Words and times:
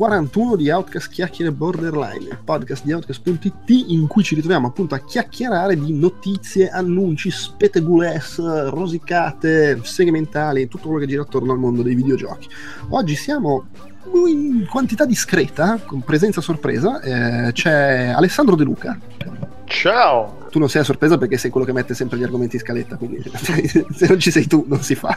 41 0.00 0.56
di 0.56 0.70
Outcast 0.70 1.10
Chiacchiere 1.10 1.52
Borderline, 1.52 2.24
il 2.24 2.38
podcast 2.42 2.84
di 2.86 2.92
Outcast.it 2.94 3.68
in 3.68 4.06
cui 4.06 4.22
ci 4.22 4.34
ritroviamo 4.34 4.68
appunto 4.68 4.94
a 4.94 4.98
chiacchierare 5.00 5.78
di 5.78 5.92
notizie, 5.92 6.70
annunci, 6.70 7.30
spetegules, 7.30 8.38
rosicate, 8.70 9.78
segmentali, 9.82 10.68
tutto 10.68 10.84
quello 10.84 11.00
che 11.00 11.06
gira 11.06 11.20
attorno 11.20 11.52
al 11.52 11.58
mondo 11.58 11.82
dei 11.82 11.94
videogiochi. 11.94 12.48
Oggi 12.88 13.14
siamo 13.14 13.66
in 14.26 14.66
quantità 14.70 15.04
discreta, 15.04 15.78
con 15.84 16.00
presenza 16.00 16.40
sorpresa, 16.40 17.02
eh, 17.02 17.52
c'è 17.52 18.06
Alessandro 18.16 18.56
De 18.56 18.64
Luca. 18.64 18.98
Ciao! 19.66 20.39
Tu 20.50 20.58
non 20.58 20.68
sei 20.68 20.80
a 20.82 20.84
sorpresa 20.84 21.16
perché 21.16 21.38
sei 21.38 21.50
quello 21.50 21.64
che 21.64 21.72
mette 21.72 21.94
sempre 21.94 22.18
gli 22.18 22.24
argomenti 22.24 22.56
in 22.56 22.62
scaletta, 22.62 22.96
quindi 22.96 23.22
se 23.94 24.06
non 24.08 24.18
ci 24.18 24.30
sei 24.30 24.46
tu 24.46 24.64
non 24.66 24.82
si 24.82 24.94
fa. 24.94 25.16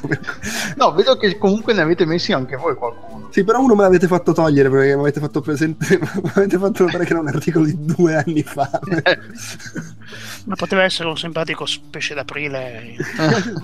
No, 0.78 0.94
vedo 0.94 1.17
che 1.17 1.38
comunque 1.38 1.73
ne 1.73 1.81
avete 1.81 2.06
messi 2.06 2.34
anche 2.34 2.56
voi 2.56 2.75
qualcuno. 2.75 3.30
Sì, 3.31 3.44
però 3.44 3.59
uno 3.59 3.73
me 3.73 3.81
l'avete 3.81 4.08
fatto 4.08 4.31
togliere 4.31 4.70
perché 4.70 4.95
mi 4.95 5.02
avete 5.02 5.20
fatto 5.20 5.42
presente, 5.42 5.98
mi 6.00 6.31
avete 6.36 6.58
fatto 6.58 6.84
notare 6.84 7.03
che 7.03 7.12
era 7.12 7.20
un 7.22 7.28
articolo 7.28 7.66
di 7.66 7.75
due 7.78 8.16
anni 8.16 8.44
fa. 8.44 8.70
Ma 10.45 10.56
poteva 10.56 10.84
essere 10.84 11.09
un 11.09 11.17
simpatico 11.17 11.66
pesce 11.90 12.14
d'aprile. 12.14 12.95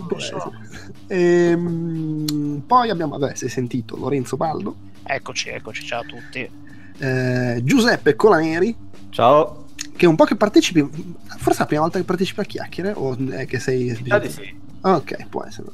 non 0.09 0.19
so. 0.19 0.53
e, 1.07 1.49
ehm, 1.51 2.63
poi 2.65 2.89
abbiamo, 2.89 3.17
vabbè, 3.17 3.35
si 3.35 3.45
è 3.45 3.49
sentito 3.49 3.95
Lorenzo 3.95 4.37
Baldo. 4.37 4.75
Eccoci, 5.03 5.49
eccoci, 5.49 5.85
ciao 5.85 6.01
a 6.01 6.05
tutti. 6.05 6.49
Eh, 6.97 7.61
Giuseppe 7.63 8.15
Colaneri. 8.15 8.75
Ciao 9.11 9.67
che 9.99 10.05
un 10.05 10.15
po' 10.15 10.23
che 10.23 10.37
partecipi, 10.37 10.87
forse 11.25 11.57
è 11.57 11.59
la 11.59 11.65
prima 11.65 11.81
volta 11.81 11.99
che 11.99 12.05
partecipi 12.05 12.39
a 12.39 12.43
chiacchiere 12.43 12.93
o 12.95 13.17
è 13.31 13.45
che 13.45 13.59
sei... 13.59 13.93
Sì. 13.93 14.55
Ok, 14.79 15.27
può 15.27 15.43
essere. 15.43 15.67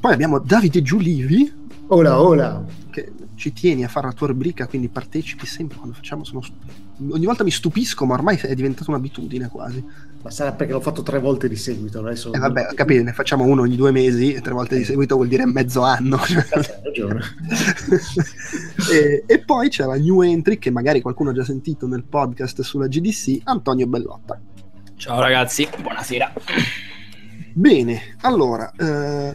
Poi 0.00 0.12
abbiamo 0.12 0.40
Davide 0.40 0.82
Giulivi. 0.82 1.52
Hola, 1.86 2.20
hola. 2.20 2.64
Che 2.90 3.12
ci 3.36 3.52
tieni 3.52 3.84
a 3.84 3.88
fare 3.88 4.08
la 4.08 4.12
tua 4.12 4.26
rubrica, 4.26 4.66
quindi 4.66 4.88
partecipi 4.88 5.46
sempre 5.46 5.76
quando 5.76 5.94
facciamo. 5.94 6.24
Sono... 6.24 6.42
Ogni 7.10 7.26
volta 7.26 7.42
mi 7.42 7.50
stupisco, 7.50 8.04
ma 8.06 8.14
ormai 8.14 8.36
è 8.36 8.54
diventata 8.54 8.90
un'abitudine 8.90 9.48
quasi. 9.48 9.84
Ma 10.22 10.30
sarà 10.30 10.52
perché 10.52 10.72
l'ho 10.72 10.80
fatto 10.80 11.02
tre 11.02 11.18
volte 11.18 11.48
di 11.48 11.56
seguito. 11.56 11.98
Adesso... 11.98 12.32
Eh 12.32 12.38
vabbè, 12.38 12.74
capite, 12.74 13.02
ne 13.02 13.12
facciamo 13.12 13.44
uno 13.44 13.62
ogni 13.62 13.76
due 13.76 13.90
mesi, 13.90 14.32
e 14.32 14.40
tre 14.40 14.52
volte 14.52 14.76
di 14.76 14.82
eh. 14.82 14.86
seguito 14.86 15.16
vuol 15.16 15.28
dire 15.28 15.44
mezzo 15.44 15.82
anno. 15.82 16.16
Hai 16.16 16.64
ragione. 16.82 17.20
e, 18.92 19.24
e, 19.26 19.38
poi 19.40 19.68
c'è 19.68 19.84
la 19.84 19.96
new 19.96 20.22
entry 20.22 20.58
che 20.58 20.70
magari 20.70 21.00
qualcuno 21.00 21.30
ha 21.30 21.34
già 21.34 21.44
sentito 21.44 21.86
nel 21.86 22.04
podcast 22.04 22.62
sulla 22.62 22.86
GDC, 22.86 23.40
Antonio 23.44 23.86
Bellotta. 23.86 24.40
Ciao 24.96 25.20
ragazzi, 25.20 25.68
buonasera. 25.82 26.32
Bene, 27.52 28.16
allora, 28.20 28.72
eh, 28.76 29.34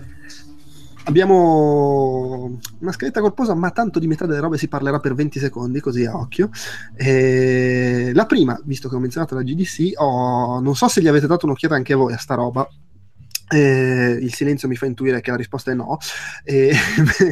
abbiamo 1.10 2.60
una 2.80 2.92
scaletta 2.92 3.20
corposa, 3.20 3.54
ma 3.54 3.72
tanto 3.72 4.00
di 4.00 4.08
metà 4.08 4.26
delle 4.26 4.40
robe 4.40 4.58
si 4.58 4.68
parlerà 4.68 5.00
per 5.00 5.14
20 5.14 5.40
secondi, 5.40 5.80
così 5.80 6.06
a 6.06 6.16
occhio. 6.16 6.50
Eh, 6.96 8.12
la 8.14 8.26
prima, 8.26 8.60
visto 8.64 8.88
che 8.88 8.96
ho 8.96 9.00
menzionato 9.00 9.36
la 9.36 9.44
GDC, 9.44 9.94
ho, 9.96 10.60
non 10.60 10.76
so 10.76 10.88
se 10.88 11.02
gli 11.02 11.08
avete 11.08 11.28
dato 11.28 11.46
un'occhiata 11.46 11.76
anche 11.76 11.94
voi 11.94 12.14
a 12.14 12.18
sta 12.18 12.36
roba. 12.36 12.68
Eh, 13.52 14.20
il 14.22 14.34
silenzio 14.34 14.68
mi 14.68 14.76
fa 14.76 14.86
intuire 14.86 15.22
che 15.22 15.32
la 15.32 15.38
risposta 15.38 15.72
è 15.72 15.74
no. 15.74 15.98
Eh, 16.44 16.72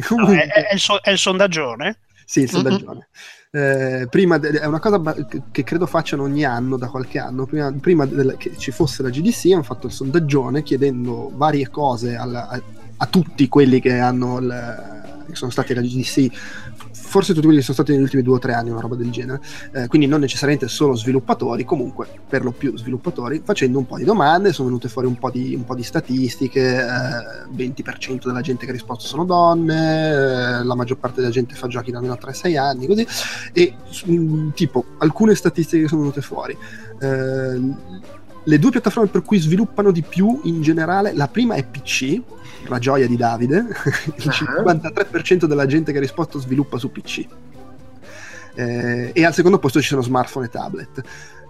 comunque... 0.06 0.34
no 0.34 0.40
è, 0.40 0.68
è, 0.68 0.74
il 0.74 0.80
so- 0.80 1.00
è, 1.00 1.10
il 1.10 1.18
sondaggione? 1.18 1.98
Sì, 2.24 2.40
il 2.40 2.50
sondaggione. 2.50 3.08
Mm-hmm. 3.56 4.02
Eh, 4.02 4.08
prima 4.10 4.36
de- 4.36 4.50
è 4.50 4.66
una 4.66 4.80
cosa 4.80 5.00
che 5.50 5.64
credo 5.64 5.86
facciano 5.86 6.24
ogni 6.24 6.44
anno 6.44 6.76
da 6.76 6.88
qualche 6.88 7.18
anno 7.18 7.46
prima, 7.46 7.72
prima 7.72 8.04
de- 8.04 8.36
che 8.36 8.54
ci 8.58 8.70
fosse 8.72 9.02
la 9.02 9.08
GDC 9.08 9.52
hanno 9.52 9.62
fatto 9.62 9.86
il 9.86 9.92
sondaggione 9.94 10.62
chiedendo 10.62 11.30
varie 11.32 11.70
cose 11.70 12.14
alla, 12.14 12.48
a, 12.48 12.60
a, 12.98 13.06
tutti 13.06 13.48
quelli 13.48 13.80
che, 13.80 13.94
il, 13.94 15.02
che 15.26 15.34
sono 15.34 15.50
stati 15.50 15.72
alla 15.72 15.82
GDC 15.82 16.30
forse 17.08 17.32
tutti 17.32 17.46
quelli 17.46 17.60
che 17.60 17.64
sono 17.64 17.76
stati 17.76 17.92
negli 17.92 18.02
ultimi 18.02 18.22
due 18.22 18.34
o 18.36 18.38
tre 18.38 18.52
anni, 18.52 18.70
una 18.70 18.80
roba 18.80 18.94
del 18.94 19.10
genere. 19.10 19.40
Eh, 19.72 19.86
quindi 19.88 20.06
non 20.06 20.20
necessariamente 20.20 20.68
solo 20.68 20.94
sviluppatori, 20.94 21.64
comunque 21.64 22.06
per 22.28 22.44
lo 22.44 22.52
più 22.52 22.76
sviluppatori, 22.76 23.40
facendo 23.42 23.78
un 23.78 23.86
po' 23.86 23.96
di 23.96 24.04
domande, 24.04 24.52
sono 24.52 24.68
venute 24.68 24.88
fuori 24.88 25.08
un 25.08 25.18
po' 25.18 25.30
di, 25.30 25.54
un 25.54 25.64
po 25.64 25.74
di 25.74 25.82
statistiche, 25.82 26.80
eh, 26.80 27.56
20% 27.56 28.26
della 28.26 28.42
gente 28.42 28.64
che 28.64 28.70
ha 28.70 28.74
risposto 28.74 29.06
sono 29.06 29.24
donne, 29.24 30.10
eh, 30.10 30.64
la 30.64 30.74
maggior 30.74 30.98
parte 30.98 31.20
della 31.20 31.32
gente 31.32 31.54
fa 31.54 31.66
giochi 31.66 31.90
da 31.90 31.98
almeno 31.98 32.18
3-6 32.20 32.58
anni, 32.58 32.86
così, 32.86 33.06
e 33.54 33.74
mm, 34.08 34.50
tipo 34.50 34.84
alcune 34.98 35.34
statistiche 35.34 35.82
che 35.82 35.88
sono 35.88 36.02
venute 36.02 36.20
fuori. 36.20 36.56
Eh, 37.00 37.96
le 38.44 38.58
due 38.58 38.70
piattaforme 38.70 39.10
per 39.10 39.22
cui 39.22 39.38
sviluppano 39.38 39.90
di 39.90 40.02
più 40.02 40.40
in 40.44 40.62
generale, 40.62 41.12
la 41.14 41.28
prima 41.28 41.54
è 41.54 41.64
PC, 41.64 42.20
la 42.68 42.78
gioia 42.78 43.06
di 43.06 43.16
Davide, 43.16 43.66
il 44.16 44.28
53% 44.28 45.44
della 45.44 45.66
gente 45.66 45.92
che 45.92 45.98
ha 45.98 46.00
risposto 46.00 46.38
sviluppa 46.38 46.78
su 46.78 46.90
PC. 46.90 47.26
Eh, 48.54 49.10
e 49.14 49.24
al 49.24 49.34
secondo 49.34 49.58
posto 49.58 49.80
ci 49.80 49.88
sono 49.88 50.02
smartphone 50.02 50.46
e 50.46 50.48
tablet. 50.48 51.02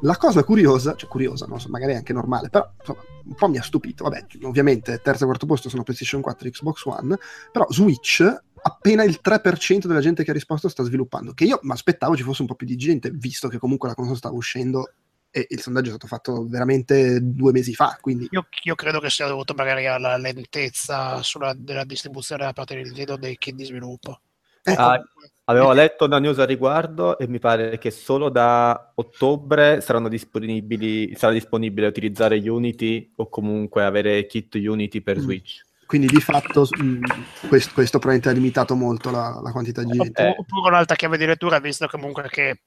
La 0.03 0.17
cosa 0.17 0.45
curiosa, 0.45 0.95
cioè 0.95 1.09
curiosa, 1.09 1.47
non 1.47 1.61
so, 1.61 1.69
magari 1.71 1.95
anche 1.95 2.13
normale, 2.13 2.51
però 2.51 2.71
insomma, 2.79 3.01
un 3.25 3.35
po' 3.35 3.49
mi 3.49 3.59
ha 3.59 3.63
stupito. 3.63 4.05
Vabbè, 4.05 4.27
ovviamente 4.43 5.01
terzo 5.03 5.25
e 5.25 5.27
quarto 5.27 5.47
posto 5.47 5.69
sono 5.69 5.83
PlayStation 5.83 6.21
4 6.21 6.47
e 6.47 6.51
Xbox 6.51 6.85
One, 6.85 7.19
però 7.51 7.67
Switch 7.71 8.23
appena 8.61 9.05
il 9.05 9.21
3% 9.23 9.87
della 9.87 10.01
gente 10.01 10.25
che 10.25 10.31
ha 10.31 10.35
risposto 10.35 10.69
sta 10.69 10.83
sviluppando, 10.83 11.33
che 11.33 11.45
io 11.45 11.59
mi 11.63 11.73
aspettavo 11.73 12.17
ci 12.17 12.23
fosse 12.23 12.43
un 12.43 12.49
po' 12.49 12.55
più 12.55 12.67
di 12.67 12.77
gente, 12.77 13.11
visto 13.11 13.49
che 13.49 13.59
comunque 13.59 13.89
la 13.89 13.95
console 13.95 14.17
stava 14.17 14.37
uscendo 14.37 14.93
e 15.31 15.47
il 15.49 15.61
sondaggio 15.61 15.87
è 15.87 15.91
stato 15.91 16.07
fatto 16.07 16.47
veramente 16.49 17.19
due 17.23 17.53
mesi 17.53 17.75
fa. 17.75 17.97
Quindi... 18.01 18.29
Io, 18.31 18.47
io 18.63 18.75
credo 18.75 19.01
che 19.01 19.11
sia 19.11 19.27
dovuto 19.27 19.55
magari 19.55 19.87
alla 19.87 20.17
lentezza 20.17 21.23
sulla, 21.23 21.55
della 21.57 21.85
distribuzione 21.85 22.45
da 22.45 22.53
parte 22.53 22.75
del 22.75 22.85
Nintendo 22.85 23.17
dei 23.17 23.37
kit 23.37 23.55
di 23.55 23.65
sviluppo. 23.65 24.21
Ecco. 24.63 24.81
Ah, 24.81 25.03
avevo 25.45 25.73
letto 25.73 26.05
una 26.05 26.19
news 26.19 26.39
al 26.39 26.47
riguardo 26.47 27.19
e 27.19 27.27
mi 27.29 27.39
pare 27.39 27.79
che 27.79 27.91
solo 27.91 28.29
da 28.29 28.93
ottobre 28.95 29.81
saranno 29.81 30.09
disponibili, 30.09 31.15
sarà 31.15 31.33
disponibile 31.33 31.87
utilizzare 31.87 32.39
Unity 32.39 33.13
o 33.17 33.29
comunque 33.29 33.85
avere 33.85 34.27
kit 34.27 34.55
Unity 34.55 35.01
per 35.01 35.19
mm. 35.19 35.21
Switch. 35.21 35.67
Quindi 35.87 36.07
di 36.07 36.21
fatto 36.21 36.69
mh, 36.71 36.85
mm, 36.85 37.03
questo, 37.49 37.73
questo, 37.73 37.99
probabilmente 37.99 38.29
ha 38.29 38.33
limitato 38.33 38.75
molto 38.75 39.11
la, 39.11 39.41
la 39.43 39.51
quantità 39.53 39.83
di 39.83 39.97
gente. 39.97 40.35
Oppure 40.37 40.69
un'altra 40.69 40.97
chiave 40.97 41.17
di 41.17 41.25
lettura, 41.25 41.61
visto 41.61 41.87
comunque 41.87 42.29
che 42.29 42.61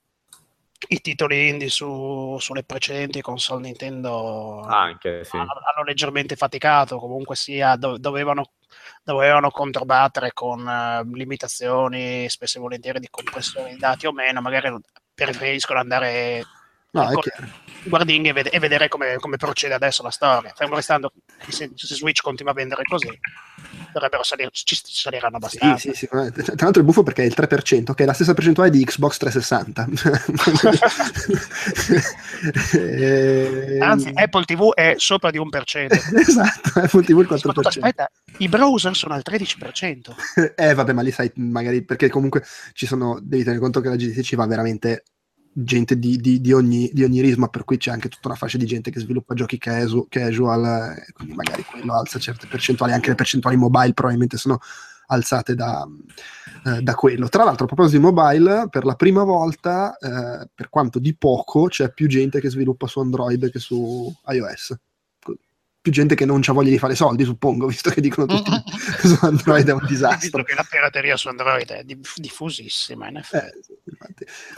i 0.88 1.02
titoli 1.02 1.50
indie 1.50 1.70
su, 1.70 2.38
sulle 2.40 2.64
precedenti 2.64 3.22
console 3.22 3.62
Nintendo 3.62 4.62
Anche, 4.62 5.24
sì. 5.24 5.38
hanno, 5.38 5.52
hanno, 5.52 5.84
leggermente 5.86 6.36
faticato, 6.36 6.98
comunque 6.98 7.36
sia 7.36 7.76
do, 7.76 7.98
dovevano, 7.98 8.52
dovevano 9.04 9.52
controbattere 9.52 10.32
con 10.34 10.66
uh, 10.66 11.14
limitazioni 11.14 12.28
spesso 12.30 12.58
e 12.58 12.62
volentieri 12.62 13.00
di 13.00 13.10
compressione 13.10 13.72
di 13.72 13.78
dati 13.78 14.08
o 14.08 14.12
meno, 14.12 14.42
magari 14.42 14.76
preferiscono 15.14 15.80
andare 15.80 16.44
No, 16.94 17.10
ecco, 17.10 17.30
guardinghi 17.86 18.30
e, 18.30 18.34
ved- 18.34 18.50
e, 18.52 18.60
vedere 18.60 18.90
come, 18.90 19.16
come, 19.16 19.38
procede 19.38 19.74
adesso 19.74 20.04
la 20.04 20.10
storia. 20.10 20.52
Fermo 20.54 20.76
restando, 20.76 21.14
se, 21.48 21.72
se, 21.74 21.96
Switch 21.96 22.22
continua 22.22 22.52
a 22.52 22.56
vendere 22.56 22.84
così, 22.84 23.08
dovrebbero 23.94 24.24
salire, 24.24 24.50
ci 24.52 24.78
saliranno 24.84 25.38
abbastanza. 25.38 25.78
Sì, 25.78 25.94
sì, 25.94 26.00
sì. 26.00 26.08
Tra 26.08 26.30
l'altro 26.58 26.82
è 26.82 26.86
buffo 26.86 27.04
perché 27.04 27.24
è 27.24 27.26
il 27.26 27.34
3%, 27.34 27.94
che 27.94 28.04
è 28.04 28.06
la 28.06 28.12
stessa 28.12 28.34
percentuale 28.34 28.72
di 28.72 28.84
Xbox 28.84 29.18
360. 29.20 29.88
e... 32.78 33.78
Anzi, 33.80 34.12
Apple 34.14 34.44
TV 34.44 34.74
è 34.74 34.96
sopra 34.98 35.32
di 35.32 35.38
un 35.38 35.50
per 35.50 35.64
cento. 35.64 35.96
esatto, 36.20 36.78
Apple 36.78 37.04
TV 37.04 37.20
il 37.20 37.28
4%. 37.30 37.68
Aspetta, 37.68 38.12
i 38.40 38.50
browser 38.50 38.94
sono 38.98 39.14
al 39.14 39.24
13%. 39.26 40.54
eh, 40.56 40.74
vabbè, 40.74 40.92
ma 40.92 41.02
lì 41.02 41.12
sai, 41.12 41.32
magari 41.36 41.86
perché 41.86 42.10
comunque 42.10 42.44
ci 42.74 42.86
sono, 42.86 43.18
devi 43.22 43.44
tenere 43.44 43.62
conto 43.62 43.80
che 43.80 43.88
la 43.88 43.96
GDC 43.96 44.20
ci 44.24 44.36
va 44.36 44.46
veramente 44.46 45.06
gente 45.54 45.98
di, 45.98 46.18
di, 46.18 46.40
di, 46.40 46.54
ogni, 46.54 46.90
di, 46.94 47.04
ogni, 47.04 47.22
risma, 47.22 47.48
per 47.48 47.64
cui 47.64 47.78
c'è 47.78 47.92
anche 47.92 48.10
tutta 48.10 48.30
una 48.30 48.38
fascia 48.38 48.58
di 48.58 48.66
gente 48.66 48.92
che 48.92 49.00
sviluppa 49.00 49.34
giochi 49.34 49.58
casu, 49.58 50.08
casual, 50.10 50.96
eh, 50.98 51.12
quindi 51.14 51.34
magari 51.34 51.64
quello 51.64 51.94
alza 51.94 52.20
certe 52.20 52.48
percentuali, 52.48 52.94
anche 52.94 53.10
le 53.10 53.16
percentuali 53.16 53.58
mobile 53.58 53.94
probabilmente 53.94 54.38
sono 54.38 54.60
alzate 55.08 55.56
da, 55.56 55.86
eh, 56.66 56.82
da 56.82 56.96
quello. 56.96 57.28
Tra 57.28 57.44
l'altro, 57.44 57.66
a 57.66 57.68
proposito 57.68 57.98
di 57.98 58.04
mobile, 58.04 58.68
per 58.70 58.86
la 58.86 58.96
prima 58.96 59.24
volta, 59.24 59.98
eh, 59.98 60.48
per 60.54 60.70
quanto 60.70 61.00
di 61.00 61.16
poco, 61.16 61.66
c'è 61.66 61.92
più 61.92 62.08
gente 62.08 62.40
che 62.40 62.50
sviluppa 62.50 62.88
su 62.88 63.00
Android 63.00 63.52
che 63.52 63.60
su 63.60 64.14
iOS 64.28 64.78
più 65.82 65.92
gente 65.92 66.14
che 66.14 66.26
non 66.26 66.42
ha 66.46 66.52
voglia 66.52 66.70
di 66.70 66.78
fare 66.78 66.94
soldi, 66.94 67.24
suppongo, 67.24 67.66
visto 67.68 67.90
che 67.90 68.02
dicono 68.02 68.28
tutti 68.28 68.52
su 69.02 69.18
Android 69.22 69.68
è 69.68 69.74
un 69.74 69.86
disastro. 69.90 70.20
Visto 70.20 70.44
che 70.44 70.54
la 70.54 70.66
pirateria 70.70 71.18
su 71.18 71.28
Android 71.28 71.68
è 71.68 71.84
diffusissima, 71.84 73.10
in 73.10 73.18
effetti. 73.18 73.72
Eh, 73.72 73.80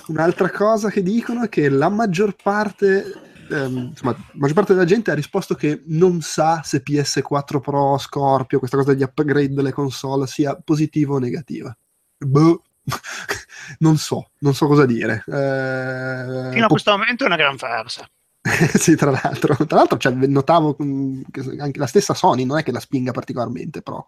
Un'altra 0.07 0.49
cosa 0.49 0.89
che 0.89 1.01
dicono 1.01 1.43
è 1.43 1.49
che 1.49 1.69
la 1.69 1.89
maggior 1.89 2.35
parte, 2.41 3.13
ehm, 3.49 3.89
insomma, 3.89 4.11
la 4.11 4.23
maggior 4.33 4.55
parte 4.55 4.73
della 4.73 4.85
gente 4.85 5.11
ha 5.11 5.15
risposto 5.15 5.55
che 5.55 5.83
non 5.87 6.21
sa 6.21 6.61
se 6.63 6.83
PS4 6.85 7.59
Pro, 7.59 7.97
Scorpio, 7.97 8.59
questa 8.59 8.77
cosa 8.77 8.93
degli 8.93 9.03
upgrade 9.03 9.53
delle 9.53 9.71
console 9.71 10.27
sia 10.27 10.55
positiva 10.55 11.15
o 11.15 11.19
negativa. 11.19 11.75
Boh. 12.17 12.63
non 13.79 13.97
so, 13.97 14.31
non 14.39 14.53
so 14.53 14.67
cosa 14.67 14.85
dire. 14.85 15.23
Eh, 15.25 16.49
Fino 16.51 16.65
a 16.65 16.67
po- 16.67 16.73
questo 16.73 16.91
momento 16.91 17.23
è 17.23 17.27
una 17.27 17.37
gran 17.37 17.57
farsa. 17.57 18.07
sì, 18.77 18.95
tra 18.95 19.09
l'altro, 19.09 19.55
tra 19.65 19.77
l'altro 19.77 19.97
cioè, 19.97 20.11
notavo 20.11 20.75
mm, 20.81 21.21
che 21.31 21.55
anche 21.59 21.79
la 21.79 21.87
stessa 21.87 22.13
Sony 22.13 22.43
non 22.43 22.57
è 22.57 22.63
che 22.63 22.73
la 22.73 22.81
spinga 22.81 23.11
particolarmente, 23.11 23.81
però 23.81 24.05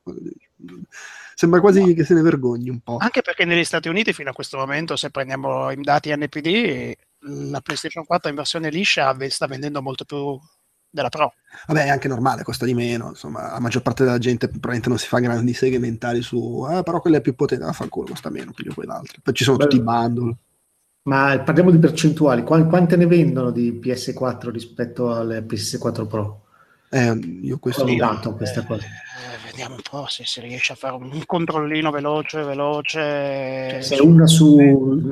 sembra 1.35 1.59
quasi 1.59 1.93
che 1.93 2.03
se 2.03 2.13
ne 2.13 2.21
vergogni 2.21 2.69
un 2.69 2.79
po'. 2.79 2.97
Anche 2.97 3.21
perché 3.21 3.45
negli 3.45 3.63
Stati 3.63 3.89
Uniti 3.89 4.13
fino 4.13 4.29
a 4.29 4.33
questo 4.33 4.57
momento, 4.57 4.95
se 4.95 5.11
prendiamo 5.11 5.69
i 5.69 5.75
dati 5.81 6.15
NPD, 6.15 6.93
la 7.51 7.61
PlayStation 7.61 8.05
4 8.05 8.29
in 8.29 8.35
versione 8.35 8.69
liscia 8.69 9.15
sta 9.29 9.45
vendendo 9.45 9.81
molto 9.81 10.05
più 10.05 10.39
della 10.89 11.09
Pro. 11.09 11.33
Vabbè, 11.67 11.85
è 11.85 11.89
anche 11.89 12.07
normale, 12.07 12.43
costa 12.43 12.65
di 12.65 12.73
meno, 12.73 13.09
insomma, 13.09 13.51
la 13.51 13.59
maggior 13.59 13.81
parte 13.81 14.05
della 14.05 14.17
gente 14.17 14.47
probabilmente 14.47 14.89
non 14.89 14.97
si 14.97 15.07
fa 15.07 15.19
grandi 15.19 15.53
seghe 15.53 15.77
mentali 15.77 16.21
su, 16.21 16.65
eh, 16.71 16.83
però 16.83 17.01
quella 17.01 17.17
è 17.17 17.21
più 17.21 17.35
potente, 17.35 17.65
vaffanculo, 17.65 18.07
costa 18.07 18.29
meno, 18.29 18.51
più 18.51 18.63
di 18.63 18.73
quell'altra. 18.73 19.19
Poi 19.21 19.33
ci 19.33 19.43
sono 19.43 19.57
Beh, 19.57 19.63
tutti 19.63 19.75
i 19.75 19.83
bundle. 19.83 20.37
Ma 21.03 21.39
parliamo 21.39 21.69
di 21.69 21.77
percentuali. 21.77 22.43
Qua- 22.43 22.65
Quante 22.65 22.95
ne 22.95 23.05
vendono 23.05 23.51
di 23.51 23.79
PS4 23.79 24.49
rispetto 24.49 25.13
alle 25.13 25.41
PS4 25.41 26.07
Pro? 26.07 26.44
Eh, 26.95 27.19
io 27.41 27.59
questo... 27.59 27.83
Ogni 27.83 27.97
tanto 27.97 28.33
questa 28.35 28.61
Eh, 28.61 28.65
cosa. 28.65 28.85
eh, 28.85 29.45
vediamo 29.51 29.75
un 29.75 29.81
po' 29.81 30.05
se 30.07 30.23
si 30.23 30.39
riesce 30.39 30.71
a 30.71 30.75
fare 30.77 30.95
un 30.95 31.23
controllino 31.25 31.91
veloce, 31.91 32.41
veloce. 32.43 32.99
Cioè, 32.99 33.79
se 33.81 34.01
una 34.01 34.25
su 34.27 34.57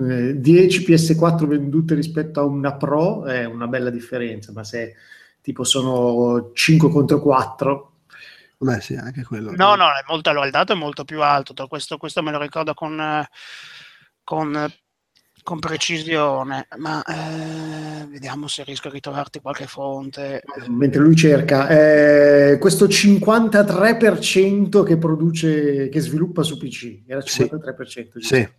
eh, 0.09 0.39
10 0.39 0.85
PS4 0.85 1.45
vendute 1.45 1.94
rispetto 1.94 2.39
a 2.39 2.44
una 2.45 2.75
Pro 2.75 3.25
è 3.25 3.44
una 3.44 3.68
bella 3.68 3.89
differenza, 3.89 4.53
ma 4.53 4.63
se 4.63 4.95
tipo 5.41 5.65
sono 5.65 6.51
5 6.53 6.89
contro 6.89 7.19
4, 7.19 7.89
Beh, 8.59 8.80
sì, 8.80 8.95
anche 8.95 9.24
quello. 9.24 9.51
No, 9.51 9.75
no, 9.75 9.88
è 9.89 10.03
molto, 10.07 10.30
allora, 10.30 10.45
il 10.45 10.51
dato 10.51 10.71
è 10.71 10.75
molto 10.75 11.03
più 11.03 11.21
alto. 11.21 11.68
Questo, 11.68 11.97
questo 11.97 12.24
me 12.24 12.31
lo 12.31 12.39
ricordo 12.39 12.74
con, 12.74 12.97
eh, 12.97 13.27
con, 14.24 14.74
con 15.44 15.60
precisione, 15.60 16.68
ma 16.78 17.04
eh, 17.04 18.06
vediamo 18.07 18.48
se 18.48 18.63
riesco 18.63 18.88
a 18.88 18.92
ritrovarti 18.92 19.40
qualche 19.42 19.68
fonte. 19.68 20.42
mentre 20.69 21.01
lui 21.01 21.16
cerca, 21.16 21.68
eh, 21.69 22.57
questo 22.60 22.88
53% 22.88 24.84
che 24.84 24.98
produce, 24.98 25.90
che 25.90 26.00
sviluppa 26.00 26.44
su 26.44 26.57
PC, 26.57 27.04
era 27.07 27.22
Sì. 27.22 27.44
53%. 27.44 28.19
giusto? 28.19 28.36
Sì, 28.36 28.50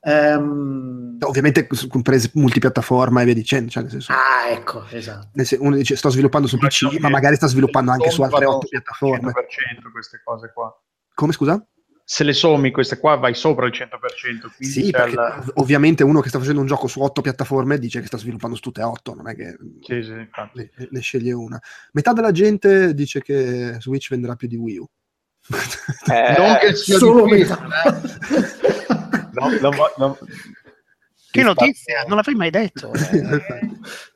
Ehm, 0.00 1.16
ovviamente 1.22 1.66
comprese 1.88 2.30
multipiattaforma 2.34 3.20
e 3.20 3.24
via 3.24 3.34
dicendo, 3.34 3.68
cioè 3.68 3.82
nel 3.82 3.90
senso... 3.90 4.12
ah, 4.12 4.48
ecco, 4.48 4.86
esatto. 4.90 5.30
uno 5.58 5.74
dice 5.74 5.96
sto 5.96 6.08
sviluppando 6.08 6.46
su 6.46 6.56
PC, 6.56 6.98
ma 7.00 7.08
magari 7.08 7.34
sta 7.34 7.48
sviluppando 7.48 7.90
anche 7.90 8.10
su 8.10 8.22
altre 8.22 8.44
vanno 8.44 8.58
otto 8.58 8.68
piattaforme. 8.68 9.32
100% 9.32 9.90
queste 9.90 10.20
cose 10.22 10.52
qua. 10.54 10.72
Come 11.14 11.32
scusa? 11.32 11.60
Se 12.10 12.24
le 12.24 12.32
sommi 12.32 12.70
queste 12.70 12.98
qua 12.98 13.16
vai 13.16 13.34
sopra 13.34 13.66
il 13.66 13.72
100%. 13.74 14.50
Quindi 14.56 14.64
Sì, 14.84 14.90
perché 14.90 15.14
ov- 15.18 15.50
ovviamente 15.56 16.02
uno 16.04 16.20
che 16.22 16.30
sta 16.30 16.38
facendo 16.38 16.62
un 16.62 16.66
gioco 16.66 16.86
su 16.86 17.02
otto 17.02 17.20
piattaforme 17.20 17.78
dice 17.78 18.00
che 18.00 18.06
sta 18.06 18.16
sviluppando 18.16 18.56
su 18.56 18.62
tutte 18.62 18.80
e 18.80 18.84
otto, 18.84 19.12
non 19.14 19.28
è 19.28 19.34
che 19.34 19.58
Sì, 19.82 20.02
sì, 20.02 20.12
infatti. 20.12 20.70
ne, 20.74 20.88
ne 20.90 21.00
sceglie 21.00 21.32
una. 21.32 21.60
Metà 21.92 22.14
della 22.14 22.32
gente 22.32 22.94
dice 22.94 23.20
che 23.20 23.76
Switch 23.78 24.08
venderà 24.08 24.36
più 24.36 24.48
di 24.48 24.56
Wii 24.56 24.78
U. 24.78 24.86
Eh, 26.10 26.34
non 26.38 26.56
che 26.60 26.74
sia 26.76 26.96
Solo 26.96 27.26
difficile, 27.26 27.58
metà. 27.60 29.28
no, 29.32 29.50
non 29.60 29.76
vo- 29.76 29.92
non- 29.98 30.16
Che 31.30 31.42
notizia, 31.42 32.04
non 32.06 32.16
l'avrei 32.16 32.36
mai 32.36 32.48
detto. 32.48 32.90
eh. 32.94 33.20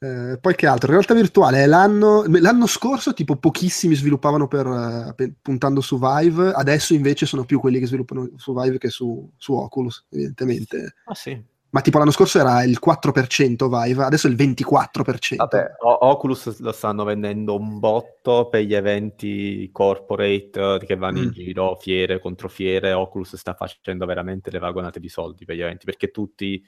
Eh, 0.00 0.38
poi 0.40 0.54
che 0.54 0.66
altro? 0.66 0.92
Realtà 0.92 1.12
virtuale 1.14 1.64
è 1.64 1.66
l'anno, 1.66 2.22
l'anno 2.26 2.66
scorso 2.66 3.12
tipo 3.12 3.36
pochissimi 3.36 3.94
sviluppavano 3.94 4.46
per, 4.46 4.66
eh, 4.66 5.12
pe- 5.14 5.34
puntando 5.42 5.80
su 5.80 5.98
Vive, 5.98 6.52
adesso 6.52 6.94
invece 6.94 7.26
sono 7.26 7.44
più 7.44 7.58
quelli 7.58 7.80
che 7.80 7.86
sviluppano 7.86 8.30
su 8.36 8.54
Vive 8.54 8.78
che 8.78 8.90
su, 8.90 9.28
su 9.36 9.54
Oculus, 9.54 10.06
evidentemente. 10.10 10.94
Ah, 11.04 11.14
sì. 11.14 11.42
Ma 11.70 11.80
tipo 11.82 11.98
l'anno 11.98 12.12
scorso 12.12 12.38
era 12.38 12.62
il 12.62 12.78
4% 12.80 13.68
Vive, 13.68 14.04
adesso 14.04 14.26
è 14.26 14.30
il 14.30 14.36
24%. 14.36 15.36
Vabbè, 15.36 15.70
O- 15.80 15.98
Oculus 16.06 16.60
lo 16.60 16.72
stanno 16.72 17.02
vendendo 17.04 17.56
un 17.56 17.78
botto 17.80 18.48
per 18.48 18.62
gli 18.62 18.74
eventi 18.74 19.68
corporate 19.72 20.50
eh, 20.54 20.78
che 20.86 20.96
vanno 20.96 21.18
in 21.18 21.26
Mm. 21.26 21.30
giro, 21.30 21.76
fiere 21.76 22.20
contro 22.20 22.48
fiere. 22.48 22.92
Oculus 22.92 23.34
sta 23.36 23.52
facendo 23.54 24.06
veramente 24.06 24.50
le 24.50 24.60
vagonate 24.60 25.00
di 25.00 25.08
soldi 25.08 25.44
per 25.44 25.56
gli 25.56 25.60
eventi, 25.60 25.84
perché 25.84 26.10
tutti 26.10 26.62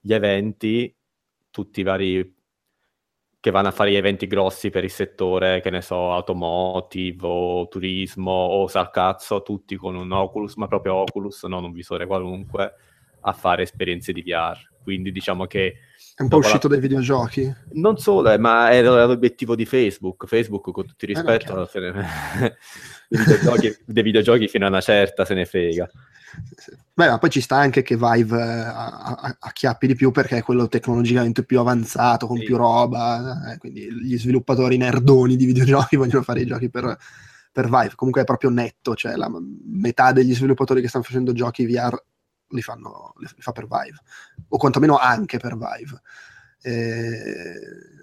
gli 0.00 0.12
eventi, 0.14 0.92
tutti 1.50 1.80
i 1.80 1.84
vari 1.84 2.38
che 3.40 3.50
vanno 3.50 3.68
a 3.68 3.70
fare 3.70 3.90
gli 3.90 3.96
eventi 3.96 4.26
grossi 4.26 4.68
per 4.68 4.84
il 4.84 4.90
settore, 4.90 5.60
che 5.62 5.70
ne 5.70 5.80
so, 5.80 6.12
automotive 6.12 7.26
o 7.26 7.68
turismo 7.68 8.30
o 8.30 8.68
sal 8.68 8.90
cazzo, 8.90 9.42
tutti 9.42 9.76
con 9.76 9.96
un 9.96 10.12
Oculus, 10.12 10.56
ma 10.56 10.66
proprio 10.66 10.96
Oculus, 10.96 11.44
non 11.44 11.64
un 11.64 11.72
visore 11.72 12.06
qualunque, 12.06 12.74
a 13.20 13.32
fare 13.32 13.62
esperienze 13.62 14.12
di 14.12 14.22
VR. 14.22 14.58
Quindi 14.82 15.10
diciamo 15.10 15.46
che 15.46 15.76
È 16.20 16.22
un 16.22 16.28
po' 16.28 16.34
dopo 16.36 16.48
la- 16.48 16.52
uscito 16.54 16.68
dai 16.68 16.80
videogiochi. 16.80 17.54
non 17.72 17.96
solo, 17.96 18.30
eh, 18.30 18.36
ma 18.36 18.70
era 18.74 19.06
l'obiettivo 19.06 19.54
di 19.56 19.64
Facebook. 19.64 20.26
Facebook, 20.26 20.70
con 20.70 20.84
tutto 20.86 21.04
il 21.06 21.16
Eh, 21.16 21.22
no, 21.22 21.30
rispetto, 21.34 21.64
se 21.64 21.80
ne- 21.80 21.92
dei, 23.08 23.24
videogiochi, 23.24 23.76
dei 23.86 24.02
videogiochi 24.02 24.46
fino 24.48 24.66
a 24.66 24.68
una 24.68 24.82
certa 24.82 25.24
se 25.24 25.32
ne 25.32 25.46
frega. 25.46 25.88
Beh, 26.92 27.08
ma 27.08 27.18
poi 27.18 27.30
ci 27.30 27.40
sta 27.40 27.56
anche 27.56 27.80
che 27.82 27.96
Vive 27.96 28.36
eh, 28.38 29.36
acchiappi 29.38 29.86
di 29.86 29.94
più 29.94 30.10
perché 30.10 30.36
è 30.36 30.42
quello 30.42 30.68
tecnologicamente 30.68 31.42
più 31.42 31.58
avanzato, 31.58 32.26
con 32.26 32.36
Sì. 32.36 32.44
più 32.44 32.56
roba, 32.58 33.52
eh, 33.52 33.56
quindi 33.58 33.88
gli 33.90 34.18
sviluppatori 34.18 34.76
nerdoni 34.76 35.36
di 35.36 35.46
videogiochi 35.46 35.96
vogliono 35.96 36.22
fare 36.22 36.42
i 36.42 36.46
giochi 36.46 36.68
per, 36.68 36.96
per 37.50 37.64
Vive. 37.64 37.92
Comunque 37.94 38.22
è 38.22 38.26
proprio 38.26 38.50
netto, 38.50 38.94
cioè 38.94 39.16
la 39.16 39.30
metà 39.70 40.12
degli 40.12 40.34
sviluppatori 40.34 40.82
che 40.82 40.88
stanno 40.88 41.04
facendo 41.04 41.32
giochi 41.32 41.64
VR 41.64 41.96
li, 42.50 42.62
fanno, 42.62 43.14
li 43.18 43.26
fa 43.38 43.52
per 43.52 43.66
Vive, 43.66 43.98
o 44.48 44.56
quantomeno 44.56 44.96
anche 44.98 45.38
per 45.38 45.56
Vive. 45.56 46.00
Eh, 46.62 48.00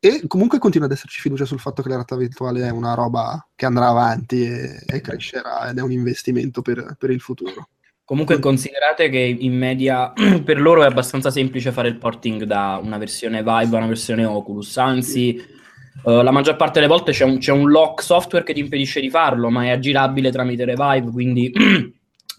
E 0.00 0.22
comunque 0.28 0.60
continua 0.60 0.86
ad 0.86 0.92
esserci 0.92 1.20
fiducia 1.20 1.44
sul 1.44 1.58
fatto 1.58 1.82
che 1.82 1.88
la 1.88 1.94
realtà 1.94 2.14
virtuale 2.14 2.64
è 2.64 2.70
una 2.70 2.94
roba 2.94 3.44
che 3.56 3.66
andrà 3.66 3.88
avanti 3.88 4.44
e, 4.44 4.80
e 4.86 5.00
crescerà 5.00 5.68
ed 5.68 5.78
è 5.78 5.82
un 5.82 5.90
investimento 5.90 6.62
per, 6.62 6.94
per 6.96 7.10
il 7.10 7.20
futuro. 7.20 7.70
Comunque 8.04 8.38
considerate 8.38 9.10
che 9.10 9.18
in 9.18 9.58
media 9.58 10.12
per 10.44 10.60
loro 10.60 10.82
è 10.82 10.86
abbastanza 10.86 11.30
semplice 11.30 11.72
fare 11.72 11.88
il 11.88 11.98
porting 11.98 12.44
da 12.44 12.80
una 12.82 12.96
versione 12.96 13.42
Vive 13.42 13.74
a 13.74 13.78
una 13.78 13.86
versione 13.86 14.24
Oculus, 14.24 14.76
anzi 14.78 15.36
eh, 15.36 16.22
la 16.22 16.30
maggior 16.30 16.56
parte 16.56 16.80
delle 16.80 16.90
volte 16.90 17.10
c'è 17.10 17.24
un, 17.24 17.38
c'è 17.38 17.50
un 17.52 17.68
lock 17.68 18.00
software 18.02 18.44
che 18.44 18.54
ti 18.54 18.60
impedisce 18.60 19.00
di 19.00 19.10
farlo, 19.10 19.50
ma 19.50 19.64
è 19.64 19.70
aggirabile 19.70 20.30
tramite 20.30 20.64
Revive, 20.64 21.10
quindi 21.10 21.52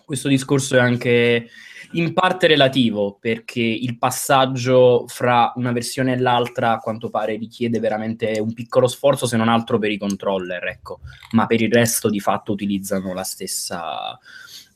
questo 0.09 0.27
discorso 0.27 0.75
è 0.75 0.79
anche 0.79 1.47
in 1.91 2.13
parte 2.13 2.47
relativo, 2.47 3.15
perché 3.21 3.61
il 3.61 3.95
passaggio 3.99 5.05
fra 5.07 5.53
una 5.55 5.71
versione 5.71 6.13
e 6.13 6.17
l'altra 6.19 6.71
a 6.71 6.79
quanto 6.79 7.11
pare 7.11 7.35
richiede 7.35 7.79
veramente 7.79 8.39
un 8.39 8.51
piccolo 8.55 8.87
sforzo, 8.87 9.27
se 9.27 9.37
non 9.37 9.49
altro 9.49 9.77
per 9.77 9.91
i 9.91 9.99
controller, 9.99 10.65
ecco, 10.65 11.01
ma 11.33 11.45
per 11.45 11.61
il 11.61 11.71
resto 11.71 12.09
di 12.09 12.19
fatto 12.19 12.51
utilizzano 12.51 13.13
la 13.13 13.21
stessa 13.23 14.17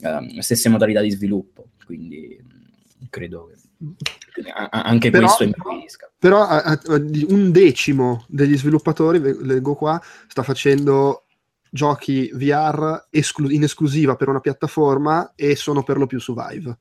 ehm, 0.01 0.37
stesse 0.37 0.69
modalità 0.69 1.01
di 1.01 1.09
sviluppo, 1.09 1.69
quindi 1.83 2.39
mh, 2.39 3.05
credo 3.09 3.49
che 3.49 4.51
anche 4.69 5.09
Però- 5.09 5.25
questo 5.25 5.43
impedisca. 5.45 6.11
Però 6.19 6.41
a- 6.43 6.61
a- 6.61 6.79
un 7.27 7.51
decimo 7.51 8.23
degli 8.27 8.55
sviluppatori, 8.55 9.19
leggo 9.43 9.73
qua, 9.73 9.99
sta 10.27 10.43
facendo 10.43 11.22
giochi 11.73 12.29
VR 12.31 13.07
esclu- 13.09 13.51
in 13.51 13.63
esclusiva 13.63 14.15
per 14.15 14.29
una 14.29 14.39
piattaforma 14.39 15.33
e 15.35 15.55
sono 15.55 15.81
per 15.81 15.97
lo 15.97 16.05
più 16.05 16.19
su 16.19 16.35
Vive. 16.35 16.77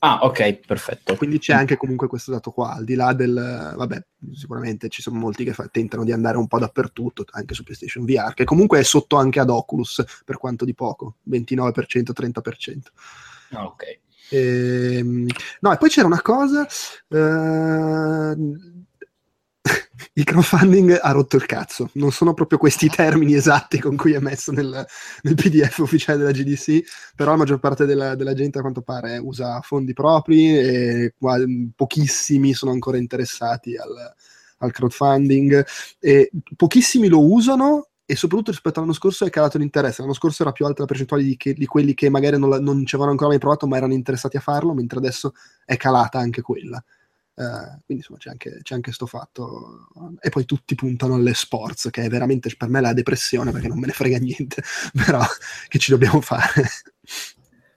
Ah, 0.00 0.18
ok, 0.22 0.66
perfetto. 0.66 1.16
Quindi 1.16 1.38
c'è 1.38 1.54
anche 1.54 1.76
comunque 1.76 2.08
questo 2.08 2.30
dato 2.32 2.50
qua, 2.50 2.74
al 2.74 2.84
di 2.84 2.94
là 2.94 3.14
del... 3.14 3.74
Vabbè, 3.76 4.04
sicuramente 4.34 4.88
ci 4.88 5.00
sono 5.00 5.16
molti 5.18 5.44
che 5.44 5.54
fa- 5.54 5.68
tentano 5.68 6.04
di 6.04 6.12
andare 6.12 6.36
un 6.36 6.48
po' 6.48 6.58
dappertutto, 6.58 7.24
anche 7.30 7.54
su 7.54 7.62
PlayStation 7.62 8.04
VR, 8.04 8.34
che 8.34 8.44
comunque 8.44 8.80
è 8.80 8.82
sotto 8.82 9.16
anche 9.16 9.40
ad 9.40 9.48
Oculus, 9.48 10.04
per 10.24 10.38
quanto 10.38 10.64
di 10.64 10.74
poco, 10.74 11.18
29%, 11.30 12.12
30%. 12.12 12.92
Ah, 13.52 13.64
ok. 13.64 13.98
Ehm, 14.30 15.26
no, 15.60 15.72
e 15.72 15.76
poi 15.76 15.88
c'era 15.88 16.06
una 16.08 16.20
cosa. 16.20 16.66
ehm, 17.08 18.81
il 20.14 20.24
crowdfunding 20.24 20.98
ha 21.00 21.10
rotto 21.12 21.36
il 21.36 21.46
cazzo. 21.46 21.90
Non 21.94 22.10
sono 22.12 22.34
proprio 22.34 22.58
questi 22.58 22.86
i 22.86 22.90
termini 22.90 23.34
esatti 23.34 23.78
con 23.78 23.96
cui 23.96 24.12
è 24.12 24.18
messo 24.18 24.50
nel, 24.52 24.84
nel 25.22 25.34
PDF 25.34 25.78
ufficiale 25.78 26.18
della 26.18 26.32
GDC, 26.32 26.82
però 27.14 27.30
la 27.32 27.36
maggior 27.38 27.58
parte 27.60 27.84
della, 27.86 28.14
della 28.14 28.34
gente, 28.34 28.58
a 28.58 28.60
quanto 28.60 28.82
pare, 28.82 29.18
usa 29.18 29.60
fondi 29.60 29.92
propri 29.92 30.58
e 30.58 31.14
qua- 31.18 31.38
pochissimi 31.76 32.54
sono 32.54 32.72
ancora 32.72 32.96
interessati 32.98 33.76
al, 33.76 33.90
al 34.58 34.72
crowdfunding. 34.72 35.64
E 36.00 36.30
pochissimi 36.56 37.08
lo 37.08 37.24
usano. 37.32 37.86
E 38.04 38.16
soprattutto 38.16 38.50
rispetto 38.50 38.78
all'anno 38.80 38.94
scorso 38.94 39.24
è 39.24 39.30
calato 39.30 39.56
l'interesse. 39.58 40.02
L'anno 40.02 40.12
scorso 40.12 40.42
era 40.42 40.52
più 40.52 40.66
alta 40.66 40.80
la 40.82 40.86
percentuale 40.86 41.22
di, 41.22 41.36
che- 41.36 41.54
di 41.54 41.66
quelli 41.66 41.94
che 41.94 42.10
magari 42.10 42.36
non, 42.38 42.50
la- 42.50 42.60
non 42.60 42.84
ci 42.84 42.94
avevano 42.94 43.12
ancora 43.12 43.30
mai 43.30 43.38
provato, 43.38 43.66
ma 43.68 43.76
erano 43.76 43.94
interessati 43.94 44.36
a 44.36 44.40
farlo, 44.40 44.74
mentre 44.74 44.98
adesso 44.98 45.32
è 45.64 45.76
calata 45.76 46.18
anche 46.18 46.42
quella. 46.42 46.82
Eh, 47.34 47.80
quindi 47.86 48.04
insomma 48.04 48.18
c'è 48.18 48.30
anche, 48.30 48.58
c'è 48.62 48.74
anche 48.74 48.92
sto 48.92 49.06
fatto. 49.06 49.88
E 50.20 50.28
poi 50.30 50.44
tutti 50.44 50.74
puntano 50.74 51.14
alle 51.14 51.34
sports, 51.34 51.88
che 51.90 52.02
è 52.02 52.08
veramente 52.08 52.52
per 52.56 52.68
me 52.68 52.80
la 52.80 52.92
depressione 52.92 53.50
perché 53.52 53.68
non 53.68 53.78
me 53.78 53.86
ne 53.86 53.92
frega 53.92 54.18
niente, 54.18 54.62
però 54.92 55.20
che 55.68 55.78
ci 55.78 55.90
dobbiamo 55.90 56.20
fare? 56.20 56.64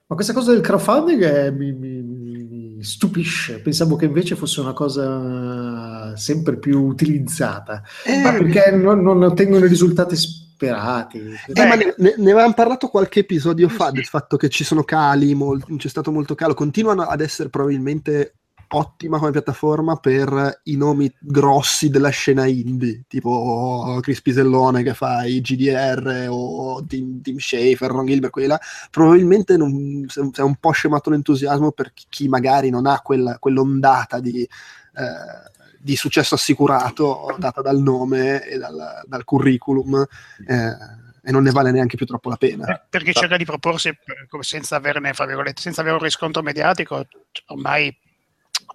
Ma 0.08 0.14
questa 0.14 0.32
cosa 0.32 0.52
del 0.52 0.60
crowdfunding 0.60 1.22
è- 1.24 1.50
mi, 1.50 1.72
mi- 1.72 2.02
mi 2.02 2.82
stupisce. 2.84 3.58
Pensavo 3.60 3.96
che 3.96 4.04
invece 4.04 4.36
fosse 4.36 4.60
una 4.60 4.72
cosa 4.72 6.14
sempre 6.16 6.58
più 6.58 6.84
utilizzata, 6.84 7.82
Eh, 8.04 8.20
ma 8.20 8.32
perché 8.32 8.70
non, 8.70 9.02
non 9.02 9.22
ottengono 9.24 9.64
i 9.64 9.68
risultati 9.68 10.14
sperati. 10.14 11.18
Eh, 11.52 11.66
ma 11.66 11.74
ne, 11.74 11.94
ne- 11.98 12.14
ne 12.16 12.30
avevamo 12.30 12.54
parlato 12.54 12.86
qualche 12.88 13.20
episodio 13.20 13.68
fa 13.68 13.90
del 13.90 14.04
fatto 14.04 14.36
che 14.36 14.48
ci 14.48 14.62
sono 14.62 14.84
cali, 14.84 15.34
mol- 15.34 15.64
c'è 15.76 15.88
stato 15.88 16.12
molto 16.12 16.36
calo, 16.36 16.54
continuano 16.54 17.02
ad 17.02 17.20
essere 17.20 17.48
probabilmente 17.48 18.34
ottima 18.68 19.18
come 19.18 19.30
piattaforma 19.30 19.96
per 19.96 20.60
i 20.64 20.76
nomi 20.76 21.12
grossi 21.18 21.88
della 21.88 22.08
scena 22.08 22.46
indie, 22.46 23.04
tipo 23.08 23.98
Chris 24.00 24.22
Pisellone 24.22 24.82
che 24.82 24.94
fa 24.94 25.24
i 25.24 25.40
GDR 25.40 26.26
o 26.28 26.84
Tim, 26.86 27.20
Tim 27.20 27.38
Schafer, 27.38 27.90
Ron 27.90 28.06
Gilbert, 28.06 28.32
quelli 28.32 28.48
là, 28.48 28.60
probabilmente 28.90 29.56
non, 29.56 30.06
è 30.34 30.40
un 30.40 30.56
po' 30.56 30.70
scemato 30.72 31.10
l'entusiasmo 31.10 31.72
per 31.72 31.92
chi- 31.92 32.28
magari 32.28 32.70
non 32.70 32.86
ha 32.86 33.00
quella- 33.00 33.38
quell'ondata 33.38 34.20
di... 34.20 34.42
eh, 34.42 35.54
di 35.78 35.94
successo 35.94 36.34
assicurato 36.34 37.36
data 37.38 37.60
dal 37.62 37.78
nome 37.78 38.44
e 38.44 38.58
dal, 38.58 39.04
dal 39.06 39.22
curriculum 39.22 40.04
eh, 40.48 40.76
e 41.22 41.30
non 41.30 41.44
ne 41.44 41.52
vale 41.52 41.70
neanche 41.70 41.96
più 41.96 42.06
troppo 42.06 42.28
la 42.28 42.36
pena. 42.36 42.64
Per- 42.64 42.86
perché 42.90 43.12
cerca 43.12 43.36
di 43.36 43.44
proporsi 43.44 43.88
eh, 43.88 43.96
senza 44.40 44.74
averne, 44.74 45.12
fra 45.12 45.26
virgolette, 45.26 45.60
senza 45.60 45.82
avere 45.82 45.96
un 45.96 46.02
riscontro 46.02 46.42
mediatico, 46.42 47.06
ormai 47.46 47.96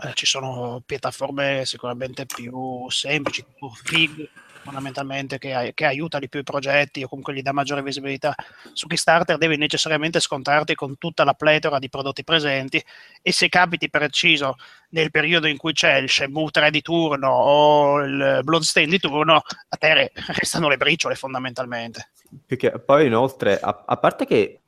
eh, 0.04 0.14
ci 0.14 0.26
sono 0.26 0.82
piattaforme 0.86 1.66
sicuramente 1.66 2.26
più 2.26 2.90
semplici, 2.90 3.46
tipo 3.46 3.70
Fig 3.84 4.30
fondamentalmente 4.62 5.38
che, 5.38 5.72
che 5.74 5.86
aiuta 5.86 6.20
di 6.20 6.30
più 6.30 6.40
i 6.40 6.44
progetti 6.44 7.04
o 7.04 7.08
comunque 7.08 7.34
gli 7.34 7.42
dà 7.42 7.52
maggiore 7.52 7.84
visibilità. 7.84 8.34
Su 8.74 8.88
Kickstarter 8.88 9.38
devi 9.38 9.58
necessariamente 9.58 10.20
scontrarti 10.20 10.76
con 10.76 10.98
tutta 10.98 11.24
la 11.24 11.34
pletora 11.34 11.80
di 11.80 11.90
prodotti 11.90 12.24
presenti 12.24 12.82
e 13.22 13.32
se 13.32 13.50
capiti 13.50 13.90
preciso 13.90 14.56
nel 14.90 15.12
periodo 15.12 15.48
in 15.48 15.58
cui 15.58 15.74
c'è 15.74 15.96
il 15.96 16.10
Shenmue 16.10 16.52
3 16.52 16.70
di 16.70 16.82
turno 16.82 17.30
o 17.30 18.04
il 18.04 18.42
Bloodstain 18.44 18.90
di 18.90 19.00
turno, 19.00 19.36
a 19.36 19.78
te 19.78 19.94
re- 19.94 20.12
restano 20.40 20.70
le 20.70 20.78
briciole 20.78 21.16
fondamentalmente. 21.16 22.12
Perché 22.46 22.80
poi 22.80 23.08
inoltre, 23.08 23.60
a, 23.60 23.84
a 23.86 23.98
parte 23.98 24.26
che 24.26 24.62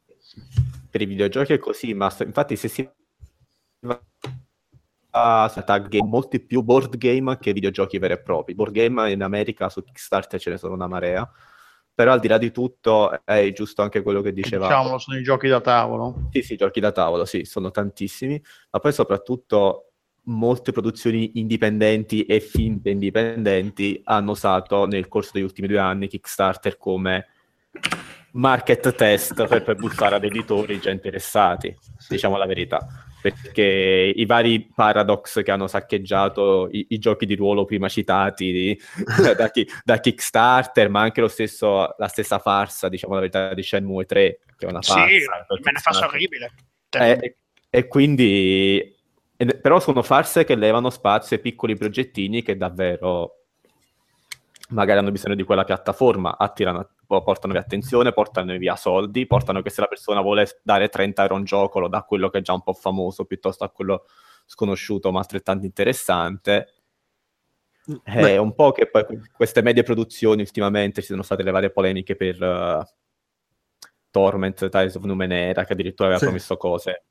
per 0.89 1.01
i 1.01 1.05
videogiochi 1.05 1.53
è 1.53 1.59
così, 1.59 1.93
ma 1.93 2.13
infatti 2.19 2.55
se 2.55 2.67
si 2.67 2.89
game, 5.13 6.08
molti 6.08 6.39
più 6.39 6.62
board 6.62 6.98
game 6.98 7.38
che 7.38 7.53
videogiochi 7.53 7.98
veri 8.00 8.13
e 8.13 8.22
propri. 8.22 8.55
Board 8.55 8.74
game 8.74 9.12
in 9.12 9.22
America 9.22 9.70
su 9.70 9.84
Kickstarter 9.84 10.39
ce 10.39 10.50
ne 10.50 10.58
sono 10.58 10.74
una 10.74 10.88
marea, 10.88 11.29
però 11.93 12.12
al 12.12 12.20
di 12.20 12.27
là 12.27 12.38
di 12.38 12.51
tutto 12.51 13.24
è 13.24 13.51
giusto 13.53 13.82
anche 13.82 14.01
quello 14.01 14.22
che 14.22 14.34
diceva. 14.34 14.67
Diciamolo, 14.67 14.98
sono 14.98 15.17
i 15.17 15.24
giochi 15.24 15.48
da 15.48 15.62
tavolo. 15.62 16.29
Sì, 16.32 16.41
sì, 16.41 16.55
giochi 16.55 16.79
da 16.79 16.91
tavolo, 16.91 17.25
sì, 17.25 17.46
sono 17.46 17.70
tantissimi, 17.70 18.41
ma 18.72 18.79
poi 18.79 18.91
soprattutto 18.91 19.89
molte 20.25 20.72
produzioni 20.72 21.32
indipendenti 21.36 22.25
e 22.25 22.39
finte 22.39 22.89
indipendenti 22.89 24.01
hanno 24.05 24.32
usato 24.32 24.86
nel 24.86 25.08
corso 25.08 25.32
degli 25.34 25.43
ultimi 25.43 25.67
due 25.67 25.79
anni 25.79 26.08
Kickstarter 26.08 26.77
come 26.77 27.27
market 28.32 28.96
test 28.96 29.46
per, 29.48 29.63
per 29.63 29.75
bussare 29.75 30.15
ad 30.15 30.24
editori 30.24 30.79
già 30.79 30.91
interessati, 30.91 31.75
diciamo 32.08 32.38
la 32.38 32.46
verità, 32.46 32.88
perché 33.23 34.11
i 34.13 34.25
vari 34.25 34.69
paradox 34.75 35.41
che 35.43 35.51
hanno 35.51 35.67
saccheggiato 35.67 36.67
i, 36.69 36.87
i 36.89 36.99
giochi 36.99 37.25
di 37.25 37.35
ruolo 37.35 37.63
prima 37.63 37.87
citati 37.87 38.51
di- 38.51 38.79
da, 39.37 39.49
chi- 39.49 39.65
da 39.83 39.99
Kickstarter, 39.99 40.89
ma 40.89 40.99
anche 40.99 41.21
lo 41.21 41.29
stesso, 41.29 41.95
la 41.97 42.07
stessa 42.09 42.39
farsa, 42.39 42.89
diciamo 42.89 43.13
la 43.13 43.21
verità, 43.21 43.53
di 43.53 43.63
Shenmue 43.63 44.05
3, 44.05 44.39
che 44.57 44.65
è 44.65 44.69
una 44.69 44.81
farsa. 44.81 45.07
Sì, 45.07 45.13
me 45.13 45.71
ne 45.71 45.79
fa 45.79 45.91
Kickstarter. 45.91 46.07
orribile. 46.09 46.51
Eh, 46.89 47.37
e 47.69 47.87
quindi, 47.87 48.95
e- 49.37 49.45
però 49.59 49.79
sono 49.79 50.03
farse 50.03 50.43
che 50.43 50.55
levano 50.55 50.89
spazio 50.89 51.37
ai 51.37 51.41
piccoli 51.41 51.77
progettini 51.77 52.43
che 52.43 52.57
davvero 52.57 53.42
magari 54.73 54.99
hanno 54.99 55.11
bisogno 55.11 55.35
di 55.35 55.43
quella 55.43 55.63
piattaforma, 55.63 56.37
attirano, 56.37 56.89
po- 57.05 57.23
portano 57.23 57.53
via 57.53 57.61
attenzione, 57.61 58.11
portano 58.11 58.57
via 58.57 58.75
soldi, 58.75 59.25
portano 59.27 59.61
che 59.61 59.69
se 59.69 59.81
la 59.81 59.87
persona 59.87 60.21
vuole 60.21 60.59
dare 60.63 60.89
30 60.89 61.21
euro 61.21 61.35
a 61.35 61.37
un 61.37 61.43
gioco 61.43 61.79
lo 61.79 61.87
dà 61.87 61.99
a 61.99 62.03
quello 62.03 62.29
che 62.29 62.39
è 62.39 62.41
già 62.41 62.53
un 62.53 62.63
po' 62.63 62.73
famoso 62.73 63.25
piuttosto 63.25 63.63
a 63.63 63.69
quello 63.69 64.05
sconosciuto 64.45 65.11
ma 65.11 65.19
altrettanto 65.19 65.65
interessante. 65.65 66.73
È 68.03 68.21
Beh. 68.21 68.37
un 68.37 68.55
po' 68.55 68.71
che 68.71 68.89
poi 68.89 69.05
queste 69.31 69.61
medie 69.61 69.83
produzioni 69.83 70.41
ultimamente 70.41 71.01
ci 71.01 71.07
sono 71.07 71.21
state 71.21 71.43
le 71.43 71.51
varie 71.51 71.69
polemiche 71.69 72.15
per 72.15 72.41
eh, 72.41 72.87
Torment, 74.09 74.69
Tides 74.69 74.95
of 74.95 75.03
Numenera, 75.03 75.65
che 75.65 75.73
addirittura 75.73 76.07
aveva 76.07 76.19
Sì. 76.19 76.25
promesso 76.25 76.57
cose 76.57 77.05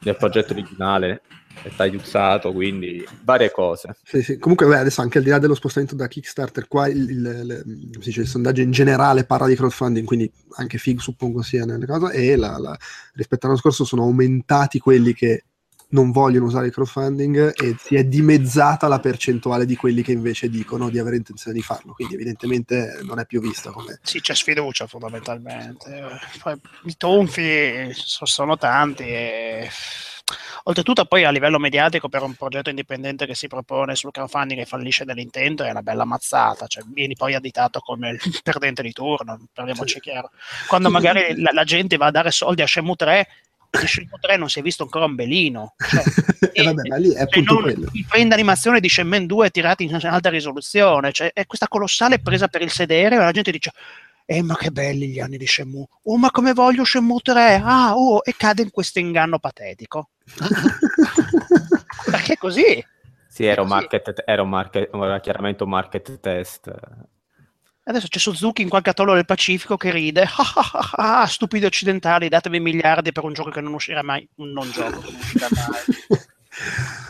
nel 0.00 0.16
progetto 0.16 0.52
originale 0.52 1.22
è 1.62 1.70
tagliuzzato, 1.74 2.52
quindi 2.52 3.04
varie 3.22 3.50
cose. 3.50 3.96
Sì, 4.02 4.22
sì. 4.22 4.38
Comunque, 4.38 4.66
beh, 4.66 4.78
adesso 4.78 5.00
anche 5.02 5.18
al 5.18 5.24
di 5.24 5.30
là 5.30 5.38
dello 5.38 5.54
spostamento 5.54 5.94
da 5.94 6.08
Kickstarter, 6.08 6.66
qua 6.68 6.88
il, 6.88 7.10
il- 7.10 7.20
le- 7.44 7.62
come 7.62 7.90
si 8.00 8.08
dice, 8.08 8.20
il 8.22 8.28
sondaggio 8.28 8.62
in 8.62 8.70
generale 8.70 9.24
parla 9.24 9.46
di 9.46 9.56
crowdfunding, 9.56 10.06
quindi 10.06 10.30
anche 10.56 10.78
FIG 10.78 10.98
suppongo 11.00 11.42
sia 11.42 11.64
nelle 11.64 11.86
cose, 11.86 12.12
e 12.14 12.36
la- 12.36 12.58
la- 12.58 12.76
rispetto 13.14 13.44
all'anno 13.46 13.60
scorso 13.60 13.84
sono 13.84 14.02
aumentati 14.02 14.78
quelli 14.78 15.12
che 15.12 15.44
non 15.92 16.12
vogliono 16.12 16.46
usare 16.46 16.66
il 16.66 16.72
crowdfunding 16.72 17.52
e 17.60 17.74
si 17.76 17.96
è 17.96 18.04
dimezzata 18.04 18.86
la 18.86 19.00
percentuale 19.00 19.66
di 19.66 19.74
quelli 19.74 20.02
che 20.02 20.12
invece 20.12 20.48
dicono 20.48 20.88
di 20.88 21.00
avere 21.00 21.16
intenzione 21.16 21.56
di 21.56 21.62
farlo, 21.64 21.94
quindi 21.94 22.14
evidentemente 22.14 23.00
non 23.02 23.18
è 23.18 23.26
più 23.26 23.40
vista 23.40 23.70
come... 23.72 23.98
Sì, 24.02 24.20
c'è 24.20 24.34
sfiducia 24.36 24.86
fondamentalmente. 24.86 26.04
Poi 26.40 26.54
I 26.84 26.96
tonfi 26.96 27.92
so- 27.92 28.24
sono 28.24 28.56
tanti 28.56 29.02
e 29.02 29.68
oltretutto 30.64 31.04
poi 31.04 31.24
a 31.24 31.30
livello 31.30 31.58
mediatico 31.58 32.08
per 32.08 32.22
un 32.22 32.34
progetto 32.34 32.70
indipendente 32.70 33.26
che 33.26 33.34
si 33.34 33.46
propone 33.46 33.94
sul 33.94 34.10
crowdfunding 34.10 34.60
e 34.60 34.64
fallisce 34.66 35.04
nell'intento 35.04 35.64
è 35.64 35.70
una 35.70 35.82
bella 35.82 36.04
mazzata, 36.04 36.66
cioè 36.66 36.82
vieni 36.86 37.14
poi 37.14 37.34
additato 37.34 37.80
come 37.80 38.10
il 38.10 38.20
perdente 38.42 38.82
di 38.82 38.92
turno, 38.92 39.38
parliamoci 39.52 39.94
Sì. 39.94 40.00
chiaro. 40.00 40.30
Quando 40.68 40.90
magari 40.90 41.34
la, 41.40 41.50
la 41.52 41.64
gente 41.64 41.96
va 41.96 42.06
a 42.06 42.10
dare 42.10 42.30
soldi 42.30 42.62
a 42.62 42.66
Shenmue 42.66 42.96
3 42.96 43.28
di 43.70 43.86
Shenmue 43.86 44.18
3 44.20 44.36
non 44.36 44.48
si 44.48 44.58
è 44.58 44.62
visto 44.62 44.82
ancora 44.82 45.04
un 45.04 45.14
belino. 45.14 45.74
Cioè, 45.78 46.02
e 46.52 46.62
vabbè, 46.64 46.88
ma 46.88 46.96
lì 46.96 47.12
è 47.14 47.20
appunto 47.20 47.60
quello. 47.60 47.88
i 47.92 48.02
frame 48.02 48.28
d'animazione 48.28 48.80
di 48.80 48.88
Shenmue 48.88 49.26
2 49.26 49.50
tirati 49.50 49.84
in 49.84 49.94
alta 49.94 50.28
risoluzione, 50.28 51.12
cioè 51.12 51.30
è 51.32 51.46
questa 51.46 51.68
colossale 51.68 52.20
presa 52.20 52.48
per 52.48 52.62
il 52.62 52.70
sedere, 52.70 53.16
la 53.16 53.30
gente 53.30 53.52
dice 53.52 53.70
eh 54.32 54.42
ma 54.42 54.54
che 54.54 54.70
belli 54.70 55.08
gli 55.08 55.18
anni 55.18 55.36
di 55.36 55.46
Shenmue, 55.46 55.86
oh 56.04 56.16
ma 56.16 56.30
come 56.30 56.52
voglio 56.52 56.84
Shenmue 56.84 57.18
3, 57.20 57.62
ah 57.64 57.96
oh, 57.96 58.20
e 58.22 58.32
cade 58.36 58.62
in 58.62 58.70
questo 58.70 59.00
inganno 59.00 59.40
patetico. 59.40 60.10
Perché 62.08 62.34
è 62.34 62.36
così? 62.36 62.86
Sì, 63.26 63.44
era 63.44 63.62
un 63.62 63.66
market, 63.66 64.22
era 64.24 64.42
un 64.42 64.48
market, 64.48 64.88
era 64.94 65.18
chiaramente 65.18 65.64
un 65.64 65.70
market 65.70 66.20
test. 66.20 66.72
Adesso 67.82 68.06
c'è 68.06 68.20
Suzuki 68.20 68.62
in 68.62 68.68
qualche 68.68 68.90
atollo 68.90 69.14
del 69.14 69.24
Pacifico 69.24 69.76
che 69.76 69.90
ride, 69.90 70.22
ah, 70.22 70.52
ah, 70.54 70.70
ah, 70.92 71.20
ah, 71.22 71.26
stupidi 71.26 71.64
occidentali, 71.64 72.28
datemi 72.28 72.60
miliardi 72.60 73.10
per 73.10 73.24
un 73.24 73.32
gioco 73.32 73.50
che 73.50 73.60
non 73.60 73.72
uscirà 73.72 74.04
mai, 74.04 74.28
un 74.36 74.52
non 74.52 74.70
gioco 74.70 75.00
che 75.00 75.10
non 75.10 75.18
uscirà 75.18 75.48
mai. 75.50 76.20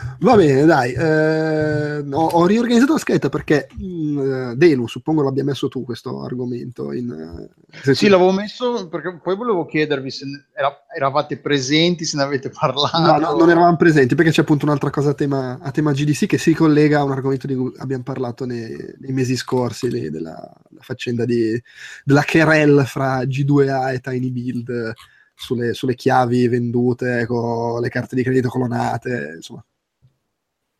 Va 0.21 0.35
bene, 0.35 0.65
dai, 0.65 0.93
eh, 0.93 1.97
ho, 1.97 2.25
ho 2.27 2.45
riorganizzato 2.45 2.93
la 2.93 2.99
scheda 2.99 3.29
perché 3.29 3.67
mh, 3.75 4.53
Delu, 4.53 4.85
suppongo 4.87 5.23
l'abbia 5.23 5.43
messo 5.43 5.67
tu 5.67 5.83
questo 5.83 6.23
argomento. 6.23 6.91
In, 6.93 7.09
eh, 7.09 7.75
se 7.81 7.95
Sì, 7.95 8.07
l'avevo 8.07 8.31
messo 8.31 8.87
perché 8.87 9.19
poi 9.21 9.35
volevo 9.35 9.65
chiedervi 9.65 10.11
se 10.11 10.25
era- 10.53 10.83
eravate 10.95 11.37
presenti, 11.37 12.05
se 12.05 12.17
ne 12.17 12.23
avete 12.23 12.51
parlato. 12.51 12.99
No, 12.99 13.17
no, 13.17 13.35
non 13.35 13.49
eravamo 13.49 13.75
presenti 13.77 14.13
perché 14.13 14.29
c'è 14.29 14.41
appunto 14.41 14.65
un'altra 14.65 14.91
cosa 14.91 15.09
a 15.09 15.13
tema, 15.15 15.57
a 15.59 15.71
tema 15.71 15.91
GDC 15.91 16.27
che 16.27 16.37
si 16.37 16.53
collega 16.53 16.99
a 16.99 17.03
un 17.03 17.13
argomento 17.13 17.47
di 17.47 17.55
cui 17.55 17.73
abbiamo 17.77 18.03
parlato 18.03 18.45
nei, 18.45 18.77
nei 18.99 19.13
mesi 19.13 19.35
scorsi, 19.35 19.89
lì, 19.89 20.11
della 20.11 20.33
la 20.33 20.81
faccenda 20.81 21.25
di, 21.25 21.59
della 22.03 22.23
querel 22.23 22.83
fra 22.85 23.23
G2A 23.23 23.93
e 23.93 23.99
Tiny 23.99 24.29
Build 24.29 24.69
eh, 24.69 24.93
sulle, 25.33 25.73
sulle 25.73 25.95
chiavi 25.95 26.47
vendute 26.47 27.25
con 27.25 27.81
le 27.81 27.89
carte 27.89 28.15
di 28.15 28.21
credito 28.21 28.49
clonate, 28.49 29.33
insomma. 29.37 29.65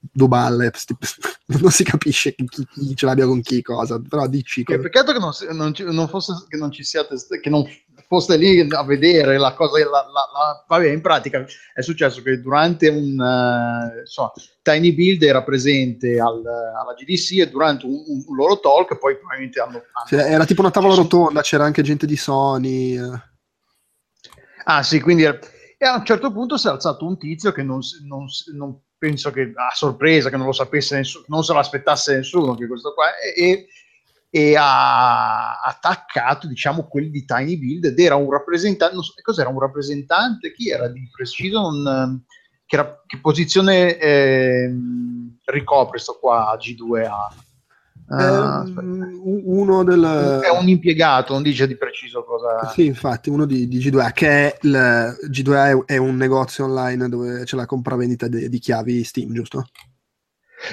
Due 0.03 0.27
balle, 0.27 0.71
non 1.61 1.69
si 1.69 1.83
capisce 1.83 2.33
chi, 2.33 2.65
chi- 2.65 2.95
ce 2.95 3.05
l'abbia 3.05 3.27
con 3.27 3.39
chi 3.41 3.61
cosa, 3.61 4.01
però 4.01 4.25
dici 4.27 4.63
Che 4.63 4.79
peccato 4.79 5.13
che 5.13 5.19
non, 5.19 5.31
non 5.51 5.73
ci- 5.75 5.83
non 5.83 6.07
fosse, 6.07 6.33
che 6.47 6.57
non 6.57 6.71
ci 6.71 6.83
siate, 6.83 7.15
che 7.39 7.49
non 7.51 7.63
foste 8.07 8.35
lì 8.35 8.59
a 8.67 8.83
vedere 8.83 9.37
la 9.37 9.53
cosa. 9.53 9.77
la- 9.77 9.85
la- 9.89 10.01
la- 10.11 10.65
vabbè, 10.67 10.87
in 10.89 11.01
pratica 11.01 11.45
è 11.73 11.81
successo 11.81 12.23
che 12.23 12.41
durante 12.41 12.87
un 12.89 13.21
eh, 13.21 13.99
insomma, 13.99 14.31
Tiny 14.63 14.91
Build 14.93 15.21
era 15.21 15.43
presente 15.43 16.19
al- 16.19 16.43
alla 16.45 16.93
GDC 16.97 17.37
e 17.39 17.49
durante 17.49 17.85
un, 17.85 17.93
un 18.27 18.35
loro 18.35 18.59
talk 18.59 18.97
poi 18.97 19.15
probabilmente 19.17 19.59
hanno. 19.59 19.83
hanno- 19.93 20.07
Sì, 20.07 20.15
era 20.15 20.45
tipo 20.45 20.61
una 20.61 20.71
tavola 20.71 20.95
rotonda, 20.95 21.41
c'era 21.41 21.63
anche 21.65 21.83
gente 21.83 22.07
di 22.07 22.15
Sony. 22.17 22.97
eh. 22.97 23.21
Ah, 24.63 24.81
sì, 24.83 24.99
quindi 24.99 25.23
era- 25.23 25.39
e 25.77 25.85
a 25.85 25.95
un 25.97 26.05
certo 26.05 26.31
punto 26.31 26.57
si 26.57 26.67
è 26.67 26.71
alzato 26.71 27.05
un 27.05 27.17
tizio 27.19 27.51
che 27.51 27.61
non, 27.63 27.79
non 28.07 28.25
non 28.55 28.79
penso 29.01 29.31
che 29.31 29.51
a 29.55 29.73
sorpresa, 29.73 30.29
che 30.29 30.37
non 30.37 30.45
lo 30.45 30.51
sapesse 30.51 30.95
nessuno, 30.95 31.25
non 31.29 31.43
se 31.43 31.53
lo 31.53 31.57
aspettasse 31.57 32.17
nessuno, 32.17 32.53
che 32.53 32.67
questo 32.67 32.93
qua, 32.93 33.17
e, 33.17 33.65
e 34.29 34.55
ha 34.55 35.59
attaccato, 35.59 36.45
diciamo, 36.45 36.87
quelli 36.87 37.09
di 37.09 37.25
Tiny 37.25 37.57
Build 37.57 37.85
ed 37.85 37.99
era 37.99 38.13
un 38.13 38.29
rappresentante, 38.29 38.93
non 38.93 39.03
so, 39.03 39.13
cos'era 39.23 39.49
un 39.49 39.59
rappresentante, 39.59 40.53
chi 40.53 40.69
era 40.69 40.87
di 40.87 41.09
preciso, 41.11 41.61
non, 41.61 42.23
che, 42.63 42.75
ra- 42.75 43.01
che 43.07 43.17
posizione 43.17 43.97
ehm, 43.97 45.39
ricopre 45.45 45.97
sto 45.97 46.19
qua 46.19 46.55
G2A? 46.59 47.49
Ah, 48.11 48.65
Ehm, 48.65 49.21
uno 49.45 49.83
del... 49.83 50.39
è 50.43 50.49
un 50.49 50.67
impiegato, 50.67 51.33
non 51.33 51.43
dice 51.43 51.67
di 51.67 51.77
preciso 51.77 52.23
cosa. 52.23 52.67
Sì, 52.73 52.85
infatti, 52.85 53.29
uno 53.29 53.45
di, 53.45 53.67
di 53.67 53.79
G2A, 53.79 54.11
che 54.11 54.27
è 54.27 54.57
il 54.61 55.17
G2A 55.29 55.85
è, 55.85 55.93
è 55.93 55.97
un 55.97 56.15
negozio 56.17 56.65
online 56.65 57.07
dove 57.07 57.43
c'è 57.43 57.55
la 57.55 57.65
compravendita 57.65 58.27
de- 58.27 58.49
di 58.49 58.59
chiavi 58.59 59.03
Steam, 59.03 59.33
giusto? 59.33 59.65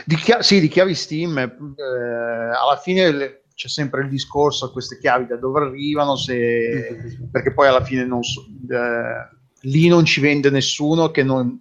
Di 0.05 0.17
chia- 0.17 0.43
sì, 0.43 0.61
di 0.61 0.69
chiavi 0.69 0.95
Steam, 0.95 1.39
eh, 1.39 1.47
alla 1.83 2.79
fine 2.83 3.11
le- 3.11 3.43
c'è 3.55 3.69
sempre 3.69 4.03
il 4.03 4.09
discorso, 4.09 4.71
queste 4.71 4.99
chiavi 4.99 5.27
da 5.27 5.37
dove 5.37 5.61
arrivano, 5.61 6.15
se- 6.17 6.97
perché 7.31 7.53
poi 7.53 7.69
alla 7.69 7.83
fine 7.85 8.05
non 8.05 8.23
so- 8.23 8.47
eh, 8.71 9.37
lì 9.63 9.89
non 9.89 10.05
ci 10.05 10.21
vende 10.21 10.51
nessuno 10.51 11.11
che 11.11 11.23
non, 11.23 11.61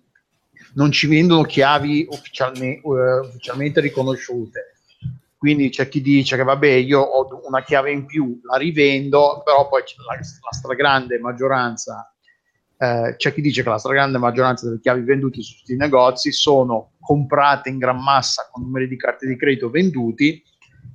non 0.74 0.92
ci 0.92 1.08
vendono 1.08 1.44
chiavi 1.44 2.06
ufficialme- 2.10 2.82
eh, 2.82 3.20
ufficialmente 3.28 3.80
riconosciute. 3.82 4.74
Quindi 5.38 5.70
c'è 5.70 5.88
chi 5.88 6.02
dice 6.02 6.36
che 6.36 6.44
vabbè, 6.44 6.68
io 6.68 7.00
ho 7.00 7.28
una 7.46 7.64
chiave 7.64 7.92
in 7.92 8.06
più, 8.06 8.40
la 8.44 8.58
rivendo, 8.58 9.42
però 9.46 9.68
poi 9.68 9.84
la, 10.08 10.16
la 10.16 10.52
stragrande 10.52 11.20
maggioranza 11.20 12.12
eh, 12.80 13.16
c'è 13.18 13.34
chi 13.34 13.42
dice 13.42 13.64
che 13.64 13.70
la 13.70 13.78
stragrande 13.80 14.18
maggioranza 14.20 14.68
delle 14.68 14.80
chiavi 14.80 15.02
vendute 15.02 15.42
su 15.42 15.54
questi 15.54 15.76
negozi 15.76 16.32
sono 16.32 16.94
comprate 17.00 17.70
in 17.70 17.80
gran 17.80 18.02
massa 18.02 18.48
con 18.52 18.64
numeri 18.64 18.88
di 18.88 18.98
carte 18.98 19.26
di 19.26 19.36
credito 19.36 19.70
venduti 19.70 20.44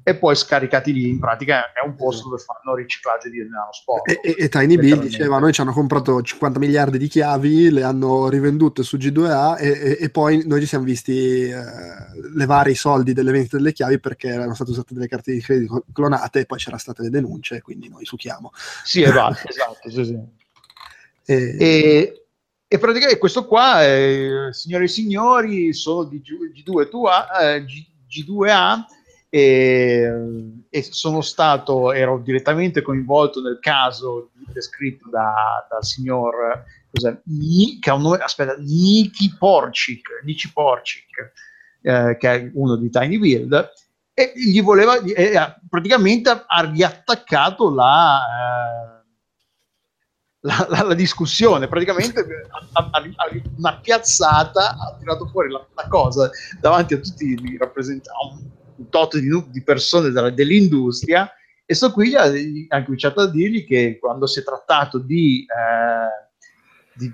e 0.05 0.17
poi 0.17 0.35
scaricati 0.35 0.93
lì. 0.93 1.09
In 1.09 1.19
pratica 1.19 1.73
è 1.73 1.85
un 1.87 1.95
posto 1.95 2.29
dove 2.29 2.43
fanno 2.43 2.75
riciclaggio 2.77 3.29
di 3.29 3.39
denaro 3.39 3.73
sporco. 3.73 4.11
E, 4.11 4.21
e- 4.23 4.35
e 4.39 4.49
Tiny 4.49 4.77
Bill 4.77 5.01
diceva: 5.01 5.39
Noi 5.39 5.53
ci 5.53 5.61
hanno 5.61 5.73
comprato 5.73 6.21
50 6.21 6.59
miliardi 6.59 6.99
di 6.99 7.09
chiavi, 7.09 7.71
le 7.71 7.83
hanno 7.83 8.29
rivendute 8.29 8.83
su 8.83 8.97
G2A 8.97 9.59
e, 9.59 9.69
e- 9.69 9.99
e 10.01 10.11
poi 10.11 10.43
noi 10.47 10.61
ci 10.61 10.67
siamo 10.67 10.85
visti 10.85 11.49
eh, 11.49 11.55
levare 12.35 12.73
i 12.73 12.75
soldi 12.75 13.13
delle 13.13 13.31
vendite 13.33 13.57
delle 13.57 13.73
chiavi 13.73 14.01
perché 14.01 14.29
erano 14.29 14.55
state 14.55 14.71
usate 14.71 14.95
delle 14.95 15.09
carte 15.09 15.33
di 15.33 15.41
credito 15.41 15.85
clonate 15.93 16.41
e 16.41 16.47
poi 16.47 16.59
c'erano 16.59 16.79
state 16.79 17.03
le 17.03 17.11
denunce, 17.11 17.63
quindi 17.63 17.89
noi 17.89 18.05
succhiamo. 18.05 18.51
Sì, 18.85 19.03
esatto, 19.05 19.49
esatto, 19.49 19.91
sì, 19.91 20.05
sì. 20.05 20.19
E- 21.25 22.17
E, 22.73 22.79
praticamente 22.79 23.19
questo 23.19 23.47
qua, 23.47 23.85
eh, 23.85 24.49
signore 24.53 24.85
e 24.85 24.89
signori, 24.89 25.75
sono 25.75 26.05
di 26.05 26.23
G- 26.23 26.63
G2A, 26.65 27.27
eh, 27.43 27.65
G2A 28.09 28.85
e, 29.35 30.13
e 30.69 30.83
sono 30.83 31.23
stato, 31.23 31.91
ero 31.91 32.19
direttamente 32.19 32.83
coinvolto 32.83 33.41
nel 33.41 33.59
caso 33.61 34.31
descritto 34.53 35.09
da- 35.09 35.67
dal 35.71 35.83
signor, 35.83 36.65
cos'è? 36.91 37.19
Che 37.81 37.91
ha 37.91 37.95
un 37.95 38.03
nome, 38.03 38.19
aspetta, 38.19 38.57
Niki 38.59 39.35
Porcic, 39.39 40.21
Nici 40.25 40.53
Porcic, 40.53 41.33
eh, 41.81 42.17
che 42.19 42.31
è 42.31 42.51
uno 42.53 42.77
di 42.77 42.91
Tiny 42.91 43.19
Build, 43.19 43.71
e 44.13 44.33
gli 44.35 44.61
voleva, 44.63 45.01
e 45.01 45.35
ha- 45.35 45.59
praticamente 45.67 46.29
ha 46.29 46.71
riattaccato 46.71 47.73
la... 47.75 48.21
eh, 48.99 49.01
la, 50.41 50.67
la- 50.69 50.83
la 50.83 50.95
discussione. 50.95 51.69
Praticamente 51.69 52.21
a, 52.21 52.67
a- 52.73 52.91
a- 52.93 53.29
una 53.57 53.79
piazzata 53.79 54.77
ha 54.77 54.97
tirato 54.99 55.27
fuori 55.29 55.51
la, 55.51 55.65
cosa 55.89 56.29
davanti 56.61 56.93
a 56.95 56.99
tutti 56.99 57.25
i 57.25 57.57
rappresentanti, 57.57 58.61
tot 58.89 59.19
di, 59.19 59.29
di 59.51 59.63
persone 59.63 60.11
della- 60.11 60.31
dell'industria. 60.31 61.31
E 61.65 61.75
sto 61.75 61.93
qui 61.93 62.15
ha, 62.15 62.25
ha 62.25 62.85
cominciato 62.85 63.21
a 63.21 63.31
dirgli 63.31 63.65
che 63.67 63.99
quando 64.01 64.27
si 64.27 64.41
è 64.41 64.43
trattato 64.43 64.99
di, 64.99 65.45
eh, 65.47 66.29
di, 66.95 67.13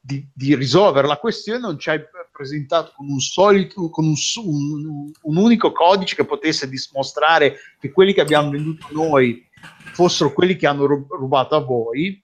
di- 0.00 0.28
di- 0.32 0.54
risolvere 0.54 1.06
la 1.06 1.18
questione 1.18 1.58
non 1.58 1.78
ci 1.78 1.90
hai 1.90 2.00
presentato 2.32 2.92
con 2.96 3.08
un 3.08 3.20
solito 3.20 3.90
con 3.90 4.06
un, 4.06 4.14
un- 4.44 5.10
un 5.22 5.36
unico 5.36 5.72
codice 5.72 6.14
che 6.16 6.24
potesse 6.24 6.68
dimostrare 6.68 7.56
che 7.78 7.90
quelli 7.92 8.14
che 8.14 8.20
abbiamo 8.22 8.50
venduto 8.50 8.86
noi 8.92 9.46
fossero 9.92 10.32
quelli 10.32 10.56
che 10.56 10.66
hanno 10.66 10.86
rub- 10.86 11.12
rubato 11.12 11.56
a 11.56 11.60
voi 11.60 12.22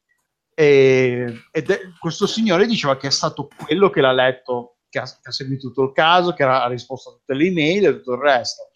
e, 0.55 1.43
ed 1.51 1.71
è- 1.71 1.81
questo 1.99 2.27
signore 2.27 2.67
diceva 2.67 2.97
che 2.97 3.09
è 3.09 3.11
stato 3.11 3.49
quello 3.65 3.91
che 3.91 4.01
l'ha 4.01 4.13
letto, 4.13 4.74
che 4.95 5.01
ha, 5.01 5.05
che 5.05 5.29
ha 5.29 5.33
seguito 5.33 5.69
tutto 5.69 5.83
il 5.83 5.93
caso, 5.93 6.35
che 6.35 6.45
ha, 6.45 6.69
risposto 6.69 7.11
a 7.11 7.13
tutte 7.15 7.35
le 7.35 7.47
email 7.47 7.87
e 7.87 7.97
tutto 7.97 8.13
il 8.13 8.21
resto. 8.21 8.71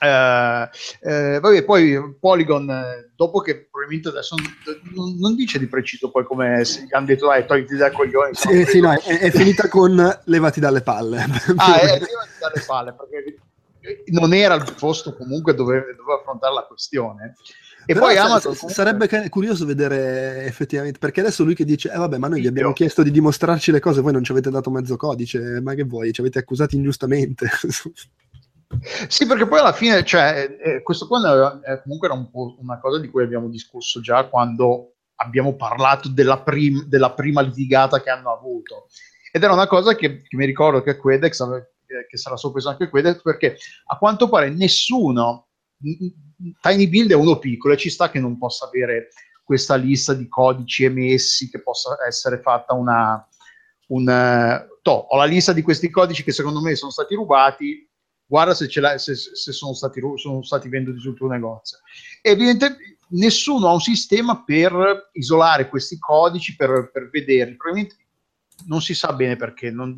Eh, 0.00 0.68
eh, 1.00 1.40
vabbè, 1.40 1.64
poi 1.64 2.16
Polygon, 2.20 2.70
eh, 2.70 3.12
dopo 3.16 3.40
che 3.40 3.68
probabilmente 3.68 4.10
adesso 4.10 4.36
non, 4.94 5.16
non 5.18 5.34
dice 5.34 5.58
di 5.58 5.66
preciso 5.66 6.10
poi 6.10 6.24
come 6.24 6.64
hanno 6.90 7.06
detto 7.06 7.26
dai 7.26 7.46
togliti 7.46 7.76
dai 7.76 7.92
coglioni 7.92 8.34
Sì, 8.34 8.64
sì, 8.64 8.80
no, 8.80 8.92
è, 8.92 9.18
è 9.18 9.30
finita 9.30 9.68
con 9.68 10.20
levati 10.24 10.60
dalle 10.60 10.82
palle. 10.82 11.26
Ah, 11.56 11.78
è 11.82 11.90
arrivato 11.90 12.30
dalle 12.40 12.64
palle 12.66 12.94
perché 12.94 13.38
non 14.06 14.32
era 14.32 14.54
il 14.54 14.74
posto 14.78 15.16
comunque 15.16 15.54
dove 15.54 15.94
doveva 15.96 16.20
affrontare 16.20 16.54
la 16.54 16.64
questione. 16.64 17.34
E 17.84 17.94
Però 17.94 18.06
poi 18.06 18.16
Amazon 18.16 18.54
comunque- 18.54 18.72
sarebbe 18.72 19.28
curioso 19.28 19.66
vedere 19.66 20.44
effettivamente 20.44 20.98
perché 20.98 21.20
adesso 21.20 21.42
lui 21.44 21.54
che 21.54 21.64
dice 21.64 21.90
eh 21.92 21.96
vabbè 21.98 22.16
ma 22.18 22.28
noi 22.28 22.40
vi 22.40 22.46
abbiamo 22.46 22.68
Io. 22.68 22.74
chiesto 22.74 23.02
di 23.02 23.10
dimostrarci 23.10 23.72
le 23.72 23.80
cose 23.80 24.00
voi 24.00 24.12
non 24.12 24.22
ci 24.22 24.30
avete 24.30 24.50
dato 24.50 24.70
mezzo 24.70 24.96
codice 24.96 25.60
ma 25.60 25.74
che 25.74 25.82
vuoi 25.84 26.12
ci 26.12 26.20
avete 26.20 26.38
accusati 26.38 26.76
ingiustamente 26.76 27.48
Sì, 29.06 29.26
perché 29.26 29.46
poi 29.46 29.58
alla 29.58 29.72
fine, 29.74 30.02
cioè, 30.02 30.56
eh, 30.58 30.82
questo 30.82 31.06
qua 31.06 31.60
è 31.62 31.82
comunque 31.82 32.08
era 32.08 32.16
un 32.16 32.30
po' 32.30 32.56
una 32.58 32.78
cosa 32.80 32.98
di 32.98 33.08
cui 33.10 33.22
abbiamo 33.22 33.48
discusso 33.48 34.00
già 34.00 34.24
quando 34.28 34.94
abbiamo 35.16 35.54
parlato 35.56 36.08
della, 36.08 36.40
prim- 36.40 36.84
della 36.86 37.12
prima 37.12 37.42
litigata 37.42 38.00
che 38.00 38.08
hanno 38.08 38.32
avuto. 38.32 38.86
Ed 39.30 39.42
era 39.42 39.52
una 39.52 39.66
cosa 39.66 39.94
che, 39.94 40.22
che 40.22 40.36
mi 40.36 40.46
ricordo 40.46 40.80
che 40.82 40.96
Quedex 40.96 41.40
ave- 41.40 41.74
che- 41.86 42.06
che 42.08 42.16
sarà 42.16 42.36
sorpreso 42.38 42.70
anche 42.70 42.88
Quedex 42.88 43.20
perché 43.20 43.58
a 43.88 43.98
quanto 43.98 44.30
pare 44.30 44.48
nessuno 44.48 45.48
Tiny 46.60 46.88
Build 46.88 47.10
è 47.10 47.14
uno 47.14 47.38
piccolo 47.38 47.74
e 47.74 47.76
ci 47.76 47.90
sta 47.90 48.10
che 48.10 48.20
non 48.20 48.38
possa 48.38 48.66
avere 48.66 49.08
questa 49.42 49.74
lista 49.74 50.14
di 50.14 50.28
codici 50.28 50.84
emessi 50.84 51.50
che 51.50 51.60
possa 51.60 51.96
essere 52.06 52.40
fatta 52.40 52.74
una 52.74 53.26
un 53.88 54.08
eh, 54.08 54.78
toh, 54.80 55.06
ho 55.10 55.16
la 55.16 55.24
lista 55.24 55.52
di 55.52 55.62
questi 55.62 55.90
codici 55.90 56.24
che 56.24 56.32
secondo 56.32 56.60
me 56.60 56.74
sono 56.74 56.90
stati 56.90 57.14
rubati 57.14 57.86
guarda 58.24 58.54
se, 58.54 58.68
se, 58.70 59.14
se 59.14 59.52
sono, 59.52 59.74
stati, 59.74 60.00
sono 60.16 60.42
stati 60.42 60.70
venduti 60.70 60.98
sul 61.00 61.14
tuo 61.14 61.28
negozio. 61.28 61.78
Evidentemente 62.22 62.96
nessuno 63.08 63.68
ha 63.68 63.72
un 63.72 63.80
sistema 63.80 64.42
per 64.42 65.10
isolare 65.12 65.68
questi 65.68 65.98
codici 65.98 66.56
per, 66.56 66.90
per 66.90 67.10
vederli. 67.10 67.56
Probabilmente 67.56 68.00
non 68.66 68.80
si 68.80 68.94
sa 68.94 69.12
bene 69.12 69.36
perché 69.36 69.70
non, 69.70 69.96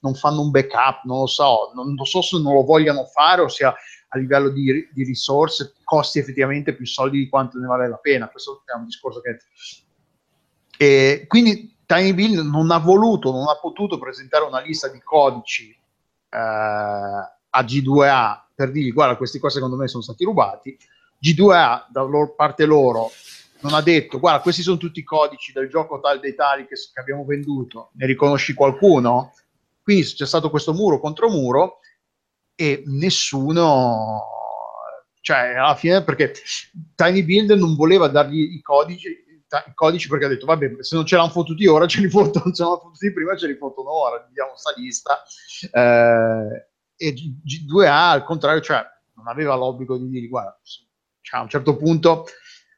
non 0.00 0.14
fanno 0.14 0.42
un 0.42 0.50
backup 0.50 1.04
non 1.04 1.20
lo 1.20 1.26
so 1.26 1.72
non, 1.74 1.94
non 1.94 2.04
so 2.04 2.20
se 2.20 2.38
non 2.38 2.52
lo 2.52 2.62
vogliano 2.62 3.06
fare 3.06 3.40
o 3.40 3.48
sia 3.48 3.74
a 4.14 4.18
livello 4.18 4.48
di, 4.48 4.88
di 4.92 5.02
risorse 5.02 5.74
costi 5.82 6.18
effettivamente 6.18 6.74
più 6.74 6.86
soldi 6.86 7.18
di 7.18 7.28
quanto 7.28 7.58
ne 7.58 7.66
vale 7.66 7.88
la 7.88 7.96
pena 7.96 8.28
questo 8.28 8.62
è 8.64 8.76
un 8.76 8.84
discorso 8.84 9.20
che 9.20 9.38
e 10.76 11.24
quindi 11.28 11.72
Bill 11.86 12.40
non 12.48 12.70
ha 12.70 12.78
voluto, 12.78 13.30
non 13.30 13.46
ha 13.48 13.56
potuto 13.60 13.98
presentare 13.98 14.44
una 14.44 14.60
lista 14.60 14.88
di 14.88 15.00
codici 15.00 15.70
eh, 15.70 16.36
a 16.36 17.60
G2A 17.60 18.42
per 18.54 18.70
dirgli 18.70 18.92
guarda 18.92 19.16
questi 19.16 19.38
qua 19.38 19.50
secondo 19.50 19.76
me 19.76 19.86
sono 19.86 20.02
stati 20.02 20.24
rubati. 20.24 20.76
G2A 21.22 21.86
da 21.90 22.02
loro, 22.02 22.34
parte 22.34 22.64
loro 22.64 23.10
non 23.60 23.74
ha 23.74 23.80
detto 23.80 24.18
guarda 24.18 24.42
questi 24.42 24.62
sono 24.62 24.76
tutti 24.76 24.98
i 24.98 25.04
codici 25.04 25.52
del 25.52 25.68
gioco 25.68 26.00
tal 26.00 26.20
dei 26.20 26.34
tali 26.34 26.66
che, 26.66 26.74
che 26.74 27.00
abbiamo 27.00 27.24
venduto, 27.24 27.90
ne 27.94 28.06
riconosci 28.06 28.54
qualcuno? 28.54 29.32
Quindi 29.82 30.04
c'è 30.04 30.26
stato 30.26 30.50
questo 30.50 30.72
muro 30.72 30.98
contro 30.98 31.28
muro 31.28 31.78
e 32.54 32.82
nessuno 32.86 34.22
cioè 35.20 35.54
alla 35.54 35.74
fine 35.74 36.02
perché 36.04 36.34
Tiny 36.94 37.22
Build 37.22 37.50
non 37.52 37.74
voleva 37.76 38.08
dargli 38.08 38.54
i 38.54 38.60
codici 38.60 39.08
i 39.08 39.74
codici 39.74 40.08
perché 40.08 40.24
ha 40.24 40.28
detto 40.28 40.46
vabbè 40.46 40.76
se 40.80 40.96
non 40.96 41.06
ce 41.06 41.16
l'hanno 41.16 41.30
fottuti 41.30 41.66
ora 41.66 41.86
ce 41.86 42.00
li 42.00 42.10
fottono 42.10 42.52
se 42.52 42.62
non 42.62 42.72
l'hanno 42.72 42.82
fottuti 42.82 43.12
prima 43.12 43.36
ce 43.36 43.46
li 43.46 43.56
fottono 43.56 43.92
ora 43.92 44.28
diamo 44.32 44.56
sta 44.56 44.72
lista. 44.76 45.22
Eh, 45.70 46.68
e 46.96 47.12
G- 47.12 47.40
G2A 47.44 48.10
al 48.10 48.24
contrario 48.24 48.60
cioè 48.60 48.84
non 49.14 49.28
aveva 49.28 49.54
l'obbligo 49.54 49.96
di 49.96 50.08
dire 50.08 50.26
guarda 50.26 50.58
cioè, 51.20 51.40
a 51.40 51.42
un 51.42 51.48
certo 51.48 51.76
punto 51.76 52.26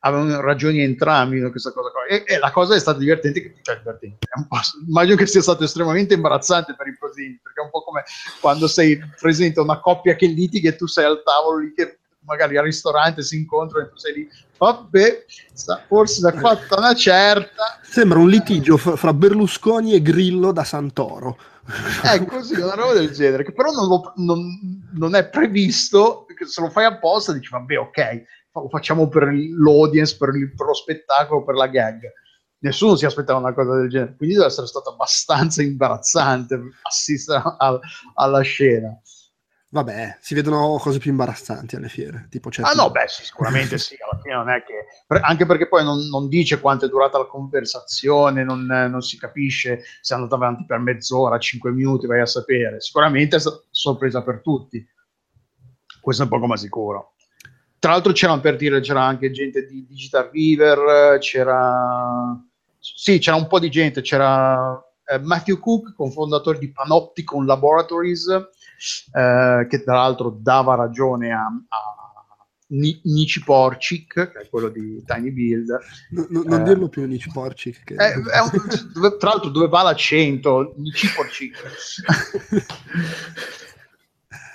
avevano 0.06 0.40
ragioni 0.40 0.80
entrambi 0.80 1.38
in 1.38 1.50
questa 1.50 1.72
cosa. 1.72 1.90
E, 2.08 2.22
e 2.26 2.38
la 2.38 2.50
cosa 2.50 2.74
è 2.74 2.78
stata 2.78 2.98
divertente, 2.98 3.40
che- 3.42 3.54
cioè 3.62 3.78
divertente, 3.78 4.26
è 4.28 4.38
un 4.38 4.46
po', 4.46 4.58
immagino 4.86 5.16
che 5.16 5.26
sia 5.26 5.42
stato 5.42 5.64
estremamente 5.64 6.14
imbarazzante 6.14 6.74
per 6.76 6.86
i 6.86 6.96
presenti, 6.98 7.40
perché 7.42 7.60
è 7.60 7.64
un 7.64 7.70
po' 7.70 7.82
come 7.82 8.04
quando 8.40 8.66
sei 8.68 8.98
presente 9.20 9.60
a 9.60 9.62
una 9.64 9.80
coppia 9.80 10.14
che 10.14 10.26
litighi 10.26 10.66
e 10.68 10.76
tu 10.76 10.86
sei 10.86 11.04
al 11.04 11.22
tavolo 11.24 11.58
lì 11.58 11.72
che 11.74 11.98
magari 12.20 12.56
al 12.56 12.64
ristorante 12.64 13.22
si 13.22 13.36
incontrano 13.36 13.86
e 13.86 13.88
tu 13.90 13.96
sei 13.98 14.14
lì, 14.14 14.28
vabbè, 14.58 15.24
forse 15.86 16.28
è 16.28 16.32
fatta 16.32 16.76
una 16.78 16.94
certa, 16.94 17.78
sembra 17.82 18.18
un 18.18 18.28
litigio 18.28 18.76
fra 18.76 19.12
Berlusconi 19.12 19.94
e 19.94 20.02
Grillo 20.02 20.50
da 20.52 20.64
Santoro. 20.64 21.36
È 22.02 22.24
così, 22.24 22.54
una 22.60 22.74
roba 22.74 22.92
del 22.94 23.10
genere, 23.10 23.44
che 23.44 23.52
però 23.52 23.70
non, 23.72 23.88
lo- 23.88 24.12
non- 24.16 24.88
non 24.94 25.14
è 25.14 25.28
previsto, 25.28 26.26
se 26.46 26.60
lo 26.60 26.68
fai 26.70 26.84
apposta 26.84 27.32
dici, 27.32 27.48
vabbè, 27.50 27.78
ok, 27.78 28.24
lo 28.60 28.68
facciamo 28.68 29.08
per 29.08 29.28
l'audience, 29.32 30.16
per, 30.16 30.34
il- 30.34 30.54
per 30.54 30.66
lo 30.66 30.74
spettacolo, 30.74 31.44
per 31.44 31.54
la 31.54 31.66
gag. 31.68 32.00
nessuno 32.58 32.96
si 32.96 33.04
aspettava 33.04 33.38
una 33.38 33.52
cosa 33.54 33.76
del 33.76 33.88
genere, 33.88 34.16
quindi 34.16 34.34
deve 34.34 34.46
essere 34.48 34.66
stato 34.66 34.90
abbastanza 34.90 35.62
imbarazzante 35.62 36.58
assistere 36.82 37.42
a- 37.58 37.78
alla 38.14 38.40
scena. 38.40 38.98
Vabbè, 39.68 40.18
si 40.20 40.34
vedono 40.34 40.78
cose 40.78 40.98
più 40.98 41.10
imbarazzanti 41.10 41.76
alle 41.76 41.88
fiere. 41.88 42.28
Tipo 42.30 42.48
Ah 42.62 42.72
no, 42.72 42.90
beh, 42.90 43.08
sì, 43.08 43.24
sicuramente 43.24 43.76
sì, 43.78 43.96
alla 44.00 44.18
fine 44.22 44.34
non 44.34 44.48
è 44.48 44.62
che... 44.64 44.86
Anche 45.20 45.44
perché 45.44 45.68
poi 45.68 45.84
non, 45.84 46.06
non 46.08 46.28
dice 46.28 46.60
quanto 46.60 46.86
è 46.86 46.88
durata 46.88 47.18
la 47.18 47.26
conversazione, 47.26 48.42
non, 48.44 48.64
non 48.64 49.02
si 49.02 49.18
capisce 49.18 49.82
se 50.00 50.14
è 50.14 50.16
andata 50.16 50.36
avanti 50.36 50.64
per 50.64 50.78
mezz'ora, 50.78 51.38
cinque 51.38 51.72
minuti, 51.72 52.06
vai 52.06 52.20
a 52.20 52.26
sapere. 52.26 52.80
Sicuramente 52.80 53.36
è 53.36 53.40
stata 53.40 53.60
sorpresa 53.70 54.22
per 54.22 54.40
tutti. 54.40 54.84
Questo 56.00 56.22
è 56.22 56.28
poco 56.28 56.46
ma 56.46 56.56
sicuro. 56.56 57.15
Tra 57.78 57.92
l'altro 57.92 58.12
c'era, 58.12 58.38
per 58.40 58.56
dire, 58.56 58.80
c'era 58.80 59.02
anche 59.04 59.30
gente 59.30 59.66
di 59.66 59.86
Digital 59.86 60.28
River, 60.32 61.18
c'era... 61.18 62.38
Sì, 62.78 63.18
c'era 63.18 63.36
un 63.36 63.46
po' 63.46 63.58
di 63.58 63.68
gente, 63.70 64.00
c'era 64.00 64.80
eh, 65.04 65.18
Matthew 65.18 65.58
Cook, 65.58 65.94
cofondatore 65.94 66.58
di 66.58 66.70
Panopticon 66.72 67.44
Laboratories, 67.44 68.26
eh, 68.28 69.66
che 69.68 69.82
tra 69.84 69.94
l'altro 69.94 70.36
dava 70.40 70.74
ragione 70.74 71.32
a, 71.32 71.44
a 71.46 71.94
Ni- 72.68 73.00
Nici 73.04 73.42
Porcic, 73.44 74.12
che 74.12 74.40
è 74.40 74.48
quello 74.48 74.68
di 74.68 75.02
Tiny 75.04 75.30
Build. 75.30 75.78
No- 76.10 76.26
no- 76.30 76.42
non 76.44 76.60
eh, 76.60 76.64
dirlo 76.64 76.88
più 76.88 77.04
Niche 77.06 77.30
Porcic. 77.32 77.84
Che... 77.84 77.94
Eh, 77.94 78.12
è 78.12 78.40
un- 78.40 78.90
dove- 78.92 79.16
tra 79.18 79.30
l'altro 79.30 79.50
dove 79.50 79.68
va 79.68 79.82
l'accento? 79.82 80.74
Nici 80.76 81.08
Porcic. 81.14 81.56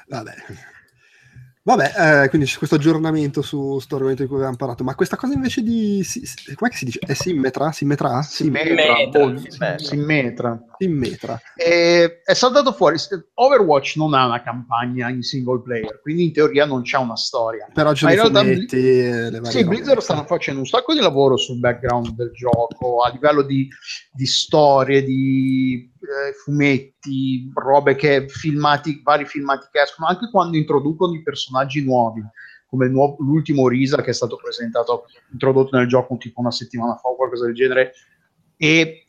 Vabbè. 0.07 0.34
Vabbè, 1.63 2.24
eh, 2.24 2.30
quindi 2.30 2.47
c'è 2.47 2.58
questo 2.58 2.76
aggiornamento 2.76 3.43
su 3.43 3.78
sto 3.78 3.93
argomento 3.95 4.24
di 4.24 4.28
cui 4.28 4.38
avevamo 4.38 4.58
parlato. 4.58 4.84
Ma 4.84 4.95
questa 4.95 5.15
cosa 5.15 5.34
invece 5.34 5.62
di... 5.62 6.04
si- 6.04 6.26
si- 6.26 6.56
com'è 6.56 6.71
che 6.71 6.78
si 6.78 6.86
dice? 6.86 6.97
È 7.00 7.13
simmetra? 7.13 7.71
Simmetra? 7.71 8.24
Simmetra, 8.24 8.95
Simmetra, 8.95 9.38
simmetra. 9.38 9.78
simmetra. 9.78 10.63
Simmetra. 10.80 11.41
E 11.56 12.21
è 12.24 12.34
saltato 12.34 12.74
fuori. 12.74 12.97
Overwatch 13.36 13.95
non 13.97 14.15
ha 14.15 14.26
una 14.26 14.41
campagna 14.41 15.10
in 15.10 15.21
single 15.21 15.62
player, 15.62 16.00
quindi 16.02 16.24
in 16.24 16.34
teoria 16.34 16.65
non 16.65 16.82
c'è 16.82 16.97
una 16.97 17.15
storia. 17.15 17.67
Però 17.71 17.91
c'è 17.91 18.08
realtà 18.08 18.39
fumetti 18.39 18.82
le 18.82 19.30
varie 19.39 19.52
Sì, 19.52 19.62
robe. 19.62 19.76
Blizzard 19.76 20.00
stanno 20.00 20.26
facendo 20.26 20.62
un 20.62 20.65
sacco 20.65 20.95
di 20.95 21.00
lavoro 21.00 21.38
sul 21.38 21.60
background 21.60 22.15
del 22.15 22.32
gioco, 22.34 23.04
a 23.04 23.12
livello 23.12 23.43
di, 23.43 23.67
di 24.12 24.26
storie, 24.26 25.04
di 25.04 25.90
eh, 26.01 26.33
fumetti, 26.33 27.51
robe 27.53 27.95
che 27.95 28.27
filmati, 28.27 29.01
vari 29.03 29.25
filmati 29.25 29.67
che 29.71 29.81
escono, 29.81 30.07
anche 30.07 30.29
quando 30.29 30.57
introducono 30.57 31.13
i 31.13 31.21
personaggi 31.21 31.83
nuovi, 31.83 32.23
come 32.67 32.87
nuovo- 32.87 33.17
l'ultimo 33.19 33.67
Risa 33.67 34.01
che 34.01 34.11
è 34.11 34.13
stato 34.13 34.37
presentato, 34.37 35.05
introdotto 35.31 35.77
nel 35.77 35.87
gioco 35.87 36.17
tipo 36.17 36.39
una 36.39 36.51
settimana 36.51 36.95
fa 36.95 37.09
o 37.09 37.15
qualcosa 37.15 37.45
del 37.45 37.53
genere, 37.53 37.93
e 38.57 39.05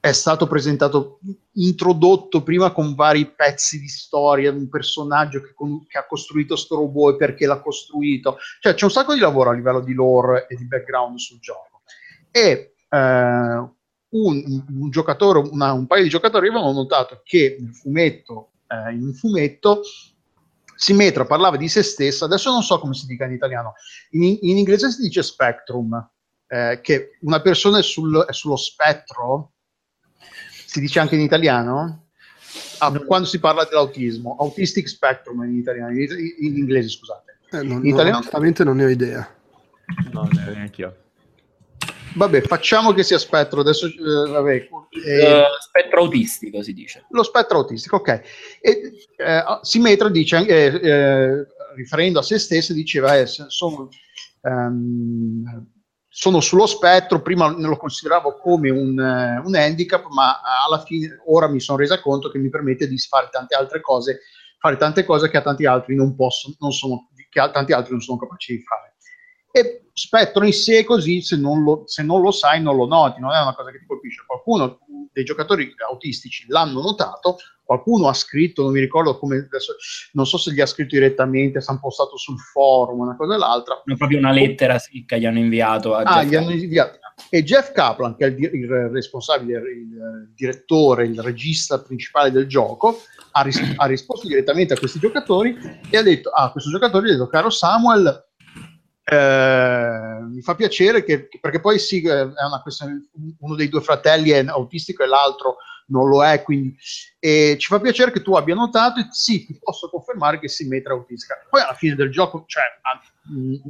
è 0.00 0.12
stato 0.12 0.46
presentato, 0.46 1.18
introdotto 1.54 2.42
prima 2.42 2.72
con 2.72 2.94
vari 2.94 3.26
pezzi 3.26 3.80
di 3.80 3.88
storia, 3.88 4.52
un 4.52 4.68
personaggio 4.68 5.40
che, 5.40 5.52
con- 5.54 5.86
che 5.86 5.98
ha 5.98 6.06
costruito 6.06 6.56
sto 6.56 6.76
robot 6.76 7.14
e 7.14 7.16
perché 7.16 7.46
l'ha 7.46 7.60
costruito. 7.60 8.38
Cioè 8.60 8.74
c'è 8.74 8.84
un 8.84 8.90
sacco 8.90 9.14
di 9.14 9.20
lavoro 9.20 9.50
a 9.50 9.54
livello 9.54 9.80
di 9.80 9.92
lore 9.92 10.46
e 10.48 10.56
di 10.56 10.66
background 10.66 11.18
sul 11.18 11.40
gioco. 11.40 11.82
E 12.30 12.74
eh, 12.88 13.68
un, 14.10 14.64
un 14.68 14.90
giocatore, 14.90 15.48
una- 15.50 15.72
un 15.72 15.86
paio 15.86 16.02
di 16.02 16.08
giocatori 16.08 16.48
avevano 16.48 16.72
notato 16.72 17.20
che 17.24 17.56
nel 17.60 17.74
fumetto, 17.74 18.52
eh, 18.66 18.92
in 18.94 19.02
un 19.02 19.14
fumetto, 19.14 19.82
Simmetra 20.80 21.24
parlava 21.26 21.56
di 21.56 21.68
se 21.68 21.82
stessa, 21.82 22.24
adesso 22.26 22.50
non 22.52 22.62
so 22.62 22.78
come 22.78 22.94
si 22.94 23.06
dica 23.06 23.24
in 23.24 23.32
italiano, 23.32 23.74
in, 24.10 24.38
in 24.42 24.56
inglese 24.58 24.90
si 24.92 25.02
dice 25.02 25.24
spectrum, 25.24 26.08
eh, 26.46 26.78
che 26.80 27.18
una 27.22 27.40
persona 27.40 27.78
è, 27.78 27.82
sul- 27.82 28.24
è 28.24 28.32
sullo 28.32 28.54
spettro, 28.56 29.54
si 30.66 30.78
dice 30.80 31.00
anche 31.00 31.16
in 31.16 31.22
italiano? 31.22 32.06
Ah, 32.78 32.92
quando 33.00 33.26
si 33.26 33.40
parla 33.40 33.64
dell'autismo, 33.64 34.36
autistic 34.38 34.86
spectrum 34.88 35.42
in 35.42 35.56
italiano, 35.56 35.90
in, 35.90 36.06
in 36.38 36.56
inglese 36.56 36.88
scusate. 36.90 37.38
Eh, 37.50 37.62
non, 37.64 37.78
in 37.84 37.86
italiano- 37.86 38.18
onestamente 38.18 38.62
non 38.62 38.76
ne 38.76 38.84
ho 38.84 38.88
idea. 38.88 39.36
No, 40.12 40.28
neanche 40.32 40.80
io. 40.82 40.96
Vabbè, 42.18 42.40
facciamo 42.42 42.92
che 42.92 43.04
sia 43.04 43.16
spettro, 43.18 43.60
adesso 43.60 43.86
eh, 43.86 44.30
vabbè, 44.30 44.68
eh, 45.06 45.22
Eh, 45.22 45.44
spettro 45.60 46.00
autistico 46.00 46.60
si 46.64 46.72
dice. 46.72 47.06
lo 47.10 47.22
spettro 47.22 47.58
autistico, 47.58 47.96
ok. 47.96 48.08
E, 48.60 48.92
eh, 49.16 49.44
Simmetra 49.62 50.08
dice, 50.08 50.44
eh, 50.44 50.80
eh, 50.82 51.46
riferendo 51.76 52.18
a 52.18 52.22
se 52.22 52.40
stesso, 52.40 52.72
diceva, 52.72 53.24
sono, 53.24 53.88
ehm, 54.42 55.66
sono 56.08 56.40
sullo 56.40 56.66
spettro, 56.66 57.22
prima 57.22 57.48
lo 57.56 57.76
consideravo 57.76 58.34
come 58.34 58.70
un, 58.70 58.98
un 58.98 59.54
handicap, 59.54 60.08
ma 60.08 60.40
alla 60.66 60.82
fine 60.82 61.22
ora 61.26 61.46
mi 61.46 61.60
sono 61.60 61.78
resa 61.78 62.00
conto 62.00 62.30
che 62.30 62.38
mi 62.38 62.48
permette 62.48 62.88
di 62.88 62.98
fare 62.98 63.28
tante 63.30 63.54
altre 63.54 63.80
cose, 63.80 64.22
fare 64.58 64.76
tante 64.76 65.04
cose 65.04 65.30
che 65.30 65.36
a 65.36 65.42
tanti 65.42 65.66
altri 65.66 65.94
non 65.94 66.16
possono, 66.16 66.56
non 66.58 66.72
sono, 66.72 67.10
che 67.30 67.38
a 67.38 67.50
tanti 67.52 67.72
altri 67.72 67.92
non 67.92 68.00
sono 68.00 68.18
capaci 68.18 68.56
di 68.56 68.62
fare. 68.62 68.87
E 69.50 69.88
spettro 69.92 70.44
in 70.44 70.52
sé 70.52 70.84
così, 70.84 71.20
se 71.22 71.36
non, 71.36 71.62
lo, 71.62 71.82
se 71.86 72.02
non 72.02 72.20
lo 72.20 72.30
sai, 72.30 72.62
non 72.62 72.76
lo 72.76 72.86
noti, 72.86 73.20
non 73.20 73.32
è 73.32 73.40
una 73.40 73.54
cosa 73.54 73.70
che 73.70 73.78
ti 73.78 73.86
colpisce. 73.86 74.22
Qualcuno 74.26 74.78
dei 75.12 75.24
giocatori 75.24 75.74
autistici 75.88 76.44
l'hanno 76.48 76.80
notato, 76.80 77.38
qualcuno 77.64 78.08
ha 78.08 78.14
scritto, 78.14 78.62
non 78.62 78.72
mi 78.72 78.80
ricordo 78.80 79.18
come 79.18 79.36
adesso, 79.36 79.74
non 80.12 80.26
so 80.26 80.38
se 80.38 80.52
gli 80.52 80.60
ha 80.60 80.66
scritto 80.66 80.94
direttamente, 80.94 81.60
si 81.60 81.70
hanno 81.70 81.80
postato 81.80 82.16
sul 82.16 82.38
forum, 82.38 83.00
una 83.00 83.16
cosa 83.16 83.34
e 83.34 83.38
l'altra. 83.38 83.82
Hanno 83.84 83.96
proprio 83.96 84.18
una 84.18 84.30
lettera 84.30 84.78
sì, 84.78 85.04
che 85.04 85.18
gli 85.18 85.26
hanno 85.26 85.38
inviato 85.38 85.94
Ah, 85.94 86.22
gli 86.22 86.34
hanno 86.34 86.50
inviato. 86.50 86.98
E 87.30 87.42
Jeff 87.42 87.72
Kaplan, 87.72 88.14
che 88.14 88.26
è 88.26 88.28
il, 88.28 88.42
il 88.54 88.68
responsabile, 88.90 89.58
il 89.58 90.32
direttore, 90.34 91.06
il 91.06 91.20
regista 91.20 91.80
principale 91.80 92.30
del 92.30 92.46
gioco, 92.46 93.00
ha, 93.32 93.42
ris- 93.42 93.74
ha 93.76 93.86
risposto 93.86 94.28
direttamente 94.28 94.74
a 94.74 94.78
questi 94.78 95.00
giocatori 95.00 95.56
e 95.90 95.96
ha 95.96 96.02
detto 96.02 96.30
a 96.30 96.52
questo 96.52 96.70
giocatore, 96.70 97.08
ha 97.08 97.12
detto, 97.12 97.26
caro 97.26 97.50
Samuel, 97.50 98.27
eh, 99.10 100.18
mi 100.20 100.42
fa 100.42 100.54
piacere 100.54 101.02
che, 101.02 101.28
perché 101.40 101.60
poi 101.60 101.78
sì, 101.78 102.02
eh, 102.02 102.10
è 102.10 102.44
una 102.44 102.60
questione, 102.62 103.08
uno 103.38 103.54
dei 103.54 103.68
due 103.68 103.80
fratelli 103.80 104.30
è 104.30 104.44
autistico 104.46 105.02
e 105.02 105.06
l'altro 105.06 105.56
non 105.86 106.08
lo 106.08 106.22
è, 106.22 106.42
quindi 106.42 106.76
e 107.18 107.56
ci 107.58 107.68
fa 107.68 107.80
piacere 107.80 108.10
che 108.10 108.20
tu 108.20 108.34
abbia 108.34 108.54
notato 108.54 109.00
e 109.00 109.06
sì, 109.10 109.46
ti 109.46 109.58
posso 109.58 109.88
confermare 109.88 110.38
che 110.38 110.48
si 110.48 110.68
mette 110.68 110.90
autistica. 110.90 111.36
Poi 111.48 111.62
alla 111.62 111.72
fine 111.72 111.94
del 111.94 112.10
gioco, 112.10 112.44
cioè 112.46 112.64
a, 112.82 113.00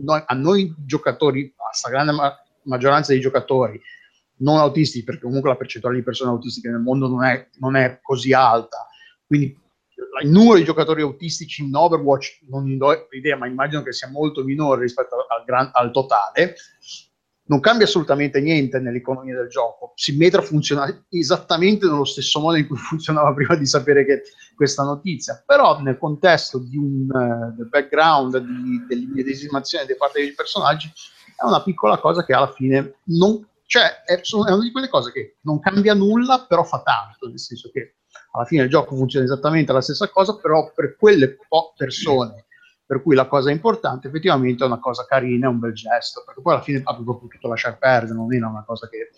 noi, 0.03 0.23
a 0.27 0.35
noi 0.35 0.75
giocatori, 0.79 1.55
a 1.57 1.73
stragrande 1.73 2.11
ma- 2.11 2.37
maggioranza 2.63 3.13
dei 3.13 3.21
giocatori 3.21 3.81
non 4.39 4.59
autistici, 4.59 5.05
perché 5.05 5.23
comunque 5.23 5.51
la 5.51 5.57
percentuale 5.57 5.97
di 5.97 6.03
persone 6.03 6.31
autistiche 6.31 6.69
nel 6.69 6.81
mondo 6.81 7.07
non 7.07 7.23
è, 7.23 7.49
non 7.59 7.77
è 7.77 8.01
così 8.03 8.33
alta, 8.33 8.89
quindi 9.25 9.57
il 10.23 10.31
numero 10.31 10.59
di 10.59 10.65
giocatori 10.65 11.03
autistici 11.03 11.63
in 11.63 11.75
Overwatch 11.75 12.41
non 12.49 12.77
ho 12.81 13.07
idea, 13.11 13.37
ma 13.37 13.47
immagino 13.47 13.83
che 13.83 13.93
sia 13.93 14.09
molto 14.09 14.45
minore 14.45 14.83
rispetto 14.83 15.17
al, 15.29 15.45
gran- 15.45 15.71
al 15.73 15.91
totale. 15.91 16.55
Non 17.49 17.61
cambia 17.61 17.87
assolutamente 17.87 18.41
niente 18.41 18.79
nell'economia 18.79 19.35
del 19.35 19.49
gioco. 19.49 19.93
Simmetra 19.95 20.43
funziona 20.43 21.07
esattamente 21.09 21.87
nello 21.87 22.05
stesso 22.05 22.41
modo 22.41 22.59
in 22.59 22.67
cui 22.67 22.77
funzionava 22.79 23.33
prima 23.33 23.57
di 23.57 23.67
sapere 23.67 24.05
che 24.05 24.23
questa 24.55 24.83
notizia, 24.83 25.43
però 25.45 25.81
nel 25.81 25.99
contesto 25.99 26.59
di 26.59 26.77
un 26.77 27.07
del 27.57 27.69
background, 27.69 28.39
di, 28.39 28.85
dell'immedesimazione 28.87 29.87
dei 29.87 29.97
parte 29.97 30.21
dei 30.21 30.35
personaggi, 30.35 30.93
è 31.37 31.45
una 31.45 31.63
piccola 31.63 31.99
cosa 31.99 32.25
che 32.25 32.35
alla 32.35 32.53
fine 32.53 32.99
non, 33.05 33.47
cioè, 33.67 34.03
è, 34.05 34.21
è 34.21 34.33
una 34.33 34.59
di 34.59 34.73
quelle 34.73 34.89
cose 34.89 35.13
che 35.13 35.37
non 35.43 35.61
cambia 35.61 35.95
nulla, 35.95 36.45
però 36.47 36.65
fa 36.65 36.83
tanto, 36.83 37.29
nel 37.29 37.39
senso 37.39 37.71
che 37.73 37.98
alla 38.33 38.45
fine 38.45 38.63
il 38.63 38.69
gioco 38.69 38.95
funziona 38.97 39.25
esattamente 39.25 39.73
la 39.73 39.81
stessa 39.81 40.09
cosa, 40.09 40.37
però 40.37 40.71
per 40.75 40.97
quelle 40.97 41.37
po- 41.49 41.73
persone 41.77 42.47
per 42.89 43.03
cui 43.03 43.15
la 43.15 43.27
cosa 43.27 43.51
è 43.51 43.53
importante, 43.53 44.09
effettivamente 44.09 44.65
è 44.65 44.67
una 44.67 44.79
cosa 44.79 45.05
carina, 45.05 45.47
è 45.47 45.51
un 45.51 45.59
bel 45.59 45.75
gesto, 45.75 46.23
perché 46.25 46.41
poi 46.41 46.55
alla 46.55 46.63
fine 46.63 46.81
avevo 46.85 47.19
potuto 47.19 47.47
lasciare 47.47 47.77
perdere, 47.79 48.15
non 48.15 48.33
era 48.33 48.49
una 48.49 48.65
cosa 48.65 48.89
che... 48.89 49.11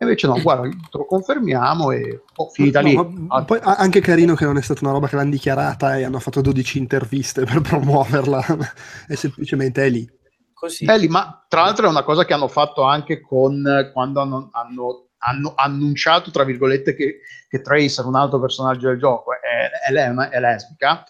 Invece 0.00 0.26
no, 0.26 0.42
guarda, 0.42 0.68
te 0.68 0.98
lo 0.98 1.06
confermiamo 1.06 1.92
e 1.92 2.22
oh, 2.34 2.48
finita 2.48 2.80
No, 2.80 2.88
lì. 2.88 3.26
ma 3.28 3.44
poi 3.44 3.60
anche 3.62 4.00
carino 4.00 4.34
che 4.34 4.44
non 4.44 4.56
è 4.56 4.62
stata 4.62 4.80
una 4.82 4.90
roba 4.90 5.06
che 5.06 5.14
l'hanno 5.14 5.30
dichiarata 5.30 5.96
e 5.96 6.02
hanno 6.02 6.18
fatto 6.18 6.40
12 6.40 6.78
interviste 6.78 7.44
per 7.44 7.60
promuoverla, 7.60 8.44
e 9.06 9.14
semplicemente 9.14 9.84
è 9.84 9.88
lì. 9.88 10.10
Così. 10.52 10.84
È 10.84 10.98
lì, 10.98 11.06
ma 11.06 11.44
tra 11.46 11.62
l'altro 11.62 11.86
è 11.86 11.90
una 11.90 12.02
cosa 12.02 12.24
che 12.24 12.32
hanno 12.34 12.48
fatto 12.48 12.82
anche 12.82 13.20
con 13.20 13.64
eh, 13.64 13.92
quando 13.92 14.20
hanno, 14.20 14.48
hanno- 14.50 15.03
hanno 15.24 15.54
annunciato, 15.56 16.30
tra 16.30 16.44
virgolette, 16.44 16.94
che, 16.94 17.20
che 17.48 17.60
Tracer, 17.60 18.04
un 18.04 18.14
altro 18.16 18.40
personaggio 18.40 18.88
del 18.88 18.98
gioco, 18.98 19.32
è, 19.32 19.92
è, 19.92 20.28
è 20.30 20.40
lesbica. 20.40 21.04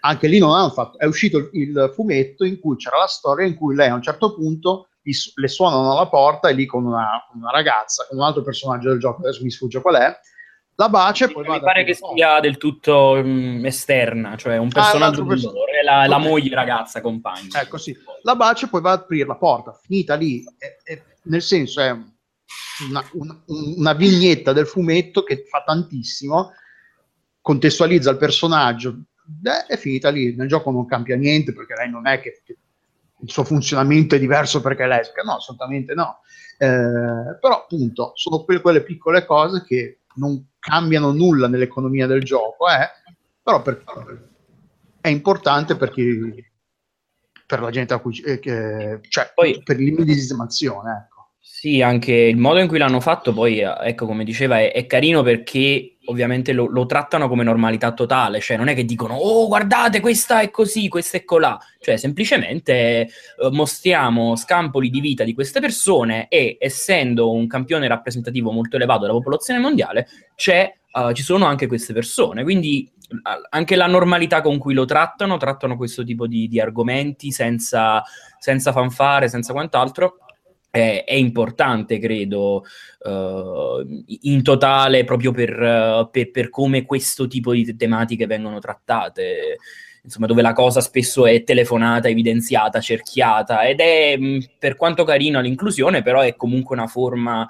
Anche 0.00 0.28
lì 0.28 0.38
non 0.38 0.54
hanno 0.54 0.70
fatto, 0.70 0.98
è 0.98 1.06
uscito 1.06 1.38
il, 1.38 1.48
il 1.52 1.90
fumetto 1.94 2.44
in 2.44 2.60
cui 2.60 2.76
c'era 2.76 2.98
la 2.98 3.06
storia 3.06 3.46
in 3.46 3.54
cui 3.54 3.74
lei 3.74 3.88
a 3.88 3.94
un 3.94 4.02
certo 4.02 4.34
punto 4.34 4.88
gli 5.00 5.12
le 5.36 5.48
suonano 5.48 5.92
alla 5.92 6.08
porta 6.08 6.48
e 6.48 6.52
lì 6.52 6.66
con 6.66 6.84
una, 6.84 7.08
una 7.34 7.50
ragazza, 7.50 8.06
con 8.08 8.18
un 8.18 8.24
altro 8.24 8.42
personaggio 8.42 8.90
del 8.90 8.98
gioco, 8.98 9.22
adesso 9.22 9.42
mi 9.42 9.50
sfugge 9.50 9.80
qual 9.80 9.94
è, 9.96 10.14
la 10.76 10.88
bacia 10.90 11.24
e 11.26 11.32
poi 11.32 11.46
Mi 11.48 11.58
pare 11.60 11.84
che 11.84 11.96
porta. 11.98 12.16
sia 12.16 12.40
del 12.40 12.58
tutto 12.58 13.14
mm, 13.22 13.64
esterna, 13.64 14.36
cioè 14.36 14.56
un 14.58 14.66
Ah, 14.68 14.72
personaggio 14.72 15.04
altro 15.04 15.22
di 15.22 15.28
perso- 15.28 15.52
loro, 15.52 15.72
è 15.72 15.82
la, 15.82 16.06
la 16.06 16.18
moglie, 16.18 16.54
ragazza, 16.54 17.00
compagna. 17.00 17.60
Ecco, 17.60 17.78
sì. 17.78 17.96
La 18.22 18.34
bacia 18.36 18.66
e 18.66 18.68
poi 18.68 18.80
va 18.82 18.92
ad 18.92 19.00
aprire 19.00 19.26
la 19.26 19.36
porta. 19.36 19.72
Finita 19.80 20.14
lì, 20.16 20.42
e- 20.58 20.78
e- 20.84 21.02
nel 21.24 21.42
senso 21.42 21.80
è 21.80 21.96
una, 22.88 23.04
una- 23.12 23.42
una 23.46 23.92
vignetta 23.94 24.52
del 24.52 24.66
fumetto 24.66 25.22
che 25.22 25.44
fa 25.48 25.62
tantissimo, 25.64 26.52
contestualizza 27.40 28.10
il 28.10 28.16
personaggio, 28.16 29.02
beh, 29.24 29.66
è 29.66 29.76
finita 29.76 30.10
lì. 30.10 30.34
Nel 30.34 30.48
gioco 30.48 30.70
non 30.70 30.86
cambia 30.86 31.16
niente 31.16 31.52
perché 31.52 31.74
lei 31.74 31.90
non 31.90 32.06
è 32.06 32.20
che, 32.20 32.42
il 33.20 33.30
suo 33.30 33.44
funzionamento 33.44 34.14
è 34.16 34.18
diverso 34.18 34.60
perché 34.60 34.84
è 34.84 34.86
lesbica, 34.86 35.22
no, 35.22 35.36
assolutamente 35.36 35.94
no. 35.94 36.20
Eh, 36.58 37.38
però 37.40 37.62
appunto 37.62 38.12
sono 38.14 38.44
que- 38.44 38.60
quelle 38.60 38.82
piccole 38.82 39.24
cose 39.24 39.64
che 39.64 40.00
non 40.16 40.50
cambiano 40.58 41.10
nulla 41.12 41.48
nell'economia 41.48 42.06
del 42.06 42.22
gioco, 42.22 42.68
eh, 42.68 42.88
però 43.42 43.60
per- 43.62 43.82
è 45.00 45.08
importante 45.08 45.76
per 45.76 45.90
chi 45.90 46.52
per 47.46 47.60
la 47.60 47.70
gente 47.70 47.92
a 47.92 47.98
cui 47.98 48.18
eh, 48.22 48.38
che- 48.38 49.00
cioè 49.08 49.30
Poi- 49.34 49.62
per 49.62 49.78
il 49.80 49.92
medesimazione 49.92 51.04
ecco. 51.06 51.13
Sì, 51.64 51.80
anche 51.80 52.12
il 52.12 52.36
modo 52.36 52.58
in 52.58 52.68
cui 52.68 52.76
l'hanno 52.76 53.00
fatto, 53.00 53.32
poi, 53.32 53.60
ecco, 53.60 54.04
come 54.04 54.22
diceva, 54.22 54.58
è, 54.60 54.70
è 54.70 54.84
carino 54.84 55.22
perché 55.22 55.96
ovviamente 56.04 56.52
lo, 56.52 56.66
lo 56.66 56.84
trattano 56.84 57.26
come 57.26 57.42
normalità 57.42 57.92
totale, 57.94 58.38
cioè 58.40 58.58
non 58.58 58.68
è 58.68 58.74
che 58.74 58.84
dicono, 58.84 59.14
oh, 59.14 59.46
guardate, 59.46 60.00
questa 60.00 60.40
è 60.40 60.50
così, 60.50 60.88
questa 60.88 61.16
è 61.16 61.24
colà, 61.24 61.58
cioè 61.80 61.96
semplicemente 61.96 62.74
eh, 62.74 63.08
mostriamo 63.50 64.36
scampoli 64.36 64.90
di 64.90 65.00
vita 65.00 65.24
di 65.24 65.32
queste 65.32 65.58
persone 65.60 66.28
e 66.28 66.58
essendo 66.60 67.32
un 67.32 67.46
campione 67.46 67.88
rappresentativo 67.88 68.50
molto 68.50 68.76
elevato 68.76 69.00
della 69.00 69.14
popolazione 69.14 69.58
mondiale, 69.58 70.06
eh, 70.36 70.74
ci 71.14 71.22
sono 71.22 71.46
anche 71.46 71.66
queste 71.66 71.94
persone, 71.94 72.42
quindi 72.42 72.86
anche 73.48 73.76
la 73.76 73.86
normalità 73.86 74.42
con 74.42 74.58
cui 74.58 74.74
lo 74.74 74.84
trattano, 74.84 75.38
trattano 75.38 75.78
questo 75.78 76.04
tipo 76.04 76.26
di, 76.26 76.46
di 76.46 76.60
argomenti 76.60 77.32
senza, 77.32 78.02
senza 78.38 78.70
fanfare, 78.70 79.28
senza 79.28 79.54
quant'altro 79.54 80.23
è, 80.74 81.04
è 81.06 81.14
importante, 81.14 82.00
credo, 82.00 82.64
eh, 83.06 84.04
in 84.22 84.42
totale, 84.42 85.04
proprio 85.04 85.30
per, 85.30 86.08
per- 86.10 86.30
per 86.32 86.50
come 86.50 86.84
questo 86.84 87.28
tipo 87.28 87.52
di 87.52 87.76
tematiche 87.76 88.26
vengono 88.26 88.58
trattate. 88.58 89.58
Insomma, 90.02 90.26
dove 90.26 90.42
la 90.42 90.52
cosa 90.52 90.80
spesso 90.80 91.26
è 91.26 91.44
telefonata, 91.44 92.08
evidenziata, 92.08 92.80
cerchiata, 92.80 93.62
ed 93.62 93.78
è, 93.78 94.16
mh, 94.16 94.46
per 94.58 94.74
quanto 94.74 95.04
carina 95.04 95.40
l'inclusione, 95.40 96.02
però 96.02 96.20
è 96.22 96.34
comunque 96.34 96.74
una 96.76 96.88
forma 96.88 97.48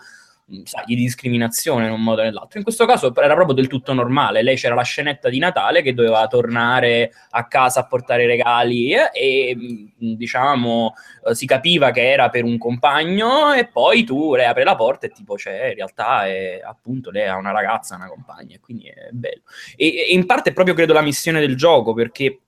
sai, 0.65 0.85
di 0.85 0.95
discriminazione 0.95 1.87
in 1.87 1.93
un 1.93 2.03
modo 2.03 2.21
o 2.21 2.25
nell'altro. 2.25 2.59
In 2.59 2.65
questo 2.65 2.85
caso 2.87 3.15
era 3.17 3.35
proprio 3.35 3.55
del 3.55 3.67
tutto 3.67 3.93
normale. 3.93 4.43
Lei 4.43 4.57
c'era 4.57 4.75
la 4.75 4.83
scenetta 4.83 5.29
di 5.29 5.39
Natale 5.39 5.83
che 5.83 5.95
doveva 5.95 6.27
tornare 6.27 7.13
a 7.31 7.47
casa 7.47 7.81
a 7.81 7.87
portare 7.87 8.25
i 8.25 8.27
regali 8.27 8.93
eh, 8.93 9.11
e 9.13 9.57
diciamo 9.97 10.95
eh, 11.27 11.35
si 11.35 11.47
capiva 11.47 11.91
che 11.91 12.11
era 12.11 12.29
per 12.29 12.45
un 12.45 12.59
compagno 12.59 13.53
e 13.53 13.67
poi 13.67 14.05
tu 14.05 14.35
lei 14.35 14.47
apre 14.47 14.65
la 14.65 14.77
porta 14.77 15.07
e 15.07 15.11
tipo 15.11 15.35
c'è 15.35 15.69
in 15.69 15.75
realtà 15.75 16.27
è, 16.27 16.61
appunto 16.63 17.11
lei 17.11 17.27
ha 17.27 17.37
una 17.37 17.53
ragazza, 17.53 17.97
una 17.97 18.09
compagna 18.09 18.55
e 18.55 18.61
quindi 18.61 18.89
è 18.89 19.09
bello. 19.13 19.43
E, 19.77 20.09
e 20.09 20.13
in 20.13 20.27
parte 20.27 20.51
è 20.51 20.53
proprio 20.53 20.75
credo 20.75 20.93
la 20.93 21.03
missione 21.03 21.41
del 21.41 21.57
gioco 21.57 21.95
perché 21.95 22.41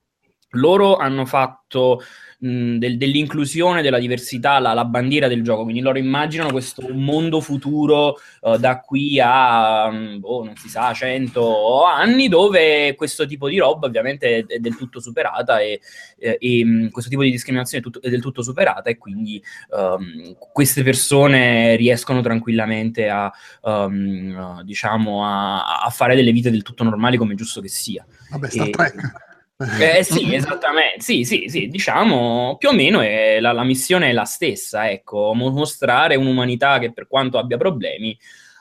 loro 0.50 0.96
hanno 0.96 1.26
fatto 1.26 2.00
mh, 2.38 2.76
del- 2.76 2.96
dell'inclusione, 2.96 3.82
della 3.82 3.98
diversità 3.98 4.58
la, 4.58 4.72
la 4.72 4.84
bandiera 4.84 5.28
del 5.28 5.42
gioco, 5.42 5.62
quindi 5.64 5.80
loro 5.80 5.98
immaginano 5.98 6.50
questo 6.50 6.86
mondo 6.92 7.40
futuro 7.40 8.16
eh, 8.42 8.58
da 8.58 8.80
qui 8.80 9.20
a, 9.22 9.90
boh, 10.18 10.44
non 10.44 10.56
si 10.56 10.68
sa, 10.68 10.92
100 10.92 11.84
anni 11.84 12.28
dove 12.28 12.94
questo 12.94 13.26
tipo 13.26 13.48
di 13.48 13.58
roba 13.58 13.86
ovviamente 13.86 14.44
è, 14.46 14.58
del 14.58 14.76
tutto 14.76 15.00
superata 15.00 15.60
e, 15.60 15.80
eh, 16.18 16.36
e, 16.40 16.64
mh, 16.64 16.90
questo 16.90 17.10
tipo 17.10 17.22
di 17.22 17.30
discriminazione 17.30 17.82
è, 17.82 17.86
tutto- 17.86 18.00
è 18.06 18.08
del 18.10 18.20
tutto 18.22 18.42
superata 18.42 18.88
e 18.90 18.96
quindi 18.98 19.42
ehm, 19.74 20.36
queste 20.52 20.82
persone 20.82 21.76
riescono 21.76 22.20
tranquillamente 22.20 23.08
a, 23.08 23.30
ehm, 23.64 24.62
diciamo, 24.62 25.24
a, 25.24 25.82
a 25.82 25.90
fare 25.90 26.14
delle 26.14 26.32
vite 26.32 26.50
del 26.50 26.62
tutto 26.62 26.84
normali 26.84 27.16
come 27.16 27.32
è 27.32 27.36
giusto 27.36 27.60
che 27.60 27.68
sia. 27.68 28.06
Vabbè, 28.30 28.48
Star 28.48 28.66
E- 28.68 28.70
Trek. 28.70 29.24
Eh, 29.58 30.02
sì, 30.02 30.34
esattamente, 30.34 31.00
sì, 31.00 31.24
sì, 31.24 31.46
sì, 31.48 31.68
diciamo 31.68 32.56
più 32.58 32.68
o 32.68 32.72
meno 32.72 33.00
è 33.00 33.40
la, 33.40 33.52
la 33.52 33.64
missione 33.64 34.10
è 34.10 34.12
la 34.12 34.24
stessa, 34.24 34.90
ecco, 34.90 35.32
mo- 35.32 35.50
mostrare 35.50 36.14
un'umanità 36.16 36.78
che 36.78 36.92
per 36.92 37.06
quanto 37.08 37.38
abbia 37.38 37.56
problemi, 37.56 38.14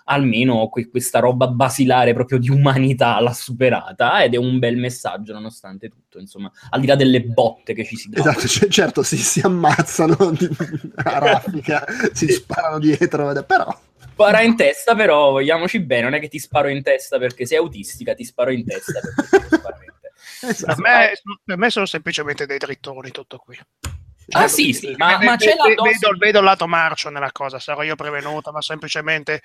almeno 0.06 0.70
que- 0.70 0.88
questa 0.88 1.20
roba 1.20 1.48
basilare 1.48 2.14
proprio 2.14 2.38
di 2.38 2.50
umanità 2.50 3.20
l'ha 3.20 3.34
superata 3.34 4.24
ed 4.24 4.36
è 4.36 4.38
un 4.38 4.58
bel 4.58 4.78
messaggio 4.78 5.34
nonostante 5.34 5.90
tutto, 5.90 6.18
insomma, 6.18 6.50
al 6.70 6.80
di 6.80 6.88
là 6.88 6.96
delle 6.96 7.22
botte 7.24 7.74
che 7.74 7.84
ci 7.84 7.98
si 7.98 8.08
dà. 8.08 8.20
Esatto, 8.20 8.48
cioè, 8.48 8.70
certo, 8.70 9.04
si, 9.04 9.18
si 9.18 9.42
ammazzano 9.42 10.32
di- 10.38 10.50
a 10.96 11.18
raffica, 11.18 11.84
si 12.14 12.30
sparano 12.30 12.80
dietro, 12.80 13.44
però 13.44 13.68
Spara 14.16 14.42
in 14.44 14.56
testa, 14.56 14.96
però 14.96 15.32
vogliamoci 15.32 15.80
bene, 15.82 16.04
non 16.04 16.14
è 16.14 16.20
che 16.22 16.30
ti 16.30 16.40
sparo 16.40 16.70
in 16.70 16.82
testa 16.82 17.18
perché 17.18 17.46
sei 17.46 17.58
autistica, 17.58 18.14
ti 18.14 18.24
sparo 18.24 18.52
in 18.52 18.64
testa 18.64 19.02
perché 19.02 19.28
ti 19.42 19.50
sparare 19.50 19.85
in 19.85 19.85
testa. 19.85 19.85
Per 20.42 20.50
esatto. 20.50 20.82
me, 20.82 21.14
per 21.44 21.58
me 21.58 21.70
sono 21.70 21.86
semplicemente 21.86 22.46
dei 22.46 22.58
drittoni 22.58 23.12
tutto 23.12 23.38
qui. 23.38 23.58
Ah 24.32 24.48
sì, 24.48 24.74
sì, 24.74 24.96
ma, 24.98 25.18
Ve- 25.18 25.26
ma 25.26 25.36
c'è 25.36 25.52
ve- 25.52 25.56
la 25.56 25.74
dose 25.76 25.92
vedo, 25.92 26.18
vedo 26.18 26.40
il 26.40 26.46
lato 26.46 26.68
marcio 26.68 27.10
nella 27.10 27.32
cosa, 27.32 27.60
sarò 27.60 27.84
io 27.84 27.96
prevenuta, 27.96 28.52
ma 28.52 28.62
semplicemente 28.62 29.42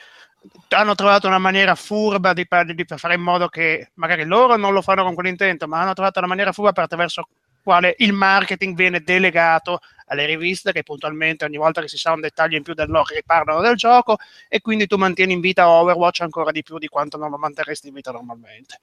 hanno 0.70 0.94
trovato 0.94 1.26
una 1.26 1.38
maniera 1.38 1.74
furba 1.74 2.32
di, 2.32 2.46
di 2.74 2.84
fare 2.96 3.14
in 3.14 3.20
modo 3.20 3.48
che 3.48 3.90
magari 3.94 4.24
loro 4.24 4.56
non 4.56 4.72
lo 4.72 4.80
fanno 4.80 5.04
con 5.04 5.14
quell'intento, 5.14 5.68
ma 5.68 5.82
hanno 5.82 5.92
trovato 5.92 6.18
una 6.18 6.28
maniera 6.28 6.52
furba 6.52 6.72
per 6.72 6.84
attraverso 6.84 7.28
quale 7.62 7.94
il 7.98 8.14
marketing 8.14 8.74
viene 8.74 9.00
delegato 9.00 9.80
alle 10.06 10.24
riviste 10.24 10.72
che 10.72 10.82
puntualmente 10.82 11.44
ogni 11.44 11.58
volta 11.58 11.82
che 11.82 11.88
si 11.88 11.98
sa 11.98 12.12
un 12.12 12.20
dettaglio 12.20 12.56
in 12.56 12.62
più 12.62 12.72
del 12.74 12.88
lore 12.88 13.16
riparlano 13.16 13.60
del 13.60 13.76
gioco 13.76 14.16
e 14.48 14.60
quindi 14.60 14.86
tu 14.86 14.96
mantieni 14.96 15.34
in 15.34 15.40
vita 15.40 15.68
Overwatch 15.68 16.22
ancora 16.22 16.50
di 16.50 16.62
più 16.62 16.78
di 16.78 16.88
quanto 16.88 17.18
non 17.18 17.30
lo 17.30 17.36
manterresti 17.36 17.88
in 17.88 17.94
vita 17.94 18.10
normalmente. 18.10 18.80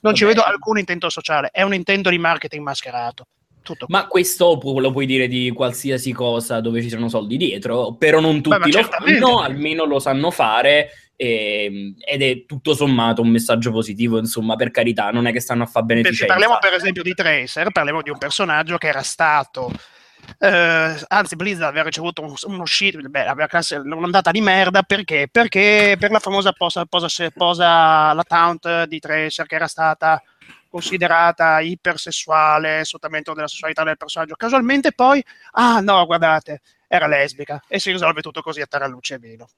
Non 0.00 0.14
ci 0.14 0.24
Vabbè. 0.24 0.34
vedo 0.36 0.46
alcun 0.46 0.78
intento 0.78 1.08
sociale, 1.10 1.48
è 1.52 1.62
un 1.62 1.74
intento 1.74 2.10
di 2.10 2.18
marketing 2.18 2.62
mascherato. 2.62 3.26
Tutto. 3.62 3.86
Ma 3.88 4.06
questo 4.06 4.58
pu- 4.58 4.78
lo 4.78 4.92
puoi 4.92 5.06
dire 5.06 5.26
di 5.26 5.50
qualsiasi 5.50 6.12
cosa 6.12 6.60
dove 6.60 6.80
ci 6.82 6.88
sono 6.88 7.08
soldi 7.08 7.36
dietro, 7.36 7.94
però 7.94 8.20
non 8.20 8.40
tutti 8.40 8.70
Beh, 8.70 8.70
lo 8.70 8.82
fanno, 8.84 9.40
almeno 9.40 9.84
lo 9.84 9.98
sanno 9.98 10.30
fare 10.30 10.90
e- 11.16 11.94
ed 11.98 12.22
è 12.22 12.44
tutto 12.46 12.74
sommato 12.74 13.22
un 13.22 13.28
messaggio 13.28 13.72
positivo, 13.72 14.18
insomma, 14.18 14.54
per 14.54 14.70
carità, 14.70 15.10
non 15.10 15.26
è 15.26 15.32
che 15.32 15.40
stanno 15.40 15.64
a 15.64 15.66
fare 15.66 15.84
Se 15.86 15.94
beneficenza. 15.94 16.26
parliamo 16.26 16.58
per 16.60 16.74
esempio 16.74 17.02
di 17.02 17.12
Tracer, 17.14 17.72
parliamo 17.72 18.02
di 18.02 18.10
un 18.10 18.18
personaggio 18.18 18.76
che 18.76 18.86
era 18.86 19.02
stato. 19.02 19.72
Eh, 20.38 21.04
anzi, 21.08 21.36
Blizzard 21.36 21.68
aveva 21.70 21.84
ricevuto 21.84 22.22
un- 22.22 22.34
un'uscita, 22.44 22.98
beh, 22.98 23.26
aveva 23.26 23.46
classe- 23.46 23.76
un'ondata 23.76 24.30
di 24.30 24.40
merda 24.40 24.82
perché? 24.82 25.28
Perché 25.30 25.96
per 25.98 26.10
la 26.10 26.18
famosa 26.18 26.52
posa, 26.52 26.84
posa, 26.84 27.08
posa 27.34 28.12
la 28.12 28.24
taunt 28.26 28.84
di 28.84 28.98
Tracer 28.98 29.46
che 29.46 29.54
era 29.54 29.66
stata 29.66 30.22
considerata 30.68 31.60
ipersessuale, 31.60 32.84
sfruttamento 32.84 33.32
della 33.32 33.48
sessualità 33.48 33.82
del 33.84 33.96
personaggio. 33.96 34.34
Casualmente 34.36 34.92
poi, 34.92 35.24
ah 35.52 35.80
no, 35.80 36.04
guardate, 36.04 36.60
era 36.86 37.06
lesbica 37.06 37.62
e 37.66 37.78
si 37.78 37.90
risolve 37.90 38.20
tutto 38.20 38.42
così 38.42 38.60
a 38.60 38.66
taralluce 38.66 39.14
e 39.14 39.18
vino. 39.18 39.48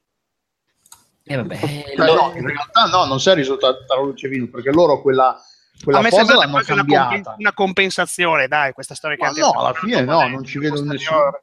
E 1.24 1.36
vabbè, 1.36 1.58
Beh, 1.58 1.94
lo- 1.96 2.12
Eh, 2.12 2.14
no, 2.14 2.32
in 2.36 2.46
realtà 2.46 2.84
no, 2.86 3.04
non 3.04 3.20
si 3.20 3.28
è 3.30 3.34
risultato 3.34 3.84
tra 3.84 3.96
luce 4.00 4.26
e 4.26 4.30
vino 4.30 4.46
perché 4.46 4.70
loro 4.70 5.00
quella, 5.02 5.38
quella 5.82 5.98
a 5.98 6.02
me 6.02 6.10
sembra 6.10 6.36
l'hanno 6.36 6.60
cambiata. 6.60 7.36
una 7.38 7.52
compensazione, 7.52 8.48
dai, 8.48 8.72
questa 8.72 8.94
storia 8.94 9.16
che 9.16 9.40
no, 9.40 9.52
alla 9.52 9.72
fine 9.72 10.00
no, 10.02 10.26
non 10.26 10.44
ci 10.44 10.58
vedo 10.58 10.74
posteriore. 10.74 11.42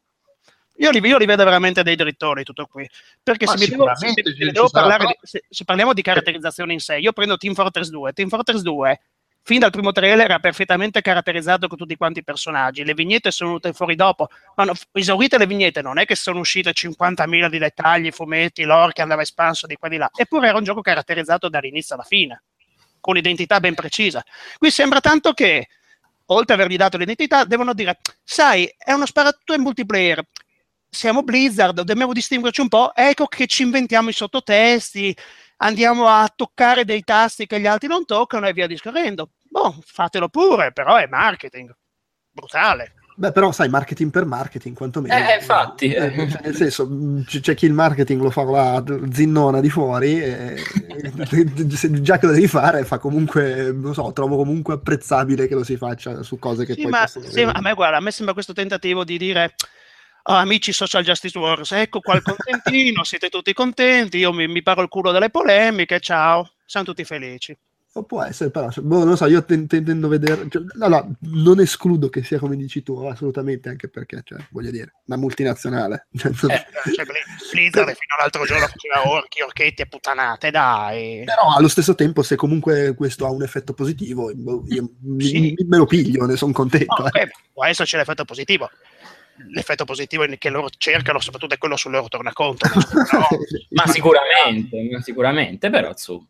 Io 0.77 0.89
li, 0.89 0.99
io 0.99 1.17
li 1.17 1.25
vedo 1.25 1.43
veramente 1.43 1.83
dei 1.83 1.95
drittori 1.95 2.43
tutto 2.43 2.65
qui. 2.65 2.89
Perché 3.23 3.47
se, 3.47 3.57
mi 3.57 3.67
devo, 3.67 3.89
se, 3.95 4.13
se 4.13 4.67
parlare 4.71 5.17
se 5.21 5.63
parliamo 5.63 5.93
di 5.93 6.01
caratterizzazione 6.01 6.73
in 6.73 6.79
sé, 6.79 6.97
io 6.97 7.13
prendo 7.13 7.37
Team 7.37 7.53
Fortress 7.53 7.89
2. 7.89 8.11
Team 8.11 8.27
Fortress 8.27 8.61
2, 8.61 8.99
fin 9.41 9.59
dal 9.59 9.71
primo 9.71 9.93
trailer, 9.93 10.25
era 10.25 10.39
perfettamente 10.39 11.01
caratterizzato 11.01 11.67
con 11.67 11.77
tutti 11.77 11.95
quanti 11.95 12.19
i 12.19 12.23
personaggi. 12.23 12.83
Le 12.83 12.93
vignette 12.93 13.31
sono 13.31 13.51
venute 13.51 13.71
fuori 13.71 13.95
dopo. 13.95 14.27
Ma 14.55 14.65
no, 14.65 14.73
esaurite 14.91 15.37
le 15.37 15.47
vignette, 15.47 15.81
non 15.81 15.97
è 15.97 16.05
che 16.05 16.15
sono 16.15 16.39
uscite 16.39 16.71
50.000 16.71 17.47
di 17.47 17.57
dettagli, 17.57 18.11
fumetti, 18.11 18.63
lore 18.63 18.91
che 18.91 19.01
andava 19.01 19.21
espanso 19.21 19.67
di 19.67 19.75
qua 19.77 19.87
e 19.87 19.91
di 19.91 19.97
là. 19.97 20.09
Eppure 20.13 20.49
era 20.49 20.57
un 20.57 20.63
gioco 20.65 20.81
caratterizzato 20.81 21.47
dall'inizio 21.47 21.95
alla 21.95 22.03
fine, 22.03 22.43
con 23.05 23.17
identità 23.17 23.59
ben 23.59 23.75
precisa. 23.75 24.25
Qui 24.57 24.71
sembra 24.71 24.99
tanto 24.99 25.33
che 25.33 25.67
oltre 26.25 26.55
ad 26.55 26.59
avergli 26.59 26.75
dato 26.75 26.97
l'identità, 26.97 27.43
devono 27.43 27.75
dire: 27.75 27.99
Sai, 28.23 28.67
è 28.75 28.93
uno 28.93 29.05
sparatutto 29.05 29.53
in 29.53 29.61
multiplayer. 29.61 30.25
Siamo 30.89 31.21
Blizzard, 31.21 31.81
dobbiamo 31.81 32.13
distinguerci 32.13 32.61
un 32.61 32.67
po'. 32.67 32.95
Ecco 32.95 33.27
che 33.27 33.45
ci 33.45 33.61
inventiamo 33.61 34.09
i 34.09 34.13
sottotesti, 34.13 35.15
andiamo 35.57 36.07
a 36.07 36.27
toccare 36.35 36.83
dei 36.83 37.03
tasti 37.03 37.45
che 37.45 37.59
gli 37.59 37.67
altri 37.67 37.87
non 37.87 38.05
toccano 38.05 38.47
e 38.47 38.53
via 38.53 38.65
discorrendo. 38.65 39.33
Boh, 39.43 39.77
fatelo 39.85 40.27
pure, 40.29 40.71
però 40.71 40.95
è 40.95 41.05
marketing. 41.05 41.71
Brutale. 42.31 42.95
Beh, 43.17 43.31
però 43.31 43.53
sai, 43.53 43.69
marketing 43.69 44.11
per 44.11 44.25
marketing, 44.25 44.75
quantomeno. 44.75 45.15
Eh, 45.15 45.35
infatti. 45.35 45.93
Eh, 45.93 46.29
cioè, 46.29 46.41
nel 46.43 46.55
senso, 46.55 46.85
c- 47.25 47.39
c'è 47.39 47.55
chi 47.55 47.65
il 47.65 47.71
marketing 47.71 48.21
lo 48.21 48.29
fa 48.29 48.43
con 48.43 48.53
la 48.55 48.83
zinnona 49.11 49.61
di 49.61 49.69
fuori, 49.69 50.21
e, 50.21 50.61
se 51.69 52.01
già 52.01 52.17
che 52.17 52.25
lo 52.25 52.33
devi 52.33 52.47
fare, 52.47 52.83
fa 52.83 52.97
comunque, 52.97 53.71
non 53.71 53.93
so, 53.93 54.11
trovo 54.11 54.35
comunque 54.35 54.73
apprezzabile 54.73 55.47
che 55.47 55.55
lo 55.55 55.63
si 55.63 55.77
faccia 55.77 56.23
su 56.23 56.37
cose 56.39 56.65
che 56.65 56.73
Sì, 56.73 56.81
poi 56.81 56.91
ma 56.91 56.99
possono 56.99 57.25
sì, 57.29 57.41
a 57.41 57.61
me 57.61 57.73
guarda, 57.73 57.97
a 57.97 58.01
me 58.01 58.11
sembra 58.11 58.33
questo 58.33 58.51
tentativo 58.51 59.05
di 59.05 59.17
dire 59.17 59.55
"Ah, 60.23 60.39
amici 60.39 60.73
Social 60.73 61.03
Justice 61.03 61.37
Wars, 61.37 61.71
ecco 61.71 62.01
qua 62.01 62.15
il 62.15 62.21
contentino, 62.21 63.05
siete 63.05 63.29
tutti 63.29 63.53
contenti, 63.53 64.17
io 64.17 64.33
mi, 64.33 64.47
mi 64.47 64.61
paro 64.61 64.81
il 64.81 64.89
culo 64.89 65.11
delle 65.11 65.29
polemiche, 65.29 66.01
ciao, 66.01 66.51
siamo 66.65 66.85
tutti 66.85 67.05
felici. 67.05 67.57
O 67.97 68.03
può 68.03 68.21
essere, 68.23 68.49
però, 68.51 68.67
boh, 68.81 68.97
non 68.99 69.07
lo 69.11 69.15
so, 69.15 69.25
io 69.25 69.45
ten- 69.45 69.67
tendendo 69.67 70.07
a 70.07 70.09
vedere, 70.09 70.47
cioè, 70.49 70.63
no, 70.73 70.87
no, 70.89 71.15
non 71.19 71.61
escludo 71.61 72.09
che 72.09 72.23
sia 72.25 72.39
come 72.39 72.57
dici 72.57 72.83
tu, 72.83 72.93
assolutamente, 73.05 73.69
anche 73.69 73.87
perché, 73.87 74.19
cioè, 74.25 74.37
voglio 74.51 74.69
dire, 74.69 74.95
una 75.05 75.17
multinazionale. 75.17 76.07
Eh, 76.15 76.33
cioè, 76.93 77.05
Bli- 77.05 77.51
Blizzard 77.53 77.87
fino 77.87 78.15
all'altro 78.17 78.43
giorno 78.43 78.67
faceva 78.67 79.09
orchi, 79.09 79.41
orchetti 79.41 79.81
e 79.83 79.87
puttanate, 79.87 80.51
dai. 80.51 81.23
Però 81.23 81.55
allo 81.55 81.69
stesso 81.69 81.95
tempo, 81.95 82.21
se 82.21 82.35
comunque 82.35 82.93
questo 82.95 83.25
ha 83.25 83.31
un 83.31 83.43
effetto 83.43 83.73
positivo, 83.73 84.29
boh, 84.35 84.65
io 84.67 84.89
Sì. 85.19 85.39
mi- 85.39 85.55
me 85.65 85.77
lo 85.77 85.85
piglio, 85.85 86.25
ne 86.25 86.35
sono 86.35 86.51
contento. 86.51 87.01
No, 87.01 87.11
eh. 87.13 87.31
può 87.53 87.63
esserci 87.65 87.95
l'effetto 87.95 88.25
positivo. 88.25 88.69
L'effetto 89.49 89.85
positivo 89.85 90.23
è 90.23 90.37
che 90.37 90.49
loro 90.49 90.69
cercano, 90.77 91.19
soprattutto 91.19 91.55
è 91.55 91.57
quello 91.57 91.75
sul 91.75 91.91
loro 91.91 92.07
tornaconto. 92.07 92.67
No, 93.15 93.27
Ma 93.69 93.87
sicuramente, 93.87 94.89
ma 94.91 95.01
sicuramente, 95.01 95.69
però 95.69 95.89
insomma. 95.89 96.25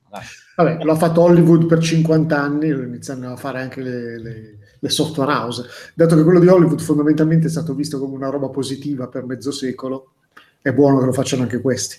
Vabbè, 0.55 0.83
l'ha 0.83 0.95
fatto 0.95 1.21
Hollywood 1.21 1.65
per 1.65 1.79
50 1.79 2.39
anni, 2.39 2.69
lo 2.69 2.83
iniziano 2.83 3.31
a 3.31 3.35
fare 3.35 3.61
anche 3.61 3.81
le, 3.81 4.19
le- 4.19 4.57
le 4.79 4.89
software 4.89 5.31
house. 5.31 5.65
Dato 5.93 6.15
che 6.15 6.23
quello 6.23 6.39
di 6.39 6.47
Hollywood 6.47 6.79
fondamentalmente 6.81 7.47
è 7.47 7.49
stato 7.49 7.73
visto 7.73 7.99
come 7.99 8.15
una 8.15 8.29
roba 8.29 8.49
positiva 8.49 9.07
per 9.07 9.25
mezzo 9.25 9.51
secolo, 9.51 10.13
è 10.61 10.71
buono 10.71 10.99
che 10.99 11.05
lo 11.05 11.13
facciano 11.13 11.43
anche 11.43 11.61
questi. 11.61 11.97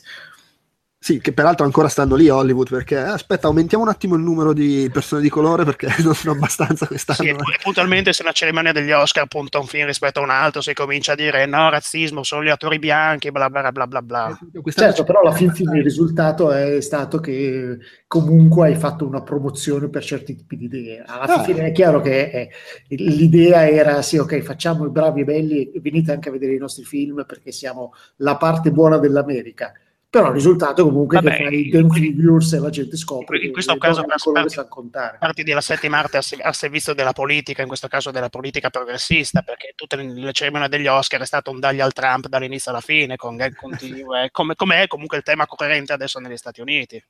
Sì, 0.99 1.21
che 1.21 1.33
peraltro 1.33 1.65
ancora 1.67 1.89
stanno 1.89 2.17
lì 2.17 2.29
Hollywood 2.29 2.69
perché 2.71 2.97
eh, 2.97 3.01
aspetta, 3.01 3.47
aumentiamo 3.47 3.85
un 3.85 3.91
attimo 3.91 4.17
il 4.17 4.23
numero 4.23 4.53
di 4.53 4.89
persone 4.93 5.21
di 5.23 5.29
colore 5.29 5.63
perché 5.65 5.89
non 6.03 6.15
sono 6.15 6.33
abbastanza 6.35 6.87
quest'anno. 6.87 7.19
Sì, 7.21 7.29
e 7.29 7.35
pu- 7.35 7.51
e 7.51 7.59
puntualmente 7.63 8.13
se 8.13 8.23
una 8.23 8.33
cerimonia 8.33 8.73
degli 8.73 8.91
Oscar 8.91 9.27
punta 9.27 9.61
un 9.61 9.67
film 9.67 9.87
rispetto 9.87 10.19
a 10.19 10.23
un 10.23 10.31
altro, 10.31 10.63
si 10.63 10.73
comincia 10.73 11.13
a 11.13 11.15
dire 11.15 11.47
no, 11.47 11.69
razzismo, 11.71 12.25
solo 12.25 12.43
gli 12.45 12.49
attori 12.49 12.79
bianchi, 12.81 13.31
bla 13.31 13.49
bla 13.49 13.71
bla 13.71 13.87
bla 13.87 14.03
bla. 14.03 14.39
Eh, 14.53 14.73
Certo, 14.73 15.05
però 15.05 15.21
alla 15.21 15.33
fin 15.33 15.53
fine 15.53 15.77
il 15.79 15.85
risultato 15.85 16.51
è 16.51 16.81
stato 16.81 17.21
che 17.21 17.77
comunque 18.09 18.69
hai 18.69 18.75
fatto 18.75 19.07
una 19.07 19.23
promozione 19.23 19.89
per 19.89 20.03
certi 20.03 20.35
tipi 20.35 20.57
di 20.57 20.65
idee. 20.65 21.05
Alla 21.07 21.35
Ah. 21.37 21.43
fine 21.45 21.67
è 21.67 21.73
chiaro 21.73 22.01
che 22.01 22.31
è- 22.31 22.49
l'idea 22.89 23.69
era 23.69 24.03
sì, 24.03 24.17
ok, 24.17 24.41
facciamo 24.41 24.87
i 24.87 24.91
bravi 24.91 25.21
e 25.21 25.25
belli 25.25 25.71
e 25.71 25.79
venite 25.81 26.11
anche 26.11 26.31
a 26.31 26.33
vedere 26.33 26.55
i 26.55 26.59
nostri 26.59 26.85
film 26.85 27.25
perché 27.27 27.53
siamo 27.53 27.93
la 28.17 28.37
parte 28.37 28.73
buona 28.73 28.99
dell'America. 28.99 29.73
Però 30.17 30.29
il 30.29 30.35
risultato 30.35 30.83
comunque 30.83 31.19
è 31.19 31.23
Vabbè, 31.23 31.37
che 31.37 31.45
fai 31.45 31.69
Dan 31.69 31.91
Figures 31.91 32.53
e 32.55 32.59
la 32.59 32.71
gente 32.71 32.97
scopre 32.97 33.39
in 33.39 33.53
questo 33.53 33.77
caso 33.77 34.03
contare. 34.67 35.19
Parti 35.21 35.43
della 35.43 35.61
settima 35.61 35.99
arte 35.99 36.17
al 36.17 36.23
se- 36.23 36.39
al 36.41 36.55
servizio 36.55 36.95
della 36.95 37.13
politica, 37.13 37.61
in 37.61 37.69
questo 37.69 37.87
caso 37.87 38.11
della 38.11 38.31
politica 38.31 38.71
progressista, 38.71 39.43
perché 39.43 39.75
tutte 39.77 39.97
le, 39.97 40.15
le 40.15 40.33
cerimonie 40.33 40.71
degli 40.71 40.87
Oscar 40.87 41.21
è 41.21 41.27
stato 41.27 41.51
un 41.51 41.61
dagli 41.61 41.81
al 41.81 41.93
Trump 41.93 42.29
dall'inizio 42.29 42.71
alla 42.71 42.81
fine, 42.81 43.17
con 43.17 43.37
gag 43.37 43.55
continue, 43.57 44.31
come, 44.33 44.55
come 44.55 44.85
è 44.85 44.87
comunque 44.87 45.19
il 45.19 45.23
tema 45.23 45.47
corrente 45.47 45.93
adesso 45.93 46.19
negli 46.19 46.39
Stati 46.39 46.63
Uniti. 46.63 47.05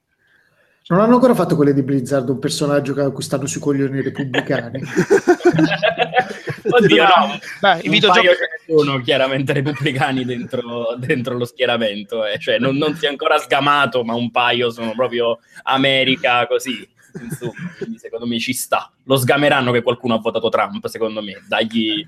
Non 0.88 1.00
hanno 1.00 1.14
ancora 1.14 1.34
fatto 1.36 1.54
quelle 1.54 1.74
di 1.74 1.82
Blizzard, 1.84 2.28
un 2.28 2.40
personaggio 2.40 2.92
che- 2.92 3.22
stanno 3.22 3.46
sui 3.46 3.60
coglioni 3.60 4.02
repubblicani. 4.02 4.80
Oddio, 6.68 7.02
no. 7.02 7.38
Beh, 7.60 7.80
i 7.82 7.88
videogiochi 7.88 8.28
sono 8.66 9.00
chiaramente 9.00 9.52
repubblicani 9.52 10.24
dentro, 10.24 10.94
dentro 10.98 11.36
lo 11.36 11.44
schieramento, 11.44 12.24
eh. 12.24 12.38
cioè 12.38 12.58
non, 12.58 12.76
non 12.76 12.94
si 12.96 13.06
è 13.06 13.08
ancora 13.08 13.38
sgamato, 13.38 14.04
ma 14.04 14.14
un 14.14 14.30
paio 14.30 14.70
sono 14.70 14.92
proprio 14.94 15.38
America 15.62 16.46
così. 16.46 16.88
Insomma, 17.20 17.72
quindi 17.78 17.98
secondo 17.98 18.26
me 18.26 18.38
ci 18.38 18.52
sta. 18.52 18.90
Lo 19.04 19.16
sgameranno 19.16 19.72
che 19.72 19.82
qualcuno 19.82 20.14
ha 20.14 20.18
votato 20.18 20.48
Trump, 20.48 20.86
secondo 20.86 21.22
me. 21.22 21.42
Dagli, 21.48 22.06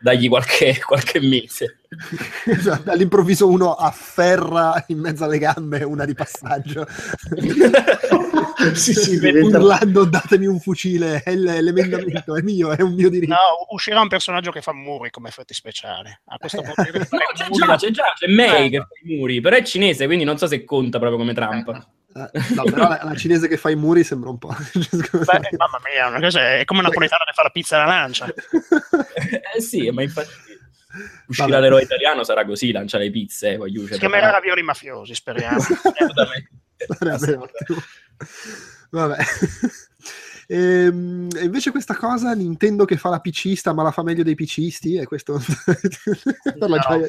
dagli 0.00 0.28
qualche, 0.28 0.78
qualche 0.84 1.20
mese. 1.20 1.80
Esatto, 2.46 2.90
all'improvviso 2.90 3.48
uno 3.48 3.74
afferra 3.74 4.84
in 4.88 5.00
mezzo 5.00 5.24
alle 5.24 5.38
gambe 5.38 5.82
una 5.82 6.04
di 6.04 6.14
passaggio 6.14 6.86
sì, 8.74 8.94
sì, 8.94 9.18
diventa... 9.18 9.58
urlando 9.58 10.04
datemi 10.04 10.46
un 10.46 10.60
fucile 10.60 11.20
è 11.24 11.34
l- 11.34 11.58
l'emendamento 11.64 12.36
è 12.36 12.42
mio 12.42 12.70
è 12.70 12.80
un 12.80 12.94
mio 12.94 13.10
diritto 13.10 13.32
No, 13.32 13.38
uscirà 13.70 14.00
un 14.00 14.06
personaggio 14.06 14.52
che 14.52 14.62
fa 14.62 14.72
muri 14.72 15.10
come 15.10 15.30
effetti 15.30 15.52
speciali. 15.52 16.16
A 16.26 16.38
questo 16.38 16.62
punto 16.62 16.80
io 16.82 16.92
No, 16.92 17.06
c'è 17.34 17.48
già, 17.50 17.76
c'è 17.76 17.90
già, 17.90 18.12
c'è 18.16 18.28
May 18.28 18.66
Eh. 18.66 18.70
che 18.70 18.78
fa 18.78 18.86
i 19.02 19.16
muri, 19.16 19.40
però 19.40 19.56
è 19.56 19.62
cinese, 19.64 20.06
quindi 20.06 20.22
non 20.22 20.38
so 20.38 20.46
se 20.46 20.62
conta 20.64 20.98
proprio 21.00 21.18
come 21.18 21.34
Trump. 21.34 21.88
Eh, 22.12 22.54
no, 22.56 22.64
però 22.64 22.88
la, 22.88 23.00
la 23.04 23.14
cinese 23.14 23.46
che 23.46 23.56
fa 23.56 23.70
i 23.70 23.76
muri 23.76 24.02
sembra 24.02 24.30
un 24.30 24.38
po' 24.38 24.48
Beh, 24.72 25.56
mamma 25.56 25.80
mia, 25.92 26.08
una 26.08 26.18
cosa 26.20 26.56
è 26.56 26.64
come 26.64 26.80
un 26.80 26.86
napoletano 26.86 27.22
che 27.24 27.32
fa 27.32 27.42
la 27.44 27.50
pizza 27.50 27.76
alla 27.76 27.86
lancia. 27.94 28.26
eh 29.54 29.60
sì, 29.60 29.88
ma 29.94 30.02
infatti 30.02 30.28
uscirà 31.28 31.46
Vabbè. 31.46 31.60
l'eroe 31.60 31.82
italiano 31.82 32.24
sarà 32.24 32.44
così, 32.44 32.72
lanciare 32.72 33.04
le 33.04 33.10
pizze, 33.12 33.56
poi 33.56 33.70
Si 33.70 33.76
Giuseppe. 33.76 33.98
chiamerà 33.98 34.30
ravioli 34.30 34.62
mafiosi, 34.62 35.14
speriamo. 35.14 35.58
Assolutamente. 35.62 36.50
Sarebbe 36.98 37.36
ottimo. 37.36 37.80
Vabbè. 38.90 39.16
Ehm, 40.48 41.28
E 41.36 41.44
invece 41.44 41.70
questa 41.70 41.94
cosa 41.94 42.32
Nintendo 42.34 42.84
che 42.84 42.96
fa 42.96 43.08
la 43.08 43.20
PCista 43.20 43.72
ma 43.72 43.84
la 43.84 43.92
fa 43.92 44.02
meglio 44.02 44.24
dei 44.24 44.34
PCisti 44.34 44.96
e 44.96 45.06
questo 45.06 45.40
per 45.64 46.58
la 46.58 46.66
No. 46.66 46.78
gioia- 46.78 47.08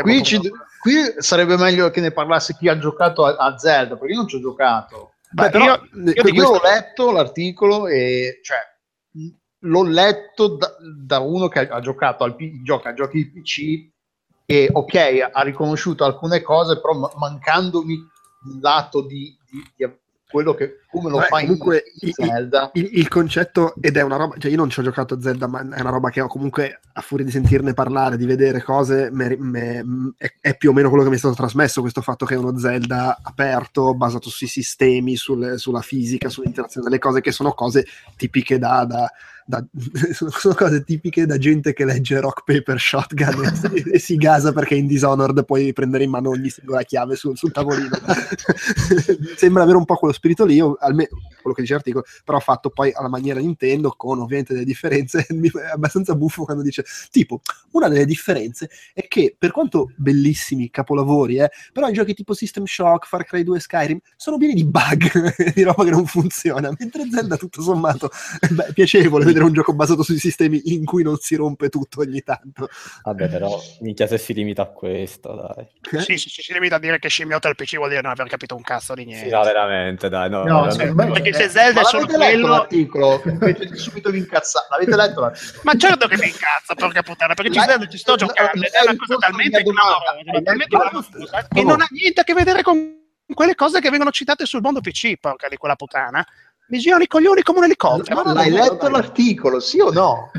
Qui, 0.00 0.22
ci- 0.22 0.40
qui 0.80 0.94
sarebbe 1.18 1.56
meglio 1.56 1.90
che 1.90 2.00
ne 2.00 2.10
parlasse 2.12 2.54
chi 2.58 2.68
ha 2.68 2.78
giocato 2.78 3.24
a, 3.26 3.36
a 3.36 3.58
Zelda, 3.58 3.96
perché 3.96 4.12
io 4.12 4.18
non 4.20 4.28
ci 4.28 4.36
ho 4.36 4.40
giocato. 4.40 5.12
Beh, 5.30 5.44
Beh, 5.44 5.50
però, 5.50 5.64
io- 5.64 5.88
Io, 5.92 6.12
io 6.12 6.20
ho 6.46 6.50
questo- 6.50 6.60
letto 6.62 7.10
l'articolo 7.10 7.86
e 7.88 8.40
cioè, 8.42 8.58
l'ho 9.64 9.82
letto 9.84 10.56
da, 10.56 10.74
da 11.04 11.18
uno 11.20 11.48
che 11.48 11.68
ha, 11.68 11.76
ha 11.76 11.80
giocato 11.80 12.24
al 12.24 12.34
P- 12.36 12.62
gioca 12.62 12.90
a 12.90 12.94
giochi 12.94 13.16
di 13.18 13.30
PC 13.40 13.90
e 14.44 14.68
ok, 14.72 15.28
ha 15.32 15.42
riconosciuto 15.42 16.04
alcune 16.04 16.42
cose, 16.42 16.80
però 16.80 16.94
ma- 16.94 17.10
mancandomi 17.16 17.92
il 17.94 18.60
lato 18.60 19.02
di, 19.02 19.36
di- 19.48 19.70
di 19.76 19.84
quello 20.32 20.54
che 20.54 20.80
come 20.90 21.10
lo 21.10 21.18
Vabbè, 21.18 21.28
fa 21.28 21.40
in, 21.40 21.46
comunque 21.46 21.84
in 22.00 22.12
Zelda. 22.12 22.70
il, 22.74 22.88
il 22.92 23.08
concetto 23.08 23.74
ed 23.80 23.96
è 23.96 24.02
una 24.02 24.16
roba, 24.16 24.34
cioè 24.38 24.50
io 24.50 24.56
non 24.56 24.68
ci 24.70 24.80
ho 24.80 24.82
giocato 24.82 25.14
a 25.14 25.20
Zelda, 25.20 25.46
ma 25.46 25.60
è 25.60 25.80
una 25.80 25.90
roba 25.90 26.10
che 26.10 26.20
ho 26.20 26.26
comunque 26.26 26.80
a 26.94 27.00
furia 27.00 27.24
di 27.24 27.30
sentirne 27.30 27.74
parlare, 27.74 28.16
di 28.16 28.26
vedere 28.26 28.62
cose, 28.62 29.10
me- 29.12 29.36
me- 29.38 30.12
è, 30.16 30.32
è 30.40 30.56
più 30.56 30.70
o 30.70 30.72
meno 30.72 30.88
quello 30.88 31.04
che 31.04 31.10
mi 31.10 31.16
è 31.16 31.18
stato 31.18 31.34
trasmesso, 31.34 31.80
questo 31.82 32.00
fatto 32.00 32.26
che 32.26 32.34
è 32.34 32.38
uno 32.38 32.58
Zelda 32.58 33.18
aperto, 33.22 33.94
basato 33.94 34.28
sui 34.28 34.48
sistemi, 34.48 35.14
sulle- 35.14 35.58
sulla 35.58 35.82
fisica, 35.82 36.28
sull'interazione 36.28 36.86
delle 36.88 36.98
cose, 36.98 37.20
che 37.20 37.30
sono 37.30 37.52
cose 37.52 37.86
tipiche 38.16 38.58
da... 38.58 38.84
da- 38.84 39.12
da- 39.44 39.64
sono 40.12 40.54
cose 40.54 40.84
tipiche 40.84 41.26
da 41.26 41.38
gente 41.38 41.72
che 41.72 41.84
legge 41.84 42.20
Rock 42.20 42.42
Paper 42.44 42.78
Shotgun 42.78 43.44
e, 43.44 43.54
si- 43.54 43.90
e 43.90 43.98
si 43.98 44.16
gasa 44.16 44.52
perché 44.52 44.74
in 44.74 44.86
Dishonored 44.86 45.44
puoi 45.44 45.72
prendere 45.72 46.04
in 46.04 46.10
mano 46.10 46.30
ogni 46.30 46.48
singola 46.48 46.82
chiave 46.82 47.16
sul, 47.16 47.36
sul 47.36 47.52
tavolino. 47.52 47.96
Sembra 49.36 49.62
avere 49.62 49.78
un 49.78 49.84
po' 49.84 49.96
quello 49.96 50.14
spirito 50.14 50.44
lì 50.44 50.60
almeno 50.60 51.08
quello 51.42 51.56
che 51.56 51.62
dice 51.62 51.74
l'articolo 51.74 52.04
però 52.24 52.38
fatto 52.38 52.70
poi 52.70 52.92
alla 52.92 53.08
maniera 53.08 53.40
Nintendo 53.40 53.90
con 53.90 54.20
ovviamente 54.20 54.54
delle 54.54 54.64
differenze 54.64 55.26
è 55.28 55.70
abbastanza 55.72 56.14
buffo 56.14 56.44
quando 56.44 56.62
dice 56.62 56.84
tipo 57.10 57.42
una 57.72 57.88
delle 57.88 58.06
differenze 58.06 58.70
è 58.94 59.06
che 59.08 59.34
per 59.36 59.50
quanto 59.50 59.92
bellissimi 59.96 60.70
capolavori 60.70 61.38
eh, 61.38 61.50
però 61.72 61.88
i 61.88 61.92
giochi 61.92 62.14
tipo 62.14 62.32
System 62.32 62.64
Shock 62.64 63.06
Far 63.06 63.24
Cry 63.24 63.42
2 63.42 63.56
e 63.56 63.60
Skyrim 63.60 63.98
sono 64.16 64.38
pieni 64.38 64.54
di 64.54 64.64
bug 64.64 65.52
di 65.52 65.62
roba 65.62 65.84
che 65.84 65.90
non 65.90 66.06
funziona 66.06 66.72
mentre 66.78 67.08
Zelda 67.10 67.36
tutto 67.36 67.60
sommato 67.60 68.10
è 68.40 68.72
piacevole 68.72 69.31
vedere 69.32 69.44
un 69.46 69.52
gioco 69.52 69.72
basato 69.74 70.02
sui 70.02 70.18
sistemi 70.18 70.60
in 70.74 70.84
cui 70.84 71.02
non 71.02 71.16
si 71.18 71.34
rompe 71.36 71.68
tutto 71.68 72.00
ogni 72.00 72.22
tanto 72.22 72.68
Vabbè, 73.02 73.28
però, 73.28 73.60
minchia 73.80 74.06
se 74.06 74.18
si 74.18 74.32
limita 74.34 74.62
a 74.62 74.66
questo, 74.66 75.34
dai. 75.54 75.66
Eh? 75.98 76.00
Sì, 76.02 76.16
sì, 76.16 76.28
sì, 76.28 76.42
si 76.42 76.52
limita 76.52 76.76
a 76.76 76.78
dire 76.78 76.98
che 76.98 77.08
scimmiotta 77.08 77.48
il 77.48 77.54
PC 77.54 77.76
vuol 77.76 77.88
dire 77.88 78.00
non 78.02 78.10
aver 78.12 78.26
capito 78.28 78.54
un 78.54 78.62
cazzo 78.62 78.94
di 78.94 79.04
niente. 79.04 79.24
Sì, 79.26 79.30
no, 79.30 79.42
veramente, 79.42 80.08
dai. 80.08 80.28
No, 80.30 80.38
No, 80.44 80.44
veramente. 80.62 80.74
secondo 80.78 81.04
me- 81.04 81.10
Perché 81.12 81.32
se 81.32 81.44
eh, 81.44 81.48
Zelda 81.48 81.80
è 81.80 81.84
solo 81.84 82.06
quello... 82.06 82.48
l'articolo? 82.48 83.22
Subito 83.74 84.10
vi 84.10 84.18
incazzate. 84.18 84.66
L'avete 84.70 84.96
letto 84.96 85.20
l'articolo? 85.20 85.60
Ma 85.64 85.74
certo 85.76 86.06
che 86.08 86.16
mi 86.18 86.26
incazza, 86.26 86.74
porca 86.74 87.02
puttana, 87.02 87.34
perché 87.34 87.52
ci, 87.52 87.58
La- 87.58 87.64
Zelda 87.64 87.86
ci 87.88 87.98
sto 87.98 88.10
la- 88.12 88.16
giocando 88.18 88.50
la- 88.60 88.80
è 88.80 88.82
una 88.88 88.96
cosa 88.96 89.16
talmente 89.18 89.62
clamorosa, 89.62 91.46
che 91.48 91.62
non 91.62 91.80
ha 91.80 91.86
niente 91.90 92.20
a 92.20 92.24
che 92.24 92.34
vedere 92.34 92.62
con 92.62 93.00
quelle 93.34 93.54
cose 93.54 93.80
che 93.80 93.88
vengono 93.90 94.10
citate 94.10 94.44
sul 94.46 94.60
mondo 94.60 94.80
PC, 94.80 95.18
porca 95.18 95.48
di 95.48 95.56
quella 95.56 95.76
puttana. 95.76 96.26
Mi 96.72 96.78
girano 96.78 97.02
i 97.02 97.06
coglioni 97.06 97.42
come 97.42 97.58
un 97.58 97.64
elicottero. 97.64 98.22
L'hai 98.32 98.50
letto 98.50 98.88
l'articolo, 98.88 99.60
sì 99.60 99.78
o 99.80 99.90
no? 99.92 100.30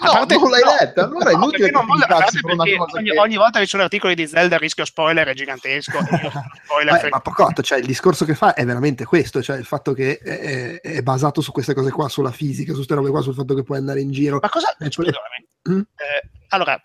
No, 0.00 0.10
A 0.10 0.12
parte- 0.12 0.36
non 0.38 0.48
l'hai 0.50 0.62
no, 0.62 0.70
letto, 0.80 1.00
allora 1.02 1.30
è 1.30 1.32
no, 1.34 1.38
inutile 1.42 1.58
perché 1.64 1.76
non 1.76 1.86
voglio- 1.86 2.04
a 2.04 2.06
parte 2.06 2.22
incazzi 2.24 2.40
per 2.40 2.52
una 2.54 2.62
perché 2.62 2.78
cosa 2.78 2.96
ogni, 2.98 3.10
che- 3.10 3.18
ogni 3.18 3.36
volta 3.36 3.58
che 3.58 3.64
ci 3.64 3.70
sono 3.70 3.82
articoli 3.82 4.14
di 4.14 4.26
Zelda 4.26 4.54
il 4.54 4.60
rischio 4.60 4.84
spoiler 4.86 5.26
è 5.28 5.34
gigantesco. 5.34 5.98
spoiler 6.64 7.00
Beh, 7.02 7.08
ma 7.10 7.20
Pocotto, 7.20 7.62
cioè 7.62 7.78
il 7.78 7.84
discorso 7.86 8.24
che 8.24 8.34
fa 8.34 8.54
è 8.54 8.64
veramente 8.64 9.04
questo, 9.04 9.42
cioè 9.42 9.58
il 9.58 9.64
fatto 9.66 9.92
che 9.92 10.16
è, 10.18 10.80
è 10.80 11.02
basato 11.02 11.42
su 11.42 11.52
queste 11.52 11.74
cose 11.74 11.90
qua, 11.90 12.08
sulla 12.08 12.30
fisica, 12.32 12.70
su 12.70 12.76
queste 12.76 12.94
robe 12.94 13.10
qua, 13.10 13.20
sul 13.20 13.34
fatto 13.34 13.54
che 13.54 13.64
puoi 13.64 13.76
andare 13.78 14.00
in 14.00 14.10
giro. 14.12 14.38
Ma 14.40 14.48
cosa? 14.48 14.74
Eh, 14.78 14.90
Scusami. 14.90 15.12
Mm? 15.70 15.78
Eh, 15.80 16.30
allora, 16.48 16.80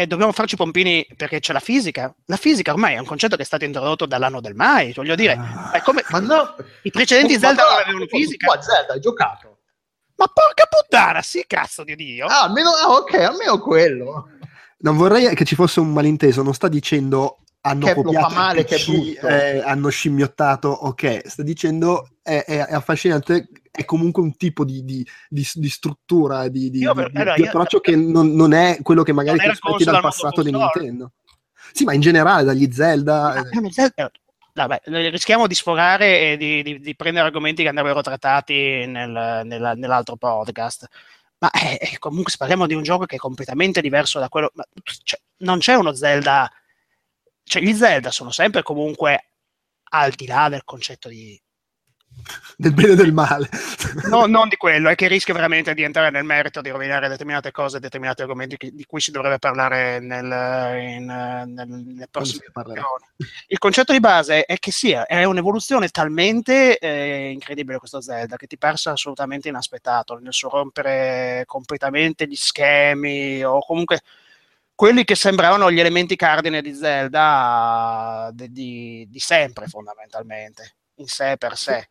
eh, 0.00 0.06
dobbiamo 0.06 0.32
farci 0.32 0.56
pompini 0.56 1.06
perché 1.14 1.40
c'è 1.40 1.52
la 1.52 1.60
fisica. 1.60 2.14
La 2.26 2.36
fisica 2.36 2.72
ormai 2.72 2.94
è 2.94 2.98
un 2.98 3.04
concetto 3.04 3.36
che 3.36 3.42
è 3.42 3.44
stato 3.44 3.64
introdotto 3.66 4.06
dall'anno 4.06 4.40
del 4.40 4.54
mai, 4.54 4.92
voglio 4.94 5.14
dire. 5.14 5.34
Ah. 5.34 5.72
È 5.72 5.82
come 5.82 6.02
Ma 6.08 6.20
no, 6.20 6.56
i 6.82 6.90
precedenti 6.90 7.38
Zelda 7.38 7.62
no, 7.62 7.68
non 7.68 7.78
avevano 7.82 8.06
fisica. 8.06 8.46
Tu 8.46 8.58
a 8.58 8.62
Zelda 8.62 8.92
hai 8.94 9.00
giocato? 9.00 9.58
Ma 10.16 10.26
porca 10.26 10.66
puttana, 10.70 11.20
sì, 11.20 11.44
cazzo 11.46 11.84
di 11.84 11.96
Dio. 11.96 12.26
Ah, 12.26 12.44
almeno, 12.44 12.70
ah, 12.70 12.92
ok, 12.92 13.14
almeno 13.14 13.58
quello. 13.58 14.28
Non 14.78 14.96
vorrei 14.96 15.34
che 15.34 15.44
ci 15.44 15.54
fosse 15.54 15.80
un 15.80 15.92
malinteso, 15.92 16.42
non 16.42 16.54
sta 16.54 16.68
dicendo 16.68 17.40
hanno 17.62 17.84
Che 17.84 17.94
copiato 17.94 18.28
fa 18.28 18.34
male, 18.34 18.64
che 18.64 18.76
PC, 18.76 18.90
brutto. 18.90 19.26
eh, 19.28 19.60
hanno 19.62 19.90
scimmiottato, 19.90 20.68
ok, 20.68 21.22
sta 21.26 21.42
dicendo 21.42 22.08
è, 22.22 22.42
è- 22.46 22.66
è 22.66 22.72
affascinante, 22.74 23.48
è 23.80 23.84
comunque 23.86 24.22
un 24.22 24.36
tipo 24.36 24.64
di, 24.64 24.84
di- 24.84 25.06
di- 25.28 25.48
di 25.54 25.68
struttura, 25.70 26.48
di, 26.48 26.68
di- 26.70 26.80
per- 26.84 27.10
allora, 27.14 27.34
di 27.34 27.40
io- 27.42 27.46
approccio 27.48 27.80
che 27.80 27.96
non, 27.96 28.32
non 28.34 28.52
è 28.52 28.78
quello 28.82 29.02
che 29.02 29.12
magari 29.12 29.38
ti 29.38 29.46
aspetti 29.46 29.84
dal 29.84 30.00
passato 30.02 30.42
di. 30.42 30.50
Nintendo. 30.52 31.12
Sì, 31.72 31.84
ma 31.84 31.94
in 31.94 32.00
generale 32.00 32.44
dagli 32.44 32.70
Zelda... 32.70 33.48
È 33.48 33.56
uno 33.56 33.70
Zelda- 33.70 34.06
eh, 34.06 34.10
Vabbè, 34.52 34.82
rischiamo 35.10 35.46
di 35.46 35.54
sfogare 35.54 36.32
e 36.32 36.36
di, 36.36 36.80
di- 36.80 36.96
prendere 36.96 37.26
argomenti 37.26 37.62
che 37.62 37.68
andrebbero 37.68 38.02
trattati 38.02 38.84
nel- 38.86 39.42
nella- 39.44 39.74
nell'altro 39.74 40.16
podcast. 40.16 40.86
Ma 41.38 41.50
eh, 41.52 41.78
eh, 41.80 41.98
comunque 41.98 42.30
se 42.30 42.36
parliamo 42.36 42.66
di 42.66 42.74
un 42.74 42.82
gioco 42.82 43.06
che 43.06 43.16
è 43.16 43.18
completamente 43.18 43.80
diverso 43.80 44.18
da 44.18 44.28
quello. 44.28 44.50
ma, 44.54 44.64
cioè, 45.04 45.18
non 45.38 45.58
c'è 45.60 45.74
uno 45.74 45.94
Zelda. 45.94 46.50
Cioè, 47.44 47.62
gli 47.62 47.72
Zelda 47.72 48.10
sono 48.10 48.30
sempre 48.30 48.62
comunque 48.62 49.24
al 49.92 50.10
di 50.12 50.26
là 50.26 50.48
del 50.50 50.64
concetto 50.64 51.08
di. 51.08 51.40
Del 52.56 52.74
bene 52.74 52.92
e 52.92 52.96
del 52.96 53.12
male. 53.12 53.48
No, 54.08 54.26
non 54.26 54.48
di 54.48 54.56
quello, 54.56 54.88
è 54.88 54.94
che 54.94 55.08
rischia 55.08 55.34
veramente 55.34 55.74
di 55.74 55.82
entrare 55.82 56.10
nel 56.10 56.24
merito, 56.24 56.60
di 56.60 56.70
rovinare 56.70 57.08
determinate 57.08 57.50
cose, 57.50 57.80
determinati 57.80 58.22
argomenti 58.22 58.56
che- 58.56 58.70
di 58.72 58.84
cui 58.84 59.00
si 59.00 59.10
dovrebbe 59.10 59.38
parlare 59.38 59.98
nel, 60.00 60.24
in, 60.80 61.06
nel, 61.06 62.08
parlerà. 62.10 62.80
occasioni. 62.80 63.04
Il 63.48 63.58
concetto 63.58 63.92
di 63.92 64.00
base 64.00 64.44
è 64.44 64.58
che 64.58 64.70
sia, 64.72 65.06
è 65.06 65.24
un'evoluzione 65.24 65.88
talmente 65.88 66.78
eh, 66.78 67.30
incredibile 67.30 67.78
questo 67.78 68.00
Zelda 68.00 68.36
che 68.36 68.46
ti 68.46 68.58
persa 68.58 68.92
assolutamente 68.92 69.48
inaspettato 69.48 70.18
nel 70.18 70.32
suo 70.32 70.48
rompere 70.50 71.44
completamente 71.46 72.26
gli 72.26 72.36
schemi 72.36 73.42
o 73.44 73.60
comunque 73.64 74.00
quelli 74.74 75.04
che 75.04 75.14
sembravano 75.14 75.70
gli 75.70 75.78
elementi 75.78 76.16
cardine 76.16 76.62
di 76.62 76.74
Zelda 76.74 78.30
di- 78.32 79.06
di 79.10 79.18
sempre 79.18 79.66
fondamentalmente, 79.66 80.76
in 80.96 81.06
sé 81.06 81.36
per 81.36 81.56
sé. 81.56 81.86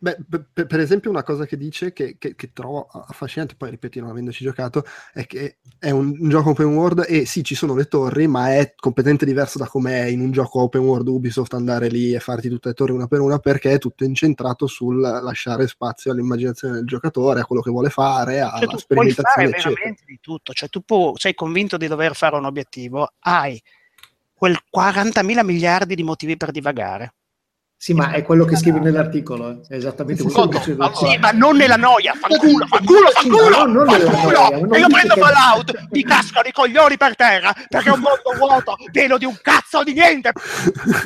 Beh, 0.00 0.16
per, 0.28 0.66
per- 0.66 0.80
esempio, 0.80 1.10
una 1.10 1.22
cosa 1.22 1.46
che 1.46 1.56
dice 1.56 1.92
che, 1.92 2.16
che- 2.18 2.34
che 2.34 2.52
trovo 2.52 2.86
affascinante, 2.86 3.54
poi 3.56 3.70
ripeto, 3.70 4.00
non 4.00 4.10
avendoci 4.10 4.44
giocato, 4.44 4.84
è 5.12 5.26
che 5.26 5.58
è 5.78 5.90
un, 5.90 6.16
un 6.18 6.28
gioco 6.28 6.50
open 6.50 6.66
world 6.74 7.04
e 7.08 7.26
sì, 7.26 7.42
ci 7.42 7.54
sono 7.54 7.74
le 7.74 7.86
torri, 7.86 8.26
ma 8.26 8.54
è 8.54 8.74
completamente 8.76 9.24
diverso 9.26 9.58
da 9.58 9.66
come 9.66 10.02
è 10.02 10.06
in 10.06 10.20
un 10.20 10.30
gioco 10.32 10.60
open 10.60 10.82
world 10.82 11.08
Ubisoft 11.08 11.54
andare 11.54 11.88
lì 11.88 12.14
e 12.14 12.20
farti 12.20 12.48
tutte 12.48 12.68
le 12.68 12.74
torri 12.74 12.92
una 12.92 13.06
per 13.06 13.20
una, 13.20 13.38
perché 13.38 13.72
è 13.72 13.78
tutto 13.78 14.04
incentrato 14.04 14.66
sul 14.66 15.00
lasciare 15.00 15.66
spazio 15.66 16.12
all'immaginazione 16.12 16.74
del 16.74 16.86
giocatore, 16.86 17.40
a 17.40 17.44
quello 17.44 17.62
che 17.62 17.70
vuole 17.70 17.90
fare, 17.90 18.34
Cioè, 18.34 18.40
alla 18.40 18.76
tu 18.76 18.82
puoi 18.90 19.10
fare 19.10 19.48
sperimentazione, 19.48 19.50
veramente 19.50 20.02
di 20.06 20.18
tutto, 20.20 20.52
cioè 20.52 20.68
tu 20.68 20.80
pu- 20.82 21.16
sei 21.16 21.34
convinto 21.34 21.76
di 21.76 21.86
dover 21.86 22.14
fare 22.14 22.36
un 22.36 22.44
obiettivo, 22.44 23.12
hai 23.20 23.60
quel 24.32 24.58
40.000 24.70 25.42
miliardi 25.42 25.94
di 25.94 26.02
motivi 26.02 26.36
per 26.36 26.50
divagare. 26.50 27.14
Sì, 27.82 27.94
ma 27.94 28.10
è 28.12 28.22
quello 28.22 28.44
che 28.44 28.56
scrivi 28.56 28.78
nell'articolo, 28.78 29.48
eh. 29.52 29.60
è 29.68 29.74
esattamente 29.76 30.22
quello 30.22 30.48
che 30.48 30.58
dicevo. 30.58 30.84
Ah, 30.84 30.94
sì, 30.94 31.16
ma 31.16 31.30
non 31.30 31.56
nella 31.56 31.76
noia, 31.76 32.12
fanculo, 32.12 32.66
fanculo, 32.66 33.08
fanculo, 33.08 33.48
No, 33.48 33.64
non 33.64 33.86
fanculo! 33.88 34.30
noia, 34.32 34.58
non 34.58 34.74
e 34.74 34.78
io 34.80 34.86
prendo 34.88 35.14
che- 35.14 35.20
Fallout, 35.22 35.88
ti 35.88 36.04
cascano 36.04 36.46
i 36.46 36.52
coglioni 36.52 36.98
per 36.98 37.16
terra, 37.16 37.54
perché 37.70 37.88
è 37.88 37.92
un 37.92 38.00
mondo 38.00 38.36
vuoto, 38.36 38.76
pieno 38.92 39.16
di 39.16 39.24
un 39.24 39.34
cazzo 39.40 39.82
di 39.82 39.94
niente. 39.94 40.30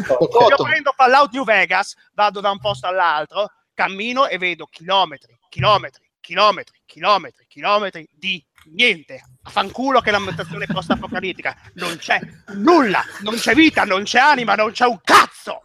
Io 0.09 0.65
prendo 0.65 0.93
Fallout 0.97 1.31
New 1.33 1.45
Vegas, 1.45 1.95
vado 2.13 2.41
da 2.41 2.51
un 2.51 2.59
posto 2.59 2.89
all'altro, 2.89 3.53
cammino 3.73 4.27
e 4.27 4.37
vedo 4.37 4.67
chilometri, 4.67 5.39
chilometri, 5.49 6.03
chilometri, 6.19 6.77
chilometri, 6.87 7.45
chilometri 7.47 8.09
di 8.13 8.45
niente. 8.73 9.23
A 9.45 9.51
fanculo 9.51 10.01
che 10.01 10.11
l'ambientazione 10.11 10.67
post-apocalittica. 10.67 11.55
Non 11.75 11.97
c'è 11.99 12.19
nulla, 12.55 13.01
non 13.21 13.37
c'è 13.37 13.55
vita, 13.55 13.85
non 13.85 14.03
c'è 14.03 14.19
anima, 14.19 14.57
non 14.57 14.73
c'è 14.73 14.87
un 14.87 14.99
cazzo. 15.05 15.63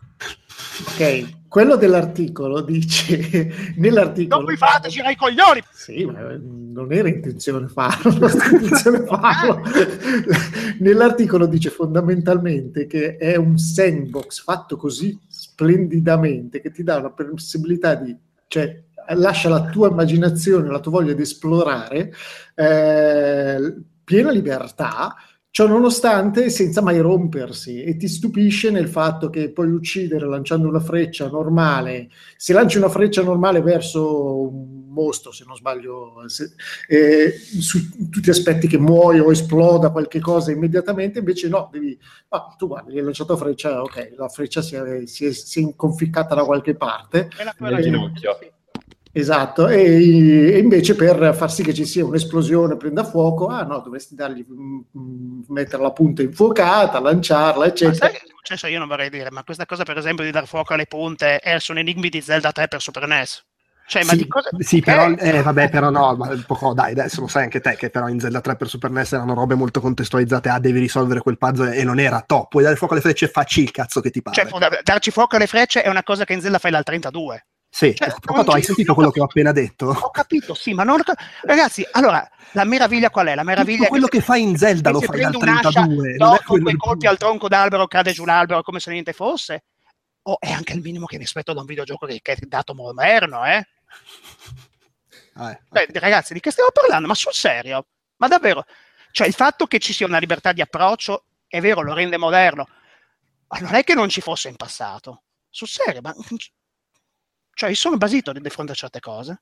Ok, 0.85 1.47
quello 1.47 1.75
dell'articolo 1.75 2.61
dice 2.61 3.73
nell'articolo 3.77 4.41
Non 4.43 4.51
mi 4.51 4.57
fate 4.57 4.89
girare 4.89 5.13
i 5.13 5.15
coglioni. 5.15 5.61
Sì, 5.71 6.05
ma 6.05 6.31
eh, 6.31 6.39
non 6.39 6.91
era 6.91 7.09
intenzione 7.09 7.67
farlo, 7.67 8.29
intenzione 8.51 9.03
farlo. 9.05 9.61
Nell'articolo 10.79 11.47
dice 11.47 11.69
fondamentalmente 11.69 12.85
che 12.87 13.17
è 13.17 13.35
un 13.35 13.57
sandbox 13.57 14.43
fatto 14.43 14.77
così 14.77 15.17
splendidamente 15.27 16.61
che 16.61 16.71
ti 16.71 16.83
dà 16.83 16.97
una 16.97 17.11
possibilità 17.11 17.95
di, 17.95 18.15
cioè 18.47 18.83
lascia 19.15 19.49
la 19.49 19.69
tua 19.69 19.89
immaginazione, 19.89 20.69
la 20.69 20.79
tua 20.79 20.91
voglia 20.91 21.13
di 21.13 21.21
esplorare, 21.21 22.13
eh, 22.55 23.75
piena 24.03 24.31
libertà, 24.31 25.15
ciò 25.51 25.67
nonostante 25.67 26.49
senza 26.49 26.81
mai 26.81 26.99
rompersi 26.99 27.81
e 27.83 27.97
ti 27.97 28.07
stupisce 28.07 28.69
nel 28.71 28.87
fatto 28.87 29.29
che 29.29 29.51
puoi 29.51 29.71
uccidere 29.71 30.27
lanciando 30.27 30.67
una 30.67 30.79
freccia 30.79 31.27
normale 31.27 32.09
se 32.37 32.53
lanci 32.53 32.77
una 32.77 32.89
freccia 32.89 33.23
normale 33.23 33.61
verso 33.61 34.41
un 34.49 34.79
mostro, 34.91 35.31
se 35.31 35.45
non 35.47 35.55
sbaglio, 35.55 36.23
se- 36.27 36.53
eh, 36.87 37.31
su, 37.31 38.09
tu 38.09 38.19
ti 38.19 38.29
aspetti 38.29 38.67
che 38.67 38.77
muoia 38.77 39.23
o 39.23 39.31
esploda 39.31 39.91
qualche 39.91 40.19
cosa 40.19 40.51
immediatamente, 40.51 41.19
invece 41.19 41.47
no, 41.47 41.69
devi, 41.71 41.97
ah, 42.29 42.55
tu 42.57 42.67
guardi, 42.67 42.93
gli 42.93 42.97
hai 42.97 43.03
lanciato 43.03 43.33
la 43.33 43.39
freccia, 43.39 43.81
ok, 43.81 44.13
la 44.17 44.27
freccia 44.27 44.61
si 44.61 44.75
è, 44.75 45.05
si 45.05 45.25
è- 45.25 45.31
si 45.31 45.59
è 45.59 45.61
inconficcata 45.61 46.35
da 46.35 46.43
qualche 46.43 46.75
parte, 46.75 47.29
E 47.37 47.43
la 47.43 47.53
Nel 47.59 47.81
ginocchio. 47.81 48.37
Esatto, 49.11 49.67
e, 49.67 50.53
e 50.53 50.57
invece 50.59 50.95
per 50.95 51.33
far 51.35 51.51
sì 51.51 51.63
che 51.63 51.73
ci 51.73 51.85
sia 51.85 52.05
un'esplosione, 52.05 52.77
prenda 52.77 53.03
fuoco, 53.03 53.47
ah 53.47 53.63
no, 53.63 53.79
dovresti 53.79 54.15
dargli, 54.15 54.45
mm, 54.49 54.79
mm, 54.97 55.41
mettere 55.47 55.81
la 55.81 55.91
punta 55.91 56.21
infuocata, 56.21 56.99
lanciarla, 56.99 57.65
Ma 57.65 57.67
eccetera. 57.67 57.95
sai 57.95 58.11
che 58.11 58.17
è 58.17 58.27
successo? 58.27 58.67
Io 58.67 58.79
non 58.79 58.87
vorrei 58.87 59.09
dire, 59.09 59.31
ma 59.31 59.43
questa 59.43 59.65
cosa, 59.65 59.83
per 59.83 59.97
esempio, 59.97 60.23
di 60.23 60.31
dar 60.31 60.47
fuoco 60.47 60.73
alle 60.73 60.85
punte 60.85 61.39
è 61.39 61.59
su 61.59 61.71
un 61.71 61.79
enigmi 61.79 62.09
di 62.09 62.21
Zelda 62.21 62.51
3 62.51 62.67
per 62.67 62.81
Super 62.81 63.07
NES. 63.07 63.45
Cioè, 63.89 64.03
ma 64.03 64.11
Sì, 64.11 64.17
di 64.17 64.27
cosa... 64.27 64.49
sì, 64.59 64.77
ok, 64.77 64.83
però, 64.83 65.09
eh, 65.09 65.41
vabbè, 65.41 65.69
però 65.69 65.89
no, 65.89 66.15
ma 66.15 66.29
un 66.29 66.43
po', 66.45 66.73
dai, 66.75 66.91
adesso 66.91 67.21
lo 67.21 67.27
sai 67.27 67.43
anche 67.43 67.59
te 67.59 67.75
che 67.75 67.89
però 67.89 68.07
in 68.07 68.19
Zelda 68.19 68.39
3 68.39 68.55
per 68.55 68.67
Super 68.67 68.91
NES 68.91 69.13
erano 69.13 69.33
robe 69.33 69.55
molto 69.55 69.81
contestualizzate, 69.81 70.47
ah, 70.47 70.59
devi 70.59 70.77
risolvere 70.79 71.21
quel 71.21 71.39
puzzle 71.39 71.73
e 71.73 71.83
non 71.83 71.97
era 71.99 72.23
top, 72.23 72.49
puoi 72.49 72.61
dare 72.61 72.75
fuoco 72.75 72.93
alle 72.93 73.01
frecce 73.01 73.27
facci 73.29 73.63
il 73.63 73.71
cazzo 73.71 73.99
che 73.99 74.11
ti 74.11 74.21
pare. 74.21 74.35
Cioè, 74.35 74.59
da- 74.59 74.79
darci 74.83 75.09
fuoco 75.09 75.37
alle 75.37 75.47
frecce 75.47 75.81
è 75.81 75.89
una 75.89 76.03
cosa 76.03 76.23
che 76.23 76.33
in 76.33 76.41
Zelda 76.41 76.59
fai 76.59 76.69
dal 76.69 76.83
32. 76.83 77.45
Sì, 77.71 77.93
cioè, 77.95 78.09
capito, 78.19 78.51
hai 78.51 78.63
sentito 78.63 78.93
quello 78.93 79.11
che 79.11 79.19
ho 79.21 79.25
appena 79.25 79.51
detto? 79.51 79.89
Ho 80.01 80.09
capito, 80.09 80.53
sì, 80.55 80.73
ma 80.73 80.83
non... 80.83 80.99
Ragazzi, 81.43 81.85
allora, 81.91 82.27
la 82.53 82.63
meraviglia 82.63 83.11
qual 83.11 83.27
è? 83.27 83.35
La 83.35 83.43
meraviglia 83.43 83.77
Tutto 83.77 83.89
quello 83.89 84.07
se- 84.11 84.17
che 84.17 84.21
fai 84.21 84.41
in 84.41 84.57
Zelda 84.57 84.89
che 84.89 84.95
lo 84.95 85.01
fai 85.01 85.23
un'ascia, 85.23 85.69
32, 85.69 85.95
non 85.95 86.07
è 86.07 86.15
dopo 86.15 86.43
quello 86.45 86.63
quei 86.63 86.77
colpi 86.77 87.07
al 87.07 87.17
tronco 87.17 87.47
d'albero 87.47 87.87
cade 87.87 88.11
giù 88.11 88.25
l'albero 88.25 88.63
come 88.63 88.79
se 88.79 88.91
niente 88.91 89.13
fosse? 89.13 89.65
O 90.23 90.39
è 90.39 90.51
anche 90.51 90.73
il 90.73 90.81
minimo 90.81 91.05
che 91.05 91.17
mi 91.17 91.23
aspetto 91.23 91.53
da 91.53 91.61
un 91.61 91.65
videogioco 91.67 92.07
che, 92.07 92.19
che 92.21 92.33
è 92.33 92.37
dato 92.41 92.73
moderno, 92.73 93.45
eh? 93.45 93.67
Ah, 95.33 95.51
eh. 95.51 95.61
Beh, 95.69 95.87
ragazzi, 95.93 96.33
di 96.33 96.39
che 96.39 96.51
stiamo 96.51 96.71
parlando? 96.71 97.07
Ma 97.07 97.13
sul 97.13 97.33
serio? 97.33 97.85
Ma 98.17 98.27
davvero? 98.27 98.65
Cioè, 99.11 99.27
il 99.27 99.33
fatto 99.33 99.67
che 99.67 99.79
ci 99.79 99.93
sia 99.93 100.07
una 100.07 100.17
libertà 100.17 100.51
di 100.51 100.61
approccio, 100.61 101.25
è 101.47 101.61
vero, 101.61 101.81
lo 101.81 101.93
rende 101.93 102.17
moderno, 102.17 102.67
ma 103.47 103.59
non 103.59 103.75
è 103.75 103.83
che 103.83 103.93
non 103.93 104.09
ci 104.09 104.21
fosse 104.21 104.49
in 104.49 104.55
passato. 104.55 105.23
Sul 105.49 105.67
serio, 105.67 106.01
ma... 106.01 106.13
Cioè, 107.59 107.67
io 107.71 107.75
sono 107.75 107.97
basito 107.97 108.31
di 108.31 108.49
fronte 108.49 108.71
a 108.71 108.75
certe 108.75 109.01
cose. 109.01 109.41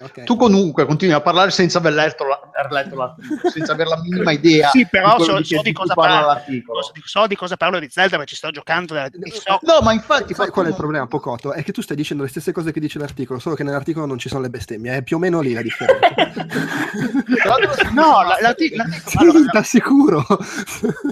Ok. 0.00 0.24
Tu 0.24 0.34
comunque 0.36 0.84
continui 0.84 1.14
a 1.14 1.20
parlare 1.20 1.50
senza 1.52 1.78
aver 1.78 1.92
letto, 1.92 2.24
la- 2.24 2.40
aver 2.52 2.72
letto 2.72 2.96
l'articolo, 2.96 3.40
senza 3.50 3.72
avere 3.72 3.90
la 3.90 4.00
minima 4.00 4.32
idea 4.32 4.68
Sì, 4.70 4.84
però 4.88 5.16
di 5.16 5.22
so, 5.22 5.36
di, 5.36 5.44
so 5.44 5.62
di 5.62 5.72
cosa 5.72 5.94
parla 5.94 6.10
parlo. 6.16 6.26
l'articolo. 6.32 6.82
So, 6.82 6.92
so 7.04 7.26
di 7.28 7.36
cosa 7.36 7.56
parlo 7.56 7.78
di 7.78 7.88
Zelda, 7.88 8.16
perché 8.16 8.30
ci 8.30 8.34
sto 8.36 8.50
giocando 8.50 8.94
da- 8.94 9.08
so 9.30 9.60
No, 9.62 9.80
ma 9.82 9.92
infatti 9.92 10.34
Sai 10.34 10.48
qual 10.48 10.66
è 10.66 10.70
il 10.70 10.74
problema, 10.74 11.06
Pocotto? 11.06 11.52
È 11.52 11.62
che 11.62 11.70
tu 11.72 11.82
stai 11.82 11.94
dicendo 11.94 12.24
le 12.24 12.30
stesse 12.30 12.50
cose 12.52 12.72
che 12.72 12.80
dice 12.80 12.98
l'articolo, 12.98 13.38
solo 13.38 13.54
che 13.54 13.62
nell'articolo 13.62 14.06
non 14.06 14.18
ci 14.18 14.28
sono 14.28 14.40
le 14.40 14.50
bestemmie, 14.50 14.96
è 14.96 15.02
più 15.02 15.16
o 15.16 15.20
meno 15.20 15.40
lì 15.40 15.52
la 15.52 15.62
differenza. 15.62 16.08
No, 17.92 18.22
la- 18.22 18.38
l'arti- 18.40 18.74
l'articolo- 18.74 18.84
sì, 19.06 19.16
allora, 19.18 19.50
t'assicuro. 19.50 20.24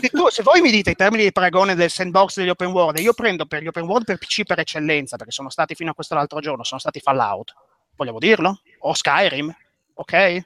se, 0.00 0.08
tu- 0.08 0.28
se 0.30 0.42
voi 0.42 0.60
mi 0.60 0.70
dite 0.70 0.90
i 0.90 0.94
termini 0.96 1.24
di 1.24 1.32
paragone 1.32 1.74
del 1.74 1.90
sandbox 1.90 2.36
degli 2.36 2.48
open 2.48 2.68
world, 2.70 2.98
io 2.98 3.12
prendo 3.12 3.46
per 3.46 3.62
gli 3.62 3.66
open 3.68 3.84
world 3.84 4.04
per 4.04 4.18
PC 4.18 4.44
per 4.44 4.58
eccellenza, 4.58 5.16
perché 5.16 5.32
sono 5.32 5.50
stati 5.50 5.74
fino 5.74 5.90
a 5.90 5.94
questo 5.94 6.14
l'altro 6.14 6.40
giorno, 6.40 6.64
sono 6.64 6.80
stati 6.80 7.00
Fallout, 7.00 7.52
vogliamo 7.96 8.18
dirlo? 8.18 8.60
O 8.80 8.94
Skyrim, 8.94 9.54
ok? 9.94 10.44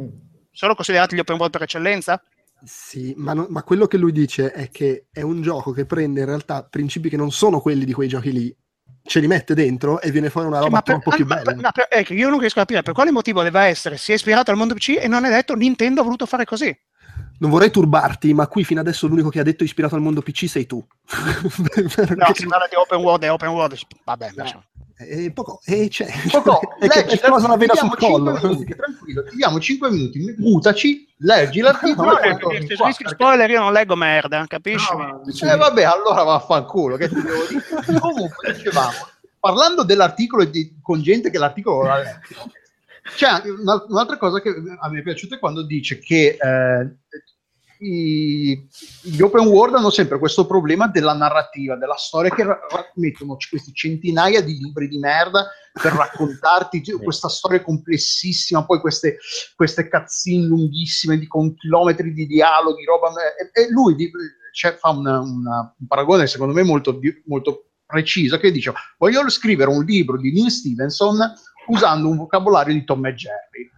Mm. 0.00 0.08
Sono 0.50 0.74
considerati 0.74 1.14
gli 1.14 1.20
open 1.20 1.36
world 1.36 1.52
per 1.52 1.62
eccellenza? 1.62 2.22
Sì, 2.64 3.14
ma, 3.16 3.32
no- 3.34 3.46
ma 3.48 3.62
quello 3.62 3.86
che 3.86 3.96
lui 3.96 4.10
dice 4.12 4.50
è 4.50 4.70
che 4.70 5.06
è 5.12 5.22
un 5.22 5.42
gioco 5.42 5.70
che 5.70 5.86
prende 5.86 6.20
in 6.20 6.26
realtà 6.26 6.64
principi 6.64 7.08
che 7.08 7.16
non 7.16 7.30
sono 7.30 7.60
quelli 7.60 7.84
di 7.84 7.92
quei 7.92 8.08
giochi 8.08 8.32
lì, 8.32 8.56
ce 9.04 9.20
li 9.20 9.28
mette 9.28 9.54
dentro 9.54 10.00
e 10.00 10.10
viene 10.10 10.28
fuori 10.30 10.48
una 10.48 10.58
roba 10.58 10.82
per- 10.82 10.94
troppo 10.94 11.14
più 11.14 11.24
ma- 11.24 11.36
bella. 11.36 11.54
ma 11.60 11.70
per- 11.70 11.86
ecco, 11.88 12.14
io 12.14 12.28
non 12.28 12.40
riesco 12.40 12.58
a 12.58 12.62
capire 12.62 12.82
per 12.82 12.94
quale 12.94 13.12
motivo 13.12 13.42
deve 13.42 13.60
essere, 13.60 13.96
si 13.96 14.10
è 14.10 14.14
ispirato 14.16 14.50
al 14.50 14.56
mondo 14.56 14.74
PC 14.74 14.96
e 14.98 15.06
non 15.06 15.24
è 15.24 15.30
detto 15.30 15.54
Nintendo 15.54 16.00
ha 16.00 16.04
voluto 16.04 16.26
fare 16.26 16.44
così. 16.44 16.76
Non 17.40 17.50
vorrei 17.50 17.70
turbarti, 17.70 18.34
ma 18.34 18.46
qui 18.48 18.64
fino 18.64 18.80
adesso 18.80 19.06
l'unico 19.06 19.28
che 19.28 19.38
ha 19.40 19.44
detto 19.44 19.62
ispirato 19.64 19.94
al 19.94 20.00
mondo 20.00 20.22
PC 20.22 20.48
sei 20.48 20.66
tu. 20.66 20.84
No, 22.16 22.34
si 22.34 22.46
parla 22.46 22.66
di 22.68 22.74
open 22.76 22.98
world 23.00 23.22
e 23.22 23.28
open 23.28 23.48
world. 23.50 23.78
Vabbè, 24.04 24.30
No. 24.34 24.42
insomma. 24.42 24.64
E 25.00 25.30
poco, 25.30 25.60
e 25.64 25.86
c'è. 25.88 26.08
Poco, 26.28 26.58
che 26.80 26.88
leggi 26.88 27.14
è 27.18 27.20
cosa 27.28 27.46
la 27.46 27.56
vena 27.56 27.74
sul 27.74 27.88
diamo 27.96 28.18
cinque 28.20 28.32
collo. 28.32 28.48
minuti, 28.48 28.74
tranquillo, 28.74 29.22
ti 29.24 29.36
diamo 29.36 29.60
5 29.60 29.90
minuti, 29.92 30.34
mutaci, 30.38 31.14
leggi 31.18 31.60
l'articolo 31.60 32.10
No, 32.10 32.18
e 32.18 32.30
no, 32.32 32.38
qua, 32.38 32.48
perché- 32.50 33.08
spoiler 33.08 33.48
io 33.48 33.60
non 33.60 33.72
leggo 33.72 33.94
merda, 33.94 34.44
capisci? 34.48 34.92
No, 34.96 35.22
Eh 35.24 35.56
vabbè, 35.56 35.84
allora 35.84 36.24
vaffanculo, 36.24 36.96
che 36.96 37.08
ti 37.08 37.14
devo 37.14 37.46
dire? 37.48 37.98
Comunque, 38.00 38.52
dicevamo, 38.54 38.90
parlando 39.38 39.84
dell'articolo 39.84 40.42
e 40.42 40.50
di- 40.50 40.76
con 40.82 41.00
gente 41.00 41.30
che 41.30 41.38
l'articolo 41.38 41.84
l'ha 41.84 41.98
letto, 41.98 42.50
c'è 43.14 43.28
una- 43.60 43.84
un'altra 43.88 44.16
cosa 44.16 44.40
che 44.40 44.50
a 44.50 44.88
me 44.90 44.98
è 45.00 45.02
piaciuta 45.02 45.36
è 45.36 45.38
quando 45.38 45.64
dice 45.64 45.98
che 45.98 46.36
eh, 46.40 46.96
i- 47.80 48.66
gli 49.02 49.20
open 49.20 49.46
world 49.46 49.74
hanno 49.76 49.90
sempre 49.90 50.18
questo 50.18 50.46
problema 50.46 50.88
della 50.88 51.14
narrativa, 51.14 51.76
della 51.76 51.96
storia, 51.96 52.34
che 52.34 52.42
ra- 52.42 52.58
mettono 52.96 53.36
questi 53.48 53.72
centinaia 53.72 54.42
di 54.42 54.58
libri 54.58 54.88
di 54.88 54.98
merda 54.98 55.48
per 55.80 55.92
raccontarti 55.92 56.82
questa 57.00 57.28
storia 57.28 57.62
complessissima, 57.62 58.64
poi 58.64 58.80
queste, 58.80 59.18
queste 59.54 59.86
cazzine 59.88 60.46
lunghissime 60.46 61.18
di, 61.18 61.26
con 61.28 61.54
chilometri 61.54 62.12
di 62.12 62.26
dialoghi, 62.26 62.84
roba. 62.84 63.12
E, 63.52 63.62
e 63.62 63.70
lui 63.70 63.94
di- 63.94 64.10
cioè, 64.52 64.74
fa 64.76 64.90
una- 64.90 65.20
una- 65.20 65.74
un 65.78 65.86
paragone, 65.86 66.26
secondo 66.26 66.52
me, 66.54 66.64
molto, 66.64 66.98
molto 67.26 67.68
preciso, 67.86 68.38
che 68.38 68.50
dice: 68.50 68.72
Voglio 68.98 69.28
scrivere 69.30 69.70
un 69.70 69.84
libro 69.84 70.18
di 70.18 70.32
Neil 70.32 70.50
Stevenson 70.50 71.16
usando 71.68 72.08
un 72.08 72.16
vocabolario 72.16 72.74
di 72.74 72.84
Tom 72.84 73.04
e 73.06 73.14
Jerry. 73.14 73.70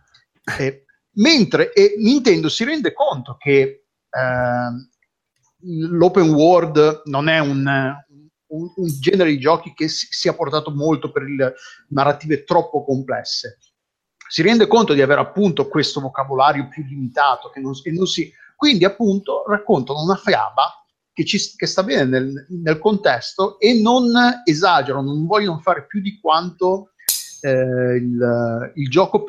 E- 0.58 0.84
mentre 1.14 1.72
e 1.72 1.94
Nintendo 1.98 2.48
si 2.48 2.64
rende 2.64 2.92
conto 2.92 3.36
che 3.38 3.86
ehm, 4.10 4.88
l'open 5.90 6.30
world 6.30 7.02
non 7.06 7.28
è 7.28 7.38
un, 7.38 7.66
un- 8.46 8.72
un 8.76 8.86
genere 9.00 9.30
di 9.30 9.38
giochi 9.38 9.72
che 9.74 9.88
si, 9.88 10.06
sia 10.10 10.34
portato 10.34 10.70
molto 10.70 11.10
per 11.10 11.22
il- 11.22 11.52
narrative 11.88 12.44
troppo 12.44 12.84
complesse. 12.84 13.58
Si 14.28 14.42
rende 14.42 14.66
conto 14.68 14.92
di 14.94 15.02
avere 15.02 15.20
appunto 15.20 15.68
questo 15.68 16.00
vocabolario 16.00 16.68
più 16.68 16.84
limitato 16.84 17.50
che 17.50 17.58
non, 17.60 17.72
che 17.82 17.90
non 17.90 18.06
si, 18.06 18.32
quindi 18.56 18.84
appunto 18.84 19.42
raccontano 19.46 20.02
una 20.02 20.14
fiaba 20.16 20.72
che, 21.12 21.24
ci, 21.24 21.38
che 21.56 21.66
sta 21.66 21.82
bene 21.82 22.04
nel, 22.04 22.46
nel 22.62 22.78
contesto 22.78 23.58
e 23.58 23.80
non 23.82 24.12
esagerano, 24.44 25.02
non 25.12 25.26
vogliono 25.26 25.58
fare 25.58 25.84
più 25.86 26.00
di 26.00 26.20
quanto 26.20 26.92
eh, 27.40 27.96
il, 27.96 28.72
il 28.74 28.88
gioco, 28.88 29.24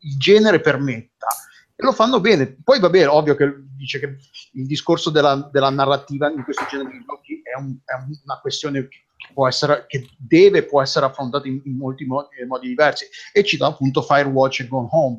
il 0.00 0.16
genere 0.18 0.60
permetta. 0.60 1.26
E 1.74 1.84
lo 1.84 1.92
fanno 1.92 2.20
bene. 2.20 2.56
Poi 2.62 2.80
va 2.80 2.90
bene, 2.90 3.06
ovvio 3.06 3.36
che 3.36 3.54
dice 3.76 4.00
che 4.00 4.16
il 4.54 4.66
discorso 4.66 5.10
della, 5.10 5.48
della 5.52 5.70
narrativa 5.70 6.28
in 6.28 6.42
questo 6.42 6.66
genere 6.68 6.90
di 6.90 7.04
giochi 7.06 7.40
è, 7.42 7.56
un- 7.56 7.76
è 7.84 7.92
una 8.24 8.40
questione 8.40 8.88
che 8.88 8.98
può 9.32 9.46
essere, 9.46 9.84
che 9.86 10.08
deve, 10.16 10.64
può 10.64 10.82
essere 10.82 11.06
affrontata 11.06 11.46
in, 11.46 11.60
in 11.64 11.76
molti 11.76 12.04
modi, 12.04 12.40
in 12.40 12.48
modi 12.48 12.66
diversi. 12.66 13.06
E 13.32 13.44
cita 13.44 13.66
appunto 13.66 14.02
Firewatch 14.02 14.60
e 14.60 14.66
Gone 14.66 14.88
Home, 14.90 15.18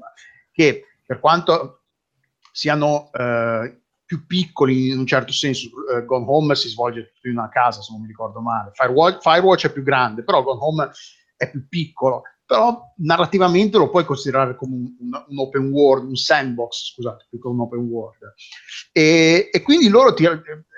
che 0.52 0.84
per 1.06 1.20
quanto 1.20 1.84
siano 2.52 3.10
eh, 3.14 3.82
più 4.04 4.26
piccoli 4.26 4.90
in 4.90 4.98
un 4.98 5.06
certo 5.06 5.32
senso, 5.32 5.70
eh, 5.96 6.04
Gone 6.04 6.26
Home 6.28 6.56
si 6.56 6.68
svolge 6.68 7.14
in 7.24 7.38
una 7.38 7.48
casa, 7.48 7.82
se 7.82 7.94
non 7.94 8.02
mi 8.02 8.08
ricordo 8.08 8.42
male. 8.42 8.72
Firewatch, 8.74 9.22
Firewatch 9.22 9.68
è 9.68 9.72
più 9.72 9.84
grande, 9.84 10.24
però 10.24 10.44
Gone 10.44 10.60
Home 10.62 10.92
è 11.40 11.50
più 11.50 11.68
piccolo. 11.68 12.24
Però 12.46 12.94
narrativamente 12.98 13.78
lo 13.78 13.90
puoi 13.90 14.06
considerare 14.06 14.56
come 14.56 14.76
un, 14.76 14.96
un- 15.00 15.26
un 15.28 15.40
open 15.40 15.70
world, 15.72 16.08
un 16.08 16.16
sandbox, 16.16 16.94
scusate, 16.94 17.28
più 17.30 17.40
che 17.40 17.48
un 17.48 17.60
open 17.60 17.82
world. 17.82 18.34
E, 18.92 19.50
e 19.52 19.62
quindi 19.62 19.88
loro 19.88 20.14
ti, 20.14 20.28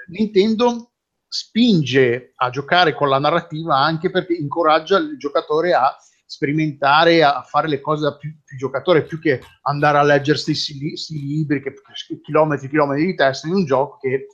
Nintendo 0.10 0.92
spinge 1.28 2.34
a 2.36 2.50
giocare 2.50 2.94
con 2.94 3.08
la 3.08 3.20
narrativa 3.20 3.78
anche 3.78 4.12
perché 4.12 4.34
incoraggia 4.34 4.98
il 4.98 5.18
giocatore 5.18 5.74
a 5.74 5.96
sperimentare, 6.26 7.24
a 7.24 7.42
fare 7.42 7.70
le 7.70 7.80
cose 7.80 8.04
da 8.04 8.18
più, 8.18 8.34
più 8.44 8.58
giocatore, 8.58 9.04
più 9.04 9.20
che 9.20 9.42
andare 9.64 9.98
a 9.98 10.04
leggere 10.04 10.42
questi 10.44 10.98
libri, 11.08 11.62
che 11.62 11.74
chilometri 12.22 12.68
e 12.68 12.70
chilometri 12.70 13.06
di 13.06 13.16
testo 13.16 13.48
in 13.48 13.54
un 13.54 13.66
gioco 13.66 13.98
che 13.98 14.28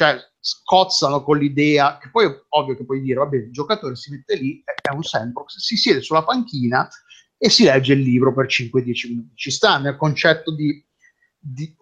cioè, 0.00 0.18
scozzano 0.40 1.22
con 1.22 1.36
l'idea, 1.36 1.98
che 1.98 2.08
poi 2.10 2.24
è 2.24 2.40
ovvio 2.48 2.74
che 2.74 2.86
puoi 2.86 3.02
dire, 3.02 3.18
vabbè, 3.18 3.36
il 3.36 3.52
giocatore 3.52 3.96
si 3.96 4.10
mette 4.10 4.34
lì, 4.34 4.62
è, 4.64 4.94
un 4.94 5.02
sandbox, 5.02 5.58
si 5.58 5.76
siede 5.76 6.00
sulla 6.00 6.24
panchina 6.24 6.88
e 7.36 7.50
si 7.50 7.64
legge 7.64 7.92
il 7.92 8.00
libro 8.00 8.32
per 8.32 8.46
5-10 8.46 9.08
minuti. 9.08 9.32
Ci 9.34 9.50
sta 9.50 9.76
nel 9.76 9.98
concetto 9.98 10.54
di, 10.54 10.82
di, 11.38 11.76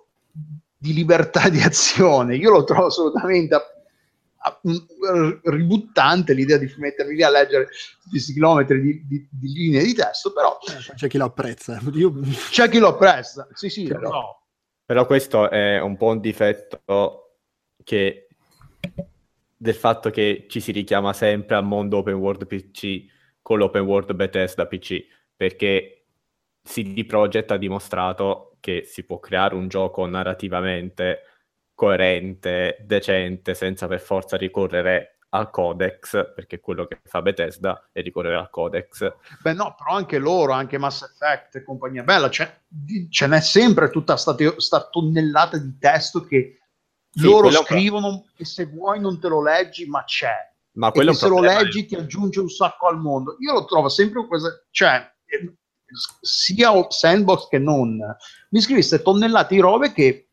di 0.76 0.92
libertà 0.94 1.48
di 1.48 1.60
azione. 1.60 2.34
Io 2.34 2.50
lo 2.50 2.64
trovo 2.64 2.86
assolutamente 2.86 3.54
a- 3.54 3.62
a- 4.38 4.60
ributtante 5.44 6.32
l'idea 6.32 6.56
di 6.56 6.74
mettermi 6.76 7.14
lì 7.14 7.22
a 7.22 7.30
leggere 7.30 7.68
questi 8.10 8.32
chilometri 8.32 8.80
di, 8.80 9.06
di- 9.06 9.28
di 9.30 9.52
linee 9.52 9.84
di 9.84 9.94
testo, 9.94 10.32
però 10.32 10.58
C'è 10.96 11.06
chi 11.06 11.18
lo 11.18 11.26
apprezza. 11.26 11.80
Io... 11.92 12.12
c'è 12.50 12.68
chi 12.68 12.78
lo 12.78 12.88
apprezza. 12.88 13.46
Sì, 13.52 13.68
sì, 13.68 13.84
Però-. 13.84 14.42
Però 14.84 15.06
questo 15.06 15.50
è 15.50 15.78
un 15.80 15.96
po' 15.96 16.06
un 16.06 16.18
difetto 16.18 17.28
che 17.89 18.26
del 19.57 19.74
fatto 19.74 20.11
che 20.11 20.45
ci 20.47 20.61
si 20.61 20.72
richiama 20.72 21.14
sempre 21.14 21.57
al 21.57 21.64
mondo 21.64 21.97
open 21.97 22.16
world 22.16 22.47
PC 22.47 23.07
con 23.41 23.57
l'open 23.57 23.80
world 23.80 24.12
Bethesda 24.12 24.66
PC, 24.66 25.07
perché 25.34 26.05
CD 26.62 27.07
Projekt 27.07 27.51
ha 27.51 27.57
dimostrato 27.57 28.59
che 28.61 28.84
si 28.84 29.05
può 29.05 29.18
creare 29.18 29.55
un 29.55 29.68
gioco 29.68 30.05
narrativamente 30.05 31.22
coerente, 31.72 32.76
decente, 32.84 33.55
senza 33.55 33.86
per 33.86 34.01
forza 34.01 34.36
ricorrere 34.36 35.20
al 35.30 35.49
codex, 35.49 36.34
perché 36.34 36.61
quello 36.61 36.86
che 36.86 37.01
fa 37.05 37.22
Bethesda 37.22 37.89
è 37.91 38.03
ricorrere 38.03 38.36
al 38.36 38.51
codex. 38.51 39.14
Beh, 39.41 39.55
no, 39.55 39.74
però 39.78 39.97
anche 39.97 40.18
loro, 40.18 40.53
anche 40.53 40.76
Mass 40.76 41.05
Effect 41.05 41.57
e 41.57 41.62
compagnia 41.62 42.03
bella, 42.03 42.28
ce 42.28 43.26
n'è 43.26 43.41
sempre 43.41 43.89
tutta 43.89 44.18
sta, 44.18 44.34
teo- 44.34 44.61
sta 44.61 44.86
tonnellata 44.91 45.57
di 45.57 45.78
testo 45.78 46.22
che 46.22 46.59
Sì, 47.11 47.22
loro 47.22 47.50
scrivono 47.50 48.26
e 48.36 48.44
se 48.44 48.66
vuoi 48.66 49.00
non 49.00 49.18
te 49.18 49.28
lo 49.28 49.42
leggi, 49.42 49.86
ma 49.86 50.04
c'è. 50.04 50.34
Ma 50.72 50.90
quello 50.90 51.11
che 51.12 51.16
se 51.16 51.28
lo 51.28 51.40
leggi 51.40 51.86
ti 51.86 51.94
aggiunge 51.96 52.40
un 52.40 52.48
sacco 52.48 52.86
al 52.86 52.98
mondo. 52.98 53.36
Io 53.40 53.52
lo 53.52 53.64
trovo 53.64 53.88
sempre 53.88 54.26
questa, 54.26 54.48
cioè, 54.70 55.11
sia 56.20 56.70
sandbox 56.88 57.48
che 57.48 57.59
non. 57.59 57.98
Mi 58.50 58.61
scrivi 58.61 58.80
queste 58.80 59.02
tonnellate 59.02 59.54
di 59.54 59.61
robe 59.61 59.92
che 59.92 60.28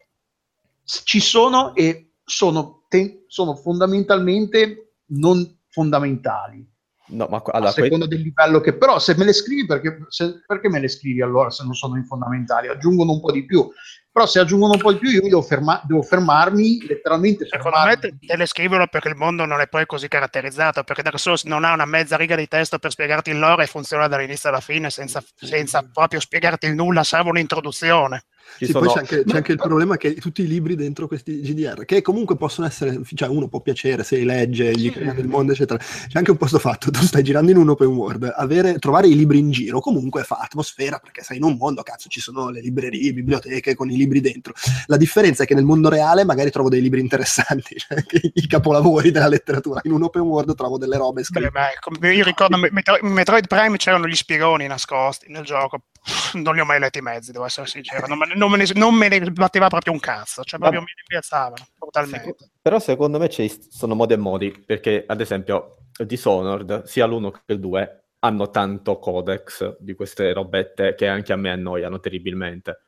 ci 0.83 1.19
sono 1.19 1.73
e 1.73 2.11
sono, 2.23 2.83
te- 2.87 3.25
sono 3.27 3.55
fondamentalmente 3.55 4.93
non 5.07 5.59
fondamentali 5.69 6.73
No, 7.07 7.27
ma 7.29 7.37
a 7.37 7.51
allora, 7.51 7.71
que- 7.71 7.83
seconda 7.83 8.07
del 8.07 8.21
livello 8.21 8.59
che 8.61 8.73
però 8.73 8.97
se 8.97 9.15
me 9.15 9.25
le 9.25 9.33
scrivi 9.33 9.67
perché, 9.67 10.05
se- 10.07 10.41
perché 10.45 10.69
me 10.69 10.79
le 10.79 10.87
scrivi 10.87 11.21
allora 11.21 11.51
se 11.51 11.63
non 11.63 11.75
sono 11.75 12.01
fondamentali 12.03 12.67
aggiungono 12.67 13.11
un 13.11 13.19
po' 13.19 13.31
di 13.31 13.45
più 13.45 13.69
però 14.15 14.27
se 14.27 14.39
aggiungono 14.39 14.71
un 14.71 14.79
po' 14.79 14.93
di 14.93 14.99
più 14.99 15.09
io 15.09 15.19
devo, 15.19 15.41
ferma- 15.41 15.81
devo 15.83 16.01
fermarmi 16.01 16.87
letteralmente 16.87 17.45
Secondo 17.45 17.77
me 17.79 17.97
fermarmi. 17.97 18.17
te, 18.21 18.27
te 18.27 18.37
le 18.37 18.45
scrivono 18.45 18.87
perché 18.87 19.09
il 19.09 19.17
mondo 19.17 19.43
non 19.43 19.59
è 19.59 19.67
poi 19.67 19.85
così 19.85 20.07
caratterizzato, 20.07 20.85
perché 20.85 21.01
Dark 21.01 21.19
Souls 21.19 21.43
non 21.43 21.65
ha 21.65 21.73
una 21.73 21.83
mezza 21.83 22.15
riga 22.15 22.37
di 22.37 22.47
testo 22.47 22.79
per 22.79 22.91
spiegarti 22.91 23.31
il 23.31 23.39
lore 23.39 23.63
e 23.63 23.67
funziona 23.67 24.07
dall'inizio 24.07 24.47
alla 24.47 24.61
fine 24.61 24.89
senza, 24.89 25.21
senza 25.35 25.85
proprio 25.91 26.21
spiegarti 26.21 26.65
il 26.65 26.75
nulla, 26.75 27.03
salvo 27.03 27.31
un'introduzione. 27.31 28.23
Sì, 28.57 28.71
poi 28.71 28.87
c'è 28.87 28.99
anche, 28.99 29.23
c'è 29.25 29.35
anche 29.35 29.51
il 29.51 29.57
problema 29.57 29.97
che 29.97 30.13
tutti 30.15 30.41
i 30.43 30.47
libri 30.47 30.75
dentro 30.75 31.07
questi 31.07 31.41
GDR, 31.41 31.83
che 31.83 32.01
comunque 32.01 32.37
possono 32.37 32.67
essere, 32.67 33.01
cioè 33.13 33.27
uno 33.27 33.49
può 33.49 33.59
piacere 33.59 34.03
se 34.03 34.15
li 34.17 34.23
legge, 34.23 34.71
gli 34.71 34.91
crea 34.91 35.11
nel 35.11 35.27
mondo, 35.27 35.51
eccetera. 35.51 35.77
C'è 35.77 36.17
anche 36.17 36.31
un 36.31 36.37
posto 36.37 36.57
fatto, 36.57 36.89
tu 36.91 37.01
stai 37.01 37.23
girando 37.23 37.51
in 37.51 37.57
un 37.57 37.69
open 37.69 37.87
world, 37.87 38.31
avere, 38.33 38.79
trovare 38.79 39.07
i 39.07 39.15
libri 39.15 39.39
in 39.39 39.51
giro 39.51 39.81
comunque 39.81 40.23
fa 40.23 40.37
atmosfera, 40.39 40.99
perché 40.99 41.21
sei 41.21 41.37
in 41.37 41.43
un 41.43 41.57
mondo, 41.57 41.83
cazzo, 41.83 42.07
ci 42.07 42.21
sono 42.21 42.49
le 42.49 42.61
librerie, 42.61 43.11
biblioteche 43.11 43.75
con 43.75 43.89
i 43.89 43.97
libri 43.97 44.04
dentro. 44.07 44.53
La 44.87 44.97
differenza 44.97 45.43
è 45.43 45.45
che 45.45 45.53
nel 45.55 45.63
mondo 45.63 45.89
reale 45.89 46.23
magari 46.23 46.51
trovo 46.51 46.69
dei 46.69 46.81
libri 46.81 46.99
interessanti, 46.99 47.75
cioè 47.79 48.03
i 48.33 48.47
capolavori 48.47 49.11
della 49.11 49.27
letteratura. 49.27 49.81
In 49.83 49.91
un 49.91 50.03
open 50.03 50.21
world 50.21 50.55
trovo 50.55 50.77
delle 50.77 50.97
robe 50.97 51.21
Beh, 51.21 51.23
scritte. 51.25 51.49
beh, 51.51 51.77
come- 51.79 52.13
io 52.13 52.23
ricordo 52.23 52.55
in 52.57 52.67
Metro- 52.71 52.97
in 53.01 53.07
Metroid 53.11 53.47
Prime 53.47 53.77
c'erano 53.77 54.07
gli 54.07 54.15
spiegoni 54.15 54.67
nascosti 54.67 55.27
nel 55.29 55.43
gioco. 55.43 55.81
Non 56.35 56.53
li 56.53 56.59
ho 56.59 56.65
mai 56.65 56.79
letti 56.79 56.99
i 56.99 57.01
mezzi, 57.01 57.31
devo 57.31 57.45
essere 57.45 57.65
sincero. 57.65 58.05
Non 58.07 58.17
me, 58.17 58.27
ne- 58.27 58.35
non 58.35 58.51
me 58.51 58.57
ne, 58.57 58.65
non 58.75 58.93
me 58.93 59.07
ne 59.07 59.19
batteva 59.31 59.67
proprio 59.69 59.93
un 59.93 59.99
cazzo, 59.99 60.43
cioè 60.43 60.59
proprio 60.59 60.81
Ma- 60.81 60.85
mi 60.85 60.93
rimpiazzavano 60.97 61.65
brutalmente. 61.79 62.35
Seco- 62.37 62.49
Però 62.61 62.79
secondo 62.79 63.17
me 63.19 63.29
ci 63.29 63.51
sono 63.69 63.95
modi 63.95 64.13
e 64.13 64.17
modi, 64.17 64.63
perché 64.65 65.03
ad 65.07 65.21
esempio 65.21 65.77
Dishonored, 65.97 66.83
sia 66.83 67.05
l'uno 67.05 67.31
che 67.31 67.39
il 67.53 67.59
2, 67.59 68.03
hanno 68.19 68.49
tanto 68.49 68.97
codex 68.99 69.77
di 69.79 69.93
queste 69.93 70.33
robette 70.33 70.95
che 70.95 71.07
anche 71.07 71.31
a 71.31 71.35
me 71.35 71.51
annoiano 71.51 71.99
terribilmente. 71.99 72.84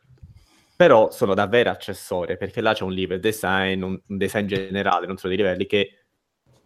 Però 0.78 1.10
sono 1.10 1.34
davvero 1.34 1.72
accessorie, 1.72 2.38
perché 2.38 2.62
là 2.62 2.74
c'è 2.74 2.84
un 2.84 2.94
level 2.94 3.20
design, 3.20 3.82
un, 3.82 4.00
un 4.08 4.18
design 4.18 4.46
generale, 4.46 5.08
non 5.08 5.18
solo 5.18 5.34
dei 5.34 5.44
livelli, 5.44 5.66
che 5.66 6.06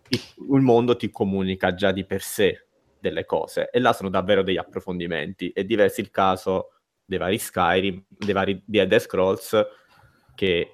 il, 0.10 0.20
il 0.54 0.62
mondo 0.62 0.98
ti 0.98 1.10
comunica 1.10 1.74
già 1.74 1.94
di 1.94 2.06
per 2.06 2.22
sé 2.22 2.68
delle 3.00 3.26
cose, 3.26 3.70
e 3.72 3.80
là 3.80 3.94
sono 3.94 4.10
davvero 4.10 4.44
degli 4.44 4.58
approfondimenti. 4.58 5.52
È 5.52 5.64
diverso 5.64 6.02
il 6.02 6.12
caso 6.12 6.74
dei 7.06 7.18
vari 7.18 7.38
Skyrim, 7.38 8.04
dei 8.10 8.34
vari 8.34 8.62
di 8.66 8.80
Elder 8.80 9.00
Scrolls, 9.00 9.66
che 10.36 10.72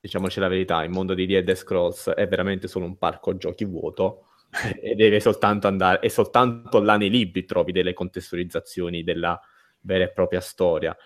diciamoci 0.00 0.40
la 0.40 0.48
verità, 0.48 0.82
il 0.82 0.90
mondo 0.90 1.14
di 1.14 1.26
The 1.26 1.38
Elder 1.38 1.56
Scrolls 1.56 2.10
è 2.10 2.26
veramente 2.28 2.68
solo 2.68 2.86
un 2.86 2.96
parco 2.96 3.36
giochi 3.36 3.64
vuoto 3.64 4.28
e 4.80 4.94
devi 4.94 5.20
soltanto 5.20 5.66
andare, 5.66 6.00
e 6.00 6.08
soltanto 6.08 6.80
là 6.80 6.96
nei 6.96 7.10
libri 7.10 7.44
trovi 7.44 7.72
delle 7.72 7.92
contestualizzazioni 7.92 9.02
della 9.02 9.38
vera 9.80 10.04
e 10.04 10.12
propria 10.12 10.40
storia. 10.40 10.96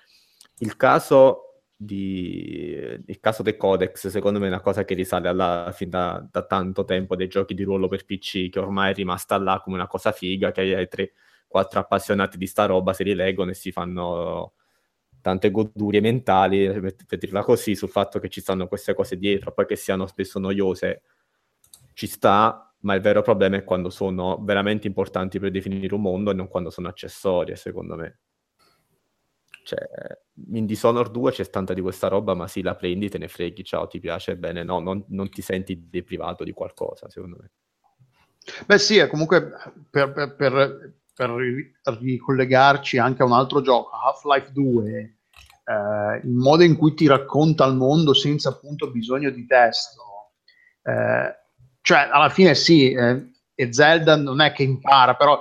Il 0.62 0.76
caso 0.76 1.62
di, 1.74 2.72
il 3.06 3.18
caso 3.20 3.42
dei 3.42 3.56
Codex, 3.56 4.08
secondo 4.08 4.38
me, 4.38 4.46
è 4.46 4.48
una 4.48 4.61
cosa 4.61 4.84
che 4.84 4.92
risale 4.94 5.28
alla, 5.28 5.70
fin 5.74 5.88
da, 5.88 6.26
da, 6.30 6.44
tanto 6.44 6.84
tempo 6.84 7.16
dei 7.16 7.28
giochi 7.28 7.54
di 7.54 7.62
ruolo 7.62 7.88
per 7.88 8.04
PC, 8.04 8.50
che 8.50 8.58
ormai 8.58 8.90
è 8.90 8.94
rimasta 8.94 9.38
là 9.38 9.61
come 9.64 9.76
una 9.76 9.86
cosa 9.86 10.12
figa, 10.12 10.52
che 10.52 10.86
tre, 10.90 11.12
quattro 11.46 11.80
appassionati 11.80 12.36
di 12.36 12.46
sta 12.46 12.66
roba 12.66 12.92
si 12.92 13.02
rileggono 13.02 13.50
e 13.50 13.54
si 13.54 13.72
fanno 13.72 14.52
tante 15.22 15.50
godurie 15.50 16.00
mentali, 16.02 16.68
per 17.06 17.18
dirla 17.18 17.42
così, 17.42 17.74
sul 17.74 17.88
fatto 17.88 18.18
che 18.18 18.28
ci 18.28 18.42
stanno 18.42 18.68
queste 18.68 18.92
cose 18.94 19.16
dietro, 19.16 19.52
poi 19.52 19.64
che 19.66 19.76
siano 19.76 20.06
spesso 20.06 20.38
noiose, 20.38 21.02
ci 21.94 22.06
sta, 22.06 22.74
ma 22.80 22.94
il 22.94 23.00
vero 23.00 23.22
problema 23.22 23.56
è 23.56 23.64
quando 23.64 23.88
sono 23.88 24.38
veramente 24.42 24.86
importanti 24.86 25.38
per 25.38 25.50
definire 25.50 25.94
un 25.94 26.02
mondo 26.02 26.30
e 26.30 26.34
non 26.34 26.48
quando 26.48 26.68
sono 26.68 26.88
accessorie, 26.88 27.56
secondo 27.56 27.96
me. 27.96 28.18
Cioè, 29.70 29.88
in 30.52 30.66
Dishonored 30.66 31.12
2 31.12 31.30
c'è 31.30 31.48
tanta 31.48 31.74
di 31.74 31.80
questa 31.80 32.08
roba, 32.08 32.34
ma 32.34 32.48
sì, 32.48 32.60
la 32.60 32.74
prendi, 32.74 33.08
te 33.08 33.18
ne 33.18 33.28
freghi, 33.28 33.62
ciao, 33.62 33.86
ti 33.86 34.00
piace, 34.00 34.36
bene, 34.36 34.64
no, 34.64 34.80
non, 34.80 35.04
non 35.10 35.30
ti 35.30 35.42
senti 35.42 35.86
deprivato 35.88 36.42
di 36.42 36.50
qualcosa, 36.50 37.08
secondo 37.08 37.36
me. 37.40 37.50
Beh 38.66 38.78
sì, 38.78 39.06
comunque 39.06 39.52
per, 39.88 40.10
per, 40.12 40.34
per, 40.34 40.94
per 41.14 41.30
ricollegarci 42.00 42.98
anche 42.98 43.22
a 43.22 43.26
un 43.26 43.32
altro 43.32 43.60
gioco, 43.60 43.90
Half-Life 43.90 44.50
2, 44.50 45.18
eh, 45.64 46.20
il 46.24 46.34
modo 46.34 46.64
in 46.64 46.76
cui 46.76 46.94
ti 46.94 47.06
racconta 47.06 47.64
il 47.66 47.76
mondo 47.76 48.12
senza 48.12 48.48
appunto 48.48 48.90
bisogno 48.90 49.30
di 49.30 49.46
testo. 49.46 50.32
Eh, 50.82 51.32
cioè, 51.80 52.08
alla 52.10 52.28
fine 52.28 52.56
sì, 52.56 52.90
eh, 52.90 53.30
e 53.54 53.72
Zelda 53.72 54.16
non 54.16 54.40
è 54.40 54.50
che 54.50 54.64
impara, 54.64 55.14
però 55.14 55.38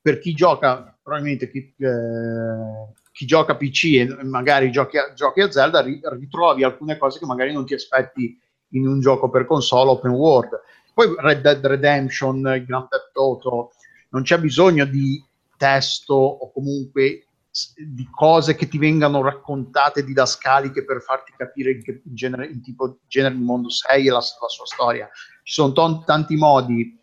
per 0.00 0.20
chi 0.20 0.32
gioca, 0.32 0.96
probabilmente 1.02 1.50
chi, 1.50 1.74
eh, 1.76 3.02
chi 3.14 3.26
gioca 3.26 3.54
PC 3.54 3.84
e 3.84 4.24
magari 4.24 4.72
giochi 4.72 4.98
a, 4.98 5.12
giochi 5.12 5.40
a 5.40 5.48
Zelda, 5.48 5.82
ritrovi 5.82 6.64
alcune 6.64 6.98
cose 6.98 7.20
che 7.20 7.26
magari 7.26 7.52
non 7.52 7.64
ti 7.64 7.72
aspetti 7.72 8.36
in 8.70 8.88
un 8.88 8.98
gioco 8.98 9.30
per 9.30 9.46
console 9.46 9.90
open 9.90 10.10
world. 10.10 10.50
Poi 10.92 11.14
Red 11.18 11.40
Dead 11.42 11.64
Redemption, 11.64 12.42
Grand 12.42 12.88
Theft 12.88 13.16
Auto, 13.16 13.70
non 14.08 14.22
c'è 14.22 14.40
bisogno 14.40 14.84
di 14.84 15.24
testo 15.56 16.14
o 16.14 16.50
comunque 16.50 17.28
di 17.76 18.08
cose 18.10 18.56
che 18.56 18.66
ti 18.66 18.78
vengano 18.78 19.22
raccontate 19.22 20.04
didascaliche 20.04 20.84
per 20.84 21.00
farti 21.00 21.32
capire 21.36 21.70
in 21.70 21.82
che 21.84 22.00
genere, 22.02 22.48
in 22.48 22.62
tipo 22.64 22.98
genere 23.06 23.36
di 23.36 23.44
mondo 23.44 23.70
sei 23.70 24.08
e 24.08 24.10
la, 24.10 24.16
la 24.16 24.48
sua 24.48 24.66
storia. 24.66 25.08
Ci 25.44 25.52
sono 25.52 25.72
t- 25.72 26.04
tanti 26.04 26.34
modi 26.34 26.98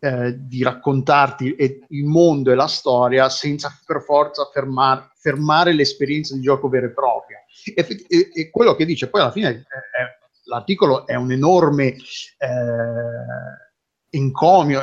eh, 0.00 0.34
di 0.36 0.62
raccontarti 0.62 1.56
il 1.88 2.04
mondo 2.04 2.50
e 2.50 2.54
la 2.54 2.66
storia 2.66 3.28
senza 3.28 3.76
per 3.84 4.02
forza 4.02 4.48
fermar, 4.52 5.10
fermare 5.16 5.72
l'esperienza 5.72 6.34
di 6.34 6.40
gioco 6.40 6.68
vera 6.68 6.86
e 6.86 6.90
propria. 6.90 7.38
E, 7.74 7.86
e, 8.08 8.30
e 8.32 8.50
quello 8.50 8.74
che 8.74 8.84
dice 8.84 9.08
poi 9.08 9.20
alla 9.20 9.32
fine 9.32 9.48
è, 9.48 9.54
è, 9.54 10.18
l'articolo 10.44 11.06
è 11.06 11.14
un 11.14 11.32
enorme 11.32 11.96
eh, 12.38 13.66
encomio, 14.10 14.82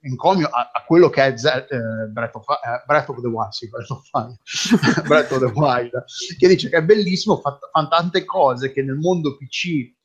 encomio 0.00 0.46
a, 0.46 0.70
a, 0.72 0.84
quello 0.84 1.08
che 1.08 1.24
è 1.24 1.30
uh, 1.30 2.12
Breath, 2.12 2.36
of, 2.36 2.44
uh, 2.46 2.84
Breath, 2.86 3.08
of, 3.08 3.20
the 3.20 3.26
Wild, 3.26 3.50
sì, 3.50 3.68
Breath 5.06 5.32
of 5.32 5.38
the 5.38 5.52
Wild, 5.52 6.04
che 6.38 6.48
dice 6.48 6.68
che 6.68 6.76
è 6.76 6.82
bellissimo, 6.82 7.38
fa, 7.38 7.58
fa 7.58 7.88
tante 7.88 8.24
cose 8.24 8.72
che 8.72 8.82
nel 8.82 8.96
mondo 8.96 9.36
PC 9.36 9.96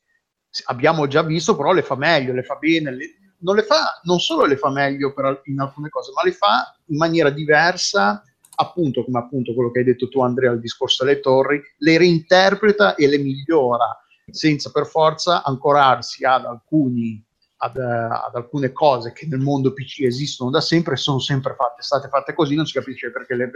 abbiamo 0.66 1.06
già 1.06 1.22
visto, 1.22 1.56
però 1.56 1.72
le 1.72 1.82
fa 1.82 1.96
meglio, 1.96 2.32
le 2.32 2.42
fa 2.42 2.56
bene, 2.56 2.90
le, 2.90 3.06
non, 3.44 3.54
le 3.54 3.62
fa, 3.62 4.00
non 4.04 4.18
solo 4.18 4.46
le 4.46 4.56
fa 4.56 4.70
meglio 4.70 5.12
per, 5.12 5.42
in 5.44 5.60
alcune 5.60 5.88
cose, 5.90 6.10
ma 6.12 6.22
le 6.24 6.32
fa 6.32 6.74
in 6.86 6.96
maniera 6.96 7.30
diversa, 7.30 8.22
appunto 8.56 9.04
come 9.04 9.18
appunto 9.18 9.54
quello 9.54 9.70
che 9.70 9.80
hai 9.80 9.84
detto 9.84 10.08
tu 10.08 10.20
Andrea, 10.20 10.52
il 10.52 10.60
discorso 10.60 11.04
delle 11.04 11.20
torri, 11.20 11.62
le 11.78 11.98
reinterpreta 11.98 12.94
e 12.94 13.06
le 13.06 13.18
migliora, 13.18 13.96
senza 14.30 14.70
per 14.70 14.86
forza 14.86 15.42
ancorarsi 15.44 16.24
ad 16.24 16.44
alcuni 16.44 17.22
ad, 17.56 17.76
ad, 17.76 18.34
alcune 18.34 18.72
cose 18.72 19.12
che 19.12 19.26
nel 19.26 19.38
mondo 19.38 19.72
PC 19.72 20.00
esistono 20.00 20.50
da 20.50 20.60
sempre 20.60 20.94
e 20.94 20.96
sono 20.96 21.18
sempre 21.18 21.54
fatte, 21.54 21.82
state 21.82 22.08
fatte 22.08 22.34
così, 22.34 22.54
non 22.54 22.66
si 22.66 22.74
capisce 22.74 23.10
perché 23.10 23.34
le... 23.34 23.50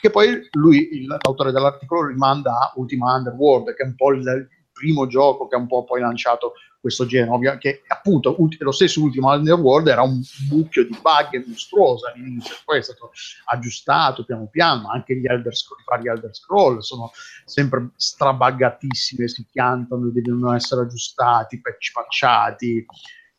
Che 0.00 0.10
poi 0.10 0.48
lui, 0.52 1.04
l'autore 1.06 1.52
dell'articolo, 1.52 2.06
rimanda 2.06 2.52
a 2.52 2.72
Ultima 2.76 3.14
Underworld, 3.16 3.74
che 3.74 3.82
è 3.82 3.86
un 3.86 3.96
po' 3.96 4.12
il, 4.12 4.48
primo 4.80 5.06
gioco 5.06 5.46
che 5.46 5.56
ha 5.56 5.58
un 5.58 5.66
po' 5.66 5.84
poi 5.84 6.00
lanciato 6.00 6.54
questo 6.80 7.06
genere, 7.06 7.30
ovvio, 7.30 7.58
che 7.58 7.82
appunto 7.86 8.36
lo 8.58 8.72
stesso 8.72 9.02
ultimo 9.02 9.30
Underworld 9.32 9.88
era 9.88 10.02
un 10.02 10.20
mucchio 10.48 10.84
di 10.84 10.98
bug 11.00 11.46
mostruoso 11.46 12.06
all'inizio, 12.06 12.56
poi 12.64 12.78
è 12.78 12.82
stato 12.82 13.12
aggiustato 13.44 14.24
piano 14.24 14.46
piano, 14.46 14.88
anche 14.88 15.16
gli 15.16 15.26
Elder 15.26 15.54
Scroll, 15.54 15.84
vari 15.84 16.08
Elder 16.08 16.34
Scroll 16.34 16.78
sono 16.78 17.12
sempre 17.44 17.90
strabaggatissimi, 17.96 19.28
si 19.28 19.46
piantano, 19.50 20.10
devono 20.12 20.54
essere 20.54 20.82
aggiustati, 20.82 21.60
patch 21.60 21.92
patchati, 21.92 22.86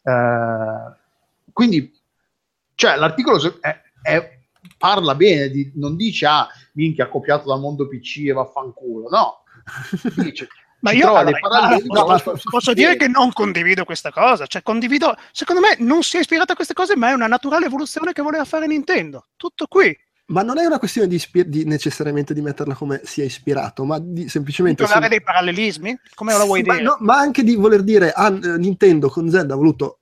eh, 0.04 1.00
quindi, 1.52 1.94
cioè, 2.76 2.96
l'articolo 2.96 3.40
è, 3.60 3.82
è, 4.02 4.40
parla 4.78 5.16
bene, 5.16 5.50
di, 5.50 5.72
non 5.76 5.96
dice, 5.96 6.26
ah, 6.26 6.48
minchia, 6.74 7.06
ha 7.06 7.10
copiato 7.10 7.48
dal 7.48 7.60
mondo 7.60 7.88
PC 7.88 8.28
e 8.28 8.34
vaffanculo, 8.34 9.10
no. 9.10 9.44
Dice, 10.16 10.48
ma 10.82 10.92
io 10.92 11.16
allora, 11.16 11.38
no, 11.84 12.06
no, 12.06 12.22
posso 12.50 12.74
dire 12.74 12.96
che 12.96 13.08
non 13.08 13.32
condivido 13.32 13.86
questa 13.86 14.12
cosa, 14.12 14.46
cioè 14.48 14.62
condivido, 14.64 15.16
secondo 15.32 15.62
me 15.62 15.76
non 15.80 16.04
si 16.04 16.18
è 16.18 16.20
ispirato 16.22 16.54
a 16.54 16.56
queste 16.56 16.74
cose, 16.74 16.96
ma 16.96 17.10
è 17.10 17.14
una 17.14 17.28
naturale 17.28 17.66
evoluzione 17.66 18.14
che 18.14 18.22
voleva 18.22 18.46
fare 18.46 18.68
Nintendo. 18.68 19.28
Tutto 19.36 19.68
qui. 19.68 19.96
Ma 20.32 20.44
non 20.44 20.58
è 20.58 20.66
una 20.66 20.80
questione 20.80 21.08
di, 21.08 21.16
ispir- 21.16 21.48
di 21.48 21.66
necessariamente 21.66 22.34
di 22.34 22.42
metterla 22.42 22.74
come 22.74 23.02
sia 23.04 23.24
ispirato, 23.24 23.84
ma 23.84 24.00
di 24.00 24.30
semplicemente... 24.30 24.84
Di 24.84 24.90
trovare 24.90 25.10
sem- 25.10 25.18
dei 25.18 25.26
parallelismi? 25.26 26.00
Come 26.16 26.32
la 26.38 26.46
vuoi 26.46 26.60
sì, 26.60 26.64
dire? 26.64 26.84
Ma, 26.84 26.90
no, 26.90 26.98
ma, 27.02 27.18
anche 27.18 27.44
di 27.44 27.56
voler 27.56 27.84
dire, 27.84 28.12
ah, 28.12 28.30
Nintendo 28.30 29.10
con 29.10 29.30
Zelda 29.30 29.54
ha 29.54 29.58
voluto 29.58 30.01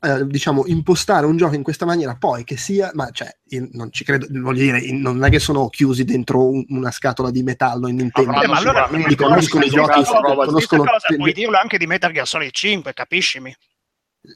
eh, 0.00 0.26
diciamo, 0.26 0.64
impostare 0.66 1.26
un 1.26 1.36
gioco 1.36 1.54
in 1.54 1.62
questa 1.62 1.86
maniera, 1.86 2.16
poi 2.16 2.44
che 2.44 2.56
sia, 2.56 2.90
ma 2.94 3.10
cioè, 3.10 3.34
non 3.72 3.90
ci 3.90 4.04
credo, 4.04 4.26
voglio 4.30 4.62
dire, 4.62 4.92
non 4.92 5.24
è 5.24 5.30
che 5.30 5.38
sono 5.38 5.68
chiusi 5.68 6.04
dentro 6.04 6.48
un, 6.48 6.64
una 6.68 6.90
scatola 6.90 7.30
di 7.30 7.42
metallo 7.42 7.88
in 7.88 7.96
Nintendo, 7.96 8.32
no, 8.32 8.46
ma 8.46 8.56
allora 8.56 8.88
li 8.90 9.14
conoscono 9.14 9.64
i 9.64 9.68
giochi, 9.68 10.02
conoscono... 10.04 10.84
Cosa, 10.84 11.14
puoi 11.16 11.32
dirlo 11.32 11.56
anche 11.58 11.78
di 11.78 11.86
Metal 11.86 12.12
Gear 12.12 12.26
Solid 12.26 12.50
5, 12.50 12.92
capiscimi? 12.92 13.54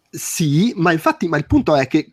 Sì, 0.09 0.73
ma 0.77 0.93
infatti, 0.93 1.27
ma 1.27 1.37
il 1.37 1.47
punto 1.47 1.75
è 1.75 1.87
che 1.87 2.13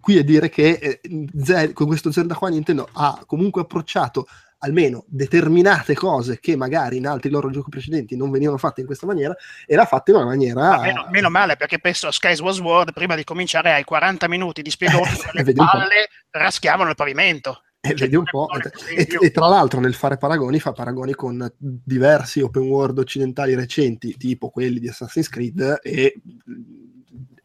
qui 0.00 0.16
è 0.16 0.24
dire 0.24 0.48
che 0.48 1.00
eh, 1.02 1.72
con 1.72 1.86
questo 1.86 2.10
Zelda 2.10 2.34
qua 2.34 2.48
Nintendo 2.48 2.88
ha 2.92 3.22
comunque 3.26 3.62
approcciato 3.62 4.26
almeno 4.58 5.04
determinate 5.06 5.94
cose 5.94 6.40
che 6.40 6.56
magari 6.56 6.96
in 6.96 7.06
altri 7.06 7.30
loro 7.30 7.50
giochi 7.50 7.70
precedenti 7.70 8.16
non 8.16 8.30
venivano 8.30 8.58
fatte 8.58 8.80
in 8.80 8.86
questa 8.86 9.06
maniera 9.06 9.36
e 9.66 9.76
l'ha 9.76 9.84
fatta 9.84 10.10
in 10.10 10.16
una 10.16 10.26
maniera 10.26 10.80
meno, 10.80 11.06
meno, 11.10 11.30
male 11.30 11.56
perché 11.56 11.78
penso 11.78 12.08
a 12.08 12.12
Skies 12.12 12.40
Was 12.40 12.58
World 12.58 12.92
prima 12.92 13.14
di 13.14 13.24
cominciare 13.24 13.72
ai 13.72 13.84
40 13.84 14.28
minuti 14.28 14.62
di 14.62 14.70
spiegone 14.70 15.10
eh, 15.34 15.42
le 15.44 15.52
palle 15.52 16.08
raschiavano 16.30 16.90
il 16.90 16.96
pavimento 16.96 17.62
e, 17.80 17.88
cioè, 17.90 17.96
vedi 17.96 18.16
un 18.16 18.24
po'. 18.24 18.48
E, 18.94 19.06
e, 19.20 19.30
tra 19.30 19.46
l'altro 19.46 19.78
nel 19.78 19.94
fare 19.94 20.16
paragoni 20.16 20.58
fa 20.58 20.72
paragoni 20.72 21.14
con 21.14 21.50
diversi 21.56 22.40
open 22.40 22.64
world 22.64 22.98
occidentali 22.98 23.54
recenti 23.54 24.16
tipo 24.16 24.50
quelli 24.50 24.80
di 24.80 24.88
Assassin's 24.88 25.28
Creed 25.28 25.78
e 25.82 26.20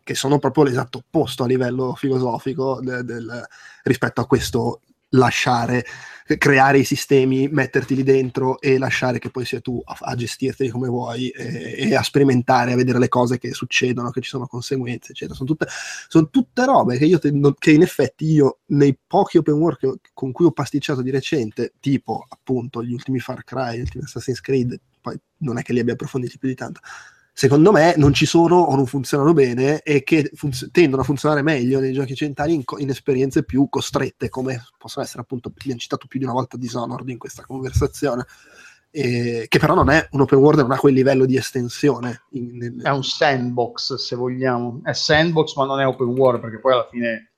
che 0.03 0.15
sono 0.15 0.39
proprio 0.39 0.63
l'esatto 0.63 0.97
opposto 0.97 1.43
a 1.43 1.47
livello 1.47 1.93
filosofico 1.93 2.81
del, 2.81 3.05
del, 3.05 3.47
rispetto 3.83 4.21
a 4.21 4.25
questo 4.25 4.81
lasciare 5.13 5.85
creare 6.37 6.79
i 6.79 6.83
sistemi, 6.83 7.47
metterti 7.49 7.95
lì 7.95 8.03
dentro 8.03 8.59
e 8.61 8.77
lasciare 8.77 9.19
che 9.19 9.29
poi 9.29 9.45
sia 9.45 9.59
tu 9.59 9.81
a, 9.83 9.97
a 9.99 10.15
gestirteli 10.15 10.69
come 10.69 10.87
vuoi 10.87 11.29
e, 11.29 11.89
e, 11.89 11.95
a 11.95 12.01
sperimentare, 12.01 12.73
a 12.73 12.75
vedere 12.75 12.99
le 12.99 13.09
cose 13.09 13.37
che 13.37 13.53
succedono, 13.53 14.09
che 14.09 14.21
ci 14.21 14.29
sono 14.29 14.47
conseguenze, 14.47 15.11
eccetera. 15.11 15.35
Sono 15.35 15.49
tutte, 15.49 15.67
sono 16.07 16.29
tutte 16.29 16.65
robe 16.65 16.97
che, 16.97 17.19
te, 17.19 17.31
che 17.57 17.71
in 17.71 17.81
effetti 17.81 18.25
io 18.25 18.59
nei 18.67 18.97
pochi 19.05 19.37
open 19.37 19.55
world 19.55 19.99
con 20.13 20.31
cui 20.31 20.45
ho 20.45 20.51
pasticciato 20.51 21.01
di 21.01 21.11
recente, 21.11 21.73
tipo 21.79 22.25
appunto 22.27 22.83
gli 22.83 22.93
ultimi 22.93 23.19
Far 23.19 23.43
Cry, 23.43 23.77
gli 23.77 23.81
ultimi 23.81 24.03
Assassin's 24.03 24.41
Creed, 24.41 24.79
poi 25.01 25.19
non 25.39 25.57
è 25.57 25.61
che 25.61 25.73
li 25.73 25.79
abbia 25.79 25.93
approfonditi 25.93 26.37
più 26.37 26.47
di 26.47 26.55
tanto, 26.55 26.79
secondo 27.33 27.71
me 27.71 27.95
non 27.97 28.13
ci 28.13 28.27
sono 28.27 28.57
o 28.57 28.75
non 28.75 28.85
funzionano 28.85 29.33
bene 29.33 29.81
e 29.81 30.03
che 30.03 30.29
funz- 30.35 30.69
tendono 30.71 31.01
a 31.01 31.05
funzionare 31.05 31.41
meglio 31.41 31.79
nei 31.79 31.91
giochi 31.91 32.11
occidentali 32.11 32.53
in, 32.53 32.63
co- 32.63 32.77
in, 32.77 32.89
esperienze 32.89 33.43
più 33.43 33.67
costrette, 33.69 34.29
come 34.29 34.63
possono 34.77 35.03
essere 35.03 35.23
appunto, 35.23 35.51
abbiamo 35.55 35.79
citato 35.79 36.05
più 36.07 36.19
di 36.19 36.25
una 36.25 36.33
volta 36.33 36.57
Dishonored 36.57 37.09
in 37.09 37.17
questa 37.17 37.43
conversazione, 37.43 38.25
eh, 38.91 39.47
che 39.49 39.57
però 39.57 39.73
non 39.73 39.89
è 39.89 40.07
un 40.11 40.21
open 40.21 40.37
world, 40.37 40.59
non 40.59 40.71
ha 40.71 40.77
quel 40.77 40.93
livello 40.93 41.25
di 41.25 41.35
estensione. 41.35 42.25
In, 42.31 42.61
in... 42.61 42.81
È 42.83 42.89
un 42.89 43.03
sandbox, 43.03 43.95
se 43.95 44.15
vogliamo. 44.15 44.81
È 44.83 44.93
sandbox, 44.93 45.55
ma 45.55 45.65
non 45.65 45.79
è 45.79 45.87
open 45.87 46.09
world, 46.09 46.39
perché 46.39 46.59
poi 46.59 46.73
alla 46.73 46.87
fine 46.89 47.32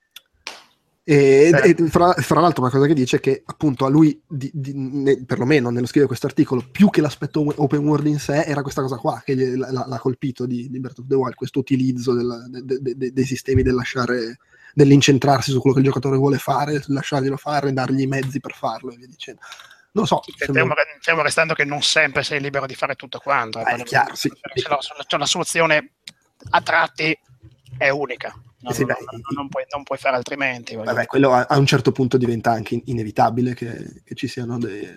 E, 1.08 1.52
Eh. 1.54 1.76
e 1.80 1.88
fra, 1.88 2.14
fra 2.14 2.40
l'altro 2.42 2.64
una 2.64 2.72
cosa 2.72 2.88
che 2.88 2.96
dice 2.96 3.18
è 3.18 3.20
che 3.20 3.44
appunto 3.46 3.86
a 3.86 3.90
lui, 3.90 4.20
di- 4.28 4.50
di- 4.52 4.74
ne- 4.76 5.24
perlomeno 5.24 5.70
nello 5.70 5.86
scrivere 5.86 6.08
questo 6.08 6.26
articolo, 6.26 6.66
più 6.72 6.90
che 6.90 7.00
l'aspetto 7.00 7.46
open 7.58 7.86
world 7.86 8.08
in 8.08 8.18
sé, 8.20 8.42
era 8.44 8.64
questa 8.64 8.82
cosa 8.82 8.96
qua 8.98 9.22
che 9.24 9.36
gli- 9.36 9.56
l'ha, 9.56 9.86
l'ha 9.88 10.00
colpito 10.00 10.48
di, 10.48 10.68
di 10.68 10.80
Breath 10.80 10.98
of 11.00 11.06
the 11.08 11.14
Wild, 11.14 11.36
questo 11.36 11.60
utilizzo 11.60 12.14
del- 12.16 12.48
de- 12.64 12.80
de- 12.82 12.96
de- 12.98 13.12
dei 13.14 13.24
sistemi 13.26 13.62
del 13.62 13.76
lasciare, 13.76 14.40
dell'incentrarsi 14.74 15.52
su 15.52 15.60
quello 15.60 15.76
che 15.76 15.82
il 15.82 15.88
giocatore 15.88 16.18
vuole 16.18 16.40
fare, 16.40 16.82
lasciarglielo 16.88 17.38
fare, 17.38 17.72
dargli 17.72 18.02
i 18.02 18.08
mezzi 18.08 18.40
per 18.40 18.54
farlo 18.54 18.92
e 18.92 18.96
via 18.96 19.08
dicendo. 19.08 19.42
Non 19.92 20.04
lo 20.04 20.06
so, 20.06 20.22
Fermo, 20.36 20.74
fermo 21.02 21.22
restando 21.22 21.54
che 21.54 21.66
non 21.66 21.82
sempre 21.84 22.24
sei 22.24 22.42
libero 22.42 22.66
di 22.66 22.74
fare 22.76 22.96
tutto 22.96 23.20
quanto. 23.20 23.60
eh, 23.60 23.74
Eh, 23.74 23.76
è 23.76 23.84
chiaro, 23.84 24.16
sì. 24.16 24.30
Se 24.56 24.68
la, 24.68 24.80
cioè, 25.08 25.20
la 25.20 25.26
soluzione 25.28 25.92
a 26.50 26.62
tratti 26.62 27.16
è 27.78 27.90
unica. 27.90 28.34
Non, 28.66 28.74
Sì, 28.74 28.84
non- 28.84 28.96
non- 29.12 29.22
non 29.36 29.48
puoi, 29.48 29.64
non 29.72 29.84
puoi 29.84 29.98
fare 30.00 30.16
altrimenti. 30.16 30.76
Vabbè, 30.76 31.06
quello 31.06 31.32
a, 31.34 31.46
a 31.48 31.58
un 31.60 31.68
certo 31.68 31.92
punto 31.92 32.18
diventa 32.18 32.52
anche 32.52 32.74
in- 32.74 32.82
inevitabile 32.86 33.54
che, 33.54 34.02
che 34.04 34.16
ci 34.16 34.28
siano 34.28 34.58
dei, 34.58 34.92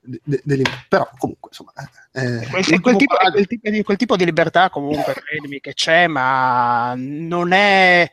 de- 0.00 0.20
de- 0.24 0.42
limiti. 0.44 0.70
Però 0.88 1.08
comunque, 1.18 1.48
insomma, 1.50 1.72
eh, 2.12 2.46
Quel, 2.48 2.64
è 2.64 2.80
quel 2.80 2.96
tipo, 2.96 3.16
quel 3.16 3.46
tipo- 3.48 3.68
è 3.68 3.82
quel 3.82 3.96
tipo 3.96 4.16
di 4.16 4.24
libertà 4.24 4.70
comunque, 4.70 5.12
credimi, 5.26 5.58
che 5.58 5.74
c'è, 5.74 6.06
ma 6.06 6.94
non 6.96 7.50
è 7.50 8.08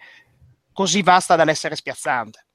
così 0.74 1.04
vasta 1.04 1.36
dall'essere 1.36 1.76
spiazzante. 1.76 2.46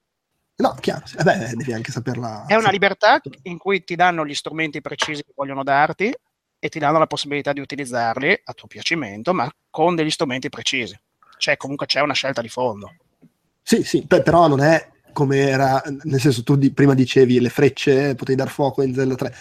no, 0.57 0.75
chiaro, 0.81 1.05
sì. 1.05 1.15
Eh 1.17 1.23
beh, 1.23 1.53
devi 1.55 1.71
anche 1.71 1.91
saperla. 1.93 2.45
È 2.45 2.55
una 2.55 2.71
libertà 2.71 3.21
in 3.43 3.57
cui 3.57 3.85
ti 3.85 3.95
danno 3.95 4.25
gli 4.25 4.33
strumenti 4.35 4.81
precisi 4.81 5.23
che 5.23 5.31
vogliono 5.33 5.63
darti 5.63 6.13
e 6.59 6.69
ti 6.69 6.79
danno 6.79 6.97
la 6.97 7.07
possibilità 7.07 7.53
di 7.53 7.61
utilizzarli 7.61 8.41
a 8.43 8.53
tuo 8.53 8.67
piacimento, 8.67 9.33
ma 9.33 9.49
con 9.69 9.95
degli 9.95 10.09
strumenti 10.09 10.49
precisi. 10.49 10.99
Cioè, 11.37 11.57
comunque 11.57 11.85
c'è 11.85 12.01
una 12.01 12.13
scelta 12.13 12.41
di 12.41 12.49
fondo. 12.49 12.93
Sì, 13.61 13.83
sì, 13.83 14.05
però 14.07 14.47
non 14.47 14.61
è 14.61 14.89
come 15.11 15.49
era, 15.49 15.81
nel 16.03 16.19
senso 16.19 16.43
tu 16.43 16.55
di- 16.55 16.71
prima 16.71 16.93
dicevi 16.93 17.39
le 17.39 17.49
frecce, 17.49 18.13
potevi 18.13 18.37
dar 18.37 18.49
fuoco 18.49 18.83
in 18.83 18.93
Zelda 18.93 19.15
3, 19.15 19.33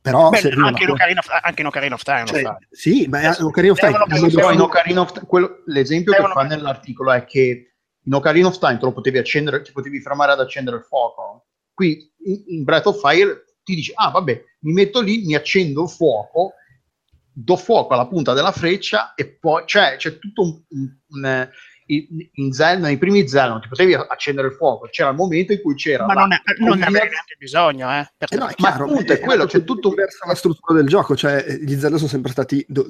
però 0.00 0.30
Beh, 0.30 0.36
anche, 0.36 0.84
in 0.84 0.90
Ocarina 0.90 1.18
of, 1.18 1.26
anche 1.42 1.60
in 1.60 1.66
Ocarina 1.66 1.94
of 1.96 2.02
Time 2.02 2.24
cioè, 2.26 2.42
lo 2.42 2.48
fa. 2.50 2.58
sì, 2.70 3.06
ma 3.08 3.20
è 3.20 3.42
Ocarina 3.42 3.72
of 3.72 3.78
Time 3.80 3.96
hanno 3.96 4.28
Però 4.28 4.52
in 4.52 4.60
Ocarina 4.60 5.00
of 5.00 5.10
Time, 5.12 5.26
quello- 5.26 5.62
l'esempio 5.66 6.12
Devono- 6.12 6.34
che 6.34 6.40
fa 6.40 6.46
nell'articolo 6.46 7.10
è 7.10 7.24
che 7.24 7.74
in 8.04 8.14
Ocarina 8.14 8.46
of 8.46 8.58
Time 8.58 8.78
te 8.78 8.84
lo 8.84 8.92
potevi 8.92 9.18
accendere, 9.18 9.62
ti 9.62 9.72
potevi 9.72 10.00
fermare 10.00 10.30
ad 10.32 10.40
accendere 10.40 10.76
il 10.76 10.84
fuoco. 10.84 11.46
Qui 11.74 12.12
in, 12.26 12.42
in 12.46 12.62
Breath 12.64 12.86
of 12.86 13.00
Fire 13.00 13.44
ti 13.64 13.74
dici, 13.74 13.90
ah 13.94 14.10
vabbè, 14.10 14.44
mi 14.60 14.72
metto 14.72 15.00
lì, 15.00 15.24
mi 15.24 15.34
accendo 15.34 15.82
il 15.82 15.88
fuoco, 15.88 16.52
do 17.36 17.56
fuoco 17.56 17.94
alla 17.94 18.06
punta 18.06 18.32
della 18.32 18.52
freccia 18.52 19.14
e 19.14 19.26
poi 19.38 19.64
cioè, 19.66 19.96
c'è 19.98 20.18
tutto 20.18 20.42
un... 20.42 20.62
un- 20.68 20.96
un- 21.08 21.48
in, 21.88 22.06
in 22.32 22.50
Zelda, 22.54 22.86
nei 22.86 22.96
primi 22.96 23.28
Zelda 23.28 23.50
non 23.52 23.60
ti 23.60 23.68
potevi 23.68 23.92
accendere 23.92 24.46
il 24.48 24.54
fuoco, 24.54 24.86
c'era 24.90 25.10
il 25.10 25.16
momento 25.16 25.52
in 25.52 25.60
cui 25.60 25.74
c'era 25.74 26.06
Ma 26.06 26.14
la 26.14 26.20
non, 26.20 26.32
è, 26.32 26.38
non 26.60 26.78
ne 26.78 26.86
avevi 26.86 27.10
neanche 27.10 27.34
bisogno, 27.38 27.90
eh, 27.90 28.10
perché 28.16 28.34
Eh 28.36 28.38
no, 28.38 28.46
è 28.46 28.54
Ma 28.56 28.68
chiaro, 28.70 28.84
appunto, 28.86 29.12
è 29.12 29.20
quello, 29.20 29.44
c'è 29.44 29.64
tutto 29.64 29.90
diversa 29.90 30.26
la 30.26 30.34
struttura 30.34 30.78
del 30.78 30.88
gioco, 30.88 31.14
cioè 31.14 31.44
eh, 31.46 31.58
gli 31.62 31.78
Zelda 31.78 31.98
sono 31.98 32.08
sempre 32.08 32.30
stati 32.32 32.64
do- 32.66 32.86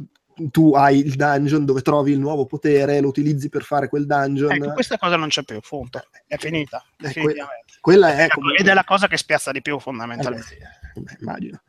tu 0.53 0.75
hai 0.77 0.99
il 1.01 1.15
dungeon 1.17 1.65
dove 1.65 1.81
trovi 1.83 2.13
il 2.13 2.21
nuovo 2.21 2.47
potere, 2.47 3.01
lo 3.01 3.09
utilizzi 3.09 3.49
per 3.49 3.65
fare 3.65 3.89
quel 3.89 4.07
dungeon. 4.07 4.53
ecco, 4.53 4.73
questa 4.75 4.97
cosa 4.97 5.17
non 5.17 5.27
c'è 5.27 5.43
più, 5.43 5.59
punto. 5.59 6.01
È 6.29 6.37
finita. 6.37 6.85
Eh, 6.99 7.13
que- 7.13 7.35
quella 7.81 8.15
è 8.17 8.23
Ed 8.27 8.31
comunque- 8.31 8.65
è 8.65 8.75
la 8.75 8.85
cosa 8.85 9.09
che 9.09 9.17
spiazza 9.17 9.51
di 9.51 9.61
più, 9.61 9.73
Eh, 9.73 9.77
beh, 9.77 9.83
fondamentalmente. 9.83 10.55
eh, 10.95 11.01
beh, 11.01 11.17
immagino. 11.21 11.61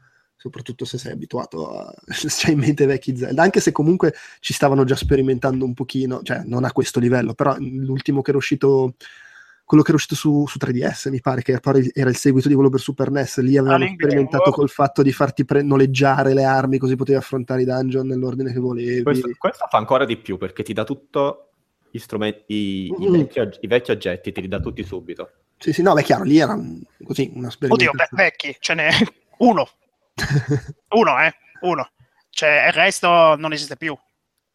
Soprattutto 0.45 0.85
se 0.85 0.99
sei 0.99 1.11
abituato 1.11 1.75
a 1.75 1.91
se 2.05 2.45
hai 2.45 2.53
in 2.53 2.59
mente 2.59 2.83
i 2.83 2.85
vecchi 2.85 3.17
Zelda, 3.17 3.41
anche 3.41 3.59
se 3.59 3.71
comunque 3.71 4.13
ci 4.41 4.53
stavano 4.53 4.83
già 4.83 4.95
sperimentando 4.95 5.65
un 5.65 5.73
pochino, 5.73 6.21
cioè 6.21 6.43
non 6.45 6.65
a 6.65 6.71
questo 6.71 6.99
livello, 6.99 7.33
però 7.33 7.55
l'ultimo 7.57 8.21
che 8.21 8.29
era 8.29 8.37
uscito, 8.37 8.93
quello 9.63 9.81
che 9.81 9.89
era 9.89 9.97
uscito 9.97 10.13
su, 10.13 10.45
su 10.45 10.59
3DS, 10.61 11.09
mi 11.09 11.19
pare 11.19 11.41
che 11.41 11.59
era 11.93 12.09
il 12.11 12.15
seguito 12.15 12.47
di 12.47 12.53
quello 12.53 12.69
per 12.69 12.79
Super 12.79 13.09
NES, 13.09 13.39
lì 13.39 13.57
avevano 13.57 13.87
sperimentato 13.87 14.51
col 14.51 14.69
fatto 14.69 15.01
di 15.01 15.11
farti 15.11 15.45
pre- 15.45 15.63
noleggiare 15.63 16.35
le 16.35 16.43
armi 16.43 16.77
così 16.77 16.95
potevi 16.95 17.17
affrontare 17.17 17.63
i 17.63 17.65
dungeon 17.65 18.05
nell'ordine 18.05 18.53
che 18.53 18.59
volevi. 18.59 19.01
Questo, 19.01 19.29
questo 19.39 19.65
fa 19.67 19.79
ancora 19.79 20.05
di 20.05 20.17
più 20.17 20.37
perché 20.37 20.61
ti 20.61 20.73
dà 20.73 20.83
tutto 20.83 21.53
gli 21.89 21.97
strumenti, 21.97 22.43
i, 22.53 22.85
i 22.99 23.09
Mm. 23.09 23.13
vecchi, 23.13 23.39
i 23.61 23.67
vecchi 23.67 23.89
oggetti, 23.89 24.31
te 24.31 24.41
li 24.41 24.47
dà 24.47 24.59
tutti 24.59 24.83
subito. 24.83 25.31
Sì, 25.57 25.73
sì, 25.73 25.81
no, 25.81 25.95
beh, 25.95 26.03
chiaro, 26.03 26.23
lì 26.23 26.37
era 26.37 26.53
così 27.03 27.31
una 27.33 27.47
Oddio, 27.47 27.49
sperimentazione. 27.49 28.07
beh, 28.11 28.23
vecchi, 28.23 28.55
ce 28.59 28.73
n'è 28.75 28.89
uno. 29.39 29.67
Uno, 30.89 31.22
eh? 31.22 31.34
Uno. 31.61 31.89
Cioè, 32.30 32.66
il 32.68 32.74
resto 32.74 33.36
non 33.36 33.53
esiste 33.53 33.78
più. 33.78 33.97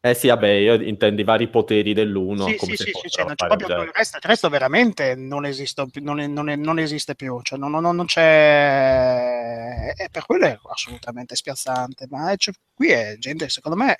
Eh 0.03 0.15
sì, 0.15 0.27
vabbè, 0.29 0.47
io 0.49 0.73
intendo 0.81 1.21
i 1.21 1.23
vari 1.23 1.47
poteri 1.47 1.93
dell'uno 1.93 2.47
sì, 2.47 2.57
sì, 2.57 2.75
sì, 2.75 2.91
cioè, 3.07 3.23
non 3.23 3.35
c'è 3.35 3.45
proprio 3.45 3.83
il 3.83 3.91
resto, 3.93 4.17
il 4.17 4.23
resto 4.23 4.49
veramente 4.49 5.13
non 5.13 5.45
esiste 5.45 5.85
più, 5.91 6.01
non, 6.03 6.17
non 6.33 6.47
non 6.47 6.79
esiste 6.79 7.13
più. 7.13 7.39
Cioè, 7.43 7.59
non, 7.59 7.69
non- 7.69 7.95
non 7.95 8.05
c'è... 8.07 9.93
E 9.95 10.09
per 10.09 10.25
quello 10.25 10.45
è 10.47 10.57
assolutamente 10.71 11.35
spiazzante. 11.35 12.07
Ma 12.09 12.33
c'è- 12.35 12.51
qui 12.73 12.89
è 12.89 13.15
gente, 13.19 13.47
secondo 13.49 13.77
me, 13.77 13.95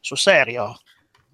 sul 0.00 0.18
serio, 0.18 0.78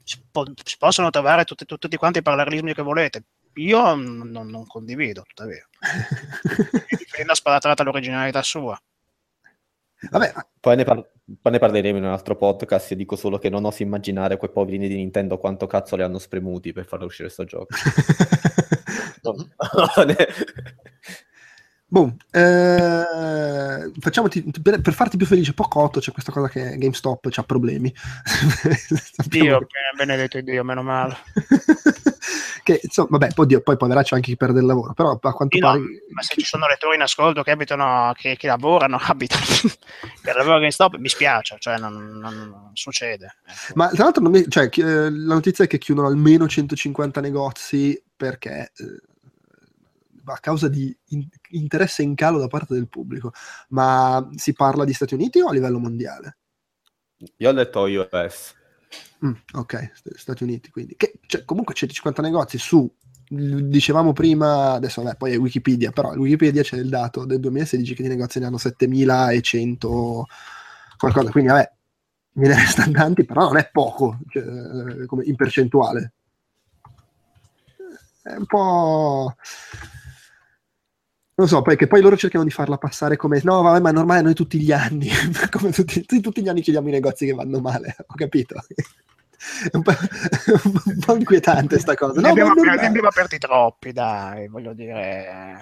si, 0.04 0.20
po- 0.30 0.52
si 0.62 0.76
possono 0.78 1.10
trovare 1.10 1.44
tutti, 1.44 1.64
tutti, 1.64 1.96
quanti 1.96 2.18
i 2.18 2.22
parallelismi 2.22 2.72
che 2.72 2.82
volete. 2.82 3.24
Io 3.54 3.94
non, 3.94 4.30
non 4.30 4.66
condivido, 4.66 5.22
tuttavia. 5.26 5.66
E 6.88 6.96
difendo 6.96 7.32
a 7.32 7.34
spada 7.34 7.58
tratta 7.58 7.82
l'originalità 7.82 8.42
sua. 8.42 8.80
Vabbè, 10.10 10.32
ma- 10.34 10.46
Poi 10.60 10.76
ne, 10.76 10.84
par- 10.84 11.08
poi 11.40 11.52
ne 11.52 11.58
parleremo 11.58 11.98
in 11.98 12.04
un 12.04 12.10
altro 12.10 12.36
podcast 12.36 12.92
e 12.92 12.96
dico 12.96 13.16
solo 13.16 13.38
che 13.38 13.48
non 13.48 13.64
oso 13.64 13.82
immaginare 13.82 14.36
quei 14.36 14.50
poverini 14.50 14.88
di 14.88 14.96
Nintendo 14.96 15.38
quanto 15.38 15.66
cazzo 15.66 15.96
li 15.96 16.02
hanno 16.02 16.18
spremuti 16.18 16.72
per 16.72 16.84
far 16.86 17.02
uscire 17.02 17.28
sto 17.28 17.44
gioco. 17.44 17.68
Boom. 21.86 22.16
Eh, 22.32 23.90
facciamoti, 24.00 24.50
per, 24.62 24.80
per 24.80 24.92
farti 24.94 25.16
più 25.16 25.26
felice, 25.26 25.54
Pocotto 25.54 26.00
c'è 26.00 26.10
questa 26.12 26.32
cosa 26.32 26.48
che 26.48 26.76
GameStop 26.76 27.28
ha 27.32 27.42
problemi. 27.44 27.94
Dio, 29.28 29.58
che- 29.60 29.66
benedetto 29.96 30.40
Dio, 30.40 30.64
meno 30.64 30.82
male. 30.82 31.16
che 32.64 32.80
insomma, 32.82 33.08
vabbè, 33.12 33.34
poi, 33.34 33.46
Dio, 33.46 33.60
poi 33.60 33.76
poveraccio 33.76 34.16
anche 34.16 34.30
chi 34.30 34.36
perde 34.36 34.58
il 34.58 34.66
lavoro, 34.66 34.92
però 34.94 35.10
a 35.20 35.32
quanto 35.32 35.56
Sì, 35.56 35.62
no, 35.62 35.68
pare... 35.70 35.80
ma 36.08 36.22
se 36.22 36.34
ci 36.36 36.44
sono 36.44 36.66
lettori 36.66 36.96
in 36.96 37.02
ascolto 37.02 37.42
che 37.42 37.52
abitano, 37.52 38.12
che, 38.16 38.34
che 38.36 38.46
lavorano, 38.48 38.98
abitano 39.00 39.44
per 40.22 40.34
lavoro 40.34 40.58
che 40.58 40.72
stop, 40.72 40.96
mi 40.96 41.08
spiace, 41.08 41.56
cioè 41.60 41.78
non, 41.78 41.92
non- 42.18 42.48
non 42.48 42.70
succede. 42.72 43.36
Ma 43.74 43.88
tra 43.90 44.04
l'altro 44.04 44.22
non 44.22 44.32
mi- 44.32 44.48
cioè, 44.48 44.68
chi- 44.68 44.80
eh, 44.80 45.10
la 45.10 45.34
notizia 45.34 45.64
è 45.64 45.68
che 45.68 45.78
chiudono 45.78 46.08
almeno 46.08 46.48
150 46.48 47.20
negozi 47.20 48.02
perché 48.16 48.72
eh, 48.74 49.00
a 50.24 50.38
causa 50.38 50.68
di 50.68 50.96
in- 51.08 51.28
interesse 51.50 52.02
in 52.02 52.14
calo 52.14 52.38
da 52.38 52.48
parte 52.48 52.74
del 52.74 52.88
pubblico. 52.88 53.32
Ma 53.68 54.26
si 54.34 54.54
parla 54.54 54.84
di 54.84 54.92
Stati 54.94 55.14
Uniti 55.14 55.40
o 55.40 55.48
a 55.48 55.52
livello 55.52 55.78
mondiale? 55.78 56.38
Io 57.36 57.48
ho 57.48 57.52
letto 57.52 57.80
US. 57.82 58.54
Mm, 59.24 59.32
ok, 59.54 59.90
St- 59.94 60.14
Stati 60.16 60.42
Uniti, 60.42 60.70
quindi. 60.70 60.94
Che, 60.96 61.14
cioè, 61.26 61.44
comunque 61.44 61.74
150 61.74 62.22
negozi 62.22 62.58
su, 62.58 62.90
dicevamo 63.28 64.12
prima, 64.12 64.72
adesso 64.72 65.02
vabbè, 65.02 65.16
poi 65.16 65.32
è 65.32 65.38
Wikipedia, 65.38 65.92
però 65.92 66.12
in 66.12 66.20
Wikipedia 66.20 66.62
c'è 66.62 66.76
il 66.76 66.88
dato 66.88 67.24
del 67.24 67.40
2016 67.40 67.94
che 67.94 68.02
di 68.02 68.08
negozi 68.08 68.38
ne 68.38 68.46
hanno 68.46 68.58
7100 68.58 70.26
qualcosa, 70.96 71.30
quindi 71.30 71.50
vabbè, 71.50 71.72
me 72.34 72.48
ne 72.48 72.54
restano 72.54 72.92
tanti, 72.92 73.24
però 73.24 73.44
non 73.44 73.56
è 73.56 73.68
poco 73.70 74.18
cioè, 74.28 74.42
eh, 74.42 75.06
come 75.06 75.24
in 75.24 75.36
percentuale. 75.36 76.12
È 78.22 78.34
un 78.34 78.46
po'... 78.46 79.34
Non 81.36 81.48
so, 81.48 81.62
poi 81.62 81.76
che 81.76 81.88
poi 81.88 82.00
loro 82.00 82.16
cercano 82.16 82.44
di 82.44 82.50
farla 82.50 82.78
passare 82.78 83.16
come 83.16 83.40
no, 83.42 83.60
vabbè, 83.62 83.80
ma 83.80 83.90
normale 83.90 84.22
noi 84.22 84.34
tutti 84.34 84.60
gli 84.60 84.70
anni, 84.70 85.08
come 85.50 85.72
tutti, 85.72 86.04
tutti, 86.04 86.42
gli 86.42 86.48
anni 86.48 86.60
chiediamo 86.60 86.88
i 86.88 86.92
negozi 86.92 87.26
che 87.26 87.32
vanno 87.32 87.60
male, 87.60 87.96
ho 88.06 88.14
capito. 88.14 88.54
È 89.70 89.76
un 89.76 89.82
po', 89.82 89.92
un 90.84 90.98
po' 91.04 91.16
inquietante 91.16 91.78
sta 91.78 91.94
cosa. 91.94 92.18
ne, 92.18 92.28
No, 92.28 92.28
abbiamo, 92.30 92.54
ma 92.54 92.72
è 92.72 92.80
ne 92.80 92.86
abbiamo 92.86 93.08
aperti 93.08 93.36
troppi, 93.36 93.92
dai, 93.92 94.48
voglio 94.48 94.72
dire. 94.72 95.58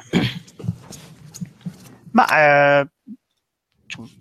Ma 2.12 2.80
eh, 2.80 2.88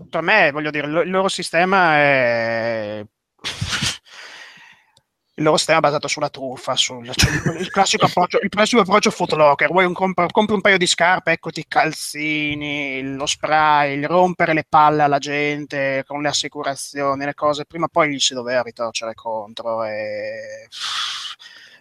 per 0.10 0.22
me, 0.22 0.52
voglio 0.52 0.72
dire, 0.72 0.88
il 0.88 1.10
loro 1.12 1.28
sistema 1.28 1.96
è. 1.98 3.06
Il 5.34 5.44
loro 5.44 5.56
sistema 5.56 5.78
è 5.78 5.82
basato 5.82 6.10
sulla 6.10 6.30
truffa, 6.30 6.76
sul, 6.76 7.10
cioè, 7.10 7.58
il, 7.58 7.70
classico 7.70 8.06
approccio, 8.06 8.40
il 8.42 8.50
classico 8.50 8.82
approccio 8.82 9.12
footlocker. 9.12 9.70
Vuoi 9.70 9.86
un 9.86 9.94
comp- 9.94 10.30
compri 10.30 10.56
un 10.56 10.62
paio 10.62 10.78
di 10.78 10.86
scarpe, 10.86 11.32
eccoti 11.32 11.62
i 11.62 11.66
calzini, 11.70 13.02
lo 13.16 13.26
spray, 13.26 13.98
il 13.98 14.08
rompere 14.08 14.54
le 14.54 14.66
palle 14.68 15.04
alla 15.04 15.20
gente 15.20 16.04
con 16.06 16.22
le 16.22 16.28
assicurazioni, 16.28 17.24
le 17.24 17.34
cose. 17.34 17.66
Prima 17.66 17.86
o 17.86 17.88
poi 17.88 18.12
gli 18.12 18.20
si 18.20 18.34
doveva 18.34 18.62
ritorcere 18.62 19.14
contro. 19.14 19.86
E... 19.86 20.68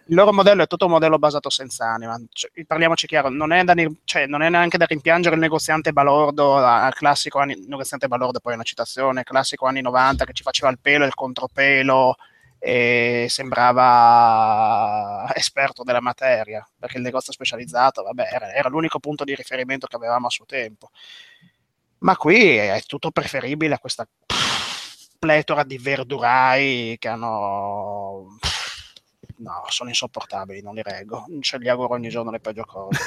Il 0.05 0.15
loro 0.15 0.31
modello 0.31 0.63
è 0.63 0.67
tutto 0.67 0.85
un 0.85 0.91
modello 0.91 1.19
basato 1.19 1.49
senza 1.49 1.85
anima. 1.87 2.17
Cioè, 2.31 2.51
parliamoci 2.65 3.05
chiaro, 3.05 3.27
non 3.29 3.51
è, 3.51 3.65
da, 3.65 3.73
cioè, 4.05 4.27
non 4.27 4.43
è 4.43 4.49
neanche 4.49 4.77
da 4.77 4.85
rimpiangere 4.85 5.35
il 5.35 5.41
negoziante 5.41 5.91
balordo, 5.91 6.55
a 6.55 6.89
classico 6.93 7.39
anni, 7.39 7.65
negoziante 7.67 8.07
balordo, 8.07 8.39
poi 8.39 8.53
è 8.53 8.55
una 8.55 8.63
citazione, 8.63 9.23
classico 9.23 9.65
anni 9.65 9.81
90 9.81 10.23
che 10.23 10.33
ci 10.33 10.43
faceva 10.43 10.71
il 10.71 10.79
pelo 10.79 11.03
e 11.03 11.07
il 11.07 11.13
contropelo 11.13 12.15
e 12.63 13.25
sembrava 13.27 15.25
esperto 15.33 15.81
della 15.81 15.99
materia, 15.99 16.63
perché 16.77 16.97
il 16.97 17.03
negozio 17.03 17.33
specializzato, 17.33 18.03
vabbè, 18.03 18.29
era, 18.31 18.53
era 18.53 18.69
l'unico 18.69 18.99
punto 18.99 19.23
di 19.23 19.33
riferimento 19.33 19.87
che 19.87 19.95
avevamo 19.95 20.27
a 20.27 20.29
suo 20.29 20.45
tempo. 20.45 20.91
Ma 21.99 22.15
qui 22.15 22.55
è 22.57 22.79
tutto 22.85 23.09
preferibile 23.09 23.73
a 23.73 23.79
questa 23.79 24.07
pletora 25.17 25.63
di 25.63 25.79
verdurai 25.79 26.97
che 26.99 27.07
hanno... 27.07 28.37
No, 29.37 29.63
sono 29.69 29.89
insopportabili, 29.89 30.61
non 30.61 30.75
li 30.75 30.83
reggo. 30.83 31.25
Ce 31.39 31.57
li 31.57 31.67
auguro 31.67 31.93
ogni 31.93 32.09
giorno 32.09 32.29
le 32.29 32.39
peggio 32.39 32.63
cose. 32.63 32.99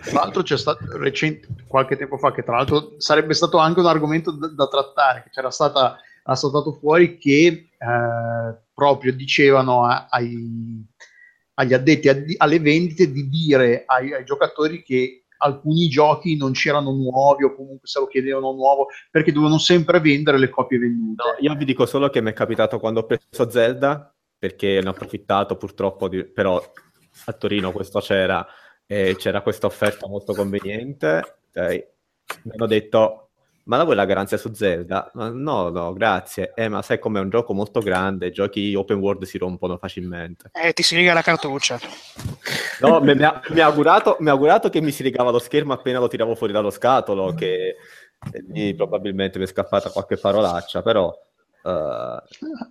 Tra 0.00 0.20
l'altro 0.20 0.42
c'è 0.42 0.56
stato 0.56 0.96
recente, 0.96 1.48
qualche 1.66 1.96
tempo 1.96 2.18
fa, 2.18 2.30
che 2.30 2.44
tra 2.44 2.54
l'altro 2.54 2.94
sarebbe 2.98 3.34
stato 3.34 3.58
anche 3.58 3.80
un 3.80 3.86
argomento 3.86 4.30
da, 4.30 4.46
da 4.46 4.68
trattare, 4.68 5.24
che 5.24 5.30
c'era 5.30 5.50
stata, 5.50 5.98
era 6.28 6.36
saltato 6.36 6.72
fuori 6.72 7.16
che 7.16 7.46
eh, 7.46 8.58
proprio 8.74 9.12
dicevano 9.14 9.84
a, 9.84 10.08
ai, 10.10 10.84
agli 11.54 11.72
addetti 11.72 12.08
a, 12.10 12.16
alle 12.36 12.60
vendite 12.60 13.10
di 13.10 13.28
dire 13.28 13.84
ai, 13.86 14.12
ai 14.12 14.24
giocatori 14.24 14.82
che 14.82 15.24
alcuni 15.38 15.88
giochi 15.88 16.36
non 16.36 16.52
c'erano 16.52 16.92
nuovi 16.92 17.44
o 17.44 17.54
comunque 17.54 17.86
se 17.86 18.00
lo 18.00 18.06
chiedevano 18.06 18.52
nuovo 18.52 18.88
perché 19.10 19.32
dovevano 19.32 19.58
sempre 19.58 20.00
vendere 20.00 20.38
le 20.38 20.50
copie 20.50 20.78
vendute. 20.78 21.22
No, 21.22 21.36
io 21.38 21.54
vi 21.54 21.64
dico 21.64 21.86
solo 21.86 22.10
che 22.10 22.20
mi 22.20 22.30
è 22.30 22.34
capitato 22.34 22.78
quando 22.78 23.00
ho 23.00 23.06
preso 23.06 23.48
Zelda, 23.48 24.14
perché 24.36 24.80
ne 24.82 24.88
ho 24.88 24.90
approfittato 24.90 25.56
purtroppo, 25.56 26.08
di... 26.08 26.24
però 26.24 26.62
a 27.24 27.32
Torino 27.32 27.72
questo 27.72 28.00
c'era 28.00 28.46
e 28.84 29.16
c'era 29.16 29.42
questa 29.42 29.66
offerta 29.66 30.06
molto 30.08 30.34
conveniente. 30.34 31.38
Okay. 31.50 31.86
Mi 32.42 32.52
hanno 32.52 32.66
detto, 32.66 33.27
ma 33.68 33.76
la 33.76 33.84
vuoi 33.84 33.96
la 33.96 34.06
garanzia 34.06 34.38
su 34.38 34.52
Zelda? 34.54 35.10
No, 35.14 35.68
no, 35.68 35.92
grazie. 35.92 36.52
Eh, 36.54 36.68
ma 36.68 36.80
sai 36.80 36.98
com'è 36.98 37.20
un 37.20 37.28
gioco 37.28 37.52
molto 37.52 37.80
grande, 37.80 38.30
giochi 38.30 38.74
open 38.74 38.96
world 38.96 39.24
si 39.24 39.36
rompono 39.36 39.76
facilmente. 39.76 40.50
Eh, 40.54 40.72
ti 40.72 40.82
si 40.82 40.96
riga 40.96 41.12
la 41.12 41.20
cartuccia. 41.20 41.78
No, 42.80 43.00
mi, 43.00 43.10
ha, 43.22 43.42
mi, 43.50 43.60
ha 43.60 43.66
augurato, 43.66 44.16
mi, 44.20 44.30
ha, 44.30 44.32
augurato, 44.32 44.70
che 44.70 44.80
mi 44.80 44.90
si 44.90 45.02
rigava 45.02 45.30
lo 45.30 45.38
schermo 45.38 45.74
appena 45.74 45.98
lo 45.98 46.08
tiravo 46.08 46.34
fuori 46.34 46.52
dallo 46.52 46.70
scatolo, 46.70 47.34
che 47.34 47.76
lì 48.48 48.74
probabilmente 48.74 49.38
mi 49.38 49.44
è 49.44 49.48
scappata 49.48 49.90
qualche 49.90 50.16
parolaccia, 50.16 50.82
però... 50.82 51.14
Uh, 51.60 52.16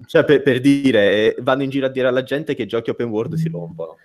cioè 0.08 0.24
per, 0.24 0.42
per 0.42 0.60
dire, 0.60 1.12
eh, 1.12 1.36
vanno 1.42 1.62
in 1.62 1.70
giro 1.70 1.86
a 1.86 1.90
dire 1.90 2.08
alla 2.08 2.24
gente 2.24 2.56
che 2.56 2.64
i 2.64 2.68
giochi 2.68 2.90
open 2.90 3.10
world 3.10 3.36
si 3.36 3.50
rompono. 3.50 3.98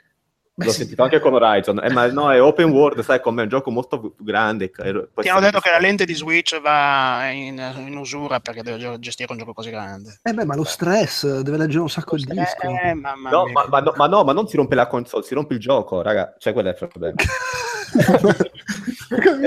L'ho 0.55 0.71
sì. 0.71 0.81
sentito 0.81 1.03
anche 1.03 1.19
con 1.19 1.33
Horizon, 1.33 1.81
eh, 1.83 1.91
ma 1.91 2.07
no, 2.09 2.31
è 2.31 2.41
open 2.41 2.69
world, 2.69 3.01
sai 3.01 3.23
come 3.23 3.41
è 3.41 3.45
un 3.45 3.49
gioco 3.49 3.71
molto 3.71 4.15
grande. 4.19 4.71
Ti 4.71 5.29
hanno 5.29 5.41
detto 5.41 5.61
che 5.61 5.71
la 5.71 5.79
lente 5.79 6.05
di 6.05 6.13
Switch 6.13 6.61
va 6.61 7.31
in, 7.31 7.59
in, 7.87 7.97
usura 7.97 8.39
perché 8.39 8.63
deve 8.63 8.99
gestire 8.99 9.33
un 9.33 9.39
gioco 9.39 9.55
così 9.55 9.71
grande. 9.71 10.19
Eh 10.23 10.35
beh, 10.35 10.45
ma 10.45 10.55
lo 10.55 10.65
stress, 10.65 11.41
deve 11.41 11.57
leggere 11.57 11.81
un 11.81 11.89
sacco 11.89 12.17
di 12.17 12.27
disco. 12.27 12.69
Eh, 12.69 12.93
no, 12.93 13.01
ma, 13.01 13.67
ma, 13.67 13.81
no, 13.81 13.93
ma, 13.97 14.07
no, 14.07 14.25
ma 14.25 14.33
non 14.35 14.47
si 14.47 14.57
rompe 14.57 14.75
la 14.75 14.89
console, 14.89 15.25
si 15.25 15.33
rompe 15.33 15.55
il 15.55 15.61
gioco, 15.61 16.03
raga. 16.03 16.35
Cioè, 16.37 16.53
quello 16.53 16.69
è 16.69 16.77
il 16.79 16.87
problema. 16.87 17.15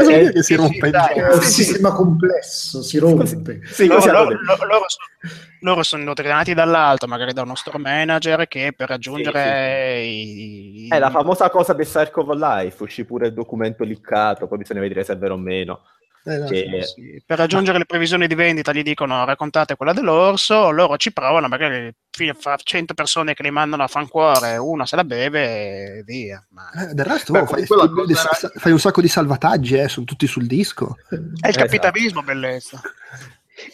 eh, 0.10 0.32
che 0.32 0.44
si 0.44 0.56
rompe 0.56 0.88
il 0.88 0.92
gioco. 0.92 1.14
È 1.14 1.34
un 1.36 1.42
sistema 1.42 1.92
complesso, 1.92 2.82
si 2.82 2.98
rompe. 2.98 3.60
Sì, 3.66 3.88
loro, 3.88 4.06
loro, 4.12 4.30
loro, 4.30 4.86
sono, 4.88 5.36
loro 5.62 5.84
sono 5.84 6.02
indottrinati 6.02 6.54
dall'alto, 6.54 7.08
magari 7.08 7.34
da 7.34 7.42
uno 7.42 7.56
store 7.56 7.80
manager 7.80 8.48
che 8.48 8.74
per 8.76 8.90
raggiungere 8.90 10.02
sì, 10.02 10.10
sì. 10.10 10.86
i... 10.86 10.95
È 10.96 11.00
la 11.00 11.10
famosa 11.10 11.50
cosa 11.50 11.74
del 11.74 11.86
Circle 11.86 12.24
of 12.24 12.38
Life, 12.38 12.84
uscì 12.84 13.06
pure 13.06 13.28
il 13.28 13.34
documento 13.34 13.84
liccato, 13.84 14.48
poi 14.48 14.60
bisogna 14.60 14.80
vedere 14.80 15.04
se 15.04 15.14
è 15.14 15.18
vero 15.18 15.34
o 15.34 15.38
meno. 15.38 15.82
Eh, 16.28 16.38
no, 16.38 16.48
che... 16.48 16.82
sì, 16.84 17.22
per 17.24 17.38
raggiungere 17.38 17.78
le 17.78 17.86
previsioni 17.86 18.26
di 18.26 18.34
vendita 18.34 18.72
gli 18.72 18.82
dicono 18.82 19.26
raccontate 19.26 19.76
quella 19.76 19.94
dell'orso, 19.94 20.72
loro 20.72 20.98
ci 20.98 21.14
provano, 21.14 21.48
magari 21.48 21.94
fra 22.40 22.56
100 22.58 22.96
persone 22.96 23.36
che 23.36 23.44
li 23.44 23.52
mandano 23.52 23.84
a 23.84 23.88
fancuore, 23.88 24.58
una 24.58 24.88
se 24.88 24.96
la 24.96 25.04
beve 25.04 25.98
e 25.98 26.04
via. 26.04 26.44
Ma... 26.50 26.72
Eh, 26.72 26.94
del 26.96 27.06
resto 27.06 27.32
Beh, 27.32 27.46
fai, 27.46 27.66
fai, 27.66 27.78
era... 27.78 28.52
fai, 28.56 28.72
un 28.72 28.80
sacco 28.80 29.02
di 29.02 29.08
salvataggi, 29.08 29.76
eh, 29.76 29.88
sono 29.88 30.06
tutti 30.06 30.26
sul 30.26 30.48
disco. 30.48 30.96
È 31.10 31.14
il 31.16 31.34
esatto. 31.42 31.66
capitalismo, 31.66 32.24
bellezza. 32.24 32.82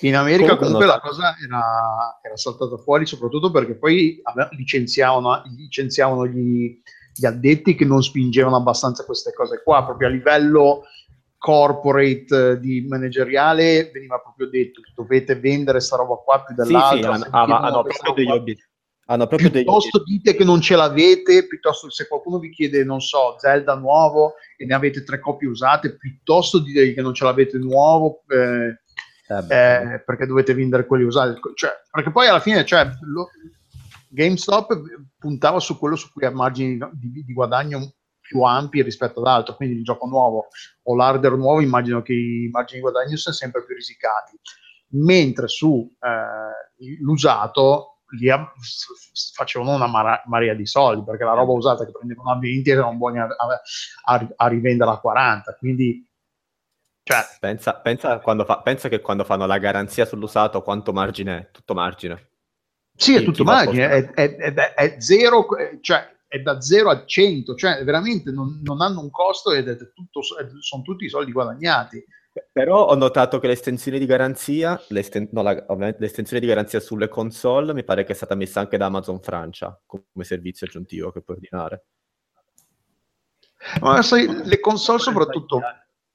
In 0.02 0.16
America 0.16 0.56
comunque, 0.56 0.66
comunque 0.66 0.86
la 0.86 1.00
cosa 1.00 1.36
era, 1.44 2.20
era, 2.22 2.38
saltata 2.38 2.78
fuori 2.78 3.08
soprattutto 3.08 3.50
perché 3.50 3.76
poi 3.76 4.22
licenziavano, 4.52 5.42
licenziavano 5.56 6.28
gli, 6.28 6.80
gli, 7.22 7.26
addetti 7.26 7.76
che 7.76 7.86
non 7.86 8.02
spingevano 8.02 8.56
abbastanza 8.56 9.06
queste 9.06 9.32
cose 9.34 9.62
qua, 9.64 9.86
proprio 9.86 10.08
a 10.08 10.12
livello 10.12 10.84
corporate 11.38 12.60
di 12.60 12.86
manageriale 12.88 13.90
veniva 13.92 14.20
proprio 14.20 14.48
detto 14.48 14.82
che 14.82 14.92
dovete 14.96 15.36
vendere 15.36 15.80
sta 15.80 15.96
roba 15.96 16.16
qua 16.16 16.44
più 16.44 16.54
dell'altra. 16.54 17.16
Sì, 17.16 17.22
sì, 17.22 17.28
hanno, 17.32 17.56
hanno 17.58 17.82
proprio 17.84 18.14
degli 18.14 18.30
obiettivi. 18.30 18.70
Hanno 19.06 19.28
proprio 19.28 19.50
piuttosto 19.50 20.04
degli... 20.04 20.18
dite 20.18 20.36
che 20.36 20.44
non 20.44 20.62
ce 20.62 20.76
l'avete, 20.76 21.48
piuttosto 21.48 21.90
se 21.90 22.08
qualcuno 22.08 22.38
vi 22.38 22.52
chiede, 22.52 22.84
non 22.84 23.02
so, 23.02 23.36
Zelda 23.40 23.76
nuovo 23.76 24.36
e 24.56 24.66
ne 24.66 24.74
avete 24.74 25.04
tre 25.04 25.20
copie 25.20 25.50
usate, 25.50 25.98
piuttosto 25.98 26.60
dite 26.60 26.94
che 26.94 27.02
non 27.02 27.14
ce 27.14 27.24
l'avete 27.26 27.58
nuovo, 27.58 28.22
eh, 28.28 28.80
eh, 29.28 29.36
eh, 29.36 30.04
perché 30.06 30.26
dovete 30.28 30.54
vendere 30.54 30.86
quelli 30.86 31.04
usati. 31.04 31.40
Cioè, 31.56 31.72
perché 31.90 32.12
poi 32.12 32.28
alla 32.28 32.40
fine, 32.40 32.64
cioè, 32.64 32.88
lo, 33.02 33.30
GameStop 34.12 34.82
puntava 35.18 35.60
su 35.60 35.78
quello 35.78 35.96
su 35.96 36.12
cui 36.12 36.26
ha 36.26 36.32
margini 36.32 36.78
di, 36.94 37.24
di, 37.24 37.34
guadagno 37.34 37.94
più 38.20 38.42
ampi 38.42 38.82
rispetto 38.82 39.20
ad 39.22 39.28
altro, 39.28 39.56
quindi 39.56 39.78
il 39.78 39.84
gioco 39.84 40.06
nuovo 40.08 40.48
o 40.84 40.96
l'hardware 40.96 41.38
nuovo 41.38 41.62
immagino 41.62 42.02
che 42.02 42.14
i 42.14 42.50
margini 42.52 42.82
di 42.82 42.90
guadagno 42.90 43.16
siano 43.16 43.38
sempre 43.38 43.64
più 43.66 43.74
risicati, 43.74 44.38
mentre 44.90 45.48
su 45.48 45.90
eh, 46.00 46.98
l'usato 47.00 48.02
lì 48.12 48.28
facevano 49.34 49.76
una 49.76 49.88
mara- 49.88 50.22
marea 50.26 50.54
di 50.54 50.66
soldi 50.66 51.06
perché 51.06 51.24
la 51.24 51.34
roba 51.34 51.54
usata 51.54 51.86
che 51.86 51.92
prendevano 51.92 52.32
a 52.32 52.38
20 52.38 52.70
erano 52.70 52.94
buoni 52.96 53.20
a, 53.20 53.28
a, 54.06 54.28
a 54.36 54.48
rivenderla 54.48 54.94
a 54.94 55.00
40, 55.00 55.56
quindi 55.56 56.06
cioè, 57.04 57.26
pensa, 57.40 57.74
pensa, 57.76 58.20
fa, 58.20 58.62
pensa, 58.62 58.88
che 58.88 59.02
quando 59.02 59.24
fanno 59.24 59.46
la 59.48 59.58
garanzia 59.58 60.06
sull'usato 60.06 60.62
quanto 60.62 60.94
margine 60.94 61.38
è? 61.40 61.52
Tutto 61.52 61.74
margine. 61.74 62.31
Sì, 63.02 63.16
è 63.16 63.24
tutto 63.24 63.44
margine, 63.44 63.90
è, 63.90 64.12
è, 64.12 64.36
è, 64.36 64.54
è, 64.54 64.96
zero, 65.00 65.48
cioè 65.82 66.08
è 66.28 66.40
da 66.40 66.62
0 66.62 66.90
a 66.92 67.04
100, 67.04 67.56
cioè 67.56 67.84
veramente 67.84 68.30
non, 68.30 68.62
non 68.64 68.80
hanno 68.80 69.02
un 69.02 69.10
costo 69.10 69.52
ed 69.54 69.68
è 69.70 69.76
tutto, 69.76 70.22
sono 70.22 70.84
tutti 70.84 71.06
i 71.06 71.10
soldi 71.10 71.32
guadagnati. 71.32 72.06
Però 72.52 72.86
ho 72.86 72.94
notato 72.94 73.40
che 73.40 73.48
l'estensione 73.48 73.98
di 73.98 74.06
garanzia, 74.06 74.80
l'esten- 74.90 75.30
no, 75.32 75.42
la, 75.42 75.66
l'estensione 75.98 76.40
di 76.40 76.46
garanzia 76.48 76.80
sulle 76.80 77.08
console 77.08 77.74
mi 77.74 77.84
pare 77.84 78.04
che 78.04 78.12
è 78.12 78.16
stata 78.16 78.36
messa 78.36 78.60
anche 78.60 78.78
da 78.78 78.86
Amazon 78.86 79.20
Francia 79.20 79.82
come 79.84 80.24
servizio 80.24 80.68
aggiuntivo 80.68 81.12
che 81.12 81.22
puoi 81.22 81.38
ordinare. 81.38 81.86
Ma 83.82 84.04
sai, 84.04 84.28
le 84.46 84.60
console 84.60 85.00
soprattutto 85.00 85.60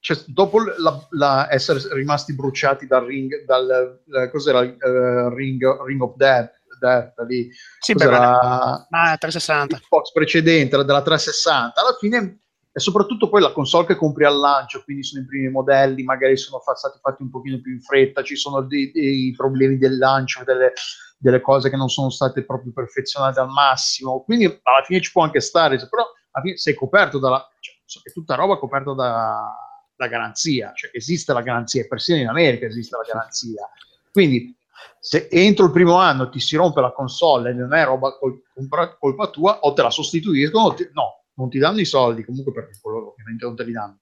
cioè, 0.07 0.17
dopo 0.29 0.63
la, 0.63 1.07
la 1.11 1.49
essere 1.51 1.81
rimasti 1.93 2.33
bruciati 2.33 2.87
dal 2.87 3.05
ring, 3.05 3.45
dal 3.45 4.01
uh, 4.05 4.31
cos'era 4.31 4.61
uh, 4.61 5.35
ring, 5.35 5.61
ring 5.85 6.01
of 6.01 6.15
Death, 6.15 6.53
Death 6.79 7.15
lì, 7.27 7.51
sì, 7.79 7.93
cos'era, 7.93 8.87
ah, 8.89 9.17
360. 9.17 9.79
Xbox 9.79 10.13
precedente, 10.13 10.77
della 10.77 11.03
360, 11.03 11.81
alla 11.81 11.97
fine 11.99 12.41
e 12.77 12.81
soprattutto 12.81 13.31
poi 13.31 13.41
la 13.41 13.53
console 13.53 13.87
che 13.87 13.97
compri 13.97 14.27
al 14.27 14.37
lancio, 14.37 14.83
quindi 14.85 15.03
sono 15.03 15.23
i 15.23 15.27
primi 15.27 15.49
modelli, 15.49 16.03
magari 16.03 16.37
sono 16.37 16.61
stati 16.75 16.99
fatti 17.01 17.23
un 17.23 17.31
pochino 17.31 17.59
più 17.59 17.73
in 17.73 17.81
fretta, 17.81 18.23
ci 18.23 18.37
sono 18.37 18.61
dei, 18.61 18.91
dei 18.93 19.33
problemi 19.35 19.79
del 19.79 19.97
lancio, 19.97 20.45
delle, 20.45 20.75
delle, 21.17 21.41
cose 21.41 21.71
che 21.71 21.77
non 21.77 21.89
sono 21.89 22.11
state 22.11 22.45
proprio 22.45 22.73
perfezionate 22.75 23.41
al 23.41 23.49
massimo, 23.49 24.23
quindi 24.25 24.45
alla 24.45 24.85
fine 24.85 25.01
ci 25.01 25.11
può 25.11 25.23
anche 25.23 25.41
stare, 25.41 25.79
però 25.89 26.03
alla 26.33 26.45
fine 26.45 26.59
sei 26.59 26.75
coperto 26.75 27.19
dalla... 27.19 27.49
Cioè, 27.59 28.03
è 28.03 28.13
tutta 28.13 28.35
roba 28.35 28.59
coperta 28.59 28.93
da, 28.93 29.55
la 29.97 30.07
garanzia, 30.09 30.73
cioè 30.75 30.91
esiste 30.93 31.33
la 31.33 31.41
garanzia, 31.41 31.87
persino 31.89 32.21
in 32.21 32.29
America 32.29 32.67
esiste 32.67 32.95
la 32.95 33.05
garanzia. 33.11 33.67
Quindi 34.13 34.55
se 35.01 35.29
entro 35.31 35.67
il 35.67 35.73
primo 35.73 35.97
anno 35.97 36.29
ti 36.29 36.41
si 36.41 36.57
rompe 36.57 36.81
la 36.81 36.93
console 36.93 37.51
e 37.51 37.55
non 37.55 37.75
è 37.75 37.85
roba 37.85 38.17
col- 38.19 38.43
colpa 38.99 39.29
tua, 39.29 39.61
o 39.61 39.73
te 39.73 39.83
la 39.83 39.91
sostituiscono, 39.91 40.75
ti- 40.75 40.89
no, 40.93 41.25
non 41.35 41.49
ti 41.49 41.59
danno 41.59 41.81
i 41.81 41.85
soldi 41.85 42.25
comunque 42.25 42.53
perché 42.53 42.79
quello 42.81 43.11
ovviamente 43.11 43.45
non 43.45 43.55
te 43.55 43.65
li 43.65 43.73
danno 43.73 44.01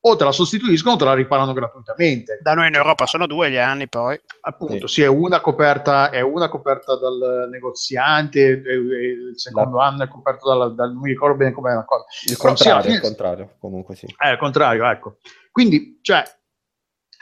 o 0.00 0.16
te 0.16 0.24
la 0.24 0.32
sostituiscono 0.32 0.94
o 0.94 0.98
te 0.98 1.04
la 1.04 1.14
riparano 1.14 1.52
gratuitamente. 1.52 2.38
Da 2.40 2.54
noi 2.54 2.68
in 2.68 2.74
Europa 2.74 3.06
sono 3.06 3.26
due 3.26 3.50
gli 3.50 3.56
anni 3.56 3.88
poi. 3.88 4.18
Appunto, 4.42 4.86
sì, 4.86 4.94
sì 4.94 5.02
è, 5.02 5.06
una 5.06 5.40
coperta, 5.40 6.10
è 6.10 6.20
una 6.20 6.48
coperta 6.48 6.96
dal 6.96 7.48
negoziante, 7.50 8.40
il 8.40 9.32
secondo 9.34 9.78
la... 9.78 9.86
anno 9.86 10.04
è 10.04 10.08
coperto 10.08 10.48
dal, 10.48 10.74
dal, 10.74 10.92
non 10.92 11.02
mi 11.02 11.10
ricordo 11.10 11.36
bene 11.36 11.52
com'è 11.52 11.74
la 11.74 11.84
cosa. 11.84 12.04
Il 12.28 12.36
Però 12.36 12.48
contrario, 12.48 12.82
fine... 12.82 12.94
il 12.94 13.00
contrario, 13.00 13.56
comunque 13.58 13.96
sì. 13.96 14.14
È 14.16 14.28
il 14.28 14.38
contrario, 14.38 14.88
ecco. 14.88 15.16
Quindi, 15.50 15.98
cioè, 16.00 16.22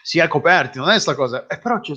si 0.03 0.18
è 0.18 0.28
coperti, 0.28 0.78
non 0.78 0.88
è 0.88 0.92
questa 0.92 1.14
cosa. 1.14 1.47
Eh, 1.47 1.59
però, 1.59 1.80
cioè, 1.80 1.97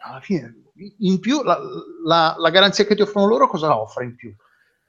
alla 0.00 0.20
fine, 0.20 0.54
in 0.98 1.20
più, 1.20 1.42
la, 1.42 1.58
la, 2.04 2.34
la, 2.38 2.50
garanzia 2.50 2.84
che 2.84 2.94
ti 2.94 3.02
offrono 3.02 3.26
loro 3.26 3.48
cosa 3.48 3.68
la 3.68 3.80
offre 3.80 4.04
in 4.04 4.16
più? 4.16 4.34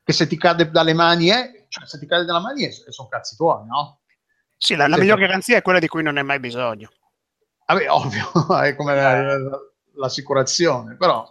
Che 0.04 0.14
se 0.14 0.28
ti 0.28 0.38
cade 0.38 0.70
dalle 0.72 0.94
mani 0.94 1.28
è, 1.28 1.66
cioè 1.68 1.86
se 1.86 2.00
ti 2.00 2.06
cade 2.06 2.26
dalle 2.26 2.40
mani 2.40 2.66
è, 2.66 2.72
sono 2.72 3.08
cazzi 3.08 3.36
tuoi, 3.36 3.66
no? 3.66 4.00
Sì, 4.58 4.76
la, 4.76 4.88
la 4.88 4.98
miglior 4.98 5.20
garanzia 5.20 5.58
è 5.58 5.62
quella 5.62 5.80
di 5.80 5.88
cui 5.88 6.04
non 6.04 6.18
hai 6.18 6.24
mai 6.24 6.40
bisogno. 6.40 6.90
Vabbè, 7.66 7.90
ovvio, 7.90 8.32
è 8.62 8.76
come 8.76 8.96
la, 8.96 9.38
l'assicurazione, 9.96 10.96
però... 10.96 11.28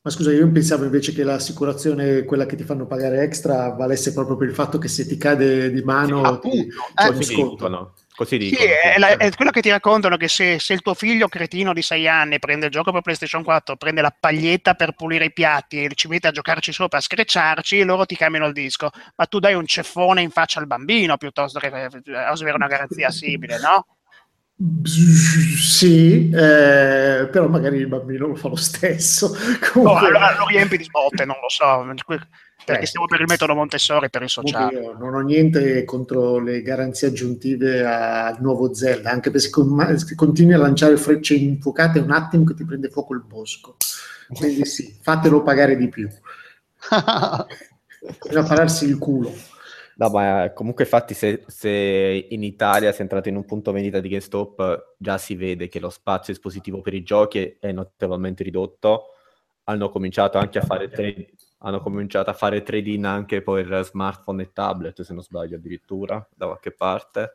Ma 0.00 0.10
scusa, 0.10 0.32
io 0.32 0.48
pensavo 0.50 0.84
invece 0.84 1.12
che 1.12 1.24
l'assicurazione, 1.24 2.24
quella 2.24 2.46
che 2.46 2.56
ti 2.56 2.62
fanno 2.62 2.86
pagare 2.86 3.22
extra, 3.22 3.70
valesse 3.70 4.12
proprio 4.12 4.36
per 4.36 4.48
il 4.48 4.54
fatto 4.54 4.78
che 4.78 4.88
se 4.88 5.06
ti 5.06 5.16
cade 5.16 5.70
di 5.70 5.82
mano 5.82 6.22
Appunto, 6.22 6.56
ti, 6.56 6.60
eh, 6.60 6.72
c'è 6.94 7.08
un 7.08 7.90
Così 8.18 8.36
dicono. 8.36 8.60
Sì, 8.60 8.66
è, 8.66 8.98
la- 8.98 9.16
è 9.16 9.30
quello 9.30 9.52
che 9.52 9.60
ti 9.60 9.70
raccontano 9.70 10.16
che 10.16 10.26
se, 10.26 10.58
se 10.58 10.72
il 10.72 10.82
tuo 10.82 10.94
figlio 10.94 11.28
cretino 11.28 11.72
di 11.72 11.82
6 11.82 12.08
anni 12.08 12.40
prende 12.40 12.66
il 12.66 12.72
gioco 12.72 12.90
per 12.90 13.02
PlayStation 13.02 13.44
4, 13.44 13.76
prende 13.76 14.00
la 14.00 14.12
paglietta 14.18 14.74
per 14.74 14.90
pulire 14.90 15.26
i 15.26 15.32
piatti 15.32 15.84
e 15.84 15.90
ci 15.94 16.08
mette 16.08 16.26
a 16.26 16.32
giocarci 16.32 16.72
sopra, 16.72 16.98
a 16.98 17.00
screcciarci, 17.00 17.84
loro 17.84 18.06
ti 18.06 18.16
cambiano 18.16 18.46
il 18.46 18.52
disco. 18.52 18.90
Ma 19.14 19.26
tu 19.26 19.38
dai 19.38 19.54
un 19.54 19.66
ceffone 19.66 20.20
in 20.20 20.30
faccia 20.30 20.58
al 20.58 20.66
bambino 20.66 21.16
piuttosto 21.16 21.60
che 21.60 21.68
eh, 21.68 22.16
avere 22.16 22.56
una 22.56 22.66
garanzia 22.66 23.08
simile, 23.12 23.60
no? 23.60 23.86
Sì, 25.56 26.28
eh, 26.30 27.28
però 27.30 27.46
magari 27.46 27.76
il 27.76 27.86
bambino 27.86 28.26
lo 28.26 28.34
fa 28.34 28.48
lo 28.48 28.56
stesso. 28.56 29.28
No, 29.28 29.58
Comunque, 29.72 30.06
allora 30.08 30.36
lo 30.36 30.46
riempi 30.48 30.76
di 30.76 30.82
sbotte, 30.82 31.24
non 31.24 31.36
lo 31.40 31.48
so, 31.48 31.84
perché 32.72 32.84
Eh. 32.84 32.86
stiamo 32.86 33.06
per 33.06 33.20
il 33.20 33.26
metodo 33.28 33.54
Montessori 33.54 34.10
per 34.10 34.22
il 34.22 34.28
sociale. 34.28 34.80
io 34.80 34.96
non 34.98 35.14
ho 35.14 35.20
niente 35.20 35.84
contro 35.84 36.38
le 36.38 36.62
garanzie 36.62 37.08
aggiuntive 37.08 37.84
al 37.84 38.36
nuovo 38.40 38.72
Zelda, 38.74 39.10
anche 39.10 39.30
perché 39.30 39.48
se 39.98 40.14
continui 40.14 40.54
a 40.54 40.58
lanciare 40.58 40.96
frecce 40.96 41.34
infuocate 41.34 41.98
è 41.98 42.02
un 42.02 42.10
attimo 42.10 42.44
che 42.44 42.54
ti 42.54 42.64
prende 42.64 42.88
fuoco 42.90 43.14
il 43.14 43.22
bosco. 43.26 43.76
Quindi 44.32 44.64
sì, 44.66 44.96
fatelo 45.00 45.42
pagare 45.42 45.76
di 45.76 45.88
più. 45.88 46.08
Bisogna 48.22 48.46
pararsi 48.46 48.84
il 48.86 48.98
culo. 48.98 49.32
No, 49.96 50.10
ma 50.10 50.44
eh, 50.44 50.52
comunque 50.52 50.84
infatti 50.84 51.12
se, 51.12 51.42
se 51.48 52.26
in 52.30 52.44
Italia 52.44 52.92
si 52.92 52.98
è 52.98 53.02
entrato 53.02 53.28
in 53.28 53.34
un 53.36 53.44
punto 53.44 53.72
vendita 53.72 53.98
di 53.98 54.08
GameStop 54.08 54.94
già 54.96 55.18
si 55.18 55.34
vede 55.34 55.66
che 55.68 55.80
lo 55.80 55.90
spazio 55.90 56.32
espositivo 56.32 56.80
per 56.80 56.94
i 56.94 57.02
giochi 57.02 57.56
è 57.58 57.72
notevolmente 57.72 58.44
ridotto. 58.44 59.06
Hanno 59.64 59.90
cominciato 59.90 60.38
anche 60.38 60.58
a 60.60 60.62
fare 60.62 60.88
trade, 60.88 61.32
hanno 61.58 61.80
cominciato 61.80 62.30
a 62.30 62.34
fare 62.34 62.62
trade-in 62.62 63.04
anche 63.04 63.42
per 63.42 63.84
smartphone 63.84 64.42
e 64.44 64.52
tablet, 64.52 65.02
se 65.02 65.12
non 65.12 65.22
sbaglio 65.22 65.56
addirittura, 65.56 66.26
da 66.34 66.46
qualche 66.46 66.72
parte. 66.72 67.32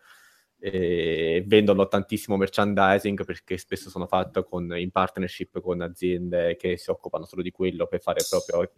E 0.59 1.43
vendono 1.45 1.88
tantissimo 1.89 2.38
merchandising 2.38 3.26
perché 3.26 3.57
spesso 3.57 3.89
sono 3.89 4.07
fatte 4.07 4.45
con- 4.45 4.78
in 4.78 4.91
partnership 4.91 5.59
con 5.59 5.82
aziende 5.82 6.55
che 6.55 6.78
si 6.78 6.89
occupano 6.89 7.26
solo 7.26 7.41
di 7.41 7.51
quello 7.51 7.86
per 7.86 7.99
fare 7.99 8.24
proprio 8.30 8.71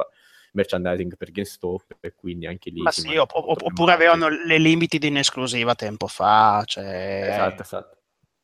merchandising 0.53 1.15
per 1.15 1.29
GameStop 1.29 1.97
e 1.99 2.13
quindi 2.15 2.47
anche 2.47 2.71
lì 2.71 2.81
Ma 2.81 2.89
sì, 2.91 3.15
opp- 3.15 3.35
oppure 3.35 3.91
avevano 3.91 4.29
le 4.29 4.57
limited 4.57 5.03
in 5.03 5.17
esclusiva 5.17 5.75
tempo 5.75 6.07
fa, 6.07 6.63
cioè, 6.65 7.27
Esatto, 7.29 7.61
esatto. 7.61 7.97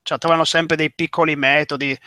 cioè 0.03 0.17
trovano 0.19 0.43
sempre 0.43 0.75
dei 0.75 0.93
piccoli 0.93 1.35
metodi 1.35 1.97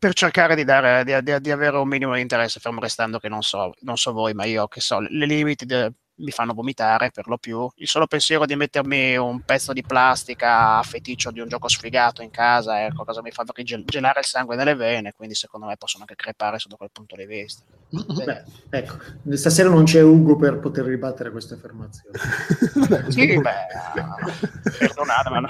per 0.00 0.14
cercare 0.14 0.56
di, 0.56 0.64
dare, 0.64 1.04
di, 1.04 1.12
di- 1.22 1.40
di 1.40 1.50
avere 1.50 1.76
un 1.76 1.86
minimo 1.86 2.14
di 2.14 2.22
interesse, 2.22 2.58
fermo 2.58 2.80
restando 2.80 3.18
che 3.18 3.28
non 3.28 3.42
so, 3.42 3.74
non 3.80 3.96
so 3.98 4.12
voi, 4.12 4.32
ma 4.34 4.46
io 4.46 4.66
che 4.66 4.80
so, 4.80 4.98
le 5.00 5.26
limited 5.26 5.92
mi 6.20 6.30
fanno 6.30 6.52
vomitare 6.54 7.10
per 7.10 7.26
lo 7.28 7.36
più. 7.38 7.68
Il 7.76 7.88
solo 7.88 8.06
pensiero 8.06 8.46
di 8.46 8.54
mettermi 8.56 9.16
un 9.16 9.40
pezzo 9.40 9.72
di 9.72 9.82
plastica 9.82 10.76
a 10.78 10.82
feticcio 10.82 11.30
di 11.30 11.40
un 11.40 11.48
gioco 11.48 11.68
sfigato 11.68 12.22
in 12.22 12.30
casa 12.30 12.84
è 12.84 12.92
qualcosa 12.92 13.20
che 13.20 13.26
mi 13.28 13.32
fa 13.32 13.44
gel- 13.62 13.84
gelare 13.84 14.20
il 14.20 14.26
sangue 14.26 14.56
nelle 14.56 14.74
vene, 14.74 15.12
quindi 15.16 15.34
secondo 15.34 15.66
me 15.66 15.76
possono 15.76 16.04
anche 16.08 16.16
crepare 16.16 16.58
sotto 16.58 16.76
quel 16.76 16.90
punto 16.92 17.16
di 17.16 17.26
vista. 17.26 17.62
Beh, 17.90 18.42
ecco, 18.70 18.96
stasera 19.32 19.68
non 19.68 19.84
c'è 19.84 20.00
Ugo 20.02 20.36
per 20.36 20.58
poter 20.60 20.84
ribattere 20.84 21.30
queste 21.30 21.54
affermazioni. 21.54 22.16
Sì, 23.10 23.38
beh, 23.40 23.52
perdonate, 24.78 25.30
ma 25.30 25.40
no, 25.40 25.48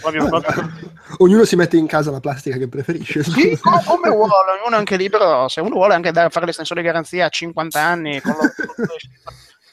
proprio- 0.00 0.28
proprio- 0.28 0.70
Ognuno 1.18 1.44
si 1.44 1.56
mette 1.56 1.76
in 1.76 1.86
casa 1.86 2.10
la 2.10 2.20
plastica 2.20 2.56
che 2.56 2.68
preferisce. 2.68 3.22
Sì, 3.22 3.56
co- 3.58 3.82
come 3.84 4.08
vuole, 4.10 4.32
ognuno 4.60 4.76
è 4.76 4.78
anche 4.78 4.96
libero, 4.96 5.48
se 5.48 5.60
uno 5.60 5.74
vuole 5.74 5.94
anche 5.94 6.10
dare, 6.12 6.30
fare 6.30 6.46
l'estensione 6.46 6.80
di 6.80 6.86
garanzia 6.86 7.26
a 7.26 7.28
50 7.28 7.80
anni, 7.80 8.20
con 8.20 8.32
lo- 8.32 8.86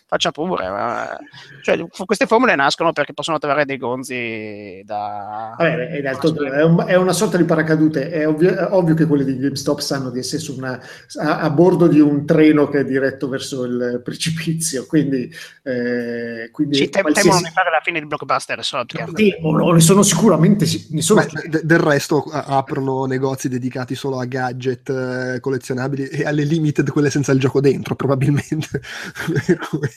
faccia 0.10 0.32
pure. 0.32 0.68
ma- 0.70 1.16
cioè, 1.62 1.86
queste 2.06 2.26
formule 2.26 2.56
nascono 2.56 2.92
perché 2.92 3.14
possono 3.14 3.38
trovare 3.38 3.64
dei 3.66 3.78
gonzi 3.78 4.82
da... 4.84 5.54
Vabbè, 5.56 5.90
è, 5.90 6.02
d'altro- 6.02 6.34
è 6.52 6.64
un- 6.64 6.84
è 6.88 6.96
una 6.96 7.14
sorta 7.14 7.38
di 7.38 7.44
paracadute. 7.44 8.10
È 8.10 8.28
ovvio, 8.28 8.56
è 8.56 8.68
ovvio 8.72 8.96
che 8.96 9.06
quelli 9.06 9.24
di 9.24 9.38
GameStop 9.38 9.80
sanno 9.80 10.10
di 10.10 10.18
essere 10.20 10.42
su 10.42 10.56
una- 10.58 10.82
a, 11.22 11.40
a 11.42 11.50
bordo 11.52 11.86
di 11.88 12.00
un 12.00 12.26
treno 12.26 12.68
che 12.70 12.80
è 12.80 12.86
diretto 12.86 13.30
verso 13.30 13.66
il 13.66 14.02
precipizio. 14.04 14.88
Quindi, 14.88 15.32
eh, 15.64 16.50
quindi 16.52 16.76
Ci 16.78 16.90
tem- 16.90 17.04
qualsiasi- 17.04 17.30
temono 17.30 17.48
di 17.48 17.54
fare 17.54 17.70
la 17.70 17.82
fine 17.84 18.00
di 18.00 18.08
Blockbuster, 18.08 18.64
so, 18.64 18.84
Temono, 19.14 19.72
ne 19.72 19.80
sono 19.80 20.02
sicuramente. 20.02 20.66
si- 20.66 20.88
Ne 20.90 21.02
sono 21.02 21.22
Beh, 21.24 21.50
de- 21.50 21.62
del 21.64 21.80
resto 21.80 22.24
aprono 22.32 23.06
negozi 23.06 23.48
dedicati 23.48 23.94
solo 23.94 24.18
a 24.20 24.26
gadget 24.26 24.90
eh, 24.90 25.40
collezionabili 25.40 26.08
e 26.08 26.26
alle 26.26 26.44
limited 26.44 26.90
quelle 26.90 27.12
senza 27.12 27.32
il 27.32 27.40
gioco 27.40 27.62
dentro 27.62 27.96
probabilmente 27.96 28.68
Per 29.46 29.58
cui- 29.70 29.88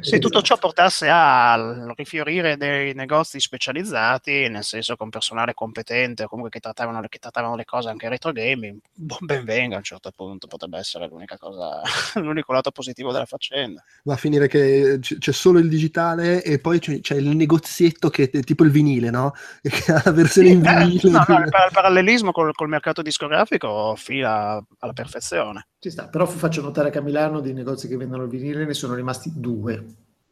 Se 0.00 0.18
tutto 0.18 0.42
ciò 0.42 0.56
portasse 0.56 1.08
al 1.08 1.92
rifiorire 1.96 2.56
dei 2.56 2.92
negozi 2.94 3.38
specializzati, 3.38 4.48
nel 4.48 4.64
senso 4.64 4.96
con 4.96 5.10
personale 5.10 5.54
competente 5.54 6.24
o 6.24 6.28
comunque 6.28 6.50
che 6.50 6.60
trattavano, 6.60 7.00
che 7.08 7.18
trattavano 7.18 7.54
le 7.54 7.64
cose 7.64 7.88
anche 7.88 8.08
retro 8.08 8.32
gaming, 8.32 8.78
ben 8.92 9.44
venga 9.44 9.76
a 9.76 9.78
un 9.78 9.84
certo 9.84 10.10
punto, 10.14 10.46
potrebbe 10.46 10.78
essere 10.78 11.06
l'unica 11.06 11.36
cosa, 11.38 11.82
l'unico 12.20 12.52
lato 12.52 12.70
positivo 12.70 13.12
della 13.12 13.26
faccenda. 13.26 13.84
va 14.04 14.14
a 14.14 14.16
finire 14.16 14.48
che 14.48 14.98
c'è 15.00 15.32
solo 15.32 15.58
il 15.58 15.68
digitale 15.68 16.42
e 16.42 16.58
poi 16.58 16.80
c'è, 16.80 17.00
c'è 17.00 17.14
il 17.14 17.36
negozietto 17.36 18.10
che 18.10 18.30
è 18.30 18.40
tipo 18.40 18.64
il 18.64 18.70
vinile 18.70 19.10
no? 19.10 19.32
che 19.62 19.92
ha 19.92 20.02
la 20.04 20.12
versione 20.12 20.48
in 20.48 20.62
Sì, 20.62 20.68
eh, 20.68 20.84
vinile 20.84 21.10
no, 21.10 21.24
no, 21.28 21.38
il, 21.38 21.48
par- 21.50 21.66
il 21.66 21.72
parallelismo 21.72 22.32
col, 22.32 22.52
col 22.54 22.68
mercato 22.68 23.02
discografico 23.02 23.94
fila 23.96 24.62
alla 24.78 24.92
perfezione. 24.92 25.68
Ci 25.78 25.90
sta, 25.90 26.08
però 26.08 26.26
faccio 26.26 26.62
notare 26.62 26.90
che 26.90 26.98
a 26.98 27.02
Milano 27.02 27.40
di 27.40 27.52
negozi 27.52 27.86
che 27.86 27.96
vendono 27.96 28.24
il 28.24 28.28
vinile 28.28 28.64
ne 28.64 28.74
sono 28.74 28.94
rimasti 28.94 29.30
due. 29.34 29.45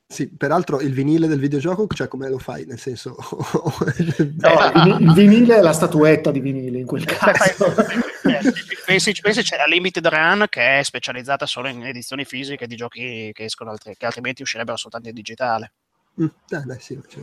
Sì, 0.07 0.29
peraltro 0.29 0.81
il 0.81 0.93
vinile 0.93 1.27
del 1.27 1.41
videogioco, 1.41 1.87
cioè 1.89 2.09
come 2.09 2.29
lo 2.29 2.39
fai? 2.39 2.65
Nel 2.67 2.79
senso, 2.79 3.17
No, 4.37 4.51
il 4.75 4.83
vini- 4.83 5.03
il 5.03 5.13
vinile 5.13 5.57
è 5.57 5.61
la 5.61 5.73
statuetta 5.73 6.31
di 6.31 6.41
vinile 6.41 6.79
in 6.79 6.87
quel 6.87 7.05
caso. 7.05 7.67
Eh, 8.25 8.53
pensi, 8.87 9.13
pensi 9.21 9.43
c'è 9.43 9.57
la 9.57 9.65
Limited 9.65 10.07
Run 10.07 10.47
che 10.49 10.79
è 10.79 10.83
specializzata 10.83 11.47
solo 11.47 11.69
in 11.69 11.85
edizioni 11.85 12.25
fisiche 12.25 12.67
di 12.67 12.77
giochi 12.77 13.31
che 13.33 13.45
escono 13.45 13.71
altri- 13.71 13.97
che 13.97 14.07
altrimenti 14.07 14.43
uscirebbero 14.43 14.77
soltanto 14.77 15.09
in 15.09 15.15
digitale. 15.15 15.73
Mm, 16.21 16.27
eh, 16.49 16.61
beh, 16.61 16.79
sì, 16.79 17.01
cioè, 17.09 17.23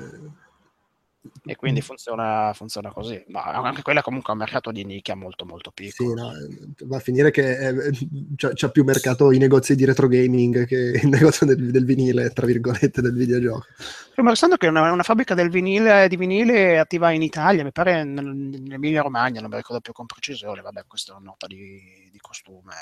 E 1.43 1.55
quindi 1.55 1.81
funziona, 1.81 2.51
funziona 2.53 2.91
così. 2.91 3.23
Ma 3.27 3.43
anche 3.43 3.83
quella 3.83 4.01
comunque 4.01 4.29
è 4.29 4.33
un 4.33 4.41
mercato 4.41 4.71
di 4.71 4.83
nicchia 4.83 5.15
molto 5.15 5.45
molto 5.45 5.69
piccolo. 5.71 6.09
sì, 6.09 6.15
no, 6.15 6.31
eh, 6.31 6.85
va 6.85 6.97
a 6.97 6.99
finire 6.99 7.29
che 7.29 7.67
eh, 7.67 7.91
c'è, 8.35 8.53
c'è 8.53 8.71
più 8.71 8.83
mercato 8.83 9.31
i 9.31 9.37
negozi 9.37 9.75
di 9.75 9.85
retro 9.85 10.07
gaming 10.07 10.65
che 10.65 10.99
il 11.01 11.07
negozio 11.09 11.45
del, 11.45 11.69
del 11.69 11.85
vinile, 11.85 12.31
tra 12.31 12.47
virgolette, 12.47 13.01
del 13.01 13.13
videogioco. 13.13 13.65
Fermo 14.13 14.31
restando 14.31 14.57
che 14.57 14.67
una, 14.67 14.91
una 14.91 15.03
fabbrica 15.03 15.35
del 15.35 15.49
vinile, 15.49 16.07
di 16.07 16.17
vinile 16.17 16.73
è 16.73 16.75
attiva 16.77 17.11
in 17.11 17.21
Italia, 17.21 17.63
mi 17.63 17.71
pare 17.71 18.03
nel- 18.03 18.25
nell'Emilia 18.25 19.03
Romagna, 19.03 19.41
non 19.41 19.51
mi 19.51 19.57
ricordo 19.57 19.81
più 19.81 19.93
con 19.93 20.07
precisione, 20.07 20.61
vabbè, 20.61 20.85
questa 20.87 21.11
è 21.11 21.15
una 21.15 21.25
nota 21.25 21.45
di, 21.45 22.09
di 22.11 22.19
costume. 22.19 22.73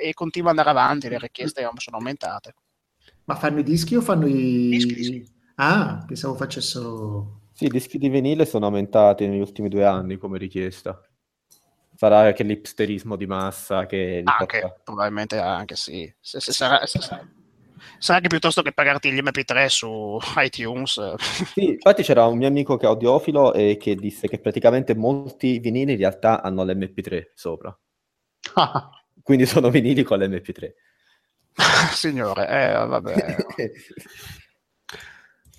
E 0.00 0.12
continua 0.14 0.50
ad 0.50 0.58
andare 0.58 0.76
avanti, 0.76 1.08
le 1.08 1.18
richieste 1.18 1.68
sono 1.76 1.96
aumentate. 1.96 2.54
Ma 3.26 3.36
fanno 3.36 3.60
i 3.60 3.62
dischi 3.62 3.94
o 3.94 4.00
fanno 4.00 4.26
i... 4.26 4.68
Dischi, 4.68 5.04
sì. 5.04 5.26
Ah, 5.56 6.02
pensavo 6.04 6.34
facessero... 6.34 7.42
Sì, 7.64 7.70
i 7.70 7.78
dischi 7.78 7.96
di 7.96 8.10
vinile 8.10 8.44
sono 8.44 8.66
aumentati 8.66 9.26
negli 9.26 9.40
ultimi 9.40 9.70
due 9.70 9.86
anni 9.86 10.18
come 10.18 10.36
richiesta. 10.36 11.00
Sarà 11.96 12.18
anche 12.20 12.42
l'ipsterismo 12.42 13.16
di 13.16 13.26
massa 13.26 13.86
che 13.86 14.20
Anche, 14.22 14.60
porta- 14.60 14.80
probabilmente 14.84 15.38
anche 15.38 15.74
sì. 15.74 16.12
Se- 16.20 16.40
se 16.40 16.52
sarà, 16.52 16.84
se 16.84 17.00
sarà- 17.00 17.26
sarà 17.98 18.20
che 18.20 18.28
piuttosto 18.28 18.60
che 18.60 18.72
pagarti 18.72 19.10
gli 19.10 19.18
MP3 19.22 19.68
su 19.70 20.18
iTunes, 20.36 21.14
Sì, 21.54 21.68
infatti 21.70 22.02
c'era 22.02 22.26
un 22.26 22.36
mio 22.36 22.48
amico 22.48 22.76
che 22.76 22.84
è 22.84 22.88
audiofilo 22.88 23.54
e 23.54 23.78
che 23.78 23.94
disse 23.94 24.28
che 24.28 24.38
praticamente 24.40 24.94
molti 24.94 25.58
vinili 25.58 25.92
in 25.92 25.98
realtà 25.98 26.42
hanno 26.42 26.64
l'MP3 26.64 27.30
sopra. 27.34 27.74
Quindi 29.22 29.46
sono 29.46 29.70
vinili 29.70 30.02
con 30.02 30.18
l'MP3. 30.18 30.74
signore, 31.94 32.46
eh, 32.46 32.72
vabbè. 32.86 33.36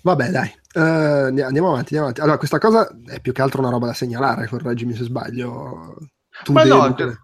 Vabbè, 0.06 0.30
dai, 0.30 0.48
andi- 0.74 1.42
andiamo 1.42 1.66
avanti, 1.68 1.96
andiamo 1.96 2.02
avanti. 2.04 2.20
Allora, 2.20 2.38
questa 2.38 2.58
cosa 2.58 2.88
è 3.06 3.20
più 3.20 3.32
che 3.32 3.42
altro 3.42 3.60
una 3.60 3.70
roba 3.70 3.86
da 3.86 3.92
segnalare, 3.92 4.46
correggimi 4.46 4.94
se 4.94 5.02
sbaglio. 5.02 5.96
Tu, 6.44 6.52
Ma 6.52 6.62
no, 6.62 6.92
Delu, 6.92 6.94
che- 6.94 7.18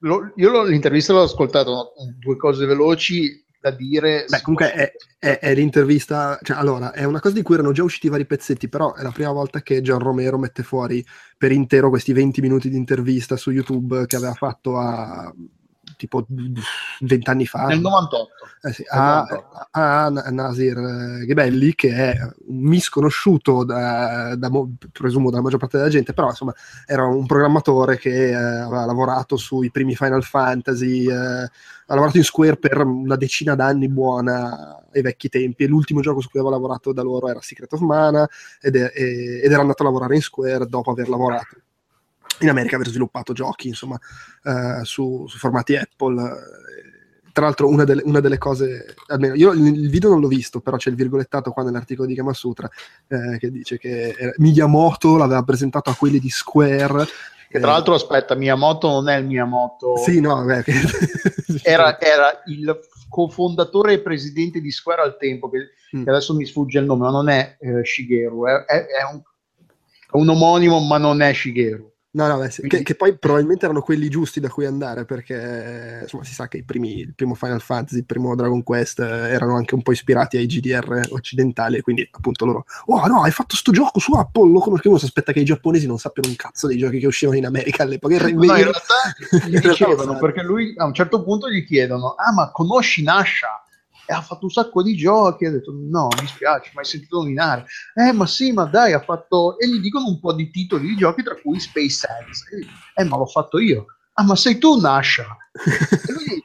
lo- 0.00 0.32
io 0.36 0.50
l'ho- 0.50 0.62
l'intervista 0.62 1.12
l'ho 1.12 1.22
ascoltato, 1.22 1.70
no? 1.72 1.92
due 2.16 2.36
cose 2.36 2.64
veloci 2.64 3.44
da 3.60 3.72
dire. 3.72 4.24
Beh, 4.28 4.40
comunque 4.42 4.72
è, 4.72 4.92
è- 5.18 5.38
è 5.40 5.52
l'intervista, 5.54 6.38
cioè, 6.42 6.56
allora, 6.56 6.92
è 6.92 7.02
una 7.02 7.18
cosa 7.18 7.34
di 7.34 7.42
cui 7.42 7.54
erano 7.56 7.72
già 7.72 7.82
usciti 7.82 8.08
vari 8.08 8.24
pezzetti, 8.24 8.68
però 8.68 8.94
è 8.94 9.02
la 9.02 9.10
prima 9.10 9.32
volta 9.32 9.60
che 9.60 9.80
Gian 9.80 9.98
Romero 9.98 10.38
mette 10.38 10.62
fuori 10.62 11.04
per 11.36 11.50
intero 11.50 11.88
questi 11.88 12.12
20 12.12 12.40
minuti 12.40 12.70
di 12.70 12.76
intervista 12.76 13.36
su 13.36 13.50
YouTube 13.50 14.06
che 14.06 14.14
aveva 14.14 14.34
fatto 14.34 14.78
a 14.78 15.34
tipo 15.98 16.24
vent'anni 17.00 17.44
fa. 17.44 17.66
Nel 17.66 17.80
98. 17.80 18.32
Eh 18.62 18.72
sì, 18.72 18.84
a, 18.88 19.22
a- 19.70 20.04
a 20.06 20.30
Nasir 20.30 21.24
Ghebelli, 21.26 21.74
che 21.74 21.90
è 21.90 22.18
un 22.46 22.60
misconosciuto, 22.60 23.64
da, 23.64 24.34
da 24.36 24.48
mo- 24.48 24.74
presumo 24.90 25.28
dalla 25.30 25.42
maggior 25.42 25.58
parte 25.58 25.76
della 25.76 25.90
gente, 25.90 26.14
però 26.14 26.28
insomma 26.28 26.54
era 26.86 27.04
un 27.04 27.26
programmatore 27.26 27.98
che 27.98 28.28
eh, 28.28 28.34
aveva 28.34 28.86
lavorato 28.86 29.36
sui 29.36 29.70
primi 29.70 29.94
Final 29.94 30.22
Fantasy, 30.22 31.10
eh, 31.10 31.14
ha 31.14 31.94
lavorato 31.94 32.16
in 32.16 32.24
Square 32.24 32.56
per 32.56 32.78
una 32.84 33.16
decina 33.16 33.54
d'anni 33.54 33.88
buona 33.88 34.82
ai 34.92 35.02
vecchi 35.02 35.28
tempi, 35.28 35.64
e 35.64 35.66
l'ultimo 35.66 36.00
gioco 36.00 36.20
su 36.20 36.30
cui 36.30 36.38
aveva 36.40 36.54
lavorato 36.54 36.92
da 36.92 37.02
loro 37.02 37.28
era 37.28 37.40
Secret 37.42 37.72
of 37.72 37.80
Mana, 37.80 38.26
ed, 38.60 38.76
è- 38.76 38.92
ed 38.94 39.50
era 39.50 39.60
andato 39.60 39.82
a 39.82 39.86
lavorare 39.86 40.14
in 40.14 40.22
Square 40.22 40.66
dopo 40.66 40.90
aver 40.92 41.08
lavorato 41.08 41.56
in 42.40 42.48
America, 42.48 42.76
aver 42.76 42.88
sviluppato 42.88 43.32
giochi, 43.32 43.68
insomma, 43.68 43.98
eh, 44.44 44.84
su, 44.84 45.26
su 45.28 45.38
formati 45.38 45.76
Apple. 45.76 46.22
eh, 46.22 47.30
Tra 47.32 47.44
l'altro, 47.46 47.68
una 47.68 47.84
delle, 47.84 48.02
una 48.04 48.20
delle 48.20 48.38
cose, 48.38 48.94
almeno 49.08 49.34
io 49.34 49.52
il, 49.52 49.64
il 49.66 49.90
video 49.90 50.10
non 50.10 50.20
l'ho 50.20 50.28
visto, 50.28 50.60
però 50.60 50.76
c'è 50.76 50.90
il 50.90 50.96
virgolettato 50.96 51.50
qua 51.52 51.62
nell'articolo 51.62 52.08
di 52.08 52.14
Gamasutra 52.14 52.68
eh, 53.08 53.38
che 53.38 53.50
dice 53.50 53.78
che 53.78 54.14
era- 54.18 54.32
Miyamoto 54.38 55.16
l'aveva 55.16 55.42
presentato 55.42 55.90
a 55.90 55.94
quelli 55.94 56.18
di 56.18 56.30
Square. 56.30 57.06
Che 57.48 57.60
tra 57.60 57.70
l'altro, 57.72 57.94
aspetta, 57.94 58.34
Miyamoto 58.34 58.88
non 58.88 59.08
è 59.08 59.16
il 59.16 59.24
Miyamoto. 59.26 59.96
Sì, 59.98 60.20
no, 60.20 60.42
beh, 60.44 60.62
che- 60.64 60.72
Era, 61.62 61.98
era 62.00 62.42
il 62.46 62.78
cofondatore 63.08 63.94
e 63.94 64.00
presidente 64.00 64.60
di 64.60 64.70
Square 64.70 65.02
al 65.02 65.16
tempo, 65.16 65.48
che, 65.48 65.70
Mm. 65.96 66.02
che 66.04 66.10
adesso 66.10 66.34
mi 66.34 66.44
sfugge 66.44 66.78
il 66.80 66.84
nome, 66.84 67.04
ma 67.04 67.10
non 67.10 67.30
è 67.30 67.56
eh, 67.60 67.82
Shigeru, 67.82 68.46
è, 68.46 68.64
è- 68.66 68.84
è 68.86 69.02
un, 69.10 69.22
è 69.62 70.16
un 70.16 70.28
omonimo, 70.28 70.78
ma 70.80 70.98
non 70.98 71.22
è 71.22 71.32
Shigeru. 71.32 71.90
No, 72.18 72.26
no, 72.26 72.36
beh, 72.38 72.50
sì, 72.50 72.62
che, 72.62 72.82
che 72.82 72.96
poi 72.96 73.16
probabilmente 73.16 73.64
erano 73.64 73.80
quelli 73.80 74.08
giusti 74.08 74.40
da 74.40 74.48
cui 74.48 74.66
andare, 74.66 75.04
perché 75.04 76.00
insomma 76.02 76.24
si 76.24 76.34
sa 76.34 76.48
che 76.48 76.56
i 76.56 76.64
primi, 76.64 76.98
il 76.98 77.14
primo 77.14 77.36
Final 77.36 77.60
Fantasy, 77.60 77.98
il 77.98 78.06
primo 78.06 78.34
Dragon 78.34 78.64
Quest 78.64 78.98
eh, 78.98 79.04
erano 79.04 79.54
anche 79.54 79.76
un 79.76 79.82
po' 79.82 79.92
ispirati 79.92 80.36
ai 80.36 80.46
GDR 80.46 81.10
occidentali, 81.10 81.80
quindi 81.80 82.08
appunto 82.10 82.44
loro, 82.44 82.64
oh 82.86 83.06
no, 83.06 83.22
hai 83.22 83.30
fatto 83.30 83.54
sto 83.54 83.70
gioco 83.70 84.00
su 84.00 84.14
Apple, 84.14 84.50
lo 84.50 84.58
conosco, 84.58 84.88
uno 84.88 84.98
si 84.98 85.04
aspetta 85.04 85.30
che 85.30 85.38
i 85.38 85.44
giapponesi 85.44 85.86
non 85.86 85.98
sappiano 85.98 86.28
un 86.28 86.34
cazzo 86.34 86.66
dei 86.66 86.76
giochi 86.76 86.98
che 86.98 87.06
uscivano 87.06 87.38
in 87.38 87.46
America 87.46 87.84
all'epoca. 87.84 88.26
In, 88.26 88.36
No, 88.36 88.42
in 88.42 88.50
realtà 88.50 89.14
gli 89.46 89.58
dicevano, 89.60 90.18
perché 90.18 90.42
lui 90.42 90.74
a 90.76 90.86
un 90.86 90.94
certo 90.94 91.22
punto 91.22 91.48
gli 91.48 91.64
chiedono, 91.64 92.14
ah 92.14 92.32
ma 92.32 92.50
conosci 92.50 93.04
Nasha? 93.04 93.62
E 94.10 94.14
ha 94.14 94.22
fatto 94.22 94.46
un 94.46 94.50
sacco 94.50 94.82
di 94.82 94.96
giochi, 94.96 95.44
ha 95.44 95.50
detto 95.50 95.70
no, 95.76 96.08
mi 96.18 96.26
spiace, 96.26 96.70
mai 96.74 96.86
sentito 96.86 97.18
nominare. 97.18 97.66
Eh 97.94 98.12
ma 98.12 98.26
sì, 98.26 98.52
ma 98.52 98.64
dai, 98.64 98.94
ha 98.94 99.00
fatto... 99.00 99.58
E 99.58 99.68
gli 99.68 99.80
dicono 99.80 100.06
un 100.06 100.18
po' 100.18 100.32
di 100.32 100.48
titoli 100.48 100.88
di 100.88 100.96
giochi, 100.96 101.22
tra 101.22 101.34
cui 101.38 101.60
SpaceX. 101.60 102.44
Eh 102.94 103.04
ma 103.04 103.18
l'ho 103.18 103.26
fatto 103.26 103.58
io. 103.58 103.84
Ah 104.14 104.22
ma 104.24 104.34
sei 104.34 104.56
tu 104.56 104.80
Nasha? 104.80 105.26
E 105.52 106.12
lui, 106.12 106.42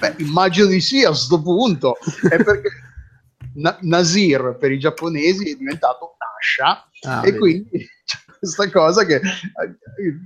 beh, 0.00 0.16
immagino 0.24 0.66
di 0.66 0.80
sì 0.80 1.04
a 1.04 1.08
questo 1.10 1.40
punto. 1.40 1.96
È 2.28 2.42
perché 2.42 2.70
Na- 3.54 3.78
Nasir 3.82 4.56
per 4.58 4.72
i 4.72 4.78
giapponesi 4.80 5.52
è 5.52 5.54
diventato 5.54 6.16
Nasha 6.18 6.88
Ah, 7.02 7.20
e 7.20 7.26
vedi. 7.30 7.38
quindi 7.38 7.88
questa 8.44 8.70
cosa 8.70 9.04
che 9.04 9.16
eh, 9.16 9.22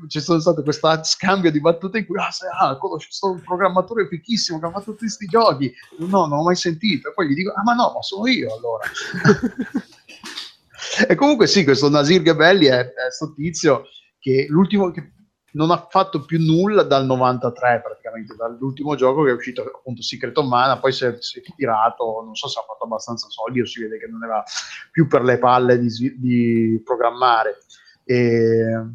ci 0.09 0.21
sono 0.21 0.41
stato 0.41 0.63
questo 0.63 0.89
scambio 1.03 1.51
di 1.51 1.61
battute 1.61 1.99
in 1.99 2.07
cui 2.07 2.19
ah, 2.19 2.31
sai, 2.31 2.51
ah 2.53 2.77
conosco 2.77 3.07
questo 3.07 3.41
programmatore 3.45 4.09
fichissimo 4.09 4.59
che 4.59 4.67
ha 4.67 4.71
fatto 4.71 4.91
tutti 4.91 5.05
questi 5.05 5.27
giochi. 5.27 5.73
No, 5.99 6.27
non 6.27 6.39
l'ho 6.39 6.45
mai 6.45 6.57
sentito. 6.57 7.09
E 7.09 7.13
poi 7.15 7.29
gli 7.29 7.35
dico 7.35 7.53
ah 7.53 7.63
ma 7.63 7.75
no, 7.75 7.93
ma 7.95 8.03
sono 8.03 8.27
io 8.27 8.55
allora. 8.55 8.85
E 11.07 11.15
comunque 11.17 11.47
sì, 11.47 11.65
questo 11.65 11.89
Nasir 11.89 12.23
Gabelli 12.23 12.67
è, 12.67 12.79
è 12.79 12.93
questo 12.93 13.33
tizio 13.35 13.85
che 14.19 14.47
l'ultimo 14.49 14.91
che 14.91 15.13
non 15.53 15.71
ha 15.71 15.87
fatto 15.89 16.25
più 16.25 16.39
nulla 16.41 16.83
dal 16.83 17.07
93 17.07 17.81
praticamente, 17.83 18.35
dall'ultimo 18.37 18.95
gioco 18.95 19.23
che 19.25 19.31
è 19.31 19.35
uscito 19.35 19.63
appunto 19.63 20.03
Secret 20.03 20.37
of 20.37 20.47
Mana, 20.47 20.79
poi 20.79 20.93
si 20.93 21.05
è, 21.05 21.17
si 21.21 21.39
è 21.39 21.43
tirato, 21.57 22.23
non 22.25 22.35
so 22.35 22.49
se 22.49 22.59
ha 22.61 22.63
fatto 22.63 22.85
abbastanza 22.85 23.29
soldi 23.29 23.61
o 23.61 23.67
si 23.67 23.81
vede 23.81 23.99
che 23.99 24.07
non 24.07 24.23
era 24.23 24.43
più 24.91 25.07
per 25.07 25.23
le 25.23 25.39
palle 25.39 25.79
di, 25.79 25.89
di 26.19 26.83
programmare. 26.85 27.59
E, 28.11 28.87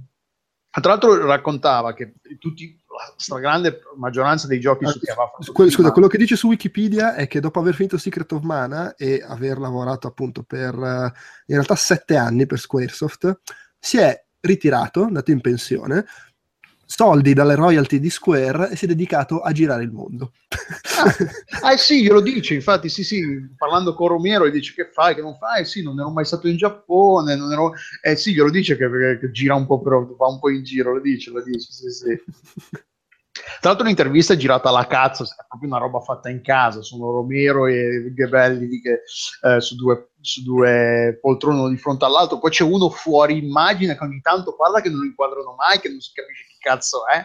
tra 0.71 0.89
l'altro 0.89 1.23
raccontava 1.23 1.93
che 1.93 2.15
tutti, 2.39 2.75
la 2.87 3.13
stragrande 3.15 3.81
maggioranza 3.95 4.47
dei 4.47 4.59
giochi 4.59 4.87
su 4.87 4.97
cui 4.97 5.09
aveva 5.09 5.27
fatto 5.27 5.43
scusa, 5.43 5.75
prima- 5.75 5.91
quello 5.91 6.07
che 6.07 6.17
dice 6.17 6.35
su 6.35 6.47
Wikipedia 6.47 7.13
è 7.13 7.27
che 7.27 7.39
dopo 7.39 7.59
aver 7.59 7.75
finito 7.75 7.99
Secret 7.99 8.31
of 8.31 8.41
Mana 8.41 8.95
e 8.95 9.23
aver 9.23 9.59
lavorato 9.59 10.07
appunto 10.07 10.41
per 10.41 10.73
eh, 10.73 11.13
in 11.45 11.55
realtà 11.55 11.75
sette 11.75 12.15
anni 12.15 12.47
per 12.47 12.57
Squaresoft, 12.57 13.41
si 13.77 13.97
è 13.97 14.19
ritirato, 14.39 15.03
andato 15.03 15.29
in 15.29 15.41
pensione, 15.41 16.05
soldi 16.85 17.33
dalle 17.33 17.55
royalty 17.55 17.99
di 17.99 18.09
Square 18.09 18.69
e 18.71 18.75
si 18.75 18.85
è 18.85 18.87
dedicato 18.87 19.41
a 19.41 19.51
girare 19.51 19.83
il 19.83 19.91
mondo. 19.91 20.33
Ah, 21.61 21.73
eh 21.73 21.77
sì, 21.77 22.03
glielo 22.03 22.21
dice, 22.21 22.53
infatti, 22.53 22.89
sì, 22.89 23.03
sì, 23.03 23.23
parlando 23.57 23.93
con 23.93 24.07
Romero, 24.09 24.47
gli 24.47 24.51
dice 24.51 24.73
che 24.73 24.89
fai, 24.91 25.15
che 25.15 25.21
non 25.21 25.35
fai, 25.37 25.61
Eh 25.61 25.65
sì, 25.65 25.81
non 25.83 25.99
ero 25.99 26.09
mai 26.11 26.25
stato 26.25 26.47
in 26.47 26.57
Giappone, 26.57 27.35
non 27.35 27.51
ero... 27.51 27.73
Eh 28.01 28.15
sì, 28.15 28.33
glielo 28.33 28.49
dice 28.49 28.77
che, 28.77 28.89
che- 28.89 29.17
che 29.19 29.31
gira 29.31 29.55
un 29.55 29.65
po', 29.65 29.81
però 29.81 30.05
va 30.17 30.27
un 30.27 30.39
po' 30.39 30.49
in 30.49 30.63
giro, 30.63 30.93
lo 30.93 31.01
dice, 31.01 31.31
lo 31.31 31.41
dice, 31.43 31.71
sì, 31.71 31.89
sì. 31.89 32.23
Tra 33.59 33.71
l'altro 33.71 33.85
l'intervista 33.87 34.33
è 34.33 34.37
girata 34.37 34.69
alla 34.69 34.85
cazzo, 34.85 35.23
è 35.23 35.27
proprio 35.47 35.69
una 35.69 35.79
roba 35.79 35.99
fatta 35.99 36.29
in 36.29 36.41
casa, 36.41 36.81
sono 36.83 37.11
Romero 37.11 37.65
e 37.65 38.11
Gebelli 38.13 38.79
che, 38.79 39.01
eh, 39.41 39.59
su, 39.59 39.75
due, 39.75 40.11
su 40.21 40.43
due 40.43 41.17
poltrone 41.19 41.67
di 41.69 41.77
fronte 41.77 42.05
all'altro, 42.05 42.37
poi 42.39 42.51
c'è 42.51 42.63
uno 42.63 42.89
fuori 42.89 43.37
immagine 43.43 43.97
che 43.97 44.03
ogni 44.03 44.21
tanto 44.21 44.55
parla 44.55 44.81
che 44.81 44.89
non 44.89 45.03
inquadrano 45.03 45.55
mai, 45.57 45.79
che 45.79 45.89
non 45.89 45.99
si 45.99 46.11
capisce 46.13 46.45
cazzo 46.63 47.05
è, 47.07 47.23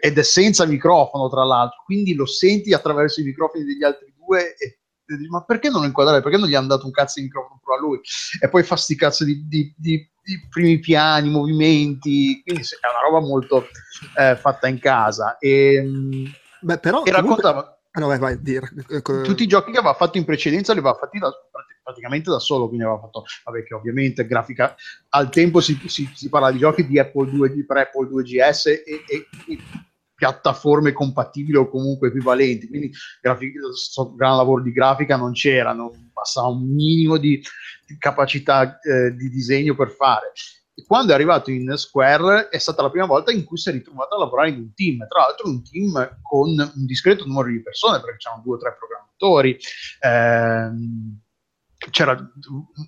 ed 0.00 0.18
è 0.18 0.22
senza 0.22 0.66
microfono 0.66 1.28
tra 1.28 1.42
l'altro, 1.44 1.82
quindi 1.84 2.14
lo 2.14 2.26
senti 2.26 2.72
attraverso 2.72 3.20
i 3.20 3.24
microfoni 3.24 3.64
degli 3.64 3.82
altri 3.82 4.14
due 4.16 4.54
e 4.56 4.78
dici, 5.04 5.28
ma 5.28 5.42
perché 5.44 5.68
non 5.70 5.80
lo 5.80 5.86
inquadrare? 5.86 6.22
Perché 6.22 6.38
non 6.38 6.48
gli 6.48 6.54
hanno 6.54 6.68
dato 6.68 6.86
un 6.86 6.92
cazzo 6.92 7.18
di 7.20 7.26
microfono 7.26 7.60
pure 7.62 7.76
a 7.76 7.80
lui? 7.80 8.00
E 8.40 8.48
poi 8.48 8.62
fa 8.62 8.76
sti 8.76 8.94
cazzo 8.96 9.24
di, 9.24 9.46
di- 9.48 9.74
di- 9.76 10.10
di 10.24 10.48
primi 10.48 10.78
piani, 10.78 11.28
movimenti, 11.28 12.40
quindi 12.42 12.62
è 12.62 12.86
una 12.88 13.00
roba 13.10 13.20
molto 13.26 13.66
eh, 14.16 14.36
fatta 14.36 14.68
in 14.68 14.78
casa. 14.78 15.36
E, 15.38 15.82
mm, 15.84 16.24
Beh, 16.60 16.78
però 16.78 17.02
e 17.04 17.10
comunque- 17.10 17.42
raccontava 17.42 17.78
Ah, 17.96 18.00
no, 18.00 18.06
vai, 18.08 18.18
vai, 18.18 18.40
di- 18.42 18.58
tutti 19.22 19.44
i 19.44 19.46
giochi 19.46 19.70
che 19.70 19.78
aveva 19.78 19.94
fatto 19.94 20.18
in 20.18 20.24
precedenza 20.24 20.72
li 20.72 20.80
aveva 20.80 20.94
fatti 20.96 21.18
da- 21.18 21.30
praticamente 21.84 22.30
da 22.30 22.38
solo, 22.40 22.66
quindi 22.66 22.84
aveva 22.84 22.98
fatto, 23.00 23.24
vabbè 23.44 23.62
che 23.62 23.74
ovviamente 23.74 24.26
grafica, 24.26 24.74
al 25.10 25.28
tempo 25.30 25.60
si, 25.60 25.78
si- 25.86 26.10
si 26.14 26.28
parla 26.30 26.50
di 26.50 26.58
giochi 26.58 26.86
di 26.86 26.98
Apple 26.98 27.30
2, 27.30 27.52
di 27.52 27.64
per 27.66 27.76
Apple 27.76 28.08
2 28.08 28.22
GS 28.22 28.66
e, 28.66 28.82
e- 28.86 29.26
e 29.48 29.58
piattaforme 30.14 30.92
compatibili 30.92 31.56
o 31.58 31.68
comunque 31.68 32.08
equivalenti, 32.08 32.68
quindi 32.68 32.90
grafi- 33.20 33.52
so- 33.74 34.14
gran 34.14 34.36
lavoro 34.36 34.62
di 34.62 34.72
grafica 34.72 35.16
non 35.16 35.32
c'era, 35.32 35.72
non 35.72 36.10
passava 36.12 36.48
un 36.48 36.72
minimo 36.72 37.18
di, 37.18 37.42
di 37.86 37.98
capacità 37.98 38.78
eh, 38.80 39.14
di 39.14 39.28
disegno 39.28 39.74
per 39.74 39.90
fare. 39.90 40.32
E 40.76 40.84
quando 40.86 41.12
è 41.12 41.14
arrivato 41.14 41.50
in 41.52 41.72
Square 41.76 42.48
è 42.48 42.58
stata 42.58 42.82
la 42.82 42.90
prima 42.90 43.06
volta 43.06 43.30
in 43.30 43.44
cui 43.44 43.56
si 43.58 43.68
è 43.68 43.72
ritrovato 43.72 44.16
a 44.16 44.18
lavorare 44.18 44.48
in 44.50 44.56
un 44.56 44.74
team, 44.74 45.06
tra 45.06 45.20
l'altro 45.20 45.48
un 45.48 45.62
team 45.62 46.18
con 46.22 46.48
un 46.50 46.84
discreto 46.86 47.24
numero 47.26 47.48
di 47.48 47.62
persone, 47.62 48.00
perché 48.00 48.16
c'erano 48.16 48.42
due 48.44 48.56
o 48.56 48.58
tre 48.58 48.74
programmatori, 48.76 49.56
ehm, 50.00 51.20
c'erano 51.90 52.32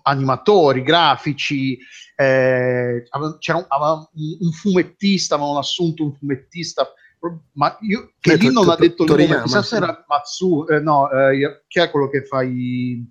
animatori, 0.03 0.83
grafici, 0.83 1.79
eh, 2.15 3.05
c'era 3.39 3.59
un, 3.59 4.07
un- 4.41 4.53
fumettista, 4.53 5.35
avevano 5.35 5.59
assunto 5.59 6.05
un 6.05 6.15
fumettista, 6.15 6.87
ma 7.53 7.77
io, 7.81 8.13
che 8.21 8.37
Beh, 8.37 8.45
lì 8.45 8.53
non 8.53 8.69
ha 8.69 8.77
detto 8.77 9.05
il 9.05 9.11
nome, 9.11 9.43
chissà 9.43 9.63
se 9.63 9.77
era 9.77 10.05
Matsu, 10.07 10.67
eh, 10.69 10.81
no, 10.81 11.11
eh, 11.11 11.65
che 11.67 11.83
è 11.83 11.91
quello 11.91 12.09
che 12.09 12.25
fa 12.25 12.43
i, 12.43 13.05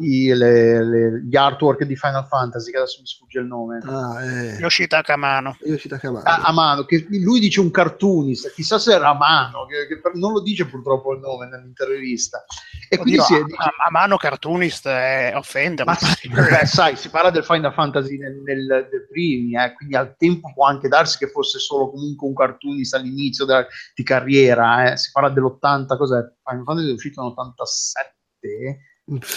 i- 0.00 0.32
le- 0.34 0.84
le- 0.84 1.22
gli 1.24 1.36
artwork 1.36 1.82
di 1.84 1.96
Final 1.96 2.26
Fantasy, 2.26 2.70
che 2.70 2.76
adesso 2.78 3.00
mi 3.00 3.06
sfugge 3.06 3.40
il 3.40 3.46
nome. 3.46 3.80
Ah, 3.84 4.22
eh, 4.24 4.56
Yoshita 4.58 5.02
Kamano. 5.02 5.56
Yoshita 5.64 5.98
Kamado. 5.98 6.24
a, 6.28 6.42
a 6.42 6.52
mano, 6.52 6.84
che 6.84 7.06
lui 7.10 7.40
dice 7.40 7.60
un 7.60 7.70
cartoonist, 7.70 8.52
chissà 8.52 8.78
se 8.78 8.92
era 8.94 9.08
a 9.08 9.14
mano, 9.14 9.66
che, 9.66 9.86
che 9.86 10.00
per- 10.00 10.14
non 10.14 10.32
lo 10.32 10.40
dice 10.40 10.66
purtroppo 10.66 11.12
il 11.14 11.20
nome 11.20 11.46
nell'intervista. 11.48 12.44
E 12.88 12.96
quindi 12.96 13.18
Oddio, 13.20 13.24
si 13.24 13.34
è, 13.34 13.38
a, 13.56 13.64
a- 13.64 13.86
a 13.86 13.90
mano 13.90 14.16
cartoonist 14.16 14.86
è 14.88 15.32
offendermi. 15.34 15.92
ma 15.92 15.98
sì, 15.98 16.28
beh, 16.28 16.64
sai, 16.66 16.96
si 16.96 17.08
parla 17.10 17.30
del 17.30 17.44
Final 17.44 17.72
Fantasy 17.72 18.16
nel, 18.18 18.40
nel- 18.44 18.86
dei 18.90 19.06
primi, 19.10 19.54
eh, 19.56 19.72
quindi 19.74 19.96
al 19.96 20.14
tempo 20.16 20.52
può 20.54 20.66
anche 20.66 20.88
darsi 20.88 21.18
che 21.18 21.28
fosse 21.28 21.58
solo 21.58 21.90
comunque 21.90 22.26
un 22.28 22.34
cartoonist 22.34 22.94
all'inizio 22.94 23.44
della- 23.44 23.66
di 23.94 24.02
carriera, 24.04 24.92
eh. 24.92 24.96
si 24.96 25.10
parla 25.12 25.30
dell'80, 25.30 25.96
cos'è? 25.96 26.20
Final 26.44 26.64
Fantasy 26.64 26.88
è 26.90 26.92
uscito 26.92 27.20
nell'87? 27.22 28.76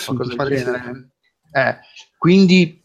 Qualcosa 0.05 0.35
del 0.43 0.63
genere. 0.63 1.09
Eh, 1.53 1.77
quindi 2.17 2.81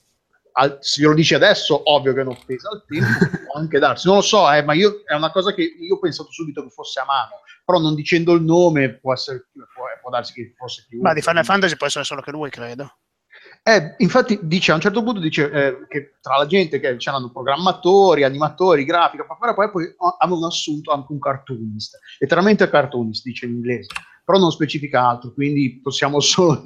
al- 0.53 0.79
se 0.81 1.01
glielo 1.01 1.15
dice 1.15 1.35
adesso, 1.35 1.81
ovvio 1.91 2.15
che 2.15 2.23
non 2.23 2.37
pesa 2.45 2.69
al 2.71 2.85
tempo, 2.87 3.07
può 3.47 3.61
anche 3.61 3.79
darsi. 3.79 4.07
Non 4.07 4.17
lo 4.17 4.23
so, 4.23 4.51
eh, 4.51 4.63
ma 4.63 4.75
io, 4.75 5.03
è 5.05 5.15
una 5.15 5.31
cosa 5.31 5.53
che 5.55 5.63
io 5.63 5.95
ho 5.95 5.99
pensato 5.99 6.31
subito 6.31 6.63
che 6.63 6.71
fosse 6.71 7.01
a 7.01 7.05
mano, 7.05 7.43
però 7.65 7.79
non 7.79 7.95
dicendo 7.95 8.33
il 8.33 8.43
nome 8.43 8.99
può, 8.99 9.13
essere, 9.13 9.49
può, 9.53 9.85
può 10.01 10.11
darsi 10.11 10.33
che 10.33 10.55
fosse 10.57 10.87
più. 10.89 11.01
Ma 11.01 11.13
di 11.13 11.23
Final 11.23 11.45
Fantasy 11.45 11.77
può 11.77 11.87
essere 11.87 12.05
solo 12.05 12.23
che 12.23 12.31
lui, 12.31 12.51
credo. 12.51 12.99
Eh, 13.63 13.97
infatti 13.99 14.39
dice, 14.43 14.71
a 14.71 14.77
un 14.77 14.81
certo 14.81 15.03
punto 15.03 15.19
dice 15.19 15.51
eh, 15.51 15.87
che 15.89 16.19
tra 16.21 16.37
la 16.37 16.47
gente 16.47 16.79
che 16.79 16.97
c'erano 16.97 17.33
programmatori, 17.33 18.23
animatori, 18.23 18.85
grafica, 18.85 19.25
poi, 19.27 19.55
poi, 19.55 19.71
poi 19.71 19.95
avevano 20.19 20.47
assunto 20.47 20.93
anche 20.93 21.13
un 21.13 21.19
cartoonist, 21.19 21.99
letteralmente 22.21 22.71
cartoonist 22.71 23.25
dice 23.25 23.47
in 23.47 23.55
inglese, 23.55 23.89
però 24.27 24.39
non 24.39 24.51
specifica 24.51 25.09
altro, 25.09 25.33
quindi 25.33 25.79
possiamo 25.81 26.19
solo 26.21 26.61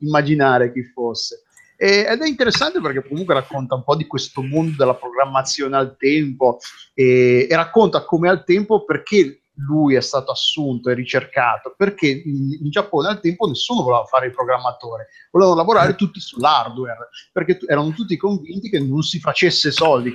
immaginare 0.00 0.72
chi 0.72 0.82
fosse. 0.82 1.44
E, 1.76 2.04
ed 2.08 2.20
è 2.20 2.26
interessante 2.26 2.80
perché 2.80 3.06
comunque 3.06 3.34
racconta 3.34 3.76
un 3.76 3.84
po' 3.84 3.94
di 3.94 4.06
questo 4.06 4.42
mondo 4.42 4.74
della 4.76 4.94
programmazione 4.96 5.76
al 5.76 5.96
tempo 5.96 6.58
e, 6.94 7.46
e 7.48 7.54
racconta 7.54 8.04
come 8.04 8.28
al 8.28 8.42
tempo 8.44 8.84
perché 8.84 9.42
lui 9.56 9.94
è 9.94 10.00
stato 10.00 10.32
assunto 10.32 10.90
e 10.90 10.94
ricercato 10.94 11.74
perché 11.76 12.08
in, 12.08 12.58
in, 12.60 12.70
Giappone 12.70 13.08
al 13.08 13.20
tempo 13.20 13.46
nessuno 13.46 13.82
voleva 13.82 14.04
fare 14.04 14.26
il 14.26 14.32
programmatore, 14.32 15.08
volevano 15.30 15.56
lavorare 15.56 15.92
mm. 15.92 15.96
tutti 15.96 16.20
sull'hardware 16.20 17.08
perché 17.32 17.58
t- 17.58 17.64
erano 17.68 17.90
tutti 17.92 18.16
convinti 18.16 18.68
che 18.68 18.80
non 18.80 19.02
si 19.02 19.18
facesse 19.18 19.70
soldi 19.70 20.12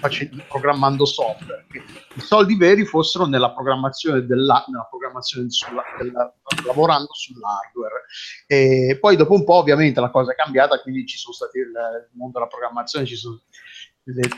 face- 0.00 0.30
programmando 0.48 1.04
software, 1.04 1.66
che 1.70 1.82
i 2.14 2.20
soldi 2.20 2.56
veri 2.56 2.84
fossero 2.84 3.26
nella 3.26 3.52
programmazione, 3.52 4.24
della, 4.24 4.64
nella 4.68 4.86
programmazione 4.88 5.50
sulla, 5.50 5.82
della, 5.98 6.32
lavorando 6.64 7.12
sull'hardware. 7.12 8.04
E 8.46 8.98
poi 9.00 9.16
dopo 9.16 9.34
un 9.34 9.44
po' 9.44 9.54
ovviamente 9.54 10.00
la 10.00 10.10
cosa 10.10 10.32
è 10.32 10.34
cambiata, 10.34 10.80
quindi 10.80 11.06
ci 11.06 11.16
sono 11.16 11.34
stati 11.34 11.58
il, 11.58 11.66
il 11.66 12.08
mondo 12.12 12.38
della 12.38 12.50
programmazione, 12.50 13.06
ci 13.06 13.16
sono 13.16 13.40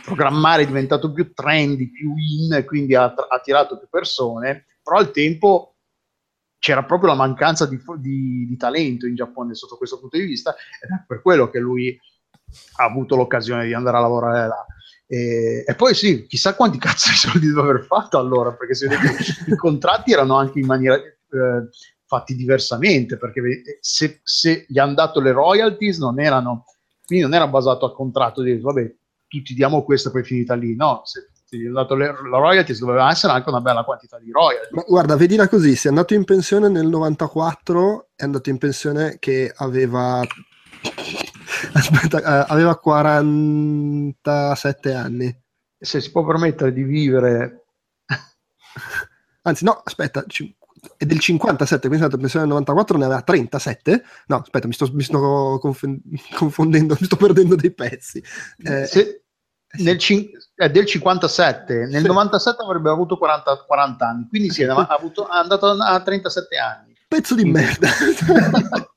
programmare 0.03 0.63
è 0.63 0.67
diventato 0.67 1.13
più 1.13 1.33
trendy, 1.33 1.91
più 1.91 2.15
in, 2.17 2.65
quindi 2.67 2.95
ha 2.95 3.15
attirato 3.29 3.79
più 3.79 3.89
persone, 3.89 4.67
però 4.83 4.97
al 4.97 5.11
tempo 5.11 5.77
c'era 6.59 6.85
proprio 6.85 7.11
la 7.11 7.17
mancanza 7.17 7.67
di, 7.67 7.81
di, 7.99 8.47
di, 8.47 8.57
talento 8.57 9.07
in 9.07 9.15
Giappone 9.15 9.55
sotto 9.55 9.77
questo 9.77 9.99
punto 9.99 10.19
di 10.19 10.25
vista 10.25 10.55
ed 10.83 10.91
è 10.91 11.05
per 11.07 11.23
quello 11.23 11.49
che 11.49 11.59
lui 11.59 11.99
ha 12.77 12.85
avuto 12.85 13.17
l'occasione 13.17 13.67
di 13.67 13.73
andare 13.73 13.97
a 13.97 14.01
lavorare 14.01 14.49
là. 14.49 14.67
E, 15.07 15.65
e 15.67 15.75
poi 15.75 15.95
sì, 15.95 16.27
chissà 16.27 16.55
quanti 16.55 16.79
cazzo 16.79 17.09
di 17.11 17.17
soldi 17.17 17.47
deve 17.47 17.61
aver 17.61 17.85
fatto 17.85 18.19
allora, 18.19 18.53
perché 18.53 18.75
si 18.75 18.87
vede 18.87 19.09
che 19.15 19.53
i 19.53 19.57
contratti 19.57 20.13
erano 20.13 20.37
anche 20.37 20.59
in 20.59 20.67
maniera 20.67 20.97
eh, 20.97 21.69
fatti 22.05 22.35
diversamente, 22.35 23.17
perché 23.17 23.41
se, 23.81 24.21
se, 24.23 24.67
gli 24.69 24.79
hanno 24.79 24.95
dato 24.95 25.21
le 25.21 25.33
royalties 25.33 25.99
non 25.99 26.21
erano, 26.21 26.65
quindi 27.07 27.25
non 27.25 27.35
era 27.35 27.49
basato 27.49 27.87
a 27.87 27.95
contratto 27.95 28.43
di 28.43 28.59
vabbè 28.59 28.95
tutti 29.31 29.55
diamo 29.55 29.87
è 29.87 30.23
finita 30.25 30.55
lì. 30.55 30.75
No, 30.75 31.03
se 31.05 31.29
ti 31.49 31.65
è 31.65 31.71
dato 31.71 31.95
le, 31.95 32.07
la 32.07 32.39
royalties 32.39 32.81
doveva 32.81 33.09
essere 33.11 33.33
anche 33.33 33.49
una 33.49 33.61
bella 33.61 33.85
quantità 33.85 34.19
di 34.19 34.33
royalties. 34.33 34.73
Ma 34.73 34.83
guarda, 34.87 35.15
vedila 35.17 35.49
così, 35.49 35.77
se 35.77 35.87
è 35.87 35.91
andato 35.91 36.15
in 36.15 36.25
pensione 36.25 36.69
nel 36.69 36.89
94, 36.89 38.09
è 38.17 38.25
andato 38.25 38.51
in 38.51 38.59
pensione 38.59 39.19
che 39.19 39.53
aveva... 39.55 40.21
Aspetta, 41.73 42.19
eh, 42.19 42.47
aveva 42.49 42.77
47 42.77 44.95
anni. 44.95 45.33
Se 45.79 46.01
si 46.01 46.11
può 46.11 46.25
permettere 46.25 46.73
di 46.73 46.83
vivere... 46.83 47.67
Anzi, 49.43 49.65
no, 49.65 49.81
aspetta, 49.85 50.25
è 50.97 51.05
del 51.05 51.19
57, 51.19 51.89
quindi 51.89 51.99
è 51.99 52.05
andato 52.05 52.17
in 52.17 52.21
pensione 52.21 52.47
nel 52.47 52.55
94, 52.55 52.99
ne 52.99 53.05
aveva 53.05 53.23
37. 53.23 54.03
No, 54.27 54.37
aspetta, 54.37 54.67
mi 54.67 54.73
sto, 54.73 54.89
mi 54.93 55.03
sto 55.03 55.61
confondendo, 56.35 56.97
mi 56.99 57.07
sto 57.07 57.17
perdendo 57.17 57.57
dei 57.57 57.73
pezzi. 57.73 58.23
Eh, 58.65 58.87
Se, 58.87 59.20
nel 59.79 59.99
cin- 59.99 60.31
è 60.55 60.69
del 60.69 60.85
57, 60.85 61.87
nel 61.87 62.03
sì. 62.03 62.07
97 62.07 62.63
avrebbe 62.63 62.91
avuto 62.91 63.17
40, 63.17 63.65
40 63.67 64.07
anni, 64.07 64.29
quindi 64.29 64.51
sì, 64.51 64.65
ha 64.65 64.87
avuto, 64.87 65.27
è 65.27 65.37
andato 65.37 65.67
a 65.67 66.01
37 66.01 66.57
anni. 66.57 66.95
Pezzo 67.07 67.35
di 67.35 67.43
quindi... 67.43 67.61
merda. 67.61 67.89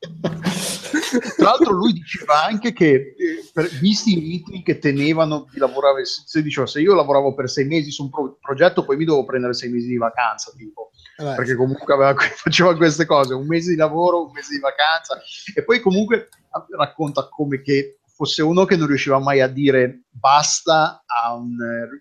Tra 1.36 1.46
l'altro 1.46 1.74
lui 1.74 1.94
diceva 1.94 2.44
anche 2.44 2.74
che, 2.74 2.94
eh, 2.94 3.50
per, 3.52 3.68
visti 3.80 4.18
i 4.18 4.20
ritmi 4.20 4.64
che 4.64 4.80
tenevano 4.80 5.48
di 5.52 5.60
lavorare, 5.60 6.06
se, 6.06 6.42
diceva, 6.42 6.66
se 6.66 6.82
io 6.82 6.96
lavoravo 6.96 7.34
per 7.34 7.50
sei 7.50 7.66
mesi 7.66 7.92
su 7.92 8.04
un 8.04 8.10
pro- 8.10 8.38
progetto, 8.40 8.84
poi 8.84 8.98
mi 8.98 9.06
dovevo 9.06 9.26
prendere 9.26 9.54
sei 9.54 9.70
mesi 9.70 9.88
di 9.88 9.98
vacanza, 9.98 10.52
tipo 10.56 10.92
eh 11.16 11.36
perché 11.36 11.56
comunque 11.56 11.94
aveva, 11.94 12.16
faceva 12.36 12.76
queste 12.76 13.06
cose, 13.06 13.34
un 13.34 13.46
mese 13.46 13.72
di 13.72 13.76
lavoro, 13.76 14.26
un 14.26 14.32
mese 14.32 14.56
di 14.56 14.60
vacanza 14.60 15.22
e 15.54 15.64
poi 15.64 15.80
comunque 15.80 16.30
racconta 16.76 17.28
come 17.30 17.62
che 17.62 18.00
fosse 18.24 18.42
uno 18.42 18.64
che 18.64 18.78
non 18.78 18.88
riusciva 18.88 19.20
mai 19.20 19.42
a 19.42 19.48
dire 19.48 20.04
basta 20.10 21.04
a, 21.06 21.36
un, 21.36 21.58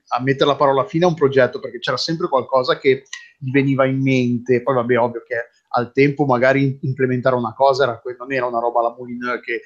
a 0.06 0.22
mettere 0.22 0.50
la 0.50 0.56
parola 0.56 0.86
fine 0.86 1.04
a 1.04 1.08
un 1.08 1.14
progetto 1.14 1.58
perché 1.58 1.80
c'era 1.80 1.96
sempre 1.96 2.28
qualcosa 2.28 2.78
che 2.78 3.02
gli 3.38 3.50
veniva 3.50 3.86
in 3.86 4.00
mente, 4.00 4.62
poi 4.62 4.76
vabbè 4.76 4.98
ovvio 4.98 5.24
che 5.26 5.34
al 5.74 5.90
tempo 5.90 6.24
magari 6.24 6.78
implementare 6.82 7.34
una 7.34 7.54
cosa 7.54 7.84
era, 7.84 8.00
non 8.18 8.32
era 8.32 8.46
una 8.46 8.60
roba 8.60 8.80
alla 8.80 8.94
Moulineux 8.96 9.40
che 9.40 9.62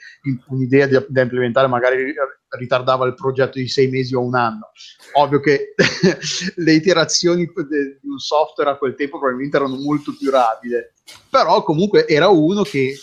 un'idea 0.48 0.86
da, 0.86 1.04
da 1.06 1.22
implementare 1.22 1.66
magari 1.66 2.14
ritardava 2.56 3.06
il 3.06 3.14
progetto 3.14 3.58
di 3.58 3.68
sei 3.68 3.88
mesi 3.88 4.14
o 4.14 4.22
un 4.22 4.34
anno. 4.34 4.70
Ovvio 5.14 5.40
che 5.40 5.74
le 6.56 6.72
iterazioni 6.72 7.44
di 7.44 8.08
un 8.08 8.18
software 8.18 8.70
a 8.70 8.76
quel 8.76 8.94
tempo 8.94 9.18
probabilmente 9.18 9.56
erano 9.56 9.76
molto 9.76 10.14
più 10.16 10.30
rapide, 10.30 10.94
però 11.28 11.62
comunque 11.62 12.06
era 12.06 12.28
uno 12.28 12.62
che 12.62 12.94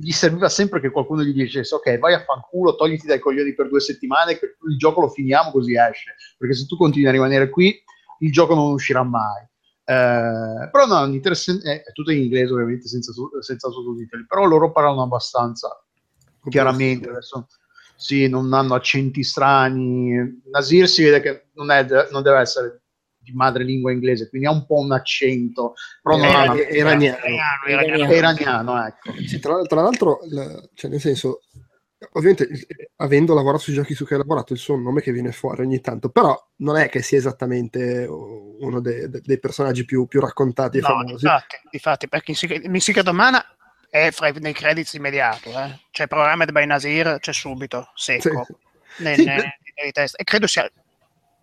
gli 0.00 0.12
serviva 0.12 0.48
sempre 0.48 0.80
che 0.80 0.90
qualcuno 0.90 1.22
gli 1.22 1.32
dicesse 1.32 1.74
ok 1.74 1.98
vai 1.98 2.14
a 2.14 2.22
fanculo, 2.22 2.76
togliti 2.76 3.06
dai 3.06 3.18
coglioni 3.18 3.54
per 3.54 3.68
due 3.68 3.80
settimane, 3.80 4.32
il 4.32 4.76
gioco 4.76 5.00
lo 5.00 5.08
finiamo 5.08 5.50
così 5.50 5.74
esce, 5.76 6.14
perché 6.36 6.54
se 6.54 6.66
tu 6.66 6.76
continui 6.76 7.08
a 7.08 7.12
rimanere 7.12 7.48
qui 7.50 7.76
il 8.20 8.32
gioco 8.32 8.54
non 8.54 8.72
uscirà 8.72 9.02
mai. 9.02 9.42
Eh, 9.84 10.68
però 10.70 10.86
no, 10.86 11.04
è, 11.04 11.20
è, 11.20 11.92
tutto 11.92 12.12
in 12.12 12.22
inglese 12.22 12.52
ovviamente 12.52 12.86
senza, 12.86 13.12
senza 13.40 13.70
sottotitoli, 13.70 14.26
però 14.26 14.44
loro 14.44 14.70
parlano 14.70 15.02
abbastanza 15.02 15.82
chiaramente, 16.48 17.08
adesso 17.08 17.46
sì, 17.96 18.28
non 18.28 18.52
hanno 18.52 18.74
accenti 18.74 19.24
strani. 19.24 20.42
Nasir 20.50 20.88
si 20.88 21.02
vede 21.02 21.20
che 21.20 21.48
non, 21.54 21.70
è, 21.70 21.84
non 22.10 22.22
deve 22.22 22.38
essere 22.38 22.82
di 23.28 23.36
madrelingua 23.36 23.92
inglese, 23.92 24.28
quindi 24.28 24.46
ha 24.46 24.52
un 24.52 24.66
po' 24.66 24.80
un 24.80 24.92
accento, 24.92 25.74
però 26.02 26.16
non 26.16 26.26
era, 26.26 26.54
iraniano. 26.54 27.18
Iraniano, 27.66 28.12
iraniano, 28.12 28.86
ecco. 28.86 29.12
Sì, 29.26 29.38
tra, 29.38 29.60
tra, 29.62 29.82
l'altro, 29.82 30.20
cioè 30.74 30.90
nel 30.90 31.00
senso, 31.00 31.40
ovviamente 32.12 32.48
avendo 32.96 33.34
lavorato 33.34 33.64
sui 33.64 33.72
giochi 33.72 33.94
su 33.94 34.04
cui 34.04 34.14
hai 34.14 34.22
lavorato 34.22 34.52
il 34.52 34.58
suo 34.58 34.76
nome 34.76 35.00
che 35.00 35.10
viene 35.10 35.32
fuori 35.32 35.62
ogni 35.62 35.80
tanto 35.80 36.10
però 36.10 36.36
non 36.58 36.76
è 36.76 36.88
che 36.88 37.02
sia 37.02 37.18
esattamente 37.18 38.06
uno 38.08 38.80
dei, 38.80 39.08
dei 39.08 39.40
personaggi 39.40 39.84
più, 39.84 40.06
più 40.06 40.20
raccontati 40.20 40.78
e 40.78 40.80
no, 40.80 40.86
famosi 40.86 41.12
infatti, 41.12 41.56
infatti 41.70 42.08
perché 42.08 42.30
in 42.30 42.80
Secret 42.80 43.10
Mana 43.10 43.44
è 43.90 44.10
fra, 44.12 44.30
nei 44.30 44.52
credits 44.52 44.92
immediato 44.92 45.50
eh. 45.50 45.80
cioè 45.90 46.06
Programmed 46.06 46.52
by 46.52 46.66
Nasir 46.66 47.18
c'è 47.18 47.32
subito 47.32 47.90
secco 47.94 48.44
sì, 48.44 48.52
sì. 48.96 49.02
Nei, 49.02 49.14
sì, 49.16 49.24
nei, 49.24 49.36
nei 49.36 49.92
e 49.92 50.24
credo 50.24 50.46
sia 50.46 50.70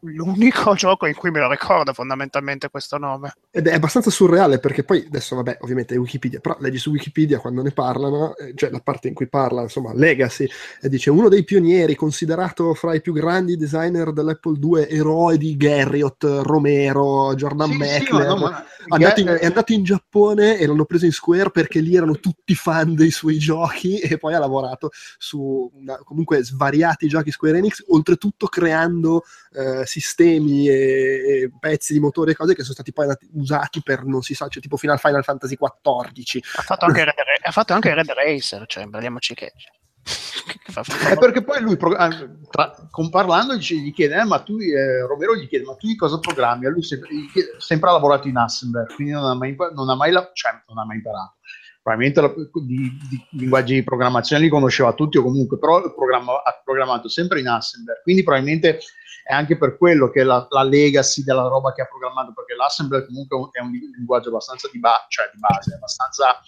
l'unico 0.05 0.73
gioco 0.75 1.05
in 1.05 1.15
cui 1.15 1.31
me 1.31 1.39
lo 1.39 1.49
ricordo 1.49 1.93
fondamentalmente 1.93 2.69
questo 2.69 2.97
nome. 2.97 3.33
Ed 3.51 3.67
è 3.67 3.73
abbastanza 3.73 4.09
surreale 4.09 4.59
perché 4.59 4.83
poi 4.83 5.05
adesso, 5.05 5.35
vabbè, 5.35 5.57
ovviamente 5.61 5.95
è 5.95 5.97
Wikipedia, 5.97 6.39
però 6.39 6.57
leggi 6.59 6.77
su 6.77 6.91
Wikipedia 6.91 7.39
quando 7.39 7.61
ne 7.61 7.71
parlano, 7.71 8.35
eh, 8.37 8.53
cioè 8.55 8.69
la 8.69 8.79
parte 8.79 9.07
in 9.07 9.13
cui 9.13 9.27
parla, 9.27 9.61
insomma, 9.61 9.93
Legacy, 9.93 10.47
e 10.81 10.89
dice 10.89 11.09
uno 11.09 11.29
dei 11.29 11.43
pionieri, 11.43 11.95
considerato 11.95 12.73
fra 12.73 12.93
i 12.93 13.01
più 13.01 13.13
grandi 13.13 13.55
designer 13.55 14.11
dell'Apple 14.13 14.59
2, 14.59 14.89
eroi 14.89 15.37
di 15.37 15.55
Garriott, 15.57 16.23
Romero, 16.43 17.33
Jordan 17.35 17.71
sì, 17.71 17.77
Meckler. 17.77 18.21
Sì, 18.21 18.27
no, 18.27 18.37
ma... 18.37 18.65
Andato 18.87 19.19
in, 19.19 19.27
è 19.27 19.45
andato 19.45 19.73
in 19.73 19.83
Giappone 19.83 20.57
e 20.57 20.67
l'hanno 20.67 20.85
preso 20.85 21.05
in 21.05 21.11
Square 21.11 21.49
perché 21.49 21.79
lì 21.79 21.95
erano 21.95 22.19
tutti 22.19 22.53
fan 22.53 22.93
dei 22.93 23.09
suoi 23.09 23.37
giochi 23.37 23.97
e 23.99 24.17
poi 24.17 24.33
ha 24.33 24.39
lavorato 24.39 24.91
su 25.17 25.71
una, 25.73 25.97
comunque 26.03 26.43
svariati 26.43 27.07
giochi 27.07 27.31
Square 27.31 27.57
Enix, 27.57 27.83
oltretutto 27.87 28.47
creando 28.47 29.23
eh, 29.53 29.85
sistemi 29.99 30.67
e, 30.67 30.73
e, 30.73 31.51
pezzi 31.57 31.93
di 31.93 31.99
motore 31.99 32.31
e 32.31 32.35
cose 32.35 32.53
che 32.53 32.63
sono 32.63 32.73
stati 32.73 32.91
poi 32.91 33.07
usati 33.33 33.81
per 33.81 34.03
non 34.03 34.21
si 34.21 34.33
sa, 34.33 34.47
cioè 34.47 34.61
tipo 34.61 34.75
fino 34.75 34.91
al 34.91 34.99
Final 34.99 35.23
Fantasy 35.23 35.55
XIV. 35.55 36.43
Ha 36.57 36.61
fatto 36.61 36.85
anche 36.85 37.03
Red, 37.05 37.15
ha 37.43 37.51
fatto 37.51 37.73
anche 37.73 37.93
Red 37.93 38.11
Racer, 38.11 38.65
cioè 38.67 38.87
parliamoci 38.89 39.33
che 39.33 39.47
è 39.47 41.15
perché 41.17 41.43
poi 41.43 41.61
lui 41.61 41.75
ah, 41.95 42.09
tra, 42.51 42.87
con 42.91 43.09
parlando 43.09 43.55
gli 43.55 43.91
chiede 43.91 44.19
eh, 44.19 44.23
ma 44.23 44.39
tu 44.39 44.59
eh, 44.59 45.01
Romero 45.07 45.35
gli 45.35 45.47
chiede 45.47 45.65
ma 45.65 45.73
tu 45.73 45.87
di 45.87 45.95
cosa 45.95 46.19
programmi 46.19 46.67
a 46.67 46.69
lui 46.69 46.83
sempre, 46.83 47.09
chiede, 47.33 47.55
sempre 47.57 47.89
ha 47.89 47.93
lavorato 47.93 48.27
in 48.27 48.37
Assembler 48.37 48.85
quindi 48.93 49.13
non 49.13 49.25
ha 49.25 49.33
mai, 49.33 49.55
non 49.73 49.89
ha 49.89 49.95
mai, 49.95 50.11
cioè, 50.33 50.61
non 50.67 50.77
ha 50.77 50.85
mai 50.85 50.97
imparato 50.97 51.37
probabilmente 51.81 52.21
la, 52.21 52.31
di, 52.63 52.97
di, 53.09 53.25
linguaggi 53.31 53.73
di 53.73 53.83
programmazione 53.83 54.43
li 54.43 54.49
conosceva 54.49 54.93
tutti 54.93 55.17
o 55.17 55.23
comunque 55.23 55.57
però 55.57 55.77
ha 55.77 56.61
programmato 56.63 57.09
sempre 57.09 57.39
in 57.39 57.47
Assembler 57.47 58.01
quindi 58.03 58.21
probabilmente 58.21 58.79
è 59.27 59.33
anche 59.33 59.57
per 59.57 59.75
quello 59.75 60.11
che 60.11 60.23
la, 60.23 60.45
la, 60.51 60.61
legacy 60.61 61.23
della 61.23 61.47
roba 61.47 61.73
che 61.73 61.81
ha 61.81 61.87
programmato, 61.87 62.31
perché 62.31 62.53
l'assembler 62.53 63.07
comunque 63.07 63.49
è 63.53 63.59
un 63.59 63.71
linguaggio 63.71 64.29
abbastanza 64.29 64.69
di, 64.71 64.77
ba- 64.77 65.03
cioè 65.09 65.31
di 65.33 65.39
base, 65.39 65.73
abbastanza 65.73 66.39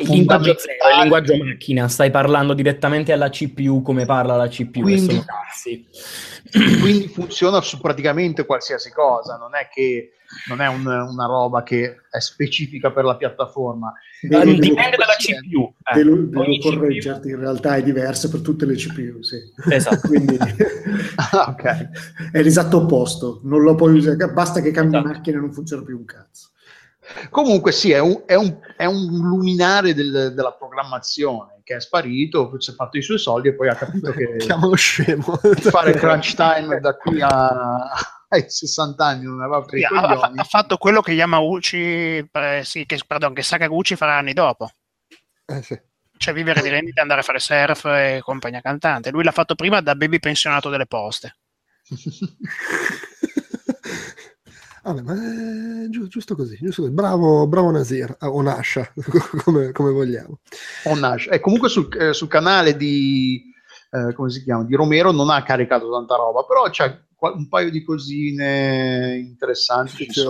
Il 0.00 0.08
linguaggio, 0.08 0.50
il 0.50 0.56
linguaggio 1.00 1.36
macchina, 1.36 1.88
stai 1.88 2.10
parlando 2.10 2.54
direttamente 2.54 3.12
alla 3.12 3.28
CPU 3.28 3.82
come 3.82 4.06
parla 4.06 4.34
la 4.34 4.48
CPU. 4.48 4.80
Quindi- 4.80 5.22
quindi 6.80 7.08
funziona 7.08 7.60
su 7.60 7.78
praticamente 7.80 8.46
qualsiasi 8.46 8.90
cosa, 8.90 9.36
non 9.36 9.50
è 9.54 9.68
che 9.72 10.12
non 10.48 10.60
è 10.62 10.68
un- 10.68 10.86
una 10.86 11.26
roba 11.26 11.62
che 11.62 11.96
è 12.10 12.18
specifica 12.20 12.90
per 12.92 13.04
la 13.04 13.16
piattaforma. 13.16 13.92
Devo- 14.22 14.42
devo- 14.44 14.58
Dipende 14.58 14.96
dalla 14.96 15.16
CPU. 15.18 15.74
eh. 15.92 15.94
devo, 16.02 16.16
devo 16.16 16.58
correggerti, 16.60 17.28
in 17.28 17.38
realtà 17.40 17.76
è 17.76 17.82
diversa 17.82 18.30
per 18.30 18.40
tutte 18.40 18.64
le 18.64 18.76
CPU, 18.76 19.22
sì. 19.22 19.36
Esatto. 19.70 20.08
Quindi 20.08 20.38
Ah, 21.16 21.48
ok. 21.56 21.88
è 22.32 22.42
l'esatto 22.42 22.78
opposto, 22.78 23.40
non 23.44 23.60
lo 23.62 23.74
puoi 23.74 23.96
usare, 23.96 24.16
basta 24.32 24.60
che 24.62 24.70
cambi 24.70 24.96
Esatto. 24.96 25.12
macchina 25.12 25.36
e 25.36 25.40
non 25.40 25.52
funziona 25.52 25.82
più 25.82 25.98
un 25.98 26.04
cazzo. 26.06 26.48
Comunque 27.30 27.72
sì, 27.72 27.90
è 27.92 27.98
un, 27.98 28.22
è 28.26 28.34
un- 28.34 28.58
è 28.76 28.84
un 28.86 29.04
luminare 29.22 29.94
del- 29.94 30.32
della 30.34 30.52
programmazione 30.52 31.60
che 31.64 31.76
è 31.76 31.80
sparito, 31.80 32.54
si 32.60 32.70
è 32.70 32.74
fatto 32.74 32.96
i 32.98 33.02
suoi 33.02 33.18
soldi 33.18 33.48
e 33.48 33.54
poi 33.54 33.68
ha 33.68 33.74
capito 33.74 34.10
che 34.12 34.36
Chiamalo 34.44 34.74
scemo. 34.74 35.36
fare 35.70 35.92
crunch 35.94 36.34
time 36.34 36.80
da 36.80 36.96
qui 36.96 37.20
a- 37.22 37.90
ai 38.28 38.44
60 38.48 39.04
anni 39.04 39.24
non 39.24 39.40
aveva 39.40 39.60
preso 39.62 39.92
i 39.92 39.96
ha, 39.96 40.32
ha 40.34 40.44
fatto 40.44 40.76
quello 40.76 41.00
che 41.00 41.12
Yamauchi, 41.12 42.28
eh, 42.32 42.62
sì, 42.64 42.84
che, 42.86 42.98
pardon, 43.06 43.32
che 43.34 43.42
Sakaguchi 43.42 43.96
farà 43.96 44.16
anni 44.16 44.32
dopo. 44.32 44.70
Eh, 45.46 45.62
sì. 45.62 45.78
Cioè 46.16 46.32
vivere 46.34 46.62
di 46.62 46.68
rendita, 46.68 47.02
andare 47.02 47.20
a 47.20 47.24
fare 47.24 47.38
surf 47.38 47.84
e 47.86 48.20
compagnia 48.22 48.60
cantante. 48.60 49.10
Lui 49.10 49.24
l'ha 49.24 49.30
fatto 49.32 49.54
prima 49.54 49.80
da 49.80 49.94
baby 49.94 50.18
pensionato 50.20 50.70
delle 50.70 50.86
poste. 50.86 51.36
Vabbè, 54.84 55.00
ma 55.00 55.14
è 55.14 55.88
giu- 55.88 56.08
giusto 56.08 56.34
così, 56.36 56.58
giusto 56.60 56.82
così. 56.82 56.92
Bravo, 56.92 57.46
bravo 57.46 57.70
Nasir, 57.70 58.14
o 58.20 58.42
Nasha, 58.42 58.92
come, 59.42 59.72
come 59.72 59.90
vogliamo. 59.92 60.40
O 60.84 60.94
Nash. 60.94 61.28
E 61.30 61.40
comunque 61.40 61.70
sul, 61.70 61.88
eh, 61.98 62.12
sul 62.12 62.28
canale 62.28 62.76
di, 62.76 63.42
eh, 63.90 64.12
come 64.12 64.28
si 64.30 64.42
chiama, 64.42 64.64
di 64.64 64.74
Romero 64.74 65.10
non 65.10 65.30
ha 65.30 65.42
caricato 65.42 65.90
tanta 65.90 66.16
roba, 66.16 66.44
però 66.44 66.68
c'è 66.68 67.00
qua- 67.14 67.32
un 67.32 67.48
paio 67.48 67.70
di 67.70 67.82
cosine 67.82 69.16
interessanti. 69.16 70.06
Sì. 70.10 70.20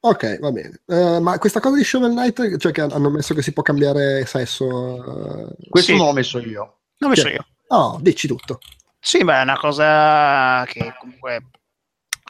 Ok, 0.00 0.38
va 0.38 0.50
bene. 0.52 0.80
Eh, 0.86 1.18
ma 1.20 1.38
questa 1.38 1.60
cosa 1.60 1.76
di 1.76 1.84
Shovel 1.84 2.10
Knight, 2.12 2.56
cioè 2.58 2.72
che 2.72 2.80
hanno 2.82 3.10
messo 3.10 3.34
che 3.34 3.42
si 3.42 3.52
può 3.52 3.62
cambiare 3.62 4.24
sesso... 4.26 5.48
eh, 5.50 5.56
Questo 5.68 5.92
Sì. 5.92 5.96
non 5.98 6.06
l'ho 6.08 6.12
messo 6.12 6.38
io. 6.38 6.78
L'ho 6.98 7.08
messo 7.08 7.22
Chi 7.24 7.28
è? 7.28 7.32
io. 7.34 7.46
Oh, 7.68 7.98
dici 8.02 8.26
tutto. 8.26 8.58
Sì, 9.00 9.24
beh, 9.24 9.38
è 9.40 9.42
una 9.42 9.58
cosa 9.58 10.64
che 10.66 10.92
comunque 11.00 11.48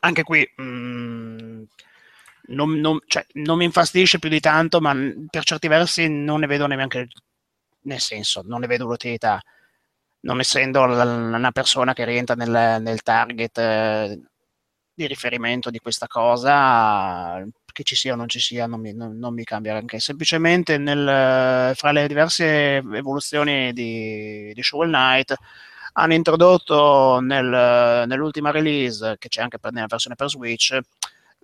anche 0.04 0.22
qui 0.22 0.46
mm, 0.60 1.62
non, 2.48 2.70
non- 2.80 3.00
cioè, 3.06 3.24
non 3.34 3.56
mi 3.58 3.64
infastidisce 3.64 4.18
più 4.18 4.28
di 4.28 4.40
tanto, 4.40 4.80
ma 4.80 4.94
per 5.30 5.44
certi 5.44 5.68
versi 5.68 6.08
non 6.08 6.40
ne 6.40 6.46
vedo 6.46 6.66
neanche 6.66 7.08
nel 7.82 8.00
senso, 8.00 8.42
non 8.44 8.60
ne 8.60 8.66
vedo 8.66 8.86
l'utilità. 8.86 9.40
Non 10.20 10.40
essendo 10.40 10.82
una 10.82 11.50
persona 11.52 11.92
che 11.92 12.04
rientra 12.06 12.34
nel, 12.34 12.80
nel 12.82 13.02
target 13.02 13.58
eh, 13.58 14.20
di 14.94 15.06
riferimento 15.06 15.70
di 15.70 15.78
questa 15.80 16.06
cosa, 16.06 17.44
che 17.72 17.82
ci 17.82 17.94
sia 17.94 18.14
o 18.14 18.16
non 18.16 18.28
ci 18.28 18.38
sia, 18.40 18.66
non 18.66 18.80
mi, 18.80 18.94
non- 18.94 19.18
non 19.18 19.34
mi 19.34 19.44
cambia 19.44 19.76
anche. 19.76 19.98
Semplicemente 20.00 20.78
nel- 20.78 21.74
fra 21.76 21.92
le 21.92 22.06
diverse 22.08 22.76
evoluzioni 22.76 23.72
di, 23.74 24.52
di 24.54 24.62
Shovel 24.62 24.88
Knight 24.90 25.34
hanno 25.94 26.14
introdotto 26.14 27.18
nel- 27.20 28.04
nell'ultima 28.06 28.50
release, 28.50 29.16
che 29.18 29.28
c'è 29.28 29.42
anche 29.42 29.58
per- 29.58 29.72
nella 29.72 29.86
versione 29.88 30.16
per 30.16 30.28
Switch, 30.28 30.78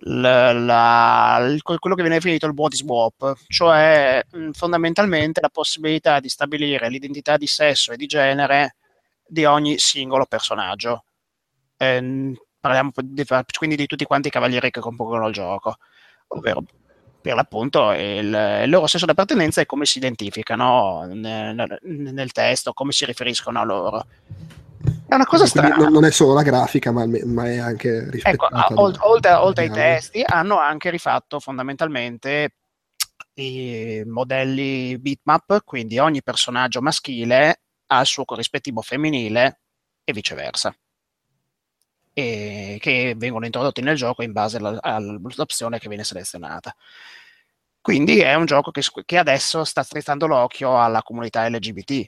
l- 0.03 0.21
la- 0.21 1.37
il- 1.49 1.61
quello 1.61 1.95
che 1.95 2.01
viene 2.01 2.17
definito 2.17 2.45
il 2.47 2.53
body 2.53 2.75
swap, 2.75 3.33
cioè 3.47 4.23
mh, 4.31 4.51
fondamentalmente 4.51 5.41
la 5.41 5.49
possibilità 5.49 6.19
di 6.19 6.29
stabilire 6.29 6.89
l'identità 6.89 7.37
di 7.37 7.47
sesso 7.47 7.91
e 7.91 7.97
di 7.97 8.05
genere 8.07 8.75
di 9.25 9.45
ogni 9.45 9.77
singolo 9.77 10.25
personaggio. 10.25 11.05
Ehm, 11.77 12.35
parliamo 12.59 12.91
di- 12.95 13.25
quindi 13.57 13.75
di 13.75 13.87
tutti 13.87 14.05
quanti 14.05 14.27
i 14.27 14.31
cavalieri 14.31 14.69
che 14.71 14.79
compongono 14.81 15.27
il 15.27 15.33
gioco, 15.33 15.77
ovvero 16.29 16.63
per 17.21 17.35
l'appunto 17.35 17.91
il, 17.91 18.61
il 18.63 18.69
loro 18.69 18.87
sesso 18.87 19.05
di 19.05 19.11
appartenenza 19.11 19.61
e 19.61 19.65
come 19.65 19.85
si 19.85 19.99
identificano 19.99 21.05
nel, 21.11 21.79
nel 21.83 22.31
testo, 22.31 22.73
come 22.73 22.91
si 22.91 23.05
riferiscono 23.05 23.59
a 23.59 23.63
loro. 23.63 24.05
È 25.07 25.13
una 25.15 25.25
cosa 25.25 25.47
Quindi 25.47 25.71
strana. 25.71 25.89
non, 25.89 26.05
è 26.05 26.11
solo 26.11 26.33
la 26.33 26.41
grafica, 26.41 26.91
ma, 26.91 27.05
ma 27.25 27.45
è 27.45 27.57
anche 27.57 27.97
Ecco, 27.97 28.09
rispettata. 28.09 28.55
a- 28.55 28.67
da- 28.73 28.81
ol- 28.81 28.97
oltre, 29.01 29.33
oltre 29.33 29.63
ai 29.65 29.71
testi, 29.71 30.23
hanno 30.25 30.57
anche 30.57 30.89
rifatto 30.89 31.39
fondamentalmente 31.39 32.55
i 33.35 34.03
modelli 34.05 34.97
bitmap, 34.97 35.63
quindi 35.63 35.99
ogni 35.99 36.23
personaggio 36.23 36.81
maschile 36.81 37.61
ha 37.87 37.99
il 37.99 38.05
suo 38.05 38.25
corrispettivo 38.25 38.81
femminile 38.81 39.61
e 40.03 40.13
viceversa, 40.13 40.73
e 42.13 42.77
che 42.79 43.13
vengono 43.17 43.45
introdotti 43.45 43.81
nel 43.81 43.95
gioco 43.95 44.23
in 44.23 44.31
base 44.31 44.57
all'opzione 44.57 45.79
che 45.79 45.87
viene 45.87 46.03
selezionata. 46.03 46.75
Quindi 47.81 48.19
è 48.19 48.35
un 48.35 48.45
gioco 48.45 48.69
che, 48.71 48.81
che 49.05 49.17
adesso 49.17 49.63
sta 49.63 49.81
strizzando 49.81 50.27
l'occhio 50.27 50.79
alla 50.79 51.01
comunità 51.01 51.47
LGBT, 51.49 52.05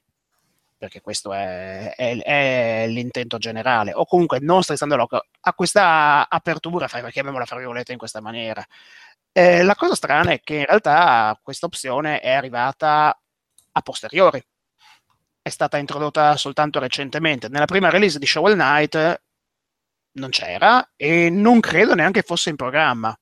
perché 0.77 1.01
questo 1.01 1.33
è, 1.33 1.93
è- 1.95 2.19
è 2.21 2.85
l'intento 2.87 3.37
generale, 3.39 3.91
o 3.93 4.05
comunque 4.05 4.39
non 4.39 4.61
strizzando 4.61 4.95
l'occhio 4.95 5.25
a 5.41 5.53
questa 5.53 6.27
apertura, 6.29 6.87
chiamiamola 6.87 7.45
fra 7.45 7.57
virgolette 7.57 7.91
in 7.91 7.97
questa 7.97 8.21
maniera. 8.21 8.63
Eh, 9.31 9.63
la 9.63 9.75
cosa 9.75 9.95
strana 9.95 10.31
è 10.31 10.41
che 10.41 10.55
in 10.57 10.65
realtà 10.65 11.39
questa 11.41 11.65
opzione 11.65 12.19
è 12.19 12.31
arrivata 12.31 13.19
a 13.71 13.81
posteriori, 13.81 14.43
è 15.41 15.49
stata 15.49 15.77
introdotta 15.77 16.37
soltanto 16.37 16.79
recentemente. 16.79 17.49
Nella 17.49 17.65
prima 17.65 17.89
release 17.89 18.19
di 18.19 18.27
Shovel 18.27 18.53
Knight 18.53 19.21
non 20.13 20.29
c'era 20.29 20.91
e 20.95 21.29
non 21.29 21.59
credo 21.59 21.95
neanche 21.95 22.21
fosse 22.21 22.49
in 22.49 22.55
programma. 22.55 23.15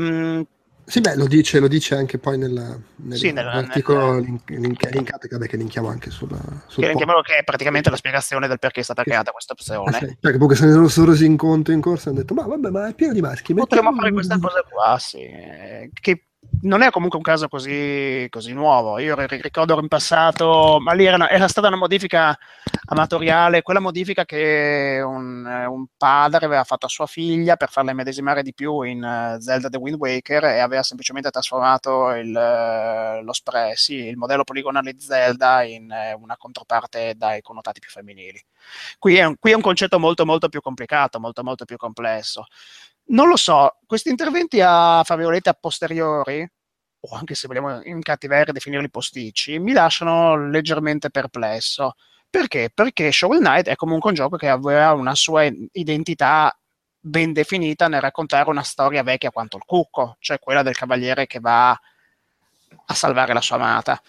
Mm, 0.00 0.42
Sì, 0.84 1.00
beh, 1.02 1.16
lo 1.16 1.26
dice, 1.26 1.58
lo 1.60 1.68
dice 1.68 1.96
anche 1.96 2.16
poi 2.18 2.38
nel, 2.38 2.50
nel- 2.96 3.18
Sì, 3.18 3.26
nel- 3.30 3.44
nell'articolo 3.44 4.14
nel- 4.14 4.22
link- 4.24 4.48
link- 4.50 4.90
linkato, 4.90 5.26
che, 5.28 5.36
vabbè, 5.36 5.46
che 5.46 5.56
linkiamo 5.58 5.88
anche 5.88 6.08
sulla, 6.10 6.38
sul 6.66 6.82
che, 6.82 6.88
chiamiamolo 6.90 7.20
che 7.20 7.36
è 7.38 7.44
praticamente 7.44 7.90
la 7.90 7.96
spiegazione 7.96 8.48
del 8.48 8.58
perché 8.58 8.80
è 8.80 8.84
stata 8.84 9.02
creata 9.04 9.30
questa 9.32 9.52
Eh 9.52 9.56
opzione. 9.58 9.92
sì, 9.92 10.16
Perché 10.18 10.38
comunque 10.38 10.56
se 10.56 10.64
ne 10.64 10.88
sono 10.88 11.10
resi 11.10 11.26
in 11.26 11.36
conto 11.36 11.72
in 11.72 11.82
corsa 11.82 12.06
e 12.06 12.10
hanno 12.12 12.20
detto 12.20 12.32
ma 12.32 12.46
vabbè 12.46 12.70
ma 12.70 12.88
è 12.88 12.94
pieno 12.94 13.12
di 13.12 13.20
maschi 13.20 13.52
Potremmo 13.52 13.90
mettiamo- 13.90 14.00
fare 14.00 14.12
questa 14.12 14.38
cosa 14.38 14.62
qua, 14.62 14.98
sì. 14.98 15.18
eh, 15.20 15.90
Che 15.92 16.27
non 16.62 16.82
è 16.82 16.90
comunque 16.90 17.18
un 17.18 17.24
caso 17.24 17.48
così, 17.48 18.26
così 18.30 18.52
nuovo. 18.52 18.98
Io 18.98 19.14
ri- 19.14 19.40
ricordo 19.40 19.78
in 19.80 19.88
passato, 19.88 20.78
ma 20.80 20.92
lì 20.92 21.04
era, 21.04 21.28
era 21.28 21.48
stata 21.48 21.68
una 21.68 21.76
modifica 21.76 22.36
amatoriale, 22.86 23.62
quella 23.62 23.80
modifica 23.80 24.24
che 24.24 25.00
un, 25.04 25.44
un 25.44 25.86
padre 25.96 26.46
aveva 26.46 26.64
fatto 26.64 26.86
a 26.86 26.88
sua 26.88 27.06
figlia 27.06 27.56
per 27.56 27.70
farla 27.70 27.90
immedesimare 27.92 28.42
di 28.42 28.54
più 28.54 28.82
in 28.82 29.02
eh, 29.02 29.40
Zelda 29.40 29.68
The 29.68 29.78
Wind 29.78 29.98
Waker 29.98 30.44
e 30.44 30.58
aveva 30.58 30.82
semplicemente 30.82 31.30
trasformato 31.30 32.10
il, 32.12 32.34
eh, 32.36 33.22
lo 33.22 33.32
spray, 33.32 33.76
sì, 33.76 34.06
il 34.06 34.16
modello 34.16 34.44
poligonale 34.44 34.92
di 34.92 35.00
Zelda 35.00 35.62
in 35.62 35.90
eh, 35.90 36.14
una 36.14 36.36
controparte 36.36 37.14
dai 37.16 37.40
connotati 37.40 37.80
più 37.80 37.90
femminili. 37.90 38.42
Qui 38.98 39.16
è, 39.16 39.24
un, 39.24 39.36
qui 39.38 39.52
è 39.52 39.54
un 39.54 39.60
concetto 39.62 39.98
molto 39.98 40.24
molto 40.24 40.48
più 40.48 40.60
complicato, 40.60 41.20
molto 41.20 41.42
molto 41.42 41.64
più 41.64 41.76
complesso. 41.76 42.46
Non 43.10 43.28
lo 43.28 43.36
so, 43.36 43.78
questi 43.86 44.10
interventi 44.10 44.60
a, 44.60 45.02
fra 45.04 45.16
virgolette, 45.16 45.48
a 45.48 45.56
posteriori, 45.58 46.46
o 47.00 47.16
anche 47.16 47.34
se 47.34 47.46
vogliamo 47.46 47.82
in 47.84 48.02
cattiveria 48.02 48.52
definirli 48.52 48.90
posticci, 48.90 49.58
mi 49.58 49.72
lasciano 49.72 50.48
leggermente 50.48 51.10
perplesso. 51.10 51.94
Perché? 52.28 52.70
Perché 52.72 53.10
Shovel 53.10 53.38
Knight 53.38 53.68
è 53.68 53.76
comunque 53.76 54.10
un 54.10 54.16
gioco 54.16 54.36
che 54.36 54.48
aveva 54.48 54.92
una 54.92 55.14
sua 55.14 55.48
identità 55.72 56.54
ben 57.00 57.32
definita 57.32 57.88
nel 57.88 58.02
raccontare 58.02 58.50
una 58.50 58.62
storia 58.62 59.02
vecchia 59.02 59.30
quanto 59.30 59.56
il 59.56 59.64
cucco, 59.64 60.16
cioè 60.18 60.38
quella 60.38 60.62
del 60.62 60.76
cavaliere 60.76 61.26
che 61.26 61.40
va 61.40 61.70
a 61.70 62.94
salvare 62.94 63.32
la 63.32 63.40
sua 63.40 63.56
amata. 63.56 64.00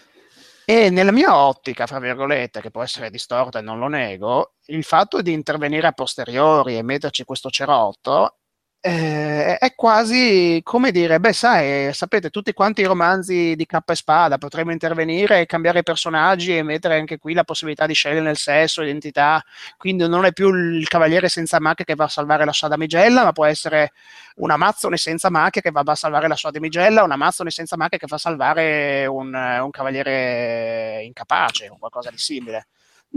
E 0.66 0.90
nella 0.90 1.12
mia 1.12 1.36
ottica, 1.38 1.88
fra 1.88 2.00
virgolette, 2.00 2.60
che 2.62 2.70
può 2.70 2.84
essere 2.84 3.10
distorta 3.10 3.60
e 3.60 3.62
non 3.62 3.80
lo 3.80 3.88
nego, 3.88 4.56
il 4.66 4.84
fatto 4.84 5.22
di 5.22 5.32
intervenire 5.32 5.88
a 5.88 5.94
posteriori 5.94 6.78
e 6.78 6.84
metterci 6.84 7.24
questo 7.24 7.50
cerotto 7.50 8.40
eh, 8.82 9.58
è 9.58 9.76
quasi 9.76 10.62
come 10.64 10.92
dire, 10.92 11.20
beh, 11.20 11.34
sai, 11.34 11.94
sapete, 11.94 12.30
tutti 12.30 12.54
quanti 12.54 12.82
i 12.82 12.86
romanzi 12.86 13.56
di 13.56 13.66
K 13.66 13.78
e 13.86 13.96
Spada 13.96 14.38
potremmo 14.38 14.72
intervenire 14.72 15.42
e 15.42 15.46
cambiare 15.46 15.84
personaggi 15.84 16.56
e 16.56 16.64
mettere 16.64 16.98
anche 16.98 17.18
qui 17.18 17.34
la 17.34 17.44
possibilità 17.44 17.86
di 17.86 17.94
scegliere 17.94 18.30
il 18.30 18.38
sesso, 18.38 18.82
l'identità. 18.82 19.44
Quindi 19.78 20.08
non 20.08 20.24
è 20.24 20.32
più 20.32 20.54
il 20.54 20.88
cavaliere 20.88 21.28
senza 21.28 21.60
macchia 21.60 21.84
che 21.84 21.96
va 21.96 22.06
a 22.06 22.08
salvare 22.08 22.46
la 22.46 22.54
sua 22.54 22.70
damigella, 22.70 23.24
ma 23.24 23.34
può 23.34 23.46
essere 23.46 23.92
un 24.36 24.52
amazzone 24.52 24.96
senza 24.98 25.30
macchia 25.30 25.62
che 25.62 25.72
va 25.72 25.82
a 25.86 25.96
salvare 25.96 26.28
la 26.30 26.36
sua 26.36 26.52
damigella, 26.52 27.04
un 27.04 27.12
amazzone 27.12 27.50
senza 27.52 27.76
macchia 27.76 27.98
che 27.98 28.08
fa 28.08 28.18
salvare 28.18 29.06
un, 29.08 29.34
un 29.34 29.70
cavaliere 29.72 31.04
incapace 31.04 31.68
o 31.70 31.78
qualcosa 31.78 32.12
di 32.12 32.18
simile. 32.18 32.68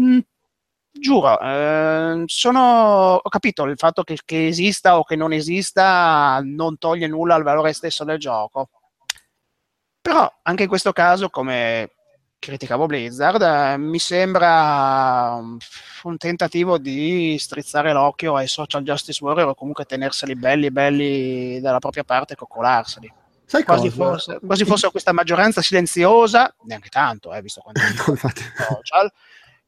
Mm, 0.00 0.18
giuro, 1.02 1.38
eh, 1.38 2.22
sono, 2.26 3.14
ho 3.16 3.28
capito 3.28 3.64
il 3.64 3.76
fatto 3.76 4.02
che, 4.02 4.18
che 4.24 4.46
esista 4.46 4.98
o 4.98 5.04
che 5.04 5.16
non 5.16 5.32
esista 5.34 6.40
non 6.42 6.78
toglie 6.78 7.06
nulla 7.08 7.34
al 7.34 7.42
valore 7.42 7.74
stesso 7.74 8.04
del 8.04 8.18
gioco. 8.18 8.70
Però 10.00 10.32
anche 10.42 10.62
in 10.62 10.68
questo 10.68 10.92
caso, 10.92 11.28
come 11.28 11.90
criticavo 12.38 12.86
Blizzard, 12.86 13.42
eh, 13.42 13.76
mi 13.76 13.98
sembra 14.00 15.34
un 16.02 16.16
tentativo 16.16 16.78
di 16.78 17.36
strizzare 17.38 17.92
l'occhio 17.92 18.34
ai 18.34 18.48
social 18.48 18.82
justice 18.82 19.22
warrior 19.22 19.48
o 19.48 19.54
comunque 19.54 19.84
tenerseli 19.84 20.34
belli 20.34 20.70
belli 20.72 21.60
dalla 21.60 21.78
propria 21.78 22.02
parte 22.02 22.32
e 22.32 22.36
coccolarseli. 22.36 23.12
Sai 23.44 23.64
Quasi 23.64 23.90
cosa? 23.90 24.12
fosse, 24.12 24.38
quasi 24.44 24.64
fosse 24.64 24.90
questa 24.90 25.12
maggioranza 25.12 25.60
silenziosa, 25.60 26.54
neanche 26.62 26.88
tanto, 26.88 27.34
eh, 27.34 27.42
visto 27.42 27.60
quanto 27.60 27.80
No, 28.02 28.16
social, 28.76 29.12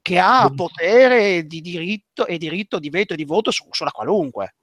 che 0.04 0.18
ha 0.18 0.52
potere 0.54 1.46
di 1.46 1.62
diritto 1.62 2.26
e 2.26 2.36
diritto 2.36 2.78
di 2.78 2.90
veto 2.90 3.14
e 3.14 3.16
di 3.16 3.24
voto 3.24 3.50
su, 3.50 3.66
sulla 3.70 3.90
qualunque. 3.90 4.56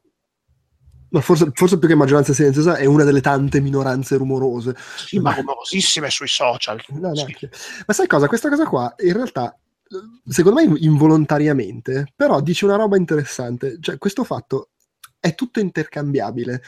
Ma 1.09 1.19
forse, 1.19 1.49
forse 1.51 1.79
più 1.79 1.87
che 1.87 1.95
maggioranza 1.95 2.31
silenziosa 2.31 2.75
è 2.75 2.85
una 2.85 3.03
delle 3.03 3.21
tante 3.21 3.59
minoranze 3.59 4.17
rumorose. 4.17 4.75
Sì, 4.77 5.17
ma 5.17 5.33
rumorosissime 5.33 6.11
sui 6.11 6.27
social. 6.27 6.79
No, 6.89 7.07
no, 7.07 7.15
Sì. 7.15 7.49
Ma 7.87 7.93
sai 7.93 8.05
cosa? 8.05 8.27
Questa 8.27 8.49
cosa 8.49 8.67
qua, 8.67 8.93
in 8.99 9.13
realtà, 9.13 9.57
secondo 10.27 10.63
me 10.63 10.79
involontariamente, 10.79 12.13
però 12.15 12.39
dice 12.39 12.65
una 12.65 12.75
roba 12.75 12.95
interessante. 12.95 13.79
Cioè, 13.81 13.97
questo 13.97 14.23
fatto 14.23 14.69
è 15.19 15.33
tutto 15.33 15.59
intercambiabile. 15.59 16.61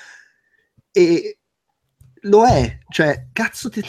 E 0.91 1.38
lo 2.24 2.45
è. 2.45 2.80
Cioè, 2.90 3.28
cazzo, 3.32 3.70
ti- 3.70 3.84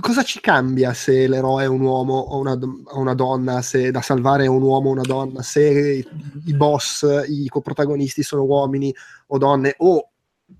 cosa 0.00 0.22
ci 0.22 0.40
cambia 0.40 0.92
se 0.94 1.26
l'eroe 1.26 1.64
è 1.64 1.66
un 1.66 1.80
uomo 1.80 2.14
o 2.18 2.38
una, 2.38 2.58
una 2.92 3.14
donna, 3.14 3.62
se 3.62 3.90
da 3.90 4.00
salvare 4.00 4.44
è 4.44 4.48
un 4.48 4.62
uomo 4.62 4.88
o 4.88 4.92
una 4.92 5.02
donna, 5.02 5.42
se 5.42 5.62
i, 5.68 6.08
i 6.46 6.54
boss, 6.54 7.04
i 7.28 7.48
coprotagonisti 7.48 8.22
sono 8.22 8.44
uomini 8.44 8.94
o 9.28 9.38
donne 9.38 9.74
o 9.78 10.08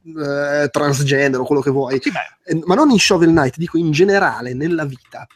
eh, 0.05 0.69
transgender 0.71 1.41
o 1.41 1.45
quello 1.45 1.61
che 1.63 1.71
vuoi. 1.71 1.99
Sì, 2.01 2.11
Eh, 2.45 2.61
ma 2.65 2.75
non 2.75 2.91
in 2.91 2.99
Shovel 2.99 3.31
Knight, 3.31 3.57
dico 3.59 3.77
in 3.77 3.91
generale 3.91 4.55
nella 4.55 4.85
vita. 4.85 5.27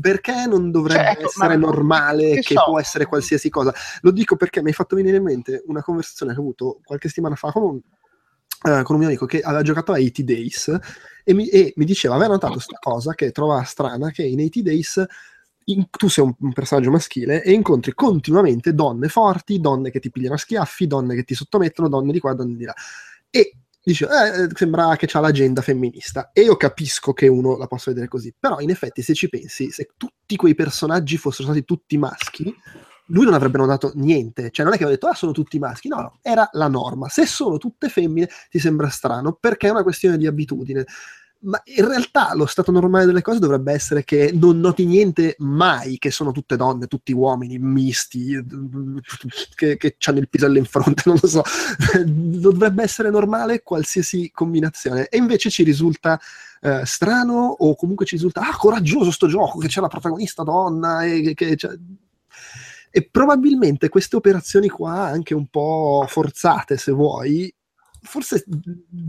Perché 0.00 0.46
non 0.46 0.70
dovrebbe 0.70 1.02
Cioè, 1.02 1.12
ecco, 1.12 1.26
essere 1.26 1.56
ma- 1.56 1.66
normale 1.66 2.30
che 2.34 2.40
che 2.40 2.54
so. 2.54 2.64
può 2.66 2.78
essere 2.80 3.06
qualsiasi 3.06 3.48
cosa? 3.50 3.74
Lo 4.02 4.10
dico 4.10 4.36
perché 4.36 4.60
mi 4.62 4.68
hai 4.68 4.74
fatto 4.74 4.96
venire 4.96 5.16
in 5.18 5.22
mente 5.22 5.62
una 5.66 5.82
conversazione 5.82 6.32
che 6.32 6.38
ho 6.38 6.42
avuto 6.42 6.80
qualche 6.84 7.08
settimana 7.08 7.34
fa 7.34 7.50
con 7.52 7.62
un, 7.62 7.80
eh, 8.62 8.82
con 8.82 8.94
un 8.94 8.98
mio 8.98 9.08
amico 9.08 9.26
che 9.26 9.40
aveva 9.40 9.62
giocato 9.62 9.92
a 9.92 9.96
80 9.98 10.22
Days 10.22 10.78
e 11.24 11.34
mi, 11.34 11.48
e 11.48 11.72
mi 11.76 11.84
diceva, 11.84 12.14
aveva 12.14 12.32
notato 12.32 12.54
questa 12.54 12.78
cosa 12.80 13.14
che 13.14 13.30
trova 13.30 13.62
strana, 13.64 14.10
che 14.10 14.24
in 14.24 14.40
80 14.40 14.62
Days 14.62 15.04
in- 15.64 15.88
tu 15.90 16.08
sei 16.08 16.24
un, 16.24 16.34
un 16.38 16.52
personaggio 16.52 16.90
maschile 16.90 17.42
e 17.42 17.52
incontri 17.52 17.94
continuamente 17.94 18.74
donne 18.74 19.08
forti, 19.08 19.60
donne 19.60 19.90
che 19.90 20.00
ti 20.00 20.10
pigliano 20.10 20.34
a 20.34 20.38
schiaffi, 20.38 20.86
donne 20.86 21.14
che 21.14 21.24
ti 21.24 21.34
sottomettono, 21.34 21.88
donne 21.88 22.12
di 22.12 22.20
qua, 22.20 22.34
donne 22.34 22.56
di 22.56 22.64
là. 22.64 22.74
E 23.30 23.56
dice, 23.82 24.06
eh, 24.06 24.48
sembra 24.54 24.96
che 24.96 25.06
c'ha 25.06 25.20
l'agenda 25.20 25.62
femminista. 25.62 26.30
E 26.32 26.42
io 26.42 26.56
capisco 26.56 27.12
che 27.12 27.28
uno 27.28 27.56
la 27.56 27.66
possa 27.66 27.90
vedere 27.90 28.08
così, 28.08 28.32
però 28.38 28.60
in 28.60 28.70
effetti 28.70 29.02
se 29.02 29.14
ci 29.14 29.28
pensi, 29.28 29.70
se 29.70 29.90
tutti 29.96 30.36
quei 30.36 30.54
personaggi 30.54 31.16
fossero 31.16 31.48
stati 31.48 31.64
tutti 31.64 31.96
maschi, 31.98 32.54
lui 33.12 33.24
non 33.24 33.34
avrebbe 33.34 33.58
notato 33.58 33.92
niente. 33.94 34.50
Cioè 34.50 34.64
non 34.64 34.74
è 34.74 34.76
che 34.76 34.84
aveva 34.84 34.98
detto, 34.98 35.10
ah, 35.10 35.14
sono 35.14 35.32
tutti 35.32 35.58
maschi. 35.58 35.88
No, 35.88 35.96
no, 35.96 36.18
era 36.22 36.48
la 36.52 36.68
norma. 36.68 37.08
Se 37.08 37.26
sono 37.26 37.58
tutte 37.58 37.88
femmine 37.88 38.28
ti 38.50 38.58
sembra 38.58 38.88
strano, 38.88 39.36
perché 39.38 39.68
è 39.68 39.70
una 39.70 39.82
questione 39.82 40.16
di 40.16 40.26
abitudine. 40.26 40.84
Ma 41.44 41.60
in 41.64 41.88
realtà 41.88 42.34
lo 42.34 42.46
stato 42.46 42.70
normale 42.70 43.04
delle 43.04 43.20
cose 43.20 43.40
dovrebbe 43.40 43.72
essere 43.72 44.04
che 44.04 44.30
non 44.32 44.60
noti 44.60 44.86
niente 44.86 45.34
mai 45.38 45.98
che 45.98 46.12
sono 46.12 46.30
tutte 46.30 46.54
donne, 46.54 46.86
tutti 46.86 47.10
uomini, 47.10 47.58
misti, 47.58 48.40
che, 49.56 49.76
che 49.76 49.96
hanno 50.04 50.20
il 50.20 50.28
pisello 50.28 50.58
in 50.58 50.64
fronte, 50.64 51.02
non 51.06 51.18
lo 51.20 51.28
so. 51.28 51.42
dovrebbe 52.06 52.84
essere 52.84 53.10
normale 53.10 53.62
qualsiasi 53.62 54.30
combinazione. 54.32 55.08
E 55.08 55.16
invece 55.16 55.50
ci 55.50 55.64
risulta 55.64 56.18
eh, 56.60 56.86
strano 56.86 57.56
o 57.58 57.74
comunque 57.74 58.06
ci 58.06 58.14
risulta, 58.14 58.40
ah, 58.42 58.56
coraggioso 58.56 59.10
sto 59.10 59.26
gioco, 59.26 59.58
che 59.58 59.66
c'è 59.66 59.80
la 59.80 59.88
protagonista 59.88 60.44
donna 60.44 61.04
e 61.04 61.20
che... 61.22 61.34
che 61.34 61.56
c'è... 61.56 61.76
E 62.94 63.08
probabilmente 63.10 63.88
queste 63.88 64.16
operazioni 64.16 64.68
qua, 64.68 65.06
anche 65.06 65.34
un 65.34 65.46
po' 65.46 66.04
forzate 66.06 66.76
se 66.76 66.92
vuoi, 66.92 67.52
forse 68.02 68.44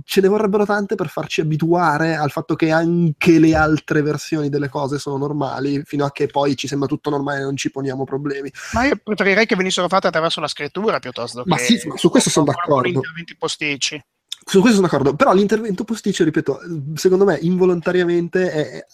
ce 0.06 0.22
ne 0.22 0.28
vorrebbero 0.28 0.66
tante 0.66 0.96
per 0.96 1.10
farci 1.10 1.42
abituare 1.42 2.16
al 2.16 2.32
fatto 2.32 2.56
che 2.56 2.72
anche 2.72 3.40
le 3.40 3.56
altre 3.56 4.02
versioni 4.02 4.48
delle 4.50 4.70
cose 4.70 5.00
sono 5.00 5.18
normali, 5.18 5.82
fino 5.84 6.06
a 6.06 6.12
che 6.12 6.28
poi 6.28 6.56
ci 6.56 6.68
sembra 6.68 6.88
tutto 6.88 7.10
normale 7.10 7.40
e 7.40 7.44
non 7.44 7.58
ci 7.58 7.72
poniamo 7.72 8.04
problemi. 8.06 8.52
ma 8.72 8.86
io 8.86 8.96
preferirei 9.04 9.46
che 9.46 9.56
venissero 9.56 9.90
fatte 9.90 10.08
attraverso 10.08 10.40
la 10.40 10.48
scrittura 10.48 11.00
piuttosto 11.00 11.44
Ma 11.46 11.58
che 11.58 11.64
sì, 11.64 11.88
ma 11.88 11.98
su 11.98 12.10
questo 12.10 12.30
sono 12.30 12.46
d'accordo. 12.46 12.88
interventi 12.88 13.36
posticci. 13.36 14.02
Su 14.46 14.60
questo 14.60 14.78
sono 14.78 14.88
d'accordo, 14.88 15.16
però 15.16 15.34
l'intervento 15.34 15.84
posticcio, 15.84 16.24
ripeto, 16.24 16.60
secondo 16.96 17.24
me 17.26 17.38
involontariamente 17.42 18.52
è- 18.52 18.86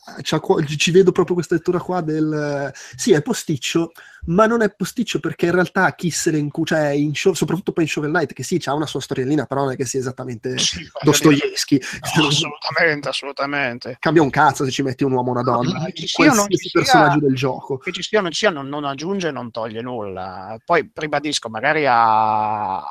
ci 0.77 0.91
vedo 0.91 1.11
proprio 1.11 1.35
questa 1.35 1.55
lettura 1.55 1.79
qua 1.79 2.01
del 2.01 2.71
sì, 2.95 3.13
è 3.13 3.21
posticcio, 3.21 3.91
ma 4.25 4.45
non 4.45 4.61
è 4.61 4.69
posticcio 4.73 5.19
perché 5.19 5.47
in 5.47 5.53
realtà 5.53 5.93
chi 5.95 6.11
se 6.11 6.31
ne 6.31 6.37
incu- 6.37 6.67
cioè 6.67 6.89
in 6.89 7.15
show- 7.15 7.33
soprattutto 7.33 7.71
poi 7.71 7.83
in 7.85 7.89
Shovel 7.89 8.11
Knight, 8.11 8.33
che 8.33 8.43
sì, 8.43 8.57
c'ha 8.59 8.73
una 8.73 8.85
sua 8.85 9.01
storiellina, 9.01 9.45
però 9.45 9.61
non 9.63 9.71
è 9.71 9.75
che 9.75 9.85
sia 9.85 9.99
esattamente 9.99 10.57
Sì, 10.57 10.87
Dostoevsky. 11.01 11.79
no, 12.17 12.27
assolutamente, 12.27 13.09
assolutamente. 13.09 13.97
Cambia 13.99 14.21
un 14.21 14.29
cazzo 14.29 14.65
se 14.65 14.71
ci 14.71 14.81
metti 14.83 15.03
un 15.03 15.11
uomo 15.13 15.29
o 15.29 15.31
una 15.33 15.43
donna, 15.43 15.79
No, 15.79 15.89
ci 15.93 16.07
sia 16.07 16.31
qualsiasi 16.31 16.69
personaggio 16.71 17.19
del 17.19 17.35
gioco. 17.35 17.77
Che 17.77 17.91
ci 17.91 18.03
sia 18.03 18.19
o 18.19 18.21
non 18.21 18.31
ci 18.31 18.37
sia 18.39 18.49
non, 18.51 18.67
non 18.67 18.85
aggiunge 18.85 19.31
non 19.31 19.51
toglie 19.51 19.81
nulla. 19.81 20.57
Poi 20.63 20.89
ribadisco, 20.93 21.49
magari 21.49 21.85
a- 21.87 22.83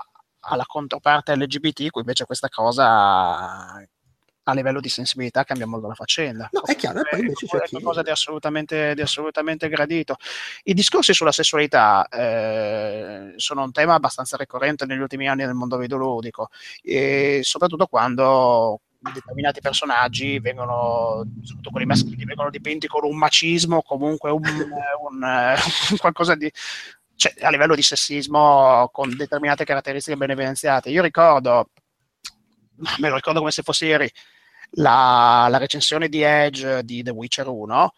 alla 0.49 0.65
controparte 0.67 1.37
LGBT, 1.37 1.91
qui 1.91 2.01
invece 2.01 2.25
questa 2.25 2.49
cosa 2.49 3.83
a 4.51 4.55
livello 4.55 4.81
di 4.81 4.89
sensibilità 4.89 5.45
cambia 5.45 5.67
molto 5.67 5.89
la 5.89 5.95
faccenda. 5.95 6.49
No, 6.53 6.63
è 6.63 6.75
chiaro, 6.75 7.03
poi 7.09 7.21
invece 7.21 7.47
c'è 7.47 7.59
è 7.59 7.63
chi- 7.65 7.71
qualcosa 7.73 8.03
di 8.03 8.11
assolutamente, 8.11 8.95
di 8.95 9.03
assolutamente 9.03 9.69
gradito. 9.69 10.17
I 10.65 10.75
discorsi 10.75 11.13
sulla 11.13 11.33
sessualità 11.33 12.09
eh, 12.09 13.35
sono 13.37 13.63
un 13.63 13.73
tema 13.73 13.95
abbastanza 13.95 14.37
ricorrente 14.39 14.87
negli 14.87 15.01
ultimi 15.01 15.29
anni 15.29 15.45
nel 15.45 15.55
mondo 15.55 15.77
videoludico, 15.77 16.49
e 16.83 17.41
soprattutto 17.43 17.87
quando 17.87 18.81
determinati 19.01 19.61
personaggi 19.61 20.41
vengono, 20.41 21.25
soprattutto 21.43 21.71
quelli 21.71 21.87
maschili, 21.87 22.25
vengono 22.25 22.51
dipinti 22.51 22.87
con 22.87 23.05
un 23.05 23.17
macismo, 23.17 23.83
comunque 23.83 24.31
un, 24.31 24.41
un, 25.09 25.23
eh, 25.25 25.57
qualcosa 25.99 26.35
di 26.35 26.51
cioè, 27.19 27.35
a 27.41 27.51
livello 27.51 27.75
di 27.75 27.83
sessismo 27.83 28.89
con 28.93 29.17
determinate 29.17 29.65
caratteristiche 29.65 30.17
ben 30.17 30.31
evidenziate. 30.31 30.89
Io 30.91 31.03
ricordo, 31.03 31.71
me 32.99 33.09
lo 33.09 33.17
ricordo 33.17 33.41
come 33.41 33.51
se 33.51 33.63
fosse 33.63 33.87
ieri, 33.87 34.11
la, 34.73 35.49
la 35.51 35.59
recensione 35.59 36.09
di 36.09 36.23
Edge 36.23 36.85
di 36.85 37.03
The 37.03 37.11
Witcher 37.11 37.49
1, 37.49 37.93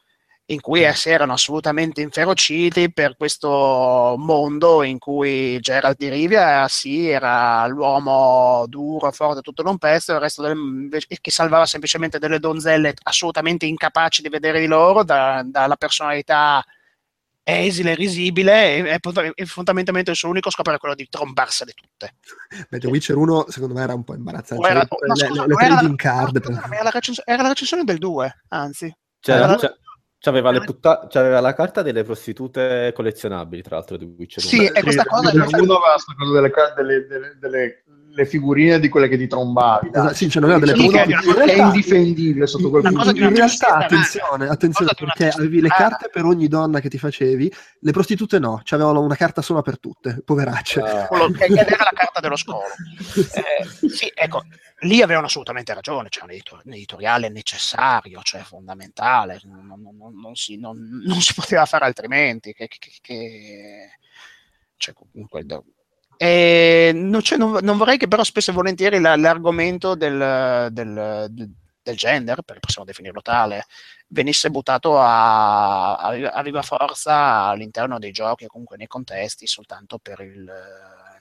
in 0.46 0.60
cui 0.62 0.90
si 0.94 1.10
erano 1.10 1.34
assolutamente 1.34 2.00
inferociti 2.00 2.90
per 2.90 3.16
questo 3.16 4.14
mondo 4.16 4.82
in 4.82 4.98
cui 4.98 5.60
Geralt 5.60 5.98
di 5.98 6.08
Rivia 6.08 6.66
sì, 6.68 7.10
era 7.10 7.66
l'uomo 7.66 8.64
duro, 8.68 9.12
forte, 9.12 9.42
tutto 9.42 9.60
in 9.60 9.68
un 9.68 9.76
pezzo, 9.76 10.14
il 10.14 10.20
resto 10.20 10.40
del, 10.40 10.88
che 11.20 11.30
salvava 11.30 11.66
semplicemente 11.66 12.18
delle 12.18 12.38
donzelle 12.38 12.94
assolutamente 13.02 13.66
incapaci 13.66 14.22
di 14.22 14.30
vedere 14.30 14.60
di 14.60 14.66
loro, 14.66 15.04
da- 15.04 15.42
dalla 15.44 15.76
personalità 15.76 16.64
esile, 17.42 17.94
risibile, 17.94 18.76
e, 18.76 19.00
e, 19.00 19.32
e 19.34 19.46
fondamentalmente 19.46 20.10
il 20.10 20.16
suo 20.16 20.28
unico 20.28 20.50
scopo 20.50 20.70
era 20.70 20.78
quello 20.78 20.94
di 20.94 21.06
trombarsele 21.08 21.72
tutte. 21.72 22.14
Beh, 22.68 22.78
The 22.78 22.86
Witcher 22.86 23.16
1 23.16 23.46
secondo 23.48 23.74
me 23.74 23.82
era 23.82 23.94
un 23.94 24.04
po' 24.04 24.14
imbarazzante. 24.14 24.68
Era- 24.68 24.86
Cioè, 24.86 25.06
no, 25.06 25.14
le, 25.14 25.26
scusa, 25.26 25.46
le- 25.46 25.54
era- 25.64 25.74
trading 25.76 25.96
card. 25.96 26.46
no, 26.48 26.60
era, 26.72 26.82
la 26.82 26.90
recens- 26.90 27.22
era 27.24 27.42
la 27.42 27.48
recensione 27.48 27.84
del 27.84 27.98
2, 27.98 28.40
anzi. 28.48 28.94
C'era- 29.20 29.44
Era- 29.44 29.56
c'è- 29.56 29.72
c'aveva, 30.18 30.50
le 30.50 30.60
putta- 30.60 31.06
c'aveva 31.08 31.40
la 31.40 31.54
carta 31.54 31.82
delle 31.82 32.04
prostitute 32.04 32.92
collezionabili, 32.94 33.62
tra 33.62 33.76
l'altro, 33.76 33.96
di 33.96 34.04
Witcher 34.04 34.44
1. 34.44 34.52
Sì, 34.52 34.66
e 34.66 34.82
questa 34.82 35.04
cosa... 35.04 35.30
Cosa 35.32 35.56
delle, 35.56 36.50
delle- 36.76 37.06
delle- 37.06 37.36
delle- 37.40 37.84
le 38.20 38.26
figurine 38.26 38.78
di 38.78 38.88
quelle 38.88 39.08
che 39.08 39.16
ti 39.16 39.26
trombavi. 39.26 39.88
Esatto, 39.92 40.14
sì, 40.14 40.28
cioè 40.28 40.42
non 40.42 40.50
era 40.50 40.58
delle 40.60 40.74
Sì, 40.74 40.88
che- 40.88 41.02
in 41.04 41.34
è 41.48 41.62
indifendibile 41.62 42.46
sotto 42.46 42.68
quel 42.70 42.82
punto 42.82 43.12
di 43.12 43.18
di 43.20 43.24
in 43.26 43.32
vista. 43.32 43.66
realtà, 43.68 43.84
attenzione, 43.86 44.48
attenzione 44.48 44.90
perché 44.96 45.28
avevi 45.28 45.60
le 45.60 45.68
carte 45.68 46.08
per 46.10 46.24
ogni 46.24 46.46
donna 46.48 46.80
che 46.80 46.88
ti 46.88 46.98
facevi, 46.98 47.52
le 47.80 47.92
prostitute 47.92 48.38
no, 48.38 48.60
c'avevano 48.64 49.00
una 49.00 49.16
carta 49.16 49.40
sola 49.42 49.62
per 49.62 49.78
tutte, 49.78 50.22
poveracce. 50.24 50.82
Quello 51.08 51.30
che 51.30 51.44
era 51.46 51.76
la 51.84 51.90
carta 51.94 52.20
dello 52.20 52.36
scolo. 52.36 52.60
Eh, 53.16 53.88
sì, 53.88 54.10
ecco, 54.14 54.42
lì 54.80 55.00
avevano 55.02 55.26
assolutamente 55.26 55.72
ragione, 55.74 56.08
c'è 56.08 56.22
un 56.22 56.30
editor- 56.30 56.62
un 56.64 56.72
editoriale 56.74 57.28
necessario, 57.30 58.20
cioè 58.22 58.42
fondamentale, 58.42 59.40
non, 59.44 59.66
non- 59.66 59.96
non- 59.96 60.20
non 60.20 60.34
si, 60.34 60.58
non- 60.58 61.00
non 61.04 61.20
si 61.20 61.32
poteva 61.34 61.64
fare 61.64 61.84
altrimenti. 61.86 62.52
Che, 62.52 62.68
che- 62.68 62.78
che- 63.00 63.90
cioè, 64.76 64.94
comunque, 64.94 65.44
do- 66.20 66.26
e 66.26 66.92
non, 66.94 67.20
c'è- 67.20 67.36
non- 67.36 67.58
non 67.62 67.76
vorrei 67.78 67.96
che 67.98 68.08
però 68.08 68.22
spesso 68.24 68.50
e 68.50 68.54
volentieri 68.54 69.00
la- 69.00 69.16
l'argomento 69.16 69.94
del, 69.94 70.68
del- 70.72 71.26
del- 71.30 71.50
gender, 71.96 72.42
perché 72.42 72.60
possiamo 72.60 72.86
definirlo 72.86 73.20
tale, 73.22 73.64
venisse 74.08 74.48
buttato 74.50 74.98
a, 75.00 75.96
a- 75.96 76.42
viva 76.42 76.62
forza 76.62 77.14
all'interno 77.46 77.98
dei 77.98 78.12
giochi 78.12 78.44
o 78.44 78.48
comunque 78.48 78.76
nei 78.76 78.86
contesti 78.86 79.46
soltanto 79.46 79.98
per 79.98 80.20
il, 80.20 80.44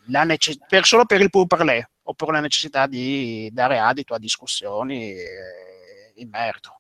la 0.08 0.24
nece- 0.24 0.58
per- 0.68 0.86
solo 0.86 1.06
per 1.06 1.22
il 1.22 1.30
pur 1.30 1.48
parler 1.48 1.90
o 2.04 2.14
per 2.14 2.30
la 2.30 2.40
necessità 2.40 2.86
di 2.88 3.50
dare 3.52 3.80
adito 3.80 4.14
a 4.14 4.20
discussioni 4.20 5.12
eh, 5.14 6.14
in 6.16 6.30
merito. 6.30 6.79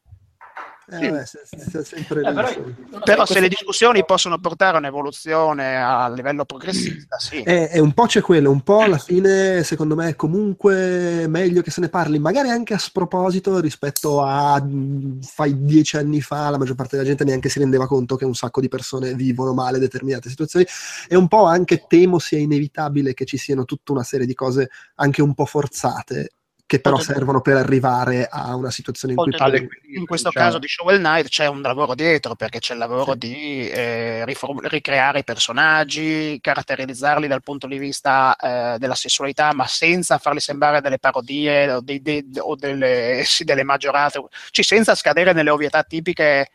Eh, 0.91 1.09
vabbè, 1.09 1.25
se- 1.25 1.41
se- 1.45 1.95
Eh, 1.99 2.03
però, 2.05 2.47
sì. 2.47 2.59
Però 3.03 3.25
se 3.25 3.39
le 3.39 3.47
discussioni 3.47 4.03
possono 4.05 4.39
portare 4.39 4.75
a 4.75 4.79
un'evoluzione 4.79 5.77
a 5.79 6.09
livello 6.09 6.45
progressista, 6.45 7.19
sì. 7.19 7.43
E, 7.43 7.69
e 7.71 7.79
un 7.79 7.93
po' 7.93 8.05
c'è 8.07 8.21
quello, 8.21 8.49
un 8.49 8.61
po' 8.61 8.79
alla 8.79 8.97
fine, 8.97 9.63
secondo 9.63 9.95
me, 9.95 10.09
è 10.09 10.15
comunque 10.15 11.27
meglio 11.27 11.61
che 11.61 11.69
se 11.69 11.81
ne 11.81 11.89
parli, 11.89 12.17
magari 12.17 12.49
anche 12.49 12.73
a 12.73 12.79
sproposito 12.79 13.59
rispetto 13.59 14.21
a 14.23 14.59
mh, 14.61 15.21
fai 15.21 15.63
dieci 15.63 15.97
anni 15.97 16.21
fa, 16.21 16.49
la 16.49 16.57
maggior 16.57 16.75
parte 16.75 16.95
della 16.95 17.07
gente 17.07 17.23
neanche 17.23 17.49
si 17.49 17.59
rendeva 17.59 17.85
conto 17.85 18.15
che 18.15 18.25
un 18.25 18.33
sacco 18.33 18.59
di 18.59 18.67
persone 18.67 19.13
vivono 19.13 19.53
male 19.53 19.77
determinate 19.77 20.29
situazioni. 20.29 20.65
E 21.07 21.15
un 21.15 21.27
po' 21.27 21.45
anche 21.45 21.85
temo 21.87 22.17
sia 22.17 22.39
inevitabile 22.39 23.13
che 23.13 23.25
ci 23.25 23.37
siano 23.37 23.65
tutta 23.65 23.91
una 23.91 24.03
serie 24.03 24.25
di 24.25 24.33
cose 24.33 24.69
anche 24.95 25.21
un 25.21 25.35
po' 25.35 25.45
forzate. 25.45 26.31
Che 26.69 26.79
però 26.81 26.99
servono 26.99 27.41
per 27.41 27.55
arrivare 27.55 28.27
a 28.29 28.53
una 28.53 28.69
situazione 28.69 29.15
in 29.15 29.19
cui 29.19 29.31
poi- 29.35 29.67
in 29.95 30.05
questo 30.05 30.27
diciamo. 30.29 30.45
caso 30.45 30.59
di 30.59 30.67
Shovel 30.67 30.99
Knight 30.99 31.27
c'è 31.27 31.47
un 31.47 31.61
lavoro 31.61 31.95
dietro 31.95 32.35
perché 32.35 32.59
c'è 32.59 32.73
il 32.73 32.79
lavoro 32.79 33.15
di 33.15 33.67
eh, 33.67 34.23
riform- 34.23 34.67
ricreare 34.67 35.17
i 35.17 35.23
personaggi, 35.23 36.37
caratterizzarli 36.39 37.25
dal 37.25 37.41
punto 37.41 37.65
di 37.65 37.79
vista 37.79 38.35
eh, 38.35 38.77
della 38.77 38.93
sessualità, 38.93 39.51
ma 39.55 39.65
senza 39.65 40.19
farli 40.19 40.39
sembrare 40.39 40.79
delle 40.79 40.99
parodie 40.99 41.71
o, 41.71 41.81
dei- 41.81 42.03
dei- 42.03 42.29
o 42.37 42.53
delle, 42.55 43.23
sì, 43.25 43.43
delle 43.43 43.63
maggiorate, 43.63 44.21
cioè 44.51 44.63
senza 44.63 44.93
scadere 44.93 45.33
nelle 45.33 45.49
ovvietà 45.49 45.81
tipiche 45.81 46.51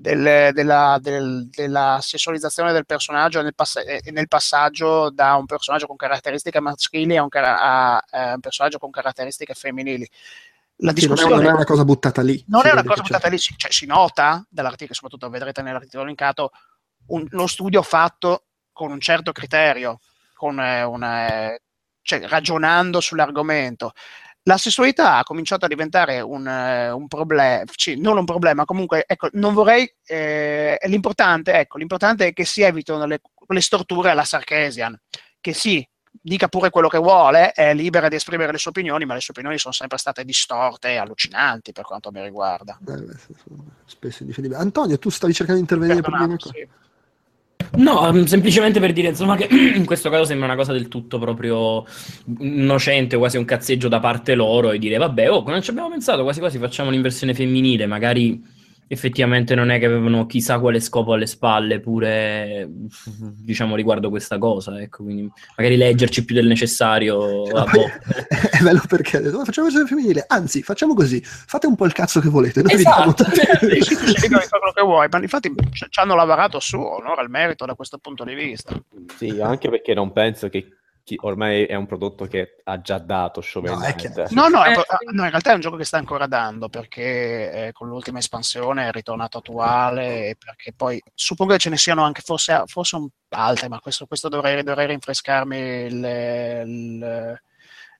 del- 0.00 0.52
della, 0.52 0.96
del- 1.00 1.48
della 1.50 1.98
sessualizzazione 2.00 2.70
del 2.72 2.86
personaggio 2.86 3.42
nel, 3.42 3.54
pass- 3.54 3.82
eh, 3.84 4.00
nel 4.12 4.28
passaggio 4.28 5.10
da 5.10 5.34
un 5.34 5.44
personaggio 5.44 5.88
con 5.88 5.96
caratteristiche 5.96 6.60
maschili 6.60 7.16
a 7.16 7.22
un, 7.24 7.28
cara- 7.28 7.60
a, 7.60 8.04
eh, 8.08 8.32
un 8.34 8.40
personaggio 8.40 8.78
con 8.78 8.90
caratteristiche 8.90 9.54
femminili. 9.54 10.08
La 10.76 10.92
sì, 10.94 11.06
non, 11.06 11.16
è, 11.16 11.16
discussione 11.16 11.34
non 11.42 11.46
è 11.46 11.54
una 11.56 11.64
cosa 11.64 11.84
buttata 11.84 12.22
lì. 12.22 12.44
non 12.46 12.64
è 12.64 12.70
una 12.70 12.84
cosa 12.84 13.02
c'è. 13.02 13.08
buttata 13.08 13.28
lì, 13.28 13.38
si- 13.38 13.54
cioè, 13.56 13.72
si 13.72 13.86
nota 13.86 14.46
dall'articolo, 14.48 14.94
soprattutto 14.94 15.28
vedrete 15.28 15.62
nell'articolo 15.62 16.04
linkato, 16.04 16.52
un- 17.08 17.26
uno 17.32 17.46
studio 17.48 17.82
fatto 17.82 18.44
con 18.72 18.92
un 18.92 19.00
certo 19.00 19.32
criterio, 19.32 19.98
con, 20.34 20.60
eh, 20.60 20.84
una, 20.84 21.52
cioè, 22.02 22.20
ragionando 22.28 23.00
sull'argomento. 23.00 23.94
La 24.48 24.56
sessualità 24.56 25.18
ha 25.18 25.24
cominciato 25.24 25.66
a 25.66 25.68
diventare 25.68 26.22
un, 26.22 26.48
eh, 26.48 26.90
un 26.90 27.06
problema, 27.06 27.62
non 27.98 28.16
un 28.16 28.24
problema, 28.24 28.64
comunque, 28.64 29.04
ecco, 29.06 29.28
non 29.32 29.52
vorrei, 29.52 29.92
eh, 30.06 30.78
l'importante, 30.86 31.52
ecco, 31.52 31.76
l'importante 31.76 32.28
è 32.28 32.32
che 32.32 32.46
si 32.46 32.62
evitino 32.62 33.04
le, 33.04 33.20
le 33.46 33.60
storture 33.60 34.08
alla 34.08 34.24
Sarkesian, 34.24 34.98
che 35.38 35.52
sì, 35.52 35.86
dica 36.10 36.48
pure 36.48 36.70
quello 36.70 36.88
che 36.88 36.96
vuole, 36.96 37.52
è 37.52 37.74
libera 37.74 38.08
di 38.08 38.14
esprimere 38.14 38.50
le 38.50 38.56
sue 38.58 38.70
opinioni, 38.70 39.04
ma 39.04 39.12
le 39.12 39.20
sue 39.20 39.34
opinioni 39.34 39.58
sono 39.58 39.74
sempre 39.74 39.98
state 39.98 40.24
distorte 40.24 40.92
e 40.92 40.96
allucinanti 40.96 41.72
per 41.72 41.84
quanto 41.84 42.10
mi 42.10 42.22
riguarda. 42.22 42.78
Eh, 42.80 43.02
beh, 43.02 43.16
sono 43.44 43.64
spesso 43.84 44.22
indifendibili. 44.22 44.58
Antonio, 44.58 44.98
tu 44.98 45.10
stavi 45.10 45.34
cercando 45.34 45.60
di 45.60 45.68
intervenire 45.68 46.00
per 46.00 46.10
Perdonato, 46.10 46.48
cosa? 46.48 46.54
sì. 46.54 46.68
No, 47.76 48.12
mm, 48.12 48.24
semplicemente 48.24 48.80
per 48.80 48.92
dire 48.92 49.08
insomma 49.08 49.36
che 49.36 49.48
in 49.74 49.84
questo 49.84 50.10
caso 50.10 50.24
sembra 50.24 50.46
una 50.46 50.56
cosa 50.56 50.72
del 50.72 50.88
tutto 50.88 51.18
proprio 51.18 51.84
innocente, 52.38 53.16
quasi 53.16 53.36
un 53.36 53.44
cazzeggio 53.44 53.88
da 53.88 54.00
parte 54.00 54.34
loro 54.34 54.70
e 54.70 54.78
dire 54.78 54.96
vabbè, 54.96 55.30
oh, 55.30 55.42
non 55.46 55.62
ci 55.62 55.70
abbiamo 55.70 55.90
pensato, 55.90 56.22
quasi 56.22 56.40
quasi 56.40 56.58
facciamo 56.58 56.90
l'inversione 56.90 57.34
femminile, 57.34 57.86
magari 57.86 58.56
effettivamente 58.88 59.54
non 59.54 59.70
è 59.70 59.78
che 59.78 59.86
avevano 59.86 60.26
chissà 60.26 60.58
quale 60.58 60.80
scopo 60.80 61.12
alle 61.12 61.26
spalle 61.26 61.78
pure 61.78 62.68
diciamo 62.68 63.76
riguardo 63.76 64.08
questa 64.08 64.38
cosa, 64.38 64.80
ecco, 64.80 65.04
quindi 65.04 65.30
magari 65.56 65.76
leggerci 65.76 66.24
più 66.24 66.34
del 66.34 66.46
necessario 66.46 67.42
poi 67.42 67.52
volte. 67.52 68.00
è 68.50 68.62
bello 68.62 68.82
perché 68.88 69.18
ha 69.18 69.20
detto, 69.20 69.38
"Oh, 69.38 69.44
facciamo 69.44 69.66
versione 69.66 69.88
femminile, 69.88 70.24
anzi 70.26 70.62
facciamo 70.62 70.94
così, 70.94 71.20
fate 71.22 71.66
un 71.66 71.76
po' 71.76 71.84
il 71.84 71.92
cazzo 71.92 72.20
che 72.20 72.28
volete, 72.28 72.62
noi 72.62 72.76
vi 72.76 72.82
diamo 72.82 73.14
Esatto. 73.14 73.24
quello 73.28 74.72
che 74.74 74.82
vuoi, 74.82 75.08
ma 75.10 75.18
infatti 75.18 75.52
ci 75.72 76.00
hanno 76.00 76.14
lavorato 76.14 76.58
su, 76.58 76.78
onore 76.78 77.20
al 77.20 77.30
merito 77.30 77.66
da 77.66 77.74
questo 77.74 77.98
punto 77.98 78.24
di 78.24 78.34
vista. 78.34 78.74
Sì, 79.16 79.38
anche 79.40 79.68
perché 79.68 79.94
non 79.94 80.12
penso 80.12 80.48
che 80.48 80.77
ormai 81.20 81.64
è 81.64 81.74
un 81.74 81.86
prodotto 81.86 82.26
che 82.26 82.56
ha 82.64 82.80
già 82.80 82.98
dato 82.98 83.40
Shovel 83.40 83.72
No, 83.72 83.78
chiaro. 83.94 84.26
No, 84.30 84.48
no, 84.48 84.62
è- 84.64 84.72
Eh. 84.72 84.84
no, 85.12 85.24
in 85.24 85.30
realtà 85.30 85.52
è 85.52 85.54
un 85.54 85.60
gioco 85.60 85.76
che 85.76 85.84
sta 85.84 85.96
ancora 85.98 86.26
dando 86.26 86.68
perché 86.68 87.66
eh, 87.68 87.72
con 87.72 87.88
l'ultima 87.88 88.18
espansione 88.18 88.88
è 88.88 88.92
ritornato 88.92 89.38
attuale 89.38 90.28
e 90.28 90.36
perché 90.38 90.72
poi 90.76 91.00
suppongo 91.14 91.52
che 91.52 91.58
ce 91.58 91.70
ne 91.70 91.76
siano 91.76 92.02
anche 92.04 92.20
forse, 92.22 92.62
forse 92.66 92.96
un 92.96 93.08
altre, 93.30 93.68
ma 93.68 93.78
questo, 93.80 94.06
questo 94.06 94.28
dovrei, 94.28 94.62
dovrei 94.62 94.86
rinfrescarmi 94.88 95.56
il- 95.58 96.62
il- 96.66 97.40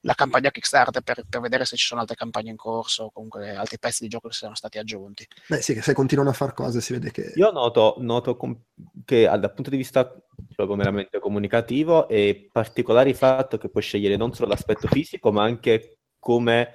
la 0.03 0.15
campagna 0.15 0.51
Kickstarter 0.51 1.03
per, 1.03 1.25
per 1.29 1.41
vedere 1.41 1.65
se 1.65 1.77
ci 1.77 1.87
sono 1.87 2.01
altre 2.01 2.15
campagne 2.17 2.51
in 2.51 2.57
corso 2.57 3.05
o 3.05 3.11
comunque 3.11 3.55
altri 3.55 3.79
pezzi 3.79 4.05
di 4.05 4.09
gioco 4.09 4.29
che 4.29 4.35
siano 4.35 4.55
stati 4.55 4.79
aggiunti. 4.79 5.27
Beh 5.49 5.61
sì, 5.61 5.75
che 5.75 5.83
se 5.83 5.93
continuano 5.93 6.31
a 6.31 6.35
fare 6.35 6.53
cose 6.53 6.81
si 6.81 6.93
vede 6.93 7.11
che... 7.11 7.33
Io 7.35 7.51
noto, 7.51 7.97
noto 7.99 8.37
com- 8.37 8.61
che 9.05 9.25
dal 9.25 9.53
punto 9.53 9.71
di 9.71 9.77
vista 9.77 10.09
proprio 10.55 10.77
meramente 10.77 11.19
comunicativo 11.19 12.09
è 12.09 12.47
particolare 12.53 13.09
il 13.09 13.17
fatto 13.17 13.59
che 13.59 13.69
puoi 13.69 13.83
scegliere 13.83 14.17
non 14.17 14.33
solo 14.35 14.51
l'aspetto 14.51 14.87
fisico, 14.89 15.33
ma 15.33 15.43
anche 15.43 15.99
come 16.19 16.75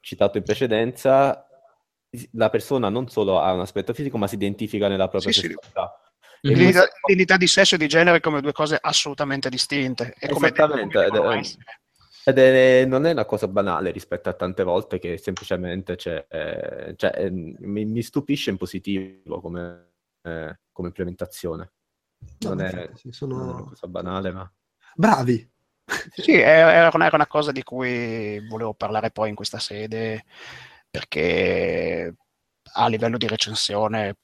citato 0.00 0.38
in 0.38 0.44
precedenza, 0.44 1.46
la 2.32 2.50
persona 2.50 2.88
non 2.88 3.08
solo 3.08 3.40
ha 3.40 3.52
un 3.52 3.60
aspetto 3.60 3.92
fisico, 3.94 4.18
ma 4.18 4.26
si 4.26 4.34
identifica 4.34 4.88
nella 4.88 5.08
propria 5.08 5.32
Sì, 5.32 5.40
sì. 5.40 5.46
sessualità. 5.46 6.00
L'identità, 6.42 6.80
questo- 6.80 6.96
l'identità 7.06 7.36
di 7.36 7.46
sesso 7.46 7.74
e 7.74 7.78
di 7.78 7.88
genere 7.88 8.20
come 8.20 8.40
due 8.40 8.52
cose 8.52 8.78
assolutamente 8.80 9.48
distinte. 9.48 10.14
E 10.18 10.28
come 10.28 10.52
Esattamente, 10.52 11.08
come 11.08 11.42
ed 12.28 12.38
è- 12.38 12.82
è- 12.82 12.84
non 12.86 13.06
è 13.06 13.12
una 13.12 13.24
cosa 13.24 13.48
banale 13.48 13.90
rispetto 13.90 14.28
a 14.28 14.34
tante 14.34 14.62
volte 14.62 14.98
che 14.98 15.16
semplicemente 15.18 15.96
c'è, 15.96 16.26
eh, 16.28 16.94
cioè, 16.96 17.12
eh, 17.16 17.30
mi, 17.30 17.84
mi 17.84 18.02
stupisce 18.02 18.50
in 18.50 18.56
positivo 18.56 19.40
come, 19.40 19.92
eh, 20.22 20.58
come 20.72 20.88
implementazione. 20.88 21.72
No, 22.40 22.50
Non 22.50 22.60
è, 22.60 22.64
infatti, 22.70 22.98
sì, 22.98 23.12
sono- 23.12 23.36
non 23.36 23.48
è 23.48 23.52
una 23.52 23.62
cosa 23.64 23.86
banale, 23.88 24.30
ma 24.32 24.52
Bravi! 24.94 25.50
Sì, 26.14 26.32
era 26.32 26.72
era 26.74 26.90
una, 26.92 27.06
era 27.06 27.16
una 27.16 27.26
cosa 27.26 27.52
di 27.52 27.62
cui 27.62 28.44
volevo 28.48 28.74
parlare 28.74 29.10
poi 29.10 29.28
in 29.30 29.34
questa 29.34 29.58
sede, 29.58 30.24
perché 30.90 32.14
a 32.74 32.88
livello 32.88 33.16
di 33.16 33.26
recensione 33.26 34.16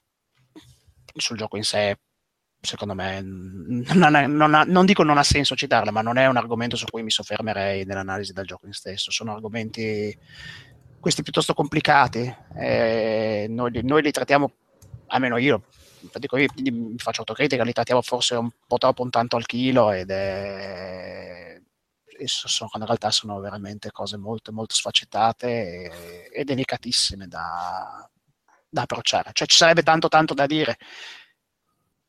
sul 1.15 1.37
gioco 1.37 1.57
in 1.57 1.63
sé, 1.63 1.99
secondo 2.65 2.93
me, 2.93 3.21
non, 3.21 4.15
ha- 4.15 4.27
non 4.27 4.53
ha- 4.53 4.63
non 4.63 4.85
dico 4.85 5.03
non 5.03 5.17
ha 5.17 5.23
senso 5.23 5.55
citarla, 5.55 5.91
ma 5.91 6.01
non 6.01 6.17
è 6.17 6.25
un 6.27 6.37
argomento 6.37 6.75
su 6.75 6.85
cui 6.85 7.03
mi 7.03 7.11
soffermerei 7.11 7.85
nell'analisi 7.85 8.33
del 8.33 8.45
gioco 8.45 8.65
in 8.65 8.73
stesso. 8.73 9.11
Sono 9.11 9.33
argomenti, 9.33 10.17
questi 10.99 11.23
piuttosto 11.23 11.53
complicati. 11.53 12.33
e 12.55 13.45
noi, 13.49 13.79
noi 13.83 14.01
li 14.01 14.11
trattiamo, 14.11 14.51
almeno 15.07 15.37
io, 15.37 15.63
dico 16.17 16.37
io, 16.37 16.47
mi 16.55 16.97
faccio 16.97 17.21
autocritica, 17.21 17.63
li 17.63 17.73
trattiamo 17.73 18.01
forse 18.01 18.35
un 18.35 18.49
po' 18.67 18.77
troppo 18.77 19.03
un 19.03 19.09
tanto 19.09 19.35
al 19.35 19.45
chilo 19.45 19.91
ed 19.91 20.09
è 20.09 21.61
so- 22.25 22.47
sono, 22.47 22.69
in 22.75 22.85
realtà 22.85 23.11
sono 23.11 23.39
veramente 23.39 23.91
cose 23.91 24.17
molto, 24.17 24.51
molto 24.51 24.75
sfaccettate 24.75 25.47
e, 25.47 26.29
e 26.33 26.43
delicatissime 26.43 27.27
da, 27.27 28.09
da 28.69 28.81
approcciare. 28.83 29.31
Cioè 29.33 29.47
ci 29.47 29.57
sarebbe 29.57 29.83
tanto 29.83 30.07
tanto 30.07 30.33
da 30.33 30.45
dire 30.45 30.77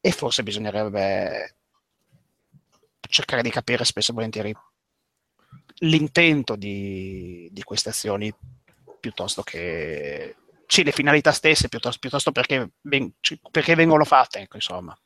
e 0.06 0.12
forse 0.12 0.44
bisognerebbe 0.44 1.56
cercare 3.08 3.42
di 3.42 3.50
capire 3.50 3.84
spesso 3.84 4.12
e 4.12 4.14
volentieri 4.14 4.56
l'intento 5.78 6.54
di, 6.54 7.48
di 7.50 7.62
queste 7.64 7.88
azioni 7.88 8.32
piuttosto 9.00 9.42
che 9.42 10.36
sì, 10.68 10.84
le 10.84 10.92
finalità 10.92 11.32
stesse, 11.32 11.68
piuttosto, 11.68 11.98
piuttosto 11.98 12.30
perché, 12.30 12.70
ci- 13.18 13.40
perché 13.50 13.74
vengono 13.74 14.04
fatte, 14.04 14.38
ecco, 14.38 14.54
insomma. 14.56 14.96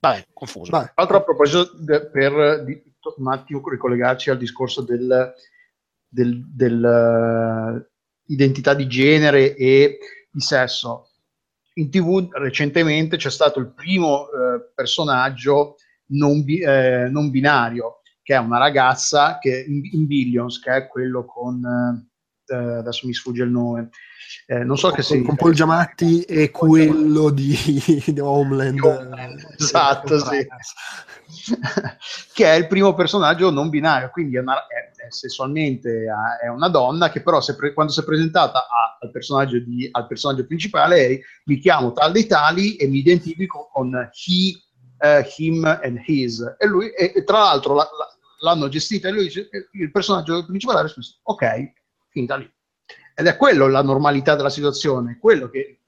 Vabbè, 0.00 0.26
confuso. 0.34 0.70
Vai. 0.72 0.84
Tra 0.84 0.92
l'altro, 0.96 1.16
a 1.16 1.22
proposito, 1.22 1.70
de- 1.78 2.06
per 2.10 2.64
di- 2.64 2.82
un 3.16 3.28
attimo 3.32 3.66
ricollegarci 3.66 4.28
al 4.28 4.36
discorso 4.38 4.82
del, 4.82 5.32
del- 6.06 6.44
del, 6.46 7.90
identità 8.26 8.74
di 8.74 8.86
genere 8.86 9.54
e 9.56 9.98
di 10.30 10.40
sesso, 10.40 11.07
in 11.78 11.90
tv 11.90 12.28
recentemente 12.32 13.16
c'è 13.16 13.30
stato 13.30 13.60
il 13.60 13.72
primo 13.72 14.26
eh, 14.26 14.72
personaggio 14.74 15.76
non, 16.10 16.44
bi- 16.44 16.60
eh, 16.60 17.08
non 17.08 17.30
binario, 17.30 18.00
che 18.22 18.34
è 18.34 18.38
una 18.38 18.58
ragazza 18.58 19.38
che 19.38 19.64
in, 19.66 19.80
in 19.92 20.06
Billions, 20.06 20.60
che 20.60 20.74
è 20.74 20.86
quello 20.86 21.24
con... 21.24 22.06
eh, 22.48 22.56
adesso 22.78 23.06
mi 23.06 23.14
sfugge 23.14 23.42
il 23.44 23.50
nome. 23.50 23.90
Eh, 24.46 24.62
non 24.64 24.76
so 24.76 24.88
che 24.90 24.96
con, 25.02 25.04
si 25.04 25.22
con 25.22 25.36
Paul 25.36 25.54
Giamatti 25.54 26.22
e 26.22 26.50
quello 26.50 27.30
di, 27.30 27.54
di 28.06 28.20
Homeland. 28.20 28.78
Homeland, 28.80 29.54
esatto, 29.58 30.18
sì. 30.18 30.46
che 32.32 32.44
è 32.44 32.54
il 32.54 32.66
primo 32.66 32.94
personaggio 32.94 33.50
non 33.50 33.68
binario, 33.68 34.10
quindi 34.10 34.36
è, 34.36 34.40
una- 34.40 34.66
è- 34.66 35.06
è 35.06 35.10
sessualmente 35.10 36.04
eh, 36.04 36.44
è 36.44 36.48
una 36.48 36.68
donna 36.68 37.10
che 37.10 37.22
però 37.22 37.40
se 37.40 37.54
pre- 37.56 37.72
quando 37.72 37.92
si 37.92 38.00
è 38.00 38.04
presentata 38.04 38.58
a- 38.68 38.98
al, 39.00 39.10
personaggio 39.10 39.58
di- 39.60 39.88
al 39.90 40.06
personaggio 40.06 40.46
principale 40.46 41.06
è 41.06 41.20
mi 41.44 41.58
chiamo 41.58 41.92
tal 41.92 42.12
dei 42.12 42.26
tali 42.26 42.76
e 42.76 42.86
mi 42.86 42.98
identifico 42.98 43.68
con 43.72 43.94
he, 43.94 44.52
eh, 45.06 45.26
him 45.36 45.64
and 45.64 46.00
his 46.06 46.40
e 46.58 46.66
lui 46.66 46.88
e, 46.90 47.12
e 47.14 47.24
tra 47.24 47.38
l'altro 47.40 47.74
la- 47.74 47.82
la- 47.96 48.16
l'hanno 48.40 48.68
gestita 48.68 49.08
e 49.08 49.12
lui 49.12 49.24
dice- 49.24 49.48
il 49.72 49.90
personaggio 49.90 50.44
principale 50.46 50.78
ha 50.80 50.82
risposto 50.82 51.18
ok, 51.22 51.72
finita 52.08 52.36
lì 52.36 52.50
ed 53.18 53.26
è 53.26 53.36
quello 53.36 53.66
la 53.66 53.82
normalità 53.82 54.36
della 54.36 54.48
situazione, 54.48 55.18
quello 55.18 55.48
che 55.48 55.80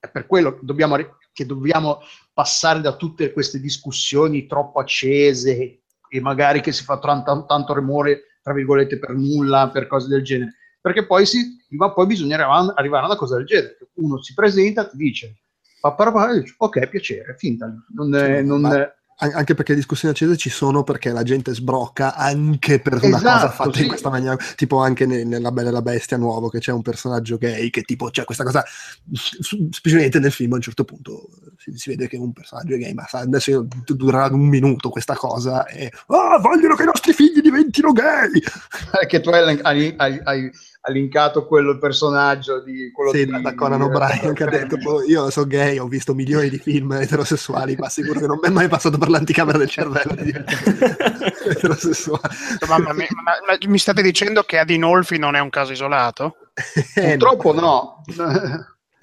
è 0.00 0.08
per 0.08 0.26
quello 0.26 0.58
che 0.58 0.60
dobbiamo, 0.62 0.96
che 1.32 1.46
dobbiamo 1.46 2.00
passare 2.32 2.80
da 2.80 2.96
tutte 2.96 3.32
queste 3.32 3.60
discussioni 3.60 4.44
troppo 4.46 4.80
accese 4.80 5.82
e 6.08 6.20
magari 6.20 6.60
che 6.60 6.72
si 6.72 6.82
fa 6.82 6.98
tanto, 6.98 7.44
tanto 7.46 7.74
rumore, 7.74 8.38
tra 8.42 8.52
virgolette, 8.52 8.98
per 8.98 9.10
nulla, 9.10 9.70
per 9.70 9.86
cose 9.86 10.08
del 10.08 10.24
genere. 10.24 10.56
Perché 10.80 11.06
poi, 11.06 11.26
si, 11.26 11.64
ma 11.70 11.92
poi 11.92 12.06
bisogna 12.06 12.34
arrivare, 12.74 13.04
a 13.04 13.06
una 13.06 13.16
cosa 13.16 13.36
del 13.36 13.46
genere. 13.46 13.78
Uno 13.94 14.20
si 14.20 14.34
presenta, 14.34 14.88
ti 14.88 14.96
dice, 14.96 15.42
ok, 15.80 16.88
piacere, 16.88 17.36
finta. 17.38 17.72
Non, 17.94 18.08
non, 18.08 18.92
anche 19.20 19.54
perché 19.54 19.72
le 19.72 19.78
discussioni 19.78 20.14
accese 20.14 20.36
ci 20.36 20.48
sono 20.50 20.84
perché 20.84 21.10
la 21.10 21.22
gente 21.24 21.52
sbrocca 21.52 22.14
anche 22.14 22.78
per 22.80 22.94
una 23.02 23.16
Esatto, 23.16 23.22
cosa 23.40 23.50
fatta 23.50 23.72
sì. 23.76 23.82
in 23.82 23.88
questa 23.88 24.10
maniera, 24.10 24.36
tipo 24.56 24.78
anche 24.78 25.06
ne- 25.06 25.24
nella 25.24 25.50
Bella 25.50 25.70
e 25.70 25.72
la 25.72 25.82
Bestia 25.82 26.16
nuovo 26.16 26.48
che 26.48 26.60
c'è 26.60 26.70
un 26.72 26.82
personaggio 26.82 27.36
gay 27.36 27.70
che 27.70 27.82
tipo 27.82 28.10
c'è 28.10 28.24
questa 28.24 28.44
cosa, 28.44 28.64
s- 29.12 29.68
specialmente 29.70 30.18
nel 30.20 30.30
film 30.32 30.52
a 30.52 30.56
un 30.56 30.62
certo 30.62 30.84
punto 30.84 31.28
si, 31.56 31.76
si 31.76 31.88
vede 31.90 32.06
che 32.08 32.16
un 32.16 32.32
personaggio 32.32 32.74
è 32.74 32.78
gay, 32.78 32.92
ma 32.94 33.06
sa- 33.08 33.18
adesso 33.18 33.50
io- 33.50 33.66
du- 33.84 33.94
durerà 33.96 34.26
un 34.32 34.46
minuto 34.46 34.88
questa 34.88 35.14
cosa 35.14 35.66
e 35.66 35.90
ah, 36.08 36.38
vogliono 36.40 36.76
che 36.76 36.82
i 36.82 36.86
nostri 36.86 37.12
figli 37.12 37.40
diventino 37.40 37.92
gay! 37.92 38.30
che 39.08 39.20
tu 39.20 39.30
hai, 39.30 39.58
hai, 39.62 39.94
hai, 39.96 40.50
hai 40.80 40.92
linkato 40.94 41.46
quello 41.46 41.72
il 41.72 41.78
personaggio 41.78 42.60
di 42.62 42.90
quello 42.92 43.10
Sì, 43.10 43.26
di, 43.26 43.42
da, 43.42 43.54
Conan 43.54 43.82
O'Brien 43.82 44.32
che 44.32 44.44
ha 44.44 44.48
detto 44.48 44.76
"Boh, 44.76 45.02
io 45.02 45.28
sono 45.30 45.46
gay, 45.46 45.78
ho 45.78 45.86
visto 45.86 46.14
milioni 46.14 46.48
di 46.48 46.58
film 46.58 46.92
eterosessuali, 46.92 47.76
ma 47.76 47.88
sicuro 47.88 48.20
che 48.20 48.26
non 48.26 48.38
mi 48.40 48.48
è 48.48 48.50
mai 48.52 48.68
passato 48.68 48.96
per 48.98 49.08
l'anticamera 49.08 49.58
del 49.58 49.68
cervello 49.68 50.14
di 50.14 50.32
eterosessuale. 51.50 52.28
Mamma 52.68 52.92
mia, 52.92 53.08
ma, 53.22 53.32
ma 53.46 53.56
mi 53.68 53.78
state 53.78 54.02
dicendo 54.02 54.42
che 54.42 54.58
Adinolfi 54.58 55.18
non 55.18 55.34
è 55.34 55.40
un 55.40 55.50
caso 55.50 55.72
isolato? 55.72 56.36
Eh, 56.94 57.16
purtroppo 57.16 57.52
no 57.52 58.02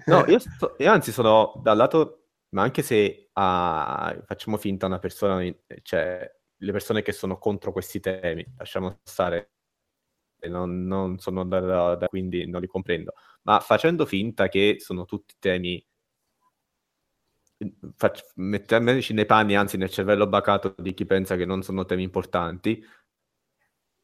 No, 0.06 0.26
io, 0.28 0.40
sto- 0.40 0.76
io 0.78 0.92
anzi 0.92 1.12
sono 1.12 1.60
dal 1.62 1.78
lato, 1.78 2.28
ma 2.50 2.64
anche 2.64 2.82
se 2.82 3.30
ah, 3.34 4.16
facciamo 4.26 4.58
finta 4.58 4.86
una 4.86 5.00
persona, 5.00 5.42
cioè 5.82 6.30
le 6.58 6.72
persone 6.72 7.02
che 7.02 7.12
sono 7.12 7.38
contro 7.38 7.72
questi 7.72 8.00
temi, 8.00 8.46
lasciamo 8.58 9.00
stare, 9.04 9.55
non, 10.48 10.86
non 10.86 11.18
sono 11.20 11.46
da, 11.46 11.96
da- 11.96 12.08
quindi 12.08 12.48
non 12.48 12.62
li 12.62 12.68
comprendo, 12.68 13.14
ma 13.44 13.60
facendo 13.60 14.06
finta 14.06 14.48
che 14.48 14.78
sono 14.80 15.06
tutti 15.06 15.36
temi, 15.40 15.84
fac- 17.96 18.32
mettiamoci 18.36 19.14
nei 19.14 19.26
panni, 19.26 19.56
anzi 19.56 19.78
nel 19.78 19.90
cervello 19.90 20.28
bacato 20.28 20.76
di 20.78 20.94
chi 20.94 21.06
pensa 21.06 21.36
che 21.36 21.46
non 21.46 21.62
sono 21.64 21.86
temi 21.86 22.04
importanti, 22.04 22.84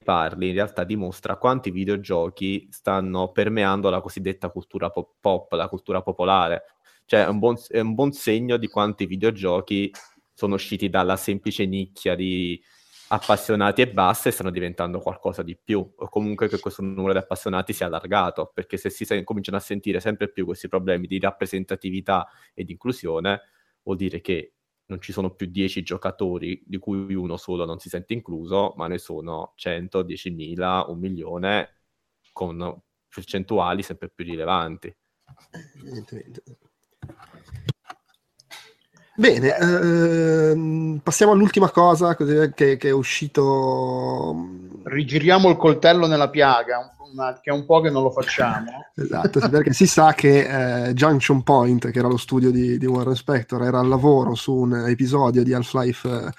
parli 0.04 0.50
in 0.50 0.54
realtà 0.56 0.84
dimostra 0.84 1.38
quanti 1.38 1.70
videogiochi 1.72 2.68
stanno 2.72 3.32
permeando 3.32 3.90
la 3.90 4.02
cosiddetta 4.02 4.50
cultura 4.50 4.90
pop, 4.90 5.16
pop, 5.20 5.52
la 5.54 5.68
cultura 5.68 6.02
popolare. 6.02 6.64
Cioè 7.06 7.26
è 7.26 7.28
un, 7.28 7.40
buon, 7.40 7.56
è 7.68 7.80
un 7.80 7.94
buon 7.94 8.12
segno 8.12 8.58
di 8.58 8.68
quanti 8.68 9.06
videogiochi 9.06 9.92
sono 10.34 10.56
usciti 10.56 10.90
dalla 10.90 11.18
semplice 11.18 11.66
nicchia 11.66 12.16
di 12.16 12.62
appassionati 13.14 13.82
e 13.82 13.92
basta 13.92 14.30
e 14.30 14.32
stanno 14.32 14.52
diventando 14.52 15.00
qualcosa 15.00 15.44
di 15.44 15.58
più, 15.58 15.80
o 15.80 16.08
comunque 16.08 16.48
che 16.48 16.60
questo 16.60 16.82
numero 16.82 17.12
di 17.12 17.20
appassionati 17.20 17.74
sia 17.74 17.88
allargato, 17.88 18.52
perché 18.54 18.78
se 18.78 18.90
si 18.90 19.04
sen- 19.04 19.26
cominciano 19.26 19.58
a 19.58 19.60
sentire 19.60 20.00
sempre 20.00 20.32
più 20.32 20.46
questi 20.46 20.70
problemi 20.70 21.08
di 21.08 21.20
rappresentatività 21.20 22.26
e 22.54 22.64
di 22.64 22.72
inclusione, 22.72 23.42
vuol 23.84 23.98
dire 23.98 24.22
che 24.22 24.54
non 24.86 25.02
ci 25.02 25.12
sono 25.12 25.32
più 25.32 25.48
10 25.48 25.84
giocatori 25.84 26.64
di 26.66 26.78
cui 26.78 27.14
uno 27.14 27.36
solo 27.36 27.66
non 27.66 27.80
si 27.80 27.90
sente 27.90 28.14
incluso, 28.14 28.74
ma 28.78 28.88
ne 28.88 28.98
sono 28.98 29.54
100, 29.56 30.04
10.000, 30.04 30.90
un 30.90 31.00
milione, 31.00 31.82
con 32.32 32.82
percentuali 33.14 33.84
sempre 33.84 34.10
più 34.10 34.24
rilevanti. 34.24 34.96
Evidentemente. 35.76 36.44
Bene, 39.16 39.56
ehm, 39.58 41.00
passiamo 41.04 41.34
all'ultima 41.34 41.70
cosa 41.70 42.16
che, 42.16 42.54
che 42.54 42.78
è 42.80 42.92
uscito. 42.92 44.48
rigiriamo 44.84 45.50
il 45.50 45.58
coltello 45.58 46.08
nella 46.08 46.30
piaga 46.30 46.78
un- 46.80 46.90
una- 47.12 47.40
che 47.42 47.50
è 47.52 47.54
un 47.54 47.66
po' 47.66 47.82
che 47.82 47.90
non 47.90 48.04
lo 48.04 48.10
facciamo 48.10 48.86
Esatto, 48.96 49.48
perché 49.50 49.74
si 49.74 49.86
sa 49.86 50.14
che 50.14 50.88
eh, 50.88 50.94
Junction 50.94 51.44
Point, 51.44 51.92
che 51.92 52.00
era 52.00 52.08
lo 52.08 52.16
studio 52.18 52.52
di, 52.52 52.78
di 52.78 52.86
Warren 52.86 53.16
Spector, 53.16 53.64
era 53.64 53.80
al 53.80 53.88
lavoro 53.90 54.34
su 54.34 54.54
un 54.54 54.86
episodio 54.88 55.44
di 55.44 55.54
Half-Life, 55.54 56.08
eh, 56.10 56.32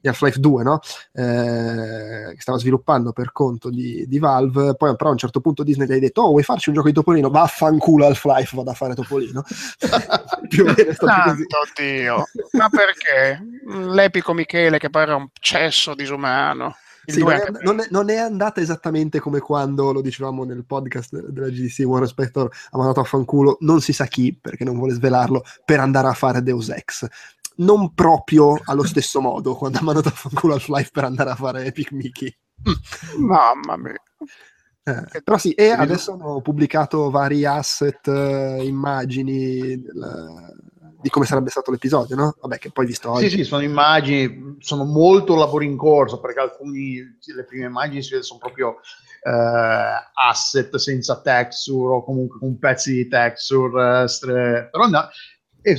di 0.00 0.08
Half-Life 0.08 0.40
2, 0.40 0.62
no? 0.62 0.80
Eh, 1.12 2.34
che 2.34 2.40
stava 2.40 2.58
sviluppando 2.58 3.12
per 3.12 3.32
conto 3.32 3.70
di, 3.70 4.04
di 4.06 4.18
Valve. 4.18 4.74
Poi, 4.74 4.96
però, 4.96 5.10
a 5.10 5.12
un 5.12 5.18
certo 5.18 5.40
punto 5.40 5.62
Disney 5.62 5.86
gli 5.86 5.92
ha 5.92 5.98
detto: 5.98 6.22
Oh, 6.22 6.30
vuoi 6.30 6.42
farci 6.42 6.68
un 6.68 6.74
gioco 6.76 6.88
di 6.88 6.94
Topolino? 6.94 7.30
Vaffanculo 7.30 8.06
Half-Life, 8.06 8.56
vado 8.56 8.70
a 8.70 8.74
fare 8.74 8.94
Topolino. 8.94 9.42
Più 10.48 10.64
o 10.64 10.66
meno 10.66 10.90
è 10.90 10.94
stato 10.94 11.30
così. 11.30 11.44
Santo 11.48 11.82
Dio, 11.82 12.24
ma 12.52 12.68
perché? 12.68 13.44
L'epico 13.66 14.32
Michele 14.32 14.78
che 14.78 14.90
poi 14.90 15.02
era 15.02 15.16
un 15.16 15.28
cesso 15.38 15.94
disumano. 15.94 16.74
Sì, 17.06 17.20
non, 17.20 17.32
è, 17.32 17.50
non 17.62 17.80
è- 17.80 17.86
non 17.90 18.10
è 18.10 18.16
andata 18.16 18.60
esattamente 18.60 19.20
come 19.20 19.40
quando 19.40 19.90
lo 19.90 20.00
dicevamo 20.00 20.44
nel 20.44 20.64
podcast 20.64 21.14
de- 21.14 21.32
della 21.32 21.48
GDC 21.48 21.82
Warren 21.84 22.06
Spector 22.06 22.48
ha 22.70 22.76
mandato 22.76 23.00
a 23.00 23.04
fanculo 23.04 23.56
non 23.60 23.80
si 23.80 23.92
sa 23.92 24.04
chi 24.04 24.36
perché 24.38 24.64
non 24.64 24.76
vuole 24.76 24.92
svelarlo 24.92 25.42
per 25.64 25.80
andare 25.80 26.08
a 26.08 26.12
fare 26.12 26.42
Deus 26.42 26.68
Ex 26.68 27.08
non 27.60 27.94
proprio 27.94 28.58
allo 28.64 28.84
stesso 28.84 29.20
modo 29.20 29.54
quando 29.54 29.78
ha 29.78 29.82
mandato 29.82 30.08
a 30.08 30.12
fanculo 30.12 30.54
Half-Life 30.54 30.90
per 30.92 31.04
andare 31.04 31.30
a 31.30 31.34
fare 31.34 31.64
Epic 31.64 31.92
Mickey 31.92 32.34
Mamma 33.18 33.76
mia. 33.76 33.94
Eh, 34.82 35.22
però 35.22 35.36
sì 35.38 35.52
e 35.52 35.70
adesso 35.70 36.12
hanno 36.12 36.40
pubblicato 36.40 37.10
vari 37.10 37.44
asset 37.44 38.06
eh, 38.08 38.64
immagini 38.64 39.80
del- 39.80 40.58
di 41.02 41.08
come 41.10 41.24
sarebbe 41.26 41.48
stato 41.50 41.70
l'episodio 41.70 42.16
no? 42.16 42.34
vabbè 42.40 42.58
che 42.58 42.70
poi 42.70 42.86
visto 42.86 43.10
oggi 43.10 43.28
sì 43.30 43.36
sì 43.36 43.44
sono 43.44 43.62
immagini 43.62 44.56
sono 44.58 44.84
molto 44.84 45.34
lavori 45.34 45.66
in 45.66 45.76
corso 45.76 46.20
perché 46.20 46.40
alcuni 46.40 46.96
le 46.96 47.44
prime 47.44 47.66
immagini 47.66 48.02
si 48.02 48.10
vede 48.10 48.22
sono 48.22 48.38
proprio 48.38 48.76
eh, 49.22 49.30
asset 50.14 50.74
senza 50.76 51.20
texture 51.20 51.94
o 51.94 52.04
comunque 52.04 52.38
con 52.38 52.58
pezzi 52.58 52.92
di 52.94 53.08
texture 53.08 54.02
eh, 54.02 54.08
stre- 54.08 54.68
però 54.70 54.86
no, 54.88 55.08
e 55.62 55.76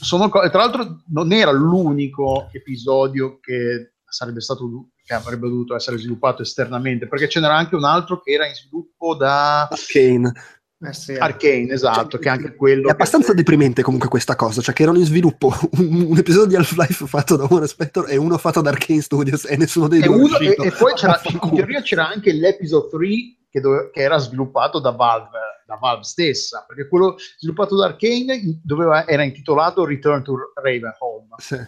sono 0.00 0.28
co- 0.28 0.48
tra 0.50 0.58
l'altro 0.60 1.02
non 1.08 1.32
era 1.32 1.50
l'unico 1.50 2.48
episodio 2.52 3.38
che 3.40 3.92
sarebbe 4.08 4.40
stato 4.40 4.88
che 5.04 5.14
avrebbe 5.14 5.48
dovuto 5.48 5.74
essere 5.74 5.98
sviluppato 5.98 6.42
esternamente 6.42 7.06
perché 7.08 7.28
ce 7.28 7.40
n'era 7.40 7.56
anche 7.56 7.74
un 7.76 7.84
altro 7.84 8.20
che 8.20 8.32
era 8.32 8.46
in 8.46 8.54
sviluppo 8.54 9.14
da 9.16 9.62
Arcane 9.68 10.32
Eh 10.80 10.92
sì. 10.92 11.14
Arcane 11.14 11.72
esatto 11.72 12.18
che 12.18 12.28
anche 12.28 12.54
quello 12.54 12.88
È 12.88 12.92
abbastanza 12.92 13.32
deprimente 13.34 13.82
comunque 13.82 14.08
questa 14.08 14.36
cosa, 14.36 14.60
cioè 14.60 14.74
che 14.74 14.82
erano 14.84 14.98
in 14.98 15.04
sviluppo 15.06 15.52
un, 15.78 16.06
un 16.10 16.16
episodio 16.18 16.46
di 16.48 16.56
Half-Life 16.56 17.06
fatto 17.06 17.36
da 17.36 17.46
Warren 17.48 17.66
Spector 17.66 18.08
e 18.10 18.16
uno 18.16 18.38
fatto 18.38 18.60
da 18.60 18.70
Arcane 18.70 19.00
Studios 19.00 19.44
e 19.46 19.56
nessuno 19.56 19.88
dei 19.88 20.00
e, 20.00 20.04
due 20.06 20.14
è 20.14 20.18
uno- 20.18 20.38
e- 20.38 20.46
uscito. 20.48 20.62
e 20.62 20.70
poi 20.72 20.92
c'era, 20.94 21.20
in 21.42 21.54
teoria 21.54 21.80
c'era 21.82 22.06
anche 22.08 22.32
l'episode 22.32 22.88
3 22.88 23.06
che, 23.50 23.60
dove- 23.60 23.90
che 23.90 24.00
era 24.02 24.18
sviluppato 24.18 24.78
da 24.78 24.90
Valve, 24.92 25.38
da 25.68 25.76
Valve 25.76 26.02
stessa, 26.04 26.64
perché 26.66 26.88
quello 26.88 27.16
sviluppato 27.36 27.76
da 27.76 27.84
Arcane 27.88 28.34
in- 28.36 28.58
doveva- 28.64 29.06
era 29.06 29.22
intitolato 29.22 29.84
Return 29.84 30.22
to 30.24 30.52
Ravenholm, 30.54 31.28
Sì. 31.36 31.58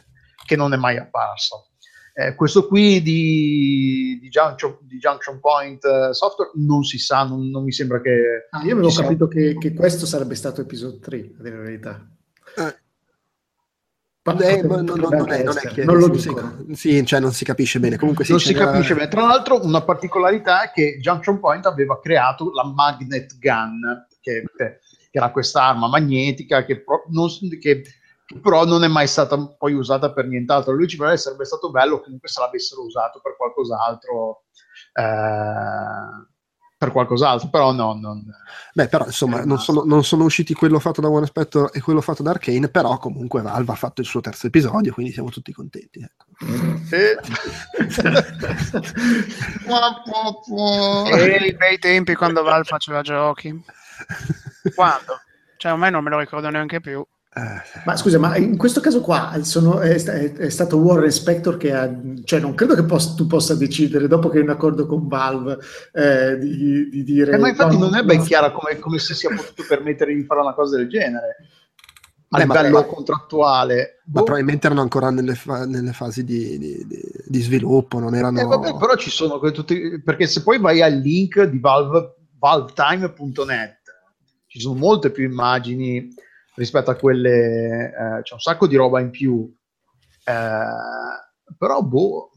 che 0.46 0.56
non 0.56 0.72
è 0.72 0.78
mai 0.78 0.96
apparso. 0.96 1.66
Eh, 2.14 2.34
questo 2.34 2.66
qui 2.66 3.02
di, 3.02 4.18
di 4.18 4.28
Junction, 4.30 4.78
di 4.80 4.96
Junction 4.96 5.38
Point 5.38 5.84
eh, 5.84 6.14
Software 6.14 6.50
non 6.54 6.82
si 6.82 6.98
sa, 6.98 7.24
non, 7.24 7.50
non 7.50 7.62
mi 7.62 7.72
sembra 7.72 8.00
che... 8.00 8.46
Ah, 8.50 8.62
io 8.62 8.72
avevo 8.72 8.90
capito 8.90 9.28
che, 9.28 9.56
che 9.58 9.74
questo 9.74 10.06
sarebbe 10.06 10.34
stato 10.34 10.62
episodio 10.62 10.98
3, 10.98 11.34
a 11.38 11.42
dire 11.42 11.56
la 11.56 11.62
verità. 11.62 12.10
Eh, 14.22 14.62
non, 14.62 14.84
non- 14.84 15.00
potrebbe 15.00 15.16
non 15.16 15.32
è, 15.32 15.42
non 15.42 15.56
è 15.56 15.56
essere, 15.56 15.74
chiaro, 15.74 15.92
non 15.92 16.00
lo 16.00 16.18
sì, 16.18 16.28
dicono. 16.28 16.64
sì, 16.72 17.06
cioè 17.06 17.20
non 17.20 17.32
si 17.32 17.44
capisce 17.44 17.80
bene. 17.80 17.96
Comunque 17.96 18.24
sì, 18.24 18.32
non 18.32 18.40
si 18.40 18.52
capisce 18.52 18.94
bene. 18.94 19.08
Tra 19.08 19.26
l'altro, 19.26 19.64
una 19.64 19.82
particolarità 19.82 20.64
è 20.64 20.70
che 20.72 20.98
Junction 21.00 21.40
Point 21.40 21.64
aveva 21.66 21.98
creato 21.98 22.52
la 22.52 22.64
Magnet 22.64 23.38
Gun, 23.38 24.06
che, 24.20 24.44
che 24.54 24.80
era 25.10 25.30
quest'arma 25.30 25.88
magnetica 25.88 26.64
che, 26.64 26.82
pro- 26.82 27.04
che 27.58 27.82
però 28.42 28.64
non 28.64 28.84
è 28.84 28.88
mai 28.88 29.06
stata 29.08 29.36
poi 29.58 29.72
usata 29.72 30.12
per 30.12 30.26
nient'altro. 30.26 30.74
Lui 30.74 30.86
ci 30.86 30.96
voleva 30.96 31.16
sarebbe 31.16 31.46
stato 31.46 31.70
bello 31.70 32.00
comunque 32.00 32.28
se 32.28 32.40
l'avessero 32.40 32.84
usato 32.84 33.20
per 33.22 33.36
qualcos'altro. 33.36 34.44
eh, 34.92 36.28
per 36.80 36.92
qualcos'altro, 36.92 37.50
però 37.50 37.72
no, 37.72 37.92
non, 37.92 38.24
Beh, 38.72 38.88
però 38.88 39.04
insomma, 39.04 39.44
non 39.44 39.58
sono, 39.58 39.82
non 39.84 40.02
sono 40.02 40.24
usciti 40.24 40.54
quello 40.54 40.78
fatto 40.78 41.02
da 41.02 41.08
Warren 41.08 41.26
Spector 41.26 41.68
e 41.74 41.82
quello 41.82 42.00
fatto 42.00 42.22
da 42.22 42.30
Arcane, 42.30 42.70
però 42.70 42.96
comunque 42.96 43.42
Valve 43.42 43.72
ha 43.72 43.74
fatto 43.74 44.00
il 44.00 44.06
suo 44.06 44.22
terzo 44.22 44.46
episodio, 44.46 44.94
quindi 44.94 45.12
siamo 45.12 45.28
tutti 45.28 45.52
contenti. 45.52 46.00
ecco. 46.00 46.24
E 51.12 51.48
i 51.48 51.54
bei 51.54 51.78
tempi 51.78 52.14
quando 52.14 52.42
Val 52.42 52.64
faceva 52.64 53.02
giochi. 53.02 53.62
Quando? 54.74 55.20
Cioè, 55.58 55.72
ormai 55.72 55.90
non 55.90 56.02
me 56.02 56.08
lo 56.08 56.18
ricordo 56.18 56.48
neanche 56.48 56.80
più. 56.80 57.06
Eh, 57.32 57.80
Ma 57.84 57.96
scusa, 57.96 58.18
ma 58.18 58.36
in 58.36 58.56
questo 58.56 58.80
caso 58.80 59.00
qua 59.00 59.38
sono- 59.42 59.78
è, 59.78 59.94
è- 60.02 60.32
è 60.32 60.48
stato 60.48 60.78
Warren 60.78 61.12
Spector 61.12 61.56
che 61.58 61.72
ha, 61.72 61.88
cioè 62.24 62.40
non 62.40 62.54
credo 62.54 62.74
che 62.74 62.82
pos- 62.82 63.14
tu 63.14 63.28
possa 63.28 63.54
decidere 63.54 64.08
dopo 64.08 64.28
che 64.28 64.40
è 64.40 64.42
in 64.42 64.48
accordo 64.48 64.84
con 64.86 65.06
Valve 65.06 65.58
eh, 65.92 66.36
di, 66.38 66.88
di 66.88 67.04
dire... 67.04 67.32
Eh, 67.34 67.38
ma 67.38 67.48
infatti 67.48 67.78
no, 67.78 67.84
non 67.88 67.94
è 67.94 68.02
ben 68.02 68.16
no, 68.18 68.24
chiara 68.24 68.50
come, 68.50 68.80
come 68.80 68.98
si 68.98 69.14
sia 69.14 69.28
potuto 69.32 69.62
permettere 69.68 70.12
di 70.12 70.24
fare 70.24 70.40
una 70.40 70.54
cosa 70.54 70.76
del 70.76 70.88
genere. 70.88 71.36
a 72.30 72.38
Beh, 72.38 72.46
ma- 72.46 72.54
livello 72.62 72.78
ma- 72.80 72.84
contrattuale. 72.84 74.00
Ma 74.06 74.12
Boh. 74.18 74.22
probabilmente 74.24 74.66
erano 74.66 74.80
ancora 74.82 75.10
nelle, 75.10 75.36
fa- 75.36 75.66
nelle 75.66 75.92
fasi 75.92 76.24
di, 76.24 76.58
di- 76.58 76.84
di- 76.84 77.12
di 77.26 77.40
sviluppo, 77.42 78.00
non 78.00 78.16
erano... 78.16 78.40
Eh, 78.40 78.44
vabbè, 78.44 78.76
però 78.76 78.96
ci 78.96 79.10
sono 79.10 79.38
tutti, 79.52 80.02
perché 80.02 80.26
se 80.26 80.42
poi 80.42 80.58
vai 80.58 80.82
al 80.82 80.94
link 80.94 81.40
di 81.44 81.60
Valve, 81.60 82.16
valvetime.net 82.40 83.78
ci 84.46 84.58
sono 84.58 84.74
molte 84.76 85.10
più 85.12 85.24
immagini 85.24 86.12
rispetto 86.54 86.90
a 86.90 86.96
quelle, 86.96 87.86
eh, 87.86 88.22
c'è 88.22 88.34
un 88.34 88.40
sacco 88.40 88.66
di 88.66 88.76
roba 88.76 89.00
in 89.00 89.10
più. 89.10 89.52
Eh, 90.24 91.54
però 91.56 91.82
boh, 91.82 92.30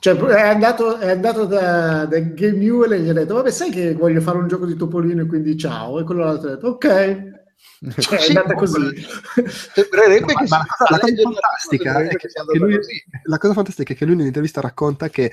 Cioè, 0.00 0.16
è 0.16 0.40
andato, 0.48 0.96
è 0.98 1.10
andato 1.10 1.44
da, 1.44 2.06
da 2.06 2.18
Game 2.20 2.56
Newell 2.56 2.92
e 2.92 3.00
gli 3.00 3.08
ha 3.10 3.12
detto: 3.12 3.34
Vabbè, 3.34 3.50
sai 3.50 3.70
che 3.70 3.94
voglio 3.94 4.20
fare 4.22 4.38
un 4.38 4.48
gioco 4.48 4.64
di 4.64 4.74
Topolino 4.74 5.22
e 5.22 5.26
quindi 5.26 5.56
ciao. 5.58 6.00
E 6.00 6.04
quello 6.04 6.24
l'altro 6.24 6.48
ha 6.48 6.54
detto: 6.54 6.68
Ok, 6.68 7.39
cioè, 7.98 8.18
è 8.18 8.20
Sì, 8.20 8.28
andata 8.36 8.52
ma- 8.54 8.58
così. 8.60 9.06
sembrerebbe 9.72 10.34
che 10.34 10.34
la 10.34 10.44
si- 10.44 10.48
cosa- 10.48 10.90
la 10.90 10.98
fantastica 10.98 12.00
è 12.02 12.08
che 12.16 12.28
andata 12.34 12.58
lui-. 12.58 12.78
La 13.24 13.38
cosa 13.38 13.54
fantastica 13.54 13.92
è 13.94 13.96
che 13.96 14.04
lui 14.04 14.16
nell'intervista 14.16 14.60
racconta 14.60 15.08
che 15.08 15.32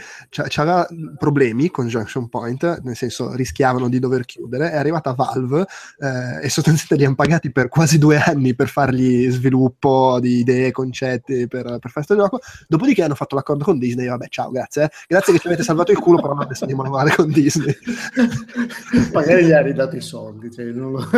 aveva 0.56 0.88
problemi 1.18 1.70
con 1.70 1.88
Junction 1.88 2.30
Point, 2.30 2.82
nel 2.84 2.96
senso 2.96 3.34
rischiavano 3.34 3.90
di 3.90 4.00
dover 4.00 4.24
chiudere, 4.26 4.72
è 4.72 4.78
arrivata 4.78 5.12
Valve 5.14 5.66
eh, 6.00 6.46
e 6.46 6.50
sostanzialmente 6.50 6.96
li 6.96 7.04
hanno 7.06 7.16
pagati 7.16 7.52
per 7.52 7.68
quasi 7.68 7.98
due 7.98 8.18
anni 8.18 8.56
per 8.56 8.70
fargli 8.70 9.30
sviluppo 9.30 10.20
di 10.22 10.40
idee, 10.40 10.72
concetti 10.72 11.48
per, 11.48 11.64
per 11.66 11.92
fare 11.92 12.06
questo 12.06 12.16
gioco, 12.16 12.40
dopodiché 12.68 13.04
hanno 13.04 13.16
fatto 13.16 13.36
l'accordo 13.36 13.66
con 13.66 13.78
Disney, 13.78 14.08
vabbè 14.08 14.28
ciao, 14.30 14.52
grazie, 14.52 14.84
eh. 14.84 14.90
grazie 15.08 15.34
che 15.34 15.40
ci 15.40 15.48
avete 15.48 15.64
salvato 15.64 15.92
il 15.92 16.00
culo, 16.00 16.22
però 16.22 16.34
noi 16.34 16.46
adesso 16.46 16.64
andiamo 16.64 16.84
a 16.84 16.86
lavorare 16.86 17.14
con 17.16 17.30
Disney. 17.30 17.76
Magari 19.12 19.46
gli 19.46 19.52
ha 19.52 19.62
ridato 19.62 19.96
i 19.98 20.02
soldi, 20.02 20.50
cioè, 20.52 20.66
non, 20.66 20.92
lo, 20.94 21.10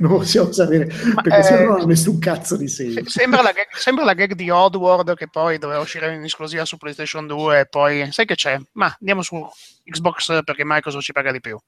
non 0.00 0.10
possiamo 0.44 0.52
sapere 0.52 0.86
perché 0.86 1.38
eh, 1.38 1.42
se 1.42 1.54
no 1.54 1.64
non 1.64 1.74
hanno 1.76 1.86
messo 1.86 2.10
un 2.10 2.18
cazzo 2.18 2.56
di 2.56 2.68
Se- 2.68 2.92
senso. 2.92 3.10
Sembra 3.10 3.42
la, 3.42 3.52
gag, 3.52 3.66
sembra 3.74 4.04
la 4.04 4.14
gag 4.14 4.32
di 4.34 4.50
Oddworld 4.50 5.14
che 5.14 5.28
poi 5.28 5.58
doveva 5.58 5.80
uscire 5.80 6.14
in 6.14 6.22
esclusiva 6.24 6.64
su 6.64 6.76
PlayStation 6.76 7.26
2 7.26 7.60
e 7.60 7.66
poi 7.66 8.10
sai 8.12 8.26
che 8.26 8.34
c'è? 8.34 8.58
Ma 8.72 8.94
andiamo 8.98 9.22
su 9.22 9.46
Xbox 9.84 10.42
perché 10.44 10.62
Microsoft 10.64 11.04
ci 11.04 11.12
paga 11.12 11.32
di 11.32 11.40
più. 11.40 11.58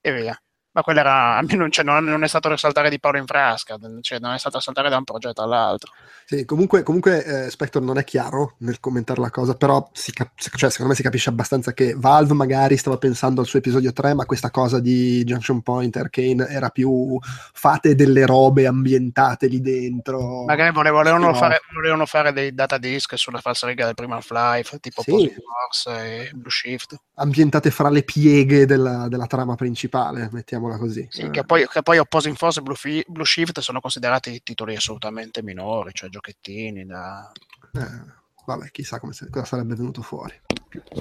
E 0.00 0.12
via. 0.12 0.38
Ma 0.74 0.82
quella 0.82 1.00
era, 1.00 1.36
almeno 1.38 1.68
cioè, 1.68 1.84
non, 1.84 2.04
non 2.04 2.22
è 2.24 2.28
stato 2.28 2.48
risaltare 2.48 2.90
di 2.90 2.98
Paolo 3.00 3.18
in 3.18 3.26
frasca, 3.26 3.76
cioè, 4.00 4.18
non 4.18 4.34
è 4.34 4.38
stato 4.38 4.58
saltare 4.60 4.88
da 4.88 4.96
un 4.96 5.04
progetto 5.04 5.42
all'altro. 5.42 5.92
Sì, 6.26 6.44
comunque, 6.46 6.82
comunque 6.82 7.22
eh, 7.46 7.50
Spector 7.50 7.82
non 7.82 7.98
è 7.98 8.04
chiaro 8.04 8.54
nel 8.60 8.80
commentare 8.80 9.20
la 9.20 9.30
cosa, 9.30 9.54
però 9.54 9.88
si 9.92 10.10
cap- 10.12 10.32
cioè, 10.36 10.70
secondo 10.70 10.90
me 10.92 10.96
si 10.96 11.02
capisce 11.02 11.28
abbastanza 11.28 11.72
che 11.74 11.94
Valve 11.96 12.32
magari 12.34 12.76
stava 12.78 12.96
pensando 12.96 13.40
al 13.42 13.46
suo 13.46 13.58
episodio 13.58 13.92
3, 13.92 14.14
ma 14.14 14.24
questa 14.24 14.50
cosa 14.50 14.80
di 14.80 15.22
Junction 15.24 15.60
Point 15.62 15.94
Arcane 15.96 16.46
era 16.48 16.70
più 16.70 17.18
fate 17.52 17.94
delle 17.94 18.24
robe 18.26 18.66
ambientate 18.66 19.46
lì 19.48 19.60
dentro. 19.60 20.44
Magari 20.44 20.72
vole- 20.72 20.90
volevano, 20.90 21.26
No. 21.26 21.34
fare, 21.34 21.60
volevano 21.74 22.06
fare 22.06 22.32
dei 22.32 22.54
data 22.54 22.78
disk 22.78 23.16
sulla 23.18 23.40
falsariga 23.40 23.84
del 23.84 23.94
primo 23.94 24.14
Half-Life, 24.14 24.78
tipo 24.80 25.02
Sì. 25.02 25.10
Opposing 25.10 25.34
Force 25.34 25.90
e 26.26 26.30
Blue 26.32 26.50
Shift. 26.50 26.96
ambientate 27.16 27.70
fra 27.70 27.90
le 27.90 28.02
pieghe 28.02 28.64
della, 28.66 29.08
della 29.08 29.26
trama 29.26 29.54
principale, 29.56 30.30
mettiamola 30.64 30.78
così. 30.78 31.06
Sì, 31.10 31.22
Eh, 31.22 31.30
che, 31.30 31.44
poi, 31.44 31.66
che 31.68 31.82
poi 31.82 31.98
Opposing 31.98 32.36
Force 32.36 32.60
e 32.60 32.62
Blue, 32.62 32.76
Fi- 32.76 33.04
Blue 33.06 33.24
Shift 33.24 33.60
sono 33.60 33.80
considerati 33.80 34.42
titoli 34.42 34.76
assolutamente 34.76 35.42
minori, 35.42 35.90
cioè 35.92 36.08
giochettini 36.08 36.84
da... 36.86 37.30
eh, 37.74 38.12
vabbè, 38.46 38.70
chissà 38.70 38.98
come 38.98 39.12
se- 39.12 39.28
cosa 39.30 39.44
sarebbe 39.44 39.74
venuto 39.74 40.02
fuori. 40.02 40.34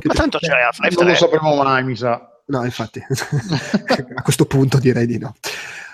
Ma 0.03 0.13
tanto 0.13 0.37
c'è 0.37 0.51
Half-Life 0.51 0.95
Non 0.95 1.05
lo 1.11 1.15
3. 1.15 1.19
sapremo 1.27 1.55
mai, 1.55 1.83
mi 1.83 1.95
sa. 1.95 2.27
No, 2.45 2.63
infatti, 2.65 2.99
a 4.15 4.21
questo 4.21 4.45
punto 4.45 4.77
direi 4.77 5.05
di 5.05 5.17
no. 5.17 5.33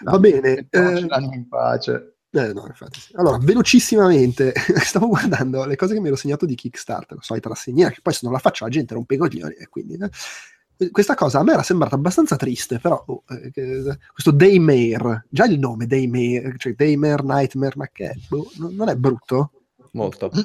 Va 0.01 0.17
bene. 0.17 0.67
Eh, 0.69 1.07
in 1.19 1.47
pace. 1.47 2.15
Eh, 2.31 2.53
no, 2.53 2.65
infatti 2.67 2.99
sì. 2.99 3.13
Allora, 3.15 3.37
velocissimamente, 3.39 4.53
stavo 4.81 5.07
guardando 5.07 5.65
le 5.65 5.75
cose 5.75 5.93
che 5.93 5.99
mi 5.99 6.07
ero 6.07 6.15
segnato 6.15 6.45
di 6.45 6.55
Kickstarter, 6.55 7.17
la 7.17 7.23
solita 7.23 7.49
rassegniera, 7.49 7.91
che 7.91 8.01
poi 8.01 8.13
se 8.13 8.19
non 8.23 8.33
la 8.33 8.39
faccio 8.39 8.65
la 8.65 8.69
gente 8.71 8.93
rompe 8.93 9.15
i 9.15 9.17
coglioni, 9.17 9.53
e 9.55 9.67
quindi... 9.67 9.93
eh, 9.95 10.09
Questa 10.91 11.13
cosa 11.15 11.39
a 11.39 11.43
me 11.43 11.53
era 11.53 11.63
sembrata 11.63 11.95
abbastanza 11.95 12.35
triste, 12.37 12.79
però 12.79 13.03
oh, 13.05 13.23
eh, 13.29 13.51
che- 13.51 13.97
questo 14.13 14.31
Daymare, 14.31 15.25
già 15.29 15.45
il 15.45 15.59
nome 15.59 15.87
Daymare, 15.87 16.55
cioè 16.57 16.73
Daymare, 16.73 17.23
Nightmare, 17.23 17.73
ma 17.75 17.87
che 17.91 18.05
è? 18.11 18.13
Boh, 18.29 18.49
non 18.57 18.87
è 18.87 18.95
brutto? 18.95 19.51
Molto. 19.93 20.29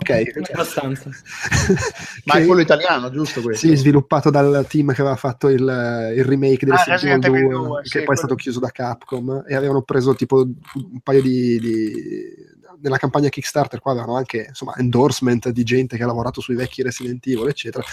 Ok. 0.00 0.10
Abbastanza. 0.52 1.10
Ma 2.24 2.34
è 2.36 2.46
quello 2.46 2.62
italiano, 2.62 3.10
giusto 3.10 3.42
questo? 3.42 3.66
Sì, 3.66 3.76
sviluppato 3.76 4.30
dal 4.30 4.64
team 4.66 4.94
che 4.94 5.02
aveva 5.02 5.16
fatto 5.16 5.48
il, 5.48 5.60
il 5.60 6.24
remake 6.24 6.64
del 6.64 6.72
Ah, 6.74 6.84
Resident 6.86 7.22
Evil 7.26 7.36
Evil 7.44 7.50
2, 7.50 7.66
2, 7.66 7.80
che 7.82 7.88
sì, 7.88 7.90
poi 7.90 8.00
è 8.00 8.04
quello- 8.06 8.18
stato 8.20 8.34
chiuso 8.36 8.60
da 8.60 8.70
Capcom 8.70 9.44
e 9.46 9.54
avevano 9.54 9.82
preso 9.82 10.14
tipo 10.14 10.36
un 10.38 11.00
paio 11.02 11.20
di, 11.20 11.58
di- 11.60 12.34
nella 12.80 12.98
campagna 12.98 13.28
Kickstarter 13.28 13.80
qua 13.80 13.92
avevano 13.92 14.16
anche 14.16 14.46
insomma 14.48 14.74
endorsement 14.76 15.50
di 15.50 15.62
gente 15.64 15.96
che 15.96 16.02
ha 16.02 16.06
lavorato 16.06 16.40
sui 16.40 16.54
vecchi 16.54 16.82
Resident 16.82 17.26
Evil 17.26 17.48
eccetera. 17.48 17.84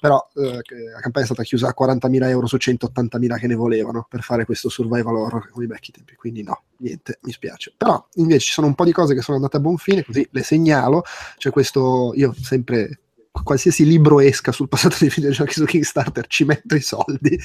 Però 0.00 0.28
eh, 0.34 0.60
la 0.92 1.00
campagna 1.00 1.24
è 1.24 1.28
stata 1.28 1.42
chiusa 1.44 1.68
a 1.68 1.74
40.000 1.78 2.28
euro 2.28 2.46
su 2.46 2.56
180.000 2.56 3.38
che 3.38 3.46
ne 3.46 3.54
volevano 3.54 4.06
per 4.08 4.22
fare 4.22 4.44
questo 4.44 4.68
survival 4.68 5.14
horror 5.14 5.48
con 5.48 5.62
i 5.62 5.66
vecchi 5.66 5.92
tempi. 5.92 6.16
Quindi 6.16 6.42
no, 6.42 6.62
niente, 6.78 7.18
mi 7.22 7.30
spiace. 7.30 7.72
Però 7.76 8.04
invece 8.14 8.46
ci 8.46 8.52
sono 8.52 8.66
un 8.66 8.74
po' 8.74 8.84
di 8.84 8.92
cose 8.92 9.14
che 9.14 9.22
sono 9.22 9.36
andate 9.36 9.58
a 9.58 9.60
buon 9.60 9.76
fine 9.76 10.04
così 10.04 10.26
le 10.30 10.42
segnalo. 10.42 11.04
C'è 11.36 11.50
questo, 11.50 12.12
io 12.16 12.34
sempre 12.34 12.98
qualsiasi 13.42 13.86
libro 13.86 14.20
esca 14.20 14.52
sul 14.52 14.68
passato 14.68 14.96
dei 15.00 15.08
videogiochi 15.08 15.52
su 15.54 15.64
Kickstarter 15.64 16.26
ci 16.26 16.44
metto 16.44 16.74
i 16.74 16.80
soldi 16.82 17.38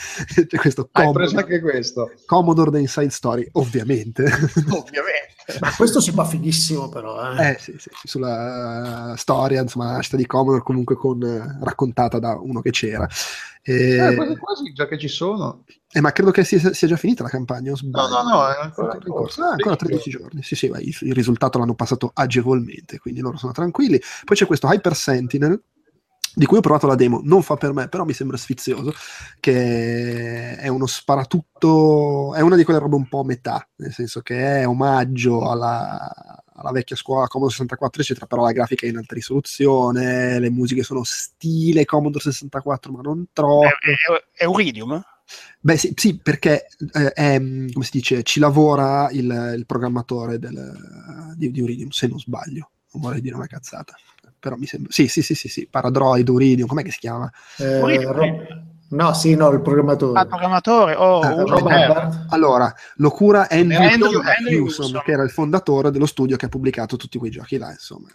c'è 0.48 0.58
questo 0.58 0.90
Hai 0.92 1.06
Commodore, 1.06 1.26
preso 1.26 1.38
anche 1.40 1.62
questo, 1.62 2.12
Commodore 2.26 2.72
The 2.72 2.80
Inside 2.80 3.10
Story 3.10 3.48
ovviamente 3.54 4.24
ovviamente. 4.70 5.36
Ma 5.62 5.74
questo 5.74 6.02
si 6.02 6.12
fa 6.12 6.26
finissimo, 6.26 6.90
però. 6.90 7.38
Eh. 7.38 7.52
eh 7.52 7.58
sì, 7.58 7.74
sì, 7.78 7.90
sulla 8.04 9.14
eh, 9.14 9.18
storia 9.18 9.62
insomma 9.62 9.86
la 9.86 9.92
nascita 9.94 10.18
di 10.18 10.26
Commodore 10.26 10.62
comunque 10.62 10.96
con, 10.98 11.24
eh, 11.24 11.58
raccontata 11.64 12.20
da 12.20 12.38
uno 12.38 12.60
che 12.60 12.72
c'era 12.72 13.08
e, 13.62 13.96
Eh, 13.96 14.16
quasi, 14.16 14.36
quasi, 14.38 14.74
già 14.74 14.88
che 14.88 14.98
ci 14.98 15.08
sono. 15.08 15.64
eh, 15.94 16.02
ma 16.02 16.12
credo 16.12 16.32
che 16.32 16.44
sia, 16.44 16.74
sia 16.74 16.88
già 16.88 16.98
finita 16.98 17.24
la 17.24 17.30
campagna 17.30 17.72
No, 17.82 18.08
no, 18.08 18.24
no, 18.24 18.48
è 18.50 18.60
ancora 18.62 18.96
in 18.96 19.02
corso. 19.04 19.42
Ah, 19.44 19.52
ancora 19.52 19.76
13 19.78 20.10
giorni. 20.10 20.44
Sì, 20.44 20.56
sì, 20.56 20.68
ma 20.70 20.80
il, 20.80 20.96
il 21.02 21.14
risultato 21.14 21.58
l'hanno 21.60 21.76
passato 21.76 22.12
agevolmente, 22.14 23.00
quindi 23.00 23.22
loro 23.22 23.38
sono 23.38 23.54
tranquilli. 23.54 24.02
Poi 24.26 24.36
c'è 24.36 24.46
questo 24.46 24.68
Hyper 24.68 24.96
Sentinel, 24.96 25.62
di 26.38 26.46
cui 26.46 26.58
ho 26.58 26.62
provato 26.62 26.86
la 26.86 26.94
demo, 26.94 27.20
non 27.24 27.42
fa 27.42 27.56
per 27.56 27.74
me, 27.74 27.88
però 27.88 28.06
mi 28.06 28.14
sembra 28.14 28.38
sfizioso, 28.38 28.94
che 29.40 30.56
è 30.56 30.68
uno 30.68 30.86
sparatutto, 30.86 32.36
è 32.36 32.42
una 32.42 32.56
di 32.56 32.64
quelle 32.64 32.80
robe 32.80 32.96
un 32.96 33.08
po' 33.08 33.22
a 33.22 33.26
metà, 33.26 33.68
nel 33.78 33.92
senso 33.92 34.22
che 34.22 34.60
è 34.60 34.68
omaggio 34.68 35.50
alla, 35.50 36.14
alla 36.54 36.72
vecchia 36.72 36.96
scuola 36.96 37.26
Commodore 37.26 37.56
64, 37.56 38.02
eccetera, 38.04 38.28
però 38.28 38.44
la 38.44 38.52
grafica 38.52 38.86
è 38.86 38.90
in 38.90 38.98
alta 38.98 39.16
risoluzione, 39.16 40.38
le 40.38 40.52
musiche 40.52 40.84
sono 40.84 41.02
stile 41.04 41.86
Commodore 41.86 42.26
64, 42.26 42.92
ma 42.92 43.02
non 43.02 43.26
troppo. 43.34 43.66
È, 43.66 43.90
è, 43.90 44.44
è 44.44 44.46
Uridium? 44.46 45.04
Beh, 45.60 45.78
sì, 45.78 45.92
sì, 45.96 46.20
perché 46.20 46.68
eh, 46.94 47.14
è, 47.14 47.40
come 47.40 47.84
si 47.84 47.90
dice, 47.94 48.22
ci 48.22 48.40
lavora 48.40 49.10
il, 49.10 49.56
il 49.58 49.66
programmatore 49.66 50.38
del, 50.38 51.34
di, 51.36 51.50
di 51.50 51.62
Uridium, 51.62 51.90
se 51.90 52.06
non 52.06 52.20
sbaglio. 52.20 52.70
Non 52.92 53.02
vorrei 53.02 53.22
dire 53.22 53.36
una 53.36 53.48
cazzata. 53.48 53.96
Però 54.40 54.56
mi 54.56 54.66
sembra. 54.66 54.92
Sì, 54.92 55.08
sì, 55.08 55.22
sì, 55.22 55.36
sì, 55.36 55.48
sì. 55.48 55.68
Paradroid, 55.70 56.28
Uridium, 56.30 56.68
com'è 56.68 56.84
che 56.84 56.92
si 56.92 57.00
chiama? 57.00 57.32
Eh, 57.58 57.82
Uridium, 57.82 58.12
Ro- 58.12 58.38
no, 58.90 59.14
sì, 59.14 59.36
no, 59.36 59.50
il 59.50 59.62
programmatore. 59.62 60.20
Ah, 60.20 60.22
il 60.22 60.28
programmatore? 60.28 60.96
Oh, 60.96 61.22
Ah, 61.22 61.28
Uridium. 61.34 61.48
Rob 61.50 61.60
Rob 61.68 61.72
Hubbard. 61.72 62.26
Allora, 62.30 62.74
lo 62.98 63.10
cura 63.10 63.48
Andrew, 63.50 63.82
Andrew- 63.82 64.14
Andrew 64.16 64.22
Andrew 64.22 64.54
Hewson, 64.64 64.86
Hewson. 64.86 65.02
che 65.04 65.12
era 65.12 65.24
il 65.24 65.32
fondatore 65.32 65.92
dello 65.92 66.06
studio 66.06 66.38
che 66.38 66.46
ha 66.46 66.50
pubblicato 66.50 66.96
tutti 66.98 67.18
quei 67.18 67.32
giochi 67.32 67.58
là, 67.58 67.72
insomma. 67.72 68.10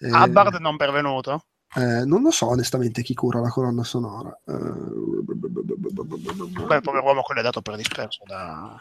Eh, 0.00 0.10
Hubbard 0.10 0.54
non 0.56 0.76
pervenuto? 0.76 1.44
Eh, 1.74 2.04
non 2.04 2.22
lo 2.22 2.30
so 2.30 2.48
onestamente 2.48 3.02
chi 3.02 3.14
cura 3.14 3.40
la 3.40 3.48
colonna 3.48 3.84
sonora. 3.84 4.36
Eh, 4.46 4.52
Beh, 6.66 6.76
il 6.76 6.82
povero 6.82 7.22
quello 7.22 7.40
è 7.40 7.42
dato 7.42 7.62
per 7.62 7.76
disperso 7.76 8.22
da... 8.26 8.78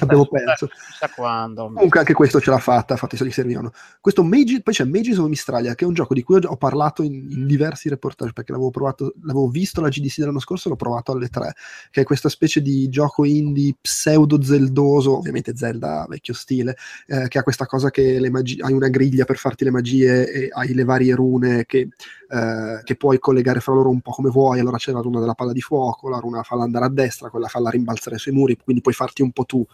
L'abbiamo 0.00 0.26
perso. 0.28 0.66
Chissà 0.66 1.08
quando. 1.14 1.70
Comunque 1.72 1.98
anche 2.00 2.12
questo 2.12 2.40
ce 2.40 2.50
l'ha 2.50 2.58
fatta, 2.58 2.92
infatti 2.92 3.16
se 3.16 3.24
gli 3.24 3.30
servivano. 3.30 3.72
Questo 4.00 4.22
Magi, 4.22 4.62
poi 4.62 4.74
c'è 4.74 4.84
Mages 4.84 5.18
of 5.18 5.28
Mistralia, 5.28 5.74
che 5.74 5.84
è 5.84 5.88
un 5.88 5.94
gioco 5.94 6.14
di 6.14 6.22
cui 6.22 6.36
ho, 6.36 6.40
ho 6.44 6.56
parlato 6.56 7.02
in, 7.02 7.26
in 7.30 7.46
diversi 7.46 7.88
reportage, 7.88 8.32
perché 8.32 8.52
l'avevo 8.52 8.70
provato, 8.70 9.14
l'avevo 9.22 9.48
visto 9.48 9.80
alla 9.80 9.88
GDC 9.88 10.18
dell'anno 10.18 10.40
scorso 10.40 10.68
e 10.68 10.70
l'ho 10.70 10.76
provato 10.76 11.12
alle 11.12 11.28
3, 11.28 11.54
che 11.90 12.00
è 12.02 12.04
questa 12.04 12.28
specie 12.28 12.60
di 12.60 12.88
gioco 12.88 13.24
indie 13.24 13.76
pseudo-zeldoso, 13.80 15.16
ovviamente 15.16 15.56
Zelda 15.56 16.06
vecchio 16.08 16.34
stile, 16.34 16.76
eh, 17.06 17.28
che 17.28 17.38
ha 17.38 17.42
questa 17.42 17.66
cosa 17.66 17.90
che 17.90 18.18
le 18.18 18.30
magi- 18.30 18.60
hai 18.60 18.72
una 18.72 18.88
griglia 18.88 19.24
per 19.24 19.36
farti 19.36 19.64
le 19.64 19.70
magie 19.70 20.30
e 20.30 20.48
hai 20.52 20.74
le 20.74 20.84
varie 20.84 21.14
rune 21.14 21.64
che, 21.64 21.77
eh, 21.80 22.80
che 22.82 22.96
puoi 22.96 23.18
collegare 23.18 23.60
fra 23.60 23.72
loro 23.72 23.90
un 23.90 24.00
po' 24.00 24.12
come 24.12 24.30
vuoi, 24.30 24.60
allora 24.60 24.76
c'è 24.76 24.92
la 24.92 25.00
runa 25.00 25.20
della 25.20 25.34
palla 25.34 25.52
di 25.52 25.60
fuoco, 25.60 26.08
la 26.08 26.18
runa 26.18 26.42
falla 26.42 26.64
andare 26.64 26.86
a 26.86 26.90
destra, 26.90 27.30
quella 27.30 27.48
falla 27.48 27.70
rimbalzare 27.70 28.18
sui 28.18 28.32
muri, 28.32 28.56
quindi 28.56 28.82
puoi 28.82 28.94
farti 28.94 29.22
un 29.22 29.32
po' 29.32 29.44
tu 29.44 29.64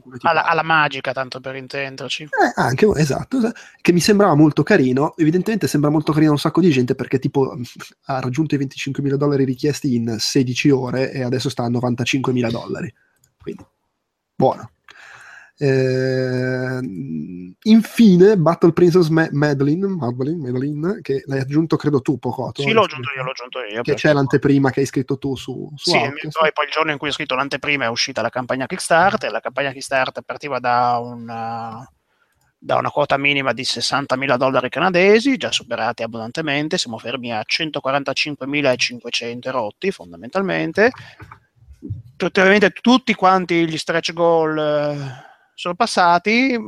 come 0.00 0.18
ti 0.18 0.26
alla, 0.26 0.44
alla 0.44 0.62
magica, 0.62 1.12
tanto 1.12 1.40
per 1.40 1.56
intenderci. 1.56 2.24
Eh, 2.24 2.52
anche 2.54 2.86
esatto, 2.96 3.38
es- 3.38 3.52
che 3.80 3.92
mi 3.92 4.00
sembrava 4.00 4.34
molto 4.34 4.62
carino. 4.62 5.16
Evidentemente 5.16 5.66
sembra 5.66 5.90
molto 5.90 6.12
carino 6.12 6.30
a 6.30 6.34
un 6.34 6.38
sacco 6.38 6.60
di 6.60 6.70
gente 6.70 6.94
perché 6.94 7.18
tipo 7.18 7.56
ha 8.04 8.20
raggiunto 8.20 8.54
i 8.54 8.58
25.000 8.58 9.16
dollari 9.16 9.44
richiesti 9.44 9.94
in 9.94 10.16
16 10.18 10.70
ore 10.70 11.12
e 11.12 11.22
adesso 11.22 11.48
sta 11.48 11.64
a 11.64 11.70
95.000 11.70 12.50
dollari. 12.50 12.92
Quindi 13.40 13.64
buono. 14.34 14.70
Eh, 15.62 16.78
infine, 17.64 18.38
Battle 18.38 18.72
Princess 18.72 19.08
Ma- 19.08 19.28
Madeline, 19.30 19.88
Madeline, 19.88 20.50
Madeline, 20.50 21.00
che 21.02 21.22
l'hai 21.26 21.40
aggiunto 21.40 21.76
credo 21.76 22.00
tu, 22.00 22.18
Pocotto. 22.18 22.62
Sì, 22.62 22.72
l'ho 22.72 22.84
aggiunto 22.84 23.10
io, 23.14 23.22
l'ho 23.22 23.30
aggiunto 23.30 23.62
io. 23.64 23.82
Che 23.82 23.92
c'è 23.92 24.14
l'anteprima 24.14 24.70
che 24.70 24.80
hai 24.80 24.86
scritto 24.86 25.18
tu 25.18 25.36
su, 25.36 25.70
su 25.76 25.90
Sì, 25.90 25.98
poi, 25.98 26.52
poi 26.54 26.64
il 26.64 26.70
giorno 26.70 26.92
in 26.92 26.98
cui 26.98 27.08
ho 27.08 27.12
scritto 27.12 27.34
l'anteprima 27.34 27.84
è 27.84 27.88
uscita 27.88 28.22
la 28.22 28.30
campagna 28.30 28.64
Kickstarter. 28.64 29.30
La 29.30 29.40
campagna 29.40 29.72
Kickstarter 29.72 30.22
partiva 30.22 30.58
da 30.60 30.98
una, 30.98 31.86
da 32.58 32.76
una 32.76 32.90
quota 32.90 33.18
minima 33.18 33.52
di 33.52 33.62
60.000 33.62 34.38
dollari 34.38 34.70
canadesi, 34.70 35.36
già 35.36 35.52
superati 35.52 36.02
abbondantemente. 36.02 36.78
Siamo 36.78 36.96
fermi 36.96 37.34
a 37.34 37.44
145.500 37.46 39.50
rotti 39.50 39.90
fondamentalmente. 39.90 40.90
Praticamente 42.16 42.70
tutti 42.70 43.14
quanti 43.14 43.68
gli 43.68 43.76
stretch 43.76 44.14
goal 44.14 45.28
sono 45.60 45.74
passati. 45.74 46.58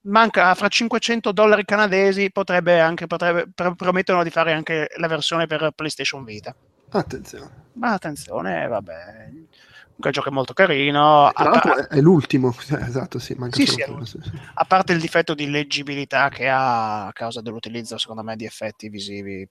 Manca 0.00 0.54
fra 0.54 0.68
500 0.68 1.32
dollari 1.32 1.64
canadesi, 1.66 2.30
potrebbe 2.30 2.80
anche 2.80 3.06
potrebbe, 3.06 3.50
pr- 3.54 3.74
promettono 3.74 4.22
di 4.22 4.30
fare 4.30 4.54
anche 4.54 4.88
la 4.96 5.06
versione 5.06 5.46
per 5.46 5.72
PlayStation 5.74 6.24
Vita. 6.24 6.54
Attenzione. 6.90 7.66
Ma 7.74 7.92
attenzione, 7.92 8.66
vabbè. 8.66 9.28
Il 9.30 10.10
gioco 10.12 10.28
è 10.30 10.32
molto 10.32 10.54
carino. 10.54 11.30
Tra 11.34 11.50
l'altro 11.50 11.74
pa- 11.74 11.88
è, 11.88 12.00
l'ultimo, 12.00 12.56
eh, 12.70 12.78
esatto, 12.88 13.18
sì, 13.18 13.34
manca 13.34 13.56
Sì, 13.56 13.66
sì, 13.66 13.82
quello, 13.82 14.06
sì, 14.06 14.18
a 14.54 14.64
parte 14.64 14.94
il 14.94 15.00
difetto 15.00 15.34
di 15.34 15.50
leggibilità 15.50 16.30
che 16.30 16.48
ha 16.48 17.06
a 17.06 17.12
causa 17.12 17.42
dell'utilizzo, 17.42 17.98
secondo 17.98 18.22
me, 18.22 18.34
di 18.36 18.46
effetti 18.46 18.88
visivi 18.88 19.46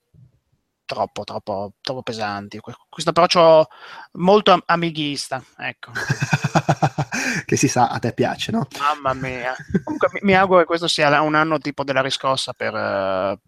troppo, 0.86 1.24
troppo, 1.24 1.74
troppo 1.82 2.02
pesanti. 2.02 2.58
Que- 2.60 2.74
Questo 2.90 3.12
approccio 3.12 3.68
molto 4.14 4.54
am- 4.54 4.64
amighista, 4.66 5.44
ecco. 5.58 5.92
che 7.46 7.56
si 7.56 7.68
sa, 7.68 7.90
a 7.90 8.00
te 8.00 8.14
piace, 8.14 8.52
no? 8.52 8.68
Mamma 8.80 9.14
mia. 9.14 9.56
Comunque 9.84 10.10
mi, 10.14 10.20
mi 10.24 10.36
auguro 10.36 10.60
che 10.60 10.66
questo 10.66 10.88
sia 10.88 11.22
un 11.22 11.36
anno 11.36 11.58
tipo 11.60 11.84
della 11.84 12.02
riscossa 12.02 12.54
per, 12.54 12.76
eh, 12.76 13.40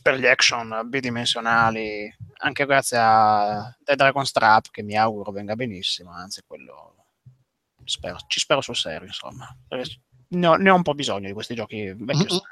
per 0.00 0.18
gli 0.18 0.26
action 0.26 0.82
bidimensionali, 0.86 2.14
anche 2.38 2.66
grazie 2.66 2.98
a 3.00 3.76
The 3.82 3.96
Dragon 3.96 4.26
Strap, 4.26 4.66
che 4.70 4.82
mi 4.82 4.96
auguro 4.96 5.32
venga 5.32 5.54
benissimo, 5.54 6.12
anzi 6.12 6.42
quello 6.46 6.96
spero- 7.84 8.18
ci 8.26 8.40
spero 8.40 8.60
sul 8.60 8.76
serio, 8.76 9.06
insomma. 9.06 9.46
Perché 9.66 10.00
Ne 10.28 10.46
ho, 10.46 10.54
ne 10.56 10.70
ho 10.70 10.74
un 10.74 10.82
po' 10.82 10.94
bisogno 10.94 11.26
di 11.26 11.34
questi 11.34 11.54
giochi 11.54 11.94
stampo. 11.94 12.44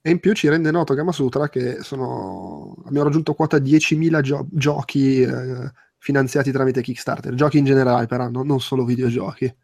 E 0.00 0.10
in 0.10 0.20
più 0.20 0.32
ci 0.34 0.48
rende 0.48 0.70
noto 0.70 0.94
Gamasutra 0.94 1.48
che 1.48 1.82
sono... 1.82 2.76
abbiamo 2.86 3.06
raggiunto 3.06 3.34
quota 3.34 3.58
10.000 3.58 4.20
gio- 4.20 4.46
giochi 4.52 5.20
eh, 5.22 5.72
finanziati 6.06 6.52
tramite 6.52 6.82
Kickstarter, 6.82 7.34
giochi 7.34 7.58
in 7.58 7.64
generale 7.64 8.06
però, 8.06 8.28
no- 8.28 8.44
non 8.44 8.60
solo 8.60 8.84
videogiochi. 8.84 9.44
Eh, 9.44 9.56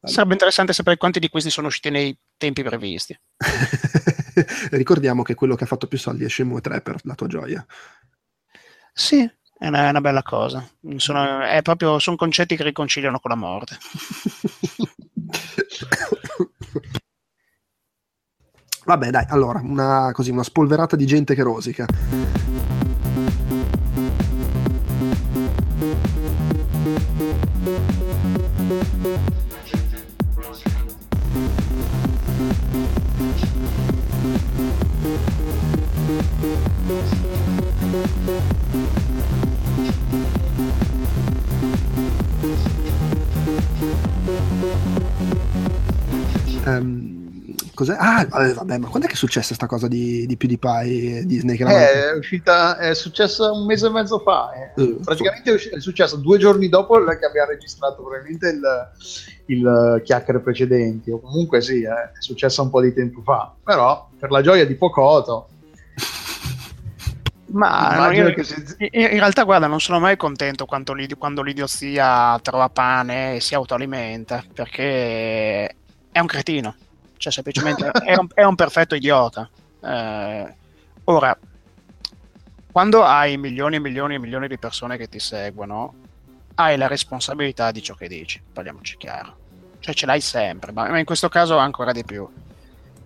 Sarebbe 0.00 0.32
interessante 0.32 0.72
sapere 0.72 0.96
quanti 0.96 1.20
di 1.20 1.28
questi 1.28 1.48
sono 1.48 1.68
usciti 1.68 1.90
nei 1.90 2.18
tempi 2.36 2.64
previsti. 2.64 3.16
Ricordiamo 4.72 5.22
che 5.22 5.36
quello 5.36 5.54
che 5.54 5.62
ha 5.62 5.68
fatto 5.68 5.86
più 5.86 5.96
soldi 5.96 6.24
è 6.24 6.28
Shenmue 6.28 6.60
3 6.60 6.80
per 6.80 6.96
la 7.04 7.14
tua 7.14 7.28
gioia. 7.28 7.64
Sì, 8.92 9.20
è 9.58 9.68
una, 9.68 9.86
è 9.86 9.90
una 9.90 10.00
bella 10.00 10.24
cosa. 10.24 10.68
Sono, 10.96 11.42
è 11.42 11.62
proprio, 11.62 12.00
sono 12.00 12.16
concetti 12.16 12.56
che 12.56 12.64
riconciliano 12.64 13.20
con 13.20 13.30
la 13.30 13.36
morte. 13.36 13.78
Vabbè, 18.84 19.10
dai, 19.10 19.26
allora, 19.28 19.60
una, 19.60 20.10
così, 20.12 20.32
una 20.32 20.42
spolverata 20.42 20.96
di 20.96 21.06
gente 21.06 21.36
che 21.36 21.44
rosica. 21.44 21.86
Ehm, 46.64 47.54
cos'è? 47.74 47.96
Ah, 47.98 48.26
vabbè, 48.28 48.78
ma 48.78 48.88
quando 48.88 49.06
è 49.06 49.08
che 49.08 49.14
è 49.14 49.18
successa 49.18 49.48
questa 49.48 49.66
cosa 49.66 49.88
di, 49.88 50.26
di 50.26 50.36
PewDiePie 50.36 51.18
e 51.18 51.26
Disney? 51.26 51.56
Che 51.56 51.64
Eh, 51.64 52.10
è 52.10 52.16
uscita, 52.16 52.76
è 52.78 52.94
successa 52.94 53.50
un 53.50 53.66
mese 53.66 53.86
e 53.86 53.90
mezzo 53.90 54.18
fa. 54.20 54.52
eh. 54.52 54.80
Eh, 54.82 54.96
Praticamente 55.04 55.50
è, 55.50 55.54
usci- 55.54 55.68
è 55.70 55.80
successo 55.80 56.16
due 56.16 56.38
giorni 56.38 56.68
dopo 56.68 56.94
che 57.04 57.24
abbiamo 57.26 57.50
registrato 57.50 58.02
probabilmente 58.02 58.48
il, 58.48 58.90
il 59.46 60.02
chiacchiere 60.04 60.40
precedenti. 60.40 61.10
O 61.10 61.20
comunque 61.20 61.60
sì, 61.60 61.82
eh, 61.82 61.88
è 61.88 62.10
successa 62.18 62.62
un 62.62 62.70
po' 62.70 62.80
di 62.80 62.92
tempo 62.94 63.22
fa. 63.22 63.52
Però, 63.62 64.08
per 64.18 64.30
la 64.30 64.40
gioia 64.40 64.66
di 64.66 64.74
Pocoto, 64.76 65.48
Ma 67.52 68.08
no, 68.08 68.10
io- 68.12 68.42
si... 68.42 68.54
in, 68.78 69.08
realtà, 69.08 69.42
guarda, 69.42 69.66
non 69.66 69.78
sono 69.78 70.00
mai 70.00 70.16
contento 70.16 70.64
quanto 70.64 70.94
l'idi- 70.94 71.16
quando 71.16 71.42
l'idiozia 71.42 72.38
trova 72.40 72.70
pane 72.70 73.34
e 73.36 73.40
si 73.40 73.54
autoalimenta, 73.54 74.42
perché 74.54 75.76
è 76.12 76.20
un 76.20 76.26
cretino. 76.26 76.76
Cioè, 77.16 77.32
semplicemente 77.32 77.90
è, 77.90 78.14
un, 78.16 78.28
è 78.32 78.44
un 78.44 78.54
perfetto 78.54 78.94
idiota. 78.94 79.48
Eh, 79.80 80.54
ora, 81.04 81.36
quando 82.70 83.02
hai 83.04 83.36
milioni 83.36 83.76
e 83.76 83.80
milioni 83.80 84.14
e 84.14 84.18
milioni 84.18 84.48
di 84.48 84.58
persone 84.58 84.96
che 84.96 85.08
ti 85.08 85.18
seguono, 85.18 85.94
hai 86.54 86.76
la 86.76 86.86
responsabilità 86.86 87.70
di 87.70 87.82
ciò 87.82 87.94
che 87.94 88.08
dici, 88.08 88.40
parliamoci 88.52 88.96
chiaro. 88.96 89.36
Cioè, 89.78 89.94
ce 89.94 90.06
l'hai 90.06 90.20
sempre, 90.20 90.70
ma 90.72 90.98
in 90.98 91.04
questo 91.04 91.28
caso 91.28 91.56
ancora 91.56 91.92
di 91.92 92.04
più. 92.04 92.28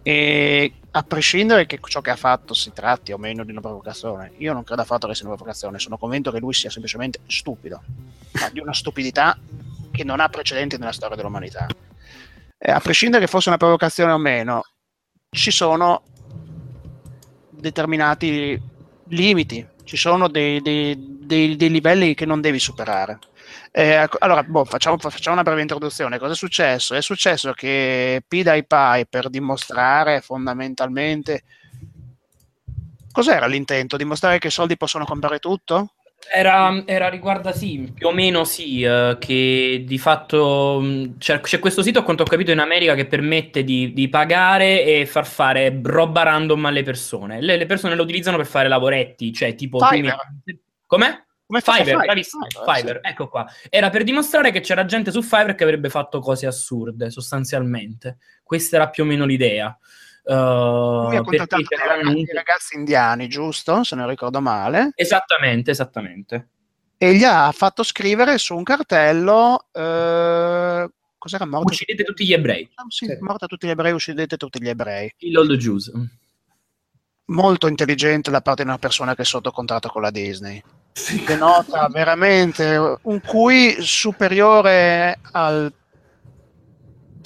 E 0.02 0.72
a 0.90 1.02
prescindere 1.02 1.66
che 1.66 1.80
ciò 1.84 2.00
che 2.00 2.10
ha 2.10 2.16
fatto 2.16 2.54
si 2.54 2.72
tratti 2.72 3.12
o 3.12 3.18
meno 3.18 3.44
di 3.44 3.50
una 3.50 3.60
provocazione, 3.60 4.32
io 4.38 4.52
non 4.52 4.62
credo 4.62 4.82
affatto 4.82 5.08
che 5.08 5.14
sia 5.14 5.26
una 5.26 5.34
provocazione, 5.34 5.78
sono 5.78 5.98
convinto 5.98 6.30
che 6.30 6.38
lui 6.38 6.54
sia 6.54 6.70
semplicemente 6.70 7.20
stupido, 7.26 7.82
ma 8.32 8.48
di 8.50 8.60
una 8.60 8.72
stupidità 8.72 9.36
che 9.90 10.04
non 10.04 10.20
ha 10.20 10.28
precedenti 10.28 10.78
nella 10.78 10.92
storia 10.92 11.16
dell'umanità. 11.16 11.66
E 12.58 12.70
a 12.70 12.80
prescindere 12.80 13.24
che 13.24 13.30
fosse 13.30 13.48
una 13.48 13.58
provocazione 13.58 14.12
o 14.12 14.18
meno, 14.18 14.64
ci 15.30 15.50
sono 15.50 16.02
determinati 17.50 18.60
limiti, 19.08 19.66
ci 19.84 19.96
sono 19.96 20.28
dei, 20.28 20.60
dei- 20.62 20.96
dei- 21.20 21.56
dei 21.56 21.70
livelli 21.70 22.14
che 22.14 22.26
non 22.26 22.40
devi 22.40 22.58
superare. 22.58 23.18
Eh, 23.70 24.08
allora, 24.18 24.42
boh, 24.42 24.64
facciamo, 24.64 24.96
facciamo 24.98 25.34
una 25.36 25.44
breve 25.44 25.60
introduzione. 25.60 26.18
Cosa 26.18 26.32
è 26.32 26.36
successo? 26.36 26.94
È 26.94 27.02
successo 27.02 27.52
che 27.52 28.22
PewDiePie, 28.26 29.06
per 29.08 29.28
dimostrare 29.28 30.20
fondamentalmente... 30.20 31.44
Cos'era 33.12 33.46
l'intento? 33.46 33.96
Dimostrare 33.96 34.38
che 34.38 34.48
i 34.48 34.50
soldi 34.50 34.76
possono 34.76 35.04
comprare 35.04 35.38
tutto? 35.38 35.94
Era, 36.32 36.82
era 36.86 37.09
riguarda 37.09 37.53
sì, 37.53 37.90
più 37.94 38.09
o 38.09 38.12
meno 38.12 38.44
sì, 38.44 38.82
eh, 38.82 39.16
che 39.19 39.85
di 39.86 39.98
fatto 39.98 40.81
mh, 40.81 41.19
c'è, 41.19 41.40
c'è 41.40 41.59
questo 41.59 41.82
sito, 41.82 42.01
a 42.01 42.03
quanto 42.03 42.24
ho 42.24 42.27
capito, 42.27 42.51
in 42.51 42.59
America 42.59 42.94
che 42.94 43.07
permette 43.07 43.65
di, 43.65 43.93
di 43.93 44.09
pagare 44.09 44.85
e 44.85 45.07
far 45.07 45.27
fare 45.27 45.81
roba 45.82 46.24
random 46.24 46.66
alle 46.66 46.82
persone. 46.82 47.40
Le, 47.40 47.57
le 47.57 47.66
persone 47.66 47.94
lo 47.94 48.03
utilizzano 48.03 48.36
per 48.36 48.47
fare 48.47 48.69
lavoretti, 48.69 49.32
cioè 49.32 49.55
tipo... 49.55 49.78
Fiverr. 49.78 50.16
mi- 50.44 50.61
Com'è? 50.85 51.24
Come 51.47 51.61
Fiverr, 51.61 51.85
Fiverr, 51.85 52.05
bravissimo, 52.05 52.47
Fiverr, 52.48 52.77
Fiverr, 52.77 52.98
ecco 53.03 53.28
qua. 53.28 53.47
Era 53.70 53.89
per 53.90 54.03
dimostrare 54.03 54.51
che 54.51 54.61
c'era 54.61 54.85
gente 54.85 55.12
su 55.12 55.23
Fiverr 55.23 55.55
che 55.55 55.62
avrebbe 55.62 55.89
fatto 55.89 56.19
cose 56.19 56.47
assurde, 56.47 57.11
sostanzialmente. 57.11 58.19
Questa 58.43 58.77
era 58.77 58.89
più 58.89 59.05
o 59.05 59.07
meno 59.07 59.24
l'idea. 59.24 59.77
Uh, 60.28 60.32
Lui 60.32 61.16
ha 61.16 61.23
perché 61.23 61.36
contattato 61.39 61.62
c'era 61.62 62.03
dei 62.03 62.27
ragazzi, 62.35 62.77
indiani, 62.77 63.28
giusto? 63.28 63.85
Se 63.85 63.94
non 63.94 64.09
ricordo 64.09 64.40
male. 64.40 64.90
Esattamente, 64.97 65.70
esattamente. 65.70 66.48
E 66.98 67.15
gli 67.15 67.23
ha 67.23 67.53
fatto 67.53 67.82
scrivere 67.85 68.36
su 68.39 68.57
un 68.57 68.65
cartello... 68.65 69.66
eh, 69.73 70.90
cos'era 71.16 71.47
morto? 71.47 71.66
Uccidete 71.73 72.03
tutti 72.03 72.27
gli 72.27 72.32
ebrei. 72.32 72.69
Ah, 72.74 72.85
sì, 72.89 73.07
Sì. 73.07 73.16
morta 73.20 73.47
tutti 73.47 73.66
gli 73.69 73.70
ebrei, 73.70 73.93
uccidete 73.93 74.36
tutti 74.36 74.61
gli 74.61 74.69
ebrei. 74.69 75.12
Kill 75.16 75.36
all 75.36 75.47
the 75.47 75.57
Jews. 75.57 75.93
Molto 77.27 77.69
intelligente 77.69 78.31
da 78.31 78.40
parte 78.40 78.62
di 78.62 78.69
una 78.69 78.78
persona 78.78 79.15
che 79.15 79.23
è 79.23 79.24
sotto 79.24 79.51
contratto 79.53 79.89
con 79.89 80.03
la 80.03 80.11
Disney. 80.11 80.61
Sì. 80.93 81.23
denota 81.24 81.89
veramente 81.89 82.98
un 83.03 83.20
QI 83.20 83.77
superiore 83.82 85.19
al 85.32 85.70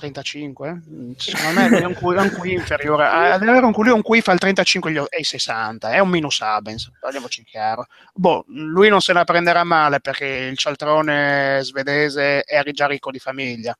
35 0.00 0.80
Mm, 0.90 1.12
secondo 1.16 1.60
me 1.60 1.68
è 1.78 1.84
un 1.84 1.94
QI, 1.94 2.16
è 2.16 2.20
un 2.20 2.30
QI 2.30 2.52
inferiore. 2.52 3.06
Ad 3.06 3.42
avere 3.42 3.64
un 3.64 3.72
QI, 3.72 3.90
un 3.90 4.02
QI 4.02 4.20
fa 4.20 4.32
il 4.32 4.38
35 4.38 4.90
e 4.90 4.92
gli- 4.92 5.04
e 5.08 5.20
i 5.20 5.24
60 5.24 5.90
è 5.92 5.98
un 5.98 6.08
minus 6.08 6.40
Abens 6.40 6.90
parliamoci 6.98 7.44
chiaro. 7.44 7.86
Boh, 8.14 8.44
lui 8.48 8.88
non 8.88 9.00
se 9.00 9.12
la 9.12 9.24
prenderà 9.24 9.64
male 9.64 10.00
perché 10.00 10.26
il 10.26 10.56
cialtrone 10.58 11.60
svedese 11.62 12.42
è 12.42 12.62
già 12.72 12.86
ricco 12.86 13.10
di 13.10 13.18
famiglia. 13.18 13.76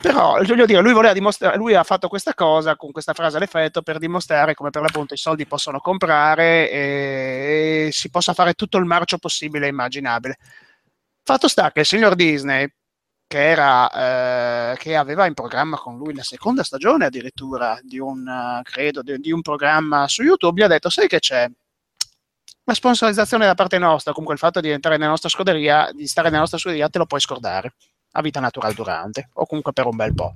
Però 0.00 0.34
voglio 0.34 0.64
dire, 0.64 0.80
lui, 0.80 0.92
voleva 0.92 1.12
dimostrare, 1.12 1.56
lui 1.56 1.74
ha 1.74 1.82
fatto 1.82 2.06
questa 2.06 2.32
cosa 2.32 2.76
con 2.76 2.92
questa 2.92 3.14
frase 3.14 3.36
all'effetto 3.36 3.82
per 3.82 3.98
dimostrare 3.98 4.54
come 4.54 4.70
per 4.70 4.82
l'appunto 4.82 5.14
i 5.14 5.16
soldi 5.16 5.44
possono 5.44 5.80
comprare 5.80 6.70
e, 6.70 7.86
e 7.88 7.92
si 7.92 8.08
possa 8.08 8.32
fare 8.32 8.54
tutto 8.54 8.78
il 8.78 8.84
marcio 8.84 9.18
possibile 9.18 9.66
e 9.66 9.70
immaginabile. 9.70 10.36
Fatto 11.24 11.48
sta 11.48 11.72
che 11.72 11.80
il 11.80 11.86
signor 11.86 12.14
Disney 12.14 12.66
che, 13.28 13.50
era, 13.50 14.72
eh, 14.72 14.76
che 14.78 14.96
aveva 14.96 15.26
in 15.26 15.34
programma 15.34 15.76
con 15.76 15.98
lui 15.98 16.14
la 16.14 16.22
seconda 16.22 16.64
stagione 16.64 17.04
addirittura 17.04 17.78
di 17.82 17.98
un, 17.98 18.26
eh, 18.26 18.62
credo, 18.62 19.02
di, 19.02 19.18
di 19.18 19.30
un 19.30 19.42
programma 19.42 20.08
su 20.08 20.22
YouTube, 20.22 20.60
gli 20.60 20.64
ha 20.64 20.68
detto, 20.68 20.88
sai 20.88 21.06
che 21.06 21.20
c'è? 21.20 21.48
La 22.64 22.74
sponsorizzazione 22.74 23.44
da 23.44 23.54
parte 23.54 23.78
nostra, 23.78 24.12
comunque 24.12 24.34
il 24.34 24.40
fatto 24.40 24.60
di 24.60 24.70
entrare 24.70 24.96
nella 24.96 25.10
nostra 25.10 25.28
scuderia, 25.28 25.90
di 25.92 26.06
stare 26.06 26.28
nella 26.28 26.40
nostra 26.40 26.58
scuderia, 26.58 26.88
te 26.88 26.98
lo 26.98 27.06
puoi 27.06 27.20
scordare 27.20 27.74
a 28.12 28.22
vita 28.22 28.40
naturale 28.40 28.74
durante, 28.74 29.28
o 29.34 29.46
comunque 29.46 29.72
per 29.72 29.86
un 29.86 29.96
bel 29.96 30.14
po'. 30.14 30.34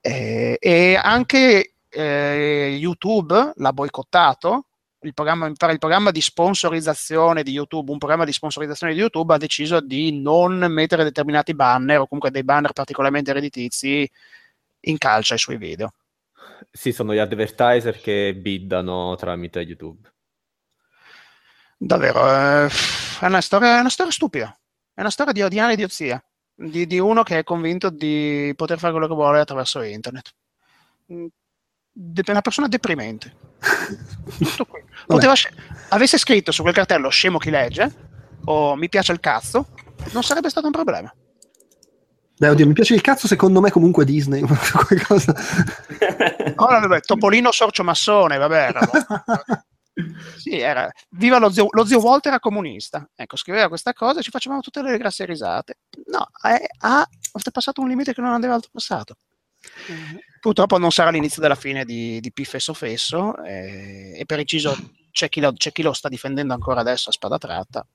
Eh, 0.00 0.56
e 0.60 0.94
anche 0.94 1.74
eh, 1.88 2.76
YouTube 2.80 3.52
l'ha 3.56 3.72
boicottato 3.72 4.66
il 5.02 5.14
programma, 5.14 5.50
fare 5.54 5.72
il 5.72 5.78
programma 5.78 6.10
di 6.10 6.20
sponsorizzazione 6.20 7.42
di 7.42 7.52
YouTube, 7.52 7.92
un 7.92 7.98
programma 7.98 8.24
di 8.24 8.32
sponsorizzazione 8.32 8.92
di 8.92 8.98
YouTube 8.98 9.32
ha 9.32 9.38
deciso 9.38 9.80
di 9.80 10.20
non 10.20 10.58
mettere 10.68 11.04
determinati 11.04 11.54
banner 11.54 12.00
o 12.00 12.06
comunque 12.06 12.30
dei 12.30 12.42
banner 12.42 12.72
particolarmente 12.72 13.32
redditizi 13.32 14.10
in 14.80 14.98
calcia 14.98 15.34
ai 15.34 15.38
suoi 15.38 15.56
video. 15.56 15.92
Sì, 16.70 16.92
sono 16.92 17.14
gli 17.14 17.18
advertiser 17.18 18.00
che 18.00 18.34
biddano 18.34 19.14
tramite 19.16 19.60
YouTube. 19.60 20.10
Davvero, 21.76 22.26
eh, 22.28 22.68
è, 23.20 23.26
una 23.26 23.40
storia, 23.40 23.76
è 23.76 23.80
una 23.80 23.88
storia 23.88 24.10
stupida, 24.10 24.58
è 24.92 25.00
una 25.00 25.10
storia 25.10 25.32
di 25.32 25.42
odiare 25.42 25.74
idiozia, 25.74 26.22
di, 26.52 26.86
di 26.86 26.98
uno 26.98 27.22
che 27.22 27.38
è 27.38 27.44
convinto 27.44 27.88
di 27.88 28.52
poter 28.56 28.78
fare 28.78 28.92
quello 28.92 29.06
che 29.06 29.14
vuole 29.14 29.38
attraverso 29.38 29.80
internet. 29.82 30.34
De- 32.00 32.22
una 32.30 32.42
persona 32.42 32.68
deprimente. 32.68 33.34
Tutto 34.38 34.66
qui. 34.66 34.80
Poteva 35.04 35.34
avesse 35.88 36.16
scritto 36.16 36.52
su 36.52 36.62
quel 36.62 36.74
cartello 36.74 37.08
scemo 37.08 37.38
chi 37.38 37.50
legge 37.50 38.06
o 38.44 38.76
mi 38.76 38.88
piace 38.88 39.10
il 39.10 39.18
cazzo, 39.18 39.66
non 40.12 40.22
sarebbe 40.22 40.48
stato 40.48 40.66
un 40.66 40.72
problema. 40.72 41.12
Beh, 42.38 42.50
oddio, 42.50 42.68
mi 42.68 42.72
piace 42.72 42.94
il 42.94 43.00
cazzo, 43.00 43.26
secondo 43.26 43.60
me 43.60 43.72
comunque 43.72 44.04
Disney. 44.04 44.42
qualcosa. 44.46 45.34
Oh, 46.54 46.66
vabbè, 46.66 47.00
Topolino 47.00 47.50
sorcio 47.50 47.82
massone, 47.82 48.36
vabbè. 48.36 48.68
Era, 48.68 48.80
sì, 50.36 50.56
era. 50.56 50.88
Viva 51.10 51.38
lo 51.38 51.50
zio, 51.50 51.66
lo 51.70 51.84
zio 51.84 51.98
Walter 51.98 52.30
era 52.30 52.40
comunista. 52.40 53.08
Ecco, 53.16 53.36
scriveva 53.36 53.66
questa 53.66 53.92
cosa 53.92 54.20
e 54.20 54.22
ci 54.22 54.30
facevamo 54.30 54.60
tutte 54.60 54.82
le 54.82 54.96
grasse 54.98 55.24
risate. 55.24 55.78
No, 56.06 56.28
è, 56.40 56.64
ha 56.82 57.04
oltrepassato 57.32 57.80
un 57.80 57.88
limite 57.88 58.14
che 58.14 58.20
non 58.20 58.32
aveva 58.32 58.54
oltrepassato. 58.54 59.16
Mm-hmm. 59.90 60.16
Purtroppo 60.40 60.78
non 60.78 60.90
sarà 60.90 61.10
l'inizio 61.10 61.42
della 61.42 61.54
fine 61.54 61.84
di, 61.84 62.20
di 62.20 62.32
Piffesso 62.32 62.74
Fesso 62.74 63.36
eh, 63.44 64.14
e 64.16 64.24
per 64.26 64.38
inciso 64.38 64.76
c'è 65.10 65.28
chi, 65.28 65.40
lo, 65.40 65.52
c'è 65.52 65.72
chi, 65.72 65.82
lo, 65.82 65.92
sta 65.92 66.08
difendendo 66.08 66.52
ancora 66.52 66.80
adesso 66.80 67.08
a 67.08 67.12
spada 67.12 67.38
tratta. 67.38 67.86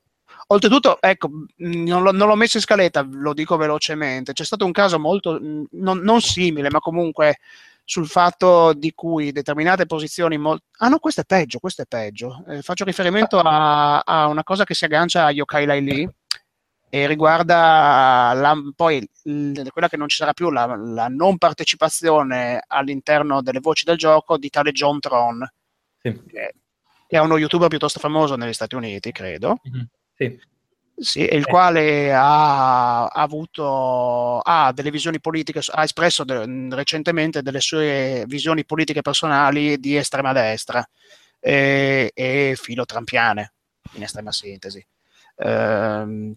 Oltretutto, 0.48 1.00
ecco, 1.00 1.30
non, 1.56 2.02
lo, 2.02 2.12
non 2.12 2.28
l'ho 2.28 2.34
messo 2.34 2.58
in 2.58 2.62
scaletta, 2.62 3.06
lo 3.10 3.32
dico 3.32 3.56
velocemente, 3.56 4.32
c'è 4.32 4.44
stato 4.44 4.64
un 4.66 4.72
caso 4.72 4.98
molto, 4.98 5.38
non, 5.40 5.98
non 5.98 6.20
simile, 6.20 6.68
ma 6.70 6.80
comunque 6.80 7.38
sul 7.84 8.06
fatto 8.06 8.72
di 8.72 8.92
cui 8.94 9.32
determinate 9.32 9.86
posizioni... 9.86 10.38
Mol- 10.38 10.60
ah 10.78 10.88
no, 10.88 10.98
questo 10.98 11.20
è 11.20 11.24
peggio, 11.24 11.58
questo 11.58 11.82
è 11.82 11.86
peggio. 11.86 12.44
Eh, 12.48 12.62
faccio 12.62 12.84
riferimento 12.84 13.38
a, 13.38 14.00
a, 14.00 14.26
una 14.26 14.42
cosa 14.42 14.64
che 14.64 14.74
si 14.74 14.84
aggancia 14.84 15.26
a 15.26 15.30
Yokai 15.30 15.66
Lai 15.66 15.84
Lee, 15.84 16.14
e 16.88 17.06
riguarda 17.06 18.32
la, 18.34 18.54
poi 18.74 19.08
quella 19.22 19.88
che 19.88 19.96
non 19.96 20.08
ci 20.08 20.16
sarà 20.16 20.32
più, 20.32 20.50
la, 20.50 20.76
la, 20.76 21.08
non 21.08 21.38
partecipazione 21.38 22.62
all'interno 22.66 23.42
delle 23.42 23.60
voci 23.60 23.84
del 23.84 23.96
gioco 23.96 24.38
di 24.38 24.48
tale 24.48 24.72
John 24.72 25.00
Tron, 25.00 25.44
sì. 26.00 26.12
che, 26.26 26.54
che, 27.06 27.16
è 27.16 27.18
uno 27.18 27.36
youtuber 27.36 27.68
piuttosto 27.68 27.98
famoso 27.98 28.36
negli 28.36 28.52
Stati 28.52 28.74
Uniti, 28.74 29.10
credo. 29.12 29.60
Mm-hmm. 29.68 29.84
Sì. 30.14 30.52
Sì, 30.96 31.22
il 31.22 31.40
eh. 31.40 31.42
quale 31.42 32.14
ha, 32.14 33.06
ha, 33.06 33.22
avuto 33.22 34.38
ha 34.38 34.72
delle 34.72 34.92
visioni 34.92 35.20
politiche, 35.20 35.60
ha 35.72 35.82
espresso 35.82 36.22
de, 36.22 36.68
recentemente 36.70 37.42
delle 37.42 37.60
sue 37.60 38.22
visioni 38.28 38.64
politiche 38.64 39.02
personali 39.02 39.78
di 39.80 39.96
estrema 39.96 40.32
destra 40.32 40.88
e, 41.40 42.12
e 42.14 42.56
filotrampiane, 42.56 43.52
in 43.94 44.04
estrema 44.04 44.30
sintesi. 44.30 44.86
Ehm, 45.38 46.34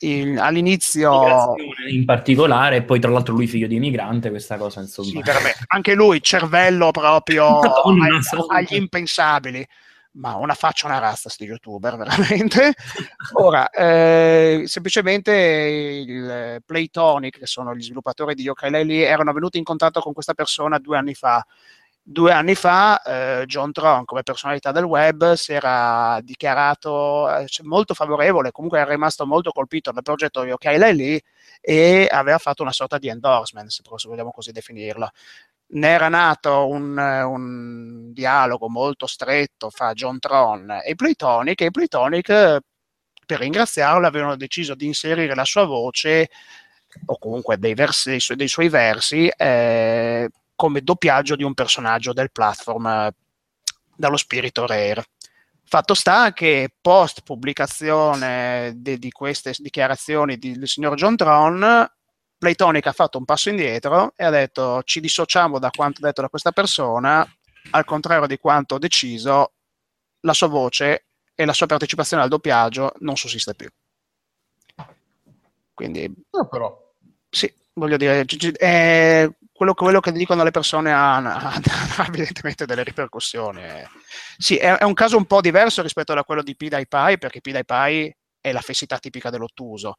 in, 0.00 0.38
all'inizio 0.38 1.54
in 1.88 2.04
particolare 2.04 2.76
e 2.76 2.82
poi 2.82 3.00
tra 3.00 3.10
l'altro 3.10 3.34
lui 3.34 3.46
figlio 3.46 3.66
di 3.66 3.76
immigrante 3.76 4.30
questa 4.30 4.56
cosa 4.56 4.80
insomma. 4.80 5.08
Sì, 5.08 5.22
anche 5.68 5.94
lui 5.94 6.22
cervello 6.22 6.90
proprio 6.90 7.60
Madonna, 7.60 8.06
agli, 8.06 8.20
agli 8.48 8.74
impensabili. 8.76 9.66
Ma 10.16 10.36
una 10.36 10.54
faccia 10.54 10.86
una 10.86 10.98
razza 10.98 11.28
sti 11.28 11.44
youtuber 11.44 11.96
veramente. 11.98 12.74
Ora 13.34 13.68
eh, 13.68 14.62
semplicemente 14.64 15.32
il 15.32 16.62
Playtonic 16.64 17.38
che 17.38 17.46
sono 17.46 17.74
gli 17.74 17.82
sviluppatori 17.82 18.34
di 18.34 18.42
Yokai 18.42 18.70
Lely 18.70 19.00
erano 19.00 19.32
venuti 19.32 19.58
in 19.58 19.64
contatto 19.64 20.00
con 20.00 20.14
questa 20.14 20.32
persona 20.32 20.78
due 20.78 20.96
anni 20.96 21.14
fa 21.14 21.44
due 22.08 22.30
anni 22.30 22.54
fa 22.54 23.02
eh, 23.02 23.46
John 23.46 23.72
Tron 23.72 24.04
come 24.04 24.22
personalità 24.22 24.70
del 24.70 24.84
web 24.84 25.32
si 25.32 25.52
era 25.52 26.20
dichiarato 26.22 27.28
eh, 27.28 27.46
molto 27.62 27.94
favorevole, 27.94 28.52
comunque 28.52 28.78
era 28.78 28.92
rimasto 28.92 29.26
molto 29.26 29.50
colpito 29.50 29.90
dal 29.90 30.04
progetto 30.04 30.42
OK 30.42 30.64
lì 30.92 31.20
e 31.60 32.08
aveva 32.08 32.38
fatto 32.38 32.62
una 32.62 32.70
sorta 32.70 32.98
di 32.98 33.08
endorsement, 33.08 33.68
se 33.68 33.82
vogliamo 34.08 34.30
così 34.30 34.52
definirlo. 34.52 35.10
Ne 35.68 35.88
era 35.88 36.08
nato 36.08 36.68
un, 36.68 36.96
un 36.96 38.12
dialogo 38.12 38.68
molto 38.68 39.06
stretto 39.08 39.68
fra 39.70 39.92
John 39.92 40.20
Tron 40.20 40.78
e 40.84 40.94
Playtonic 40.94 41.60
e 41.62 41.70
Playtonic 41.72 42.26
per 43.26 43.40
ringraziarlo 43.40 44.06
avevano 44.06 44.36
deciso 44.36 44.76
di 44.76 44.86
inserire 44.86 45.34
la 45.34 45.44
sua 45.44 45.64
voce 45.64 46.30
o 47.06 47.18
comunque 47.18 47.58
dei, 47.58 47.74
versi, 47.74 48.18
dei 48.36 48.48
suoi 48.48 48.68
versi 48.68 49.28
eh, 49.36 50.30
come 50.56 50.80
doppiaggio 50.80 51.36
di 51.36 51.44
un 51.44 51.54
personaggio 51.54 52.12
del 52.12 52.32
platform 52.32 52.86
eh, 52.86 53.14
dallo 53.94 54.16
spirito 54.16 54.66
rare. 54.66 55.04
Fatto 55.68 55.94
sta 55.94 56.32
che 56.32 56.74
post 56.80 57.22
pubblicazione 57.22 58.72
di, 58.76 58.98
di 58.98 59.10
queste 59.10 59.52
dichiarazioni 59.56 60.38
di, 60.38 60.58
del 60.58 60.68
signor 60.68 60.94
John 60.94 61.16
Tron, 61.16 61.88
Playtonic 62.38 62.86
ha 62.86 62.92
fatto 62.92 63.18
un 63.18 63.24
passo 63.24 63.48
indietro 63.48 64.12
e 64.16 64.24
ha 64.24 64.30
detto 64.30 64.82
ci 64.84 65.00
dissociamo 65.00 65.58
da 65.58 65.70
quanto 65.70 66.00
detto 66.00 66.20
da 66.20 66.28
questa 66.28 66.52
persona, 66.52 67.26
al 67.70 67.84
contrario 67.84 68.26
di 68.26 68.38
quanto 68.38 68.78
deciso, 68.78 69.52
la 70.20 70.32
sua 70.32 70.48
voce 70.48 71.06
e 71.34 71.44
la 71.44 71.52
sua 71.52 71.66
partecipazione 71.66 72.22
al 72.22 72.28
doppiaggio 72.28 72.94
non 73.00 73.16
sussiste 73.16 73.54
più. 73.54 73.68
Quindi, 75.74 76.10
no, 76.30 76.48
però. 76.48 76.74
sì, 77.28 77.52
voglio 77.74 77.98
dire, 77.98 78.24
è, 78.54 79.28
quello, 79.56 79.74
quello, 79.74 80.00
che 80.00 80.12
dicono 80.12 80.44
le 80.44 80.50
persone 80.50 80.92
ha, 80.92 81.16
ha, 81.16 81.54
ha, 81.96 82.06
evidentemente 82.06 82.66
delle 82.66 82.84
ripercussioni. 82.84 83.62
Sì, 84.36 84.56
è, 84.56 84.76
è, 84.76 84.84
un 84.84 84.92
caso 84.92 85.16
un 85.16 85.24
po' 85.24 85.40
diverso 85.40 85.82
rispetto 85.82 86.12
a 86.12 86.24
quello 86.24 86.42
di 86.42 86.54
PewDiePie, 86.54 87.18
perché 87.18 87.40
PewDiePie 87.40 88.16
è 88.40 88.52
la 88.52 88.60
fessità 88.60 88.98
tipica 88.98 89.30
dell'ottuso. 89.30 89.96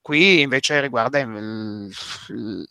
Qui 0.00 0.40
invece 0.40 0.80
riguarda 0.80 1.18
il, 1.18 1.92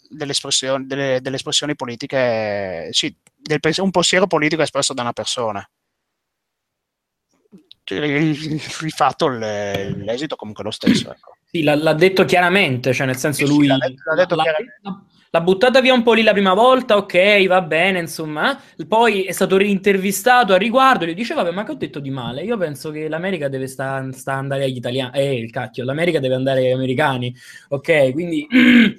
delle, 0.10 0.32
espressioni, 0.32 0.88
delle, 0.88 1.20
delle, 1.22 1.36
espressioni, 1.36 1.76
politiche, 1.76 2.90
sì, 2.91 3.16
del, 3.36 3.60
un 3.78 3.91
pensiero 3.91 4.26
politico 4.26 4.64
espresso 4.64 4.94
da 4.94 5.04
una 5.04 5.14
persona. 5.14 5.68
Il, 7.91 8.04
il, 8.04 8.54
il 8.54 8.91
fatto, 8.91 9.28
l'esito 9.28 10.36
comunque 10.36 10.64
lo 10.64 10.72
stesso. 10.72 11.12
Ecco. 11.12 11.38
Sì, 11.46 11.64
l'ha, 11.64 11.76
l'ha, 11.76 11.94
detto 11.94 12.26
chiaramente, 12.26 12.94
cioè 12.94 13.08
nel 13.08 13.18
senso 13.18 13.46
sì, 13.46 13.52
lui... 13.52 13.62
Sì, 13.62 13.68
l'ha 13.68 13.78
detto, 14.16 14.36
l'ha 14.36 14.44
detto 14.46 15.08
l'ha, 15.30 15.41
buttata 15.41 15.81
via 15.81 15.93
un 15.93 16.03
po' 16.03 16.14
lì 16.14 16.23
la 16.23 16.31
prima 16.31 16.53
volta, 16.53 16.97
ok, 16.97 17.47
va 17.47 17.61
bene, 17.61 17.99
insomma. 17.99 18.60
Poi 18.88 19.23
è 19.23 19.31
stato 19.31 19.57
reintervistato 19.57 20.53
a 20.53 20.57
riguardo 20.57 21.06
e 21.06 21.10
gli 21.10 21.14
dice, 21.15 21.34
vabbè, 21.34 21.51
ma 21.51 21.64
che 21.64 21.72
ho 21.72 21.76
detto 21.76 21.99
di 21.99 22.10
male? 22.10 22.43
Io 22.43 22.57
penso 22.57 22.91
che 22.91 23.07
l'America 23.07 23.47
deve 23.47 23.68
sta, 23.68 24.07
sta 24.11 24.34
andare 24.34 24.65
agli 24.65 24.77
italiani. 24.77 25.18
Eh, 25.18 25.38
il 25.38 25.51
cacchio, 25.51 25.84
l'America 25.84 26.19
deve 26.19 26.35
andare 26.35 26.60
agli 26.60 26.72
americani. 26.72 27.35
Ok, 27.69 28.11
quindi... 28.11 28.47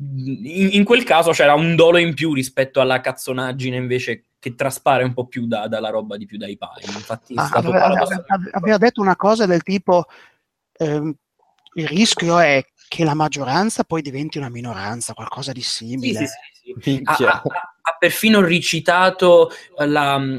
In, 0.00 0.68
in, 0.74 0.84
quel 0.84 1.02
caso 1.02 1.32
c'era 1.32 1.54
un 1.54 1.74
dolo 1.74 1.98
in 1.98 2.14
più 2.14 2.32
rispetto 2.32 2.80
alla 2.80 3.00
cazzonaggine 3.00 3.74
invece 3.74 4.26
che 4.38 4.54
traspare 4.54 5.02
un 5.02 5.12
po' 5.12 5.26
più 5.26 5.48
da, 5.48 5.66
dalla 5.66 5.90
roba 5.90 6.16
di 6.16 6.24
più 6.24 6.38
dai 6.38 6.56
pari. 6.56 6.84
Infatti 6.84 7.34
ah, 7.36 7.50
aveva, 7.52 7.84
aveva, 7.84 8.24
aveva, 8.52 8.78
detto 8.78 9.00
una 9.00 9.16
cosa 9.16 9.44
del 9.44 9.64
tipo 9.64 10.04
eh, 10.74 11.14
il 11.74 11.88
rischio 11.88 12.38
è 12.38 12.64
che 12.88 13.04
la 13.04 13.14
maggioranza 13.14 13.84
poi 13.84 14.02
diventi 14.02 14.38
una 14.38 14.48
minoranza, 14.48 15.14
qualcosa 15.14 15.52
di 15.52 15.62
simile. 15.62 16.26
Sì, 16.26 16.74
sì, 16.80 17.02
sì, 17.16 17.24
ha, 17.24 17.42
ha, 17.42 17.74
ha, 17.88 17.96
perfino 17.98 18.40
recitato 18.40 19.50
la, 19.78 20.38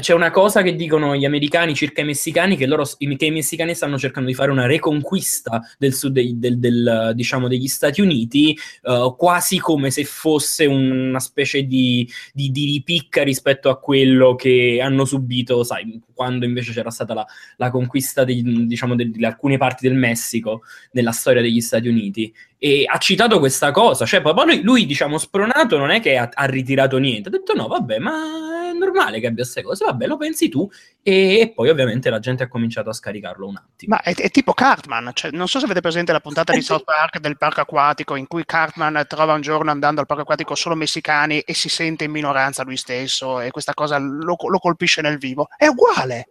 c'è 0.00 0.12
una 0.12 0.30
cosa 0.30 0.62
che 0.62 0.74
dicono 0.74 1.16
gli 1.16 1.24
americani 1.24 1.74
circa 1.74 2.02
i 2.02 2.04
messicani 2.04 2.56
che, 2.56 2.66
loro, 2.66 2.84
che 2.84 3.24
i 3.24 3.30
messicani 3.30 3.74
stanno 3.74 3.98
cercando 3.98 4.28
di 4.28 4.34
fare 4.34 4.50
una 4.50 4.66
reconquista 4.66 5.62
del 5.78 5.94
sud 5.94 6.12
del, 6.12 6.38
del, 6.38 6.58
del, 6.58 7.12
diciamo, 7.14 7.48
degli 7.48 7.68
Stati 7.68 8.00
Uniti 8.00 8.58
uh, 8.82 9.14
quasi 9.16 9.58
come 9.58 9.90
se 9.90 10.04
fosse 10.04 10.66
una 10.66 11.20
specie 11.20 11.62
di, 11.62 12.08
di, 12.32 12.50
di, 12.50 12.64
ripicca 12.66 13.22
rispetto 13.22 13.70
a 13.70 13.78
quello 13.78 14.34
che 14.34 14.80
hanno 14.82 15.04
subito 15.04 15.62
sai 15.62 16.00
quando 16.12 16.44
invece 16.44 16.72
c'era 16.72 16.90
stata 16.90 17.14
la, 17.14 17.26
la 17.56 17.70
conquista 17.70 18.24
di, 18.24 18.66
diciamo, 18.66 18.94
di 18.94 19.24
alcune 19.24 19.56
parti 19.56 19.88
del 19.88 19.96
Messico 19.96 20.62
nella 20.92 21.12
storia 21.12 21.40
degli 21.40 21.62
Stati 21.62 21.88
Uniti 21.88 22.30
e 22.62 22.84
ha 22.86 22.98
citato 22.98 23.38
questa 23.38 23.70
cosa, 23.70 24.04
cioè 24.04 24.20
poi 24.20 24.34
lui, 24.44 24.62
lui, 24.62 24.84
diciamo 24.84 25.16
spronato 25.16 25.78
non 25.78 25.90
è 25.90 25.98
che 25.98 26.18
ha, 26.18 26.28
ha, 26.30 26.44
ritirato 26.44 26.98
niente, 26.98 27.28
ha 27.28 27.32
detto 27.32 27.54
no 27.54 27.66
vabbè 27.68 27.98
ma 27.98 28.68
è 28.68 28.72
normale 28.74 29.18
che 29.18 29.28
abbia 29.28 29.44
queste 29.44 29.62
cose, 29.62 29.86
vabbè 29.86 30.06
lo 30.06 30.18
pensi 30.18 30.50
tu 30.50 30.68
e, 31.02 31.38
e, 31.38 31.52
poi 31.54 31.70
ovviamente 31.70 32.10
la 32.10 32.18
gente 32.18 32.42
ha 32.42 32.48
cominciato 32.48 32.90
a 32.90 32.92
scaricarlo 32.92 33.46
un 33.46 33.56
attimo. 33.56 33.94
Ma 33.94 34.02
è, 34.02 34.14
è 34.14 34.30
tipo 34.30 34.52
Cartman, 34.52 35.10
cioè, 35.14 35.30
non 35.30 35.48
so 35.48 35.58
se 35.58 35.64
avete 35.64 35.80
presente 35.80 36.12
la 36.12 36.20
puntata 36.20 36.52
di 36.52 36.60
South 36.60 36.84
Park 36.84 37.18
del 37.18 37.38
parco 37.38 37.62
acquatico 37.62 38.14
in 38.14 38.26
cui 38.26 38.44
Cartman 38.44 39.06
trova 39.08 39.32
un 39.32 39.40
giorno 39.40 39.70
andando 39.70 40.02
al 40.02 40.06
parco 40.06 40.24
acquatico 40.24 40.54
solo 40.54 40.74
messicani 40.74 41.40
e 41.40 41.54
si 41.54 41.70
sente 41.70 42.04
in 42.04 42.10
minoranza 42.10 42.62
lui 42.62 42.76
stesso 42.76 43.40
e 43.40 43.50
questa 43.50 43.72
cosa 43.72 43.96
lo, 43.96 44.36
lo 44.36 44.58
colpisce 44.58 45.00
nel 45.00 45.16
vivo, 45.16 45.48
è 45.56 45.66
uguale. 45.66 46.28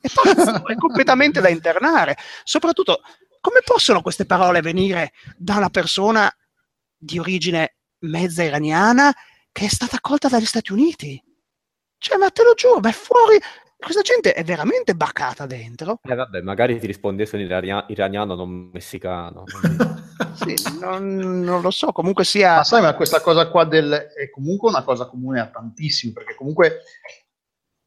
È 0.00 0.06
pazzo, 0.08 0.68
è 0.68 0.76
completamente 0.76 1.40
da 1.40 1.48
internare. 1.48 2.16
Soprattutto 2.44 3.00
come 3.44 3.60
possono 3.62 4.00
queste 4.00 4.24
parole 4.24 4.62
venire 4.62 5.12
da 5.36 5.56
una 5.56 5.68
persona 5.68 6.34
di 6.96 7.18
origine 7.18 7.76
mezza 8.04 8.42
iraniana 8.42 9.14
che 9.52 9.66
è 9.66 9.68
stata 9.68 9.96
accolta 9.96 10.28
dagli 10.28 10.46
Stati 10.46 10.72
Uniti? 10.72 11.22
Cioè, 11.98 12.16
ma 12.16 12.30
te 12.30 12.42
lo 12.42 12.54
giuro, 12.54 12.80
ma 12.80 12.88
è 12.88 12.92
fuori. 12.92 13.38
Questa 13.76 14.00
gente 14.00 14.32
è 14.32 14.42
veramente 14.44 14.94
baccata 14.94 15.44
dentro. 15.44 16.00
Eh 16.04 16.14
vabbè, 16.14 16.40
magari 16.40 16.80
ti 16.80 16.86
rispondesse 16.86 17.36
in 17.36 17.42
irania- 17.42 17.84
iraniano, 17.88 18.34
non 18.34 18.70
messicano. 18.72 19.44
sì, 20.32 20.54
non, 20.80 21.14
non, 21.16 21.60
lo 21.60 21.70
so, 21.70 21.92
comunque 21.92 22.24
sia... 22.24 22.56
Ma 22.56 22.64
sai, 22.64 22.80
ma 22.80 22.94
questa 22.94 23.20
cosa 23.20 23.50
qua 23.50 23.66
del... 23.66 23.92
è 23.92 24.30
comunque 24.30 24.70
una 24.70 24.84
cosa 24.84 25.04
comune 25.04 25.40
a 25.40 25.50
tantissimi, 25.50 26.14
perché 26.14 26.34
comunque 26.34 26.80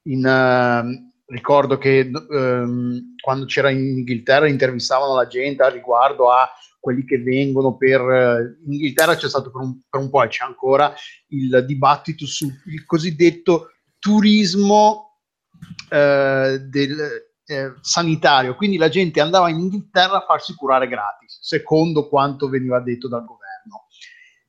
in, 0.03 0.23
uh, 0.23 1.16
ricordo 1.27 1.77
che 1.77 2.09
um, 2.29 3.15
quando 3.21 3.45
c'era 3.45 3.69
in 3.69 3.97
Inghilterra 3.99 4.47
intervistavano 4.47 5.15
la 5.15 5.27
gente 5.27 5.63
a 5.63 5.69
riguardo 5.69 6.31
a 6.31 6.49
quelli 6.79 7.03
che 7.05 7.17
vengono 7.17 7.75
per... 7.75 7.99
In 8.65 8.73
Inghilterra 8.73 9.15
c'è 9.15 9.27
stato 9.27 9.51
per 9.51 9.61
un, 9.61 9.79
per 9.89 10.01
un 10.01 10.09
po' 10.09 10.23
e 10.23 10.27
c'è 10.27 10.45
ancora 10.45 10.93
il 11.27 11.63
dibattito 11.65 12.25
sul 12.25 12.53
cosiddetto 12.85 13.71
turismo 13.99 15.19
eh, 15.89 16.59
del, 16.69 17.27
eh, 17.47 17.73
sanitario, 17.79 18.55
quindi 18.55 18.77
la 18.77 18.89
gente 18.89 19.21
andava 19.21 19.49
in 19.49 19.59
Inghilterra 19.59 20.17
a 20.17 20.25
farsi 20.25 20.53
curare 20.53 20.87
gratis, 20.87 21.39
secondo 21.41 22.07
quanto 22.09 22.49
veniva 22.49 22.79
detto 22.79 23.07
dal 23.07 23.25
governo. 23.25 23.46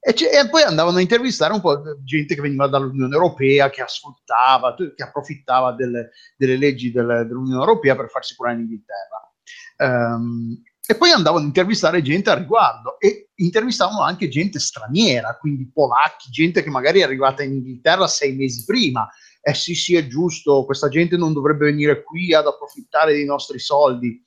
E, 0.00 0.14
e, 0.14 0.48
poi 0.48 0.62
andavano 0.62 0.98
a 0.98 1.00
intervistare 1.00 1.52
un 1.52 1.60
po' 1.60 1.82
gente 2.04 2.34
che 2.34 2.40
veniva 2.40 2.68
dall'Unione 2.68 3.14
Europea, 3.14 3.68
che 3.68 3.82
ascoltava, 3.82 4.74
che 4.74 5.02
approfittava 5.02 5.72
delle, 5.72 6.10
delle 6.36 6.56
leggi 6.56 6.92
del, 6.92 7.24
dell'Unione 7.26 7.60
Europea 7.60 7.96
per 7.96 8.08
farsi 8.08 8.36
curare 8.36 8.56
in 8.56 8.60
Inghilterra. 8.62 9.32
Um, 9.78 10.62
e 10.90 10.96
poi 10.96 11.10
andavano 11.10 11.44
a 11.44 11.46
intervistare 11.46 12.00
gente 12.00 12.30
a 12.30 12.34
riguardo 12.34 12.98
e 12.98 13.30
intervistavano 13.34 14.00
anche 14.02 14.28
gente 14.28 14.58
straniera, 14.58 15.36
quindi 15.36 15.70
polacchi, 15.70 16.30
gente 16.30 16.62
che 16.62 16.70
magari 16.70 17.00
è 17.00 17.02
arrivata 17.02 17.42
in 17.42 17.52
Inghilterra 17.52 18.06
sei 18.06 18.34
mesi 18.34 18.64
prima. 18.64 19.06
Eh 19.42 19.52
sì, 19.52 19.74
sì, 19.74 19.96
è 19.96 20.06
giusto, 20.06 20.64
questa 20.64 20.88
gente 20.88 21.16
non 21.16 21.32
dovrebbe 21.32 21.66
venire 21.66 22.02
qui 22.02 22.32
ad 22.32 22.46
approfittare 22.46 23.12
dei 23.12 23.26
nostri 23.26 23.58
soldi. 23.58 24.22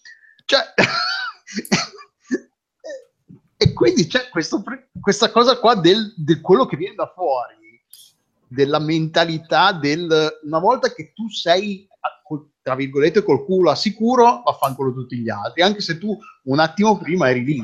Cioè, 0.46 0.62
E 3.62 3.74
quindi 3.74 4.08
c'è 4.08 4.28
questo, 4.30 4.64
questa 5.00 5.30
cosa 5.30 5.60
qua 5.60 5.76
del, 5.76 6.16
del, 6.18 6.42
quello 6.42 6.66
che 6.66 6.76
viene 6.76 6.96
da 6.96 7.14
fuori, 7.14 7.54
della 8.48 8.80
mentalità 8.80 9.72
del 9.72 10.40
una 10.42 10.58
volta 10.58 10.92
che 10.92 11.12
tu 11.14 11.30
sei 11.30 11.88
tra 12.64 12.74
virgolette 12.74 13.24
col 13.24 13.46
culo 13.46 13.70
a 13.70 13.76
sicuro, 13.76 14.42
vaffanculo 14.44 14.94
tutti 14.94 15.18
gli 15.18 15.30
altri, 15.30 15.62
anche 15.62 15.82
se 15.82 16.00
tu 16.00 16.18
un 16.46 16.58
attimo 16.58 16.98
prima 16.98 17.30
eri 17.30 17.44
lì. 17.44 17.62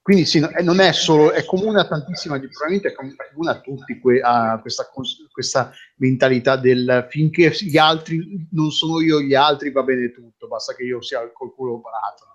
Quindi 0.00 0.26
sì, 0.26 0.38
non 0.62 0.78
è 0.78 0.92
solo, 0.92 1.32
è 1.32 1.44
comune 1.44 1.80
a 1.80 1.88
tantissima, 1.88 2.38
probabilmente 2.38 2.88
è 2.88 2.94
comune 2.94 3.50
a 3.50 3.60
tutti 3.60 3.98
que, 3.98 4.20
a 4.20 4.60
questa, 4.60 4.88
questa, 5.32 5.72
mentalità 5.96 6.54
del 6.54 7.08
finché 7.10 7.50
gli 7.60 7.78
altri 7.78 8.48
non 8.52 8.70
sono 8.70 9.00
io, 9.00 9.20
gli 9.20 9.34
altri 9.34 9.72
va 9.72 9.82
bene 9.82 10.12
tutto, 10.12 10.46
basta 10.46 10.72
che 10.74 10.84
io 10.84 11.02
sia 11.02 11.28
col 11.32 11.52
culo 11.52 11.74
operato. 11.74 12.30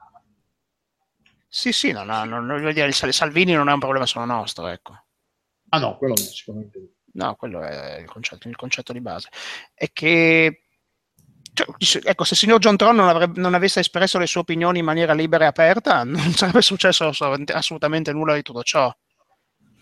Sì, 1.50 1.72
sì, 1.72 1.92
no, 1.92 2.04
no, 2.04 2.26
non, 2.26 2.46
non, 2.46 2.74
dire, 2.74 2.92
Salvini 2.92 3.54
non 3.54 3.70
è 3.70 3.74
un 3.74 3.80
problema 3.80 4.06
solo 4.06 4.26
nostro, 4.26 4.68
ecco. 4.68 5.06
Ah 5.70 5.80
no, 5.80 5.98
quello 5.98 6.14
no, 6.16 6.22
sicuramente. 6.22 6.92
No, 7.14 7.36
quello 7.36 7.62
è 7.62 8.00
il 8.00 8.06
concetto, 8.06 8.48
il 8.48 8.56
concetto 8.56 8.94
di 8.94 9.02
base. 9.02 9.30
È 9.74 9.92
che, 9.92 10.64
cioè, 11.54 11.68
ecco, 12.04 12.24
se 12.24 12.34
il 12.34 12.40
signor 12.40 12.60
John 12.60 12.78
Tron 12.78 12.96
non, 12.96 13.08
avrebbe, 13.08 13.40
non, 13.40 13.54
avesse 13.54 13.80
espresso 13.80 14.20
le 14.20 14.28
sue 14.28 14.42
opinioni 14.42 14.80
in 14.80 14.86
maniera 14.86 15.14
libera 15.14 15.46
e 15.46 15.48
aperta, 15.48 16.04
non 16.06 16.32
sarebbe 16.34 16.62
successo 16.62 17.10
assolutamente 17.54 18.12
nulla 18.12 18.36
di 18.36 18.44
tutto 18.44 18.64
ciò. 18.64 18.96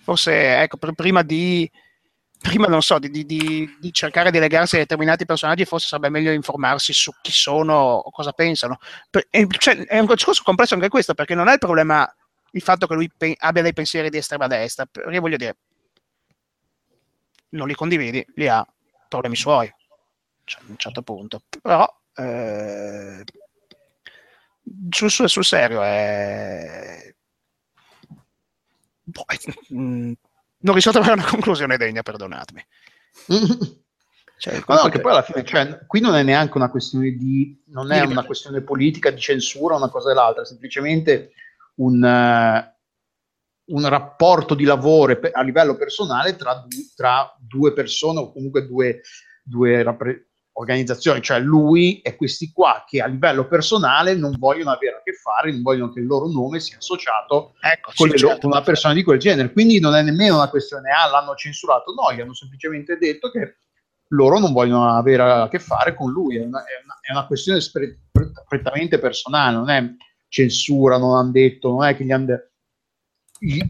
Forse, 0.02 0.62
ecco, 0.62 0.78
prima 0.78 1.24
di 1.24 1.70
prima 2.40 2.68
non 2.68 2.82
so, 2.82 3.00
di, 3.00 3.10
di, 3.10 3.26
di, 3.26 3.94
cercare 3.94 4.32
di 4.32 4.40
legarsi 4.40 4.76
a 4.76 4.80
determinati 4.80 5.26
personaggi, 5.26 5.66
forse 5.66 5.88
sarebbe 5.88 6.10
meglio 6.10 6.32
informarsi 6.32 6.94
su 6.94 7.12
chi 7.22 7.32
sono 7.32 7.74
o 7.74 8.12
cosa 8.12 8.32
pensano. 8.32 8.78
Per, 9.10 9.28
è, 9.30 9.46
cioè, 9.48 9.78
è, 9.86 10.00
un 10.00 10.06
discorso 10.06 10.44
complesso 10.44 10.76
anche 10.76 10.90
questo, 10.90 11.14
perché 11.14 11.36
non 11.36 11.48
è 11.48 11.54
il 11.54 11.60
problema 11.60 12.08
il 12.52 12.62
fatto 12.62 12.88
che 12.88 12.94
lui 12.94 13.12
pe- 13.16 13.36
abbia 13.38 13.62
dei 13.62 13.74
pensieri 13.74 14.10
di 14.10 14.18
estrema 14.18 14.48
destra, 14.48 14.86
perché 14.86 15.20
voglio 15.20 15.38
dire, 15.38 15.58
non 17.50 17.68
li 17.68 17.74
condividi, 17.74 18.26
li 18.36 18.48
ha 18.48 18.66
problemi 19.08 19.36
suoi, 19.36 19.72
cioè, 20.44 20.62
a 20.62 20.66
un 20.68 20.78
certo 20.78 21.02
punto. 21.02 21.42
Però, 21.62 21.88
eh, 22.16 23.24
sul, 24.90 25.12
sul, 25.12 25.46
serio, 25.46 25.84
è... 25.84 27.14
Boh, 29.04 29.26
mm, 29.74 30.14
non 30.66 30.74
riesco 30.74 30.90
a 30.90 30.94
trovare 30.94 31.14
una 31.14 31.30
conclusione 31.30 31.78
degna, 31.78 32.02
perdonatemi. 32.02 32.66
Cioè, 34.38 34.62
no, 34.68 34.76
no, 34.76 34.90
che 34.90 35.00
poi 35.00 35.12
alla 35.12 35.22
fine, 35.22 35.46
cioè, 35.46 35.86
qui 35.88 36.02
non 36.02 36.14
è 36.14 36.22
neanche 36.22 36.58
una 36.58 36.70
questione 36.70 37.12
di, 37.12 37.64
non 37.68 37.94
è 37.94 38.02
una 38.02 38.26
questione 38.26 38.60
politica 38.62 39.10
di 39.10 39.20
censura, 39.20 39.78
una 39.78 39.88
cosa 39.88 40.12
e 40.12 40.14
l'altra, 40.14 40.44
è 40.44 40.46
semplicemente 40.46 41.32
un, 41.76 42.04
uh, 42.04 43.74
un 43.74 43.88
rapporto 43.88 44.54
di 44.54 44.66
lavoro 44.66 45.18
a 45.32 45.42
livello 45.42 45.78
personale 45.78 46.36
tra, 46.36 46.66
tra 46.98 47.34
due 47.40 47.72
persone 47.72 48.20
o 48.20 48.34
comunque 48.34 48.68
due, 48.68 49.02
due 49.42 49.82
rappre- 49.82 50.28
organizzazioni, 50.58 51.22
cioè 51.22 51.40
lui 51.40 52.02
e 52.02 52.16
questi 52.16 52.52
qua 52.52 52.86
che 52.88 53.02
a 53.02 53.08
livello 53.08 53.48
personale 53.48 54.16
non 54.16 54.36
vogliono 54.38 54.72
avere 54.72 54.98
a 54.98 55.02
che 55.04 55.14
fare, 55.14 55.52
non 55.52 55.62
vogliono 55.62 55.92
che 55.92 56.00
il 56.00 56.06
loro 56.06 56.28
nome 56.28 56.60
sia 56.60 56.78
associato 56.78 57.56
ecco, 57.60 57.92
con, 57.96 58.10
sì, 58.10 58.18
certo. 58.18 58.48
una 58.48 58.62
persona 58.62 58.94
di 58.94 59.04
quel 59.04 59.20
genere. 59.20 59.52
Quindi 59.52 59.80
non 59.80 59.96
è 59.96 60.02
nemmeno 60.02 60.36
una 60.36 60.50
questione, 60.50 60.92
ah, 60.92 61.10
l'hanno 61.10 61.36
censurato, 61.36 61.94
no, 61.94 62.14
gli 62.14 62.22
hanno 62.22 62.34
semplicemente 62.34 62.98
detto 62.98 63.32
che 63.32 63.58
loro 64.10 64.40
non 64.40 64.54
vogliono 64.54 64.90
avere 64.90 65.24
a 65.24 65.48
che 65.50 65.60
fare 65.60 65.94
con 65.94 66.12
lui, 66.12 66.38
è 66.38 66.46
una, 66.46 66.60
è 66.60 66.82
una, 66.84 66.98
è 67.02 67.12
una 67.12 67.26
questione 67.26 67.60
spre- 67.60 68.00
prettamente 68.48 68.98
personale, 68.98 69.56
non 69.56 69.70
è 69.70 69.84
censura, 70.30 70.98
non 70.98 71.18
hanno 71.18 71.32
detto, 71.32 71.70
non 71.70 71.84
è 71.84 71.96
che 71.98 72.06
gli 72.06 72.12
hanno 72.12 72.26
detto 72.26 72.52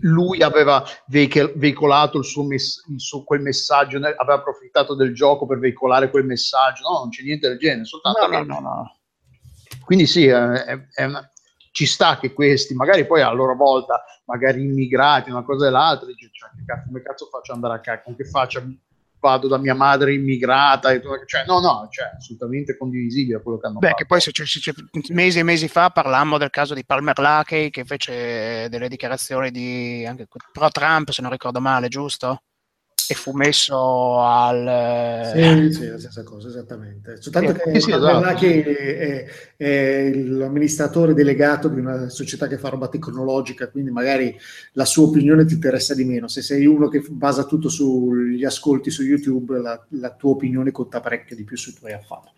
lui 0.01 0.41
aveva 0.41 0.83
veicolato 1.07 2.19
il 2.19 2.25
suo, 2.25 2.43
mess- 2.43 2.85
il 2.89 2.99
suo 2.99 3.23
quel 3.23 3.41
messaggio, 3.41 3.97
aveva 3.97 4.35
approfittato 4.35 4.95
del 4.95 5.13
gioco 5.13 5.45
per 5.45 5.59
veicolare 5.59 6.09
quel 6.09 6.25
messaggio, 6.25 6.87
no, 6.89 6.99
non 6.99 7.09
c'è 7.09 7.23
niente 7.23 7.47
del 7.47 7.57
genere, 7.57 7.85
soltanto 7.85 8.27
no, 8.27 8.43
no, 8.43 8.59
no, 8.59 8.97
Quindi 9.83 10.05
sì, 10.05 10.27
è, 10.27 10.87
è 10.93 11.03
una, 11.05 11.29
ci 11.71 11.85
sta 11.85 12.17
che 12.17 12.31
questi, 12.31 12.73
magari 12.73 13.05
poi 13.05 13.21
a 13.21 13.31
loro 13.31 13.55
volta, 13.55 14.01
magari 14.25 14.61
immigrati, 14.61 15.29
una 15.29 15.43
cosa 15.43 15.67
e 15.67 15.71
l'altra, 15.71 16.07
dice, 16.07 16.29
cioè, 16.31 16.49
come 16.85 17.01
cazzo 17.01 17.25
faccio 17.25 17.51
ad 17.51 17.61
andare 17.61 17.81
a 17.83 18.01
con 18.01 18.15
che 18.15 18.23
faccia 18.23 18.63
vado 19.26 19.47
da 19.47 19.57
mia 19.57 19.73
madre 19.73 20.14
immigrata, 20.14 20.91
e 20.91 21.02
cioè 21.26 21.45
no, 21.45 21.60
no, 21.60 21.88
cioè 21.89 22.11
assolutamente 22.15 22.77
condivisibile 22.77 23.41
quello 23.41 23.57
che 23.57 23.65
hanno 23.65 23.80
Beh, 23.80 23.88
fatto. 23.88 23.97
che 23.97 24.06
poi 24.06 24.22
se, 24.22 24.31
se, 24.34 24.45
se, 24.45 24.73
mesi 25.14 25.39
e 25.39 25.43
mesi 25.43 25.68
fa 25.68 25.89
parlammo 25.89 26.38
del 26.38 26.52
caso 26.52 26.76
di 26.76 26.85
Palmer 26.85 27.18
Luckey 27.18 27.72
che 27.72 27.85
fece 27.85 28.68
delle 28.69 28.88
dichiarazioni 28.88 29.49
di, 29.49 30.06
anche 30.07 30.27
pro 30.52 30.69
Trump, 30.69 31.10
se 31.10 31.23
non 31.23 31.31
ricordo 31.31 31.60
male, 31.60 31.88
giusto? 31.88 32.41
E 33.07 33.14
fu 33.15 33.32
messo 33.32 34.19
al... 34.22 35.32
Sì, 35.34 35.73
sì, 35.73 35.88
la 35.88 35.99
stessa 35.99 36.23
cosa, 36.23 36.48
esattamente. 36.48 37.22
Soltanto 37.22 37.53
sì, 37.53 37.72
che 37.72 37.80
sì, 37.82 37.91
esatto. 37.91 38.45
è, 38.45 39.26
è, 39.56 40.14
l'amministratore 40.14 41.14
delegato 41.14 41.68
di 41.68 41.80
una 41.80 42.10
società 42.10 42.48
che 42.48 42.57
fa 42.57 42.69
roba 42.69 42.88
tecnologica, 42.88 43.69
quindi 43.69 43.91
magari 43.91 44.36
la 44.73 44.86
sua 44.86 45.06
opinione 45.06 45.45
ti 45.45 45.53
interessa 45.53 45.94
di 45.94 46.06
meno. 46.06 46.27
Se 46.27 46.41
sei 46.41 46.65
uno 46.65 46.88
che 46.88 47.03
basa 47.10 47.45
tutto 47.45 47.69
sugli 47.69 48.44
ascolti 48.44 48.90
su 48.90 49.03
YouTube, 49.03 49.60
la, 49.60 49.86
la 49.90 50.11
tua 50.11 50.32
opinione 50.32 50.72
conta 50.72 50.99
parecchio 50.99 51.36
di 51.36 51.44
più 51.44 51.57
sui 51.57 51.73
tuoi 51.73 51.94
affari. 51.94 52.30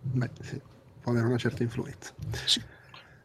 Beh, 0.00 0.30
sì, 0.42 0.60
può 1.00 1.12
avere 1.12 1.26
una 1.26 1.38
certa 1.38 1.62
influenza. 1.62 2.12
Sì. 2.44 2.60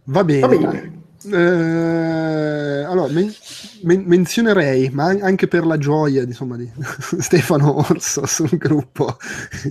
Va 0.05 0.23
bene. 0.23 0.39
Va 0.39 0.47
bene. 0.47 1.07
Eh, 1.21 2.83
allora, 2.87 3.11
men- 3.11 3.33
men- 3.81 4.03
menzionerei, 4.05 4.89
ma 4.89 5.07
anche 5.07 5.47
per 5.49 5.65
la 5.65 5.77
gioia 5.77 6.21
insomma, 6.23 6.55
di 6.55 6.69
Stefano 7.19 7.77
Orso 7.77 8.25
sul 8.25 8.57
gruppo 8.57 9.17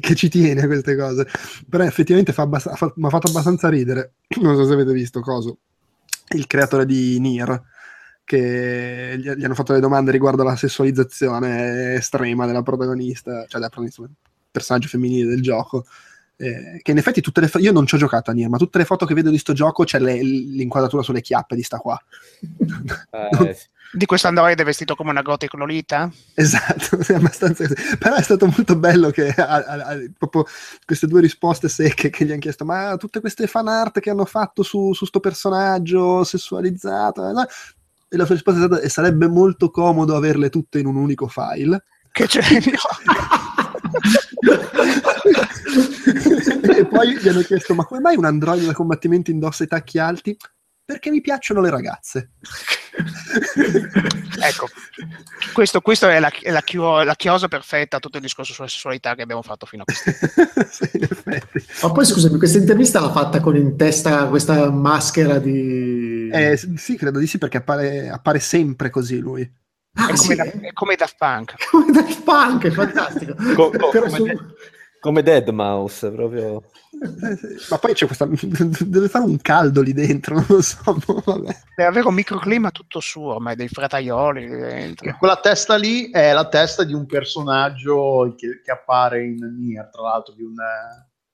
che 0.00 0.14
ci 0.14 0.28
tiene 0.28 0.62
a 0.62 0.66
queste 0.66 0.94
cose, 0.96 1.26
però 1.68 1.84
effettivamente 1.84 2.32
fa 2.32 2.42
abbast- 2.42 2.74
fa- 2.76 2.92
mi 2.96 3.06
ha 3.06 3.10
fatto 3.10 3.28
abbastanza 3.28 3.68
ridere. 3.70 4.12
Non 4.40 4.56
so 4.56 4.66
se 4.66 4.72
avete 4.74 4.92
visto 4.92 5.20
coso. 5.20 5.58
il 6.34 6.46
creatore 6.46 6.84
di 6.86 7.18
Nier, 7.20 7.62
che 8.24 9.14
gli, 9.18 9.30
gli 9.30 9.44
hanno 9.44 9.54
fatto 9.54 9.72
le 9.72 9.80
domande 9.80 10.10
riguardo 10.10 10.42
alla 10.42 10.56
sessualizzazione 10.56 11.94
estrema 11.94 12.46
della 12.46 12.62
protagonista, 12.62 13.46
cioè 13.48 13.60
del 13.60 14.10
personaggio 14.50 14.88
femminile 14.88 15.28
del 15.28 15.42
gioco. 15.42 15.84
Eh, 16.40 16.78
che 16.82 16.92
in 16.92 16.98
effetti 16.98 17.20
tutte 17.20 17.40
le 17.40 17.48
fo- 17.48 17.58
io 17.58 17.72
non 17.72 17.84
ci 17.84 17.96
ho 17.96 17.98
giocato 17.98 18.30
a 18.30 18.32
Nier, 18.32 18.48
ma 18.48 18.58
tutte 18.58 18.78
le 18.78 18.84
foto 18.84 19.04
che 19.04 19.12
vedo 19.14 19.28
di 19.28 19.38
sto 19.38 19.52
gioco 19.54 19.82
c'è 19.82 19.98
le- 19.98 20.22
l'inquadratura 20.22 21.02
sulle 21.02 21.20
chiappe 21.20 21.56
di 21.56 21.62
sta 21.62 21.78
qua. 21.78 22.00
Eh. 23.10 23.56
Di 23.90 24.04
questo 24.04 24.28
androide 24.28 24.64
vestito 24.64 24.94
come 24.94 25.08
una 25.08 25.22
gothic 25.22 25.54
lolita? 25.54 26.12
Esatto, 26.34 26.98
è 27.08 27.14
abbastanza 27.14 27.66
così. 27.66 27.96
Però 27.96 28.14
è 28.16 28.22
stato 28.22 28.44
molto 28.44 28.76
bello 28.76 29.08
che 29.08 29.30
ha, 29.30 29.46
ha- 29.46 29.86
ha- 29.86 29.96
proprio 30.16 30.44
queste 30.84 31.06
due 31.06 31.22
risposte 31.22 31.70
secche 31.70 32.10
che 32.10 32.26
gli 32.26 32.30
hanno 32.30 32.38
chiesto, 32.38 32.66
ma 32.66 32.96
tutte 32.98 33.20
queste 33.20 33.46
fan 33.46 33.66
art 33.66 33.98
che 34.00 34.10
hanno 34.10 34.26
fatto 34.26 34.62
su, 34.62 34.92
su 34.92 35.06
sto 35.06 35.20
personaggio 35.20 36.22
sessualizzato, 36.22 37.30
eh, 37.30 37.32
no?" 37.32 37.46
e 38.10 38.16
la 38.18 38.26
sua 38.26 38.34
risposta 38.34 38.60
è 38.60 38.64
stata, 38.66 38.80
e 38.82 38.88
sarebbe 38.90 39.26
molto 39.26 39.70
comodo 39.70 40.14
averle 40.14 40.50
tutte 40.50 40.78
in 40.78 40.84
un 40.86 40.96
unico 40.96 41.26
file. 41.26 41.82
Che 42.12 42.26
c'è? 42.26 42.42
e 46.76 46.86
poi 46.86 47.18
gli 47.18 47.28
hanno 47.28 47.40
chiesto, 47.40 47.74
ma 47.74 47.84
come 47.84 48.00
mai 48.00 48.16
un 48.16 48.24
androide 48.24 48.66
da 48.66 48.72
combattimento 48.72 49.30
indossa 49.30 49.64
i 49.64 49.68
tacchi 49.68 49.98
alti? 49.98 50.36
Perché 50.84 51.10
mi 51.10 51.20
piacciono 51.20 51.60
le 51.60 51.68
ragazze. 51.68 52.30
ecco, 54.40 54.68
questo, 55.52 55.82
questo 55.82 56.08
è, 56.08 56.18
la, 56.18 56.32
è 56.40 56.50
la, 56.50 56.62
chio- 56.62 57.02
la 57.02 57.14
chiosa 57.14 57.46
perfetta 57.46 57.98
a 57.98 58.00
tutto 58.00 58.16
il 58.16 58.22
discorso 58.22 58.54
sulla 58.54 58.68
sessualità 58.68 59.14
che 59.14 59.20
abbiamo 59.20 59.42
fatto 59.42 59.66
fino 59.66 59.82
a 59.82 59.84
questo 59.84 60.10
sì, 60.70 60.88
in 60.96 61.02
effetti. 61.02 61.62
Ma 61.82 61.92
poi 61.92 62.06
scusami, 62.06 62.38
questa 62.38 62.56
intervista 62.56 63.00
l'ha 63.00 63.10
fatta 63.10 63.40
con 63.40 63.54
in 63.56 63.76
testa 63.76 64.28
questa 64.28 64.70
maschera 64.70 65.38
di... 65.38 66.30
Eh, 66.32 66.56
sì, 66.56 66.96
credo 66.96 67.18
di 67.18 67.26
sì, 67.26 67.36
perché 67.36 67.58
appare, 67.58 68.08
appare 68.08 68.38
sempre 68.38 68.88
così 68.88 69.18
lui. 69.18 69.46
Ah, 69.94 70.10
è, 70.10 70.16
sì, 70.16 70.36
come 70.36 70.36
da- 70.36 70.66
è 70.68 70.72
come 70.72 70.94
Daft 70.96 71.16
Punk. 71.18 71.54
Come 71.70 71.92
Daft 71.92 72.22
Punk, 72.22 72.64
è 72.66 72.70
fantastico. 72.70 73.34
Co- 73.54 73.70
co- 73.70 73.88
come, 73.90 74.08
su- 74.10 74.22
de- 74.24 74.38
come 75.00 75.22
Dead 75.22 75.48
Mouse, 75.48 76.10
proprio. 76.10 76.62
Eh. 76.90 77.38
Ma 77.70 77.78
poi 77.78 77.94
c'è 77.94 78.06
questa. 78.06 78.26
Deve 78.26 79.08
fare 79.08 79.24
un 79.24 79.40
caldo 79.40 79.80
lì 79.82 79.92
dentro, 79.92 80.34
non 80.34 80.44
lo 80.48 80.60
so. 80.60 80.80
vabbè. 81.24 81.56
Deve 81.76 81.88
avere 81.88 82.06
un 82.08 82.14
microclima 82.14 82.70
tutto 82.70 82.98
suo, 83.00 83.34
ormai 83.34 83.54
dei 83.56 83.68
frataioli 83.68 84.48
lì 84.48 84.56
dentro. 84.56 85.16
Quella 85.18 85.36
testa 85.36 85.76
lì 85.76 86.10
è 86.10 86.32
la 86.32 86.48
testa 86.48 86.82
di 86.84 86.94
un 86.94 87.06
personaggio 87.06 88.34
che, 88.36 88.60
che 88.64 88.70
appare 88.72 89.24
in 89.24 89.36
Nier, 89.58 89.88
tra 89.90 90.02
l'altro, 90.02 90.34
di 90.34 90.42
un... 90.42 90.54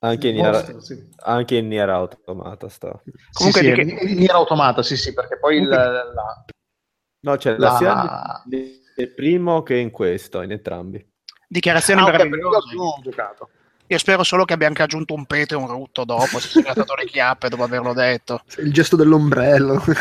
Anche 0.00 0.28
in, 0.28 0.36
Mostro, 0.36 0.72
Nier, 0.72 0.82
sì. 0.82 1.08
anche 1.22 1.56
in 1.56 1.68
Nier 1.68 1.88
Automata 1.88 2.68
sta. 2.68 3.00
Comunque 3.32 3.60
sì, 3.62 3.66
sì, 3.68 3.72
che- 3.72 4.06
in 4.06 4.18
Nier 4.18 4.34
Automata, 4.34 4.82
sì, 4.82 4.96
sì, 4.98 5.14
perché 5.14 5.38
poi 5.38 5.56
il- 5.56 5.68
Comunque- 5.68 5.92
la, 6.14 6.44
No, 7.24 7.36
c'è 7.36 7.56
la- 7.56 7.68
la 7.70 7.76
sia 7.76 8.42
del 8.94 9.14
primo 9.14 9.62
che 9.62 9.76
in 9.76 9.90
questo, 9.90 10.42
in 10.42 10.52
entrambi. 10.52 11.04
Dichiarazioni 11.48 12.00
Ah, 12.00 12.04
ok, 12.04 12.10
perché 12.10 12.26
io 12.26 12.30
meravigliose. 12.30 12.74
non 12.76 12.86
ho 12.86 13.00
giocato. 13.02 13.50
Io 13.88 13.98
spero 13.98 14.22
solo 14.22 14.44
che 14.46 14.54
abbiamo 14.54 14.74
aggiunto 14.78 15.12
un 15.12 15.26
peto 15.26 15.54
e 15.54 15.56
un 15.58 15.66
rutto 15.66 16.04
dopo, 16.04 16.38
si 16.40 16.58
è 16.58 16.62
grattato 16.62 16.94
le 16.94 17.04
chiappe 17.04 17.50
dopo 17.50 17.64
averlo 17.64 17.92
detto. 17.92 18.40
Il 18.56 18.72
gesto 18.72 18.96
dell'ombrello. 18.96 19.82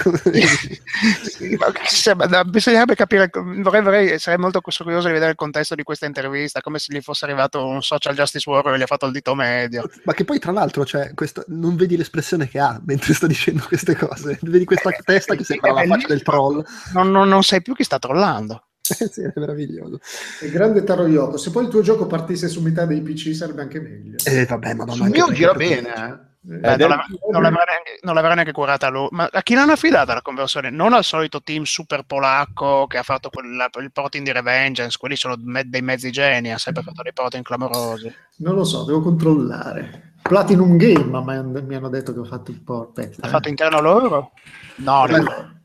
Sì, 1.85 2.11
bisognerebbe 2.45 2.95
capire, 2.95 3.29
vorrei, 3.33 3.81
vorrei- 3.81 4.19
sarei 4.19 4.39
molto 4.39 4.61
curioso 4.61 5.07
di 5.07 5.13
vedere 5.13 5.31
il 5.31 5.35
contesto 5.35 5.75
di 5.75 5.83
questa 5.83 6.05
intervista, 6.05 6.61
come 6.61 6.79
se 6.79 6.93
gli 6.95 7.01
fosse 7.01 7.25
arrivato 7.25 7.65
un 7.65 7.81
social 7.81 8.13
justice 8.15 8.49
warrior 8.49 8.75
e 8.75 8.77
gli 8.77 8.81
ha 8.83 8.87
fatto 8.87 9.05
il 9.07 9.11
dito 9.11 9.35
medio. 9.35 9.89
Ma 10.03 10.13
che 10.13 10.23
poi, 10.23 10.39
tra 10.39 10.51
l'altro, 10.51 10.85
cioè, 10.85 11.13
questa- 11.13 11.43
non 11.47 11.75
vedi 11.75 11.97
l'espressione 11.97 12.47
che 12.47 12.59
ha 12.59 12.79
mentre 12.85 13.13
sta 13.13 13.27
dicendo 13.27 13.63
queste 13.67 13.95
cose. 13.95 14.37
Vedi 14.41 14.65
questa 14.65 14.89
Eh, 14.89 14.99
testa 15.03 15.35
che 15.35 15.43
sembra 15.43 15.69
è 15.71 15.73
la 15.73 15.95
faccia 15.95 16.07
del 16.07 16.21
troll. 16.23 16.63
Non, 16.93 17.11
non- 17.11 17.27
non 17.27 17.43
sai 17.43 17.61
più 17.61 17.73
chi 17.75 17.83
sta 17.83 17.99
trollando. 17.99 18.67
Eh 18.89 19.07
sì, 19.11 19.21
è 19.21 19.31
meraviglioso. 19.35 19.99
Il 20.41 20.51
grande 20.51 20.83
Taro 20.83 21.07
Yoko. 21.07 21.37
Se 21.37 21.51
poi 21.51 21.63
il 21.63 21.69
tuo 21.69 21.81
gioco 21.81 22.05
partisse 22.05 22.49
su 22.49 22.61
metà 22.61 22.85
dei 22.85 23.01
PC 23.01 23.33
sarebbe 23.33 23.61
anche 23.61 23.79
meglio. 23.79 24.17
Eh, 24.25 24.45
vabbè, 24.45 24.73
madonna. 24.73 24.93
Sul 25.03 25.09
mio 25.09 25.31
gira 25.31 25.53
bene, 25.53 25.93
eh. 25.95 26.31
Eh, 26.45 26.55
Ed 26.73 26.79
non, 26.81 26.89
l'avrà, 26.89 27.05
non 27.31 27.41
l'avrà 27.41 27.63
neanche, 27.63 27.99
non 28.01 28.15
l'avrà 28.15 28.33
neanche 28.33 28.51
curata 28.51 28.89
lui. 28.89 29.07
Ma 29.11 29.29
a 29.31 29.41
chi 29.41 29.53
l'hanno 29.53 29.71
affidata 29.71 30.13
la 30.13 30.21
conversione? 30.21 30.69
Non 30.69 30.91
al 30.91 31.05
solito 31.05 31.41
team 31.41 31.63
super 31.63 32.03
polacco 32.03 32.85
che 32.87 32.97
ha 32.97 33.03
fatto 33.03 33.29
quella- 33.29 33.69
il 33.79 33.91
porting 33.93 34.25
di 34.25 34.33
Revengeance, 34.33 34.97
quelli 34.97 35.15
sono 35.15 35.35
me- 35.41 35.63
dei 35.65 35.81
mezzi 35.81 36.11
geni, 36.11 36.51
ha 36.51 36.57
sempre 36.57 36.83
fatto 36.83 37.01
dei 37.01 37.13
porting 37.13 37.45
clamorosi. 37.45 38.13
Non 38.39 38.55
lo 38.55 38.65
so, 38.65 38.83
devo 38.83 38.99
controllare. 39.01 40.15
Platinum 40.21 40.75
Game 40.75 41.05
ma 41.05 41.21
mi 41.21 41.35
han- 41.35 41.63
mi 41.65 41.75
hanno 41.75 41.87
detto 41.89 42.11
che 42.11 42.19
ho 42.19 42.25
fatto 42.25 42.51
il 42.51 42.59
port. 42.59 42.97
Aspetta, 42.99 43.21
L'ha 43.21 43.27
eh. 43.27 43.31
fatto 43.31 43.47
interno 43.47 43.79
loro? 43.79 44.31
No, 44.75 45.05
no. 45.05 45.61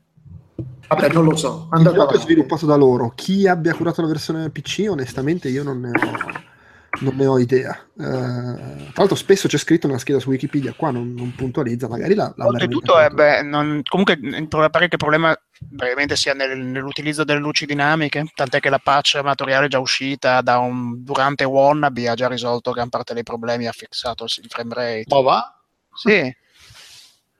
Vabbè, 0.89 1.13
non 1.13 1.23
lo 1.23 1.35
so. 1.35 1.67
Il 1.71 1.77
Andate 1.77 1.95
gioco 1.95 2.15
è 2.15 2.19
sviluppato 2.19 2.65
da 2.65 2.75
loro. 2.75 3.11
Chi 3.15 3.47
abbia 3.47 3.75
curato 3.75 4.01
la 4.01 4.07
versione 4.07 4.49
PC, 4.49 4.87
onestamente, 4.89 5.47
io 5.47 5.61
non 5.61 5.79
ne 5.81 5.89
ho, 5.91 6.41
non 7.01 7.15
ne 7.15 7.25
ho 7.27 7.37
idea. 7.37 7.71
Eh, 7.73 8.03
tra 8.03 8.93
l'altro, 8.95 9.15
spesso 9.15 9.47
c'è 9.47 9.59
scritto 9.59 9.85
nella 9.85 9.99
scheda 9.99 10.19
su 10.19 10.29
Wikipedia, 10.29 10.73
qua 10.73 10.89
non, 10.89 11.13
non 11.15 11.35
puntualizza, 11.35 11.87
magari 11.87 12.15
la, 12.15 12.33
la 12.35 12.47
Oltretutto, 12.47 12.99
eh, 12.99 13.09
beh, 13.09 13.43
non- 13.43 13.81
comunque 13.87 14.17
il 14.19 14.47
pare 14.47 14.87
che 14.87 14.95
il 14.95 14.97
problema 14.97 15.35
brevemente 15.59 16.15
sia 16.15 16.33
nel- 16.33 16.57
nell'utilizzo 16.57 17.23
delle 17.23 17.39
luci 17.39 17.67
dinamiche, 17.67 18.25
tant'è 18.33 18.59
che 18.59 18.69
la 18.69 18.79
patch 18.79 19.15
amatoriale 19.15 19.67
già 19.67 19.77
uscita 19.77 20.41
da 20.41 20.57
un, 20.57 21.03
durante 21.03 21.43
Wannabe 21.43 22.09
ha 22.09 22.15
già 22.15 22.27
risolto 22.27 22.71
gran 22.71 22.89
parte 22.89 23.13
dei 23.13 23.23
problemi, 23.23 23.67
ha 23.67 23.71
fissato 23.71 24.23
il 24.23 24.49
frame 24.49 24.73
rate. 24.73 25.05
Ma 25.09 25.21
va? 25.21 25.61
Sì, 25.93 26.35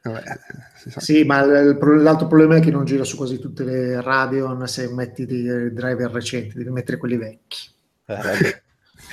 Vabbè, 0.02 0.20
eh, 0.20 0.40
si 0.76 0.90
sa. 0.92 1.00
Sì, 1.00 1.24
ma 1.24 1.44
l'altro 1.44 2.28
problema 2.28 2.56
è 2.56 2.62
che 2.62 2.72
non 2.72 2.86
gira 2.86 3.04
su 3.04 3.18
quasi 3.18 3.40
tutte 3.40 3.64
le 3.64 4.02
Radeon 4.02 4.66
se 4.68 4.90
metti 4.94 5.26
dei 5.26 5.74
driver 5.74 6.12
recenti, 6.12 6.58
devi 6.58 6.70
mettere 6.70 6.98
quelli 6.98 7.18
vecchi. 7.18 7.70
Eh, 8.06 8.64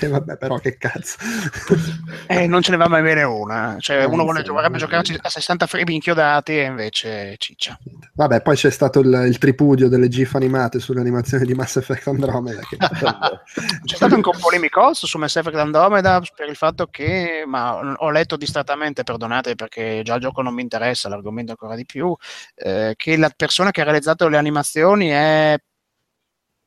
Eh, 0.00 0.08
vabbè, 0.08 0.36
però 0.36 0.58
che 0.58 0.76
cazzo. 0.76 1.16
Eh, 2.28 2.46
non 2.46 2.60
ce 2.60 2.72
ne 2.72 2.76
va 2.76 2.88
mai 2.88 3.02
bene 3.02 3.22
una. 3.22 3.76
Cioè, 3.78 4.00
Eh, 4.00 4.04
uno 4.04 4.24
vuole, 4.24 4.40
eh. 4.40 4.78
giocarci 4.78 5.16
a 5.20 5.28
60 5.28 5.66
frame 5.66 5.92
inchiodati 5.92 6.58
e 6.58 6.62
invece 6.64 7.36
ciccia. 7.38 7.78
Vabbè, 8.14 8.42
poi 8.42 8.56
c'è 8.56 8.70
stato 8.70 9.00
il, 9.00 9.26
il 9.28 9.38
tripudio 9.38 9.88
delle 9.88 10.08
GIF 10.08 10.34
animate 10.34 10.80
sulle 10.80 11.00
animazioni 11.00 11.44
di 11.44 11.54
Mass 11.54 11.76
Effect 11.76 12.08
Andromeda. 12.08 12.60
Che... 12.68 12.76
C'è 13.84 13.96
stato 13.96 14.14
anche 14.14 14.28
un 14.28 14.38
polemicoso 14.40 15.06
su 15.06 15.18
Mass 15.18 15.36
Effect 15.36 15.56
Andromeda 15.56 16.20
per 16.34 16.48
il 16.48 16.56
fatto 16.56 16.86
che, 16.86 17.44
ma 17.46 17.94
ho 17.96 18.10
letto 18.10 18.36
distrattamente, 18.36 19.04
perdonate 19.04 19.54
perché 19.54 20.02
già 20.02 20.14
il 20.14 20.20
gioco 20.20 20.42
non 20.42 20.54
mi 20.54 20.62
interessa, 20.62 21.08
l'argomento 21.08 21.52
ancora 21.52 21.76
di 21.76 21.84
più, 21.84 22.14
eh, 22.56 22.94
che 22.96 23.16
la 23.16 23.30
persona 23.34 23.70
che 23.70 23.80
ha 23.82 23.84
realizzato 23.84 24.28
le 24.28 24.36
animazioni 24.36 25.08
è 25.08 25.56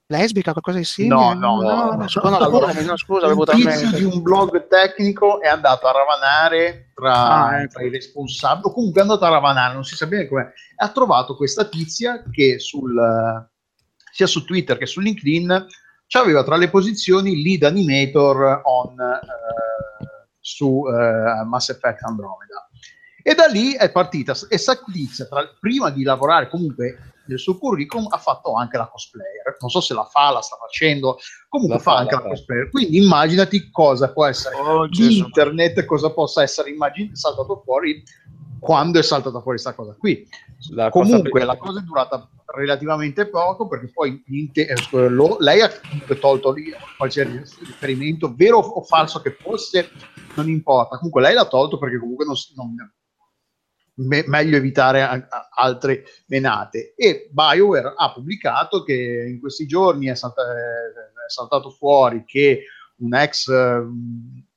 lesbica, 0.10 0.52
qualcosa 0.52 0.80
di 0.80 0.84
simile? 0.84 1.16
No, 1.16 1.34
no, 1.34 1.62
no, 1.62 1.92
no. 1.94 2.08
scusa, 2.08 2.30
no, 2.30 2.38
Allora, 2.38 2.74
no, 2.74 2.98
scusa, 2.98 3.28
un 3.28 3.32
avevo 3.32 3.46
tizio 3.46 3.92
di 3.92 4.04
un 4.04 4.22
blog 4.22 4.68
tecnico 4.68 5.40
è 5.40 5.48
andato 5.48 5.88
a 5.88 5.92
ravanare 5.92 6.92
tra, 6.96 7.46
Ah, 7.46 7.62
ecco. 7.62 7.74
tra 7.74 7.84
i 7.84 7.90
responsabili, 7.90 8.68
o 8.68 8.74
comunque 8.74 9.02
è 9.02 9.04
andato 9.04 9.26
a 9.26 9.30
ravanare, 9.30 9.74
non 9.74 9.84
si 9.84 9.96
sa 9.96 10.08
bene 10.08 10.28
com'è, 10.28 10.52
ha 10.78 10.90
trovato 10.90 11.36
questa 11.36 11.66
tizia 11.66 12.24
che 12.32 12.58
sul, 12.58 13.00
sia 14.12 14.26
su 14.28 14.44
Twitter 14.46 14.78
che 14.78 14.88
su 14.88 15.00
LinkedIn 15.00 15.66
aveva 16.18 16.44
tra 16.44 16.58
le 16.58 16.70
posizioni 16.70 17.44
lead 17.44 17.64
animator 17.64 18.62
on, 18.64 19.00
eh, 19.00 20.06
su 20.40 20.84
eh, 20.88 21.44
Mass 21.46 21.70
Effect 21.70 22.04
Andromeda. 22.04 22.68
E 23.22 23.36
da 23.36 23.46
lì 23.46 23.74
è 23.76 23.92
partita, 23.92 24.34
e 24.50 24.58
tizia, 24.92 25.26
tra- 25.26 25.48
prima 25.60 25.92
di 25.92 26.02
lavorare 26.02 26.50
comunque 26.50 27.09
nel 27.30 27.40
suo 27.40 27.58
curriculum, 27.58 28.08
ha 28.10 28.18
fatto 28.18 28.54
anche 28.54 28.78
la 28.78 28.88
cosplayer. 28.88 29.56
Non 29.60 29.70
so 29.70 29.80
se 29.82 29.94
la 29.94 30.04
fa, 30.04 30.32
la 30.32 30.42
sta 30.42 30.58
facendo, 30.58 31.18
comunque 31.48 31.78
La 31.78 31.82
fa, 31.82 31.92
fa, 31.94 31.98
anche 32.00 32.16
la 32.16 32.22
la 32.22 32.28
cosplayer. 32.30 32.70
Quindi 32.70 32.98
immaginati 32.98 33.70
cosa 33.72 34.12
può 34.12 34.26
essere 34.26 34.56
Oh, 34.56 34.88
di 34.88 34.98
Gesù. 34.98 35.24
internet, 35.26 35.86
cosa 35.86 36.12
possa 36.12 36.42
essere 36.42 36.70
immagin- 36.72 37.16
saltato 37.16 37.62
fuori 37.64 38.04
quando 38.60 39.00
è 39.00 39.04
saltata 39.04 39.40
fuori 39.42 39.60
questa 39.62 39.74
cosa 39.74 39.96
qui. 39.98 40.28
La 40.72 40.90
cosa 40.90 41.06
Comunque 41.06 41.30
prima- 41.30 41.46
la 41.54 41.58
cosa 41.58 41.80
è 41.80 41.84
durata 41.84 42.30
relativamente 42.54 43.28
poco 43.30 43.68
perché 43.68 43.90
poi 43.94 44.22
niente- 44.28 44.68
eh, 44.68 45.08
lo- 45.08 45.38
lei 45.40 45.62
ha 45.62 45.70
comunque 45.80 46.20
tolto 46.20 46.52
lì 46.52 46.74
qualsiasi 46.98 47.32
riferimento, 47.60 48.34
vero 48.36 48.58
o 48.58 48.82
falso 48.84 49.22
che 49.22 49.38
fosse, 49.40 49.90
non 50.36 50.50
importa. 50.50 50.98
Comunque 50.98 51.22
lei 51.22 51.36
l'ha 51.36 51.46
tolto 51.48 51.78
perché 51.78 52.00
comunque 52.00 52.26
non, 52.26 52.36
si- 52.36 52.52
non- 52.56 52.76
me- 54.00 54.24
meglio 54.28 54.58
evitare 54.58 55.02
a- 55.02 55.12
a- 55.12 55.50
altre 55.56 56.04
menate. 56.28 56.94
E 56.96 57.30
BioWare 57.32 57.94
ha 57.96 58.12
pubblicato 58.12 58.84
che 58.84 59.28
in 59.30 59.40
questi 59.40 59.66
giorni 59.66 60.08
è, 60.08 60.16
salta- 60.16 60.44
è 60.44 61.30
saltato 61.30 61.70
fuori 61.70 62.24
che 62.26 62.66
un'ex 62.98 63.50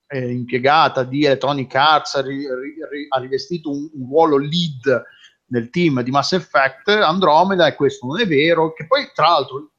eh, 0.08 0.30
impiegata 0.30 1.04
di 1.04 1.24
Electronic 1.24 1.74
Arts 1.74 2.14
ha, 2.14 2.22
ri- 2.22 2.46
ri- 2.46 3.06
ha 3.08 3.18
rivestito 3.18 3.70
un, 3.70 3.88
un 3.94 4.08
ruolo 4.08 4.36
lead 4.36 5.02
nel 5.46 5.70
team 5.70 6.02
di 6.02 6.10
Mass 6.10 6.32
Effect 6.32 6.88
Andromeda 6.88 7.66
e 7.66 7.74
questo 7.74 8.06
non 8.06 8.20
è 8.20 8.26
vero, 8.26 8.72
che 8.72 8.86
poi 8.86 9.10
tra 9.14 9.28
l'altro 9.28 9.70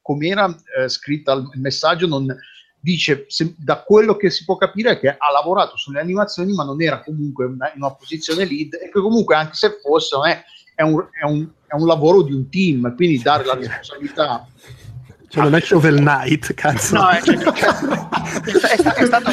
come 0.00 0.28
era 0.28 0.54
eh, 0.78 0.88
scritta 0.88 1.32
il 1.32 1.60
messaggio 1.60 2.06
non 2.06 2.26
dice, 2.82 3.26
se- 3.28 3.54
da 3.56 3.82
quello 3.82 4.16
che 4.16 4.28
si 4.28 4.44
può 4.44 4.56
capire 4.56 4.98
che 4.98 5.08
ha 5.08 5.30
lavorato 5.32 5.76
sulle 5.76 6.00
animazioni 6.00 6.52
ma 6.52 6.64
non 6.64 6.82
era 6.82 7.00
comunque 7.02 7.44
una- 7.46 7.72
in 7.72 7.80
una 7.80 7.94
posizione 7.94 8.44
lead 8.44 8.74
e 8.74 8.90
che 8.90 9.00
comunque 9.00 9.36
anche 9.36 9.54
se 9.54 9.78
fosse 9.80 10.16
non 10.16 10.26
è 10.26 10.42
è 10.74 10.82
un, 10.82 11.06
è 11.20 11.24
un- 11.24 11.48
è 11.66 11.74
un 11.74 11.86
lavoro 11.86 12.22
di 12.22 12.32
un 12.32 12.48
team, 12.48 12.94
quindi 12.96 13.20
dare 13.22 13.44
la 13.44 13.54
responsabilità. 13.54 14.46
Cioè, 15.32 15.42
non 15.44 15.54
è 15.54 15.60
Shovel 15.62 15.96
Knight, 15.96 16.52
cazzo. 16.52 16.94
No, 16.94 17.08
è, 17.08 17.20
è 17.24 18.76
sta- 18.76 18.94
è 18.94 19.04
stato 19.06 19.30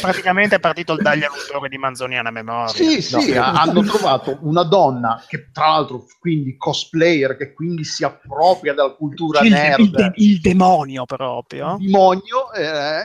praticamente 0.00 0.58
partito 0.58 0.94
il 0.94 1.02
taglio 1.02 1.26
all'autore 1.32 1.68
di 1.68 1.78
Manzoniana 1.78 2.30
Memoria. 2.32 2.66
Sì, 2.74 3.00
sì, 3.00 3.32
No. 3.32 3.42
ha- 3.42 3.52
hanno 3.52 3.82
trovato 3.84 4.38
una 4.40 4.64
donna 4.64 5.22
che 5.28 5.50
tra 5.52 5.68
l'altro 5.68 6.04
quindi 6.18 6.56
cosplayer, 6.56 7.36
che 7.36 7.52
quindi 7.52 7.84
si 7.84 8.02
appropria 8.02 8.74
della 8.74 8.90
cultura 8.90 9.38
il, 9.40 9.46
il 9.46 9.52
nerd, 9.52 9.90
de- 9.94 10.12
il 10.16 10.40
demonio 10.40 11.04
proprio. 11.04 11.76
demonio, 11.78 12.52
eh, 12.52 13.02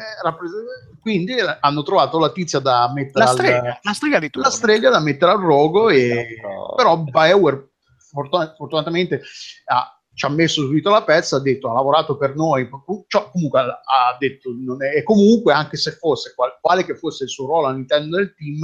quindi 0.99 1.35
hanno 1.59 1.83
trovato 1.83 2.17
la 2.19 2.31
tizia 2.31 2.57
da 2.59 2.91
mettere 2.93 3.23
La 3.23 3.29
al- 3.29 3.37
strega, 3.37 3.79
la 3.83 3.93
strega 3.93 4.19
di 4.19 4.29
tutto. 4.31 4.47
la 4.47 4.51
strega 4.53 4.89
da 4.89 4.99
mettere 4.99 5.31
al 5.31 5.39
rogo 5.39 5.89
e 5.89 6.39
No. 6.41 6.73
però 6.75 6.97
BioWare 6.97 7.69
fortuna- 8.09 8.53
fortunatamente 8.57 9.21
ha- 9.65 9.95
ci 10.13 10.25
ha 10.25 10.29
messo 10.29 10.61
subito 10.61 10.89
la 10.89 11.03
pezza, 11.03 11.37
ha 11.37 11.41
detto 11.41 11.69
ha 11.69 11.73
lavorato 11.73 12.17
per 12.17 12.35
noi, 12.35 12.69
cioè, 13.07 13.29
comunque 13.31 13.59
ha 13.59 14.17
detto 14.19 14.49
è, 14.79 14.97
e 14.97 15.03
comunque 15.03 15.53
anche 15.53 15.77
se 15.77 15.91
fosse 15.91 16.33
qual- 16.35 16.57
quale 16.59 16.85
che 16.85 16.95
fosse 16.95 17.23
il 17.23 17.29
suo 17.29 17.45
ruolo 17.45 17.67
all'interno 17.67 18.17
del 18.17 18.33
team, 18.35 18.59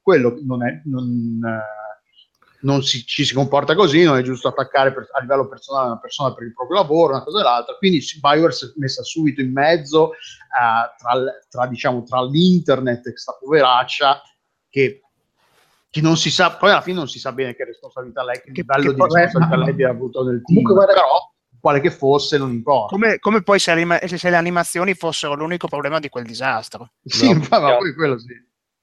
quello 0.00 0.38
non 0.44 0.66
è 0.66 0.82
non, 0.84 1.40
non 2.64 2.82
si, 2.82 3.04
ci 3.06 3.24
si 3.24 3.34
comporta 3.34 3.74
così, 3.74 4.02
non 4.02 4.18
è 4.18 4.22
giusto 4.22 4.48
attaccare 4.48 4.92
per- 4.92 5.08
a 5.12 5.20
livello 5.20 5.48
personale 5.48 5.86
una 5.86 5.98
persona 5.98 6.34
per 6.34 6.44
il 6.44 6.52
proprio 6.52 6.78
lavoro, 6.78 7.12
una 7.12 7.22
cosa 7.22 7.40
e 7.40 7.42
l'altra. 7.42 7.76
Quindi 7.76 8.02
BioWare 8.20 8.52
si 8.52 8.64
è 8.64 8.68
messa 8.76 9.02
subito 9.02 9.40
in 9.40 9.52
mezzo 9.52 10.12
eh, 10.12 10.16
tra, 10.98 11.12
tra, 11.48 11.66
diciamo, 11.66 12.02
tra 12.02 12.24
l'internet 12.24 13.06
e 13.06 13.10
questa 13.10 13.36
poveraccia 13.38 14.20
che, 14.68 15.02
che 15.94 16.00
non 16.00 16.16
si 16.16 16.28
sa, 16.28 16.56
poi 16.56 16.70
alla 16.72 16.80
fine 16.80 16.96
non 16.96 17.06
si 17.08 17.20
sa 17.20 17.30
bene 17.30 17.54
che 17.54 17.64
responsabilità 17.64 18.24
lei, 18.24 18.40
che, 18.40 18.50
Che- 18.50 18.62
livello 18.62 18.90
che 18.90 18.94
di 18.94 19.00
responsabilità 19.00 19.56
ma- 19.56 19.62
lei 19.62 19.70
abbia 19.70 19.90
avuto 19.90 20.24
nel 20.24 20.42
team, 20.42 20.62
Comunque, 20.62 20.74
guarda- 20.74 20.92
però 20.92 21.32
quale 21.60 21.80
che 21.80 21.90
fosse 21.92 22.36
non 22.36 22.50
importa. 22.50 22.88
Come, 22.96 23.18
come 23.20 23.42
poi 23.44 23.60
se, 23.60 23.70
anima- 23.70 24.00
se 24.04 24.28
le 24.28 24.34
animazioni 24.36 24.94
fossero 24.94 25.34
l'unico 25.34 25.68
problema 25.68 26.00
di 26.00 26.08
quel 26.08 26.24
disastro. 26.24 26.90
Sì, 27.04 27.32
No, 27.32 27.38
ma, 27.48 27.76
poi 27.76 27.94
quello 27.94 28.18
sì. 28.18 28.32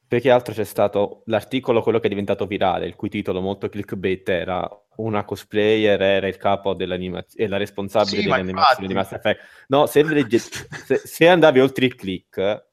Perché 0.07 0.29
altro 0.31 0.53
c'è 0.53 0.63
stato 0.63 1.23
l'articolo, 1.25 1.81
quello 1.81 1.99
che 1.99 2.05
è 2.05 2.09
diventato 2.09 2.45
virale, 2.45 2.85
il 2.85 2.95
cui 2.95 3.09
titolo 3.09 3.41
molto 3.41 3.67
clickbait 3.67 4.29
era 4.29 4.69
una 4.97 5.25
cosplayer 5.25 6.01
era 6.01 6.27
il 6.27 6.37
capo 6.37 6.73
dell'animazione, 6.73 7.49
la 7.49 7.57
responsabile 7.57 8.21
Sì, 8.21 8.27
ma 8.29 8.37
delle 8.37 8.49
animazioni 8.49 8.87
di. 8.87 8.93
Mass 8.93 9.11
Effect. 9.11 9.39
No, 9.67 9.85
se, 9.85 10.03
legge- 10.03 10.39
se, 10.39 10.95
se 11.03 11.27
andavi 11.27 11.59
oltre 11.59 11.85
il 11.85 11.95
click, 11.95 12.70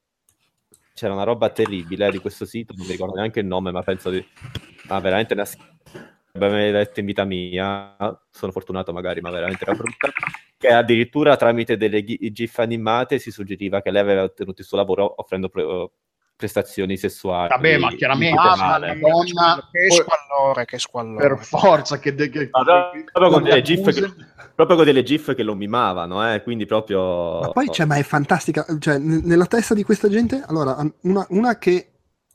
c'era 0.99 1.13
una 1.13 1.23
roba 1.23 1.49
terribile 1.49 2.11
di 2.11 2.17
questo 2.17 2.43
sito, 2.45 2.73
non 2.75 2.85
mi 2.85 2.91
ricordo 2.91 3.15
neanche 3.15 3.39
il 3.39 3.45
nome, 3.45 3.71
ma 3.71 3.81
penso 3.83 4.09
di... 4.09 4.21
Ma 4.89 4.99
veramente 4.99 5.33
una. 5.33 5.45
Abbiamo 6.33 6.55
mai 6.55 6.71
letto 6.71 6.99
in 6.99 7.05
vita 7.05 7.23
mia, 7.23 7.95
sono 8.29 8.51
fortunato 8.51 8.91
magari, 8.91 9.21
ma 9.21 9.29
veramente 9.29 9.63
era 9.63 9.75
brutta, 9.75 10.09
che 10.57 10.67
addirittura 10.67 11.37
tramite 11.37 11.77
delle 11.77 12.03
gi- 12.03 12.31
gif 12.33 12.59
animate 12.59 13.17
si 13.17 13.31
suggeriva 13.31 13.81
che 13.81 13.91
lei 13.91 14.01
aveva 14.01 14.23
ottenuto 14.23 14.59
il 14.59 14.67
suo 14.67 14.75
lavoro 14.75 15.13
offrendo 15.21 15.47
pre- 15.47 15.89
prestazioni 16.39 16.95
sessuali. 16.95 17.49
Vabbè, 17.49 17.77
ma 17.79 17.89
chiaramente, 17.89 18.39
ah, 18.39 18.55
ma- 18.55 18.79
Madonna, 18.79 19.67
che 19.69 19.89
squallore, 19.91 20.63
che 20.65 20.79
squallore. 20.79 21.27
per 21.27 21.37
forza 21.45 21.99
che, 21.99 22.15
che, 22.15 22.29
che- 22.29 22.47
Ma 22.49 22.63
che- 22.63 23.03
proprio, 23.11 23.29
con 23.33 23.43
delle 23.43 23.61
gif 23.61 23.93
che, 23.93 24.13
proprio 24.55 24.77
con 24.77 24.85
delle 24.85 25.03
gif 25.03 25.35
che 25.35 25.43
lo 25.43 25.53
mimavano, 25.53 26.33
eh, 26.33 26.41
quindi 26.41 26.65
proprio... 26.65 27.41
Ma 27.41 27.49
poi, 27.49 27.69
cioè, 27.69 27.85
ma 27.85 27.97
è 27.97 28.03
fantastica. 28.03 28.65
Cioè, 28.79 28.97
n- 28.99 29.19
nella 29.25 29.47
testa 29.47 29.73
di 29.73 29.83
questa 29.83 30.07
gente, 30.07 30.41
allora, 30.47 30.77
una, 31.01 31.25
una 31.31 31.57
che 31.57 31.89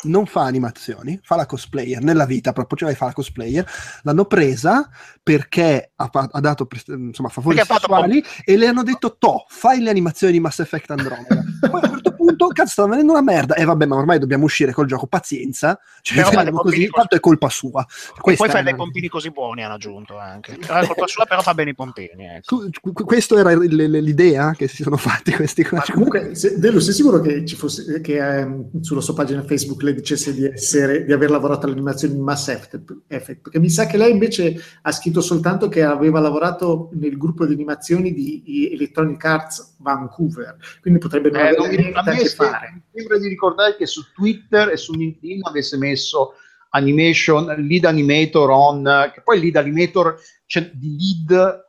non 0.05 0.27
fa 0.27 0.43
animazioni, 0.43 1.19
fa 1.23 1.37
la 1.37 1.47
cosplayer 1.47 2.03
nella 2.03 2.27
vita, 2.27 2.53
proprio, 2.53 2.79
cioè 2.79 2.95
fa 2.95 3.07
la 3.07 3.13
cosplayer, 3.13 3.67
l'hanno 4.03 4.25
presa 4.25 4.89
perché 5.23 5.93
ha, 5.97 6.11
ha 6.13 6.41
dato 6.41 6.69
insomma, 6.87 7.29
favori 7.29 7.57
Perché 7.57 7.73
fatto 7.73 7.93
sessuali 8.05 8.25
e 8.45 8.57
le 8.57 8.67
hanno 8.67 8.83
detto 8.83 9.17
to, 9.19 9.45
fai 9.49 9.81
le 9.81 9.91
animazioni 9.91 10.33
di 10.33 10.41
Mass 10.41 10.61
Effect 10.61 10.91
Andromeda. 10.91 11.43
Poi 11.71 11.81
a 11.81 11.87
un 11.87 11.93
certo 11.93 12.15
punto, 12.15 12.49
cazzo, 12.49 12.71
sta 12.71 12.87
venendo 12.87 13.13
una 13.13 13.23
merda. 13.23 13.55
E 13.55 13.65
vabbè, 13.65 13.87
ma 13.87 13.97
ormai 13.97 14.19
dobbiamo 14.19 14.45
uscire 14.45 14.73
col 14.73 14.87
gioco, 14.87 15.07
pazienza. 15.07 15.79
Cioè, 16.03 16.23
Però 16.25 16.51
così, 16.63 16.89
tanto 16.89 17.17
è 17.17 17.21
colpa 17.21 17.49
sua. 17.49 17.87
E 18.25 18.37
poi 18.37 18.49
fa 18.49 18.59
è 18.59 18.63
dei 18.63 18.75
pompini 18.75 19.09
così 19.09 19.31
buoni, 19.31 19.65
hanno 19.65 19.75
aggiunto 19.75 20.19
anche. 20.19 20.57
Però 20.59 20.79
è 20.79 20.87
colpa 20.87 21.07
sua, 21.07 21.25
però 21.25 21.43
fa 21.43 21.55
bene 21.55 21.71
i 21.71 21.75
pompini. 21.75 22.27
Ecco. 22.27 22.69
Questo 22.81 23.39
era 23.39 23.55
l- 23.55 24.01
l'idea 24.01 24.53
che 24.53 24.69
si 24.69 24.83
sono 24.83 24.97
fatti 24.97 25.33
questi 25.33 25.65
qua. 25.65 25.83
Comunque, 25.91 26.35
se, 26.35 26.59
Delu, 26.59 26.79
sei 26.79 26.95
sicuro 26.95 27.21
che, 27.21 27.45
ci 27.47 27.57
fosse, 27.57 28.01
che 28.01 28.17
ehm, 28.17 28.81
sulla 28.81 29.01
sua 29.01 29.15
pagina 29.15 29.43
Facebook 29.43 29.83
lei 29.83 29.94
dicesse 29.95 30.35
di, 30.35 30.45
essere, 30.45 31.05
di 31.05 31.13
aver 31.13 31.31
lavorato 31.31 31.67
all'animazione 31.67 32.15
di 32.15 32.21
Mass 32.21 32.49
Effect? 32.49 33.03
Perché 33.07 33.59
mi 33.59 33.71
sa 33.71 33.87
che 33.87 33.97
lei 33.97 34.11
invece 34.13 34.61
ha 34.83 34.93
scritto 34.93 35.21
soltanto 35.21 35.69
che 35.69 35.83
aveva 35.83 36.21
lavorato 36.21 36.91
nel 36.95 37.17
gruppo 37.17 37.47
di 37.47 37.55
animazioni 37.55 38.13
di 38.13 38.71
Electronic 38.73 39.25
Arts 39.25 39.77
Vancouver, 39.79 40.57
quindi 40.81 40.99
potrebbe 40.99 41.31
non 41.31 41.41
Eh, 41.41 41.49
avere 41.49 41.77
niente 41.77 41.99
a 41.99 42.03
che 42.15 42.27
fare. 42.27 42.71
mi 42.75 42.83
sembra 43.01 43.19
di 43.19 43.29
ricordare 43.29 43.77
che 43.77 43.87
su 43.87 44.03
Twitter 44.15 44.69
e 44.71 44.77
su 44.77 44.93
LinkedIn 44.93 45.41
avesse 45.45 45.77
messo 45.77 46.35
animation, 46.71 47.47
lead 47.67 47.85
animator 47.85 48.51
on, 48.51 49.11
che 49.15 49.23
poi 49.23 49.41
lead 49.41 49.57
animator 49.57 50.19
c'è 50.47 50.71
di 50.75 50.97
lead 50.99 51.63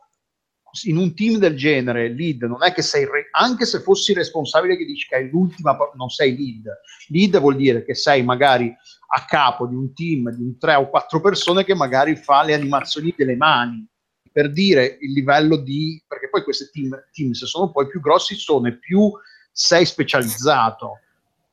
in 0.84 0.98
un 0.98 1.16
team 1.16 1.38
del 1.38 1.56
genere, 1.56 2.10
lead 2.10 2.44
non 2.44 2.64
è 2.64 2.74
che 2.74 2.82
sei, 2.82 3.06
re- 3.06 3.30
anche 3.32 3.66
se 3.66 3.82
fossi 3.82 4.14
responsabile 4.14 4.78
che 4.78 4.86
dici 4.86 5.08
che 5.08 5.16
hai 5.16 5.30
l'ultima, 5.30 5.78
non 5.96 6.10
sei 6.10 6.36
lead. 6.36 6.66
Lead 7.08 7.40
vuol 7.40 7.56
dire 7.56 7.84
che 7.84 7.96
sei 7.96 8.24
magari 8.24 8.74
a 9.16 9.26
capo 9.26 9.68
di 9.68 9.76
un 9.76 9.94
team 9.94 10.30
di 10.32 10.42
un 10.42 10.58
tre 10.58 10.76
o 10.76 10.90
quattro 10.90 11.22
persone 11.22 11.64
che 11.64 11.76
magari 11.76 12.16
fa 12.16 12.44
le 12.44 12.54
animazioni 12.54 13.14
delle 13.16 13.36
mani 13.36 13.88
per 14.32 14.52
dire 14.52 14.98
il 15.00 15.14
livello 15.14 15.56
di 15.56 16.04
perché 16.06 16.28
poi 16.30 16.44
questi 16.44 16.70
team, 16.72 16.90
team 17.12 17.32
se 17.32 17.46
sono 17.46 17.72
poi 17.72 17.88
più 17.88 18.02
grossi 18.02 18.36
sono 18.36 18.68
e 18.68 18.78
più 18.78 19.10
sei 19.52 19.86
specializzato 19.86 21.00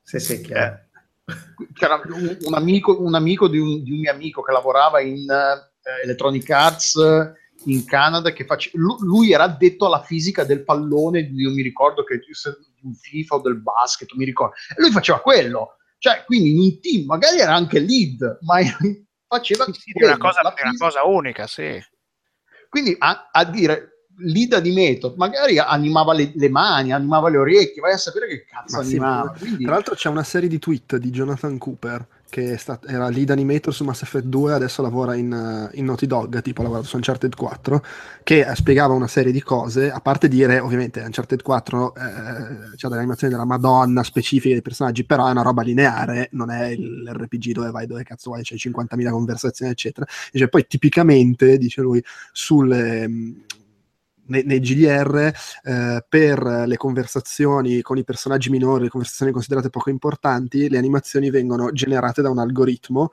Se 0.03 0.19
sei 0.19 0.41
chiaro. 0.41 0.81
c'era 1.75 2.01
un, 2.05 2.37
un 2.41 2.55
amico, 2.55 3.01
un 3.01 3.15
amico 3.15 3.47
di, 3.47 3.59
un, 3.59 3.85
di 3.85 3.93
un 3.93 4.01
mio 4.01 4.11
amico 4.11 4.43
che 4.43 4.51
lavorava 4.51 5.01
in 5.01 5.31
eh, 5.31 6.03
Electronic 6.03 6.51
Arts 6.51 6.97
eh, 6.97 7.33
in 7.67 7.85
Canada 7.85 8.33
che 8.33 8.45
face- 8.45 8.71
lu- 8.75 8.99
lui 9.01 9.33
era 9.33 9.45
addetto 9.45 9.87
alla 9.87 10.03
fisica 10.03 10.45
del 10.45 10.65
pallone 10.65 11.25
di 11.31 11.43
non 11.43 11.55
mi 11.55 11.63
ricordo 11.63 12.05
che 12.05 12.19
di 12.19 12.27
un 12.83 12.95
FIFA 12.95 13.35
o 13.37 13.41
del 13.41 13.61
basket 13.61 14.13
mi 14.15 14.25
ricordo 14.25 14.55
e 14.77 14.81
lui 14.81 14.91
faceva 14.91 15.21
quello 15.21 15.77
cioè 15.99 16.25
quindi 16.25 16.51
in 16.53 16.59
un 16.61 16.81
team 16.81 17.05
magari 17.07 17.39
era 17.39 17.55
anche 17.55 17.79
lead 17.79 18.39
ma 18.43 18.59
faceva 19.33 19.65
Sì, 19.65 19.73
sì, 19.73 19.91
è 19.93 20.05
una 20.05 20.17
quello, 20.19 20.31
cosa, 20.31 20.41
una 20.63 20.77
cosa 20.77 21.05
unica, 21.05 21.47
sì. 21.47 21.83
Quindi 22.69 22.95
a, 22.99 23.29
a 23.33 23.45
dire 23.45 24.07
lead 24.19 24.59
di 24.59 24.73
metodo, 24.73 25.15
magari 25.17 25.59
animava 25.59 26.13
le, 26.13 26.33
le 26.35 26.49
mani, 26.49 26.93
animava 26.93 27.29
le 27.31 27.39
orecchie, 27.39 27.81
vai 27.81 27.93
a 27.93 27.97
sapere 27.97 28.29
che 28.29 28.45
cazzo 28.45 28.77
Ma 28.77 28.83
sì, 28.83 28.97
animava. 28.97 29.25
ma- 29.25 29.39
Quindi, 29.39 29.65
Tra 29.65 29.73
l'altro 29.73 29.95
c'è 29.95 30.09
una 30.09 30.23
serie 30.23 30.49
di 30.49 30.59
tweet 30.59 30.97
di 30.97 31.11
Jonathan 31.11 31.57
Cooper 31.59 32.07
che 32.33 32.57
stat- 32.57 32.89
era 32.89 33.11
lead 33.11 33.29
animator 33.29 33.75
su 33.75 33.85
Mass 33.85 34.01
Effect 34.01 34.25
2 34.25 34.55
adesso 34.55 34.81
lavora 34.81 35.15
in, 35.15 35.31
eh, 35.31 35.77
in 35.77 35.85
Naughty 35.85 36.07
Dog, 36.07 36.41
tipo 36.41 36.61
ha 36.61 36.65
lavorato 36.65 36.89
su 36.89 36.97
Uncharted 36.97 37.35
4, 37.37 37.85
che 38.23 38.41
eh, 38.41 38.55
spiegava 38.55 38.95
una 38.95 39.07
serie 39.07 39.33
di 39.33 39.43
cose, 39.43 39.91
a 39.91 40.01
parte 40.01 40.29
dire 40.29 40.59
ovviamente 40.59 41.01
Uncharted 41.01 41.43
4 41.43 41.95
eh, 41.95 42.01
c'è 42.75 42.89
delle 42.89 43.01
animazioni 43.01 43.35
della 43.35 43.45
Madonna 43.45 44.03
specifiche 44.03 44.55
dei 44.55 44.63
personaggi, 44.63 45.05
però 45.05 45.27
è 45.29 45.31
una 45.33 45.43
roba 45.43 45.61
lineare, 45.61 46.31
non 46.33 46.49
è 46.49 46.69
il 46.69 47.07
RPG 47.13 47.51
dove 47.53 47.71
vai 47.71 47.87
dove 47.87 48.03
cazzo 48.03 48.31
vuoi, 48.31 48.43
c'è 48.43 48.55
50.000 48.55 49.11
conversazioni 49.11 49.71
eccetera. 49.71 50.07
Dice 50.31 50.49
poi 50.49 50.67
tipicamente, 50.67 51.59
dice 51.59 51.83
lui, 51.83 52.03
sulle... 52.33 53.11
nei, 54.27 54.45
nei 54.45 54.61
GDR 54.61 55.33
eh, 55.63 56.05
per 56.09 56.65
le 56.67 56.77
conversazioni 56.77 57.81
con 57.83 57.99
i 57.99 58.05
personaggi 58.05 58.51
minori, 58.51 58.85
le 58.85 58.89
conversazioni 58.89 59.33
considerate 59.33 59.71
poco 59.71 59.91
importanti, 59.91 60.69
le 60.69 60.79
animazioni 60.79 61.31
vengono 61.31 61.73
generate 61.73 62.23
da 62.23 62.31
un 62.31 62.39
algoritmo 62.39 63.11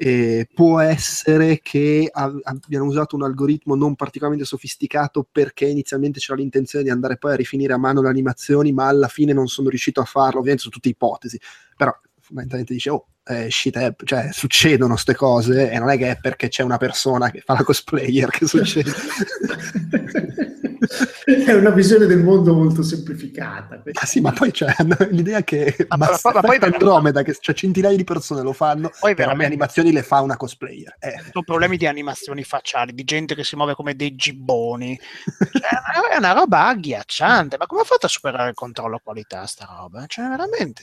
e 0.00 0.48
può 0.54 0.78
essere 0.78 1.58
che 1.60 2.08
ab- 2.10 2.38
abbiano 2.44 2.84
usato 2.84 3.16
un 3.16 3.24
algoritmo 3.24 3.74
non 3.74 3.96
particolarmente 3.96 4.46
sofisticato 4.46 5.26
perché 5.30 5.66
inizialmente 5.66 6.20
c'era 6.20 6.38
l'intenzione 6.38 6.84
di 6.84 6.90
andare 6.90 7.16
poi 7.16 7.32
a 7.32 7.36
rifinire 7.36 7.72
a 7.72 7.78
mano 7.78 8.00
le 8.00 8.08
animazioni, 8.08 8.72
ma 8.72 8.86
alla 8.86 9.08
fine 9.08 9.32
non 9.32 9.48
sono 9.48 9.68
riuscito 9.68 10.00
a 10.00 10.04
farlo, 10.04 10.38
ovviamente 10.38 10.62
sono 10.62 10.74
tutte 10.74 10.88
ipotesi, 10.88 11.40
però 11.76 11.92
fondamentalmente 12.28 12.74
dice 12.74 12.90
oh 12.90 13.06
eh, 13.24 13.50
shit 13.50 13.76
hap- 13.76 14.04
cioè 14.04 14.28
succedono 14.32 14.92
queste 14.92 15.14
cose 15.14 15.70
e 15.70 15.78
non 15.78 15.90
è 15.90 15.98
che 15.98 16.12
è 16.12 16.18
perché 16.18 16.48
c'è 16.48 16.62
una 16.62 16.78
persona 16.78 17.30
che 17.30 17.40
fa 17.44 17.54
la 17.54 17.62
cosplayer 17.64 18.30
che 18.30 18.46
succede 18.46 18.90
È 21.44 21.52
una 21.52 21.70
visione 21.70 22.06
del 22.06 22.22
mondo 22.22 22.54
molto 22.54 22.82
semplificata. 22.82 23.82
Ah 23.92 24.06
sì, 24.06 24.20
ma 24.20 24.32
poi 24.32 24.50
c'è 24.50 24.74
l'idea 25.10 25.42
che 25.42 25.74
Ma- 25.88 25.96
ma- 26.22 26.32
ma 26.32 26.40
poi 26.40 26.56
Andromeda, 26.60 27.22
che 27.22 27.36
c'è 27.38 27.52
centinaia 27.52 27.96
di 27.96 28.04
persone 28.04 28.42
lo 28.42 28.52
fanno, 28.54 28.90
Poi 28.98 29.10
le 29.10 29.14
veramente- 29.16 29.46
animazioni 29.46 29.92
le 29.92 30.02
fa 30.02 30.20
una 30.20 30.36
cosplayer. 30.36 30.96
Eh. 30.98 31.18
sono 31.30 31.44
problemi 31.44 31.76
di 31.76 31.86
animazioni 31.86 32.42
facciali, 32.44 32.94
di 32.94 33.04
gente 33.04 33.34
che 33.34 33.44
si 33.44 33.56
muove 33.56 33.74
come 33.74 33.94
dei 33.94 34.14
gibboni. 34.14 34.98
Cioè, 35.52 36.12
è 36.12 36.16
una 36.16 36.32
roba 36.32 36.68
agghiacciante. 36.68 37.56
Ma 37.58 37.66
come 37.66 37.82
ha 37.82 37.84
fatto 37.84 38.06
a 38.06 38.10
superare 38.10 38.48
il 38.50 38.54
controllo 38.54 39.00
qualità 39.02 39.44
sta 39.46 39.66
roba? 39.78 40.04
Cioè, 40.06 40.26
veramente. 40.28 40.82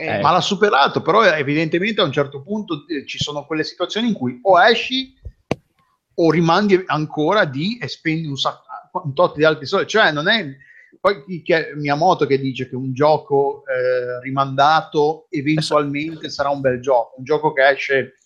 Eh, 0.00 0.18
Eh, 0.18 0.20
ma 0.20 0.32
l'ha 0.32 0.40
superato, 0.40 1.02
però 1.02 1.24
evidentemente 1.24 2.00
a 2.00 2.04
un 2.04 2.12
certo 2.12 2.42
punto 2.42 2.84
eh, 2.86 3.06
ci 3.06 3.18
sono 3.18 3.44
quelle 3.44 3.64
situazioni 3.64 4.08
in 4.08 4.14
cui 4.14 4.38
o 4.42 4.62
esci 4.62 5.14
o 6.14 6.30
rimandi 6.30 6.82
ancora 6.86 7.44
di 7.44 7.78
e 7.78 7.88
spendi 7.88 8.26
un, 8.26 8.36
sacco, 8.36 8.62
un 9.04 9.14
tot 9.14 9.36
di 9.36 9.44
altri 9.44 9.66
soldi. 9.66 9.88
Cioè, 9.88 10.12
non 10.12 10.28
è 10.28 10.56
poi 11.00 11.42
è 11.46 11.72
Miyamoto 11.76 12.26
che 12.26 12.38
dice 12.38 12.68
che 12.68 12.76
un 12.76 12.92
gioco 12.92 13.62
eh, 13.66 14.20
rimandato 14.20 15.26
eventualmente 15.30 16.28
sarà 16.28 16.50
un 16.50 16.60
bel 16.60 16.80
gioco, 16.80 17.14
un 17.16 17.24
gioco 17.24 17.52
che 17.52 17.68
esce 17.68 18.16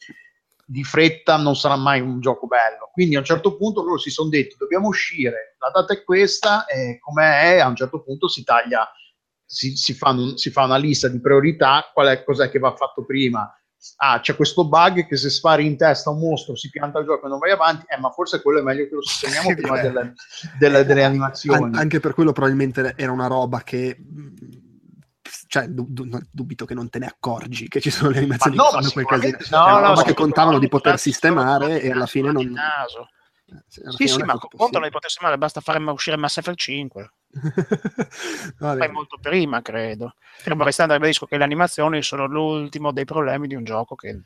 di 0.66 0.82
fretta 0.82 1.36
non 1.36 1.54
sarà 1.54 1.76
mai 1.76 2.00
un 2.00 2.20
gioco 2.20 2.46
bello. 2.46 2.90
Quindi 2.92 3.14
a 3.14 3.20
un 3.20 3.24
certo 3.24 3.56
punto 3.56 3.82
loro 3.82 3.98
si 3.98 4.10
sono 4.10 4.28
detti 4.28 4.56
dobbiamo 4.58 4.88
uscire, 4.88 5.56
la 5.58 5.70
data 5.72 5.92
è 5.92 6.02
questa 6.02 6.64
e 6.66 6.98
come 6.98 7.24
è 7.24 7.58
a 7.58 7.68
un 7.68 7.76
certo 7.76 8.02
punto 8.02 8.28
si 8.28 8.42
taglia, 8.42 8.90
si, 9.54 9.76
si 9.76 9.94
fa, 9.94 10.10
un- 10.10 10.36
si 10.36 10.50
fa 10.50 10.64
una 10.64 10.76
lista 10.76 11.08
di 11.08 11.20
priorità, 11.20 11.90
qual 11.92 12.08
è, 12.08 12.24
cos'è 12.24 12.50
che 12.50 12.58
va 12.58 12.74
fatto 12.74 13.04
prima. 13.04 13.48
Ah, 13.96 14.18
c'è 14.20 14.34
questo 14.34 14.66
bug 14.66 15.06
che 15.06 15.16
se 15.16 15.28
spari 15.28 15.66
in 15.66 15.76
testa 15.76 16.08
un 16.10 16.18
mostro 16.18 16.56
si 16.56 16.70
pianta 16.70 16.98
il 17.00 17.04
gioco 17.04 17.26
e 17.26 17.28
non 17.28 17.38
vai 17.38 17.50
avanti, 17.50 17.84
eh, 17.88 17.98
ma 17.98 18.10
forse 18.10 18.40
quello 18.42 18.60
è 18.60 18.62
meglio 18.62 18.88
che 18.88 18.94
lo 18.94 19.02
sistemiamo 19.02 19.48
Sì, 19.50 19.54
prima 19.54 19.80
delle, 19.80 20.14
delle- 20.58 20.84
delle 20.84 21.04
animazioni. 21.04 21.64
An- 21.64 21.74
anche 21.74 22.00
per 22.00 22.14
quello 22.14 22.32
probabilmente 22.32 22.94
era 22.96 23.12
una 23.12 23.26
roba 23.26 23.60
che 23.62 23.96
cioè 25.46 25.68
du- 25.68 25.86
du- 25.88 26.04
no, 26.04 26.20
dubito 26.30 26.64
che 26.64 26.74
non 26.74 26.88
te 26.90 26.98
ne 26.98 27.06
accorgi 27.06 27.68
che 27.68 27.80
ci 27.80 27.90
sono 27.90 28.10
le 28.10 28.18
animazioni 28.18 28.56
Ma 28.56 28.62
no, 28.64 28.68
che 28.70 28.72
fanno 28.72 28.88
è 28.88 29.70
una 29.70 29.72
no, 29.72 29.80
roba 29.80 29.94
no, 29.94 30.02
che 30.02 30.14
contavano 30.14 30.58
di 30.58 30.68
poter 30.68 30.98
sistemare 30.98 31.80
e 31.80 31.90
alla 31.90 32.06
fine 32.06 32.32
non 32.32 32.46
naso. 32.50 33.08
Sì, 33.66 33.80
Sì, 34.08 34.22
ma 34.22 34.38
contano 34.38 34.48
di 34.48 34.56
possibile. 34.56 34.90
poter 34.90 35.10
sistemare, 35.10 35.38
basta 35.38 35.60
fare 35.60 35.78
uscire 35.90 36.16
Mass 36.16 36.36
Effect 36.38 36.58
5. 36.58 37.12
Va 38.58 38.74
Fai 38.76 38.90
molto 38.90 39.18
prima, 39.20 39.62
credo. 39.62 40.14
Fermo 40.38 40.64
restando, 40.64 40.94
ribadisco 40.94 41.26
che 41.26 41.36
le 41.36 41.44
animazioni 41.44 42.02
sono 42.02 42.26
l'ultimo 42.26 42.92
dei 42.92 43.04
problemi 43.04 43.46
di 43.46 43.54
un 43.54 43.64
gioco 43.64 43.94
che 43.94 44.20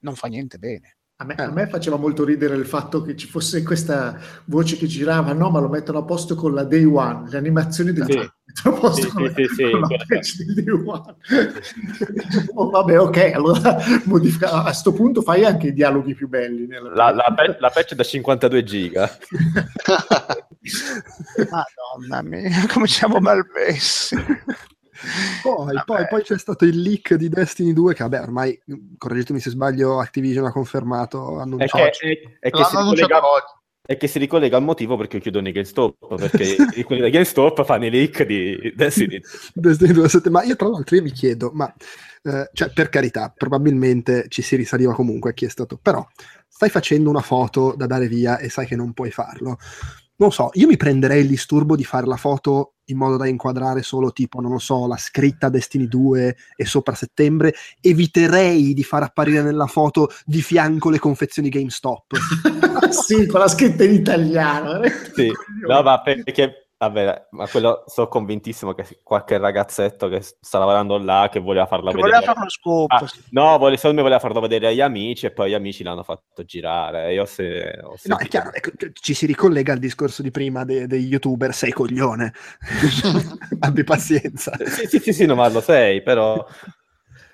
non 0.00 0.14
fa 0.14 0.28
niente 0.28 0.58
bene. 0.58 0.95
A 1.18 1.24
me, 1.24 1.34
Eh. 1.34 1.42
a 1.44 1.50
me 1.50 1.66
faceva 1.66 1.96
molto 1.96 2.24
ridere 2.24 2.54
il 2.56 2.66
fatto 2.66 3.00
che 3.00 3.16
ci 3.16 3.26
fosse 3.26 3.62
questa 3.62 4.18
voce 4.44 4.76
che 4.76 4.86
girava, 4.86 5.32
no, 5.32 5.48
ma 5.48 5.60
lo 5.60 5.68
mettono 5.70 6.00
a 6.00 6.04
posto 6.04 6.34
con 6.34 6.52
la 6.52 6.62
Day 6.62 6.84
One, 6.84 7.30
le 7.30 7.38
animazioni 7.38 7.92
del 7.92 8.04
Sì. 8.04 8.18
Mettono 8.44 8.76
a 8.76 8.78
posto 8.78 9.00
Sì, 9.02 9.08
con, 9.10 9.32
sì, 9.34 9.42
la, 9.42 9.48
sì, 9.48 9.54
sì, 9.54 9.70
con 9.70 9.80
la 9.80 9.86
patch 10.06 10.36
del 10.36 10.54
Day 10.54 10.74
One. 10.84 11.16
Oh, 12.54 12.68
vabbè, 12.68 13.00
ok, 13.00 13.30
allora 13.34 13.78
modifica, 14.04 14.62
a 14.64 14.72
sto 14.74 14.92
punto 14.92 15.22
fai 15.22 15.46
anche 15.46 15.68
i 15.68 15.72
dialoghi 15.72 16.14
più 16.14 16.28
belli. 16.28 16.66
Nella 16.66 16.90
La, 16.92 17.10
la, 17.12 17.32
pe- 17.34 17.56
la 17.60 17.70
patch 17.70 17.94
da 17.94 18.02
52 18.04 18.62
giga. 18.62 19.10
Madonna 21.50 22.22
mia, 22.22 22.66
come 22.70 22.86
siamo 22.88 23.20
malmessi. 23.20 24.14
Poi, 25.42 25.82
poi- 25.84 26.06
poi 26.08 26.22
c'è 26.22 26.38
stato 26.38 26.64
il 26.64 26.80
leak 26.80 27.14
di 27.14 27.28
Destiny 27.28 27.72
2 27.72 27.94
che 27.94 28.02
vabbè 28.02 28.20
ormai 28.20 28.58
correggetemi 28.98 29.40
se 29.40 29.50
sbaglio 29.50 29.98
Activision 30.00 30.46
ha 30.46 30.52
confermato 30.52 31.38
È 31.38 31.42
annunciato 31.42 31.90
che, 31.98 32.36
è, 32.40 32.48
è 32.48 32.50
che 32.50 32.64
si 32.64 32.76
ricollega, 32.76 33.20
è 33.82 33.96
che 33.96 34.06
si 34.08 34.18
ricollega 34.18 34.56
al 34.56 34.62
motivo 34.64 34.96
perché 34.96 35.20
chiudono 35.20 35.48
i 35.48 35.52
GameStop. 35.52 36.16
Perché 36.16 36.56
i- 36.74 36.82
quelli 36.82 37.02
da 37.02 37.08
GameStop 37.08 37.64
fanno 37.64 37.86
i 37.86 37.90
leak 37.90 38.24
di 38.24 38.72
Destiny. 38.74 39.20
Destiny 39.54 39.92
2 39.92 40.08
7 40.08 40.30
ma 40.30 40.42
io 40.42 40.56
tra 40.56 40.68
l'altro 40.68 40.96
io 40.96 41.02
mi 41.02 41.12
chiedo 41.12 41.50
ma 41.54 41.72
eh, 42.22 42.50
cioè 42.52 42.72
per 42.72 42.88
carità 42.88 43.32
probabilmente 43.36 44.26
ci 44.28 44.42
si 44.42 44.56
risaliva 44.56 44.92
comunque 44.94 45.30
a 45.30 45.32
chi 45.32 45.44
è 45.44 45.48
stato 45.48 45.78
però 45.80 46.04
stai 46.48 46.70
facendo 46.70 47.08
una 47.10 47.20
foto 47.20 47.74
da 47.76 47.86
dare 47.86 48.08
via 48.08 48.38
e 48.38 48.48
sai 48.48 48.66
che 48.66 48.74
non 48.74 48.92
puoi 48.92 49.10
farlo 49.12 49.58
non 50.16 50.32
so 50.32 50.50
io 50.54 50.66
mi 50.66 50.76
prenderei 50.76 51.22
il 51.22 51.28
disturbo 51.28 51.76
di 51.76 51.84
fare 51.84 52.06
la 52.06 52.16
foto 52.16 52.72
in 52.86 52.96
modo 52.96 53.16
da 53.16 53.26
inquadrare 53.26 53.82
solo 53.82 54.12
tipo 54.12 54.40
non 54.40 54.52
lo 54.52 54.58
so 54.58 54.86
la 54.86 54.96
scritta 54.96 55.48
Destiny 55.48 55.88
2 55.88 56.36
e 56.56 56.64
sopra 56.64 56.94
settembre. 56.94 57.54
Eviterei 57.80 58.74
di 58.74 58.84
far 58.84 59.02
apparire 59.02 59.42
nella 59.42 59.66
foto 59.66 60.10
di 60.24 60.40
fianco 60.42 60.90
le 60.90 60.98
confezioni 60.98 61.48
GameStop. 61.48 62.14
Sì, 62.86 63.26
con 63.26 63.40
la 63.40 63.48
scritta 63.48 63.82
in 63.82 63.94
italiano. 63.94 64.80
Sì, 65.14 65.32
no, 65.66 65.82
ma 65.82 66.00
perché 66.02 66.65
vabbè, 66.78 67.28
ma 67.30 67.46
quello 67.48 67.84
sono 67.86 68.08
convintissimo 68.08 68.74
che 68.74 69.00
qualche 69.02 69.38
ragazzetto 69.38 70.08
che 70.08 70.20
sta 70.20 70.58
lavorando 70.58 70.98
là 70.98 71.28
che 71.30 71.40
voleva 71.40 71.66
farla 71.66 71.90
Che 71.90 71.96
vedere. 71.96 72.12
voleva 72.14 72.26
fare 72.32 72.38
uno 72.40 72.50
scoop. 72.50 72.90
Ah, 72.92 73.06
no, 73.30 73.58
vole- 73.58 73.76
secondo 73.76 73.96
me 73.96 74.02
voleva 74.02 74.20
farlo 74.20 74.40
vedere 74.40 74.68
agli 74.68 74.80
amici 74.80 75.26
e 75.26 75.32
poi 75.32 75.50
gli 75.50 75.54
amici 75.54 75.82
l'hanno 75.82 76.02
fatto 76.02 76.44
girare. 76.44 77.12
Io 77.14 77.24
se, 77.24 77.78
ho 77.82 77.88
No, 77.88 77.94
è 77.94 77.96
sentito- 77.98 78.28
chiaro, 78.28 78.52
ecco, 78.52 78.70
ci 78.92 79.14
si 79.14 79.26
ricollega 79.26 79.72
al 79.72 79.78
discorso 79.78 80.22
di 80.22 80.30
prima 80.30 80.64
de- 80.64 80.86
degli 80.86 81.10
youtuber, 81.10 81.54
sei 81.54 81.72
coglione, 81.72 82.32
abbi 83.60 83.84
pazienza. 83.84 84.52
Sì, 84.64 84.86
sì, 84.86 84.98
sì, 84.98 85.12
sì, 85.12 85.26
no, 85.26 85.34
ma 85.34 85.48
lo 85.48 85.60
sei, 85.60 86.02
però 86.02 86.44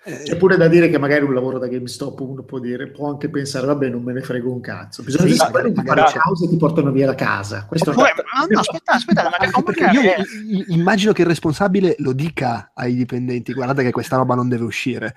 C'è 0.04 0.36
pure 0.36 0.56
da 0.56 0.66
dire 0.66 0.88
che 0.88 0.98
magari 0.98 1.22
un 1.24 1.32
lavoro 1.32 1.58
da 1.60 1.68
GameStop 1.68 2.18
uno 2.20 2.42
può 2.42 2.58
dire, 2.58 2.88
può 2.88 3.08
anche 3.08 3.28
pensare, 3.28 3.66
vabbè, 3.66 3.88
non 3.88 4.02
me 4.02 4.12
ne 4.12 4.20
frego 4.20 4.50
un 4.50 4.60
cazzo. 4.60 5.04
Bisogna 5.04 5.28
Sì, 5.28 5.36
sapere 5.36 5.68
di 5.70 5.76
magari 5.76 6.00
fare 6.00 6.12
c'è- 6.12 6.18
cause 6.18 6.44
e 6.46 6.48
ti 6.48 6.56
portano 6.56 6.90
via 6.90 7.06
la 7.06 7.14
casa. 7.14 7.66
Questo 7.68 7.90
è 7.90 7.92
Oppure, 7.92 8.12
un- 8.16 8.24
ma 8.40 8.46
no, 8.48 8.58
aspetta, 8.58 8.92
aspetta, 8.94 9.30
magari, 9.30 9.96
io 9.96 10.64
immagino 10.74 11.12
che 11.12 11.22
il 11.22 11.28
responsabile 11.28 11.94
lo 11.98 12.12
dica 12.12 12.72
ai 12.74 12.96
dipendenti, 12.96 13.52
guardate 13.52 13.84
che 13.84 13.92
questa 13.92 14.16
roba 14.16 14.34
non 14.34 14.48
deve 14.48 14.64
uscire. 14.64 15.14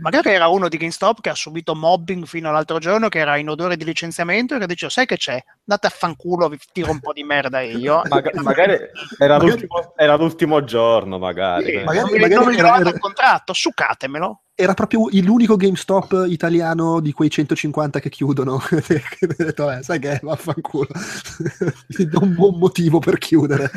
Magari 0.00 0.30
era 0.30 0.48
uno 0.48 0.68
di 0.68 0.76
GameStop 0.76 1.20
che 1.20 1.30
ha 1.30 1.34
subito 1.34 1.74
mobbing 1.74 2.24
fino 2.24 2.48
all'altro 2.48 2.78
giorno, 2.78 3.08
che 3.08 3.18
era 3.18 3.36
in 3.36 3.48
odore 3.48 3.76
di 3.76 3.84
licenziamento 3.84 4.54
e 4.54 4.58
che 4.58 4.66
dice, 4.66 4.90
sai 4.90 5.06
che 5.06 5.16
c'è? 5.16 5.42
Andate 5.66 5.86
a 5.86 5.90
fanculo, 5.90 6.48
vi 6.48 6.58
tiro 6.72 6.90
un 6.90 7.00
po' 7.00 7.12
di 7.12 7.22
merda 7.24 7.60
io. 7.60 8.02
maga- 8.08 8.30
magari 8.42 8.72
era 9.18 9.34
Magari- 9.38 9.46
l'ultimo, 9.50 9.92
era 9.96 10.16
l'ultimo 10.16 10.64
giorno, 10.64 11.18
magari. 11.18 11.64
Sì, 11.66 11.76
magari- 11.84 11.98
non 11.98 12.10
mi- 12.12 12.18
magari 12.18 12.34
non 12.34 12.48
mi 12.52 12.56
era- 12.58 12.76
il 12.90 12.98
contratto, 12.98 13.52
sucatemelo. 13.52 14.40
Era 14.56 14.72
proprio 14.74 15.08
l'unico 15.10 15.56
GameStop 15.56 16.26
italiano 16.28 17.00
di 17.00 17.10
quei 17.12 17.28
150 17.28 17.98
che 17.98 18.08
chiudono. 18.08 18.60
ha 18.70 19.26
detto, 19.36 19.68
"Eh, 19.68 19.82
sai 19.82 19.98
che 19.98 20.20
vaffanculo, 20.22 20.86
do 22.08 22.18
un 22.22 22.34
buon 22.34 22.58
motivo 22.58 23.00
per 23.00 23.18
chiudere. 23.18 23.68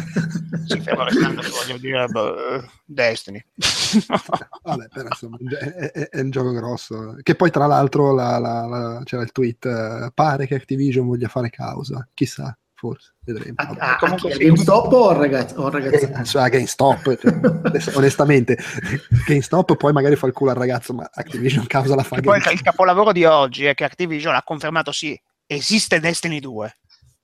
Sì, 0.67 0.79
fermo 0.79 1.03
restando 1.05 1.41
voglio 1.41 1.77
dire, 1.79 2.05
boh, 2.07 2.35
Destiny. 2.85 3.43
Vabbè, 4.61 4.87
però 4.89 5.07
insomma 5.09 5.37
è, 5.59 5.91
è- 5.91 6.09
è 6.09 6.19
un 6.21 6.29
gioco 6.29 6.51
grosso. 6.51 7.15
Che 7.23 7.33
poi, 7.33 7.49
tra 7.49 7.65
l'altro, 7.65 8.13
la- 8.13 8.37
la- 8.37 8.65
la- 8.67 9.01
c'era 9.03 9.23
il 9.23 9.31
tweet: 9.31 10.11
pare 10.13 10.45
che 10.45 10.53
Activision 10.53 11.07
voglia 11.07 11.27
fare 11.27 11.49
causa. 11.49 12.07
Chissà, 12.13 12.55
forse 12.77 13.15
vedremo. 13.25 13.55
a, 13.57 13.75
a- 13.77 13.93
a 13.93 13.97
Comunque? 13.97 14.31
A 14.31 14.35
sì. 14.35 14.43
GameStop 14.45 14.91
o 14.93 15.09
al 15.09 15.15
ragazzo? 15.17 15.71
Eh, 15.71 16.25
su- 16.25 16.37
a 16.37 16.47
GameStop, 16.47 17.17
cioè, 17.19 17.39
adesso, 17.63 17.97
onestamente, 17.97 18.57
GameStop 19.25 19.75
poi 19.75 19.91
magari 19.91 20.15
fa 20.15 20.27
il 20.27 20.33
culo 20.33 20.51
al 20.51 20.57
ragazzo, 20.57 20.93
ma 20.93 21.09
Activision 21.11 21.65
causa 21.65 21.95
la 21.95 22.03
fa 22.03 22.19
poi 22.21 22.37
il 22.37 22.61
capolavoro 22.61 23.11
di 23.11 23.25
oggi 23.25 23.65
è 23.65 23.73
che 23.73 23.83
Activision 23.83 24.35
ha 24.35 24.43
confermato 24.43 24.91
sì, 24.91 25.19
esiste 25.47 25.99
Destiny 25.99 26.39
2. 26.39 26.77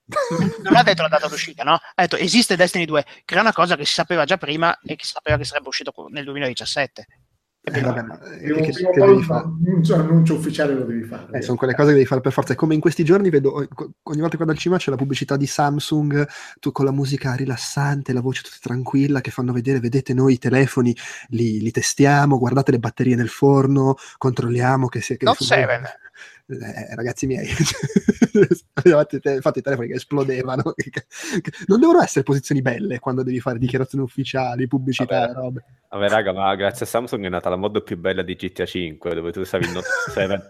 Non 0.63 0.75
ha 0.75 0.83
detto 0.83 1.01
la 1.03 1.07
data 1.07 1.27
d'uscita, 1.27 1.63
no? 1.63 1.73
Ha 1.73 2.01
detto 2.01 2.17
esiste 2.17 2.55
Destiny 2.55 2.85
2, 2.85 3.05
che 3.23 3.33
era 3.33 3.41
una 3.41 3.53
cosa 3.53 3.75
che 3.75 3.85
si 3.85 3.93
sapeva 3.93 4.25
già 4.25 4.37
prima 4.37 4.77
e 4.81 4.95
che 4.95 5.05
si 5.05 5.11
sapeva 5.11 5.37
che 5.37 5.45
sarebbe 5.45 5.67
uscito 5.69 5.93
nel 6.09 6.25
2017. 6.25 7.05
Eh, 7.65 7.79
vabbè, 7.79 8.01
ma, 8.01 8.19
eh, 8.21 8.51
che- 8.51 8.71
che 8.71 8.89
devi 8.93 9.23
fare? 9.23 9.45
annuncio, 9.45 9.95
annuncio 9.95 10.35
ufficiale 10.35 10.73
lo 10.73 10.83
devi 10.83 11.03
fare. 11.03 11.37
Eh, 11.37 11.41
sono 11.41 11.55
quelle 11.55 11.73
cose 11.73 11.89
che 11.89 11.93
devi 11.93 12.05
fare 12.05 12.19
per 12.19 12.33
forza. 12.33 12.51
È 12.51 12.55
come 12.57 12.73
in 12.73 12.81
questi 12.81 13.05
giorni 13.05 13.29
vedo 13.29 13.53
ogni 13.53 14.19
volta 14.19 14.31
che 14.31 14.37
vado 14.37 14.51
al 14.51 14.57
cinema 14.57 14.79
c'è 14.79 14.89
la 14.89 14.97
pubblicità 14.97 15.37
di 15.37 15.47
Samsung, 15.47 16.27
tu 16.59 16.73
con 16.73 16.83
la 16.83 16.91
musica 16.91 17.35
rilassante, 17.35 18.11
la 18.11 18.19
voce 18.19 18.41
tutta 18.43 18.57
tranquilla, 18.61 19.21
che 19.21 19.31
fanno 19.31 19.53
vedere, 19.53 19.79
vedete 19.79 20.13
noi 20.13 20.33
i 20.33 20.39
telefoni, 20.39 20.93
li, 21.29 21.61
li 21.61 21.71
testiamo, 21.71 22.37
guardate 22.37 22.71
le 22.71 22.79
batterie 22.79 23.15
nel 23.15 23.29
forno, 23.29 23.95
controlliamo 24.17 24.89
che 24.89 24.99
sia 24.99 25.15
che 25.15 25.23
Note 25.23 25.45
7. 25.45 25.99
Eh, 26.45 26.95
ragazzi 26.95 27.25
miei, 27.25 27.47
fate, 28.73 29.19
te- 29.19 29.39
fate 29.41 29.59
i 29.59 29.61
telefoni 29.61 29.87
che 29.87 29.93
esplodevano. 29.95 30.73
non 31.67 31.79
devono 31.79 32.01
essere 32.01 32.23
posizioni 32.23 32.61
belle 32.61 32.99
quando 32.99 33.23
devi 33.23 33.39
fare 33.39 33.57
dichiarazioni 33.59 34.03
ufficiali, 34.03 34.67
pubblicità, 34.67 35.27
Vabbè. 35.27 35.33
robe. 35.33 35.63
Vabbè, 35.89 36.09
raga, 36.09 36.33
ma 36.33 36.53
grazie 36.55 36.85
a 36.85 36.89
Samsung 36.89 37.25
è 37.25 37.29
nata 37.29 37.49
la 37.49 37.55
mod 37.55 37.81
più 37.83 37.97
bella 37.97 38.23
di 38.23 38.35
GTA 38.35 38.65
5, 38.65 39.13
dove 39.13 39.31
tu 39.31 39.43
stavi 39.43 39.65
in 39.67 39.71
Note 39.73 39.87
7 40.11 40.41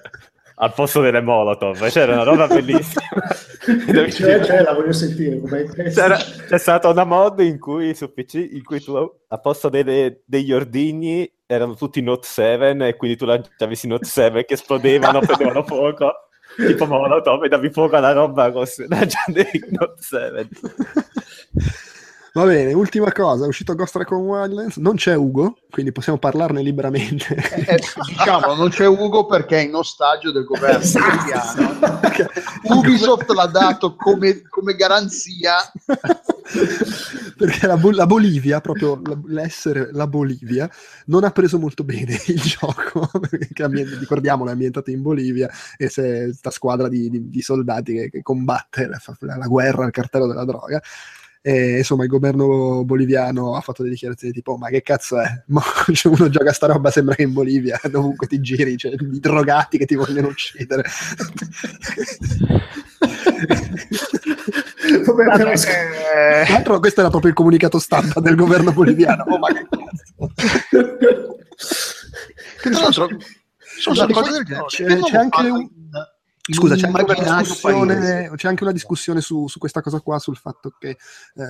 al 0.56 0.74
posto 0.74 1.02
delle 1.02 1.22
Molotov. 1.22 1.88
C'era 1.90 2.14
una 2.14 2.24
roba 2.24 2.48
bellissima. 2.48 3.02
Cioè, 3.64 4.10
cioè, 4.44 4.61
la 4.61 4.74
voglio 4.74 4.91
sentire. 4.91 5.40
c'è 5.40 6.57
stata 6.57 6.90
una 6.90 7.06
mod 7.06 7.40
in 7.40 7.57
cui 7.57 7.95
su 7.95 8.11
PC 8.11 8.34
in 8.52 8.61
cui 8.61 8.82
tu 8.82 8.94
a 8.94 9.38
posto 9.38 9.70
delle- 9.70 10.22
degli 10.26 10.52
ordigni 10.52 11.32
erano 11.45 11.76
tutti 11.76 12.02
Note 12.02 12.28
7 12.28 12.88
e 12.88 12.95
quindi 12.95 13.18
tu 13.18 13.26
lanciavi 13.26 13.65
questi 13.65 13.88
Note 13.88 14.06
7 14.06 14.45
che 14.45 14.53
esplodevano, 14.53 15.20
prendevano 15.26 15.64
fuoco 15.64 16.11
tipo 16.56 16.86
Molotov 16.86 17.44
e 17.44 17.48
davi 17.48 17.72
fuoco 17.72 17.95
alla 17.95 18.11
roba 18.11 18.52
con 18.52 18.65
lanciando 18.88 19.40
i 19.40 19.65
Note 19.70 20.02
7 20.02 20.49
Va 22.36 22.45
bene, 22.45 22.74
ultima 22.74 23.11
cosa, 23.11 23.45
è 23.45 23.48
uscito 23.48 23.76
Ghost 23.76 23.95
Recon 23.95 24.26
Wildlands, 24.26 24.78
non 24.78 24.95
c'è 24.95 25.15
Ugo, 25.15 25.56
quindi 25.70 25.91
possiamo 25.91 26.18
parlarne 26.18 26.64
liberamente. 26.64 27.36
Eh, 27.36 27.80
diciamo, 28.07 28.56
non 28.56 28.70
c'è 28.70 28.88
Ugo 28.88 29.28
perché 29.28 29.60
è 29.60 29.61
in 29.61 29.76
ostaggio 29.76 30.32
del 30.32 30.44
governo 30.44 30.84
italiano. 30.84 31.99
Ubisoft 32.64 33.30
l'ha 33.30 33.45
dato 33.45 33.95
come, 33.95 34.41
come 34.49 34.74
garanzia. 34.74 35.57
perché 37.48 37.68
la, 37.68 37.80
la 37.91 38.06
Bolivia, 38.06 38.61
proprio 38.61 39.02
la- 39.03 39.20
l'essere 39.26 39.90
la 39.91 40.07
Bolivia, 40.07 40.70
non 41.07 41.24
ha 41.24 41.32
preso 41.32 41.60
molto 41.60 41.84
bene 41.84 42.18
il 42.28 42.40
gioco, 42.41 43.10
perché 43.30 43.64
ambien- 43.64 43.98
ricordiamolo 43.99 44.49
è 44.49 44.53
ambientato 44.53 44.91
in 44.91 45.02
Bolivia 45.02 45.49
e 45.78 45.88
c'è 45.88 46.26
questa 46.26 46.52
squadra 46.52 46.88
di, 46.88 47.10
di- 47.10 47.30
di 47.30 47.41
soldati 47.41 47.94
che, 47.94 48.10
che 48.10 48.22
combatte 48.22 48.88
la, 48.88 48.99
la- 49.20 49.38
la 49.38 49.48
guerra 49.48 49.86
al 49.86 49.91
cartello 49.91 50.28
della 50.28 50.45
droga. 50.45 50.82
E 51.45 51.80
insomma, 51.80 52.03
il 52.03 52.10
governo 52.10 52.86
boliviano 52.86 53.57
ha 53.57 53.60
fatto 53.61 53.82
delle 53.82 53.95
dichiarazioni 53.95 54.32
tipo: 54.34 54.56
Ma 54.56 54.70
che 54.70 54.82
cazzo 54.82 55.20
è? 55.20 55.44
Ma 55.48 55.61
c'è 55.91 56.07
uno 56.07 56.30
gioca 56.30 56.53
sta 56.53 56.68
roba, 56.68 56.90
sembra 56.90 57.15
che 57.15 57.24
in 57.24 57.34
Bolivia 57.34 57.78
dovunque 57.91 58.28
ti 58.28 58.40
giri 58.40 58.78
c'è 58.78 58.91
i 58.91 59.20
drogati 59.20 59.78
che 59.78 59.86
ti 59.86 59.95
vogliono 59.95 60.30
uccidere. 60.30 60.84
Vabbè, 65.05 65.38
però- 65.38 65.51
Eh, 65.51 66.43
Tra 66.45 66.53
l'altro, 66.53 66.80
questo 66.80 66.99
era 67.01 67.10
proprio 67.10 67.31
il 67.31 67.35
comunicato 67.38 67.80
stampa 67.80 68.19
del 68.19 68.35
governo 68.35 68.72
boliviano. 68.72 69.23
Oh, 69.27 69.38
ma 69.38 69.47
che 69.47 69.68
cazzo! 69.69 70.34
Tra 72.61 72.69
l'altro, 72.72 72.91
sono 72.91 73.18
Scusate, 73.95 74.14
cose 74.14 74.31
del 74.31 74.43
genere. 74.45 74.65
C'è- 74.68 74.99
c'è 74.99 75.18
anche 75.18 75.41
un- 75.49 75.69
Scusa, 76.52 76.76
c'è 76.76 76.88
anche 76.88 78.32
c'è 78.36 78.48
anche 78.49 78.64
una 78.64 78.74
discussione 78.74 79.22
su, 79.22 79.48
su 79.48 79.60
questa 79.60 79.82
cosa 79.82 80.02
qua, 80.02 80.20
sul 80.20 80.36
fatto 80.36 80.74
che 80.78 80.90
eh, 80.90 81.45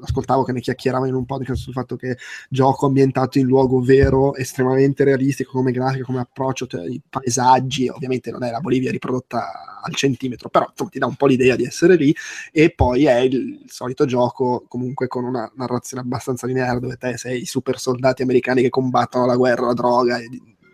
ascoltavo 0.00 0.42
che 0.42 0.50
ne 0.50 0.58
chiacchieravano 0.58 1.08
in 1.08 1.14
un 1.14 1.24
podcast 1.24 1.62
sul 1.62 1.72
fatto 1.72 1.94
che 1.94 2.16
gioco 2.48 2.86
ambientato 2.86 3.38
in 3.38 3.46
luogo 3.46 3.80
vero, 3.80 4.34
estremamente 4.34 5.04
realistico 5.04 5.52
come 5.52 5.70
grafica, 5.70 6.02
come 6.02 6.18
approccio, 6.18 6.66
cioè, 6.66 6.84
i 6.86 7.00
paesaggi, 7.08 7.86
ovviamente 7.86 8.32
non 8.32 8.42
è 8.42 8.50
la 8.50 8.58
Bolivia 8.58 8.90
riprodotta 8.90 9.80
al 9.80 9.94
centimetro, 9.94 10.48
però 10.48 10.66
insomma, 10.68 10.90
ti 10.90 10.98
dà 10.98 11.06
un 11.06 11.14
po' 11.14 11.26
l'idea 11.26 11.54
di 11.54 11.64
essere 11.64 11.94
lì. 11.94 12.12
E 12.50 12.70
poi 12.74 13.06
è 13.06 13.18
il, 13.18 13.60
il 13.62 13.70
solito 13.70 14.06
gioco 14.06 14.64
comunque 14.66 15.06
con 15.06 15.22
una 15.22 15.48
narrazione 15.54 16.02
abbastanza 16.02 16.48
lineare 16.48 16.80
dove 16.80 16.96
te 16.96 17.16
sei 17.16 17.42
i 17.42 17.46
super 17.46 17.78
soldati 17.78 18.22
americani 18.22 18.62
che 18.62 18.70
combattono 18.70 19.24
la 19.24 19.36
guerra, 19.36 19.66
la 19.66 19.74
droga 19.74 20.18
e 20.18 20.28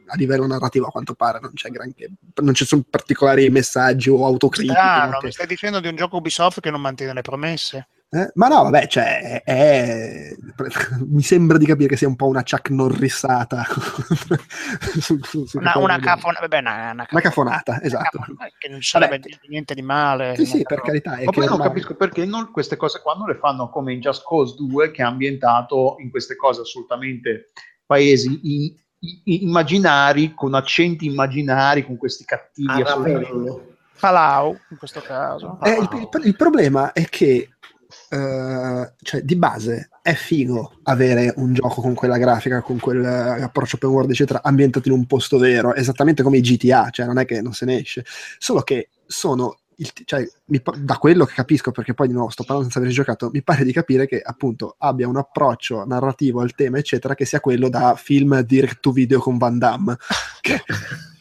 a 0.09 0.17
livello 0.17 0.47
narrativo 0.47 0.87
a 0.87 0.91
quanto 0.91 1.15
pare 1.15 1.39
non 1.41 1.53
c'è 1.55 1.69
granché 1.71 2.11
non 2.43 2.55
ci 2.55 2.65
sono 2.65 2.83
particolari 2.89 3.49
messaggi 3.51 4.09
o 4.11 4.25
autocritiche 4.25 4.73
Strano, 4.75 5.11
no, 5.13 5.19
che- 5.19 5.27
mi 5.27 5.33
stai 5.33 5.47
dicendo 5.47 5.81
di 5.81 5.89
un 5.89 5.97
gioco 5.97 6.17
Ubisoft 6.17 6.61
che 6.61 6.71
non 6.71 6.81
mantiene 6.81 7.13
le 7.13 7.23
promesse? 7.23 7.89
eh? 8.11 8.31
Ma 8.37 8.49
no, 8.49 8.63
vabbè, 8.63 8.87
cioè, 8.87 9.43
è, 9.45 10.31
mi 11.07 11.21
sembra 11.23 11.59
di 11.59 11.67
capire 11.67 11.89
che 11.91 11.97
sia 11.97 12.09
un 12.09 12.17
po' 12.17 12.27
una 12.27 12.43
Chuck 12.43 12.71
Norrisata. 12.71 13.67
su- 15.01 15.19
su- 15.23 15.45
su 15.45 15.59
Una, 15.59 15.77
una, 15.77 15.99
cafona- 15.99 16.39
vabbè, 16.41 16.59
una, 16.59 16.91
una 16.93 17.07
Una 17.11 17.21
cafonata, 17.21 17.73
una 17.73 17.83
esatto. 17.83 18.19
cafona- 18.19 18.49
che 18.59 18.69
non 18.69 18.81
sarebbe 18.83 19.19
Vabbè. 19.19 19.37
niente 19.49 19.75
di 19.75 19.83
male. 19.83 20.37
Sì, 20.37 20.47
sì, 20.47 20.63
per 20.63 20.81
carità. 20.81 21.17
È 21.17 21.25
Ma 21.25 21.31
poi 21.33 21.45
non 21.45 21.53
ormai- 21.55 21.69
capisco 21.69 21.95
perché 21.97 22.25
non- 22.25 22.51
queste 22.51 22.77
cose 22.77 23.01
qua 23.03 23.15
non 23.15 23.29
le 23.29 23.37
fanno 23.37 23.69
come 23.69 23.93
in 23.93 24.01
Just 24.01 24.25
Cause 24.27 24.55
2 24.57 24.91
che 24.91 25.03
è 25.03 25.05
ambientato 25.05 25.97
in 25.99 26.11
queste 26.11 26.35
cose 26.37 26.63
assolutamente 26.63 27.51
paesi 27.85 28.41
immaginari, 29.25 30.35
con 30.35 30.55
accenti 30.55 31.07
immaginari, 31.07 31.85
con 31.85 31.97
questi 31.97 32.25
cattivi 32.25 32.83
assolutamente. 32.83 33.27
Aravello. 33.29 33.67
Palau, 33.99 34.57
in 34.71 34.77
questo 34.77 35.01
caso. 35.01 35.59
Eh, 35.63 35.71
il, 35.71 35.89
il- 35.93 36.27
il 36.27 36.37
problema 36.37 36.93
è 36.93 37.05
che 37.07 37.51
eh, 38.11 38.93
cioè, 39.03 39.23
di 39.23 39.37
base 39.37 39.89
è 40.03 40.13
figo 40.15 40.81
avere 40.85 41.33
un 41.37 41.55
gioco 41.55 41.81
con 41.81 41.95
quella 41.95 42.19
grafica, 42.19 42.61
con 42.63 42.79
quell'approccio 42.79 43.77
open 43.77 43.91
world, 43.91 44.11
eccetera, 44.11 44.43
ambientato 44.43 44.89
in 44.89 44.95
un 44.95 45.07
posto 45.07 45.39
vero, 45.39 45.75
esattamente 45.75 46.23
come 46.23 46.37
i 46.39 46.41
GTA, 46.41 46.91
cioè 46.91 47.07
non 47.07 47.19
è 47.19 47.25
che 47.25 47.41
non 47.41 47.53
se 47.55 47.65
ne 47.65 47.79
esce, 47.81 48.05
solo 48.39 48.63
che 48.63 48.89
sono. 49.07 49.59
Il- 49.81 49.93
cioè, 50.05 50.27
mi 50.47 50.61
da 50.77 50.97
quello 50.97 51.25
che 51.25 51.35
capisco, 51.35 51.71
perché 51.71 51.95
poi 51.95 52.09
di 52.09 52.13
nuovo 52.13 52.31
sto 52.31 52.43
parlando 52.45 52.65
senza 52.71 52.79
aver 52.81 52.93
giocato, 52.93 53.31
mi 53.33 53.43
pare 53.43 53.65
di 53.65 53.73
capire 53.73 54.07
che 54.07 54.21
appunto 54.21 54.75
abbia 54.79 55.07
un 55.09 55.17
approccio 55.17 55.85
narrativo 55.87 56.41
al 56.41 56.55
tema, 56.55 56.79
eccetera, 56.79 57.15
che 57.15 57.25
sia 57.25 57.41
quello 57.41 57.69
da 57.69 57.95
film 57.97 58.41
direct 58.43 58.81
to 58.81 58.91
video 58.93 59.21
con 59.21 59.39
Van 59.39 59.57
Damme, 59.59 59.97
che, 60.41 60.63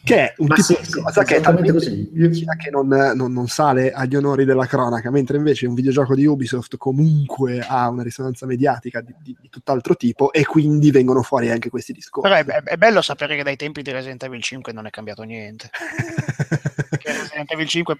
che 0.02 0.16
è 0.16 0.34
un 0.38 0.46
Ma 0.48 0.54
tipo 0.56 0.66
sì, 0.66 0.76
di 0.80 0.84
sì, 0.86 1.00
cosa 1.00 1.22
che 1.22 1.36
è 1.36 1.40
talmente 1.40 1.72
così. 1.72 2.10
che 2.12 2.70
non, 2.70 2.88
non- 2.88 3.32
non 3.32 3.46
sale 3.46 3.92
agli 3.92 4.16
onori 4.16 4.44
della 4.44 4.66
cronaca, 4.66 5.10
mentre 5.10 5.36
invece 5.36 5.66
un 5.66 5.74
videogioco 5.74 6.14
di 6.16 6.26
Ubisoft 6.26 6.76
comunque 6.78 7.60
ha 7.60 7.88
una 7.88 8.02
risonanza 8.02 8.44
mediatica 8.46 9.00
di, 9.00 9.14
di- 9.22 9.36
di 9.40 9.48
tutt'altro 9.50 9.94
tipo 9.94 10.32
e 10.32 10.44
quindi 10.44 10.90
vengono 10.90 11.22
fuori 11.22 11.50
anche 11.50 11.68
questi 11.70 11.92
discorsi. 11.92 12.28
Però 12.28 12.40
è, 12.40 12.44
è- 12.44 12.62
è 12.70 12.76
bello 12.76 13.02
sapere 13.02 13.36
che 13.36 13.42
dai 13.44 13.56
tempi 13.56 13.82
di 13.82 13.92
Resident 13.92 14.22
Evil 14.24 14.42
5 14.42 14.72
non 14.72 14.86
è 14.86 14.90
cambiato 14.90 15.22
niente. 15.22 15.70
Che 16.98 17.12
Resident 17.12 17.50
Evil 17.52 17.68
5, 17.68 17.96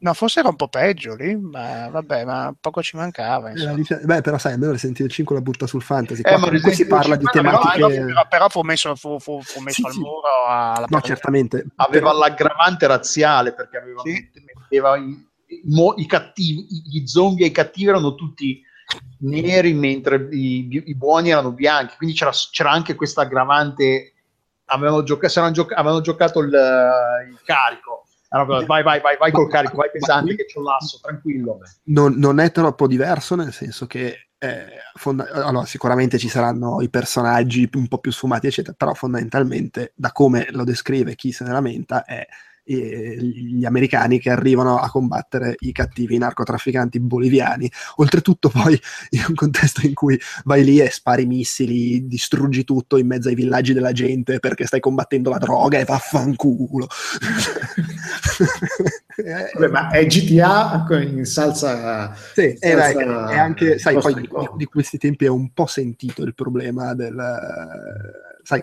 no, 0.00 0.14
forse 0.14 0.40
era 0.40 0.48
un 0.48 0.56
po' 0.56 0.68
peggio 0.68 1.14
lì, 1.14 1.34
ma 1.36 1.88
vabbè, 1.90 2.24
ma 2.24 2.54
poco 2.60 2.82
ci 2.82 2.96
mancava. 2.96 3.50
Eh, 3.50 3.74
dice- 3.74 4.00
Beh, 4.04 4.20
però 4.20 4.38
sai, 4.38 4.52
almeno 4.52 4.72
Resident 4.72 5.00
Evil 5.00 5.12
5 5.12 5.34
la 5.34 5.40
butta 5.42 5.66
sul 5.66 5.82
fantasy. 5.82 6.20
Eh, 6.20 6.30
Qua 6.34 6.40
comunque 6.40 6.72
si 6.72 6.86
parla 6.86 7.16
di 7.16 7.24
5 7.24 7.40
però- 7.42 7.58
tematiche... 7.60 8.04
Però, 8.04 8.26
però 8.28 8.48
fu 8.48 8.60
messo, 8.62 8.94
fu, 8.94 9.18
fu- 9.18 9.42
fu 9.42 9.60
messo 9.60 9.80
Sì, 9.82 9.86
al 9.86 9.92
sì. 9.92 9.98
muro 9.98 10.20
alla 10.46 10.86
No, 10.88 11.00
certamente. 11.00 11.66
Aveva 11.76 12.10
Però- 12.10 12.18
l'aggravante 12.20 12.86
razziale 12.86 13.52
perché 13.54 13.76
aveva, 13.76 14.02
Sì. 14.04 14.30
metteva 14.56 14.96
i, 14.96 15.26
i- 15.46 15.62
mo- 15.64 15.94
i 15.96 16.06
cattivi, 16.06 16.60
i- 16.70 16.82
gli 16.86 17.06
zombie 17.06 17.44
e 17.44 17.48
i 17.48 17.52
cattivi 17.52 17.88
erano 17.88 18.14
tutti 18.14 18.62
neri 19.20 19.72
mentre 19.74 20.28
i, 20.30 20.68
i 20.86 20.94
buoni 20.94 21.30
erano 21.30 21.50
bianchi, 21.52 21.96
quindi 21.96 22.14
c'era, 22.14 22.30
c'era 22.50 22.70
anche 22.70 22.94
questa 22.94 23.22
aggravante. 23.22 24.12
Avevano, 24.70 25.02
gioca- 25.02 25.28
gioca- 25.50 25.74
avevano 25.76 26.02
giocato 26.02 26.40
il, 26.40 26.48
il 26.48 27.40
carico. 27.44 27.97
Erano, 28.30 28.66
vai, 28.66 28.82
vai, 28.82 29.00
vai, 29.00 29.16
vai 29.16 29.32
col 29.32 29.48
carico, 29.48 29.76
vai 29.76 29.90
pesante, 29.90 30.34
che 30.34 30.44
c'ho 30.44 30.62
l'asso, 30.62 30.98
tranquillo. 31.02 31.60
non, 31.84 32.14
non 32.14 32.40
è 32.40 32.50
troppo 32.52 32.86
diverso, 32.86 33.34
nel 33.34 33.52
senso 33.52 33.86
che 33.86 34.28
eh, 34.38 34.66
fonda- 34.94 35.28
allora, 35.30 35.64
sicuramente 35.64 36.18
ci 36.18 36.28
saranno 36.28 36.80
i 36.80 36.90
personaggi 36.90 37.68
un 37.74 37.88
po' 37.88 37.98
più 37.98 38.12
sfumati, 38.12 38.46
eccetera, 38.46 38.74
però 38.76 38.94
fondamentalmente, 38.94 39.92
da 39.96 40.12
come 40.12 40.46
lo 40.50 40.64
descrive 40.64 41.14
chi 41.14 41.32
se 41.32 41.44
ne 41.44 41.52
lamenta, 41.52 42.04
è 42.04 42.26
eh, 42.68 43.16
gli 43.16 43.64
americani 43.64 44.18
che 44.18 44.30
arrivano 44.30 44.76
a 44.76 44.90
combattere 44.90 45.56
i 45.60 45.72
cattivi 45.72 46.18
narcotrafficanti 46.18 47.00
boliviani. 47.00 47.70
Oltretutto, 47.96 48.50
poi 48.50 48.78
in 49.10 49.24
un 49.28 49.34
contesto 49.34 49.86
in 49.86 49.94
cui 49.94 50.20
vai 50.44 50.64
lì 50.64 50.78
e 50.78 50.90
spari 50.90 51.24
missili, 51.24 52.06
distruggi 52.06 52.64
tutto 52.64 52.98
in 52.98 53.06
mezzo 53.06 53.28
ai 53.28 53.34
villaggi 53.34 53.72
della 53.72 53.92
gente 53.92 54.38
perché 54.38 54.66
stai 54.66 54.80
combattendo 54.80 55.30
la 55.30 55.38
droga 55.38 55.78
e 55.78 55.84
vaffanculo. 55.84 56.86
Vabbè, 59.18 59.68
ma 59.68 59.90
è 59.90 60.06
GTA 60.06 60.86
in 61.00 61.24
salsa. 61.24 62.14
Sì, 62.34 62.42
e 62.42 62.56
senza- 62.58 62.92
dai, 62.92 63.34
e 63.34 63.38
anche, 63.38 63.78
sai, 63.78 63.98
poi 63.98 64.14
di 64.14 64.28
di, 64.56 64.64
questi 64.66 64.98
tempi 64.98 65.24
è 65.24 65.28
un 65.28 65.52
po' 65.52 65.66
sentito 65.66 66.22
il 66.22 66.34
problema 66.34 66.94
del, 66.94 67.16
sai, 68.42 68.62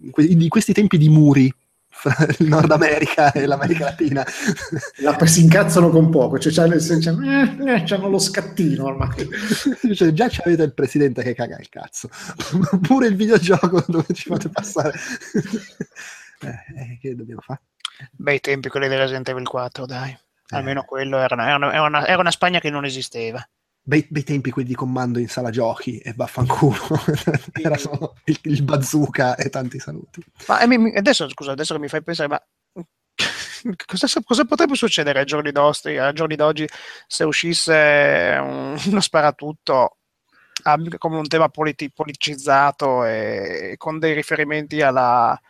in 0.00 0.38
di 0.38 0.48
questi 0.48 0.72
tempi 0.72 0.96
di 0.96 1.08
muri 1.08 1.52
il 2.38 2.46
Nord 2.48 2.70
America 2.70 3.32
e 3.32 3.46
l'America 3.46 3.84
Latina. 3.86 4.24
La, 4.96 5.16
si 5.26 5.42
incazzano 5.42 5.90
con 5.90 6.10
poco, 6.10 6.38
cioè, 6.38 6.52
c'hanno, 6.52 6.76
c'hanno, 6.78 7.22
eh, 7.22 7.74
eh, 7.74 7.82
c'hanno 7.84 8.08
lo 8.08 8.18
scattino 8.18 8.84
ormai. 8.84 9.28
Cioè, 9.94 10.12
già 10.12 10.28
c'avete 10.28 10.62
il 10.62 10.74
presidente 10.74 11.22
che 11.22 11.34
caga 11.34 11.58
il 11.58 11.68
cazzo, 11.68 12.08
pure 12.82 13.06
il 13.06 13.16
videogioco 13.16 13.84
dove 13.86 14.06
ci 14.12 14.28
fate 14.28 14.48
passare. 14.48 14.92
Eh, 16.40 16.48
eh, 16.48 16.98
che 17.00 17.14
dobbiamo 17.14 17.40
fare? 17.40 17.62
Bei 18.12 18.40
tempi 18.40 18.68
quelli 18.68 18.88
di 18.88 18.94
Resident 18.96 19.28
Evil 19.28 19.46
4, 19.46 19.86
dai. 19.86 20.10
Eh. 20.10 20.56
Almeno 20.56 20.84
quello 20.84 21.18
era, 21.18 21.34
era, 21.34 21.72
era 21.72 21.86
una, 21.86 22.06
era 22.06 22.20
una 22.20 22.30
Spagna 22.30 22.60
che 22.60 22.70
non 22.70 22.84
esisteva. 22.84 23.46
Bei, 23.88 24.04
bei 24.08 24.24
tempi 24.24 24.50
quelli 24.50 24.66
di 24.66 24.74
comando 24.74 25.20
in 25.20 25.28
sala 25.28 25.50
giochi 25.50 25.98
e 25.98 26.12
vaffanculo. 26.12 26.76
Era 27.54 27.76
solo 27.76 28.16
il, 28.24 28.36
il 28.42 28.64
bazooka 28.64 29.36
e 29.36 29.48
tanti 29.48 29.78
saluti. 29.78 30.20
Ma 30.48 30.58
eh, 30.60 30.98
adesso, 30.98 31.28
scusa, 31.28 31.52
adesso 31.52 31.72
che 31.72 31.78
mi 31.78 31.86
fai 31.86 32.02
pensare, 32.02 32.28
ma 32.28 32.42
cosa, 33.86 34.08
cosa 34.24 34.44
potrebbe 34.44 34.74
succedere 34.74 35.20
ai 35.20 35.24
giorni 35.24 35.52
d'oggi, 35.52 35.96
ai 35.96 36.12
giorni 36.14 36.34
d'oggi 36.34 36.68
se 37.06 37.22
uscisse 37.22 38.36
un- 38.40 38.76
uno 38.90 39.00
sparatutto 39.00 39.98
ah, 40.64 40.76
come 40.98 41.18
un 41.18 41.28
tema 41.28 41.48
politi- 41.48 41.92
politicizzato 41.92 43.04
e 43.04 43.74
con 43.78 44.00
dei 44.00 44.14
riferimenti 44.14 44.82
alla, 44.82 45.40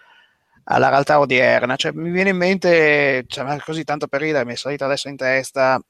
alla 0.65 0.89
realtà 0.91 1.19
odierna? 1.21 1.77
Cioè, 1.77 1.93
mi 1.93 2.11
viene 2.11 2.29
in 2.29 2.37
mente, 2.37 3.25
cioè, 3.29 3.59
così 3.61 3.83
tanto 3.85 4.09
per 4.09 4.21
ridere, 4.21 4.45
mi 4.45 4.53
è 4.53 4.57
salita 4.57 4.85
adesso 4.85 5.09
in 5.09 5.17
testa 5.17 5.81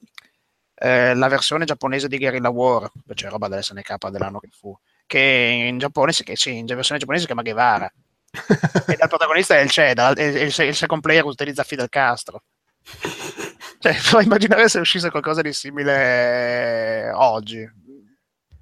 eh, 0.79 1.15
la 1.15 1.27
versione 1.27 1.65
giapponese 1.65 2.07
di 2.07 2.17
Guerrilla 2.17 2.49
War, 2.49 2.89
cioè 3.15 3.31
roba 3.31 3.47
dell'SNK 3.47 4.09
dell'anno 4.09 4.39
che 4.39 4.49
fu, 4.51 4.77
che 5.07 5.65
in 5.67 5.79
Giappone 5.79 6.11
si, 6.11 6.23
che, 6.23 6.35
sì, 6.35 6.57
in 6.57 6.65
versione 6.65 6.99
giapponese 6.99 7.21
si 7.21 7.25
chiama 7.25 7.41
Guevara 7.41 7.91
e 8.87 8.95
dal 8.95 9.07
protagonista 9.09 9.55
è 9.55 9.61
il 9.61 9.71
Ceda 9.71 10.13
e 10.13 10.27
il, 10.27 10.53
il 10.55 10.75
second 10.75 11.01
player 11.01 11.23
utilizza 11.25 11.63
Fidel 11.63 11.89
Castro. 11.89 12.43
Cioè, 13.79 13.95
puoi 14.09 14.23
immaginare 14.23 14.67
se 14.69 14.79
uscisse 14.79 15.11
qualcosa 15.11 15.43
di 15.43 15.53
simile 15.53 17.11
oggi. 17.13 17.59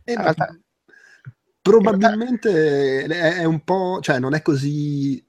Eh, 0.03 0.17
ma 0.17 0.35
probabilmente 1.61 3.05
è 3.05 3.45
un 3.45 3.63
po', 3.63 3.99
cioè 4.01 4.19
non 4.19 4.33
è 4.33 4.41
così. 4.41 5.24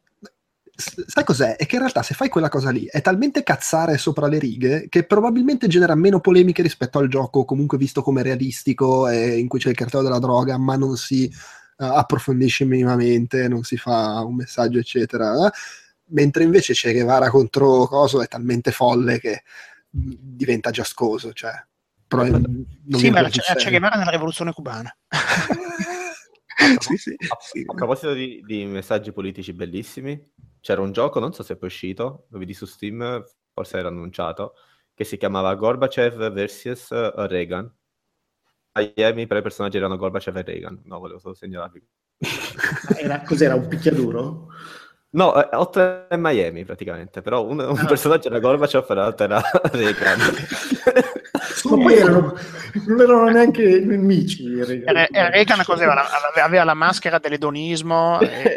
Sai 0.76 1.24
cos'è? 1.24 1.56
È 1.56 1.64
che 1.64 1.76
in 1.76 1.80
realtà 1.80 2.02
se 2.02 2.12
fai 2.14 2.28
quella 2.28 2.50
cosa 2.50 2.70
lì 2.70 2.84
è 2.84 3.00
talmente 3.00 3.42
cazzare 3.42 3.96
sopra 3.96 4.26
le 4.26 4.38
righe 4.38 4.86
che 4.90 5.04
probabilmente 5.04 5.68
genera 5.68 5.94
meno 5.94 6.20
polemiche 6.20 6.60
rispetto 6.60 6.98
al 6.98 7.08
gioco 7.08 7.46
comunque 7.46 7.78
visto 7.78 8.02
come 8.02 8.22
realistico 8.22 9.08
e 9.08 9.38
in 9.38 9.48
cui 9.48 9.58
c'è 9.58 9.70
il 9.70 9.74
cartello 9.74 10.02
della 10.02 10.18
droga 10.18 10.58
ma 10.58 10.76
non 10.76 10.96
si 10.96 11.24
eh, 11.24 11.32
approfondisce 11.76 12.66
minimamente, 12.66 13.48
non 13.48 13.62
si 13.62 13.78
fa 13.78 14.20
un 14.22 14.34
messaggio 14.36 14.78
eccetera. 14.78 15.46
eh. 15.46 15.50
Mentre 16.08 16.44
invece 16.44 16.74
Che 16.74 16.92
Guevara 16.92 17.30
contro 17.30 17.86
Coso 17.86 18.22
è 18.22 18.28
talmente 18.28 18.70
folle 18.70 19.18
che 19.18 19.42
mh, 19.90 20.12
diventa 20.18 20.70
giascoso, 20.70 21.32
cioè 21.32 21.52
sì, 22.08 23.10
ma 23.10 23.28
c'è, 23.28 23.54
c'è. 23.56 23.70
Guevara 23.70 23.96
nella 23.96 24.10
rivoluzione 24.10 24.52
cubana. 24.52 24.94
sì, 26.80 26.96
sì, 26.96 27.14
A, 27.28 27.36
sì. 27.40 27.62
a 27.66 27.74
proposito 27.74 28.12
di, 28.12 28.42
di 28.44 28.64
messaggi 28.64 29.12
politici 29.12 29.52
bellissimi, 29.52 30.32
c'era 30.60 30.80
un 30.80 30.92
gioco, 30.92 31.18
non 31.20 31.32
so 31.32 31.42
se 31.42 31.54
è 31.54 31.56
poi 31.56 31.68
uscito, 31.68 32.26
lo 32.30 32.38
vedi 32.38 32.54
su 32.54 32.64
Steam, 32.66 33.24
forse 33.52 33.78
era 33.78 33.88
annunciato, 33.88 34.54
che 34.94 35.04
si 35.04 35.16
chiamava 35.16 35.54
Gorbachev 35.54 36.30
vs 36.32 36.88
Reagan. 37.26 37.72
Miami 38.74 39.26
per 39.26 39.38
i 39.38 39.42
personaggi 39.42 39.78
erano 39.78 39.96
Gorbachev 39.96 40.36
e 40.36 40.42
Reagan. 40.42 40.82
No, 40.84 40.98
volevo 40.98 41.18
solo 41.18 41.34
segnalarvi. 41.34 41.82
Era, 42.98 43.22
cos'era 43.22 43.54
un 43.54 43.68
picchiaduro? 43.68 44.48
No, 45.10 45.34
eh, 45.50 45.56
oltre 45.56 46.06
a 46.10 46.16
Miami 46.16 46.64
praticamente, 46.64 47.22
però 47.22 47.44
un, 47.44 47.58
un 47.60 47.78
Ah. 47.78 47.86
personaggio 47.86 48.28
era 48.28 48.38
Gorbachev 48.38 48.84
e 48.90 48.94
l'altro 48.94 49.24
era 49.24 49.40
Reagan. 49.72 50.18
Ma 51.70 51.82
poi 51.82 51.94
erano, 51.94 52.34
non 52.86 53.00
erano 53.00 53.30
neanche 53.30 53.80
nemici. 53.80 54.42
i 54.44 54.64
Reagan. 54.64 55.06
Reagan 55.30 55.62
cos'era? 55.64 55.94
La- 55.94 56.06
aveva- 56.30 56.44
aveva 56.46 56.64
la 56.64 56.74
maschera 56.74 57.18
dell'edonismo 57.18 58.20
e, 58.20 58.56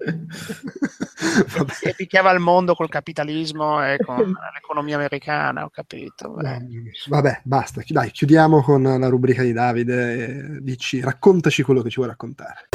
e 1.82 1.94
picchiava 1.94 2.30
il 2.32 2.40
mondo 2.40 2.74
col 2.74 2.88
capitalismo 2.88 3.84
e 3.84 3.98
con 4.04 4.34
l'economia 4.54 4.96
americana, 4.96 5.64
ho 5.64 5.70
capito. 5.70 6.30
beh. 6.30 6.58
Vabbè, 7.06 7.40
basta, 7.44 7.82
dai, 7.86 8.10
chiudiamo 8.10 8.62
con 8.62 8.82
la 8.82 9.08
rubrica 9.08 9.42
di 9.42 9.52
Davide. 9.52 10.58
Dici, 10.60 11.00
raccontaci 11.00 11.62
quello 11.62 11.82
che 11.82 11.90
ci 11.90 11.96
vuoi 11.96 12.08
raccontare. 12.08 12.68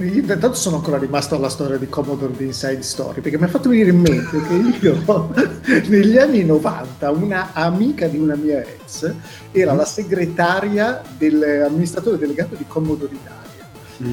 Intanto 0.00 0.54
sono 0.54 0.76
ancora 0.76 0.98
rimasto 0.98 1.34
alla 1.34 1.48
storia 1.48 1.78
di 1.78 1.88
Commodore 1.88 2.32
di 2.36 2.44
Inside 2.44 2.82
Story 2.82 3.20
perché 3.20 3.38
mi 3.38 3.44
ha 3.44 3.48
fatto 3.48 3.68
venire 3.68 3.90
in 3.90 3.98
mente 4.00 4.40
che 4.40 4.54
io 4.54 5.02
negli 5.88 6.16
anni 6.16 6.44
90 6.44 7.10
una 7.10 7.52
amica 7.54 8.06
di 8.06 8.18
una 8.18 8.36
mia 8.36 8.60
ex 8.60 9.12
era 9.50 9.72
la 9.72 9.84
segretaria 9.84 11.02
dell'amministratore 11.16 12.18
delegato 12.18 12.54
di 12.54 12.64
Commodore 12.68 13.14
Italia. 13.14 13.46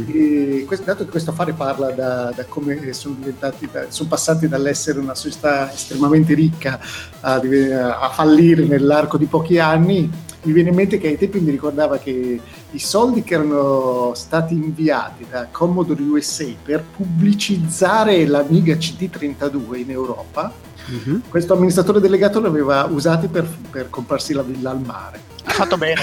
E 0.07 0.63
questo- 0.65 0.85
dato 0.85 1.03
che 1.05 1.11
questo 1.11 1.29
affare 1.29 1.53
parla 1.53 1.91
da, 1.91 2.33
da 2.35 2.45
come 2.45 2.91
sono 2.93 3.13
diventati, 3.19 3.69
da- 3.71 3.85
sono 3.89 4.09
passati 4.09 4.47
dall'essere 4.47 4.97
una 4.97 5.13
società 5.13 5.71
estremamente 5.71 6.33
ricca 6.33 6.79
a, 7.19 7.35
a 7.35 8.09
fallire 8.09 8.63
nell'arco 8.65 9.17
di 9.19 9.27
pochi 9.27 9.59
anni, 9.59 10.09
mi 10.45 10.53
viene 10.53 10.69
in 10.69 10.75
mente 10.75 10.97
che 10.97 11.07
ai 11.07 11.17
tempi 11.17 11.39
mi 11.39 11.51
ricordava 11.51 11.97
che 11.97 12.39
i 12.71 12.79
soldi 12.79 13.23
che 13.23 13.33
erano 13.33 14.13
stati 14.15 14.53
inviati 14.53 15.25
da 15.29 15.47
Commodore 15.51 16.01
USA 16.03 16.45
per 16.63 16.83
pubblicizzare 16.95 18.25
l'Amiga 18.25 18.73
CD32 18.75 19.75
in 19.77 19.91
Europa, 19.91 20.51
Mhm. 20.87 21.23
questo 21.29 21.53
amministratore 21.53 21.99
delegato 21.99 22.39
li 22.39 22.45
aveva 22.45 22.83
usati 22.85 23.27
per, 23.27 23.47
per 23.71 23.89
comprarsi 23.89 24.33
la 24.33 24.43
villa 24.43 24.69
al 24.69 24.81
mare. 24.81 25.19
Ha 25.45 25.51
fatto 25.51 25.77
bene, 25.77 26.01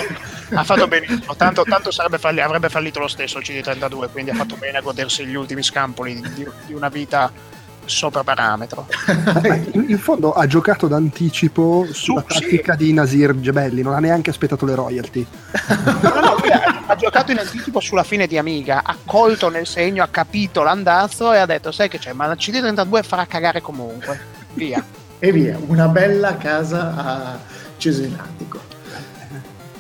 ha 0.55 0.65
fatto 0.65 0.89
benissimo. 0.89 1.37
Tanto, 1.37 1.63
tanto 1.63 1.93
sarebbe 1.93 2.19
falli- 2.19 2.41
avrebbe 2.41 2.69
fallito 2.69 2.99
lo 2.99 3.07
stesso 3.07 3.39
il 3.39 3.45
CD32, 3.47 4.09
quindi 4.11 4.33
ha 4.33 4.35
fatto 4.35 4.57
bene 4.57 4.79
a 4.79 4.81
godersi 4.81 5.25
gli 5.25 5.35
ultimi 5.37 5.63
scampoli 5.63 6.21
di, 6.35 6.47
di 6.67 6.75
una 6.75 6.89
vita 6.89 7.31
sopra 7.85 8.23
parametro. 8.23 8.87
In, 9.73 9.87
in 9.89 9.99
fondo 9.99 10.33
ha 10.33 10.47
giocato 10.47 10.87
d'anticipo 10.89 11.87
sulla 11.91 12.25
Su, 12.27 12.35
sì. 12.35 12.41
tattica 12.41 12.75
di 12.75 12.93
Nasir 12.93 13.39
Gebelli, 13.39 13.83
non 13.83 13.95
ha 13.95 13.99
neanche 13.99 14.31
aspettato 14.31 14.65
le 14.65 14.75
royalty. 14.75 15.27
No, 16.03 16.21
no, 16.21 16.37
lui 16.39 16.51
ha, 16.51 16.83
ha 16.87 16.97
giocato 16.97 17.33
in 17.33 17.39
anticipo 17.39 17.81
sulla 17.81 18.03
fine 18.03 18.27
di 18.27 18.37
Amiga, 18.37 18.83
ha 18.85 18.97
colto 19.05 19.49
nel 19.49 19.67
segno, 19.67 20.03
ha 20.03 20.09
capito 20.09 20.63
l'andazzo 20.63 21.33
e 21.33 21.39
ha 21.39 21.47
detto: 21.47 21.71
Sai 21.71 21.89
che 21.89 21.99
c'è, 21.99 22.13
ma 22.13 22.27
la 22.27 22.35
CD32 22.35 23.03
farà 23.03 23.27
cagare 23.27 23.61
comunque. 23.61 24.21
Via. 24.55 24.85
E 25.19 25.33
via, 25.33 25.59
una 25.67 25.89
bella 25.89 26.37
casa 26.37 26.95
a 26.97 27.39
Cesenatico. 27.77 28.72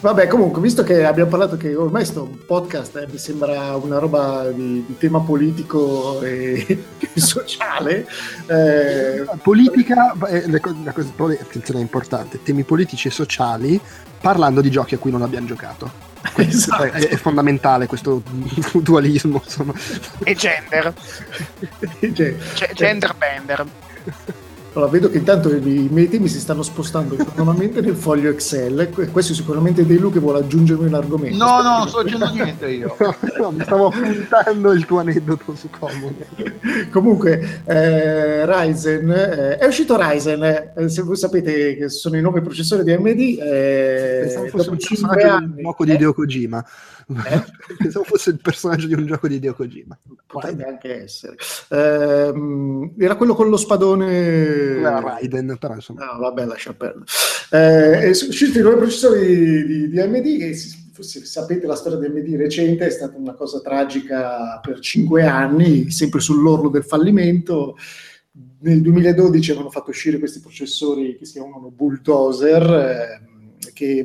Vabbè, 0.03 0.27
comunque, 0.27 0.61
visto 0.61 0.83
che 0.83 1.05
abbiamo 1.05 1.31
parlato 1.31 1.57
che 1.57 1.77
ormai 1.77 2.05
sto 2.05 2.25
podcast 2.25 2.97
eh, 2.97 3.07
mi 3.09 3.19
sembra 3.19 3.77
una 3.77 4.01
roba 4.01 4.51
di, 4.51 4.85
di 4.85 4.99
tema 4.99 5.21
politico 5.21 6.21
e, 6.23 6.87
sociale, 7.15 8.09
eh, 8.49 9.25
Politica, 9.41 10.13
eh, 10.27 10.51
la 10.51 10.59
cosa, 10.59 11.09
però, 11.15 11.29
attenzione 11.29 11.79
è 11.79 11.83
importante, 11.83 12.43
temi 12.43 12.65
politici 12.65 13.07
e 13.07 13.11
sociali 13.13 13.81
parlando 14.21 14.61
di 14.61 14.73
giochi 14.73 14.97
a 14.97 14.99
cui 14.99 15.13
non 15.13 15.23
abbiamo 15.23 15.47
giocato. 15.47 16.11
Questo 16.33 16.73
Esatto. 16.73 16.83
è, 16.83 17.09
è 17.09 17.17
fondamentale 17.17 17.87
questo 17.87 18.25
dualismo. 18.75 19.41
Insomma. 19.45 19.73
E 20.25 20.35
gender, 20.35 20.93
cioè, 22.01 22.13
Ge- 22.13 22.39
gender 22.75 23.15
bender. 23.15 23.67
allora, 24.75 24.91
vedo 24.91 25.11
che 25.11 25.19
intanto 25.19 25.55
i, 25.55 25.89
miei 25.91 26.09
temi 26.09 26.29
si 26.29 26.41
stanno 26.41 26.63
spostando 26.63 27.15
autonomamente 27.21 27.81
nel 27.81 27.95
foglio 27.95 28.31
Excel. 28.31 28.89
Que- 28.93 29.09
Questo 29.09 29.33
è 29.33 29.35
sicuramente 29.35 29.85
dei 29.85 29.99
Lu 29.99 30.11
che 30.11 30.19
vuole 30.19 30.39
aggiungermi 30.39 30.87
un 30.87 30.95
argomento. 30.95 31.37
No, 31.37 31.61
no, 31.63 31.79
non 31.79 31.89
sto 31.89 32.03
dicendo 32.03 32.31
niente 32.31 32.69
io. 32.71 32.97
No, 33.43 33.51
mi 33.51 33.63
stavo 33.65 33.89
appuntando 33.89 34.73
il 34.73 34.87
tuo 34.87 35.01
aneddoto 35.01 35.55
su 35.57 35.69
Commodore. 35.69 36.29
Comunque, 36.93 37.63
eh, 37.65 38.47
Ryzen 38.47 39.11
eh, 39.11 39.57
è 39.57 39.67
uscito 39.67 39.97
Ryzen. 39.99 40.73
eh, 40.77 40.89
se 40.89 41.03
voi 41.03 41.17
sapete 41.17 41.77
che 41.77 41.89
sono 41.89 42.17
i 42.17 42.21
nuovi 42.21 42.41
processori 42.41 42.85
di 42.85 42.93
AMD, 42.93 43.07
eh, 43.09 44.19
Pensavo 44.23 44.47
fosse 44.47 44.57
dopo 44.65 44.71
un 44.71 44.79
5 44.79 45.09
personaggio 45.17 45.47
di 45.47 45.85
di 45.85 45.91
eh, 45.91 45.95
Hideo 45.95 46.15
Kojima. 46.15 46.65
Eh? 47.17 47.45
Pensavo 47.79 48.05
fosse 48.05 48.31
il 48.31 48.41
personaggio 48.41 48.87
di 48.87 48.95
un 48.95 49.07
gioco 49.07 49.29
di 49.29 49.37
Hideo 49.37 49.55
Kojima. 49.55 49.99
potrebbe 50.27 50.65
anche 50.65 51.03
essere. 51.03 51.37
Ehm, 51.71 52.95
era 52.99 53.17
quello 53.17 53.35
con 53.35 53.49
lo 53.49 53.57
spadone. 53.57 54.79
Era 54.79 55.01
Raiden, 55.01 55.57
però 55.59 55.75
insomma. 55.75 56.05
No, 56.05 56.19
vabbè, 56.19 56.45
lascia 56.45 56.73
perdere. 56.73 57.05
Eh, 57.51 58.09
e 58.09 58.15
sono 58.15 58.31
usciti 58.31 58.59
i 58.59 58.63
nuovi 58.63 58.79
processori 58.79 59.67
di, 59.67 59.89
di 59.89 60.01
AMD 60.01 60.27
e 60.41 60.55
se, 60.55 60.79
se 61.01 61.25
sapete 61.25 61.67
la 61.67 61.75
storia 61.75 61.99
di 61.99 62.07
AMD 62.07 62.35
recente 62.37 62.87
è 62.87 62.91
stata 62.91 63.17
una 63.17 63.35
cosa 63.35 63.61
tragica 63.61 64.59
per 64.61 64.81
cinque 64.81 65.25
anni, 65.25 65.91
sempre 65.91 66.21
sull'orlo 66.21 66.69
del 66.69 66.85
fallimento. 66.85 67.77
Nel 68.61 68.81
2012 68.81 69.51
avevano 69.51 69.71
fatto 69.71 69.91
uscire 69.91 70.19
questi 70.19 70.41
processori 70.41 71.17
che 71.17 71.27
si 71.27 71.33
chiamano 71.33 71.71
Bulldozer, 71.71 72.63
ehm, 72.63 73.33
che 73.73 74.05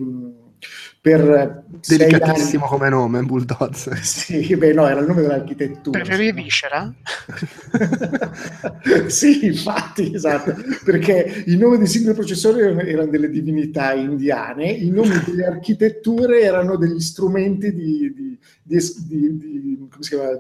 per 1.07 1.63
Delicatissimo 1.87 2.63
anni- 2.65 2.71
come 2.71 2.89
nome, 2.89 3.21
Bulldozer. 3.23 3.97
Sì, 4.03 4.55
beh, 4.55 4.73
no, 4.73 4.87
era 4.87 4.99
il 4.99 5.07
nome 5.07 5.21
dell'architettura. 5.21 5.99
Preferivi 5.99 6.43
Viscera? 6.43 6.91
sì, 9.07 9.45
infatti, 9.45 10.13
esatto, 10.13 10.53
perché 10.83 11.43
i 11.45 11.55
nomi 11.55 11.77
dei 11.77 11.87
singoli 11.87 12.15
processori 12.15 12.59
erano, 12.61 12.81
erano 12.81 13.09
delle 13.09 13.29
divinità 13.29 13.93
indiane, 13.93 14.69
i 14.69 14.89
nomi 14.89 15.21
delle 15.25 15.45
architetture 15.45 16.41
erano 16.41 16.75
degli 16.75 16.99
strumenti 16.99 17.73
di, 17.73 18.13
di, 18.13 18.37
di, 18.63 18.79
di- 19.07 19.37
di- 19.61 19.77
come 19.89 20.03
si 20.03 20.09
chiama? 20.09 20.39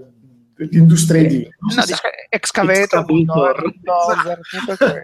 di 0.59 0.69
industria 0.71 1.29
si 1.29 1.47
No, 1.59 1.69
excavator, 1.69 2.11
Excavator. 2.29 3.05
bulldozer, 3.05 3.61
bulldozer, 3.61 4.39
tutto 4.49 4.75
quello. 4.75 5.03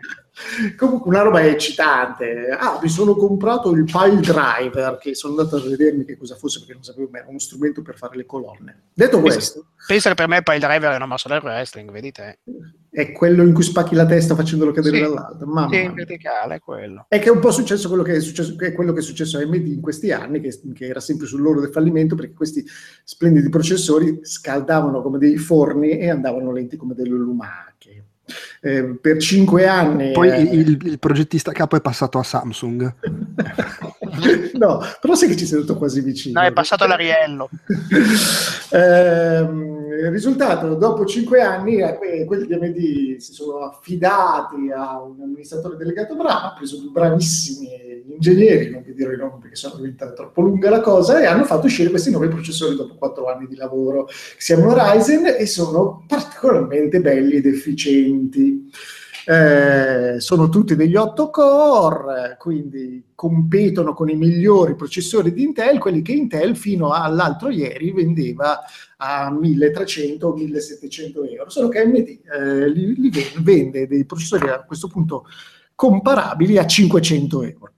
Comunque 0.75 1.09
una 1.11 1.21
roba 1.21 1.45
eccitante. 1.45 2.49
Ah, 2.49 2.79
mi 2.81 2.89
sono 2.89 3.15
comprato 3.15 3.71
il 3.71 3.83
pile 3.83 4.19
driver, 4.19 4.97
che 4.99 5.13
sono 5.13 5.37
andato 5.37 5.57
a 5.57 5.61
vedermi 5.69 6.05
che 6.05 6.17
cosa 6.17 6.35
fosse 6.35 6.59
perché 6.59 6.73
non 6.73 6.83
sapevo, 6.83 7.09
ma 7.11 7.19
era 7.19 7.27
uno 7.29 7.39
strumento 7.39 7.81
per 7.81 7.95
fare 7.97 8.15
le 8.17 8.25
colonne. 8.25 8.81
Detto 8.93 9.21
questo, 9.21 9.65
Pensa 9.85 10.09
che 10.09 10.15
per 10.15 10.27
me 10.27 10.37
il 10.37 10.43
driver 10.43 10.91
è 10.93 10.95
una 10.95 11.05
mossa 11.05 11.27
del 11.29 11.41
wrestling, 11.43 11.91
vedi 11.91 12.11
te. 12.11 12.39
è 12.89 13.11
quello 13.11 13.41
in 13.43 13.53
cui 13.53 13.63
spacchi 13.63 13.95
la 13.95 14.05
testa 14.05 14.35
facendolo 14.35 14.71
cadere 14.71 14.97
Sì. 14.97 15.01
dall'alto. 15.03 15.45
Mamma 15.45 15.69
Sì, 15.69 15.81
in 15.83 15.93
verticale 15.93 16.55
è 16.55 16.59
quello. 16.59 17.05
È 17.09 17.19
che 17.19 17.27
è 17.27 17.31
un 17.31 17.39
po' 17.39 17.51
successo 17.51 17.87
quello 17.87 18.03
che 18.03 18.15
è 18.15 18.19
successo, 18.21 18.55
che 18.55 18.67
è 18.67 18.73
quello 18.73 18.93
che 18.93 18.99
è 18.99 19.03
successo 19.03 19.37
a 19.37 19.41
AMD 19.41 19.67
in 19.67 19.81
questi 19.81 20.11
anni, 20.11 20.39
che, 20.39 20.57
che 20.73 20.87
era 20.87 20.99
sempre 20.99 21.25
sull'oro 21.27 21.59
del 21.59 21.71
fallimento, 21.71 22.15
perché 22.15 22.33
questi 22.33 22.63
splendidi 23.03 23.49
processori 23.49 24.19
scaldavano 24.23 25.01
come 25.01 25.17
dei 25.17 25.37
forni 25.37 25.97
e 25.97 26.09
andavano 26.09 26.51
lenti 26.51 26.77
come 26.77 26.93
delle 26.93 27.09
lumache. 27.09 27.71
Eh, 28.61 28.97
per 28.99 29.17
cinque 29.17 29.67
anni... 29.67 30.11
Poi 30.11 30.29
il, 30.29 30.77
il 30.85 30.99
progettista 30.99 31.51
capo 31.51 31.75
è 31.75 31.81
passato 31.81 32.19
a 32.19 32.23
Samsung. 32.23 32.93
no, 34.58 34.82
però 35.00 35.16
sai 35.16 35.30
che 35.30 35.35
ci 35.35 35.45
sei 35.45 35.59
stato 35.59 35.77
quasi 35.77 36.01
vicino. 36.01 36.40
No, 36.40 36.45
è 36.45 36.51
passato 36.51 36.85
l'Ariello. 36.85 37.50
Il 40.03 40.09
risultato, 40.09 40.74
dopo 40.75 41.06
cinque 41.06 41.42
anni, 41.42 41.77
eh, 41.77 41.98
que- 41.98 42.25
quelli 42.25 42.48
di 42.48 42.53
AMD 42.53 43.17
si 43.17 43.32
sono 43.32 43.59
affidati 43.59 44.72
a 44.75 45.01
un 45.01 45.22
amministratore 45.22 45.77
delegato 45.77 46.16
bravo, 46.16 46.48
ha 46.48 46.53
preso 46.58 46.77
due 46.77 46.90
bravissimi 46.92 47.69
ingegneri, 48.08 48.69
non 48.69 48.83
vi 48.83 48.93
dirò 48.93 49.11
i 49.11 49.17
nomi 49.17 49.40
perché 49.40 49.56
sennò 49.56 49.75
diventa 49.75 50.11
troppo 50.11 50.42
lunga 50.42 50.69
la 50.69 50.82
cosa, 50.82 51.22
e 51.22 51.25
hanno 51.25 51.45
fatto 51.45 51.67
uscire 51.67 51.90
questi 51.90 52.11
nuovi 52.11 52.27
processori 52.27 52.75
dopo 52.75 52.95
quattro 52.95 53.27
anni 53.27 53.48
di 53.48 53.56
lavoro. 53.56 54.08
Si 54.09 54.53
chiamano 54.53 54.74
Ryzen 54.75 55.35
e 55.38 55.45
sono 55.45 56.03
particolarmente 56.08 57.00
belli 57.00 57.35
ed 57.35 57.45
efficienti. 57.45 58.69
Eh, 59.25 60.19
sono 60.19 60.49
tutti 60.49 60.75
degli 60.75 60.95
8 60.95 61.29
core, 61.29 62.35
quindi 62.37 63.11
competono 63.15 63.93
con 63.93 64.09
i 64.09 64.15
migliori 64.15 64.75
processori 64.75 65.31
di 65.31 65.43
Intel, 65.43 65.79
quelli 65.79 66.01
che 66.01 66.11
Intel 66.11 66.57
fino 66.57 66.91
all'altro 66.91 67.49
ieri 67.49 67.91
vendeva 67.91 68.59
a 68.97 69.31
1300 69.31 70.27
o 70.27 70.33
1700 70.33 71.23
euro, 71.23 71.49
solo 71.49 71.69
che 71.69 71.79
AMD 71.79 71.95
eh, 71.95 72.69
li, 72.69 72.95
li 72.95 73.11
vende 73.37 73.87
dei 73.87 74.05
processori 74.05 74.49
a 74.49 74.63
questo 74.63 74.87
punto 74.87 75.25
comparabili 75.75 76.57
a 76.57 76.65
500 76.65 77.43
euro. 77.43 77.71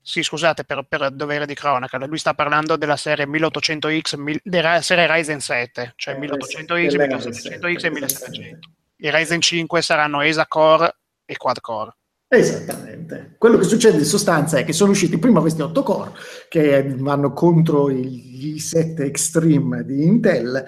Sì, 0.00 0.22
scusate 0.22 0.64
per, 0.64 0.86
per 0.88 1.10
dovere 1.10 1.46
di 1.46 1.54
cronaca, 1.54 1.98
lui 2.06 2.18
sta 2.18 2.32
parlando 2.32 2.76
della 2.76 2.96
serie 2.96 3.26
1800X, 3.26 4.16
mil- 4.16 4.40
della 4.44 4.80
serie 4.80 5.06
Ryzen 5.12 5.40
7, 5.40 5.94
cioè 5.96 6.14
Eh, 6.14 6.18
1800X, 6.18 6.96
della 6.96 7.16
1700X 7.16 7.50
e 7.50 7.58
Ryzen 7.60 7.92
1700. 7.92 8.68
I 8.98 9.10
Ryzen 9.10 9.40
5 9.40 9.82
saranno 9.82 10.22
ESA 10.22 10.46
Core 10.46 10.96
e 11.24 11.36
Quad 11.36 11.60
Core. 11.60 11.96
Esattamente. 12.28 13.36
Quello 13.38 13.58
che 13.58 13.64
succede 13.64 13.98
in 13.98 14.04
sostanza 14.04 14.58
è 14.58 14.64
che 14.64 14.72
sono 14.72 14.90
usciti 14.90 15.18
prima 15.18 15.40
questi 15.40 15.62
8 15.62 15.82
core 15.82 16.12
che 16.48 16.94
vanno 16.96 17.32
contro 17.32 17.90
gli 17.90 18.56
i7 18.56 19.02
Extreme 19.02 19.84
di 19.84 20.04
Intel 20.04 20.64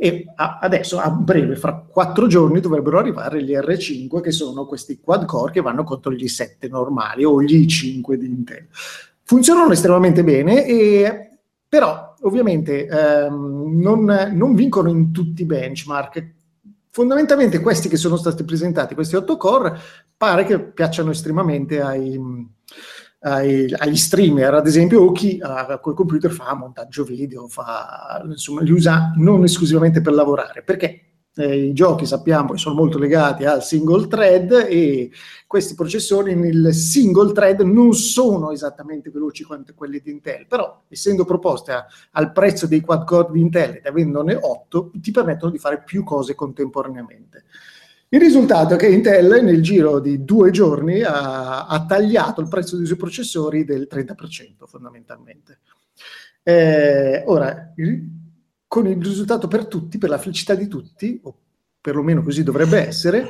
e 0.00 0.26
adesso 0.36 0.98
a 0.98 1.10
breve, 1.10 1.56
fra 1.56 1.74
quattro 1.74 2.26
giorni, 2.26 2.60
dovrebbero 2.60 2.98
arrivare 2.98 3.42
gli 3.42 3.52
R5 3.52 4.20
che 4.20 4.32
sono 4.32 4.66
questi 4.66 5.00
quad 5.00 5.24
core 5.24 5.52
che 5.52 5.60
vanno 5.60 5.82
contro 5.82 6.12
gli 6.12 6.24
i7 6.24 6.68
normali 6.68 7.24
o 7.24 7.40
gli 7.42 7.66
i5 7.66 8.14
di 8.14 8.26
Intel. 8.26 8.66
Funzionano 9.22 9.72
estremamente 9.72 10.22
bene 10.22 10.66
e 10.66 11.30
però 11.68 12.14
ovviamente 12.22 12.86
ehm, 12.86 13.80
non, 13.80 14.32
non 14.32 14.54
vincono 14.54 14.88
in 14.88 15.10
tutti 15.12 15.42
i 15.42 15.46
benchmark. 15.46 16.36
Fondamentalmente 16.98 17.60
questi 17.60 17.88
che 17.88 17.96
sono 17.96 18.16
stati 18.16 18.42
presentati, 18.42 18.96
questi 18.96 19.14
8 19.14 19.36
core, 19.36 19.78
pare 20.16 20.44
che 20.44 20.58
piacciono 20.58 21.12
estremamente 21.12 21.80
ai, 21.80 22.20
ai- 23.20 23.72
agli 23.72 23.96
streamer, 23.96 24.54
ad 24.54 24.66
esempio, 24.66 25.02
o 25.02 25.12
chi 25.12 25.38
ha 25.40 25.78
quel 25.78 25.94
computer 25.94 26.28
fa 26.32 26.56
montaggio 26.56 27.04
video, 27.04 27.46
fa, 27.46 28.20
insomma, 28.24 28.62
li 28.62 28.72
usa 28.72 29.12
non 29.14 29.44
esclusivamente 29.44 30.00
per 30.00 30.12
lavorare, 30.12 30.64
perché 30.64 31.07
eh, 31.38 31.66
i 31.66 31.72
giochi 31.72 32.04
sappiamo 32.04 32.52
che 32.52 32.58
sono 32.58 32.74
molto 32.74 32.98
legati 32.98 33.44
al 33.44 33.62
single 33.62 34.06
thread 34.08 34.66
e 34.68 35.10
questi 35.46 35.74
processori 35.74 36.34
nel 36.34 36.74
single 36.74 37.32
thread 37.32 37.60
non 37.60 37.94
sono 37.94 38.50
esattamente 38.50 39.10
veloci 39.10 39.44
quanto 39.44 39.72
quelli 39.74 40.00
di 40.02 40.10
Intel, 40.10 40.46
però 40.46 40.82
essendo 40.88 41.24
proposte 41.24 41.72
a- 41.72 41.86
al 42.12 42.32
prezzo 42.32 42.66
dei 42.66 42.80
quad 42.80 43.04
core 43.04 43.28
di 43.32 43.40
Intel 43.40 43.76
ed 43.76 43.86
avendone 43.86 44.34
8, 44.34 44.90
ti 44.94 45.10
permettono 45.10 45.52
di 45.52 45.58
fare 45.58 45.82
più 45.84 46.04
cose 46.04 46.34
contemporaneamente. 46.34 47.44
Il 48.10 48.20
risultato 48.20 48.74
è 48.74 48.76
che 48.78 48.88
Intel 48.88 49.42
nel 49.44 49.62
giro 49.62 50.00
di 50.00 50.24
due 50.24 50.50
giorni 50.50 51.02
ha, 51.02 51.66
ha 51.66 51.84
tagliato 51.86 52.40
il 52.40 52.48
prezzo 52.48 52.76
dei 52.76 52.86
suoi 52.86 52.96
processori 52.98 53.64
del 53.64 53.86
30% 53.88 54.66
fondamentalmente. 54.66 55.60
Eh, 56.42 57.22
ora, 57.26 57.72
il- 57.76 58.16
con 58.68 58.86
il 58.86 59.02
risultato 59.02 59.48
per 59.48 59.66
tutti, 59.66 59.98
per 59.98 60.10
la 60.10 60.18
felicità 60.18 60.54
di 60.54 60.68
tutti, 60.68 61.18
o 61.24 61.34
perlomeno 61.80 62.22
così 62.22 62.42
dovrebbe 62.42 62.86
essere, 62.86 63.28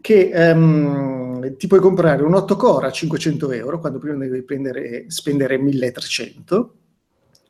che 0.00 0.30
ehm, 0.32 1.56
ti 1.56 1.66
puoi 1.66 1.80
comprare 1.80 2.22
un 2.22 2.34
8 2.34 2.56
core 2.56 2.86
a 2.86 2.90
500 2.90 3.50
euro 3.52 3.78
quando 3.80 3.98
prima 3.98 4.16
devi 4.16 4.42
prendere, 4.42 5.04
spendere 5.08 5.58
1300. 5.58 6.74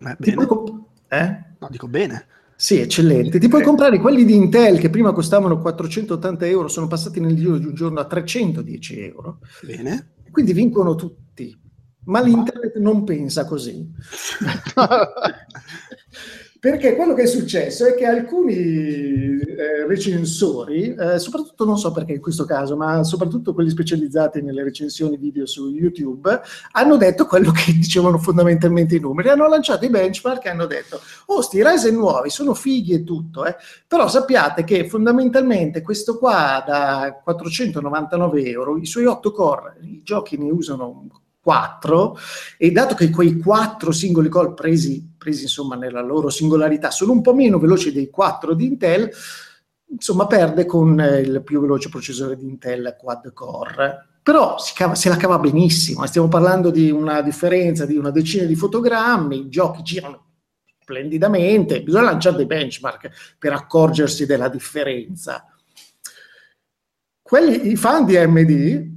Eh, 0.01 0.17
Ti 0.19 0.31
bene. 0.31 0.35
puoi 0.35 0.47
comp- 0.47 0.85
eh? 1.09 1.43
No, 1.59 1.69
dico 1.71 1.87
bene. 1.89 2.27
Sì, 2.57 2.81
eccellente. 2.81 3.39
Ti 3.39 3.47
puoi 3.47 3.63
comprare 3.63 4.01
quelli 4.01 4.25
di 4.25 4.35
Intel 4.35 4.81
che 4.81 4.91
prima 4.91 5.13
costavano 5.13 5.61
480 5.61 6.45
euro, 6.47 6.67
sono 6.67 6.89
passati 6.89 7.21
nel 7.21 7.37
giro 7.37 7.57
di 7.57 7.67
un 7.67 7.75
giorno 7.75 8.01
a 8.01 8.05
310 8.05 9.01
euro. 9.01 9.39
Bene. 9.63 10.15
Quindi 10.33 10.53
vincono 10.53 10.97
tutti. 10.97 11.57
Ma 12.07 12.21
l'internet 12.21 12.77
non 12.79 13.05
pensa 13.05 13.45
così. 13.45 13.89
Perché 16.61 16.97
quello 16.97 17.15
che 17.15 17.23
è 17.23 17.27
successo 17.27 17.87
è 17.87 17.95
che 17.95 18.05
alcuni 18.05 18.53
eh, 18.53 19.87
recensori, 19.87 20.93
eh, 20.93 21.21
soprattutto 21.21 21.65
non 21.65 21.79
so 21.79 21.93
perché 21.93 22.15
in 22.15 22.21
questo 22.21 22.45
caso, 22.45 22.77
ma 22.77 23.05
soprattutto 23.05 23.55
quelli 23.55 23.71
specializzati 23.71 24.43
nelle 24.43 24.65
recensioni 24.65 25.17
video 25.17 25.47
su 25.47 25.69
YouTube, 25.69 26.41
hanno 26.73 26.97
detto 26.97 27.27
quello 27.27 27.53
che 27.53 27.73
dicevano 27.75 28.19
fondamentalmente 28.19 28.97
i 28.97 29.01
numeri. 29.01 29.29
Hanno 29.29 29.47
lanciato 29.47 29.85
i 29.85 29.91
benchmark 29.91 30.47
e 30.47 30.49
hanno 30.49 30.67
detto: 30.67 31.01
Oh, 31.27 31.43
sti 31.43 31.63
Ryzen 31.63 31.95
nuovi 31.95 32.29
sono 32.29 32.55
fighi 32.55 32.93
e 32.93 33.05
tutto, 33.05 33.45
eh. 33.45 33.55
però 33.87 34.09
sappiate 34.09 34.65
che 34.65 34.89
fondamentalmente 34.89 35.81
questo 35.81 36.19
qua 36.19 36.65
da 36.67 37.21
499 37.23 38.43
euro, 38.45 38.77
i 38.79 38.87
suoi 38.87 39.05
8 39.05 39.31
core, 39.31 39.77
i 39.83 40.03
giochi 40.03 40.37
ne 40.37 40.51
usano 40.51 41.07
4 41.41 42.19
e 42.59 42.71
dato 42.73 42.95
che 42.95 43.11
quei 43.11 43.39
4 43.39 43.93
singoli 43.93 44.29
core 44.29 44.55
presi, 44.55 45.08
presi 45.19 45.43
insomma 45.43 45.75
nella 45.77 46.01
loro 46.01 46.31
singolarità 46.31 46.91
sono 46.91 47.13
un 47.13 47.21
po' 47.21 47.35
meno 47.35 47.59
veloci 47.59 47.93
dei 47.93 48.09
4 48.09 48.55
di 48.55 48.67
Intel, 48.67 49.11
insomma 49.91 50.27
perde 50.27 50.65
con 50.65 50.99
eh, 51.01 51.21
il 51.21 51.43
più 51.43 51.61
veloce 51.61 51.89
processore 51.89 52.37
di 52.37 52.47
Intel 52.47 52.97
quad 52.99 53.33
core. 53.33 54.07
Però 54.23 54.57
cava- 54.75 54.95
se 54.95 55.09
la 55.09 55.17
cava 55.17 55.39
benissimo, 55.39 56.07
stiamo 56.07 56.29
parlando 56.29 56.71
di 56.71 56.91
una 56.91 57.21
differenza 57.23 57.85
di 57.85 57.97
una 57.97 58.11
decina 58.11 58.45
di 58.45 58.55
fotogrammi, 58.55 59.39
i 59.39 59.49
giochi 59.49 59.83
girano 59.83 60.27
splendidamente, 60.81 61.83
bisogna 61.83 62.05
lanciare 62.05 62.37
dei 62.37 62.47
benchmark 62.47 63.37
per 63.39 63.53
accorgersi 63.53 64.25
della 64.25 64.49
differenza. 64.49 65.45
Quelli, 67.21 67.71
I 67.71 67.77
fan 67.77 68.07
di 68.07 68.17
AMD 68.17 68.97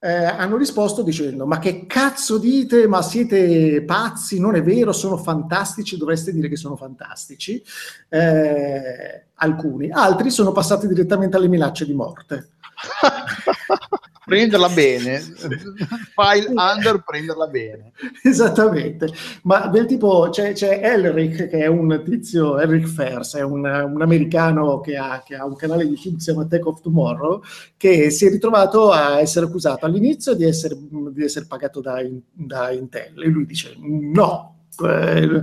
eh, 0.00 0.24
hanno 0.24 0.56
risposto 0.56 1.02
dicendo: 1.02 1.46
Ma 1.46 1.58
che 1.58 1.86
cazzo 1.86 2.38
dite? 2.38 2.86
Ma 2.86 3.02
siete 3.02 3.82
pazzi? 3.82 4.38
Non 4.38 4.54
è 4.54 4.62
vero, 4.62 4.92
sono 4.92 5.16
fantastici. 5.16 5.96
Dovreste 5.96 6.32
dire 6.32 6.48
che 6.48 6.56
sono 6.56 6.76
fantastici. 6.76 7.62
Eh, 8.08 9.24
alcuni, 9.34 9.90
altri 9.90 10.30
sono 10.30 10.52
passati 10.52 10.86
direttamente 10.86 11.36
alle 11.36 11.48
minacce 11.48 11.84
di 11.84 11.94
morte. 11.94 12.50
prenderla 14.28 14.68
bene, 14.68 15.20
file 15.20 16.52
under, 16.54 17.02
prenderla 17.02 17.46
bene. 17.46 17.92
Esattamente, 18.22 19.08
ma 19.42 19.68
del 19.68 19.86
tipo 19.86 20.28
c'è, 20.30 20.52
c'è 20.52 20.80
Elric 20.82 21.48
che 21.48 21.60
è 21.60 21.66
un 21.66 22.02
tizio, 22.04 22.58
Elric 22.58 22.86
Fers, 22.86 23.36
è 23.36 23.42
un, 23.42 23.64
un 23.64 24.02
americano 24.02 24.80
che 24.80 24.96
ha, 24.96 25.22
che 25.24 25.34
ha 25.34 25.46
un 25.46 25.56
canale 25.56 25.84
YouTube 25.84 26.16
che 26.16 26.22
si 26.22 26.30
chiama 26.30 26.46
Tech 26.46 26.66
of 26.66 26.82
Tomorrow, 26.82 27.42
che 27.76 28.10
si 28.10 28.26
è 28.26 28.30
ritrovato 28.30 28.92
a 28.92 29.18
essere 29.18 29.46
accusato 29.46 29.86
all'inizio 29.86 30.34
di 30.34 30.44
essere, 30.44 30.76
di 30.78 31.24
essere 31.24 31.46
pagato 31.46 31.80
da, 31.80 31.96
da 32.30 32.70
Intel. 32.70 33.22
E 33.22 33.26
lui 33.28 33.46
dice 33.46 33.74
no. 33.78 34.56
Eh, 34.80 35.42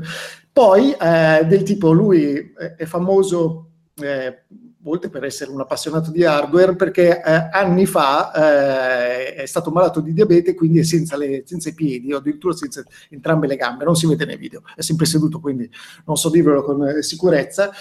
poi 0.54 0.92
eh, 0.92 1.44
del 1.46 1.64
tipo 1.64 1.92
lui 1.92 2.54
è, 2.58 2.76
è 2.76 2.86
famoso 2.86 3.72
eh, 3.96 4.44
oltre 4.86 5.10
per 5.10 5.24
essere 5.24 5.52
un 5.52 5.60
appassionato 5.60 6.12
di 6.12 6.24
hardware, 6.24 6.76
perché 6.76 7.22
eh, 7.22 7.50
anni 7.52 7.86
fa 7.86 8.32
eh, 8.34 9.34
è 9.36 9.46
stato 9.46 9.72
malato 9.72 10.00
di 10.00 10.14
diabete, 10.14 10.54
quindi 10.54 10.80
è 10.80 10.84
senza, 10.84 11.18
le, 11.18 11.44
senza, 11.46 11.70
i 11.70 11.74
piedi, 11.74 12.14
o 12.14 12.18
addirittura 12.18 12.54
senza 12.54 12.84
entrambe 13.10 13.48
le 13.48 13.56
gambe, 13.56 13.84
non 13.84 13.96
si 13.96 14.08
vede 14.08 14.26
nei 14.26 14.38
video, 14.38 14.62
è 14.76 14.82
sempre 14.82 15.06
seduto, 15.06 15.40
quindi 15.40 15.70
non 16.06 16.16
so 16.16 16.30
dirvelo 16.30 16.64
con 16.64 16.88
eh, 16.88 17.04
sicurezza. 17.04 17.72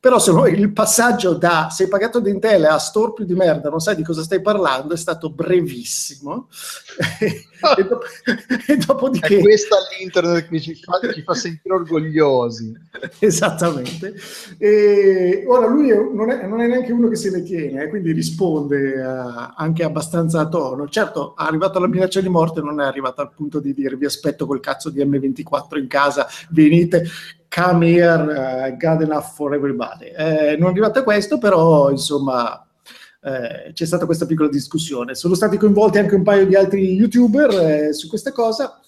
Però 0.00 0.20
sono, 0.20 0.46
il 0.46 0.72
passaggio 0.72 1.34
da 1.34 1.70
sei 1.72 1.88
pagato 1.88 2.20
di 2.20 2.30
Intel 2.30 2.66
a 2.66 2.78
storpio 2.78 3.24
di 3.24 3.34
merda, 3.34 3.68
non 3.68 3.80
sai 3.80 3.96
di 3.96 4.04
cosa 4.04 4.22
stai 4.22 4.40
parlando, 4.40 4.94
è 4.94 4.96
stato 4.96 5.28
brevissimo. 5.28 6.46
e, 7.18 7.84
dopo, 7.84 8.04
e 8.68 8.76
dopodiché... 8.76 9.38
È 9.38 9.40
questa 9.40 9.76
l'internet 9.98 10.48
che 10.48 10.60
ci 10.60 10.76
fa, 10.76 11.00
ci 11.12 11.22
fa 11.22 11.34
sentire 11.34 11.74
orgogliosi. 11.74 12.72
Esattamente. 13.18 14.14
E 14.56 15.44
ora 15.48 15.66
lui 15.66 15.90
è, 15.90 15.96
non, 15.96 16.30
è, 16.30 16.46
non, 16.46 16.60
è, 16.60 16.68
neanche 16.68 16.92
uno 16.92 17.08
che 17.08 17.16
se 17.16 17.30
ne 17.30 17.42
tiene, 17.42 17.82
eh, 17.82 17.88
quindi 17.88 18.12
risponde 18.12 19.00
uh, 19.00 19.52
anche 19.56 19.82
abbastanza 19.82 20.38
a 20.38 20.48
tono. 20.48 20.88
Certo, 20.88 21.34
arrivato 21.34 21.78
alla 21.78 21.88
minaccia 21.88 22.20
di 22.20 22.28
morte, 22.28 22.60
non 22.60 22.80
è 22.80 22.84
arrivato 22.84 23.20
al 23.20 23.32
punto 23.34 23.58
di 23.58 23.74
dire 23.74 23.96
vi 23.96 24.04
aspetto 24.04 24.46
col 24.46 24.60
cazzo 24.60 24.90
di 24.90 25.04
M24 25.04 25.76
in 25.76 25.88
casa, 25.88 26.28
venite, 26.50 27.04
come 27.48 27.86
here, 27.86 28.70
uh, 28.70 28.76
God 28.76 29.02
enough 29.02 29.34
for 29.34 29.54
everybody. 29.54 30.06
Eh, 30.06 30.56
non 30.58 30.68
è 30.68 30.70
arrivato 30.72 31.00
a 31.00 31.02
questo, 31.02 31.38
però 31.38 31.90
insomma 31.90 32.64
eh, 33.22 33.72
c'è 33.72 33.84
stata 33.84 34.06
questa 34.06 34.26
piccola 34.26 34.48
discussione. 34.48 35.14
Sono 35.14 35.34
stati 35.34 35.56
coinvolti 35.56 35.98
anche 35.98 36.14
un 36.14 36.22
paio 36.22 36.46
di 36.46 36.54
altri 36.54 36.92
youtuber 36.94 37.50
eh, 37.50 37.92
su 37.92 38.08
questa 38.08 38.32
cosa. 38.32 38.80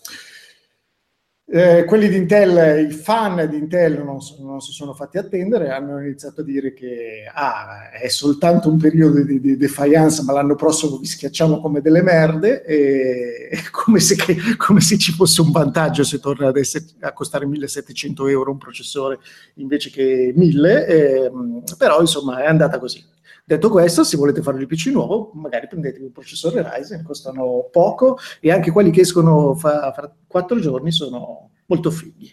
Eh, 1.53 1.85
quelli 1.85 2.09
di 2.09 2.15
Intel, 2.15 2.89
i 2.89 2.93
fan 2.93 3.49
di 3.51 3.57
Intel 3.57 4.05
non, 4.05 4.19
non, 4.39 4.61
si 4.61 4.71
sono 4.71 4.95
fatti 4.95 5.19
attendere, 5.19 5.71
hanno 5.71 6.01
iniziato 6.01 6.43
a 6.43 6.45
dire 6.45 6.73
che 6.73 7.25
ah, 7.27 7.91
è 7.91 8.07
soltanto 8.07 8.71
un 8.71 8.79
periodo 8.79 9.21
di, 9.25 9.41
di 9.41 9.57
defiance, 9.57 10.23
ma 10.23 10.33
l'anno 10.33 10.55
prossimo 10.55 10.99
vi 10.99 11.07
schiacciamo 11.07 11.61
come 11.61 11.81
delle 11.81 12.03
merde, 12.03 12.65
e, 12.65 13.49
come, 13.73 13.99
se, 13.99 14.15
come, 14.57 14.81
se, 14.81 14.97
ci 14.97 15.11
fosse 15.11 15.41
un 15.41 15.51
vantaggio 15.51 16.05
se 16.05 16.21
torna 16.21 16.47
ad 16.47 16.57
essere, 16.57 16.85
a 17.01 17.13
costare 17.13 17.47
1700 17.47 18.29
euro 18.29 18.53
un 18.53 18.59
processore 18.59 19.19
invece 19.55 19.91
che 19.91 20.33
1000, 20.33 20.87
eh, 20.87 21.33
però 21.77 22.01
insomma 22.01 22.45
è 22.45 22.47
andata 22.47 22.79
così. 22.79 23.05
Detto 23.51 23.69
questo, 23.69 24.05
se 24.05 24.17
volete 24.17 24.43
fare 24.43 24.61
il 24.61 24.69
PC 24.69 24.93
nuovo, 24.93 25.33
magari 25.35 25.67
prendetevi 25.67 26.05
un 26.05 26.13
processore 26.13 26.63
Ryzen, 26.63 27.03
costano 27.03 27.69
poco 27.73 28.17
e 28.39 28.53
anche 28.53 28.71
quelli 28.71 28.93
che 28.93 29.01
escono 29.01 29.57
fra, 29.57 29.91
fra 29.93 30.15
quattro 30.25 30.61
giorni 30.61 30.93
sono 30.93 31.51
molto 31.67 31.91
figli. 31.91 32.33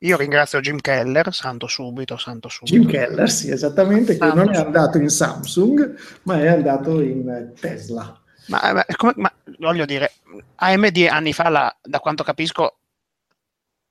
Io 0.00 0.18
ringrazio 0.18 0.60
Jim 0.60 0.78
Keller, 0.78 1.32
santo 1.32 1.68
subito, 1.68 2.18
santo 2.18 2.50
subito. 2.50 2.76
Jim 2.76 2.86
Keller, 2.86 3.30
sì, 3.30 3.50
esattamente, 3.50 4.14
santo 4.14 4.34
che 4.34 4.44
non 4.44 4.54
è 4.54 4.58
andato 4.58 4.98
in 4.98 5.08
Samsung, 5.08 5.96
ma 6.24 6.38
è 6.38 6.48
andato 6.48 7.00
in 7.00 7.54
Tesla. 7.58 8.20
Ma, 8.48 8.72
ma, 8.74 8.84
come, 8.94 9.14
ma 9.16 9.32
voglio 9.60 9.86
dire, 9.86 10.12
AMD 10.56 11.06
anni 11.08 11.32
fa, 11.32 11.48
la, 11.48 11.74
da 11.82 11.98
quanto 11.98 12.22
capisco, 12.22 12.77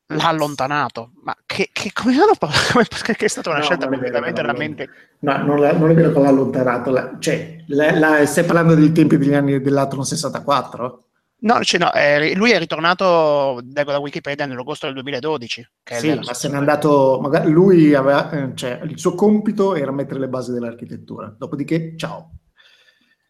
l'ha 0.07 0.27
allontanato. 0.27 1.11
Ma 1.23 1.35
che, 1.45 1.69
che 1.71 1.91
come 1.93 2.13
hanno 2.13 2.33
che 3.03 3.25
è 3.25 3.27
stata 3.27 3.49
una 3.49 3.59
no, 3.59 3.63
scelta 3.63 3.87
completamente 3.87 4.41
veramente. 4.41 4.89
No, 5.19 5.37
non, 5.43 5.59
la, 5.59 5.73
non, 5.73 5.89
è 5.89 5.93
vero 5.93 6.11
che 6.11 6.19
l'ha 6.19 6.29
allontanato. 6.29 6.91
La, 6.91 7.15
cioè, 7.19 7.63
la, 7.67 8.25
stai 8.25 8.45
parlando 8.45 8.75
dei 8.75 8.91
tempi 8.91 9.17
degli 9.17 9.33
anni 9.33 9.59
dell'Atron 9.61 10.05
64? 10.05 11.03
No, 11.39 11.63
cioè 11.63 11.79
no 11.79 11.91
è, 11.91 12.33
lui 12.33 12.49
è 12.49 12.57
ritornato 12.57 13.59
da, 13.63 13.83
da 13.83 13.99
Wikipedia 13.99 14.47
nell'agosto 14.47 14.87
del 14.87 14.95
2012. 14.95 15.69
sì, 15.83 16.13
ma 16.13 16.33
se 16.33 16.49
n'è 16.49 16.55
andato. 16.55 17.19
Magari 17.21 17.51
lui 17.51 17.93
aveva, 17.93 18.29
eh, 18.31 18.55
cioè, 18.55 18.79
il 18.83 18.97
suo 18.97 19.13
compito 19.13 19.75
era 19.75 19.91
mettere 19.91 20.19
le 20.19 20.29
basi 20.29 20.51
dell'architettura. 20.51 21.33
Dopodiché, 21.37 21.93
ciao. 21.95 22.31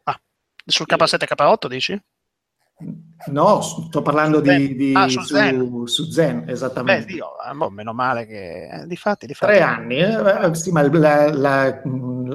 Ah, 0.03 0.19
sul 0.65 0.85
K7 0.87 1.25
K8 1.35 1.67
dici? 1.67 2.01
No, 3.27 3.61
sto 3.61 4.03
parlando 4.03 4.39
di, 4.39 4.75
di 4.75 4.93
ah, 4.93 5.07
su, 5.07 5.21
Zen. 5.21 5.87
su, 5.87 6.11
Zen. 6.11 6.43
esattamente. 6.47 7.05
Beh, 7.05 7.13
Dio, 7.13 7.29
eh, 7.39 7.53
boh, 7.55 7.71
meno 7.71 7.91
male 7.91 8.27
che... 8.27 8.67
Eh, 8.67 8.87
difatti, 8.87 9.25
difatti. 9.25 9.53
Tre 9.53 9.61
anni, 9.61 9.97
eh, 9.97 10.53
sì, 10.53 10.71
ma 10.71 10.87
la, 10.87 11.33
la, 11.33 11.81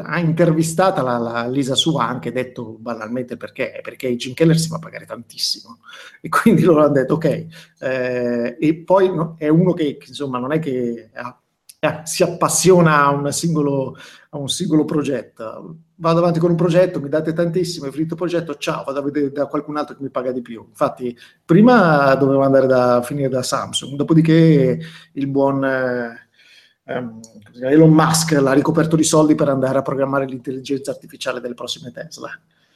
ha 0.03 0.19
intervistata 0.19 1.01
la, 1.01 1.19
la, 1.19 1.47
Lisa 1.47 1.77
Su 1.77 1.97
ha 1.97 2.09
anche 2.09 2.33
detto 2.33 2.77
banalmente 2.81 3.37
perché, 3.37 3.79
perché 3.81 4.09
i 4.09 4.17
Jim 4.17 4.35
Keller 4.35 4.59
si 4.59 4.69
va 4.69 4.77
a 4.77 4.81
pagare 4.81 5.07
tantissimo 5.07 5.79
e 6.21 6.29
quindi 6.29 6.63
loro 6.63 6.83
hanno 6.83 6.93
detto 6.93 7.15
ok, 7.15 7.47
eh, 7.79 8.57
e 8.59 8.75
poi 8.85 9.15
no, 9.15 9.37
è 9.39 9.49
uno 9.49 9.73
che 9.75 9.99
insomma 10.05 10.39
non 10.39 10.53
è 10.53 10.59
che 10.59 11.11
ha 11.15 11.42
eh, 11.85 12.01
si 12.05 12.23
appassiona 12.23 13.09
a 13.09 13.33
singolo, 13.33 13.97
a 14.31 14.39
un 14.39 14.49
singolo 14.49 14.85
progetto. 14.85 15.79
Vado 15.97 16.19
avanti 16.21 16.39
con 16.39 16.51
un 16.51 16.57
progetto, 16.57 17.01
mi 17.01 17.09
date 17.09 17.33
tantissimo, 17.33 17.87
è 17.87 17.91
finito 17.91 18.15
il 18.15 18.21
progetto, 18.21 18.55
ciao, 18.55 18.85
vado 18.85 19.01
a 19.01 19.03
vedere 19.03 19.33
da 19.33 19.47
qualcun 19.47 19.77
altro 19.77 19.97
che 19.97 20.03
mi 20.05 20.11
paga 20.11 20.31
di 20.31 20.43
più. 20.43 20.65
Infatti, 20.69 21.17
prima 21.45 22.15
dovevo 22.15 22.43
andare 22.43 22.69
da 22.69 23.03
finire 23.03 23.29
da 23.29 23.43
Samsung, 23.43 23.97
dopodiché 23.97 24.79
il 25.11 25.27
buon 25.27 25.65
eh, 25.65 26.29
ehm, 26.85 27.21
Elon 27.63 27.91
Musk 27.91 28.31
l'ha 28.31 28.53
ricoperto 28.53 28.95
di 28.95 29.05
soldi 29.05 29.35
per 29.35 29.49
andare 29.49 29.79
a 29.79 29.83
programmare 29.83 30.27
l'intelligenza 30.27 30.93
artificiale 30.93 31.41
delle 31.41 31.55
prossime 31.55 31.91
Tesla. 31.91 32.31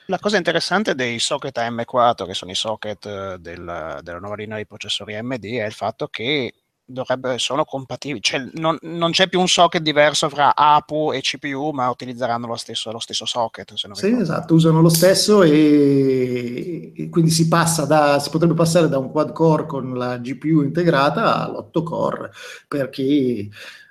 La 0.07 0.19
cosa 0.19 0.37
interessante 0.37 0.97
dei 0.97 1.21
socket 1.21 1.57
AM4, 1.57 2.27
che 2.27 2.35
sono 2.35 2.51
i 2.51 2.57
socket 2.57 3.07
eh, 3.07 3.37
del, 3.39 4.01
della 4.03 4.19
nuova 4.19 4.35
linea 4.35 4.57
di 4.57 4.67
processori 4.67 5.15
AMD, 5.15 5.45
è 5.45 5.65
il 5.65 5.73
fatto 5.73 6.09
che 6.09 6.53
dovrebbe, 6.87 7.39
sono 7.39 7.65
compatibili, 7.65 8.23
cioè, 8.23 8.49
non, 8.55 8.79
non, 8.83 9.11
c'è 9.11 9.29
più 9.29 9.41
un 9.41 9.49
socket 9.49 9.83
diverso 9.83 10.29
fra 10.29 10.55
APU 10.55 11.13
e 11.13 11.21
CPU, 11.21 11.71
ma 11.71 11.91
utilizzeranno 11.91 12.47
lo 12.47 12.57
stesso, 12.57 12.93
lo 12.93 13.01
stesso 13.01 13.27
socket. 13.27 13.75
sì, 13.93 14.13
esatto, 14.13 14.55
usano 14.55 14.81
lo 14.81 14.89
stesso 14.89 15.43
e, 15.43 16.93
e, 16.95 17.09
quindi 17.09 17.31
si 17.31 17.49
passa 17.49 17.85
da, 17.85 18.21
si 18.21 18.31
potrebbe 18.31 18.55
passare 18.55 18.89
da 18.89 18.99
un 18.99 19.11
quad 19.11 19.33
core 19.33 19.67
con 19.67 19.95
la 19.95 20.17
GPU 20.19 20.63
integrata 20.63 21.45
all'8 21.45 21.83
core, 21.83 22.31
perché 22.69 23.49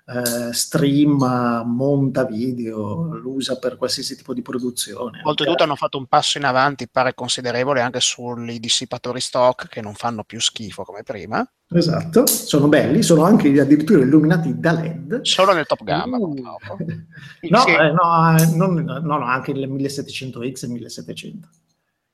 eh, 0.08 0.54
stream, 0.54 1.64
monta 1.66 2.26
video, 2.26 3.16
lo 3.16 3.32
usa 3.32 3.58
per 3.58 3.76
qualsiasi 3.76 4.16
tipo 4.16 4.34
di 4.34 4.42
produzione. 4.42 5.22
Oltretutto 5.24 5.64
hanno 5.64 5.76
fatto 5.76 5.98
un 5.98 6.06
passo 6.06 6.38
in 6.38 6.44
avanti, 6.44 6.88
pare 6.88 7.16
considerevole, 7.16 7.82
anche 7.82 8.00
sui 8.00 8.60
dissipatori 8.60 9.20
stock 9.20 9.68
che 9.68 9.82
non 9.82 9.96
fanno 9.96 10.24
più 10.24 10.40
schifo 10.40 10.84
come 10.84 11.02
prima. 11.04 11.48
Esatto, 11.68 12.28
sono 12.28 12.68
belli, 12.68 13.02
sono 13.02 13.24
anche 13.24 13.60
addirittura 13.60 14.04
illuminati 14.04 14.60
da 14.60 14.74
LED. 14.74 15.22
Solo 15.22 15.54
nel 15.54 15.66
top 15.66 15.84
gamma, 15.84 16.18
uh. 16.18 16.36
no, 17.50 17.66
eh, 17.66 17.92
no, 17.92 18.38
eh, 18.38 18.46
non, 18.56 18.84
no, 18.84 19.18
no, 19.18 19.26
anche 19.26 19.52
il 19.52 19.68
1700X 19.68 20.64
e 20.64 20.66
il 20.68 20.72
1700. 20.74 21.50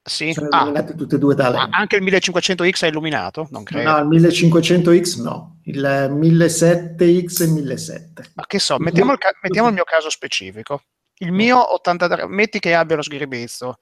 Sì. 0.04 0.34
Sono 0.34 0.48
ah, 0.50 0.62
illuminati 0.62 0.96
tutte 0.96 1.16
e 1.16 1.20
due 1.20 1.36
da 1.36 1.50
LED. 1.50 1.68
Anche 1.72 1.98
il 1.98 2.04
1500X 2.04 2.84
è 2.84 2.88
illuminato? 2.88 3.48
Non 3.52 3.64
credo. 3.64 3.92
No, 3.92 4.14
il 4.14 4.22
1500X 4.22 5.22
no, 5.22 5.60
il 5.72 6.10
1700X 6.12 7.42
e 7.42 7.46
il 7.46 7.52
1700. 7.52 8.24
Ma 8.36 8.46
che 8.46 8.60
so, 8.60 8.78
mettiamo 8.80 9.14
il, 9.14 9.18
ca- 9.18 9.38
mettiamo 9.42 9.70
il 9.70 9.74
mio 9.74 9.84
caso 9.84 10.10
specifico. 10.10 10.84
Il 11.16 11.32
mio 11.32 11.74
83, 11.74 12.28
metti 12.28 12.60
che 12.60 12.74
abbia 12.74 12.96
lo 12.96 13.02
sghiribizzo. 13.02 13.78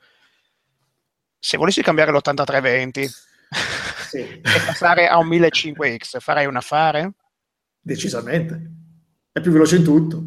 Se 1.40 1.58
volessi 1.58 1.82
cambiare 1.82 2.12
l'8320 2.12 3.06
sì. 4.10 4.18
e 4.42 4.42
passare 4.66 5.08
a 5.08 5.18
un 5.18 5.28
1500X, 5.30 6.20
farei 6.20 6.46
un 6.46 6.58
affare? 6.58 7.14
Decisamente. 7.80 8.72
È 9.32 9.40
più 9.40 9.52
veloce 9.52 9.78
in 9.78 9.84
tutto. 9.84 10.24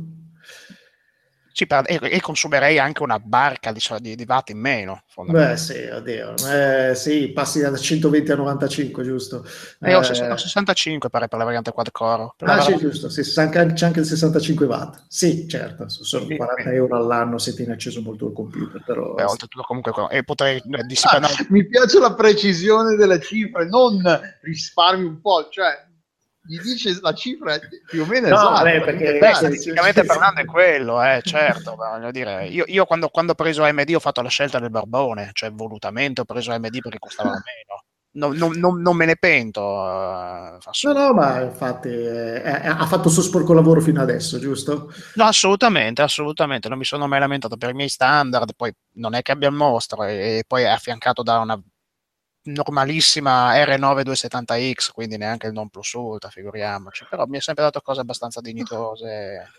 Sì, 1.52 1.66
per, 1.66 1.84
e, 1.86 1.98
e, 2.00 2.20
consumerei 2.20 2.78
anche 2.78 3.02
una 3.02 3.18
barca 3.18 3.72
di, 3.72 3.80
di, 4.00 4.14
di 4.14 4.24
watt 4.26 4.50
in 4.50 4.58
meno. 4.58 5.02
Beh, 5.14 5.56
sì, 5.56 5.84
oddio. 5.84 6.34
Eh, 6.50 6.94
sì, 6.94 7.28
passi 7.28 7.60
da 7.60 7.76
120 7.76 8.32
a 8.32 8.36
95, 8.36 9.02
giusto? 9.04 9.46
Eh, 9.80 9.94
ho 9.94 10.02
65 10.02 11.10
pare 11.10 11.28
per 11.28 11.38
la 11.38 11.44
variante 11.44 11.72
quad 11.72 11.90
core. 11.90 12.32
Ah, 12.40 12.60
sì, 12.62 12.76
giusto. 12.76 13.10
Sì, 13.10 13.22
c'è 13.22 13.42
anche 13.42 14.00
il 14.00 14.06
65 14.06 14.66
watt. 14.66 15.04
Sì, 15.08 15.46
certo, 15.46 15.88
sono 15.88 16.26
sì, 16.26 16.36
40 16.36 16.62
sì. 16.62 16.68
euro 16.74 16.96
all'anno 16.96 17.38
se 17.38 17.54
tieni 17.54 17.72
acceso 17.72 18.00
molto 18.00 18.28
il 18.28 18.32
computer. 18.32 18.82
Però... 18.84 19.14
Beh, 19.14 19.24
oltretutto 19.24 19.64
comunque... 19.64 19.92
E 20.10 20.24
potrei 20.24 20.56
eh, 20.56 20.82
dissipare... 20.84 21.26
Ah, 21.26 21.46
mi 21.50 21.66
piace 21.66 21.98
la 21.98 22.14
precisione 22.14 22.96
delle 22.96 23.20
cifre, 23.20 23.66
non 23.66 24.00
risparmi 24.40 25.04
un 25.04 25.20
po', 25.20 25.48
cioè 25.50 25.90
gli 26.44 26.58
dice 26.60 26.98
la 27.00 27.12
cifra 27.12 27.58
più 27.86 28.02
o 28.02 28.06
meno 28.06 28.28
no, 28.28 28.34
esatta. 28.34 28.62
Beh, 28.62 28.80
perché 28.80 29.18
beh, 29.18 29.34
statisticamente 29.34 30.04
parlando 30.04 30.40
è 30.40 30.44
quello, 30.44 31.02
eh, 31.02 31.20
certo. 31.22 31.76
voglio 31.76 32.10
dire, 32.10 32.48
io, 32.48 32.64
io 32.66 32.84
quando, 32.84 33.08
quando, 33.08 33.32
ho 33.32 33.34
preso 33.36 33.62
AMD 33.62 33.92
ho 33.94 34.00
fatto 34.00 34.22
la 34.22 34.28
scelta 34.28 34.58
del 34.58 34.70
barbone, 34.70 35.30
cioè 35.34 35.52
volutamente 35.52 36.22
ho 36.22 36.24
preso 36.24 36.52
AMD 36.52 36.80
perché 36.80 36.98
costava 36.98 37.30
meno. 37.30 37.84
Non, 38.14 38.36
non, 38.36 38.52
non, 38.58 38.82
non 38.82 38.94
me 38.94 39.06
ne 39.06 39.16
pento. 39.16 39.62
Uh, 39.62 40.58
no, 40.82 40.92
no, 40.92 41.14
ma 41.14 41.40
infatti 41.40 41.88
eh, 41.88 42.42
eh, 42.44 42.66
ha 42.66 42.84
fatto 42.84 43.08
il 43.08 43.14
suo 43.14 43.22
sporco 43.22 43.54
lavoro 43.54 43.80
fino 43.80 44.02
adesso, 44.02 44.38
giusto? 44.38 44.92
No, 45.14 45.24
assolutamente, 45.24 46.02
assolutamente. 46.02 46.68
Non 46.68 46.76
mi 46.76 46.84
sono 46.84 47.06
mai 47.06 47.20
lamentato 47.20 47.56
per 47.56 47.70
i 47.70 47.74
miei 47.74 47.88
standard. 47.88 48.54
Poi 48.54 48.70
non 48.96 49.14
è 49.14 49.22
che 49.22 49.32
abbia 49.32 49.48
il 49.48 49.54
mostro, 49.54 50.04
e, 50.04 50.38
e 50.38 50.44
poi 50.46 50.64
è 50.64 50.66
affiancato 50.66 51.22
da 51.22 51.38
una 51.38 51.58
normalissima 52.44 53.54
R9270X, 53.54 54.90
quindi 54.92 55.16
neanche 55.16 55.46
il 55.46 55.52
non 55.52 55.68
plus 55.68 55.92
ultra, 55.92 56.30
figuriamoci, 56.30 57.06
però 57.08 57.26
mi 57.26 57.38
è 57.38 57.40
sempre 57.40 57.64
dato 57.64 57.80
cose 57.80 58.00
abbastanza 58.00 58.40
dignitose. 58.40 59.50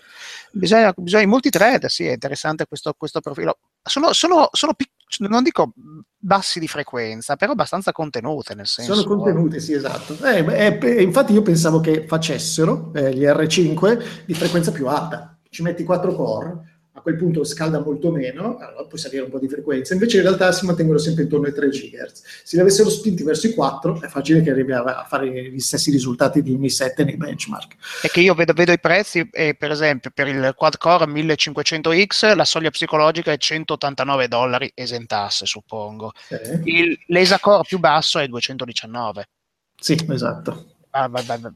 Bisogna, 0.52 0.94
bisogna 0.95 1.28
multithread, 1.28 1.86
sì, 1.86 2.06
è 2.06 2.12
interessante 2.12 2.66
questo, 2.66 2.94
questo 2.98 3.22
profilo. 3.22 3.58
Sono, 3.82 4.14
sono, 4.14 4.50
sono 4.52 4.74
pic- 4.74 4.92
non 5.20 5.44
dico 5.44 5.74
bassi 6.18 6.60
di 6.60 6.68
frequenza, 6.68 7.36
però 7.36 7.52
abbastanza 7.52 7.92
contenute 7.92 8.56
nel 8.56 8.68
senso. 8.68 8.95
Sono 8.95 9.16
contenute, 9.16 9.60
sì, 9.60 9.74
esatto. 9.74 10.18
Eh, 10.26 10.80
eh, 10.80 11.02
infatti 11.02 11.34
io 11.34 11.42
pensavo 11.42 11.80
che 11.80 12.08
facessero 12.08 12.92
eh, 12.94 13.14
gli 13.14 13.24
R5 13.24 14.24
di 14.26 14.34
frequenza 14.34 14.72
più 14.72 14.88
alta. 14.88 15.38
Ci 15.50 15.62
metti 15.62 15.84
4 15.84 16.16
core 16.16 16.73
quel 17.03 17.17
punto 17.17 17.43
scalda 17.43 17.80
molto 17.80 18.09
meno, 18.09 18.57
allora 18.57 18.85
puoi 18.85 18.99
salire 18.99 19.23
un 19.23 19.30
po' 19.30 19.38
di 19.38 19.49
frequenza, 19.49 19.93
invece 19.93 20.17
in 20.17 20.23
realtà 20.23 20.51
si 20.53 20.65
mantengono 20.65 20.98
sempre 20.98 21.23
intorno 21.23 21.45
ai 21.45 21.53
3 21.53 21.67
GHz. 21.67 22.23
Se 22.43 22.56
li 22.56 22.61
avessero 22.61 22.90
spinti 22.90 23.23
verso 23.23 23.48
i 23.48 23.53
4 23.53 24.01
è 24.01 24.07
facile 24.07 24.41
che 24.41 24.49
arrivi 24.49 24.72
a, 24.72 25.06
fare 25.07 25.51
gli 25.51 25.59
stessi 25.59 25.91
risultati 25.91 26.41
di 26.41 26.56
Mi 26.56 26.69
7 26.69 27.03
nei 27.03 27.17
benchmark. 27.17 27.75
È 28.01 28.07
che 28.07 28.22
io 28.22 28.33
vedo, 28.33 28.53
vedo 28.53 28.72
i 28.72 28.80
prezzi 28.80 29.27
e 29.32 29.53
per 29.53 29.72
esempio 29.72 30.11
per 30.14 30.27
il 30.27 30.53
quad 30.56 30.77
core 30.77 31.06
1500X 31.06 32.35
la 32.35 32.45
soglia 32.45 32.69
psicologica 32.69 33.32
è 33.32 33.38
189 33.38 34.27
dollari 34.30 34.72
esentasse 34.73 35.45
suppongo. 35.45 36.14
Sì. 36.27 36.38
Il, 36.64 36.98
l'ESA 37.07 37.40
core 37.40 37.64
più 37.67 37.80
basso 37.80 38.17
è 38.17 38.27
219. 38.27 39.27
Sì, 39.75 39.98
esatto. 40.09 40.75
Ah, 40.91 41.09
vai, 41.09 41.23
vai, 41.25 41.40
vai. 41.40 41.51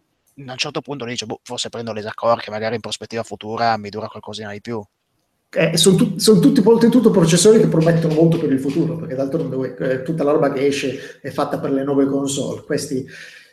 A 0.46 0.52
un 0.52 0.58
certo 0.58 0.82
punto 0.82 1.06
dice, 1.06 1.26
boh, 1.26 1.40
forse 1.42 1.70
prendo 1.70 1.94
l'ESA 1.94 2.14
core 2.14 2.42
che 2.42 2.52
magari 2.52 2.76
in 2.76 2.82
prospettiva 2.82 3.24
futura 3.24 3.78
mi 3.78 3.90
dura 3.90 4.08
qualcosina 4.08 4.52
di 4.52 4.60
più. 4.62 4.84
Eh, 5.50 5.78
sono, 5.78 5.96
tu- 5.96 6.18
son 6.18 6.42
tutti 6.42 6.62
oltretutto 6.64 7.10
processori 7.10 7.60
che 7.60 7.68
promettono 7.68 8.14
molto 8.14 8.38
per 8.38 8.52
il 8.52 8.60
futuro, 8.60 8.98
perché 8.98 9.16
d'altronde 9.16 9.76
eh, 9.78 10.02
tutta 10.04 10.24
la 10.24 10.32
roba 10.32 10.52
che 10.52 10.66
esce 10.66 11.20
è 11.22 11.30
fatta 11.30 11.60
per 11.60 11.72
le 11.72 11.84
nuove 11.84 12.06
console. 12.06 12.64
Questi 12.64 13.06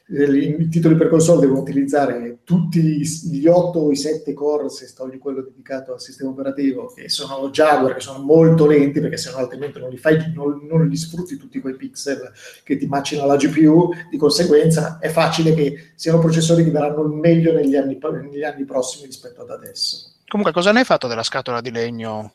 eh, 0.07 0.25
i 0.25 0.69
titoli 0.69 0.97
per 0.97 1.09
console 1.09 1.41
devono 1.41 1.61
utilizzare 1.61 2.41
tutti 2.45 2.81
gli 2.81 3.47
8 3.47 3.79
o 3.79 3.91
i 3.91 3.97
7 3.97 4.33
core, 4.35 4.69
se 4.69 4.93
togli 4.95 5.19
quello 5.19 5.41
dedicato 5.41 5.93
al 5.93 6.01
sistema 6.01 6.31
operativo, 6.31 6.93
che 6.95 7.09
sono 7.09 7.49
Jaguar, 7.51 7.95
che 7.95 8.01
sono 8.01 8.23
molto 8.23 8.67
lenti, 8.67 9.01
perché 9.01 9.17
se 9.17 9.31
no 9.31 9.39
altrimenti 9.39 9.79
non 9.79 9.89
li, 9.89 9.97
fai, 9.97 10.33
non, 10.35 10.67
non 10.69 10.87
li 10.87 10.97
sfrutti 10.97 11.37
tutti 11.37 11.61
quei 11.61 11.77
pixel 11.77 12.33
che 12.65 12.77
ti 12.77 12.87
macinano 12.87 13.29
la 13.29 13.37
GPU, 13.37 13.93
di 14.11 14.19
conseguenza 14.19 14.99
è 14.99 15.09
facile 15.09 15.55
che 15.55 15.93
siano 15.95 16.19
processori 16.19 16.65
che 16.65 16.71
daranno 16.71 17.03
il 17.03 17.11
meglio 17.11 17.53
negli 17.53 17.77
anni, 17.77 17.99
negli 18.31 18.43
anni 18.43 18.65
prossimi 18.65 19.07
rispetto 19.07 19.41
ad 19.41 19.51
adesso. 19.51 20.14
Comunque, 20.35 20.53
cosa 20.53 20.73
ne 20.73 20.81
hai 20.81 20.85
fatto 20.85 21.07
della 21.07 21.23
scatola 21.23 21.61
di 21.61 21.71
legno? 21.71 22.35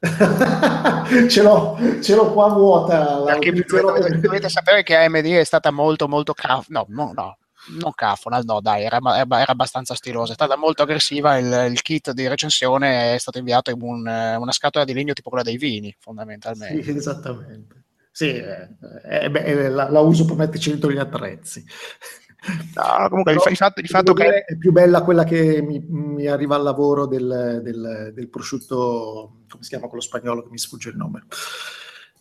ce, 1.28 1.42
l'ho, 1.42 1.76
ce 2.00 2.14
l'ho 2.14 2.32
qua 2.32 2.48
vuota. 2.48 3.20
Perché 3.26 3.52
dovete, 3.52 4.20
dovete, 4.20 4.48
sapere 4.48 4.82
che 4.82 4.96
AMD 4.96 5.26
è 5.26 5.44
stata 5.44 5.70
molto, 5.70 6.08
molto 6.08 6.32
caf- 6.32 6.70
no, 6.70 6.86
no, 6.88 7.12
no, 7.14 7.36
non 7.78 7.92
cafona, 7.94 8.40
no, 8.42 8.62
dai, 8.62 8.84
era, 8.84 9.00
era, 9.18 9.52
abbastanza 9.52 9.94
stilosa, 9.94 10.32
è 10.32 10.34
stata 10.34 10.56
molto 10.56 10.82
aggressiva. 10.82 11.36
Il, 11.36 11.68
il, 11.70 11.82
kit 11.82 12.12
di 12.12 12.26
recensione 12.26 13.12
è 13.12 13.18
stato 13.18 13.36
inviato 13.36 13.70
in 13.70 13.82
un, 13.82 14.06
una 14.06 14.52
scatola 14.52 14.86
di 14.86 14.94
legno 14.94 15.12
tipo 15.12 15.28
quella 15.28 15.44
dei 15.44 15.58
vini, 15.58 15.94
fondamentalmente. 15.98 16.82
Sì, 16.82 16.96
esattamente. 16.96 17.84
Sì, 18.10 18.28
eh, 18.28 18.68
eh, 19.04 19.30
beh, 19.30 19.68
la, 19.68 19.90
la, 19.90 20.00
uso 20.00 20.24
per 20.24 20.36
metterci 20.36 20.70
dentro 20.70 20.90
gli 20.90 20.96
attrezzi. 20.96 21.62
No, 22.74 23.08
comunque 23.08 23.32
il, 23.32 23.40
il, 23.50 23.56
fatto, 23.56 23.80
il 23.80 23.88
fatto 23.88 24.14
che 24.14 24.44
è 24.44 24.56
più 24.56 24.72
bella 24.72 25.02
quella 25.02 25.24
che 25.24 25.60
mi, 25.60 25.78
mi 25.86 26.26
arriva 26.26 26.56
al 26.56 26.62
lavoro 26.62 27.06
del, 27.06 27.60
del, 27.62 28.12
del, 28.14 28.28
prosciutto, 28.28 29.42
come 29.48 29.62
si 29.62 29.68
chiama 29.68 29.88
quello 29.88 30.02
spagnolo 30.02 30.42
che 30.42 30.50
mi 30.50 30.58
sfugge 30.58 30.88
il 30.88 30.96
nome. 30.96 31.24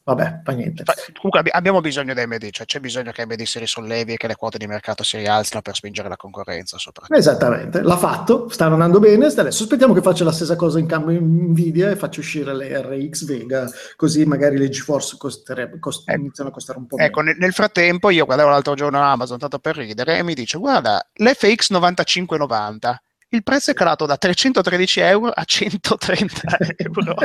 Vabbè, 0.09 0.41
fa 0.43 0.53
niente. 0.53 0.83
Comunque 1.21 1.51
abbiamo 1.51 1.81
bisogno 1.81 2.15
di 2.15 2.19
AMD, 2.19 2.49
cioè 2.49 2.65
c'è 2.65 2.79
bisogno 2.79 3.11
che 3.11 3.21
AMD 3.21 3.43
si 3.43 3.59
risollevi 3.59 4.13
e 4.13 4.17
che 4.17 4.25
le 4.25 4.35
quote 4.35 4.57
di 4.57 4.65
mercato 4.65 5.03
si 5.03 5.17
rialzino 5.17 5.61
per 5.61 5.75
spingere 5.75 6.09
la 6.09 6.15
concorrenza. 6.15 6.77
Esattamente, 7.09 7.83
l'ha 7.83 7.97
fatto, 7.97 8.49
sta 8.49 8.65
andando 8.65 8.97
bene, 8.99 9.27
adesso 9.27 9.63
aspettiamo 9.63 9.93
che 9.93 10.01
faccia 10.01 10.23
la 10.23 10.31
stessa 10.31 10.55
cosa 10.55 10.79
in 10.79 10.87
cambio 10.87 11.19
Nvidia 11.21 11.91
e 11.91 11.95
faccia 11.95 12.21
uscire 12.21 12.55
le 12.55 12.81
RX 12.81 13.25
Vega, 13.25 13.69
così 13.95 14.25
magari 14.25 14.57
le 14.57 14.69
GeForce 14.69 15.17
cost- 15.17 15.47
ecco. 15.47 15.91
iniziano 16.11 16.49
a 16.49 16.53
costare 16.53 16.79
un 16.79 16.87
po' 16.87 16.97
ecco, 16.97 17.19
meno. 17.19 17.31
Ecco, 17.31 17.41
nel 17.43 17.53
frattempo 17.53 18.09
io 18.09 18.25
guardavo 18.25 18.49
l'altro 18.49 18.73
giorno 18.73 18.99
Amazon, 18.99 19.37
tanto 19.37 19.59
per 19.59 19.75
ridere, 19.75 20.17
e 20.17 20.23
mi 20.23 20.33
dice 20.33 20.57
guarda, 20.57 21.07
l'FX 21.13 21.69
9590 21.69 23.03
il 23.31 23.43
prezzo 23.43 23.69
è 23.69 23.73
calato 23.75 24.07
da 24.07 24.17
313 24.17 24.99
euro 25.01 25.29
a 25.29 25.43
130 25.43 26.41
euro. 26.77 27.15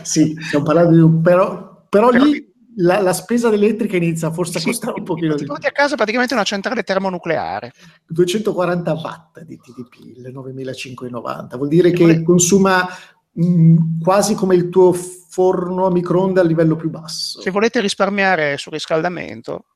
sì, 0.00 0.34
stiamo 0.40 0.64
parlando 0.64 0.92
di 0.92 1.02
un 1.02 1.20
però 1.20 1.73
però, 1.94 2.08
Però 2.10 2.24
lì 2.24 2.52
la, 2.76 3.00
la, 3.00 3.12
spesa 3.12 3.52
elettrica 3.52 3.96
inizia 3.96 4.32
forse 4.32 4.58
sì, 4.58 4.68
a 4.68 4.70
costare 4.70 4.94
un 4.98 5.04
pochino 5.04 5.36
di 5.36 5.44
più. 5.44 5.54
Ti 5.54 5.66
a 5.66 5.70
casa 5.70 5.94
praticamente 5.94 6.34
una 6.34 6.42
centrale 6.42 6.82
termonucleare. 6.82 7.72
240 8.06 8.92
watt 8.94 9.40
di 9.42 9.56
TDP, 9.58 10.16
il 10.16 10.32
9590. 10.32 11.56
Vuol 11.56 11.68
dire 11.68 11.92
che 11.92 12.22
consuma 12.24 12.88
mh, 13.30 14.00
quasi 14.02 14.34
come 14.34 14.56
il 14.56 14.70
tuo 14.70 14.92
forno 14.92 15.86
a 15.86 15.90
microonde 15.92 16.40
a 16.40 16.44
livello 16.44 16.74
più 16.74 16.90
basso. 16.90 17.40
Se 17.40 17.50
volete 17.50 17.80
risparmiare 17.80 18.56
sul 18.56 18.72
riscaldamento. 18.72 19.66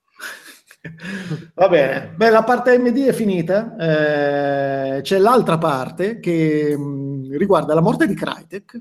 Va 1.54 1.68
bene, 1.68 2.14
Beh, 2.16 2.30
la 2.30 2.44
parte 2.44 2.74
AMD 2.74 2.96
è 2.98 3.12
finita, 3.12 3.76
eh, 3.76 5.00
c'è 5.02 5.18
l'altra 5.18 5.58
parte 5.58 6.18
che 6.20 6.76
mh, 6.76 7.36
riguarda 7.36 7.74
la 7.74 7.80
morte 7.80 8.06
di 8.06 8.14
Crytek, 8.14 8.78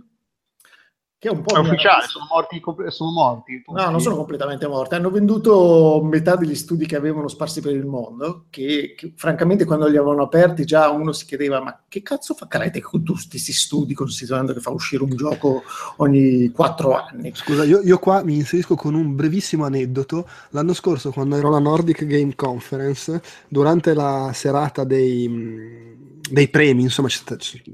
che 1.19 1.29
è 1.29 1.31
un 1.31 1.41
po' 1.41 1.55
è 1.55 1.59
ufficiale, 1.59 2.05
sono 2.05 2.27
morti, 2.29 2.61
sono 2.91 3.11
morti. 3.11 3.63
No, 3.65 3.89
non 3.89 3.99
sono 3.99 4.15
completamente 4.15 4.67
morti. 4.67 4.93
Hanno 4.93 5.09
venduto 5.09 5.99
metà 6.03 6.35
degli 6.35 6.53
studi 6.53 6.85
che 6.85 6.95
avevano 6.95 7.27
sparsi 7.27 7.59
per 7.59 7.73
il 7.73 7.87
mondo, 7.87 8.45
che, 8.51 8.93
che 8.95 9.13
francamente 9.15 9.65
quando 9.65 9.87
li 9.87 9.97
avevano 9.97 10.21
aperti 10.21 10.63
già 10.63 10.89
uno 10.91 11.13
si 11.13 11.25
chiedeva 11.25 11.59
ma 11.59 11.81
che 11.87 12.03
cazzo 12.03 12.35
fa 12.35 12.47
Crytek 12.47 12.83
con 12.83 13.03
tutti 13.03 13.29
questi 13.29 13.51
studi 13.51 13.95
considerando 13.95 14.53
che 14.53 14.59
fa 14.59 14.69
uscire 14.69 15.01
un 15.03 15.15
gioco 15.15 15.63
ogni 15.97 16.51
quattro 16.51 16.93
anni? 16.93 17.31
Scusa, 17.33 17.63
io, 17.63 17.81
io 17.81 17.97
qua 17.97 18.23
mi 18.23 18.35
inserisco 18.35 18.75
con 18.75 18.93
un 18.93 19.15
brevissimo 19.15 19.65
aneddoto. 19.65 20.29
L'anno 20.51 20.73
scorso 20.73 21.11
quando 21.11 21.35
ero 21.35 21.47
alla 21.47 21.59
Nordic 21.59 22.05
Game 22.05 22.35
Conference, 22.35 23.19
durante 23.47 23.95
la 23.95 24.29
serata 24.33 24.83
dei 24.83 26.06
dei 26.29 26.49
premi, 26.49 26.83
insomma, 26.83 27.07
c'è 27.07 27.21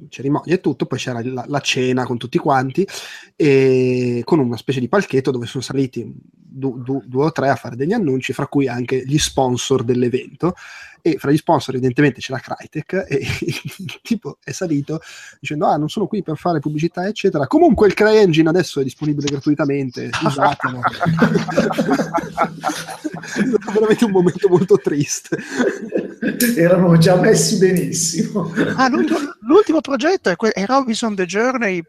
cerimonia 0.09 0.53
e 0.53 0.59
tutto, 0.59 0.85
poi 0.85 0.97
c'era 0.97 1.21
la, 1.23 1.45
la, 1.47 1.59
cena 1.59 2.05
con 2.05 2.17
tutti 2.17 2.37
quanti, 2.37 2.87
e 3.35 4.21
con 4.23 4.39
una 4.39 4.57
specie 4.57 4.79
di 4.79 4.87
palchetto 4.87 5.31
dove 5.31 5.45
sono 5.45 5.63
saliti 5.63 6.11
du, 6.53 6.81
du, 6.81 7.01
due 7.05 7.25
o 7.25 7.31
tre 7.31 7.49
a 7.49 7.55
fare 7.55 7.75
degli 7.75 7.93
annunci, 7.93 8.33
fra 8.33 8.47
cui 8.47 8.67
anche 8.67 9.03
gli 9.05 9.17
sponsor 9.17 9.83
dell'evento 9.83 10.55
e 11.05 11.17
fra 11.17 11.31
gli 11.31 11.37
sponsor 11.37 11.75
evidentemente 11.75 12.21
c'era 12.21 12.39
Crytek 12.39 13.05
e 13.09 13.17
il 13.43 13.99
tipo 14.01 14.37
è 14.41 14.51
salito 14.51 15.01
dicendo 15.37 15.65
ah 15.67 15.75
non 15.75 15.89
sono 15.89 16.07
qui 16.07 16.23
per 16.23 16.37
fare 16.37 16.59
pubblicità 16.59 17.05
eccetera 17.05 17.45
comunque 17.45 17.87
il 17.87 17.93
CryEngine 17.93 18.47
adesso 18.47 18.79
è 18.79 18.83
disponibile 18.83 19.27
gratuitamente 19.27 20.09
usatelo 20.23 20.79
è 23.35 23.71
veramente 23.73 24.05
un 24.05 24.11
momento 24.11 24.47
molto 24.47 24.77
triste 24.77 25.37
erano 26.55 26.97
già 26.97 27.17
messi 27.17 27.57
benissimo 27.57 28.49
ah, 28.77 28.87
l'ultimo, 28.87 29.19
l'ultimo 29.41 29.81
progetto 29.81 30.29
è, 30.29 30.37
que- 30.37 30.51
è 30.51 30.65
Robinson 30.65 31.15
The 31.15 31.25
Journey 31.25 31.83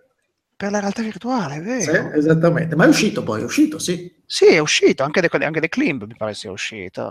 per 0.56 0.70
la 0.70 0.78
realtà 0.78 1.02
virtuale, 1.02 1.58
vero? 1.60 1.80
Sì, 1.80 2.18
esattamente, 2.18 2.76
ma 2.76 2.84
è 2.84 2.88
uscito 2.88 3.24
poi, 3.24 3.40
è 3.40 3.44
uscito, 3.44 3.80
sì. 3.80 4.14
Sì, 4.24 4.46
è 4.46 4.58
uscito, 4.58 5.02
anche 5.02 5.20
The, 5.20 5.44
anche 5.44 5.60
The 5.60 5.68
Climb 5.68 6.04
mi 6.04 6.14
pare 6.16 6.32
sia 6.32 6.52
uscito. 6.52 7.10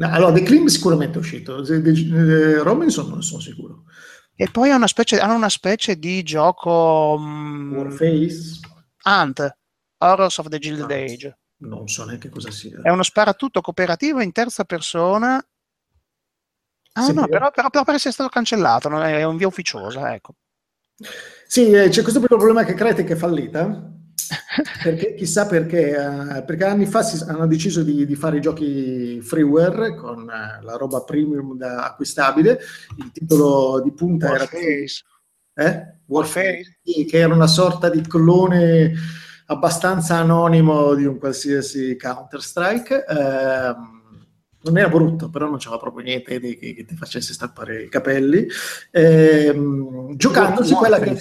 Allora, 0.00 0.32
The 0.32 0.42
Climb 0.42 0.68
sicuramente 0.68 1.18
è 1.18 1.20
uscito, 1.20 1.62
The, 1.62 1.82
The, 1.82 2.62
Robinson 2.62 3.08
non 3.08 3.22
sono 3.22 3.40
sicuro. 3.40 3.84
E 4.34 4.48
poi 4.50 4.70
una 4.70 4.86
specie, 4.86 5.20
hanno 5.20 5.34
una 5.34 5.50
specie 5.50 5.98
di 5.98 6.22
gioco... 6.22 7.16
Um, 7.18 7.74
Warface? 7.74 8.60
Ant, 9.02 9.56
Horrors 9.98 10.38
of 10.38 10.48
the 10.48 10.58
Gilded 10.58 10.90
Ant. 10.90 11.10
Age. 11.10 11.38
Non 11.58 11.88
so 11.88 12.04
neanche 12.06 12.30
cosa 12.30 12.50
sia. 12.50 12.80
È 12.82 12.88
uno 12.88 13.02
sparatutto 13.02 13.60
cooperativo 13.60 14.20
in 14.20 14.32
terza 14.32 14.64
persona. 14.64 15.36
Ah 16.92 17.02
sì, 17.02 17.12
no, 17.12 17.28
però, 17.28 17.50
però, 17.50 17.68
però 17.68 17.84
pare 17.84 17.98
sia 17.98 18.10
stato 18.10 18.30
cancellato, 18.30 18.88
non 18.88 19.02
è, 19.02 19.18
è 19.18 19.24
un 19.24 19.36
via 19.36 19.46
ufficiosa, 19.46 20.14
ecco. 20.14 20.36
Sì, 21.46 21.70
eh, 21.70 21.88
c'è 21.90 22.02
questo 22.02 22.20
problema 22.20 22.64
che 22.64 22.74
Crytek 22.74 23.10
è 23.10 23.14
fallita 23.14 23.99
perché, 24.82 25.14
chissà 25.14 25.46
perché, 25.46 25.94
uh, 25.96 26.44
perché 26.44 26.64
anni 26.64 26.86
fa 26.86 27.02
si, 27.02 27.22
hanno 27.24 27.46
deciso 27.46 27.82
di, 27.82 28.04
di, 28.04 28.16
fare 28.16 28.38
i 28.38 28.40
giochi 28.40 29.20
freeware 29.20 29.94
con 29.94 30.22
uh, 30.22 30.64
la 30.64 30.76
roba 30.76 31.02
premium 31.04 31.56
da 31.56 31.84
acquistabile. 31.84 32.58
Il 32.96 33.12
titolo 33.12 33.80
di 33.80 33.92
punta 33.92 34.28
Warface. 34.28 35.04
era 35.54 35.70
eh? 35.70 35.98
Warface, 36.06 36.80
sì, 36.82 37.04
che 37.04 37.18
era 37.18 37.32
una 37.32 37.46
sorta 37.46 37.88
di 37.88 38.00
clone 38.00 38.92
abbastanza 39.46 40.16
anonimo 40.16 40.94
di 40.94 41.04
un 41.04 41.18
qualsiasi 41.18 41.96
Counter-Strike. 41.96 43.04
Uh, 43.08 43.98
non 44.62 44.76
era 44.76 44.88
brutto, 44.88 45.30
però 45.30 45.48
non 45.48 45.58
c'era 45.58 45.78
proprio 45.78 46.04
niente 46.04 46.40
di, 46.40 46.58
che, 46.58 46.74
che, 46.74 46.84
ti 46.84 46.96
facesse 46.96 47.32
stappare 47.32 47.84
i 47.84 47.88
capelli. 47.88 48.46
Ehm, 48.90 50.16
giocandosi 50.16 50.74
quella 50.74 50.98
che... 50.98 51.16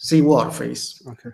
Sì, 0.00 0.20
Warface. 0.20 1.02
Okay 1.04 1.32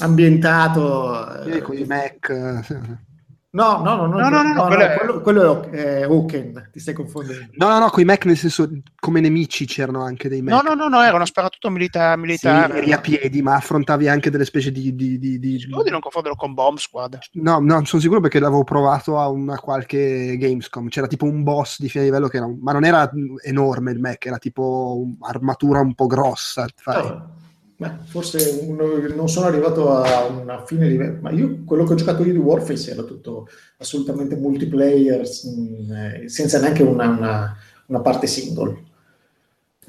ambientato 0.00 1.42
eh, 1.44 1.62
con 1.62 1.76
i 1.76 1.84
Mac. 1.84 3.06
No, 3.50 3.80
no, 3.82 3.96
no, 3.96 4.06
no, 4.06 4.18
no, 4.18 4.28
no, 4.28 4.42
no, 4.42 4.52
no 4.52 4.66
quello, 4.66 4.82
è... 4.82 4.96
quello, 4.98 5.20
quello 5.22 5.62
è 5.70 6.02
Hawken, 6.02 6.68
ti 6.70 6.78
stai 6.78 6.92
confondendo. 6.92 7.46
No, 7.52 7.68
no, 7.68 7.78
no, 7.78 7.88
con 7.88 8.02
i 8.02 8.04
Mac 8.04 8.26
nel 8.26 8.36
senso 8.36 8.68
come 9.00 9.20
nemici 9.20 9.64
c'erano 9.64 10.02
anche 10.02 10.28
dei 10.28 10.42
Mac. 10.42 10.52
No, 10.52 10.60
no, 10.68 10.74
no, 10.74 10.88
no 10.88 11.02
era 11.02 11.16
uno 11.16 11.24
sparatutto 11.24 11.70
milita- 11.70 12.14
militare. 12.16 12.74
Sì, 12.74 12.78
eri 12.78 12.92
a 12.92 13.00
piedi, 13.00 13.40
ma 13.40 13.54
affrontavi 13.54 14.06
anche 14.06 14.28
delle 14.30 14.44
specie 14.44 14.70
di... 14.70 14.94
di, 14.94 15.18
di, 15.18 15.38
di... 15.38 15.56
di 15.56 15.90
non 15.90 16.00
confonderlo 16.00 16.36
con 16.36 16.52
Bomb 16.52 16.76
Squad. 16.76 17.18
No, 17.32 17.58
no, 17.58 17.84
sono 17.86 18.02
sicuro 18.02 18.20
perché 18.20 18.38
l'avevo 18.38 18.64
provato 18.64 19.18
a 19.18 19.28
una 19.30 19.58
qualche 19.58 20.36
Gamescom. 20.36 20.88
C'era 20.88 21.06
tipo 21.06 21.24
un 21.24 21.42
boss 21.42 21.80
di 21.80 21.88
fine 21.88 22.04
livello 22.04 22.28
che 22.28 22.36
era... 22.36 22.48
Ma 22.60 22.72
non 22.72 22.84
era 22.84 23.10
enorme 23.42 23.92
il 23.92 23.98
Mac, 23.98 24.26
era 24.26 24.38
tipo 24.38 25.02
un'armatura 25.18 25.80
un 25.80 25.94
po' 25.94 26.06
grossa. 26.06 26.66
Fai. 26.76 27.02
Oh. 27.02 27.36
Beh, 27.80 27.92
forse 28.06 28.58
uno, 28.66 28.98
non 29.14 29.28
sono 29.28 29.46
arrivato 29.46 29.92
a 29.92 30.26
una 30.26 30.64
fine 30.66 30.88
livello, 30.88 31.18
ma 31.20 31.30
io 31.30 31.62
quello 31.64 31.84
che 31.84 31.92
ho 31.92 31.96
giocato 31.96 32.24
io 32.24 32.32
di 32.32 32.38
Warface 32.38 32.90
era 32.90 33.04
tutto 33.04 33.46
assolutamente 33.76 34.34
multiplayer, 34.34 35.20
mm, 35.20 35.92
eh, 35.92 36.28
senza 36.28 36.58
neanche 36.58 36.82
una, 36.82 37.08
una, 37.08 37.56
una, 37.86 38.00
parte 38.00 38.26
single. 38.26 38.82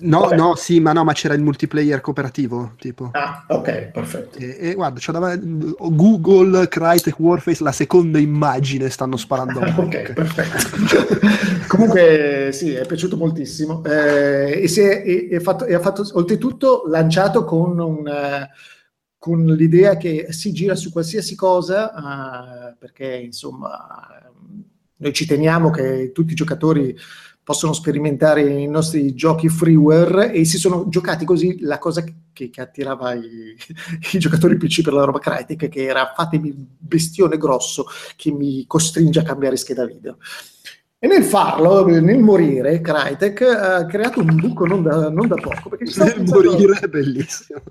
No, 0.01 0.21
Vabbè. 0.21 0.35
no, 0.35 0.55
sì, 0.55 0.79
ma 0.79 0.93
no, 0.93 1.03
ma 1.03 1.13
c'era 1.13 1.33
il 1.33 1.41
multiplayer 1.41 1.99
cooperativo, 2.01 2.73
tipo. 2.79 3.09
Ah, 3.13 3.45
ok, 3.47 3.91
perfetto. 3.91 4.37
E, 4.37 4.57
e 4.59 4.73
guarda, 4.73 4.99
c'ho 4.99 5.11
davanti- 5.11 5.75
Google, 5.77 6.67
Crytek, 6.67 7.19
Warface, 7.19 7.63
la 7.63 7.71
seconda 7.71 8.17
immagine 8.19 8.89
stanno 8.89 9.17
sparando. 9.17 9.59
Ok, 9.79 10.13
perfetto. 10.13 11.17
Comunque, 11.67 12.49
sì, 12.53 12.73
è 12.73 12.85
piaciuto 12.85 13.17
moltissimo. 13.17 13.83
Eh, 13.85 14.61
e, 14.63 14.67
si 14.67 14.81
è, 14.81 15.03
e- 15.05 15.27
e 15.31 15.39
fatto, 15.39 15.65
ha 15.65 15.79
fatto, 15.79 16.07
oltretutto, 16.13 16.83
lanciato 16.87 17.43
con, 17.43 17.79
un, 17.79 18.47
con 19.17 19.45
l'idea 19.45 19.97
che 19.97 20.27
si 20.29 20.51
gira 20.53 20.75
su 20.75 20.91
qualsiasi 20.91 21.35
cosa, 21.35 21.91
eh, 22.71 22.75
perché 22.79 23.05
insomma, 23.15 24.07
noi 24.97 25.13
ci 25.13 25.25
teniamo 25.25 25.69
che 25.69 26.11
tutti 26.13 26.31
i 26.31 26.35
giocatori 26.35 26.95
possono 27.49 27.73
sperimentare 27.73 28.43
i 28.43 28.67
nostri 28.67 29.15
giochi 29.15 29.49
freeware 29.49 30.31
e 30.31 30.45
si 30.45 30.59
sono 30.59 30.87
giocati 30.87 31.25
così 31.25 31.61
la 31.61 31.79
cosa 31.79 32.03
che, 32.03 32.51
che 32.51 32.61
attirava 32.61 33.15
i, 33.15 33.57
i 34.13 34.19
giocatori 34.19 34.55
PC 34.55 34.83
per 34.83 34.93
la 34.93 35.03
roba 35.03 35.17
Crytek 35.17 35.67
che 35.67 35.83
era 35.83 36.13
fatemi 36.15 36.53
bestione 36.55 37.37
grosso 37.37 37.85
che 38.15 38.29
mi 38.31 38.65
costringe 38.67 39.21
a 39.21 39.23
cambiare 39.23 39.55
scheda 39.55 39.83
video. 39.83 40.17
E 41.01 41.07
nel 41.07 41.23
farlo, 41.23 41.85
nel 41.87 42.19
morire, 42.19 42.81
Crytek 42.81 43.41
ha 43.43 43.85
creato 43.85 44.19
un 44.19 44.35
buco 44.35 44.65
non 44.65 44.83
da, 44.83 45.09
non 45.09 45.29
da 45.29 45.35
poco. 45.35 45.69
Perché 45.69 45.85
Nel 45.85 46.13
pensando- 46.13 46.51
morire 46.51 46.77
è 46.77 46.87
bellissimo. 46.87 47.61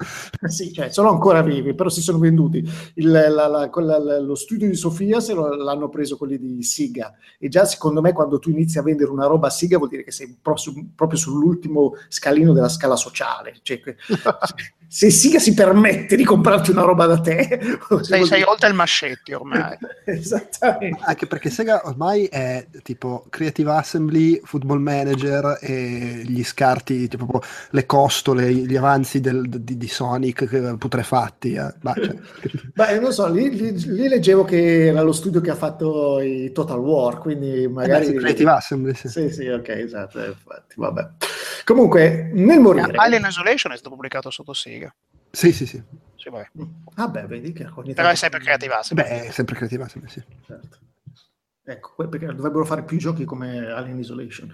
sì, 0.49 0.73
cioè, 0.73 0.89
sono 0.89 1.11
ancora 1.11 1.43
vivi, 1.43 1.75
però 1.75 1.91
si 1.91 2.01
sono 2.01 2.19
venduti. 2.19 2.67
Il- 2.95 3.11
la- 3.11 3.29
la- 3.29 3.69
la- 3.71 4.19
lo 4.21 4.35
studio 4.35 4.67
di 4.67 4.75
Sofia 4.77 5.21
se 5.21 5.35
lo- 5.35 5.55
l'hanno 5.57 5.91
preso 5.91 6.17
quelli 6.17 6.39
di 6.39 6.63
Siga. 6.63 7.13
E 7.39 7.49
già 7.49 7.67
secondo 7.67 8.01
me 8.01 8.15
quando 8.15 8.39
tu 8.39 8.49
inizi 8.49 8.79
a 8.79 8.83
vendere 8.83 9.11
una 9.11 9.27
roba 9.27 9.49
a 9.49 9.51
Siga 9.51 9.77
vuol 9.77 9.91
dire 9.91 10.05
che 10.05 10.11
sei 10.11 10.35
pro- 10.41 10.57
su- 10.57 10.93
proprio 10.95 11.19
sull'ultimo 11.19 11.97
scalino 12.09 12.55
della 12.55 12.71
scala 12.71 12.97
sociale. 12.97 13.57
Cioè, 13.61 13.79
se 14.91 15.11
Siga 15.11 15.39
si 15.39 15.53
permette 15.53 16.17
di 16.17 16.25
comprarti 16.25 16.71
una 16.71 16.83
roba 16.83 17.05
da 17.07 17.21
te... 17.21 17.61
Sei, 18.01 18.25
sei 18.25 18.43
oltre 18.43 18.69
il 18.69 18.75
mascetti 18.75 19.33
ormai. 19.35 19.77
Esattamente. 20.05 20.99
Anche 21.05 21.27
perché 21.27 21.51
Sega 21.51 21.83
ormai 21.85 22.25
è 22.27 22.67
tipo 22.83 23.27
Creative 23.29 23.71
Assembly, 23.73 24.41
Football 24.45 24.81
Manager 24.81 25.59
e 25.61 26.23
gli 26.25 26.43
scarti, 26.43 27.07
tipo 27.09 27.43
le 27.71 27.87
costole, 27.87 28.51
gli 28.53 28.77
avanzi 28.77 29.21
del- 29.21 29.47
di, 29.49 29.77
di 29.77 29.89
Sonic 29.89 30.47
che- 30.49 30.77
putrefatti. 30.79 31.53
eh. 31.53 31.75
Ma, 31.81 31.93
cioè, 31.95 32.15
Beh, 32.73 32.99
non 32.99 33.13
so, 33.13 33.29
lì, 33.31 33.51
lì- 33.51 33.77
lì 33.93 34.09
leggevo 34.09 34.45
che 34.45 34.87
era 34.87 35.03
lo 35.03 35.13
studio 35.13 35.41
che 35.41 35.51
ha 35.51 35.57
fatto 35.57 36.21
i 36.21 36.51
Total 36.53 36.79
War, 36.79 37.19
quindi 37.19 37.67
magari... 37.69 38.07
eh 38.07 38.13
beh, 38.13 38.13
sì, 38.13 38.19
Creative 38.19 38.51
Assembly, 38.51 38.95
sì. 38.95 39.09
Sì, 39.09 39.31
sì, 39.31 39.49
ok, 39.49 39.69
esatto, 39.69 40.19
infatti, 40.25 40.75
vabbè. 40.77 41.09
Comunque, 41.65 42.31
nel 42.33 42.61
morire... 42.61 42.93
Alien 42.95 43.25
Isolation 43.27 43.73
è 43.73 43.77
stato 43.77 43.91
pubblicato 43.91 44.31
sotto 44.31 44.55
Sega. 44.55 44.78
Sì, 45.31 45.53
sì, 45.53 45.67
sì. 45.67 45.83
Sì, 46.17 46.31
vabbè. 46.31 46.49
Ah 46.95 47.09
beh, 47.09 47.27
vedi 47.27 47.53
che 47.53 47.69
Però 47.95 48.09
è 48.09 48.15
sempre 48.15 48.41
Creative 48.41 48.75
Assembly. 48.75 49.09
Beh, 49.09 49.27
è 49.27 49.31
sempre 49.31 49.55
Creative 49.55 49.85
Assembly, 49.85 50.11
sì. 50.11 50.23
Certo. 50.47 50.79
Ecco, 51.65 52.09
perché 52.09 52.27
dovrebbero 52.27 52.65
fare 52.65 52.83
più 52.83 52.97
giochi 52.97 53.25
come 53.25 53.67
Alien 53.67 53.99
Isolation. 53.99 54.51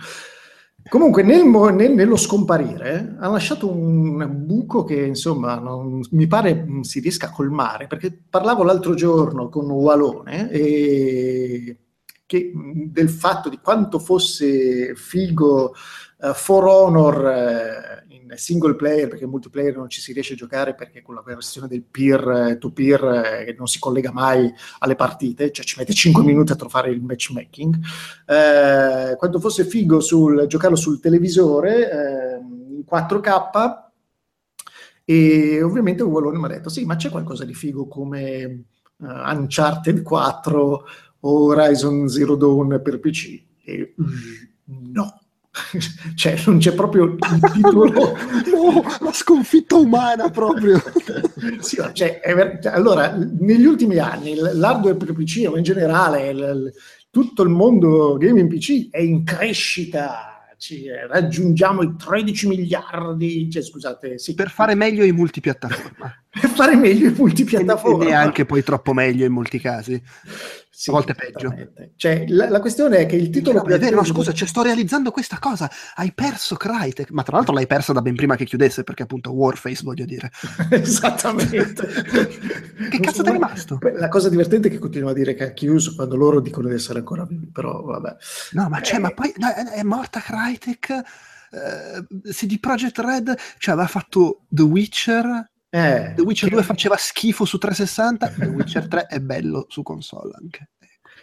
Comunque, 0.89 1.23
nel 1.23 1.45
nel- 1.47 1.93
nello 1.93 2.17
scomparire 2.17 3.17
ha 3.19 3.29
lasciato 3.29 3.71
un 3.71 4.45
buco 4.45 4.85
che 4.85 5.03
insomma 5.07 5.59
non, 5.59 6.01
mi 6.11 6.27
pare 6.27 6.55
mh, 6.55 6.81
si 6.83 7.01
riesca 7.01 7.29
a 7.29 7.31
colmare 7.31 7.87
perché 7.87 8.13
parlavo 8.29 8.65
l'altro 8.65 8.95
giorno 8.95 9.49
con 9.49 9.71
Walone 9.71 10.51
e 10.51 11.79
che, 12.27 12.51
mh, 12.53 12.91
del 12.93 13.09
fatto 13.09 13.49
di 13.49 13.59
quanto 13.63 13.99
fosse 13.99 14.95
figo 14.95 15.75
eh, 16.21 16.35
For 16.35 16.65
Honor 16.67 17.27
eh, 17.29 18.05
in 18.25 18.37
single 18.37 18.75
player 18.75 19.09
perché 19.09 19.25
in 19.25 19.31
multiplayer 19.31 19.77
non 19.77 19.89
ci 19.89 20.01
si 20.01 20.13
riesce 20.13 20.33
a 20.33 20.37
giocare 20.37 20.75
perché 20.75 21.03
con 21.03 21.15
la 21.15 21.23
versione 21.25 21.69
del 21.69 21.83
peer 21.83 22.57
to 22.59 22.71
peer 22.71 23.05
eh, 23.05 23.55
non 23.57 23.67
si 23.67 23.79
collega 23.79 24.13
mai 24.13 24.53
alle 24.79 24.95
partite, 24.95 25.53
cioè 25.53 25.65
ci 25.65 25.77
mette 25.79 25.93
5 25.93 26.23
minuti 26.23 26.53
a 26.53 26.57
trovare 26.57 26.91
il 26.91 27.03
matchmaking. 27.03 27.79
Eh, 28.27 29.17
quanto 29.17 29.41
fosse 29.41 29.65
figo 29.65 30.01
sul, 30.01 30.47
giocarlo 30.47 30.77
sul 30.77 31.01
televisore 31.01 31.91
eh, 31.91 32.37
in 32.39 32.85
4K 32.91 33.83
e 35.05 35.63
ovviamente 35.63 36.03
Wallone 36.03 36.39
mi 36.39 36.45
ha 36.47 36.49
detto 36.49 36.71
sì, 36.71 36.85
ma 36.85 36.97
c'è 36.97 37.11
qualcosa 37.11 37.45
di 37.45 37.55
figo 37.55 37.87
come 37.87 38.41
eh, 38.41 38.65
Uncharted 38.99 40.03
4 40.03 40.85
o 41.21 41.45
Horizon 41.45 42.09
Zero 42.09 42.37
Dawn 42.37 42.81
per 42.83 43.01
PC? 43.01 43.43
E 43.65 43.95
mm, 44.01 44.93
no. 44.93 45.19
cioè 46.17 46.37
non 46.47 46.59
c'è 46.59 46.73
proprio 46.75 47.05
il 47.05 47.19
titolo 47.53 47.85
No, 48.53 48.83
la 49.01 49.13
sconfitta 49.13 49.77
umana 49.77 50.29
proprio. 50.31 50.83
sì, 51.61 51.77
cioè, 51.93 52.21
ver- 52.35 52.61
cioè, 52.63 52.73
allora, 52.73 53.17
negli 53.39 53.65
ultimi 53.65 53.99
anni 53.99 54.35
l'hardware 54.37 54.97
per 54.97 55.13
PC 55.13 55.47
o 55.49 55.57
in 55.57 55.63
generale 55.63 56.29
il- 56.31 56.73
tutto 57.11 57.43
il 57.45 57.49
mondo 57.51 58.17
gaming 58.17 58.53
PC 58.53 58.91
è 58.91 58.99
in 59.01 59.23
crescita. 59.25 60.29
Ci, 60.57 60.87
eh, 60.87 61.07
raggiungiamo 61.07 61.83
i 61.83 61.95
13 61.97 62.49
miliardi, 62.49 63.51
cioè, 63.51 63.63
scusate, 63.63 64.19
sì, 64.19 64.35
Per 64.35 64.49
fare 64.51 64.75
meglio 64.75 65.05
in 65.05 65.15
multipiattaforma. 65.15 66.25
per 66.31 66.49
fare 66.51 66.75
meglio 66.75 67.09
in 67.09 67.13
E, 67.15 67.19
multipiattaforma. 67.19 68.05
e 68.05 68.07
neanche 68.09 68.47
poi 68.47 68.63
troppo 68.63 68.93
meglio 68.95 69.27
in 69.27 69.33
molti 69.33 69.61
casi. 69.61 70.01
Sì, 70.77 70.91
a 70.91 70.93
volte 70.93 71.15
peggio. 71.15 71.55
Cioè, 71.95 72.25
la, 72.29 72.49
la 72.51 72.61
questione 72.61 72.97
è 72.99 73.07
che 73.07 73.15
il 73.15 73.31
titolo 73.31 73.63
No, 73.63 73.73
è 73.73 73.79
vero, 73.79 73.97
no, 73.97 74.05
scusa, 74.05 74.33
cioè, 74.33 74.49
sto 74.49 74.63
realizzando 74.63 75.13
questa 75.13 75.39
cosa. 75.39 75.71
Hai 75.95 76.13
perso 76.13 76.57
Crytek, 76.57 77.11
ma 77.13 77.23
tra 77.23 77.37
l'altro 77.37 77.55
l'hai 77.55 77.69
persa 77.69 77.93
da 77.93 78.03
ben 78.03 78.17
prima 78.17 78.35
che 78.35 78.45
chiudesse, 78.45 78.83
perché 78.83 79.05
appunto 79.05 79.33
Warface, 79.33 79.83
voglio 79.85 80.05
dire. 80.05 80.31
Esattamente. 80.71 81.87
Che 82.91 83.01
cazzo 83.01 83.23
ti 83.23 83.29
è 83.29 83.33
rimasto? 83.33 83.79
La 83.97 84.09
cosa 84.09 84.29
divertente 84.29 84.67
è 84.69 84.71
che 84.71 84.79
continua 84.79 85.11
a 85.11 85.15
dire 85.15 85.35
che 85.35 85.45
ha 85.45 85.53
chiuso 85.53 85.95
quando 85.95 86.17
loro 86.17 86.41
dicono 86.41 86.69
di 86.69 86.75
essere 86.75 86.99
ancora 86.99 87.25
vivi, 87.25 87.47
però 87.47 87.83
vabbè. 87.83 88.17
No, 88.53 88.69
ma 88.69 88.81
c'è, 88.81 88.97
Eh. 88.97 88.99
ma 88.99 89.11
poi 89.11 89.33
no, 89.37 89.49
è, 89.49 89.65
è 89.79 89.83
morta 89.85 90.21
Crytek. 90.21 90.91
Eh, 91.53 92.33
CD 92.33 92.59
Projekt 92.59 92.99
Red, 92.99 93.33
cioè 93.59 93.75
aveva 93.75 93.89
fatto 93.89 94.41
The 94.49 94.63
Witcher. 94.63 95.51
Eh, 95.75 96.13
The 96.15 96.23
Witcher 96.23 96.49
che- 96.49 96.55
2 96.55 96.63
faceva 96.65 96.97
schifo 96.97 97.45
su 97.45 97.59
360. 97.59 98.29
The 98.29 98.47
Witcher 98.47 98.87
3 98.87 99.07
è 99.07 99.19
bello 99.19 99.67
su 99.69 99.83
console 99.83 100.33
anche. 100.41 100.69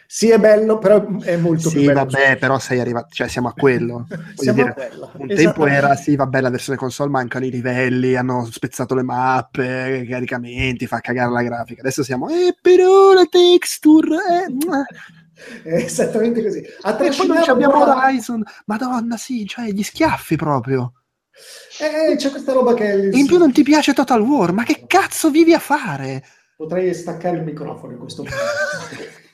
Sì, 0.06 0.30
è 0.30 0.38
bello, 0.38 0.78
però 0.78 1.08
è 1.22 1.38
molto 1.38 1.70
più 1.70 1.80
Sì, 1.80 1.86
bello. 1.86 2.00
vabbè, 2.04 2.36
però 2.38 2.60
sei 2.60 2.82
arrivato, 2.82 3.08
cioè 3.12 3.30
siamo 3.30 3.48
a 3.48 3.54
quello. 3.54 4.08
Siamo 4.36 4.58
dire, 4.58 4.70
a 4.72 4.74
quello. 4.74 5.12
Un 5.16 5.28
tempo 5.30 5.66
era, 5.68 5.96
sì, 5.96 6.18
vabbè, 6.18 6.42
la 6.42 6.50
versione 6.50 6.78
console 6.78 7.10
mancano 7.10 7.46
i 7.46 7.50
livelli, 7.50 8.16
hanno 8.18 8.44
spezzato 8.52 8.94
le 8.94 9.04
mappe, 9.04 10.02
i 10.04 10.08
caricamenti, 10.10 10.86
fa 10.86 11.00
cagare 11.00 11.32
la 11.32 11.44
grafica. 11.44 11.80
Adesso 11.80 12.04
siamo, 12.04 12.28
eh, 12.28 12.58
però 12.62 13.14
la 13.14 13.26
texture, 13.30 14.18
eh. 14.18 15.64
È 15.64 15.74
esattamente 15.76 16.44
così. 16.44 16.62
A 16.82 16.92
E 17.02 17.14
poi 17.16 17.38
abbiamo 17.48 17.82
Horizon, 17.82 18.44
madonna, 18.66 19.16
sì, 19.16 19.46
cioè 19.48 19.70
gli 19.70 19.82
schiaffi 19.82 20.36
proprio. 20.36 20.92
Eh, 21.82 22.16
c'è 22.16 22.30
questa 22.30 22.54
roba 22.54 22.74
che... 22.76 23.10
In 23.12 23.26
più 23.26 23.38
non 23.40 23.52
ti 23.52 23.64
piace 23.64 23.94
Total 23.94 24.22
War, 24.22 24.52
ma 24.52 24.64
che 24.64 24.84
cazzo 24.86 25.30
vivi 25.32 25.54
a 25.54 25.60
fare? 25.60 26.24
Potrei 26.56 26.94
staccare 26.94 27.38
il 27.38 27.44
microfono 27.44 27.94
in 27.94 28.00
questo 28.00 28.24
momento. 28.24 29.20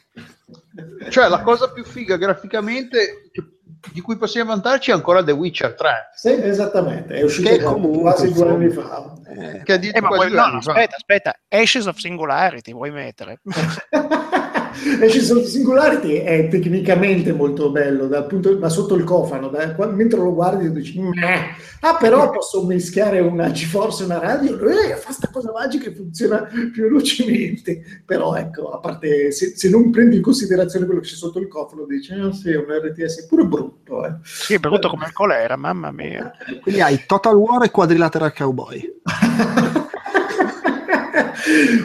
Cioè, 1.10 1.28
la 1.28 1.42
cosa 1.42 1.72
più 1.72 1.84
figa 1.84 2.18
graficamente 2.18 3.30
che- 3.32 3.44
di 3.92 4.02
cui 4.02 4.16
possiamo 4.18 4.52
vantarci 4.52 4.92
è 4.92 4.94
ancora 4.94 5.24
The 5.24 5.32
Witcher 5.32 5.74
3, 5.74 6.10
Sì, 6.16 6.30
esattamente, 6.42 7.16
è 7.16 7.24
uscito 7.24 7.50
Che 7.50 7.62
comunque, 7.62 8.02
quasi 8.02 8.32
due 8.32 8.48
anni 8.50 8.70
fa. 8.70 9.14
Eh, 9.28 9.62
che 9.64 9.74
Eh, 9.74 10.02
ma 10.02 10.08
quasi 10.08 10.30
vuoi- 10.30 10.40
no, 10.40 10.52
no, 10.52 10.58
aspetta, 10.58 10.96
aspetta. 10.96 11.36
Ashes 11.48 11.86
of 11.86 11.98
Singularity 11.98 12.72
vuoi 12.74 12.92
mettere? 12.92 13.42
e 15.02 15.10
ci 15.10 15.22
sono 15.22 15.42
Singularity 15.42 16.16
è 16.16 16.48
tecnicamente 16.50 17.32
molto 17.34 17.72
bello 17.72 18.08
dal 18.08 18.26
punto, 18.28 18.58
ma 18.60 18.70
sotto 18.70 18.96
il 18.96 19.04
cofano 19.04 19.48
da- 19.50 19.74
qua- 19.76 19.88
mentre 19.88 20.20
lo 20.20 20.34
guardi 20.34 20.72
dici 20.72 21.00
"Meh". 21.00 21.56
ah 21.82 21.96
però 21.98 22.30
posso 22.32 22.66
mischiare 22.66 23.20
una 23.20 23.52
GeForce 23.52 24.04
e 24.04 24.06
una 24.06 24.20
radio 24.20 24.60
eh, 24.68 24.96
fa 24.96 25.12
sta 25.12 25.30
cosa 25.32 25.52
magica 25.52 25.90
e 25.90 25.94
funziona 25.94 26.48
più 26.72 26.84
velocemente 26.84 27.82
però 28.06 28.36
ecco 28.36 28.72
a 28.72 28.80
parte 28.80 29.32
se, 29.32 29.54
se 29.56 29.70
non 29.70 29.90
prendi 29.92 30.18
in 30.18 30.22
considerazione 30.22 30.86
quello 30.86 31.02
che 31.02 31.08
c'è 31.08 31.16
sotto 31.16 31.40
il 31.40 31.48
cofano 31.48 31.86
dici 31.86 32.14
ah 32.14 32.32
sì 32.32 32.54
un 32.54 32.66
RTS 32.68 33.24
è 33.24 33.28
pure 33.28 33.46
brutto 33.46 34.06
eh. 34.06 34.16
Sì, 34.24 34.54
è 34.56 34.60
brutto 34.60 34.90
come 34.90 35.06
il 35.08 35.14
colera, 35.14 35.56
mamma 35.56 35.92
mia. 35.92 36.32
quindi 36.62 36.82
hai 36.82 37.04
Total 37.06 37.36
War 37.36 37.64
e 37.64 37.72
Quadrilateral 37.72 38.34
Cowboy. 38.34 38.96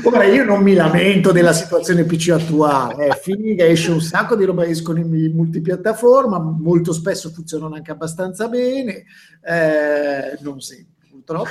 Ora 0.05 0.25
io 0.25 0.45
non 0.45 0.63
mi 0.63 0.75
lamento 0.75 1.33
della 1.33 1.53
situazione 1.53 2.05
PC 2.05 2.31
attuale, 2.31 3.07
è 3.07 3.17
figa, 3.17 3.65
esce 3.65 3.91
un 3.91 4.01
sacco 4.01 4.37
di 4.37 4.45
roba, 4.45 4.65
escono 4.65 4.99
in 4.99 5.33
multipiattaforma, 5.35 6.39
molto 6.39 6.93
spesso 6.93 7.31
funzionano 7.31 7.75
anche 7.75 7.91
abbastanza 7.91 8.49
bene, 8.49 9.05
eh, 9.43 10.39
non 10.41 10.61
sempre 10.61 11.07
purtroppo. 11.11 11.51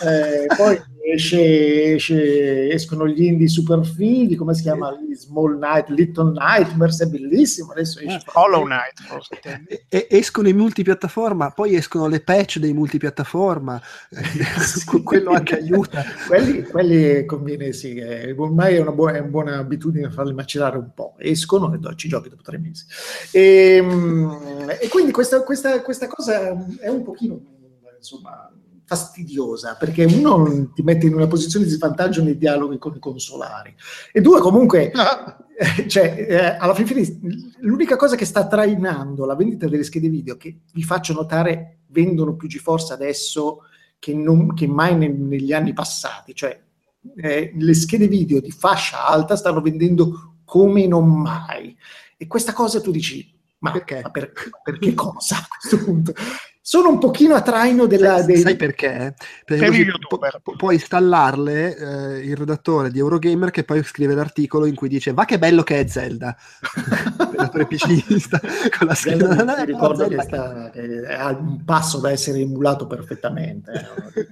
Eh, 0.00 0.46
poi 0.56 0.80
esce, 1.14 1.94
esce- 1.94 2.68
escono 2.70 3.06
gli 3.08 3.24
indie 3.24 3.48
super 3.48 3.84
fighi, 3.84 4.36
come 4.36 4.54
si 4.54 4.62
chiama? 4.62 4.92
Gli 4.92 5.14
Small 5.14 5.58
Night, 5.58 5.88
Little 5.88 6.32
Nightmares, 6.32 7.00
è 7.02 7.06
bellissimo. 7.06 7.72
Adesso 7.72 7.98
esce. 8.00 8.22
Hollow 8.34 8.64
Knight, 8.64 9.02
forse. 9.02 9.40
E- 9.88 10.06
escono 10.10 10.48
i 10.48 10.52
multipiattaforma, 10.52 11.50
poi 11.50 11.74
escono 11.74 12.06
le 12.08 12.20
patch 12.20 12.58
dei 12.58 12.72
multipiattaforma, 12.72 13.80
Sì. 14.60 15.02
quello 15.02 15.30
anche 15.30 15.56
aiuta. 15.56 16.04
quelli, 16.26 16.62
quelli 16.62 17.24
conviene, 17.24 17.72
sì, 17.72 17.96
eh, 17.96 18.32
ormai 18.36 18.74
è 18.76 18.80
una, 18.80 18.92
buona, 18.92 19.16
è 19.16 19.20
una 19.20 19.28
buona 19.28 19.56
abitudine 19.58 20.10
farli 20.10 20.34
macerare 20.34 20.76
un 20.78 20.90
po'. 20.94 21.14
Escono 21.18 21.72
e 21.74 21.78
ci 21.96 22.08
giochi 22.08 22.28
dopo 22.28 22.42
tre 22.42 22.58
mesi. 22.58 22.84
E, 23.32 23.80
mm, 23.82 24.30
e 24.80 24.88
quindi 24.88 25.10
questa, 25.10 25.42
questa- 25.42 25.80
questa 25.82 26.06
cosa 26.06 26.50
è 26.80 26.88
un 26.88 27.02
pochino, 27.02 27.40
insomma, 27.96 28.50
fastidiosa, 28.88 29.76
perché 29.78 30.04
uno 30.04 30.72
ti 30.72 30.80
mette 30.82 31.06
in 31.06 31.14
una 31.14 31.26
posizione 31.26 31.66
di 31.66 31.70
svantaggio 31.70 32.22
nei 32.22 32.38
dialoghi 32.38 32.78
con 32.78 32.94
i 32.96 32.98
consolari, 32.98 33.74
e 34.10 34.20
due 34.22 34.40
comunque... 34.40 34.90
Eh, 35.58 35.88
cioè, 35.88 36.26
eh, 36.28 36.56
alla 36.56 36.72
fin 36.72 36.86
fine, 36.86 37.18
l'unica 37.62 37.96
cosa 37.96 38.14
che 38.14 38.24
sta 38.24 38.46
trainando 38.46 39.26
la 39.26 39.34
vendita 39.34 39.66
delle 39.66 39.82
schede 39.82 40.08
video, 40.08 40.36
che 40.36 40.60
vi 40.72 40.84
faccio 40.84 41.12
notare, 41.12 41.80
vendono 41.88 42.36
più 42.36 42.46
GeForce 42.46 42.92
adesso 42.92 43.62
che, 43.98 44.14
non- 44.14 44.54
che 44.54 44.68
mai 44.68 44.96
ne- 44.96 45.08
negli 45.08 45.52
anni 45.52 45.72
passati. 45.72 46.32
Cioè, 46.32 46.62
eh, 47.16 47.52
le 47.56 47.74
schede 47.74 48.06
video 48.06 48.40
di 48.40 48.52
fascia 48.52 49.04
alta 49.04 49.34
stanno 49.34 49.60
vendendo 49.60 50.36
come 50.44 50.86
non 50.86 51.08
mai. 51.20 51.76
E 52.16 52.28
questa 52.28 52.52
cosa 52.52 52.80
tu 52.80 52.92
dici, 52.92 53.28
ma 53.58 53.72
Perché? 53.72 54.00
ma 54.02 54.10
per, 54.12 54.32
per 54.62 54.78
che 54.78 54.94
cosa 54.94 55.38
a 55.38 55.46
questo 55.58 55.84
punto? 55.84 56.12
Sono 56.68 56.90
un 56.90 56.98
pochino 56.98 57.34
a 57.34 57.40
traino 57.40 57.86
della... 57.86 58.16
Sai, 58.18 58.26
dei- 58.26 58.40
sai 58.42 58.56
perché? 58.56 59.14
Perché 59.42 59.64
youtuber. 59.68 60.38
pu- 60.42 60.54
può 60.54 60.70
installarle 60.70 61.74
eh, 61.74 62.18
il 62.18 62.36
redattore 62.36 62.90
di 62.90 62.98
Eurogamer 62.98 63.50
che 63.50 63.64
poi 63.64 63.82
scrive 63.82 64.12
l'articolo 64.12 64.66
in 64.66 64.74
cui 64.74 64.90
dice 64.90 65.14
va 65.14 65.24
che 65.24 65.38
bello 65.38 65.62
che 65.62 65.80
è 65.80 65.86
Zelda 65.88 66.36
il 66.76 67.28
redattore 67.30 67.66
PCista 67.66 68.38
con 68.76 68.86
la 68.86 68.92
Zelda 68.92 69.32
scheda 69.32 69.56
mi 69.56 69.64
ricordo 69.64 70.06
Zelda 70.08 70.16
che, 70.16 70.22
sta, 70.22 70.70
che 70.70 71.00
è 71.04 71.14
a 71.14 71.28
un 71.28 71.64
passo 71.64 72.00
da 72.00 72.10
essere 72.10 72.40
emulato 72.40 72.86
perfettamente. 72.86 73.72
eh, 74.12 74.26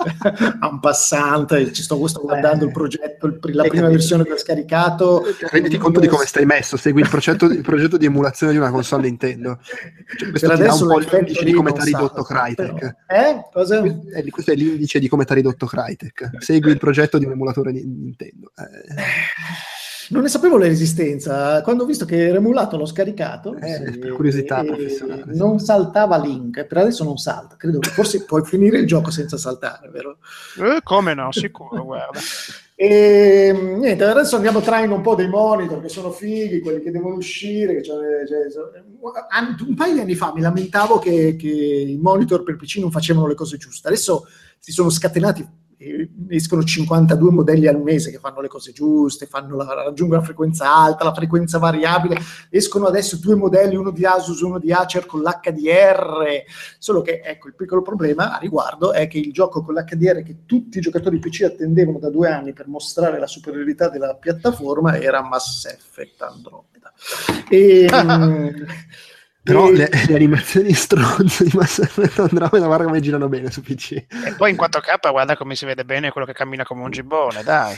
a 0.60 0.68
un 0.68 0.80
passante, 0.80 1.72
ci 1.72 1.82
sto, 1.82 2.06
sto 2.06 2.20
guardando 2.20 2.64
il 2.64 2.72
progetto, 2.72 3.26
il 3.26 3.38
la 3.52 3.62
prima 3.62 3.66
capito. 3.68 3.88
versione 3.88 4.24
che 4.24 4.32
ho 4.32 4.38
scaricato. 4.38 5.22
renditi 5.50 5.76
conto 5.76 6.00
di 6.00 6.06
come 6.06 6.24
stai 6.26 6.46
messo 6.46 6.76
segui 6.76 7.02
il 7.02 7.08
progetto, 7.08 7.46
il 7.46 7.62
progetto 7.62 7.96
di 7.96 8.06
emulazione 8.06 8.52
di 8.52 8.58
una 8.58 8.70
console 8.70 9.02
Nintendo 9.02 9.58
Cioè, 9.62 10.30
questo 10.30 10.48
Per 10.48 10.56
adesso 10.56 10.84
un 10.84 10.90
po' 10.90 10.98
l'effetto 10.98 11.29
l'indice 11.32 11.44
di 11.44 11.52
come 11.52 11.72
ti 11.72 11.80
ha 11.80 11.84
ridotto 11.84 12.22
Crytek. 12.22 12.82
Eh? 13.06 13.40
Cosa? 13.52 13.82
Eh, 13.84 14.30
questo 14.30 14.52
è 14.52 14.54
l'indice 14.54 14.98
di 14.98 15.08
come 15.08 15.24
ti 15.24 15.32
ha 15.32 15.34
ridotto 15.34 15.66
Crytek 15.66 16.30
segui 16.38 16.70
il 16.72 16.78
progetto 16.78 17.18
di 17.18 17.24
un 17.24 17.32
emulatore 17.32 17.72
di 17.72 17.84
Nintendo 17.84 18.52
Eh, 18.56 19.02
Non 20.12 20.22
ne 20.22 20.28
sapevo 20.28 20.56
l'esistenza. 20.56 21.62
Quando 21.62 21.84
ho 21.84 21.86
visto 21.86 22.04
che 22.04 22.26
era 22.26 22.38
emulato, 22.38 22.76
l'ho 22.76 22.84
scaricato. 22.84 23.54
Eh, 23.56 23.92
Sì, 23.92 23.98
per 23.98 24.10
curiosità 24.12 24.64
professionale, 24.64 25.24
sì. 25.32 25.38
Non 25.38 25.60
saltava 25.60 26.18
Link, 26.18 26.64
per 26.64 26.78
adesso 26.78 27.04
non 27.04 27.16
salta. 27.16 27.54
Credo 27.56 27.78
che 27.78 27.90
forse 27.90 28.24
puoi 28.24 28.44
finire 28.44 28.78
il 28.78 28.86
gioco 28.88 29.10
senza 29.12 29.36
saltare, 29.36 29.88
vero? 29.88 30.18
Eh, 30.58 30.80
come 30.82 31.14
no, 31.14 31.30
sicuro, 31.30 31.84
guarda. 31.84 32.18
E 32.80 33.52
niente, 33.52 34.04
adesso 34.04 34.36
andiamo 34.36 34.60
a 34.60 34.62
traino 34.62 34.94
un 34.94 35.02
po' 35.02 35.14
dei 35.14 35.28
monitor 35.28 35.82
che 35.82 35.90
sono 35.90 36.10
fighi, 36.10 36.60
quelli 36.60 36.80
che 36.80 36.90
devono 36.90 37.16
uscire. 37.16 37.74
Che 37.74 37.80
c'è- 37.82 37.90
c'è- 38.26 38.78
an- 38.78 38.89
un 39.00 39.74
paio 39.74 39.94
di 39.94 40.00
anni 40.00 40.14
fa 40.14 40.32
mi 40.34 40.40
lamentavo 40.40 40.98
che, 40.98 41.36
che 41.36 41.48
i 41.48 41.98
monitor 42.00 42.42
per 42.42 42.56
PC 42.56 42.76
non 42.76 42.90
facevano 42.90 43.26
le 43.26 43.34
cose 43.34 43.56
giuste. 43.56 43.88
Adesso 43.88 44.26
si 44.58 44.72
sono 44.72 44.90
scatenati, 44.90 45.46
escono 46.28 46.62
52 46.62 47.30
modelli 47.30 47.66
al 47.66 47.80
mese 47.80 48.10
che 48.10 48.18
fanno 48.18 48.42
le 48.42 48.48
cose 48.48 48.72
giuste, 48.72 49.26
la, 49.32 49.74
raggiungono 49.84 50.20
la 50.20 50.26
frequenza 50.26 50.74
alta, 50.74 51.04
la 51.04 51.14
frequenza 51.14 51.58
variabile. 51.58 52.18
Escono 52.50 52.86
adesso 52.86 53.16
due 53.16 53.34
modelli, 53.34 53.76
uno 53.76 53.90
di 53.90 54.04
Asus, 54.04 54.40
uno 54.40 54.58
di 54.58 54.72
Acer 54.72 55.06
con 55.06 55.22
l'HDR. 55.22 56.44
Solo 56.78 57.00
che 57.00 57.22
ecco 57.24 57.48
il 57.48 57.54
piccolo 57.54 57.80
problema 57.80 58.36
a 58.36 58.38
riguardo 58.38 58.92
è 58.92 59.08
che 59.08 59.18
il 59.18 59.32
gioco 59.32 59.62
con 59.62 59.74
l'HDR 59.74 60.22
che 60.22 60.44
tutti 60.44 60.78
i 60.78 60.82
giocatori 60.82 61.18
PC 61.18 61.42
attendevano 61.42 61.98
da 61.98 62.10
due 62.10 62.28
anni 62.28 62.52
per 62.52 62.68
mostrare 62.68 63.18
la 63.18 63.26
superiorità 63.26 63.88
della 63.88 64.14
piattaforma 64.14 65.00
era 65.00 65.22
Mass 65.22 65.64
Effect 65.64 66.20
Andromeda. 66.20 66.89
E, 67.48 67.88
mm, 67.92 68.48
però 69.42 69.68
e- 69.68 69.76
le, 69.76 69.90
le 70.08 70.14
animazioni 70.14 70.72
stronze 70.72 71.44
di 71.44 71.50
Mass 71.54 71.78
Effect 71.78 72.18
Andromeda 72.30 72.66
guarda 72.66 72.84
come 72.84 73.00
girano 73.00 73.28
bene 73.28 73.50
su 73.50 73.62
PC 73.62 73.92
E 73.92 74.34
poi 74.36 74.50
in 74.50 74.56
4K 74.56 75.10
guarda 75.10 75.36
come 75.36 75.54
si 75.54 75.64
vede 75.64 75.84
bene 75.84 76.10
quello 76.10 76.26
che 76.26 76.32
cammina 76.32 76.64
come 76.64 76.82
un 76.82 76.90
gibbone, 76.90 77.42
dai. 77.42 77.76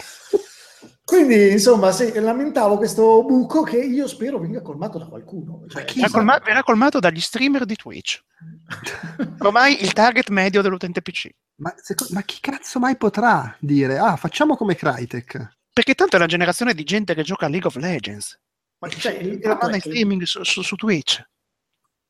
Quindi, 1.04 1.50
insomma, 1.50 1.92
sì, 1.92 2.12
lamentavo 2.14 2.76
questo 2.78 3.24
buco 3.24 3.62
che 3.62 3.76
io 3.76 4.06
spero 4.06 4.38
venga 4.38 4.62
colmato 4.62 4.98
da 4.98 5.06
qualcuno. 5.06 5.64
Cioè, 5.68 5.84
Verrà, 5.84 6.08
colma- 6.10 6.38
verrà 6.42 6.62
colmato 6.62 7.00
dagli 7.00 7.20
streamer 7.20 7.64
di 7.64 7.76
Twitch. 7.76 8.22
Ormai 9.40 9.82
il 9.82 9.92
target 9.92 10.28
medio 10.30 10.62
dell'utente 10.62 11.02
PC. 11.02 11.28
ma, 11.56 11.74
seco- 11.76 12.06
ma 12.10 12.22
chi 12.22 12.38
cazzo 12.40 12.78
mai 12.78 12.96
potrà 12.96 13.54
dire 13.60 13.98
ah 13.98 14.16
facciamo 14.16 14.56
come 14.56 14.74
Crytek 14.74 15.58
Perché 15.72 15.94
tanto 15.94 16.14
è 16.16 16.18
una 16.18 16.26
generazione 16.28 16.72
di 16.74 16.82
gente 16.84 17.14
che 17.14 17.22
gioca 17.22 17.46
a 17.46 17.48
League 17.48 17.68
of 17.68 17.76
Legends. 17.76 18.38
Ma, 18.82 18.88
cioè, 18.88 19.12
il- 19.12 19.38
la 19.40 19.56
fanno 19.58 19.76
in 19.76 19.80
streaming 19.80 20.22
su, 20.24 20.42
su- 20.42 20.62
su 20.62 20.74
Twitch. 20.76 21.24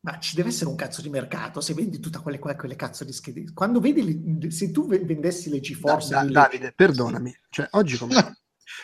ma 0.04 0.18
ci 0.18 0.34
deve 0.34 0.48
essere 0.48 0.68
un 0.70 0.74
cazzo 0.74 1.00
di 1.02 1.08
mercato 1.10 1.60
se 1.60 1.74
vendi 1.74 2.00
tutte 2.00 2.18
quelle, 2.18 2.38
que- 2.38 2.56
quelle 2.56 2.74
cazzo 2.76 3.04
di 3.04 3.12
schede. 3.12 3.52
Quando 3.54 3.78
vedi, 3.78 4.40
le- 4.40 4.50
se 4.50 4.70
tu 4.72 4.88
ve- 4.88 4.98
vendessi 5.04 5.48
le 5.50 5.56
Da- 5.56 5.62
GeForce, 5.62 6.08
da- 6.08 6.22
le- 6.22 6.30
Davide 6.32 6.72
perdonami 6.74 7.32
cioè 7.50 7.68
oggi 7.72 7.96
come 7.98 8.14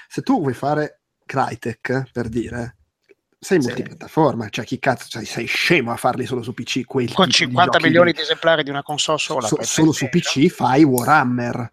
se 0.09 0.23
tu 0.23 0.39
vuoi 0.39 0.55
fare 0.55 1.01
Crytek 1.27 2.11
per 2.13 2.29
dire 2.29 2.77
sei 3.41 3.61
Sì. 3.61 3.67
multipiattaforma 3.69 4.49
cioè 4.49 4.65
chi 4.65 4.79
cazzo 4.79 5.09
cioè, 5.09 5.25
sei 5.25 5.47
scemo 5.47 5.91
a 5.93 5.97
farli 5.97 6.25
solo 6.27 6.43
su 6.43 6.53
PC 6.55 6.85
quel 6.85 7.07
Con 7.13 7.27
tipo 7.27 7.27
di 7.27 7.33
50 7.33 7.71
giochi 7.73 7.85
milioni 7.85 8.13
di 8.13 8.21
esemplari 8.21 8.63
di 8.63 8.71
una 8.71 8.83
console 8.83 9.19
sola. 9.19 9.47
So- 9.49 9.63
solo 9.63 9.93
su. 9.93 10.09
PC 10.09 10.49
fai 10.49 10.85
Warhammer 10.85 11.71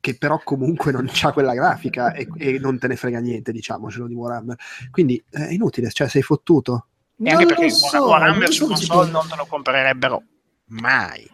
che 0.00 0.16
però 0.16 0.40
comunque 0.42 0.92
non 0.92 1.08
c'ha 1.10 1.32
quella 1.32 1.54
grafica 1.54 2.12
e, 2.12 2.28
e 2.36 2.58
non 2.58 2.78
te 2.78 2.88
ne 2.88 2.96
frega 2.96 3.18
niente 3.18 3.52
diciamocelo 3.52 4.06
di 4.06 4.14
Warhammer 4.14 4.56
quindi 4.90 5.22
eh, 5.30 5.48
è 5.48 5.52
inutile 5.52 5.90
cioè 5.90 6.08
sei 6.08 6.22
fottuto 6.22 6.86
E 7.22 7.30
anche 7.30 7.44
Non 7.44 7.46
perché 7.46 7.64
lo 7.64 7.70
so, 7.70 8.06
Warhammer 8.06 8.52
su 8.52 8.66
console 8.66 9.10
non 9.10 9.26
te 9.28 9.36
lo 9.36 9.46
comprerebbero 9.46 10.22
mai. 10.66 11.28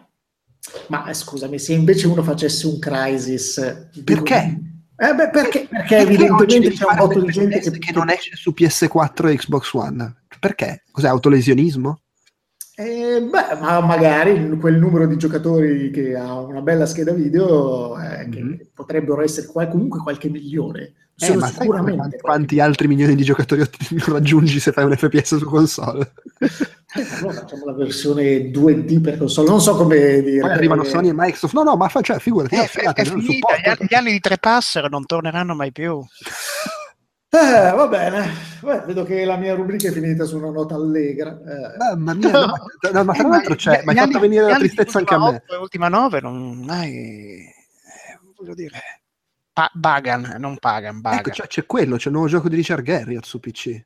Ma 0.87 1.05
eh, 1.05 1.13
scusami, 1.13 1.59
se 1.59 1.73
invece 1.73 2.07
uno 2.07 2.23
facesse 2.23 2.65
un 2.65 2.79
Crisis... 2.79 3.89
Perché? 4.03 4.59
Eh 4.97 5.13
beh, 5.13 5.29
perché, 5.29 5.67
perché 5.67 5.67
Perché 5.69 5.97
evidentemente 5.97 6.71
c'è 6.71 6.85
un 6.89 6.95
botto 6.95 7.21
di 7.21 7.31
gente 7.31 7.59
che... 7.59 7.77
che 7.77 7.91
non 7.91 8.09
esce 8.09 8.35
su 8.35 8.53
PS4 8.57 9.29
e 9.29 9.35
Xbox 9.35 9.73
One 9.73 10.15
perché? 10.39 10.83
cos'è 10.91 11.07
autolesionismo? 11.07 12.01
Eh, 12.77 13.21
beh, 13.21 13.55
ma 13.61 13.79
magari 13.79 14.49
quel 14.59 14.75
numero 14.77 15.07
di 15.07 15.15
giocatori 15.17 15.89
che 15.91 16.13
ha 16.15 16.37
una 16.39 16.59
bella 16.61 16.85
scheda 16.85 17.13
video, 17.13 17.97
eh, 17.97 18.27
che 18.29 18.41
Mhm. 18.43 18.59
potrebbero 18.73 19.21
essere 19.21 19.47
qual- 19.47 19.69
comunque 19.69 20.01
qualche 20.01 20.29
milione. 20.29 20.93
Eh, 21.17 21.33
ma 21.37 21.47
sicuramente 21.47 21.95
quanti, 21.97 22.17
quanti 22.19 22.59
altri 22.59 22.89
milioni 22.89 23.15
di 23.15 23.23
giocatori 23.23 23.63
raggiungi 24.07 24.59
se 24.59 24.73
fai 24.73 24.83
un 24.83 24.93
FPS 24.97 25.37
su 25.37 25.45
console? 25.45 26.11
Eh, 26.39 27.05
allora 27.19 27.33
facciamo 27.33 27.63
la 27.65 27.71
versione 27.73 28.51
2D 28.51 28.99
per 28.99 29.17
console. 29.19 29.47
Non 29.47 29.61
so 29.61 29.77
come 29.77 30.21
dire. 30.21 30.41
Poi 30.41 30.51
arrivano 30.51 30.83
eh, 30.83 30.89
Sony 30.89 31.07
e 31.07 31.13
Microsoft. 31.13 31.53
No, 31.53 31.63
no, 31.63 31.77
ma 31.77 31.87
fa, 31.87 32.01
cioè, 32.01 32.19
figurati, 32.19 32.55
Eh, 32.55 32.69
è, 32.69 32.91
è 32.93 33.03
finita, 33.05 33.55
gli, 33.57 33.69
anni- 33.69 33.87
gli 33.89 33.95
anni 33.95 34.11
di 34.11 34.19
tre 34.19 34.37
passer 34.37 34.89
non 34.89 35.05
torneranno 35.05 35.55
mai 35.55 35.71
più. 35.71 36.03
Eh, 37.29 37.71
va 37.75 37.87
bene, 37.87 38.31
Beh, 38.61 38.81
vedo 38.85 39.03
che 39.03 39.25
la 39.25 39.35
mia 39.35 39.53
rubrica 39.55 39.89
è 39.89 39.91
finita 39.91 40.23
su 40.23 40.37
una 40.37 40.51
nota 40.51 40.75
allegra. 40.75 41.31
Eh, 41.31 41.77
Mamma 41.77 42.13
mia, 42.13 42.31
no, 42.31 42.45
ma, 42.45 42.55
no, 42.93 43.03
ma 43.03 43.13
tra 43.13 43.23
Eh, 43.25 43.29
l'altro 43.29 43.55
c'è, 43.55 43.81
gli 43.81 43.85
mi 43.85 43.91
hai 43.91 43.97
anni- 43.97 44.11
fatto 44.11 44.19
venire 44.19 44.47
la 44.47 44.55
tristezza 44.57 44.97
anche 44.99 45.13
a 45.13 45.17
Ultima 45.17 45.31
me. 45.31 45.43
8 45.45 45.53
e 45.53 45.57
Ultima 45.57 45.87
9 45.89 46.21
non 46.21 46.57
mai... 46.63 46.93
eh, 46.93 48.19
voglio 48.37 48.53
dire... 48.53 48.79
Pa- 49.51 49.71
Bagan, 49.73 50.35
non 50.37 50.57
Pagan, 50.57 51.01
Bagan. 51.01 51.19
Ecco, 51.19 51.29
c'è, 51.31 51.47
c'è 51.47 51.65
quello, 51.65 51.97
c'è 51.97 52.07
il 52.07 52.13
nuovo 52.13 52.27
gioco 52.29 52.47
di 52.49 52.55
Richard 52.55 52.83
Garriott 52.83 53.25
su 53.25 53.39
PC. 53.39 53.81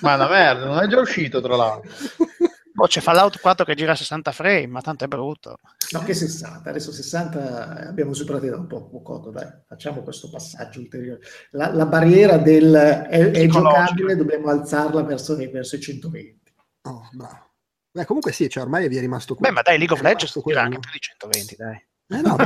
Ma 0.00 0.14
una 0.14 0.28
merda, 0.28 0.64
non 0.66 0.78
è 0.82 0.86
già 0.88 0.98
uscito 1.00 1.40
tra 1.40 1.56
l'altro. 1.56 1.90
Oh, 2.80 2.86
c'è 2.86 3.00
Fallout 3.00 3.40
4 3.40 3.64
che 3.64 3.74
gira 3.74 3.92
a 3.92 3.96
60 3.96 4.30
frame, 4.30 4.66
ma 4.68 4.80
tanto 4.80 5.04
è 5.04 5.08
brutto. 5.08 5.58
no, 5.90 6.02
che 6.04 6.14
60, 6.14 6.70
adesso 6.70 6.92
60 6.92 7.84
eh, 7.84 7.88
abbiamo 7.88 8.14
superato 8.14 8.46
da 8.46 8.56
un 8.56 8.66
po', 8.68 8.88
Coco, 9.02 9.30
dai, 9.30 9.48
facciamo 9.66 10.02
questo 10.02 10.30
passaggio 10.30 10.78
ulteriore. 10.78 11.20
La, 11.50 11.72
la 11.74 11.86
barriera 11.86 12.36
del 12.38 12.72
è, 12.72 13.30
è 13.32 13.46
giocabile, 13.46 14.14
dobbiamo 14.14 14.48
alzarla 14.48 15.02
verso, 15.02 15.34
verso 15.36 15.74
i 15.76 15.80
120. 15.80 16.54
Oh, 16.82 17.08
bravo. 17.12 17.46
Beh, 17.90 18.04
comunque 18.04 18.30
sì, 18.32 18.48
cioè, 18.48 18.62
ormai 18.62 18.86
vi 18.88 18.96
è 18.96 19.00
rimasto 19.00 19.34
Beh, 19.34 19.50
ma 19.50 19.62
dai, 19.62 19.76
League 19.78 19.96
of 19.96 20.02
Legends 20.02 20.32
gira 20.34 20.42
quello. 20.42 20.60
anche 20.60 20.78
più 20.78 20.90
di 20.92 20.98
120, 21.00 21.56
dai. 21.56 21.87
Eh 22.10 22.22
no, 22.22 22.36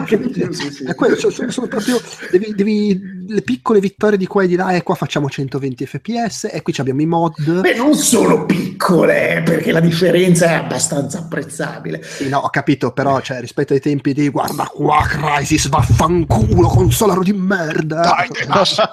sì, 0.51 0.73
sì. 0.73 0.85
è 0.85 0.95
quello, 0.97 1.17
cioè, 1.17 1.31
sono, 1.31 1.51
sono 1.53 1.69
proprio 1.69 2.01
devi, 2.33 2.53
devi- 2.53 3.01
le 3.29 3.43
piccole 3.43 3.79
vittorie 3.79 4.19
di 4.19 4.27
qua 4.27 4.43
e 4.43 4.49
di 4.49 4.57
là, 4.57 4.73
e 4.73 4.83
qua 4.83 4.97
facciamo 4.97 5.29
120 5.29 5.87
fps, 5.87 6.49
e 6.51 6.63
qui 6.63 6.75
abbiamo 6.79 7.01
i 7.01 7.07
mod. 7.07 7.61
Beh, 7.61 7.75
non 7.75 7.95
sono 7.95 8.45
piccole, 8.45 9.37
eh, 9.37 9.43
perché 9.43 9.71
la 9.71 9.79
differenza 9.79 10.47
è 10.47 10.55
abbastanza 10.55 11.21
apprezzabile. 11.21 12.03
Sì, 12.03 12.29
no, 12.29 12.39
ho 12.39 12.49
capito, 12.51 12.91
però 12.91 13.21
cioè, 13.21 13.39
rispetto 13.41 13.73
ai 13.73 13.81
tempi 13.81 14.13
di 14.13 14.29
guarda 14.31 14.65
qua, 14.65 15.03
Crisis, 15.07 15.69
vaffanculo, 15.69 16.67
consolaro 16.67 17.23
di 17.23 17.33
merda. 17.33 18.01
Dai, 18.01 18.29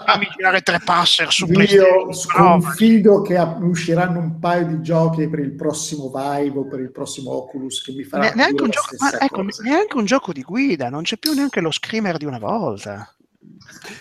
fammi 0.06 0.28
girare 0.36 0.62
tre 0.62 0.80
passer 0.84 1.32
su 1.32 1.48
Io 1.48 2.14
sconfido 2.14 3.22
che 3.22 3.38
usciranno 3.62 4.20
un 4.20 4.40
paio 4.40 4.68
di 4.68 4.82
giochi 4.82 5.28
per 5.28 5.40
il 5.40 5.54
prossimo 5.54 6.12
Vive 6.14 6.60
o 6.60 6.68
per 6.68 6.80
il 6.80 6.92
prossimo 6.92 7.32
Oculus 7.32 7.82
che 7.82 7.92
mi 7.92 7.98
ne- 7.98 8.04
faranno 8.06 8.36
neanche, 8.36 8.62
un 8.64 8.70
gioco, 8.70 8.96
ma 9.00 9.20
ecco, 9.20 9.46
neanche 9.64 9.98
un 9.98 10.06
gioco 10.06 10.32
di 10.32 10.42
guida, 10.44 10.58
non 10.90 11.04
c'è 11.04 11.18
più 11.18 11.34
neanche 11.34 11.62
lo 11.62 11.72
screamer 11.72 12.18
di 12.18 12.26
una 12.26 12.40
volta. 12.40 13.14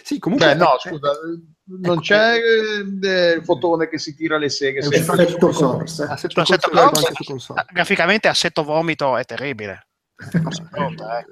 Sì, 0.03 0.19
comunque... 0.19 0.49
Cioè, 0.49 0.57
no, 0.57 0.75
eh, 0.75 0.89
scusa, 0.89 1.13
non 1.65 1.93
ecco. 1.93 2.01
c'è 2.01 2.35
eh, 2.37 3.33
il 3.37 3.45
fotone 3.45 3.89
che 3.89 3.99
si 3.99 4.15
tira 4.15 4.39
le 4.39 4.49
seghe. 4.49 4.81
È 4.81 5.37
corsa. 5.39 6.11
Assetto 6.11 6.41
Assetto 6.41 6.71
corsa 6.71 7.67
graficamente 7.71 8.29
assetto 8.29 8.63
vomito 8.63 9.17
è 9.17 9.25
terribile. 9.25 9.87
Si 10.17 10.63
affronta, 10.63 11.21
eh. 11.21 11.27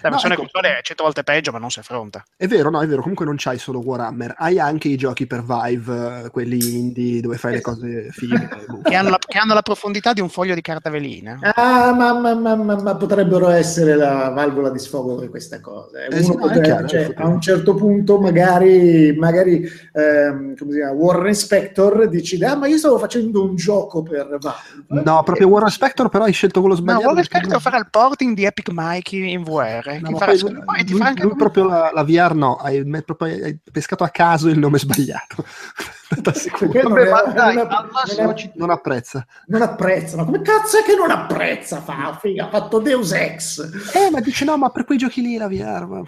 La 0.00 0.08
No, 0.08 0.10
versione 0.10 0.34
ecco. 0.34 0.42
console 0.42 0.78
è 0.78 0.82
100 0.82 1.02
volte 1.02 1.22
peggio, 1.24 1.52
ma 1.52 1.58
non 1.58 1.70
si 1.70 1.78
affronta. 1.78 2.22
È 2.36 2.46
vero, 2.46 2.70
no, 2.70 2.80
è 2.80 2.86
vero, 2.86 3.00
comunque 3.00 3.24
non 3.24 3.34
c'hai 3.38 3.58
solo 3.58 3.80
Warhammer, 3.80 4.34
hai 4.38 4.58
anche 4.58 4.88
i 4.88 4.96
giochi 4.96 5.26
per 5.26 5.42
Vive, 5.44 6.22
eh, 6.24 6.30
quelli 6.30 6.76
indie 6.78 7.20
dove 7.20 7.36
fai 7.36 7.52
le 7.54 7.60
cose 7.60 8.08
fighe. 8.10 8.48
boh. 8.68 8.80
Che 8.82 8.94
hanno, 8.94 9.10
la, 9.10 9.18
che 9.18 9.38
hanno 9.38 9.54
la 9.54 9.62
profondità 9.62 10.12
di 10.12 10.20
un 10.20 10.28
foglio 10.28 10.54
di 10.54 10.60
carta 10.62 10.90
velina. 10.90 11.38
Ah, 11.54 11.92
ma, 11.92 12.12
ma- 12.18 12.34
ma- 12.34 12.56
ma- 12.56 12.80
ma 12.82 12.96
potrebbero 12.96 13.48
essere 13.48 13.94
la 13.94 14.28
valvola 14.30 14.70
di 14.70 14.78
sfogo 14.78 15.20
di 15.20 15.28
questa 15.28 15.60
cosa. 15.60 16.04
eh. 16.04 16.16
Eh 16.16 16.22
sì, 16.22 16.28
no, 16.30 16.36
potrebbe- 16.36 16.62
chiaro, 16.66 16.86
cioè, 16.88 17.06
è 17.08 17.14
a 17.22 17.26
un 17.26 17.40
certo 17.40 17.74
punto, 17.74 18.20
magari, 18.20 19.14
magari 19.16 19.68
ehm, 19.92 20.56
come 20.56 20.72
si 20.72 20.78
chiama, 20.78 20.92
Warren 20.92 21.34
Spector 21.34 22.08
decide: 22.08 22.46
Ah, 22.46 22.56
ma 22.56 22.66
io 22.66 22.78
stavo 22.78 22.98
facendo 22.98 23.44
un 23.44 23.56
gioco 23.56 24.02
per 24.02 24.38
Valve. 24.40 25.02
No, 25.04 25.22
proprio 25.22 25.48
Warren 25.48 25.70
Spector, 25.70 26.08
però 26.08 26.24
hai 26.24 26.32
scelto 26.32 26.60
quello 26.60 26.74
sbagliato. 26.74 27.04
Warren 27.06 27.16
perché- 27.22 27.38
Spector 27.38 27.60
farà 27.60 27.78
il 27.78 27.88
porting 27.90 28.34
di 28.34 28.44
Epic 28.44 28.68
Mikey 28.72 29.32
in 29.32 29.42
VR. 29.42 29.67
No, 30.00 30.10
ma 30.10 30.18
farà- 30.18 30.32
poi 30.32 30.40
lui, 30.40 30.64
poi 30.64 30.84
ti 30.84 30.90
lui- 30.92 31.00
fa 31.00 31.06
anche 31.08 31.22
lui 31.22 31.36
proprio 31.36 31.66
la, 31.66 31.90
la 31.92 32.04
VR 32.04 32.34
no, 32.34 32.56
hai, 32.56 32.84
proprio 33.04 33.44
hai 33.44 33.58
pescato 33.70 34.04
a 34.04 34.08
caso 34.08 34.48
il 34.48 34.58
nome 34.58 34.78
sbagliato. 34.78 35.44
Non, 36.10 36.22
Vabbè, 36.94 37.10
ma 37.10 37.22
dai, 37.24 37.54
Non 38.54 38.70
apprezza. 38.70 39.26
non 39.48 39.60
apprezza. 39.60 40.16
Ma 40.16 40.24
come 40.24 40.40
cazzo 40.40 40.78
è 40.78 40.82
che 40.82 40.94
non 40.96 41.10
apprezza? 41.10 41.82
Fa, 41.82 42.16
figa, 42.18 42.46
ha 42.46 42.48
fatto 42.48 42.78
Deus 42.78 43.12
Ex. 43.12 43.92
Eh, 43.94 44.10
ma 44.10 44.18
dice 44.20 44.46
no, 44.46 44.56
ma 44.56 44.70
per 44.70 44.86
quei 44.86 44.96
giochi 44.96 45.20
lì 45.20 45.36
la 45.36 45.48
VR. 45.48 45.84
Ma... 45.86 46.02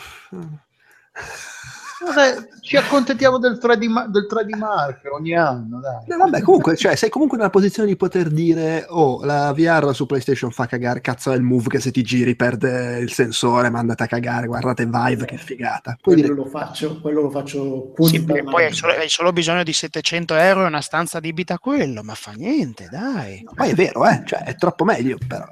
Vabbè, 2.03 2.49
ci 2.63 2.77
accontentiamo 2.77 3.39
del 3.39 3.59
3D, 3.61 3.87
ma- 3.87 4.07
del 4.07 4.27
3D 4.29 4.57
marker 4.57 5.13
ogni 5.13 5.37
anno, 5.37 5.81
dai. 5.81 6.17
Vabbè, 6.17 6.41
comunque, 6.41 6.75
cioè, 6.75 6.97
sei 6.97 7.11
comunque 7.11 7.37
nella 7.37 7.51
posizione 7.51 7.89
di 7.89 7.97
poter 7.97 8.29
dire: 8.29 8.87
Oh, 8.89 9.23
la 9.25 9.53
VR 9.53 9.95
su 9.95 10.07
PlayStation 10.07 10.51
fa 10.51 10.67
cagare. 10.67 11.03
Cazzo, 11.03 11.31
è 11.31 11.37
il 11.37 11.43
move 11.43 11.69
che 11.69 11.79
se 11.79 11.91
ti 11.91 12.03
giri 12.03 12.35
perde 12.37 12.99
il 12.99 13.13
sensore, 13.13 13.69
ma 13.69 13.81
andate 13.81 14.05
a 14.05 14.07
cagare. 14.07 14.47
Guardate 14.47 14.87
Vive, 14.87 15.27
che 15.27 15.37
figata. 15.37 15.97
Puoi 16.01 16.15
Quello 16.17 16.35
dire, 16.35 16.35
lo 16.35 16.47
faccio, 16.47 17.01
quello 17.01 17.21
lo 17.21 17.31
faccio 17.31 17.93
Sì, 17.99 18.25
poi 18.25 18.65
hai 18.65 18.73
solo, 18.73 18.93
hai 18.93 19.09
solo 19.11 19.33
bisogno 19.33 19.63
di 19.63 19.73
700 19.73 20.35
euro 20.37 20.65
e 20.65 20.67
una 20.69 20.81
stanza 20.81 21.19
adibita 21.19 21.55
a 21.55 21.59
quello, 21.59 22.03
ma 22.03 22.15
fa 22.15 22.33
niente, 22.33 22.89
dai. 22.91 23.45
poi 23.55 23.71
è 23.71 23.75
vero, 23.75 24.07
eh, 24.09 24.23
cioè, 24.25 24.45
è 24.45 24.55
troppo 24.55 24.85
meglio, 24.85 25.19
però. 25.27 25.47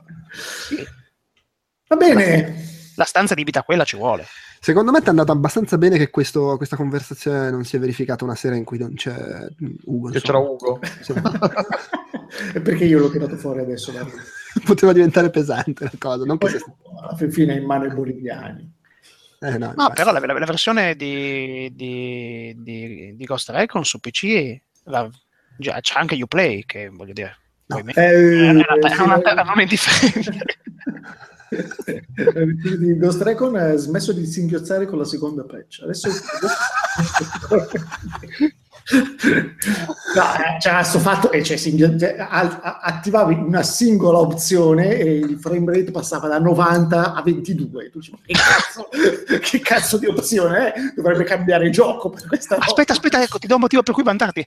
Va 1.88 1.96
bene. 1.96 2.76
La 2.96 3.04
stanza 3.04 3.34
adibita 3.34 3.60
a 3.60 3.62
quella 3.62 3.84
ci 3.84 3.96
vuole. 3.96 4.24
Secondo 4.60 4.90
me 4.90 4.98
ti 5.00 5.06
è 5.06 5.10
andata 5.10 5.32
abbastanza 5.32 5.78
bene 5.78 5.96
che 5.98 6.10
questo- 6.10 6.56
questa 6.56 6.76
conversazione 6.76 7.50
non 7.50 7.64
si 7.64 7.76
è 7.76 7.78
verificata 7.78 8.24
una 8.24 8.34
sera 8.34 8.56
in 8.56 8.64
cui 8.64 8.78
non 8.78 8.94
c'è 8.94 9.46
Ugo. 9.84 10.10
Che 10.10 10.20
c'era 10.20 10.38
Ugo. 10.38 10.80
E 12.54 12.60
perché 12.60 12.84
io 12.84 12.98
l'ho 12.98 13.10
tirato 13.10 13.36
fuori 13.36 13.60
adesso? 13.60 13.90
dai. 13.90 14.04
Poteva 14.64 14.92
diventare 14.92 15.30
pesante 15.30 15.84
la 15.84 15.90
cosa. 15.98 16.24
Non 16.24 16.36
Poi, 16.36 16.50
alla 17.00 17.16
fin 17.16 17.30
fine 17.32 17.54
è 17.54 17.58
in 17.58 17.64
mano 17.64 17.84
ai 17.84 17.90
boliviani. 17.94 18.70
eh, 19.40 19.56
no, 19.56 19.72
No, 19.76 19.90
però 19.94 20.12
la, 20.12 20.18
la- 20.20 20.38
la 20.38 20.44
versione 20.44 20.94
di, 20.94 21.72
di, 21.74 22.54
di, 22.58 23.16
di 23.16 23.24
Ghost 23.24 23.48
Recon 23.48 23.84
su 23.84 23.98
PC 23.98 24.60
la- 24.84 25.08
già, 25.56 25.80
c'è 25.80 25.98
anche 25.98 26.20
Uplay, 26.22 26.64
che 26.66 26.90
voglio 26.92 27.14
dire. 27.14 27.36
No. 27.66 27.78
Eh, 27.78 27.92
è 27.94 28.50
una, 28.50 28.64
è 28.66 29.00
una, 29.00 29.16
sì, 29.16 29.22
è 29.22 29.32
una 29.32 29.62
indifferenza. 29.62 30.32
Ghost 32.98 33.22
Recon 33.22 33.56
ha 33.56 33.74
smesso 33.76 34.12
di 34.12 34.26
singhiozzare 34.26 34.86
con 34.86 34.98
la 34.98 35.04
seconda 35.04 35.44
patch. 35.44 35.80
Adesso 35.82 36.08
No, 38.90 40.22
eh, 40.34 40.56
c'era 40.58 40.82
sto 40.82 40.98
fatto 40.98 41.28
che 41.28 41.42
cioè, 41.42 41.58
cioè, 41.58 42.16
attivavi 42.18 43.34
una 43.34 43.62
singola 43.62 44.18
opzione 44.18 44.96
e 44.96 45.18
il 45.18 45.38
frame 45.38 45.74
rate 45.74 45.90
passava 45.90 46.26
da 46.26 46.38
90 46.38 47.12
a 47.12 47.22
22. 47.22 47.90
Tu 47.90 47.98
dici, 47.98 48.10
ma 48.12 48.18
che 48.24 48.32
cazzo, 48.32 48.88
che 49.40 49.60
cazzo 49.60 49.98
di 49.98 50.06
opzione 50.06 50.72
è? 50.72 50.80
Dovrebbe 50.94 51.24
cambiare 51.24 51.68
gioco 51.68 52.08
per 52.08 52.26
questa. 52.26 52.56
Aspetta, 52.56 52.94
aspetta, 52.94 53.22
ecco, 53.22 53.38
ti 53.38 53.46
do 53.46 53.56
un 53.56 53.60
motivo 53.60 53.82
per 53.82 53.92
cui 53.92 54.02
vantarti. 54.02 54.46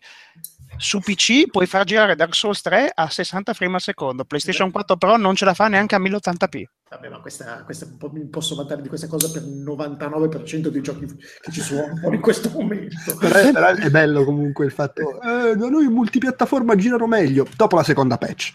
Su 0.83 0.99
PC 0.99 1.45
puoi 1.51 1.67
far 1.67 1.83
girare 1.83 2.15
Dark 2.15 2.33
Souls 2.33 2.59
3 2.61 2.91
a 2.95 3.07
60 3.07 3.53
frame 3.53 3.75
al 3.75 3.81
secondo. 3.81 4.25
PlayStation 4.25 4.71
4 4.71 4.97
Pro 4.97 5.15
non 5.15 5.35
ce 5.35 5.45
la 5.45 5.53
fa 5.53 5.67
neanche 5.67 5.93
a 5.93 5.99
1080p. 5.99 6.63
Vabbè, 6.89 7.07
ma 7.07 7.19
questa, 7.19 7.61
questa 7.63 7.85
mi 8.11 8.25
posso 8.27 8.55
vantare 8.55 8.81
di 8.81 8.87
questa 8.87 9.05
cosa 9.07 9.29
per 9.31 9.43
il 9.43 9.63
99% 9.63 10.67
dei 10.69 10.81
giochi 10.81 11.05
che 11.05 11.51
ci 11.51 11.61
sono 11.61 11.85
in 12.11 12.19
questo 12.19 12.49
momento. 12.49 13.15
Però 13.19 13.35
è, 13.35 13.51
però 13.51 13.67
è 13.69 13.89
bello 13.91 14.23
comunque 14.25 14.65
il 14.65 14.71
fatto 14.71 15.21
eh, 15.21 15.55
da 15.55 15.69
noi 15.69 15.85
in 15.85 15.91
multipiattaforma 15.93 16.75
girano 16.75 17.05
meglio 17.05 17.45
dopo 17.55 17.75
la 17.75 17.83
seconda 17.83 18.17
patch 18.17 18.51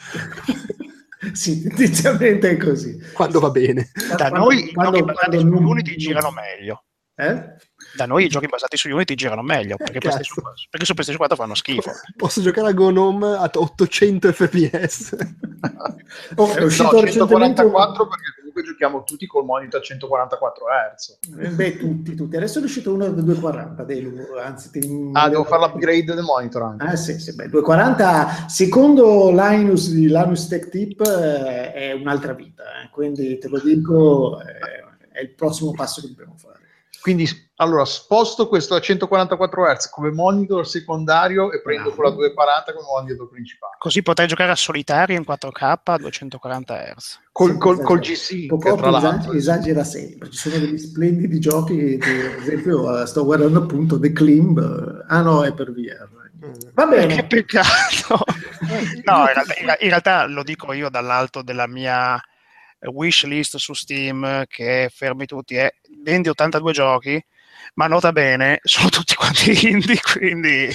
sì, 1.33 1.63
tendenzialmente 1.63 2.51
è 2.51 2.57
così. 2.57 2.99
quando 3.13 3.39
va 3.41 3.51
bene 3.51 3.91
Da 4.09 4.17
Quando- 4.29 4.39
noi 4.39 4.69
i 4.69 4.73
quando- 4.73 5.05
basati 5.05 5.37
quando 5.37 5.41
su 5.41 5.47
non- 5.63 5.65
Unity 5.65 5.97
girano 5.97 6.31
meglio. 6.33 6.83
Eh? 7.19 7.55
Da 7.97 8.07
noi 8.07 8.25
i 8.25 8.29
giochi 8.29 8.47
basati 8.47 8.77
su 8.77 8.89
Unity 8.91 9.15
girano 9.15 9.43
meglio 9.43 9.77
perché, 9.77 9.99
cazzo. 9.99 10.17
PlayStation, 10.19 10.45
perché 10.71 10.87
su 10.87 10.93
PlayStation 10.93 11.17
4 11.27 11.37
fanno 11.37 11.55
schifo. 11.55 11.91
posso 12.17 12.43
giocare 12.43 12.69
a 12.69 12.73
Gnome 12.73 13.27
a 13.37 13.51
800 13.53 14.33
fps 14.33 15.17
Oh, 16.37 16.53
è 16.53 16.61
No, 16.61 16.67
uscito 16.67 16.97
un- 16.99 17.07
144 17.07 18.07
perché 18.07 18.33
comunque 18.37 18.63
giochiamo 18.63 19.03
tutti 19.05 19.27
col 19.27 19.45
monitor 19.45 19.81
a 19.81 19.83
144 19.83 20.65
Hz. 20.67 21.19
Eh, 21.39 21.49
Beh, 21.51 21.77
tutti, 21.77 22.15
tutti. 22.15 22.37
Adesso 22.37 22.61
è 22.61 22.63
uscito 22.63 22.93
uno 22.95 23.05
del 23.05 23.25
240, 23.25 23.83
Delu, 23.85 24.15
anzi... 24.43 24.71
ti- 24.71 25.11
Ah, 25.13 25.29
devo 25.29 25.45
fare 25.45 25.63
l'upgrade 25.67 26.15
del 26.15 26.23
monitor 26.23 26.63
anche. 26.63 26.85
Ah, 26.85 26.97
sì, 26.97 27.19
sì, 27.19 27.35
beh, 27.35 27.49
240, 27.49 28.47
secondo 28.49 29.31
Linus 29.31 29.91
di 29.91 30.07
Linus 30.07 30.49
Tech 30.49 30.69
Tip, 30.69 31.01
eh, 31.01 31.73
è 31.73 31.93
un'altra 31.93 32.33
vita, 32.35 32.63
eh, 32.83 32.91
quindi 32.91 33.39
te 33.39 33.49
lo 33.49 33.59
dico, 33.61 34.41
eh, 34.41 35.09
è 35.13 35.21
il 35.21 35.31
prossimo 35.35 35.73
passo 35.73 36.01
che 36.01 36.09
dobbiamo 36.09 36.35
fare. 36.37 36.61
Quindi, 37.01 37.29
allora, 37.59 37.85
sposto 37.87 38.49
questo 38.49 38.75
a 38.75 38.81
144 38.81 39.65
Hz 39.65 39.89
come 39.89 40.11
monitor 40.11 40.67
secondario 40.67 41.53
e 41.53 41.63
prendo 41.63 41.91
quello 41.93 42.11
a 42.11 42.13
240 42.13 42.73
come 42.75 42.87
monitor 42.87 43.29
principale. 43.29 43.77
Così 43.79 44.03
potrai 44.03 44.27
giocare 44.27 44.51
a 44.51 44.57
solitario 44.57 45.17
in 45.17 45.25
4K 45.27 45.79
a 45.85 45.97
240 45.97 46.95
Hz. 46.95 47.21
Col, 47.33 47.57
col, 47.57 47.83
col 47.83 48.01
G-Sync, 48.01 48.49
Poco 48.49 48.77
tra 48.77 48.91
l'altro. 48.91 49.33
esagera 49.33 49.85
sempre, 49.85 50.31
ci 50.31 50.37
sono 50.37 50.59
degli 50.59 50.79
splendidi 50.79 51.39
giochi, 51.39 51.97
che, 51.99 52.35
ad 52.35 52.41
esempio 52.43 53.01
eh, 53.01 53.07
sto 53.07 53.25
guardando 53.25 53.61
appunto 53.61 53.99
The 53.99 54.13
Climb, 54.13 54.59
eh, 54.59 55.05
ah 55.09 55.23
no, 55.23 55.43
è 55.45 55.53
per 55.55 55.73
VR. 55.73 56.09
Va 56.75 56.89
Che 56.89 56.95
bene, 56.95 57.27
peccato! 57.27 58.19
no, 59.05 59.27
in 59.27 59.33
realtà, 59.33 59.55
in- 59.59 59.77
in 59.81 59.89
realtà 59.89 60.27
lo 60.27 60.43
dico 60.43 60.73
io 60.75 60.91
dall'alto 60.91 61.41
della 61.41 61.67
mia 61.67 62.21
wish 62.81 63.25
list 63.25 63.57
su 63.57 63.73
Steam 63.73 64.45
che 64.47 64.91
fermi 64.93 65.25
tutti 65.25 65.57
è 65.57 65.73
vendi 66.03 66.29
82 66.29 66.73
giochi 66.73 67.25
ma 67.75 67.87
nota 67.87 68.13
bene 68.13 68.61
sono 68.63 68.89
tutti 68.89 69.15
quanti 69.15 69.67
indie 69.69 70.01
quindi 70.01 70.69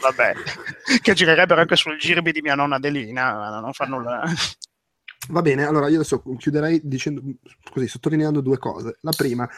vabbè. 0.00 0.34
Che 1.02 1.14
girerebbero 1.14 1.60
anche 1.60 1.76
sul 1.76 1.98
girbi 1.98 2.32
di 2.32 2.42
mia 2.42 2.54
nonna 2.54 2.76
Adelina 2.76 3.34
ma 3.34 3.60
non 3.60 3.72
fa 3.72 3.84
nulla 3.84 4.22
Va 5.28 5.40
bene, 5.40 5.64
allora 5.64 5.86
io 5.88 5.94
adesso 5.94 6.20
chiuderei 6.36 6.80
dicendo 6.82 7.22
così, 7.70 7.86
sottolineando 7.86 8.40
due 8.40 8.58
cose. 8.58 8.98
La 9.02 9.12
prima, 9.16 9.48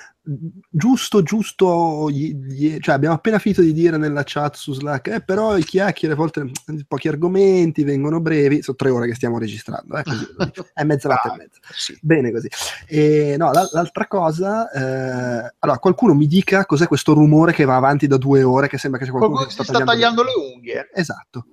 giusto, 0.69 1.23
giusto, 1.23 2.11
gli- 2.11 2.35
gli- 2.35 2.79
cioè 2.81 2.95
abbiamo 2.95 3.15
appena 3.15 3.39
finito 3.39 3.63
di 3.63 3.73
dire 3.73 3.97
nella 3.97 4.23
chat 4.27 4.57
su 4.57 4.75
Slack, 4.75 5.07
eh, 5.09 5.21
però 5.23 5.57
i 5.57 5.65
chiacchiere 5.65 6.13
a 6.13 6.17
volte 6.19 6.51
pochi 6.87 7.09
argomenti 7.09 7.83
vengono 7.83 8.21
brevi, 8.21 8.61
sono 8.63 8.77
tre 8.77 8.91
ore 8.91 9.07
che 9.07 9.15
stiamo 9.15 9.39
registrando, 9.39 9.97
eh, 9.97 10.03
così, 10.03 10.27
è 10.75 10.85
mezz'orata 10.85 11.33
e 11.33 11.37
mezza. 11.39 11.59
Sì. 11.75 11.99
Bene 12.03 12.31
così. 12.31 12.49
E, 12.87 13.37
no, 13.39 13.51
la- 13.51 13.69
l'altra 13.73 14.07
cosa, 14.07 14.71
eh, 14.71 15.55
allora 15.61 15.79
qualcuno 15.79 16.13
mi 16.15 16.27
dica 16.27 16.67
cos'è 16.67 16.87
questo 16.87 17.15
rumore 17.15 17.53
che 17.55 17.65
va 17.65 17.77
avanti 17.77 18.07
da 18.07 18.19
due 18.19 18.43
ore, 18.43 18.69
che 18.69 18.77
sembra 18.77 19.01
che 19.01 19.07
c'è 19.07 19.13
qualcuno 19.13 19.37
Qualcuno 19.39 19.57
che 19.65 19.65
si 19.65 19.73
sta 19.77 19.83
tagliando 19.85 20.23
le 20.23 20.33
unghie. 20.55 20.91
Esatto, 20.93 21.47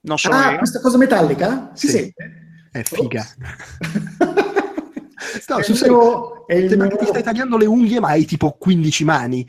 non 0.00 0.18
sono 0.18 0.34
ah, 0.34 0.50
io 0.50 0.58
questa 0.58 0.80
cosa 0.80 0.98
metallica? 0.98 1.70
Si 1.74 1.86
Sì. 1.86 1.92
sente? 1.98 2.38
È 2.74 2.82
figa. 2.82 3.24
No, 5.48 5.58
il 5.58 5.64
serio. 5.64 6.44
il 6.48 6.68
Sembra 6.68 6.86
mio 6.86 6.96
che 6.96 7.04
ti 7.04 7.08
stai 7.10 7.22
tagliando 7.22 7.56
le 7.56 7.64
unghie, 7.66 7.98
ma 7.98 8.08
hai 8.08 8.24
tipo 8.24 8.52
15 8.52 9.04
mani. 9.04 9.46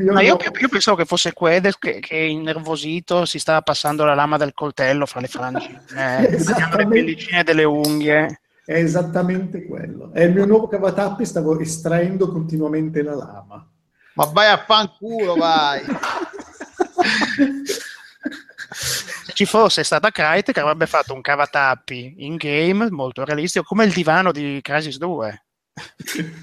Ma 0.00 0.20
io, 0.22 0.36
io 0.60 0.68
pensavo 0.68 0.96
che 0.96 1.04
fosse 1.04 1.32
Quedel 1.32 1.78
che, 1.78 2.00
che 2.00 2.16
innervosito 2.16 3.24
si 3.24 3.38
stava 3.38 3.62
passando 3.62 4.04
la 4.04 4.14
lama 4.14 4.36
del 4.36 4.52
coltello 4.52 5.06
fra 5.06 5.20
le 5.20 5.28
frange, 5.28 5.82
eh, 5.94 5.94
tagliando 5.94 6.28
le 6.30 6.34
Esattamente. 6.34 6.94
pellicine 6.94 7.44
delle 7.44 7.64
unghie. 7.64 8.40
È 8.64 8.74
esattamente 8.74 9.64
quello. 9.66 10.10
È 10.12 10.22
il 10.22 10.32
mio 10.32 10.46
nuovo 10.46 10.66
cavatappi, 10.68 11.24
stavo 11.24 11.58
estraendo 11.58 12.30
continuamente 12.30 13.02
la 13.02 13.14
lama. 13.14 13.66
Ma 14.14 14.24
vai 14.26 14.50
a 14.50 14.64
fanculo, 14.66 15.36
vai. 15.36 15.80
Se 18.72 19.32
ci 19.34 19.44
fosse 19.46 19.82
stata 19.84 20.10
Crytek 20.10 20.58
avrebbe 20.58 20.86
fatto 20.86 21.14
un 21.14 21.20
cavatappi 21.20 22.14
in 22.18 22.36
game 22.36 22.90
molto 22.90 23.24
realistico 23.24 23.64
come 23.64 23.84
il 23.84 23.92
divano 23.92 24.32
di 24.32 24.58
Crysis 24.62 24.98
2 24.98 25.44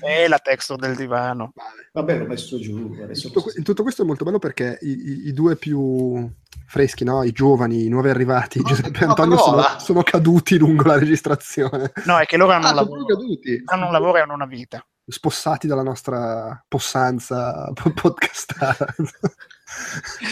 e 0.01 0.27
la 0.27 0.39
texture 0.39 0.79
del 0.87 0.95
divano 0.95 1.53
Vabbè, 1.93 2.17
l'ho 2.17 2.25
messo 2.25 2.59
giù. 2.59 2.95
Tutto, 3.31 3.43
tutto 3.61 3.83
questo 3.83 4.01
è 4.01 4.05
molto 4.05 4.23
bello 4.25 4.39
perché 4.39 4.79
i, 4.81 4.89
i- 4.89 5.27
i 5.27 5.33
due 5.33 5.55
più 5.55 6.27
freschi, 6.65 7.03
no? 7.03 7.23
i 7.23 7.31
giovani, 7.31 7.85
i 7.85 7.89
nuovi 7.89 8.09
arrivati, 8.09 8.59
Ma- 8.59 8.69
Giuseppe 8.69 8.99
e 9.03 9.05
Antonio, 9.07 9.37
sono, 9.37 9.63
sono 9.79 10.01
caduti 10.03 10.57
lungo 10.57 10.83
la 10.83 10.97
registrazione, 10.97 11.91
no 12.05 12.17
è 12.17 12.25
che 12.25 12.37
loro 12.37 12.53
hanno, 12.53 12.65
Ah, 12.67 12.69
un, 12.69 12.75
lavoro, 12.75 13.05
hanno 13.65 13.85
un 13.85 13.91
lavoro 13.91 14.17
e 14.17 14.21
hanno 14.21 14.33
una 14.33 14.45
vita 14.47 14.83
spossati 15.05 15.65
dalla 15.67 15.81
nostra 15.83 16.63
possanza 16.67 17.71
po- 17.73 17.91
podcastara. 17.93 18.85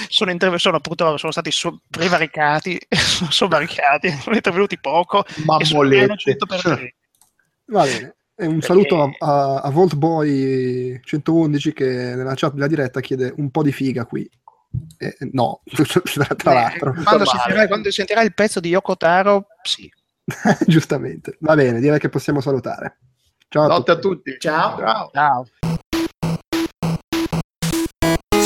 sono, 0.09 0.31
interve- 0.31 0.57
sono 0.57 0.79
purtroppo 0.79 1.17
sono 1.17 1.31
stati 1.31 1.51
so- 1.51 1.81
prevaricati 1.89 2.79
sono 2.89 3.31
sovraricati 3.31 4.09
sono 4.21 4.35
intervenuti 4.35 4.79
poco 4.79 5.25
e 5.25 5.31
sono 5.65 5.81
Mammolette. 5.81 6.17
100 6.17 6.45
per 6.45 6.61
tre. 6.61 6.95
Va 7.65 7.83
bene. 7.83 8.15
E 8.39 8.45
un 8.45 8.59
Perché- 8.59 8.65
saluto 8.67 9.01
a, 9.01 9.09
a, 9.19 9.61
a 9.61 9.69
Voltboy 9.71 10.99
111 11.03 11.73
che 11.73 11.85
nella 12.15 12.33
chat 12.35 12.53
della 12.53 12.67
diretta 12.67 12.99
chiede 12.99 13.33
un 13.37 13.49
po' 13.49 13.63
di 13.63 13.71
figa 13.71 14.05
qui. 14.05 14.29
Eh, 14.97 15.17
no, 15.31 15.61
tra 16.37 16.53
l'altro, 16.53 16.91
Eh, 16.91 17.03
quando, 17.03 17.23
Male. 17.23 17.25
sentirai, 17.25 17.67
quando 17.67 17.91
sentirai 17.91 18.25
il 18.25 18.33
pezzo 18.33 18.59
di 18.59 18.69
Yoko 18.69 18.95
Taro 18.95 19.47
sì 19.63 19.89
giustamente. 20.67 21.37
Va 21.39 21.55
bene, 21.55 21.79
direi 21.79 21.99
che 21.99 22.09
possiamo 22.09 22.41
salutare. 22.41 22.99
Ciao 23.47 23.63
a 23.63 23.67
Notte 23.67 23.91
a 23.91 23.95
tutti. 23.95 24.31
tutti. 24.33 24.39
Ciao. 24.39 24.77
Ciao. 24.77 25.09
ciao 25.13 25.45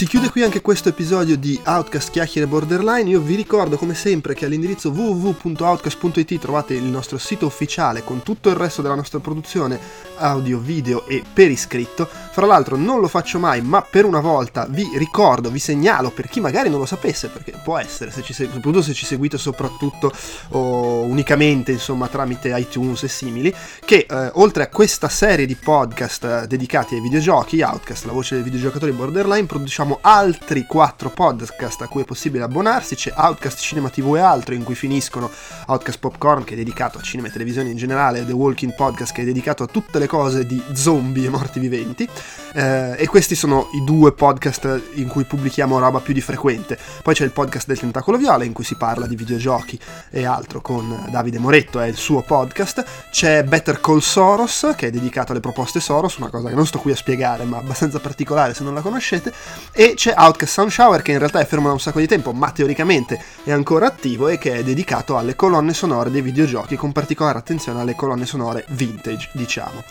Si 0.01 0.07
chiude 0.07 0.31
qui 0.31 0.41
anche 0.41 0.61
questo 0.61 0.89
episodio 0.89 1.37
di 1.37 1.61
Outcast 1.63 2.09
Chiacchiere 2.09 2.47
Borderline. 2.47 3.07
Io 3.07 3.21
vi 3.21 3.35
ricordo 3.35 3.77
come 3.77 3.93
sempre 3.93 4.33
che 4.33 4.45
all'indirizzo 4.45 4.89
www.outcast.it 4.89 6.39
trovate 6.39 6.73
il 6.73 6.85
nostro 6.85 7.19
sito 7.19 7.45
ufficiale 7.45 8.03
con 8.03 8.23
tutto 8.23 8.49
il 8.49 8.55
resto 8.55 8.81
della 8.81 8.95
nostra 8.95 9.19
produzione 9.19 9.79
audio, 10.21 10.59
video 10.59 11.05
e 11.07 11.23
per 11.33 11.51
iscritto. 11.51 12.07
Fra 12.31 12.45
l'altro 12.45 12.77
non 12.77 12.99
lo 12.99 13.07
faccio 13.07 13.39
mai, 13.39 13.61
ma 13.61 13.81
per 13.81 14.05
una 14.05 14.21
volta 14.21 14.65
vi 14.69 14.89
ricordo, 14.95 15.49
vi 15.49 15.59
segnalo 15.59 16.11
per 16.11 16.29
chi 16.29 16.39
magari 16.39 16.69
non 16.69 16.79
lo 16.79 16.85
sapesse, 16.85 17.27
perché 17.27 17.53
può 17.63 17.77
essere, 17.77 18.11
se 18.11 18.21
ci 18.21 18.33
soprattutto 18.33 18.81
se 18.81 18.93
ci 18.93 19.05
seguite 19.05 19.37
soprattutto 19.37 20.11
o 20.49 21.01
unicamente 21.01 21.71
insomma 21.71 22.07
tramite 22.07 22.55
iTunes 22.57 23.03
e 23.03 23.07
simili, 23.07 23.53
che 23.83 24.05
eh, 24.09 24.29
oltre 24.35 24.63
a 24.63 24.67
questa 24.67 25.09
serie 25.09 25.45
di 25.45 25.55
podcast 25.55 26.23
eh, 26.23 26.47
dedicati 26.47 26.95
ai 26.95 27.01
videogiochi, 27.01 27.61
Outcast, 27.61 28.05
la 28.05 28.13
voce 28.13 28.35
dei 28.35 28.43
videogiocatori 28.43 28.91
borderline, 28.91 29.45
produciamo 29.45 29.99
altri 30.01 30.65
quattro 30.65 31.09
podcast 31.09 31.81
a 31.81 31.87
cui 31.87 32.03
è 32.03 32.05
possibile 32.05 32.43
abbonarsi, 32.43 32.95
c'è 32.95 33.13
Outcast 33.15 33.59
Cinema 33.59 33.89
TV 33.89 34.15
e 34.15 34.19
altro, 34.19 34.53
in 34.53 34.63
cui 34.63 34.75
finiscono 34.75 35.29
Outcast 35.67 35.99
Popcorn, 35.99 36.43
che 36.43 36.53
è 36.53 36.57
dedicato 36.57 36.97
a 36.97 37.01
cinema 37.01 37.27
e 37.27 37.31
televisione 37.31 37.69
in 37.69 37.77
generale, 37.77 38.25
The 38.25 38.31
Walking 38.31 38.73
Podcast, 38.75 39.13
che 39.13 39.21
è 39.21 39.25
dedicato 39.25 39.63
a 39.63 39.67
tutte 39.67 39.99
le 39.99 40.07
cose 40.11 40.45
di 40.45 40.61
zombie 40.73 41.27
e 41.27 41.29
morti 41.29 41.57
viventi, 41.61 42.05
eh, 42.53 42.95
e 42.97 43.07
questi 43.07 43.33
sono 43.33 43.69
i 43.75 43.83
due 43.85 44.11
podcast 44.11 44.81
in 44.95 45.07
cui 45.07 45.23
pubblichiamo 45.23 45.79
roba 45.79 46.01
più 46.01 46.13
di 46.13 46.19
frequente. 46.19 46.77
Poi 47.01 47.13
c'è 47.13 47.23
il 47.23 47.31
podcast 47.31 47.65
del 47.67 47.79
Tentacolo 47.79 48.17
Viola, 48.17 48.43
in 48.43 48.51
cui 48.51 48.65
si 48.65 48.75
parla 48.75 49.07
di 49.07 49.15
videogiochi 49.15 49.79
e 50.09 50.25
altro 50.25 50.59
con 50.59 51.07
Davide 51.09 51.39
Moretto, 51.39 51.79
è 51.79 51.87
il 51.87 51.95
suo 51.95 52.23
podcast. 52.23 52.83
C'è 53.09 53.45
Better 53.45 53.79
Call 53.79 53.99
Soros, 53.99 54.73
che 54.75 54.87
è 54.87 54.91
dedicato 54.91 55.31
alle 55.31 55.39
proposte 55.39 55.79
Soros, 55.79 56.17
una 56.17 56.27
cosa 56.27 56.49
che 56.49 56.55
non 56.55 56.67
sto 56.67 56.79
qui 56.79 56.91
a 56.91 56.95
spiegare, 56.97 57.45
ma 57.45 57.59
abbastanza 57.59 58.01
particolare 58.01 58.53
se 58.53 58.65
non 58.65 58.73
la 58.73 58.81
conoscete. 58.81 59.31
E 59.71 59.93
c'è 59.95 60.13
Outcast 60.17 60.51
Sound 60.51 60.71
Shower, 60.71 61.01
che 61.01 61.13
in 61.13 61.19
realtà 61.19 61.39
è 61.39 61.45
fermo 61.45 61.67
da 61.67 61.73
un 61.73 61.79
sacco 61.79 61.99
di 61.99 62.07
tempo, 62.07 62.33
ma 62.33 62.51
teoricamente 62.51 63.17
è 63.45 63.51
ancora 63.53 63.85
attivo 63.85 64.27
e 64.27 64.37
che 64.37 64.55
è 64.55 64.63
dedicato 64.63 65.17
alle 65.17 65.37
colonne 65.37 65.73
sonore 65.73 66.11
dei 66.11 66.21
videogiochi, 66.21 66.75
con 66.75 66.91
particolare 66.91 67.37
attenzione 67.37 67.79
alle 67.79 67.95
colonne 67.95 68.25
sonore 68.25 68.65
vintage, 68.71 69.29
diciamo. 69.31 69.83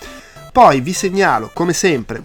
Poi 0.53 0.81
vi 0.81 0.93
segnalo, 0.93 1.51
come 1.53 1.73
sempre, 1.73 2.23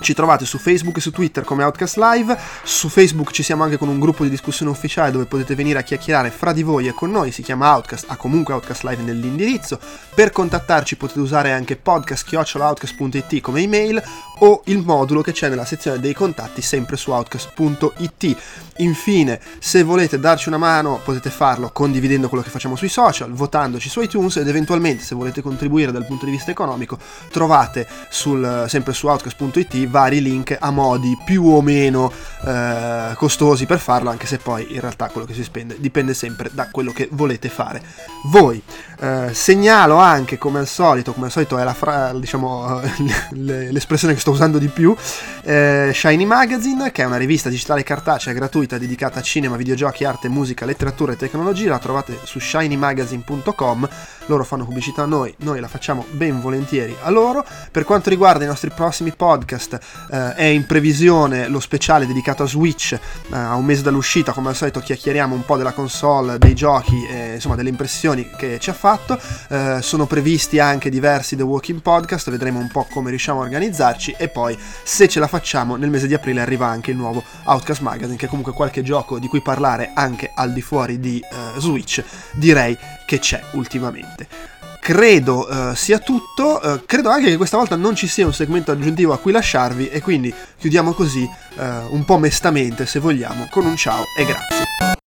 ci 0.00 0.14
trovate 0.14 0.44
su 0.44 0.58
Facebook 0.58 0.96
e 0.96 1.00
su 1.00 1.10
Twitter 1.10 1.44
come 1.44 1.64
Outcast 1.64 1.96
Live, 1.96 2.38
su 2.62 2.88
Facebook 2.88 3.30
ci 3.30 3.42
siamo 3.42 3.64
anche 3.64 3.76
con 3.76 3.88
un 3.88 3.98
gruppo 3.98 4.22
di 4.22 4.30
discussione 4.30 4.70
ufficiale 4.70 5.10
dove 5.10 5.26
potete 5.26 5.54
venire 5.54 5.78
a 5.78 5.82
chiacchierare 5.82 6.30
fra 6.30 6.52
di 6.52 6.62
voi 6.62 6.86
e 6.86 6.92
con 6.92 7.10
noi, 7.10 7.32
si 7.32 7.42
chiama 7.42 7.74
Outcast, 7.74 8.06
ha 8.08 8.16
comunque 8.16 8.54
Outcast 8.54 8.84
Live 8.84 9.02
nell'indirizzo, 9.02 9.78
per 10.14 10.30
contattarci 10.30 10.96
potete 10.96 11.20
usare 11.20 11.52
anche 11.52 11.76
podcast.outcast.it 11.76 13.40
come 13.40 13.60
email 13.60 14.02
o 14.40 14.62
il 14.66 14.78
modulo 14.78 15.20
che 15.20 15.32
c'è 15.32 15.48
nella 15.48 15.64
sezione 15.64 15.98
dei 15.98 16.14
contatti 16.14 16.62
sempre 16.62 16.96
su 16.96 17.10
outcast.it. 17.10 18.36
Infine, 18.78 19.40
se 19.58 19.82
volete 19.82 20.18
darci 20.18 20.48
una 20.48 20.58
mano 20.58 21.00
potete 21.04 21.30
farlo 21.30 21.70
condividendo 21.72 22.28
quello 22.28 22.44
che 22.44 22.50
facciamo 22.50 22.76
sui 22.76 22.88
social, 22.88 23.32
votandoci 23.32 23.88
su 23.88 24.00
iTunes 24.00 24.36
ed 24.36 24.46
eventualmente 24.46 25.02
se 25.02 25.14
volete 25.14 25.42
contribuire 25.42 25.90
dal 25.90 26.06
punto 26.06 26.24
di 26.24 26.30
vista 26.30 26.50
economico 26.50 26.98
trovate 27.30 27.86
sul, 28.08 28.66
sempre 28.68 28.92
su 28.92 29.08
outcast.it 29.08 29.86
vari 29.86 30.22
link 30.22 30.56
a 30.58 30.70
modi 30.70 31.16
più 31.24 31.46
o 31.46 31.60
meno 31.60 32.12
eh, 32.44 33.12
costosi 33.16 33.66
per 33.66 33.78
farlo, 33.78 34.10
anche 34.10 34.26
se 34.26 34.38
poi 34.38 34.74
in 34.74 34.80
realtà 34.80 35.08
quello 35.08 35.26
che 35.26 35.34
si 35.34 35.42
spende 35.42 35.76
dipende 35.78 36.14
sempre 36.14 36.50
da 36.52 36.68
quello 36.70 36.92
che 36.92 37.08
volete 37.10 37.48
fare 37.48 37.82
voi. 38.26 38.62
Eh, 39.00 39.30
segnalo 39.32 39.96
anche 39.96 40.38
come 40.38 40.58
al 40.58 40.66
solito, 40.66 41.12
come 41.12 41.26
al 41.26 41.32
solito 41.32 41.58
è 41.58 41.64
la 41.64 41.74
fra- 41.74 42.12
diciamo, 42.12 42.80
le- 43.30 43.72
l'espressione 43.72 44.14
che 44.14 44.20
sto 44.20 44.30
usando 44.30 44.58
di 44.58 44.68
più, 44.68 44.94
eh, 45.42 45.90
Shiny 45.94 46.24
Magazine, 46.24 46.90
che 46.92 47.02
è 47.02 47.06
una 47.06 47.16
rivista 47.16 47.48
digitale 47.48 47.82
cartacea 47.82 48.32
gratuita 48.32 48.67
dedicata 48.76 49.20
a 49.20 49.22
cinema, 49.22 49.56
videogiochi, 49.56 50.04
arte, 50.04 50.28
musica, 50.28 50.66
letteratura 50.66 51.12
e 51.12 51.16
tecnologia, 51.16 51.70
la 51.70 51.78
trovate 51.78 52.18
su 52.24 52.38
shinymagazine.com, 52.38 53.88
loro 54.26 54.44
fanno 54.44 54.64
pubblicità 54.64 55.02
a 55.02 55.06
noi, 55.06 55.34
noi 55.38 55.60
la 55.60 55.68
facciamo 55.68 56.04
ben 56.10 56.40
volentieri 56.40 56.94
a 57.00 57.10
loro. 57.10 57.44
Per 57.70 57.84
quanto 57.84 58.10
riguarda 58.10 58.44
i 58.44 58.46
nostri 58.46 58.70
prossimi 58.70 59.12
podcast, 59.12 59.78
eh, 60.10 60.34
è 60.34 60.44
in 60.44 60.66
previsione 60.66 61.48
lo 61.48 61.60
speciale 61.60 62.06
dedicato 62.06 62.42
a 62.42 62.46
Switch, 62.46 62.92
eh, 62.92 63.00
a 63.30 63.54
un 63.54 63.64
mese 63.64 63.82
dall'uscita, 63.82 64.32
come 64.32 64.50
al 64.50 64.56
solito 64.56 64.80
chiacchieriamo 64.80 65.34
un 65.34 65.44
po' 65.44 65.56
della 65.56 65.72
console, 65.72 66.38
dei 66.38 66.54
giochi, 66.54 67.06
e, 67.06 67.34
insomma 67.34 67.54
delle 67.54 67.68
impressioni 67.70 68.28
che 68.36 68.58
ci 68.58 68.70
ha 68.70 68.74
fatto. 68.74 69.18
Eh, 69.48 69.78
sono 69.80 70.06
previsti 70.06 70.58
anche 70.58 70.90
diversi 70.90 71.36
The 71.36 71.42
Walking 71.42 71.80
Podcast, 71.80 72.30
vedremo 72.30 72.58
un 72.58 72.68
po' 72.68 72.86
come 72.90 73.10
riusciamo 73.10 73.40
a 73.40 73.44
organizzarci 73.44 74.16
e 74.18 74.28
poi 74.28 74.58
se 74.82 75.08
ce 75.08 75.20
la 75.20 75.28
facciamo 75.28 75.76
nel 75.76 75.90
mese 75.90 76.06
di 76.06 76.14
aprile 76.14 76.40
arriva 76.40 76.66
anche 76.66 76.90
il 76.90 76.96
nuovo 76.96 77.22
Outcast 77.44 77.80
Magazine, 77.80 78.16
che 78.16 78.26
comunque 78.26 78.52
qualche 78.58 78.82
gioco 78.82 79.20
di 79.20 79.28
cui 79.28 79.40
parlare 79.40 79.92
anche 79.94 80.32
al 80.34 80.52
di 80.52 80.62
fuori 80.62 80.98
di 80.98 81.20
eh, 81.20 81.60
Switch, 81.60 82.02
direi 82.32 82.76
che 83.06 83.20
c'è 83.20 83.40
ultimamente 83.52 84.56
credo 84.80 85.46
eh, 85.48 85.76
sia 85.76 85.98
tutto. 85.98 86.60
eh, 86.62 86.82
credo 86.86 87.10
anche 87.10 87.28
che 87.28 87.36
questa 87.36 87.58
volta 87.58 87.76
non 87.76 87.94
ci 87.94 88.08
sia 88.08 88.24
un 88.24 88.32
segmento 88.32 88.72
aggiuntivo 88.72 89.12
a 89.12 89.18
cui 89.18 89.32
lasciarvi 89.32 89.88
e 89.88 90.00
quindi 90.00 90.32
chiudiamo 90.58 90.92
così 90.92 91.28
eh, 91.58 91.68
un 91.90 92.04
po' 92.04 92.18
mestamente, 92.18 92.86
se 92.86 92.98
vogliamo, 92.98 93.48
con 93.50 93.66
un 93.66 93.76
ciao 93.76 94.02
e 94.16 94.24
grazie. 94.24 94.97